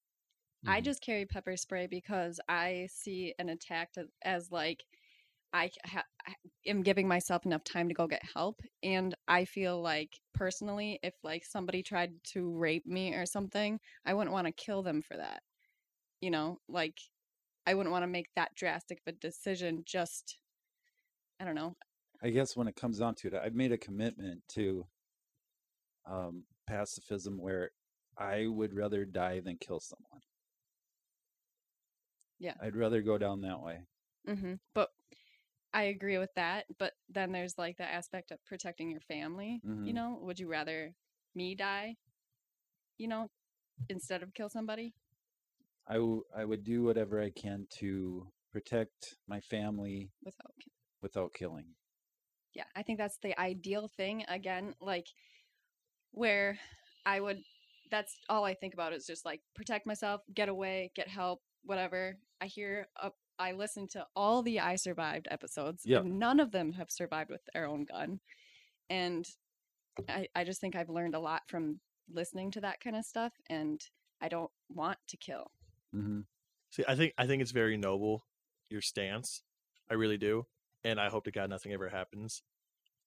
I 0.66 0.80
Mhm. 0.80 0.80
just 0.80 1.00
carry 1.02 1.26
pepper 1.26 1.56
spray 1.56 1.86
because 1.86 2.40
I 2.48 2.88
see 2.90 3.34
an 3.38 3.48
attack 3.48 3.90
as, 3.96 4.08
as 4.22 4.50
like 4.50 4.84
I 5.52 5.70
ha- 5.86 6.06
I 6.26 6.34
am 6.66 6.82
giving 6.82 7.08
myself 7.08 7.46
enough 7.46 7.64
time 7.64 7.88
to 7.88 7.94
go 7.94 8.06
get 8.08 8.22
help, 8.24 8.62
and 8.82 9.14
I 9.28 9.44
feel 9.46 9.80
like 9.82 10.20
personally, 10.34 11.00
if 11.02 11.14
like 11.24 11.44
somebody 11.44 11.82
tried 11.82 12.22
to 12.26 12.50
rape 12.56 12.86
me 12.86 13.14
or 13.14 13.26
something, 13.26 13.80
I 14.06 14.14
wouldn't 14.14 14.32
want 14.34 14.46
to 14.48 14.52
kill 14.52 14.82
them 14.82 15.02
for 15.02 15.16
that. 15.18 15.42
You 16.20 16.30
know, 16.32 16.60
like 16.68 17.00
I 17.66 17.74
wouldn't 17.74 17.92
want 17.92 18.04
to 18.04 18.08
make 18.08 18.34
that 18.36 18.54
drastic 18.56 19.00
of 19.06 19.14
a 19.14 19.18
decision. 19.18 19.84
Just 19.86 20.38
I 21.40 21.44
don't 21.44 21.54
know. 21.54 21.76
I 22.20 22.28
guess 22.30 22.54
when 22.56 22.68
it 22.68 22.76
comes 22.76 22.98
down 22.98 23.14
to 23.16 23.28
it, 23.28 23.34
I've 23.34 23.54
made 23.54 23.72
a 23.72 23.78
commitment 23.78 24.46
to 24.48 24.86
um, 26.04 26.44
pacifism 26.66 27.38
where 27.38 27.70
I 28.18 28.46
would 28.46 28.74
rather 28.74 29.04
die 29.04 29.40
than 29.40 29.56
kill 29.58 29.80
someone. 29.80 30.22
Yeah. 32.38 32.54
I'd 32.60 32.76
rather 32.76 33.02
go 33.02 33.18
down 33.18 33.40
that 33.42 33.60
way. 33.60 33.80
Mm-hmm. 34.28 34.54
But 34.74 34.90
I 35.72 35.84
agree 35.84 36.18
with 36.18 36.34
that. 36.34 36.66
But 36.78 36.94
then 37.08 37.32
there's 37.32 37.58
like 37.58 37.76
the 37.76 37.84
aspect 37.90 38.30
of 38.30 38.44
protecting 38.44 38.90
your 38.90 39.00
family. 39.00 39.60
You 39.64 39.92
Mhm. 39.92 39.94
know, 39.94 40.18
would 40.22 40.38
you 40.38 40.48
rather 40.48 40.94
me 41.34 41.54
die? 41.54 41.96
You 42.98 43.08
know, 43.08 43.30
instead 43.88 44.22
of 44.22 44.34
kill 44.34 44.48
somebody? 44.48 44.94
I, 45.88 45.94
w- 45.94 46.24
I 46.34 46.44
would 46.44 46.64
do 46.64 46.82
whatever 46.82 47.20
I 47.20 47.30
can 47.30 47.66
to 47.78 48.32
protect 48.52 49.16
my 49.28 49.40
family 49.40 50.10
without 50.24 50.54
without 51.02 51.34
killing. 51.34 51.74
yeah 52.54 52.64
i 52.74 52.82
think 52.82 52.98
that's 52.98 53.18
the 53.18 53.38
ideal 53.38 53.86
thing 53.86 54.24
again 54.28 54.74
like 54.80 55.06
where 56.12 56.58
i 57.04 57.20
would 57.20 57.42
that's 57.90 58.16
all 58.28 58.44
I 58.44 58.54
think 58.54 58.74
about 58.74 58.92
is 58.92 59.06
just 59.06 59.24
like 59.24 59.40
protect 59.54 59.86
myself, 59.86 60.22
get 60.34 60.48
away, 60.48 60.90
get 60.94 61.08
help, 61.08 61.42
whatever. 61.64 62.18
I 62.40 62.46
hear, 62.46 62.88
uh, 63.00 63.10
I 63.38 63.52
listen 63.52 63.86
to 63.88 64.06
all 64.14 64.42
the 64.42 64.60
I 64.60 64.76
survived 64.76 65.28
episodes. 65.30 65.82
Yeah. 65.84 66.02
none 66.04 66.40
of 66.40 66.52
them 66.52 66.72
have 66.72 66.90
survived 66.90 67.30
with 67.30 67.42
their 67.52 67.66
own 67.66 67.84
gun, 67.84 68.20
and 68.90 69.26
I 70.08 70.28
I 70.34 70.44
just 70.44 70.60
think 70.60 70.74
I've 70.76 70.88
learned 70.88 71.14
a 71.14 71.20
lot 71.20 71.42
from 71.48 71.80
listening 72.12 72.50
to 72.52 72.60
that 72.62 72.80
kind 72.80 72.96
of 72.96 73.04
stuff, 73.04 73.32
and 73.48 73.80
I 74.20 74.28
don't 74.28 74.50
want 74.68 74.98
to 75.08 75.16
kill. 75.16 75.50
hmm 75.92 76.20
See, 76.70 76.84
I 76.86 76.94
think 76.96 77.14
I 77.16 77.26
think 77.26 77.42
it's 77.42 77.52
very 77.52 77.76
noble 77.76 78.26
your 78.70 78.80
stance. 78.82 79.42
I 79.90 79.94
really 79.94 80.18
do, 80.18 80.46
and 80.84 81.00
I 81.00 81.08
hope 81.08 81.24
to 81.24 81.30
God 81.30 81.48
nothing 81.50 81.72
ever 81.72 81.88
happens. 81.88 82.42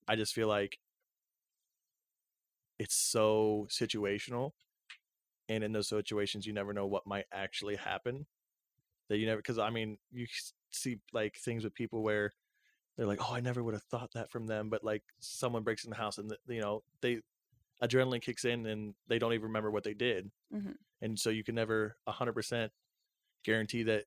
I 0.07 0.15
just 0.15 0.33
feel 0.33 0.47
like 0.47 0.79
it's 2.79 2.95
so 2.95 3.67
situational, 3.69 4.53
and 5.49 5.63
in 5.63 5.73
those 5.73 5.89
situations, 5.89 6.47
you 6.47 6.53
never 6.53 6.73
know 6.73 6.87
what 6.87 7.07
might 7.07 7.27
actually 7.33 7.77
happen. 7.77 8.27
That 9.09 9.17
you 9.17 9.25
never, 9.25 9.39
because 9.39 9.59
I 9.59 9.69
mean, 9.71 9.97
you 10.11 10.27
see 10.71 11.01
like 11.13 11.37
things 11.37 11.63
with 11.63 11.73
people 11.73 12.03
where 12.03 12.31
they're 12.97 13.07
like, 13.07 13.19
"Oh, 13.21 13.33
I 13.35 13.41
never 13.41 13.63
would 13.63 13.73
have 13.75 13.83
thought 13.83 14.13
that 14.13 14.31
from 14.31 14.47
them," 14.47 14.69
but 14.69 14.83
like 14.83 15.03
someone 15.19 15.63
breaks 15.63 15.83
in 15.85 15.91
the 15.91 15.97
house 15.97 16.17
and 16.19 16.29
th- 16.31 16.41
you 16.47 16.61
know 16.61 16.83
they 17.01 17.21
adrenaline 17.83 18.21
kicks 18.21 18.45
in 18.45 18.65
and 18.67 18.95
they 19.07 19.19
don't 19.19 19.33
even 19.33 19.45
remember 19.47 19.71
what 19.71 19.83
they 19.85 19.93
did, 19.95 20.31
Mhm. 20.51 20.73
and 21.01 21.19
so 21.19 21.29
you 21.31 21.43
can 21.43 21.55
never 21.55 21.97
hundred 22.07 22.33
percent 22.33 22.73
guarantee 23.43 23.83
that 23.83 24.05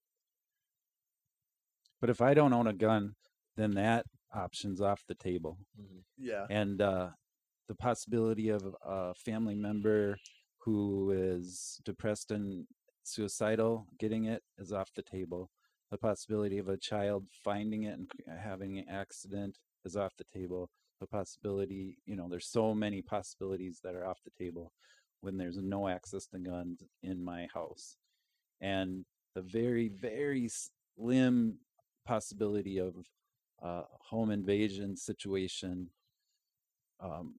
But 2.00 2.10
if 2.10 2.20
I 2.20 2.34
don't 2.34 2.52
own 2.52 2.66
a 2.66 2.72
gun, 2.72 3.16
then 3.56 3.72
that 3.72 4.06
option's 4.32 4.80
off 4.80 5.06
the 5.06 5.14
table. 5.14 5.58
Yeah. 6.16 6.48
And 6.48 6.80
uh, 6.80 7.12
the 7.68 7.74
possibility 7.74 8.48
of 8.50 8.76
a 8.82 9.14
family 9.14 9.54
member 9.54 10.18
who 10.64 11.10
is 11.10 11.80
depressed 11.84 12.30
and 12.30 12.66
suicidal 13.02 13.86
getting 13.98 14.26
it 14.26 14.42
is 14.58 14.72
off 14.72 14.90
the 14.94 15.02
table. 15.02 15.50
The 15.90 15.98
possibility 15.98 16.58
of 16.58 16.68
a 16.68 16.76
child 16.76 17.26
finding 17.44 17.82
it 17.84 17.98
and 17.98 18.08
having 18.40 18.78
an 18.78 18.86
accident 18.88 19.58
is 19.84 19.96
off 19.96 20.12
the 20.16 20.24
table. 20.32 20.70
The 21.00 21.06
possibility, 21.06 21.98
you 22.06 22.16
know, 22.16 22.28
there's 22.30 22.46
so 22.46 22.74
many 22.74 23.02
possibilities 23.02 23.80
that 23.82 23.94
are 23.94 24.06
off 24.06 24.20
the 24.24 24.44
table 24.44 24.72
when 25.20 25.36
there's 25.36 25.58
no 25.58 25.88
access 25.88 26.26
to 26.28 26.38
guns 26.38 26.82
in 27.02 27.22
my 27.22 27.48
house. 27.52 27.96
And 28.60 29.04
the 29.34 29.42
very, 29.42 29.88
very 29.88 30.48
slim 30.96 31.58
possibility 32.06 32.78
of 32.78 32.94
uh, 33.62 33.82
home 34.00 34.30
invasion 34.30 34.96
situation, 34.96 35.88
um, 37.00 37.34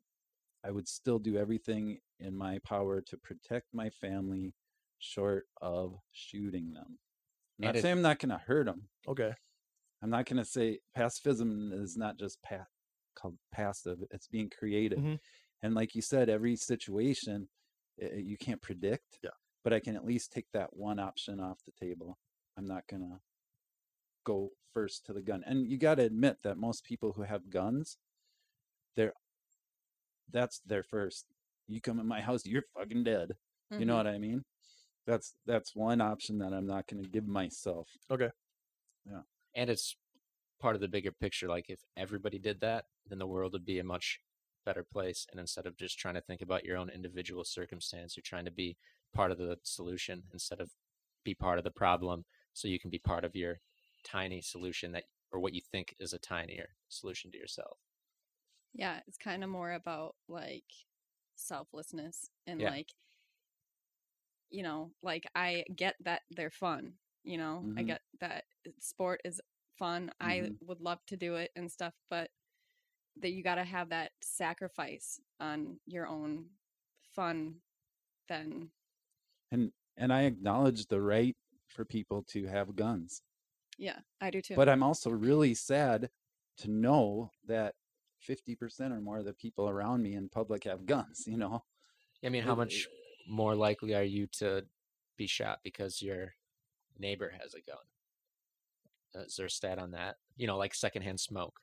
I 0.66 0.72
would 0.72 0.88
still 0.88 1.20
do 1.20 1.38
everything 1.38 2.00
in 2.24 2.36
my 2.36 2.60
power 2.66 3.02
to 3.02 3.18
protect 3.18 3.68
my 3.74 3.90
family, 3.90 4.54
short 5.00 5.46
of 5.62 5.96
shooting 6.12 6.74
them. 6.74 6.98
I'm 7.60 7.66
not 7.68 7.76
it- 7.76 7.82
saying 7.82 7.98
I'm 7.98 8.02
not 8.02 8.20
going 8.20 8.30
to 8.32 8.38
hurt 8.46 8.66
them. 8.66 8.90
Okay. 9.08 9.34
I'm 10.02 10.10
not 10.10 10.26
going 10.26 10.38
to 10.38 10.46
say 10.46 10.80
pacifism 10.96 11.72
is 11.74 11.96
not 11.96 12.18
just 12.18 12.42
pa- 12.44 12.66
called 13.16 13.38
passive; 13.52 14.00
it's 14.12 14.28
being 14.28 14.50
creative. 14.50 15.00
Mhm. 15.00 15.20
And 15.62 15.74
like 15.74 15.96
you 15.96 16.02
said, 16.02 16.30
every 16.30 16.56
situation 16.58 17.48
uh, 18.02 18.16
you 18.16 18.38
can't 18.38 18.62
predict. 18.62 19.20
Yeah. 19.24 19.30
But 19.64 19.72
I 19.72 19.80
can 19.80 19.96
at 19.96 20.04
least 20.04 20.32
take 20.34 20.48
that 20.52 20.76
one 20.76 21.00
option 21.00 21.40
off 21.40 21.60
the 21.66 21.72
table. 21.72 22.18
I'm 22.58 22.68
not 22.68 22.84
gonna 22.90 23.22
go 24.26 24.50
first 24.74 25.06
to 25.06 25.14
the 25.14 25.22
gun. 25.22 25.44
And 25.46 25.70
you 25.70 25.78
got 25.78 25.96
to 25.96 26.04
admit 26.04 26.38
that 26.44 26.58
most 26.58 26.84
people 26.84 27.14
who 27.14 27.22
have 27.22 27.50
guns, 27.50 27.98
they're 28.96 29.14
that's 30.32 30.60
their 30.66 30.84
first. 30.84 31.28
You 31.68 31.82
come 31.82 32.00
in 32.00 32.08
my 32.08 32.22
house, 32.22 32.46
you're 32.46 32.64
fucking 32.76 33.04
dead. 33.04 33.32
You 33.78 33.86
know 33.86 33.96
Mhm. 33.96 33.98
what 33.98 34.08
I 34.08 34.18
mean? 34.20 34.44
That's 35.06 35.36
that's 35.46 35.76
one 35.76 36.02
option 36.02 36.38
that 36.40 36.54
I'm 36.54 36.68
not 36.68 36.88
going 36.88 37.04
to 37.04 37.10
give 37.10 37.28
myself. 37.28 37.90
Okay. 38.10 38.32
Yeah. 39.06 39.22
And 39.56 39.70
it's 39.70 39.96
part 40.60 40.76
of 40.76 40.82
the 40.82 40.88
bigger 40.88 41.12
picture. 41.12 41.48
Like 41.48 41.70
if 41.70 41.82
everybody 41.98 42.40
did 42.40 42.62
that, 42.62 42.86
then 43.08 43.20
the 43.20 43.28
world 43.28 43.54
would 43.54 43.66
be 43.66 43.80
a 43.80 43.84
much 43.84 44.20
better 44.66 44.84
place. 44.84 45.28
And 45.32 45.40
instead 45.40 45.66
of 45.66 45.78
just 45.78 46.00
trying 46.00 46.16
to 46.16 46.22
think 46.22 46.42
about 46.42 46.64
your 46.66 46.78
own 46.78 46.90
individual 46.90 47.44
circumstance, 47.44 48.16
you're 48.16 48.24
trying 48.24 48.46
to 48.46 48.52
be 48.52 48.78
part 49.14 49.32
of 49.32 49.38
the 49.38 49.58
solution 49.64 50.24
instead 50.34 50.62
of 50.62 50.72
be 51.24 51.34
part 51.36 51.58
of 51.58 51.64
the 51.64 51.72
problem. 51.72 52.26
So 52.54 52.68
you 52.68 52.80
can 52.80 52.90
be 52.90 53.00
part 53.00 53.26
of 53.26 53.36
your 53.36 53.60
tiny 54.04 54.42
solution 54.42 54.92
that, 54.94 55.06
or 55.32 55.40
what 55.40 55.54
you 55.54 55.62
think 55.72 55.96
is 56.00 56.14
a 56.14 56.20
tinier 56.20 56.70
solution 56.90 57.32
to 57.32 57.38
yourself. 57.38 57.80
Yeah, 58.74 59.02
it's 59.08 59.18
kind 59.18 59.44
of 59.44 59.50
more 59.50 59.72
about 59.74 60.16
like 60.28 60.66
selflessness 61.44 62.30
and 62.48 62.62
Yeah. 62.62 62.74
like 62.74 62.94
you 64.50 64.64
know, 64.64 64.92
like 65.02 65.26
I 65.36 65.66
get 65.76 65.96
that 66.02 66.22
they're 66.32 66.52
fun, 66.52 66.96
you 67.24 67.38
know. 67.38 67.70
I 67.76 67.84
Mhm. 67.84 67.84
get 67.84 68.02
that 68.20 68.46
sport 68.80 69.22
is 69.26 69.42
fun. 69.78 70.12
I 70.20 70.50
Mhm. 70.50 70.58
would 70.62 70.82
love 70.82 71.00
to 71.08 71.18
do 71.18 71.36
it 71.36 71.52
and 71.56 71.72
stuff, 71.72 71.94
but 72.10 72.30
that 73.18 73.32
you 73.32 73.44
got 73.44 73.56
to 73.56 73.66
have 73.66 73.90
that 73.90 74.14
sacrifice 74.24 75.22
on 75.40 75.80
your 75.88 76.08
own 76.08 76.52
fun 77.16 77.62
then 78.30 78.72
And 79.52 79.72
and 79.96 80.12
I 80.12 80.24
acknowledge 80.24 80.88
the 80.88 81.02
right 81.02 81.38
for 81.70 81.86
people 81.86 82.24
to 82.24 82.46
have 82.48 82.76
guns. 82.76 83.24
yeah, 83.78 84.02
I 84.22 84.30
do 84.32 84.42
too. 84.42 84.56
But 84.56 84.70
I'm 84.70 84.82
also 84.84 85.10
really 85.12 85.54
sad 85.54 86.10
to 86.58 86.70
know 86.70 87.32
that 87.46 87.76
50% 88.28 88.92
or 88.92 89.02
more 89.02 89.20
of 89.20 89.26
the 89.26 89.34
people 89.34 89.70
around 89.70 90.02
me 90.02 90.14
in 90.16 90.30
public 90.30 90.64
have 90.64 90.86
guns, 90.86 91.24
you 91.28 91.38
know. 91.38 91.64
I 92.24 92.30
mean, 92.30 92.44
how 92.44 92.56
much 92.56 92.88
more 93.28 93.56
likely 93.56 93.94
are 93.96 94.04
you 94.04 94.28
to 94.40 94.66
be 95.18 95.28
shot 95.28 95.60
because 95.64 96.02
your 96.02 96.34
neighbor 96.98 97.34
has 97.42 97.54
a 97.54 97.62
gun? 97.62 99.26
Is 99.26 99.36
there 99.36 99.46
a 99.46 99.50
stat 99.50 99.78
on 99.78 99.92
that? 99.92 100.16
You 100.38 100.48
know, 100.48 100.58
like 100.58 100.74
secondhand 100.74 101.20
smoke. 101.20 101.60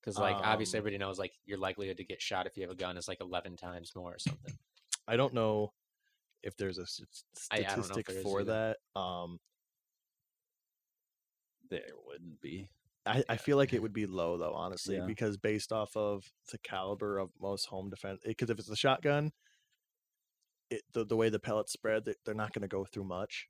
Because, 0.00 0.18
like, 0.18 0.36
obviously, 0.36 0.78
Um, 0.78 0.82
everybody 0.82 0.98
knows, 0.98 1.18
like, 1.18 1.32
your 1.46 1.58
likelihood 1.58 1.96
to 1.96 2.04
get 2.04 2.22
shot 2.22 2.46
if 2.46 2.56
you 2.56 2.62
have 2.62 2.70
a 2.70 2.76
gun 2.76 2.96
is 2.96 3.08
like 3.08 3.20
11 3.20 3.56
times 3.56 3.92
more 3.96 4.14
or 4.14 4.18
something. 4.18 4.56
I 5.08 5.16
don't 5.16 5.34
know 5.34 5.72
if 6.42 6.56
there's 6.56 6.78
a 6.78 6.86
don't 7.50 7.66
know 7.66 7.78
if 7.80 7.84
statistic 7.84 8.22
for 8.22 8.44
that. 8.44 8.76
Um, 8.94 9.40
There 11.68 11.82
wouldn't 12.06 12.40
be. 12.40 12.70
I, 13.06 13.22
I 13.28 13.36
feel 13.36 13.56
like 13.56 13.72
it 13.72 13.80
would 13.82 13.92
be 13.92 14.06
low 14.06 14.36
though, 14.36 14.54
honestly, 14.54 14.96
Yeah. 14.96 15.06
because 15.06 15.36
based 15.36 15.72
off 15.72 15.96
of 15.96 16.24
the 16.50 16.58
caliber 16.58 17.18
of 17.18 17.30
most 17.40 17.66
home 17.66 17.88
defense, 17.90 18.20
because 18.24 18.50
if 18.50 18.58
it's 18.58 18.68
a 18.70 18.76
shotgun, 18.76 19.32
it 20.70 20.82
the, 20.92 21.04
the 21.04 21.16
way 21.16 21.28
the 21.28 21.38
pellets 21.38 21.72
spread, 21.72 22.04
they, 22.04 22.14
they're 22.24 22.34
not 22.34 22.52
going 22.52 22.62
to 22.62 22.68
go 22.68 22.84
through 22.84 23.04
much. 23.04 23.48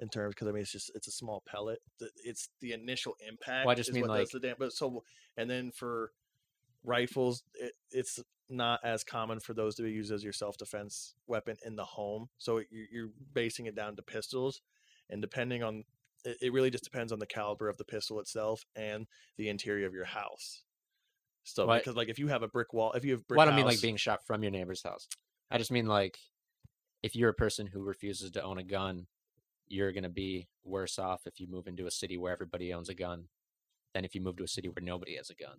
In 0.00 0.08
terms, 0.08 0.34
because 0.34 0.48
I 0.48 0.50
mean, 0.50 0.62
it's 0.62 0.72
just 0.72 0.90
it's 0.96 1.06
a 1.06 1.12
small 1.12 1.44
pellet. 1.46 1.78
The- 2.00 2.10
It's 2.24 2.48
the 2.60 2.72
initial 2.72 3.14
impact. 3.28 3.68
I 3.68 3.74
just 3.76 3.90
is 3.90 3.94
mean, 3.94 4.02
what 4.02 4.10
like- 4.18 4.30
the 4.30 4.40
dam- 4.40 4.56
But 4.58 4.72
so, 4.72 5.04
and 5.36 5.48
then 5.48 5.70
for 5.70 6.10
rifles, 6.82 7.44
it, 7.54 7.74
it's 7.92 8.18
not 8.48 8.80
as 8.82 9.04
common 9.04 9.38
for 9.38 9.54
those 9.54 9.76
to 9.76 9.82
be 9.84 9.92
used 9.92 10.10
as 10.10 10.24
your 10.24 10.32
self 10.32 10.56
defense 10.58 11.14
weapon 11.28 11.56
in 11.64 11.76
the 11.76 11.84
home. 11.84 12.30
So 12.38 12.58
you- 12.58 12.88
you're 12.90 13.10
basing 13.32 13.66
it 13.66 13.76
down 13.76 13.94
to 13.94 14.02
pistols, 14.02 14.60
and 15.08 15.22
depending 15.22 15.62
on 15.62 15.84
it, 16.24 16.38
it 16.40 16.52
really 16.52 16.70
just 16.70 16.84
depends 16.84 17.12
on 17.12 17.18
the 17.18 17.26
caliber 17.26 17.68
of 17.68 17.76
the 17.76 17.84
pistol 17.84 18.20
itself 18.20 18.64
and 18.76 19.06
the 19.36 19.48
interior 19.48 19.86
of 19.86 19.94
your 19.94 20.04
house. 20.04 20.62
So 21.44 21.66
because 21.66 21.96
like 21.96 22.08
if 22.08 22.18
you 22.18 22.28
have 22.28 22.42
a 22.42 22.48
brick 22.48 22.72
wall, 22.72 22.92
if 22.92 23.04
you 23.04 23.12
have 23.12 23.26
brick 23.26 23.38
Well, 23.38 23.46
I 23.46 23.50
don't 23.50 23.56
mean 23.56 23.66
like 23.66 23.82
being 23.82 23.96
shot 23.96 24.24
from 24.26 24.42
your 24.42 24.52
neighbor's 24.52 24.82
house. 24.82 25.08
I 25.50 25.58
just 25.58 25.72
mean 25.72 25.86
like 25.86 26.16
if 27.02 27.16
you're 27.16 27.30
a 27.30 27.34
person 27.34 27.66
who 27.66 27.82
refuses 27.82 28.30
to 28.32 28.42
own 28.42 28.58
a 28.58 28.64
gun, 28.64 29.06
you're 29.66 29.92
going 29.92 30.04
to 30.04 30.08
be 30.08 30.48
worse 30.64 30.98
off 30.98 31.22
if 31.26 31.40
you 31.40 31.46
move 31.48 31.66
into 31.66 31.86
a 31.86 31.90
city 31.90 32.16
where 32.16 32.32
everybody 32.32 32.72
owns 32.72 32.88
a 32.88 32.94
gun 32.94 33.24
than 33.94 34.04
if 34.04 34.14
you 34.14 34.20
move 34.20 34.36
to 34.36 34.44
a 34.44 34.48
city 34.48 34.68
where 34.68 34.82
nobody 34.82 35.16
has 35.16 35.30
a 35.30 35.34
gun. 35.34 35.58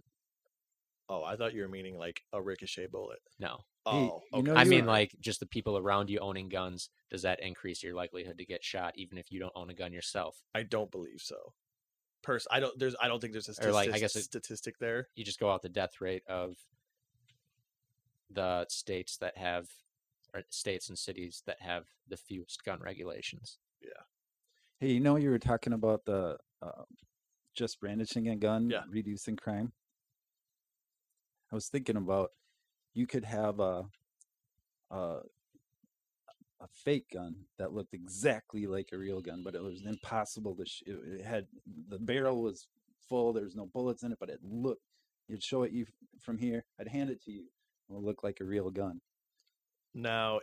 Oh, 1.10 1.24
I 1.24 1.36
thought 1.36 1.54
you 1.54 1.62
were 1.62 1.68
meaning 1.68 1.98
like 1.98 2.22
a 2.32 2.42
ricochet 2.42 2.88
bullet. 2.88 3.20
No. 3.40 3.60
Hey, 3.86 3.92
Oh, 3.92 4.22
you 4.32 4.40
okay. 4.40 4.52
know 4.52 4.56
I 4.56 4.64
mean 4.64 4.86
like 4.86 5.16
just 5.20 5.40
the 5.42 5.46
people 5.46 5.78
around 5.78 6.10
you 6.10 6.20
owning 6.20 6.48
guns, 6.50 6.90
does 7.10 7.22
that 7.24 7.42
increase 7.42 7.84
your 7.84 7.94
likelihood 7.94 8.38
to 8.38 8.46
get 8.46 8.64
shot 8.64 8.94
even 8.96 9.18
if 9.18 9.32
you 9.32 9.40
don't 9.40 9.52
own 9.56 9.70
a 9.70 9.74
gun 9.74 9.92
yourself? 9.92 10.42
I 10.56 10.64
don't 10.64 10.90
believe 10.92 11.22
so. 11.22 11.54
Pers- 12.22 12.48
I 12.50 12.62
don't. 12.62 12.78
There's. 12.80 12.96
I 13.02 13.10
don't 13.10 13.20
think 13.20 13.34
there's 13.34 13.50
a 13.50 13.68
Or, 13.68 13.74
like, 13.74 13.92
I 13.92 14.00
guess 14.00 14.16
it- 14.16 14.24
statistic 14.24 14.78
there. 14.80 15.10
You 15.16 15.26
just 15.26 15.40
go 15.42 15.52
out 15.52 15.62
the 15.62 15.68
death 15.68 16.00
rate 16.00 16.24
of 16.28 16.56
the 18.30 18.66
states 18.70 19.18
that 19.18 19.38
have 19.38 19.70
or 20.34 20.44
states 20.50 20.88
and 20.90 20.98
cities 20.98 21.44
that 21.46 21.62
have 21.62 21.86
the 22.08 22.16
fewest 22.18 22.64
gun 22.64 22.80
regulations. 22.80 23.60
Yeah. 23.82 23.90
Hey, 24.80 24.92
you 24.94 25.00
know 25.02 25.18
you 25.18 25.30
were 25.30 25.38
talking 25.40 25.74
about 25.74 26.06
the 26.06 26.38
uh, 26.62 26.84
just 27.54 27.80
brandishing 27.82 28.30
a 28.30 28.36
gun, 28.38 28.70
Yeah. 28.70 28.84
reducing 28.90 29.36
crime. 29.36 29.74
I 31.52 31.56
was 31.56 31.68
thinking 31.68 31.98
about 31.98 32.32
you 32.94 33.08
could 33.08 33.26
have 33.26 33.60
a 33.60 33.86
a 34.92 35.20
a 36.62 36.68
fake 36.86 37.10
gun 37.12 37.36
that 37.58 37.74
looked 37.74 37.94
exactly 37.94 38.68
like 38.68 38.90
a 38.94 38.98
real 38.98 39.20
gun, 39.22 39.42
but 39.44 39.56
it 39.56 39.62
was 39.64 39.82
impossible 39.86 40.56
to. 40.56 40.66
Sh- 40.66 40.84
it, 40.86 40.98
it 41.20 41.26
had 41.26 41.48
the 41.90 42.00
barrel 42.00 42.42
was 42.42 42.68
full. 43.10 43.34
There 43.34 43.44
was 43.44 43.56
no 43.56 43.66
bullets 43.66 44.04
in 44.04 44.12
it, 44.12 44.18
but 44.20 44.30
it 44.30 44.40
looked. 44.44 44.82
You'd 45.28 45.44
show 45.44 45.64
it 45.64 45.72
you 45.72 45.86
from 46.22 46.38
here. 46.38 46.64
I'd 46.80 46.88
hand 46.88 47.10
it 47.10 47.22
to 47.24 47.32
you. 47.32 47.42
It 47.90 47.94
would 47.94 48.04
look 48.04 48.24
like 48.24 48.40
a 48.40 48.46
real 48.46 48.70
gun. 48.70 49.02
Now, 49.94 50.40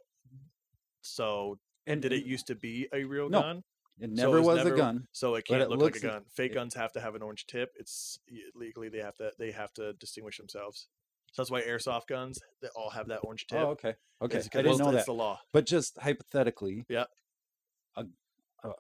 so 1.01 1.59
And 1.87 2.03
did 2.03 2.13
it 2.13 2.25
used 2.25 2.47
to 2.49 2.55
be 2.55 2.89
a 2.93 3.05
real 3.05 3.29
No, 3.29 3.41
gun? 3.41 3.65
It 3.99 4.11
So 4.17 4.23
never 4.25 4.39
it's 4.39 4.47
was 4.47 4.57
never- 4.59 4.75
a 4.75 4.77
gun. 4.77 5.07
So 5.13 5.35
it 5.35 5.45
can't 5.47 5.63
it 5.63 5.69
look 5.71 5.81
like 5.81 5.97
a 5.97 6.01
gun. 6.01 6.25
Fake 6.35 6.53
it- 6.53 6.55
guns 6.55 6.75
have 6.75 6.93
to 6.93 7.01
have 7.01 7.15
an 7.15 7.23
orange 7.23 7.47
tip. 7.47 7.73
It's 7.79 8.19
legally 8.55 8.89
they 8.89 8.99
have 8.99 9.17
to 9.17 9.33
they 9.39 9.53
have 9.53 9.73
to 9.75 9.93
distinguish 9.95 10.37
themselves. 10.39 10.89
So 11.33 11.43
that's 11.43 11.51
why 11.51 11.63
airsoft 11.63 12.07
guns 12.09 12.39
they 12.61 12.69
all 12.77 12.91
have 12.91 13.09
that 13.09 13.21
orange 13.23 13.47
tip. 13.47 13.59
Oh, 13.59 13.71
okay. 13.71 13.95
Okay. 14.23 14.43
I 14.55 14.63
didn't 14.63 14.79
know 14.79 14.93
that. 14.93 15.07
the 15.07 15.13
law. 15.15 15.41
But 15.53 15.67
just 15.67 15.99
hypothetically, 15.99 16.85
yeah, 16.89 17.05
a, 17.97 18.05
a, 18.65 18.69
a 18.69 18.73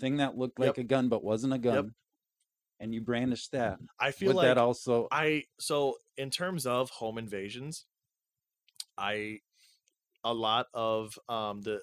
thing 0.00 0.18
that 0.18 0.36
looked 0.36 0.58
Yep. 0.58 0.66
like 0.66 0.78
a 0.78 0.84
gun 0.84 1.08
but 1.08 1.24
wasn't 1.24 1.52
a 1.52 1.58
gun, 1.58 1.94
and 2.80 2.94
you 2.94 3.00
brandished 3.00 3.52
that. 3.52 3.78
I 3.98 4.12
feel 4.12 4.34
like 4.34 4.46
that 4.46 4.58
also? 4.58 5.08
I 5.10 5.44
so 5.58 5.96
in 6.16 6.30
terms 6.30 6.66
of 6.66 6.90
home 6.90 7.18
invasions, 7.18 7.86
I 8.96 9.40
a 10.24 10.32
lot 10.32 10.66
of 10.74 11.18
um 11.28 11.62
the 11.62 11.80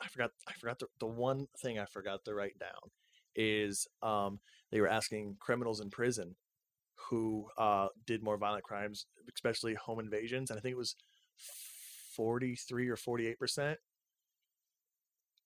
I 0.00 0.08
forgot 0.08 0.30
I 0.48 0.52
forgot 0.54 0.78
the, 0.78 0.86
the 1.00 1.06
one 1.06 1.46
thing 1.58 1.78
I 1.78 1.86
forgot 1.86 2.24
to 2.24 2.34
write 2.34 2.58
down 2.58 2.90
is 3.34 3.86
um 4.02 4.40
they 4.70 4.80
were 4.80 4.88
asking 4.88 5.36
criminals 5.40 5.80
in 5.80 5.90
prison 5.90 6.36
who 7.10 7.46
uh 7.58 7.88
did 8.06 8.22
more 8.22 8.36
violent 8.36 8.64
crimes, 8.64 9.06
especially 9.34 9.74
home 9.74 10.00
invasions, 10.00 10.50
and 10.50 10.58
I 10.58 10.60
think 10.60 10.72
it 10.74 10.78
was 10.78 10.96
forty 12.16 12.54
three 12.56 12.88
or 12.88 12.96
forty 12.96 13.26
eight 13.26 13.38
percent. 13.38 13.78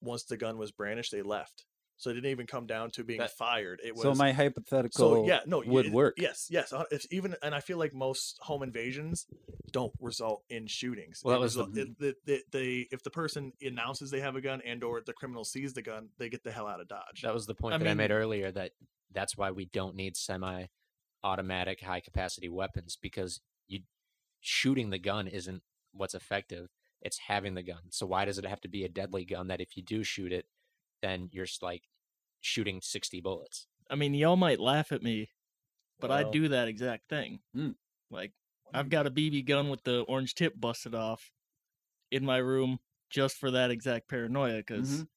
Once 0.00 0.24
the 0.24 0.36
gun 0.36 0.58
was 0.58 0.70
brandished, 0.70 1.10
they 1.12 1.22
left. 1.22 1.64
So 1.96 2.10
it 2.10 2.14
didn't 2.14 2.30
even 2.30 2.46
come 2.46 2.66
down 2.66 2.92
to 2.92 3.02
being 3.02 3.18
That- 3.18 3.32
fired. 3.32 3.80
It 3.82 3.92
was 3.96 4.02
so 4.02 4.14
my 4.14 4.30
hypothetical 4.30 5.22
so 5.22 5.26
yeah, 5.26 5.40
no, 5.46 5.64
would 5.66 5.86
it- 5.86 5.92
work. 5.92 6.14
Yes, 6.16 6.46
yes. 6.48 6.72
uh, 6.72 6.84
If 6.92 7.04
even 7.10 7.34
and 7.42 7.52
I 7.52 7.58
feel 7.58 7.76
like 7.76 7.92
most 7.92 8.38
home 8.40 8.62
invasions 8.62 9.26
don't 9.72 9.92
result 10.00 10.44
in 10.48 10.68
shootings. 10.68 11.22
Well, 11.24 11.34
It 11.34 11.38
that 11.38 11.42
was 11.42 11.54
the- 11.54 11.66
result- 11.66 11.76
it- 11.88 11.98
the, 11.98 12.14
the, 12.24 12.42
the, 12.52 12.88
if 12.92 13.02
the 13.02 13.10
person 13.10 13.52
announces 13.60 14.12
they 14.12 14.20
have 14.20 14.36
a 14.36 14.40
gun 14.40 14.62
and 14.64 14.84
or 14.84 15.00
the 15.04 15.12
criminal 15.12 15.44
sees 15.44 15.72
the 15.72 15.82
gun, 15.82 16.10
they 16.18 16.28
get 16.28 16.44
the 16.44 16.52
hell 16.52 16.68
out 16.68 16.80
of 16.80 16.86
dodge. 16.86 17.22
That 17.24 17.34
was 17.34 17.46
the 17.46 17.54
point 17.56 17.74
I 17.74 17.78
that 17.78 17.88
I 17.88 17.94
made 17.94 18.12
earlier 18.12 18.52
that 18.52 18.70
that's 19.10 19.36
why 19.36 19.50
we 19.50 19.64
don't 19.64 19.96
need 19.96 20.16
semi-automatic 21.22 21.80
high 21.80 22.00
capacity 22.00 22.48
weapons 22.48 22.96
because 23.00 23.40
you 23.66 23.80
shooting 24.40 24.90
the 24.90 24.98
gun 24.98 25.26
isn't 25.28 25.62
what's 25.92 26.14
effective. 26.14 26.68
It's 27.00 27.18
having 27.18 27.54
the 27.54 27.62
gun. 27.62 27.90
So 27.90 28.06
why 28.06 28.24
does 28.24 28.38
it 28.38 28.46
have 28.46 28.60
to 28.62 28.68
be 28.68 28.84
a 28.84 28.88
deadly 28.88 29.24
gun 29.24 29.48
that 29.48 29.60
if 29.60 29.76
you 29.76 29.82
do 29.82 30.02
shoot 30.02 30.32
it, 30.32 30.46
then 31.02 31.28
you're 31.32 31.46
like 31.62 31.84
shooting 32.40 32.80
60 32.80 33.20
bullets? 33.20 33.66
I 33.90 33.94
mean, 33.94 34.14
y'all 34.14 34.36
might 34.36 34.60
laugh 34.60 34.92
at 34.92 35.02
me, 35.02 35.30
but 36.00 36.10
I 36.10 36.24
do 36.24 36.48
that 36.48 36.68
exact 36.68 37.08
thing. 37.08 37.40
Mm. 37.56 37.76
Like, 38.10 38.32
I've 38.72 38.90
got 38.90 39.06
a 39.06 39.10
BB 39.10 39.42
gun 39.42 39.70
with 39.70 39.84
the 39.84 40.00
orange 40.02 40.34
tip 40.34 40.54
busted 40.58 40.94
off 40.94 41.32
in 42.10 42.24
my 42.24 42.38
room 42.38 42.78
just 43.10 43.36
for 43.38 43.50
that 43.52 43.70
exact 43.70 44.08
paranoia 44.08 44.58
because 44.58 45.04
Mhm. 45.04 45.08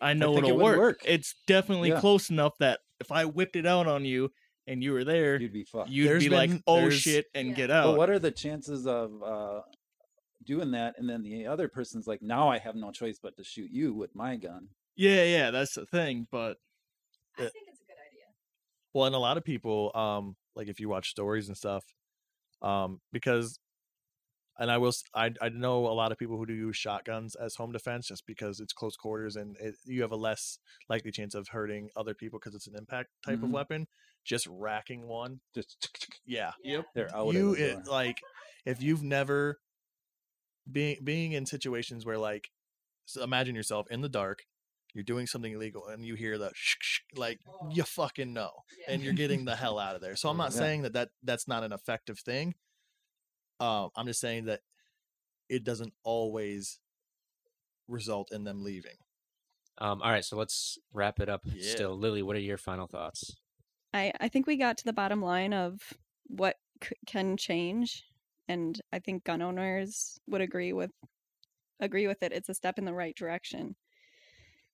I 0.00 0.14
know 0.14 0.36
it 0.36 0.38
it'll 0.38 0.56
would 0.56 0.62
work. 0.62 0.76
work. 0.76 1.00
It's 1.04 1.34
definitely 1.46 1.90
Yeah. 1.90 2.00
close 2.00 2.30
enough 2.30 2.58
that 2.58 2.80
if 3.00 3.10
I 3.12 3.24
whipped 3.24 3.56
it 3.56 3.66
out 3.66 3.86
on 3.86 4.04
you 4.04 4.32
and 4.66 4.82
you 4.82 4.92
were 4.92 5.04
there, 5.04 5.40
You'd 5.40 5.52
be 5.52 5.64
fucked. 5.64 5.90
you'd 5.90 6.08
There's 6.08 6.24
be 6.24 6.28
like, 6.28 6.50
"Oh 6.66 6.90
shit," 6.90 7.26
and 7.34 7.48
Yeah. 7.50 7.54
get 7.54 7.68
But 7.68 7.96
what 7.96 8.10
are 8.10 8.18
the 8.18 8.30
chances 8.30 8.86
of 8.86 9.22
uh, 9.22 9.60
doing 10.44 10.70
that? 10.72 10.94
And 10.98 11.08
then 11.08 11.22
the 11.22 11.46
other 11.46 11.68
person's 11.68 12.06
like, 12.06 12.22
now 12.22 12.48
I 12.48 12.58
have 12.58 12.74
no 12.74 12.90
choice 12.90 13.18
but 13.22 13.36
to 13.36 13.44
shoot 13.44 13.70
you 13.70 13.94
with 13.94 14.14
my 14.14 14.36
gun. 14.36 14.68
Yeah, 14.96 15.24
yeah, 15.24 15.50
that's 15.50 15.74
the 15.74 15.86
thing. 15.86 16.26
But 16.30 16.56
I 17.38 17.42
think 17.42 17.52
it's 17.68 17.80
a 17.80 17.84
good 17.84 17.92
idea. 18.10 18.24
Well, 18.94 19.06
and 19.06 19.14
a 19.14 19.18
lot 19.18 19.36
of 19.36 19.44
people, 19.44 19.92
um, 19.94 20.36
like 20.54 20.68
if 20.68 20.80
you 20.80 20.88
watch 20.88 21.10
stories 21.10 21.48
and 21.48 21.56
stuff, 21.56 21.84
um, 22.62 23.00
because, 23.12 23.58
and 24.58 24.70
I 24.70 24.78
will, 24.78 24.92
I, 25.14 25.32
I 25.40 25.48
know 25.50 25.86
a 25.86 25.92
lot 25.92 26.12
of 26.12 26.18
people 26.18 26.36
who 26.36 26.46
do 26.46 26.54
use 26.54 26.76
shotguns 26.76 27.34
as 27.34 27.54
home 27.56 27.72
defense 27.72 28.06
just 28.08 28.26
because 28.26 28.60
it's 28.60 28.72
close 28.72 28.96
quarters 28.96 29.36
and 29.36 29.56
it, 29.60 29.74
you 29.84 30.02
have 30.02 30.12
a 30.12 30.16
less 30.16 30.58
likely 30.88 31.10
chance 31.12 31.34
of 31.34 31.48
hurting 31.48 31.90
other 31.96 32.14
people 32.14 32.38
because 32.38 32.54
it's 32.54 32.66
an 32.66 32.74
impact 32.76 33.10
type 33.24 33.42
of 33.42 33.48
Mhm. 33.50 33.52
weapon. 33.52 33.86
Just 34.24 34.46
racking 34.48 35.06
one, 35.06 35.40
Just 35.54 36.08
yeah, 36.24 36.52
Yep. 36.64 36.86
they're 36.94 37.14
out. 37.14 37.32
you 37.34 37.52
of 37.52 37.58
it, 37.60 37.86
like 37.86 38.20
if 38.64 38.82
you've 38.82 39.02
never 39.02 39.60
being 40.70 40.96
being 41.04 41.32
in 41.32 41.46
situations 41.46 42.04
where 42.04 42.18
like 42.18 42.48
so 43.04 43.22
imagine 43.22 43.54
yourself 43.54 43.86
in 43.90 44.00
the 44.00 44.08
dark 44.08 44.44
you're 44.94 45.04
doing 45.04 45.26
something 45.26 45.52
illegal 45.52 45.86
and 45.86 46.04
you 46.04 46.14
hear 46.16 46.38
the 46.38 46.50
sh- 46.54 46.74
sh- 46.80 47.00
like 47.14 47.38
you 47.70 47.84
fucking 47.84 48.32
know 48.32 48.50
and 48.88 49.00
you're 49.02 49.12
getting 49.12 49.44
the 49.44 49.54
hell 49.54 49.78
out 49.78 49.94
of 49.94 50.00
there 50.00 50.16
so 50.16 50.28
i'm 50.28 50.36
not 50.36 50.52
Yeah. 50.52 50.58
saying 50.58 50.82
that, 50.82 50.92
that 50.94 51.10
that's 51.22 51.46
not 51.46 51.62
an 51.62 51.72
effective 51.72 52.18
thing 52.18 52.54
um 53.60 53.90
i'm 53.96 54.06
just 54.06 54.20
saying 54.20 54.44
that 54.46 54.60
it 55.48 55.64
doesn't 55.64 55.92
always 56.02 56.78
result 57.88 58.32
in 58.32 58.44
them 58.44 58.62
leaving 58.64 58.96
Um, 59.78 60.00
all 60.02 60.10
right, 60.10 60.24
so 60.24 60.36
let's 60.36 60.78
wrap 60.92 61.20
it 61.20 61.28
up. 61.28 61.42
Yeah. 61.44 61.70
Still, 61.70 61.96
Lily, 61.98 62.22
what 62.22 62.34
are 62.36 62.40
your 62.40 62.56
final 62.58 62.86
thoughts? 62.86 63.36
I, 63.92 64.10
I 64.20 64.28
think 64.28 64.46
we 64.46 64.56
got 64.56 64.78
to 64.78 64.84
the 64.84 64.92
bottom 64.92 65.20
line 65.22 65.52
of 65.52 65.80
what 66.24 66.56
c- 66.82 66.96
can 67.06 67.36
change, 67.36 68.04
and 68.48 68.80
I 68.92 68.98
think 69.00 69.24
gun 69.24 69.42
owners 69.42 70.18
would 70.26 70.40
agree 70.40 70.72
with 70.72 70.90
agree 71.78 72.06
with 72.06 72.22
it. 72.22 72.32
It's 72.32 72.48
a 72.48 72.54
step 72.54 72.78
in 72.78 72.86
the 72.86 72.94
right 72.94 73.14
direction. 73.14 73.76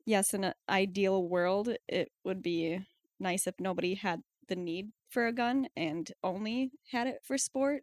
Yes, 0.05 0.35
in 0.35 0.45
an 0.45 0.55
ideal 0.69 1.29
world, 1.29 1.69
it 1.89 2.11
would 2.25 2.43
be 2.43 2.79
nice 3.21 3.47
if 3.47 3.55
nobody 3.61 3.95
had 3.95 4.23
the 4.49 4.57
need 4.57 4.93
for 5.11 5.27
a 5.27 5.33
gun 5.33 5.67
and 5.77 6.11
only 6.23 6.71
had 6.91 7.07
it 7.09 7.19
for 7.25 7.37
sport, 7.39 7.83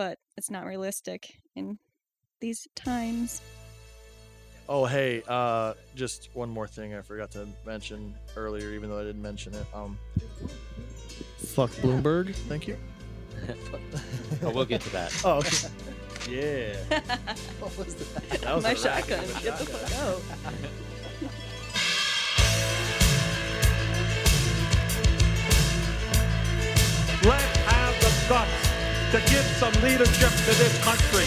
but 0.00 0.18
it's 0.38 0.50
not 0.50 0.64
realistic 0.64 1.36
in 1.56 1.78
these 2.40 2.66
times. 2.74 3.42
Oh, 4.66 4.86
hey, 4.86 5.22
uh, 5.28 5.74
just 5.94 6.30
one 6.32 6.48
more 6.48 6.66
thing 6.66 6.94
I 6.94 7.02
forgot 7.02 7.30
to 7.32 7.46
mention 7.66 8.14
earlier, 8.34 8.70
even 8.70 8.88
though 8.88 8.98
I 8.98 9.02
didn't 9.02 9.20
mention 9.20 9.52
it. 9.52 9.66
Um, 9.74 9.98
fuck 11.36 11.68
Bloomberg. 11.82 12.34
Thank 12.48 12.66
you. 12.66 12.78
oh, 14.42 14.50
we'll 14.54 14.64
get 14.64 14.80
to 14.80 14.90
that. 14.90 15.20
Oh, 15.22 15.36
okay. 15.36 15.68
yeah. 16.30 16.76
what 17.60 17.76
was 17.76 17.94
that? 17.94 18.40
That 18.40 18.54
was 18.54 18.64
My 18.64 18.70
a 18.70 18.74
racket 18.76 18.80
shotgun. 18.80 19.42
Get 19.42 19.58
the 19.58 19.66
fuck 19.66 19.92
out. 20.00 20.22
Let's 27.22 27.56
have 27.58 28.00
the 28.00 28.28
guts 28.30 28.79
to 29.10 29.18
give 29.22 29.44
some 29.58 29.72
leadership 29.82 30.30
to 30.30 30.54
this 30.54 30.84
country. 30.84 31.26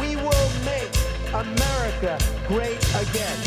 We 0.00 0.16
will 0.16 0.50
make 0.64 0.90
America 1.32 2.18
great 2.48 2.82
again. 2.96 3.38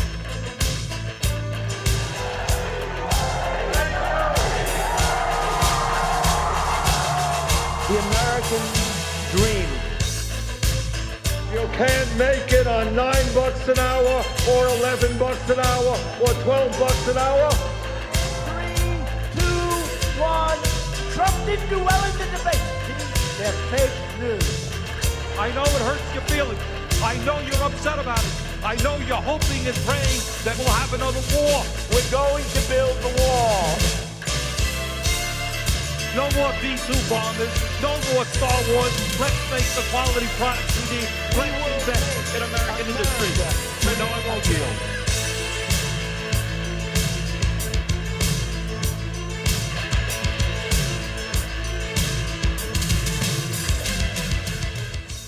The 7.89 7.97
American 7.99 8.63
dream. 9.35 9.69
You 11.51 11.67
can't 11.75 12.17
make 12.17 12.53
it 12.53 12.67
on 12.67 12.95
nine 12.95 13.33
bucks 13.35 13.67
an 13.67 13.77
hour, 13.77 14.23
or 14.51 14.67
eleven 14.79 15.17
bucks 15.17 15.49
an 15.49 15.59
hour, 15.59 15.99
or 16.21 16.33
twelve 16.43 16.79
bucks 16.79 17.07
an 17.09 17.17
hour. 17.17 17.76
Didn't 21.47 21.69
do 21.69 21.79
well 21.79 22.03
in 22.03 22.11
the 22.19 22.27
debate. 22.27 22.59
They're 23.39 23.55
fake 23.71 23.95
news. 24.19 24.43
I 25.39 25.47
know 25.55 25.63
it 25.63 25.81
hurts 25.87 26.03
your 26.11 26.27
feelings. 26.27 26.59
I 26.99 27.15
know 27.23 27.39
you're 27.39 27.63
upset 27.63 27.97
about 27.99 28.19
it. 28.19 28.35
I 28.65 28.75
know 28.83 28.99
you're 29.07 29.23
hoping 29.23 29.63
and 29.63 29.77
praying 29.87 30.19
that 30.43 30.59
we'll 30.59 30.75
have 30.75 30.91
another 30.91 31.23
war. 31.31 31.63
We're 31.95 32.11
going 32.11 32.43
to 32.43 32.61
build 32.67 32.99
the 32.99 33.15
wall. 33.23 33.63
No 36.19 36.27
more 36.35 36.51
B-2 36.59 36.91
bombers. 37.07 37.55
No 37.79 37.95
more 38.11 38.27
Star 38.27 38.59
Wars. 38.75 38.91
Let's 39.15 39.39
make 39.47 39.71
the 39.71 39.87
quality 39.87 40.27
products 40.35 40.75
we 40.83 40.99
need. 40.99 41.09
Let's 41.31 41.55
invest 41.63 42.35
in 42.35 42.43
American 42.43 42.91
industry. 42.91 43.31
You 43.87 43.95
know 43.95 44.09
I 44.11 44.19
won't 44.27 44.43
yield. 44.51 44.96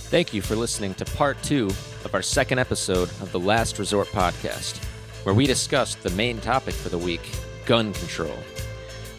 Thank 0.09 0.33
you 0.33 0.41
for 0.41 0.55
listening 0.55 0.95
to 0.95 1.05
part 1.05 1.39
two 1.43 1.67
of 2.03 2.15
our 2.15 2.23
second 2.23 2.57
episode 2.57 3.09
of 3.21 3.31
the 3.31 3.39
Last 3.39 3.77
Resort 3.77 4.07
podcast, 4.07 4.83
where 5.23 5.35
we 5.35 5.45
discussed 5.45 6.01
the 6.01 6.09
main 6.09 6.41
topic 6.41 6.73
for 6.73 6.89
the 6.89 6.97
week 6.97 7.21
gun 7.67 7.93
control. 7.93 8.33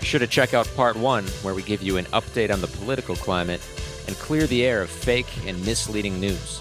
Be 0.01 0.05
sure 0.05 0.19
to 0.19 0.27
check 0.27 0.53
out 0.53 0.69
part 0.75 0.97
one, 0.97 1.29
where 1.43 1.55
we 1.55 1.63
give 1.63 1.81
you 1.81 1.97
an 1.97 2.07
update 2.07 2.53
on 2.53 2.61
the 2.61 2.67
political 2.67 3.15
climate 3.15 3.61
and 4.09 4.17
clear 4.17 4.49
the 4.49 4.67
air 4.67 4.83
of 4.83 4.91
fake 4.91 5.29
and 5.47 5.65
misleading 5.65 6.19
news. 6.19 6.61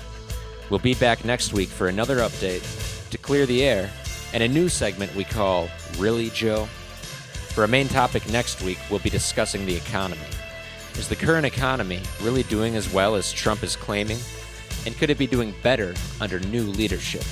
We'll 0.70 0.78
be 0.78 0.94
back 0.94 1.26
next 1.26 1.52
week 1.52 1.70
for 1.70 1.88
another 1.88 2.18
update 2.18 3.10
to 3.10 3.18
clear 3.18 3.48
the 3.48 3.64
air 3.64 3.90
and 4.34 4.44
a 4.44 4.48
new 4.48 4.70
segment 4.70 5.16
we 5.16 5.24
call 5.24 5.70
Really 5.98 6.30
Joe? 6.30 6.66
For 7.56 7.64
a 7.64 7.68
main 7.68 7.88
topic 7.88 8.30
next 8.30 8.62
week, 8.62 8.78
we'll 8.92 9.00
be 9.00 9.10
discussing 9.10 9.66
the 9.66 9.76
economy. 9.76 10.22
Is 11.00 11.08
the 11.08 11.16
current 11.16 11.46
economy 11.46 12.02
really 12.22 12.44
doing 12.44 12.76
as 12.76 12.92
well 12.92 13.16
as 13.16 13.32
Trump 13.32 13.64
is 13.64 13.78
claiming? 13.78 14.18
And 14.86 14.98
could 14.98 15.10
it 15.10 15.18
be 15.18 15.28
doing 15.28 15.56
better 15.64 15.96
under 16.20 16.42
new 16.42 16.64
leadership? 16.64 17.24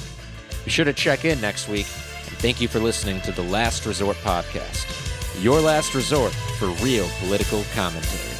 Be 0.64 0.72
sure 0.72 0.86
to 0.86 0.94
check 0.94 1.26
in 1.26 1.42
next 1.42 1.68
week. 1.68 1.86
And 2.28 2.38
thank 2.38 2.62
you 2.62 2.70
for 2.70 2.80
listening 2.80 3.20
to 3.22 3.34
the 3.34 3.44
Last 3.44 3.86
Resort 3.86 4.16
podcast, 4.24 5.44
your 5.44 5.60
last 5.60 5.94
resort 5.94 6.32
for 6.58 6.68
real 6.82 7.10
political 7.20 7.66
commentary. 7.76 8.37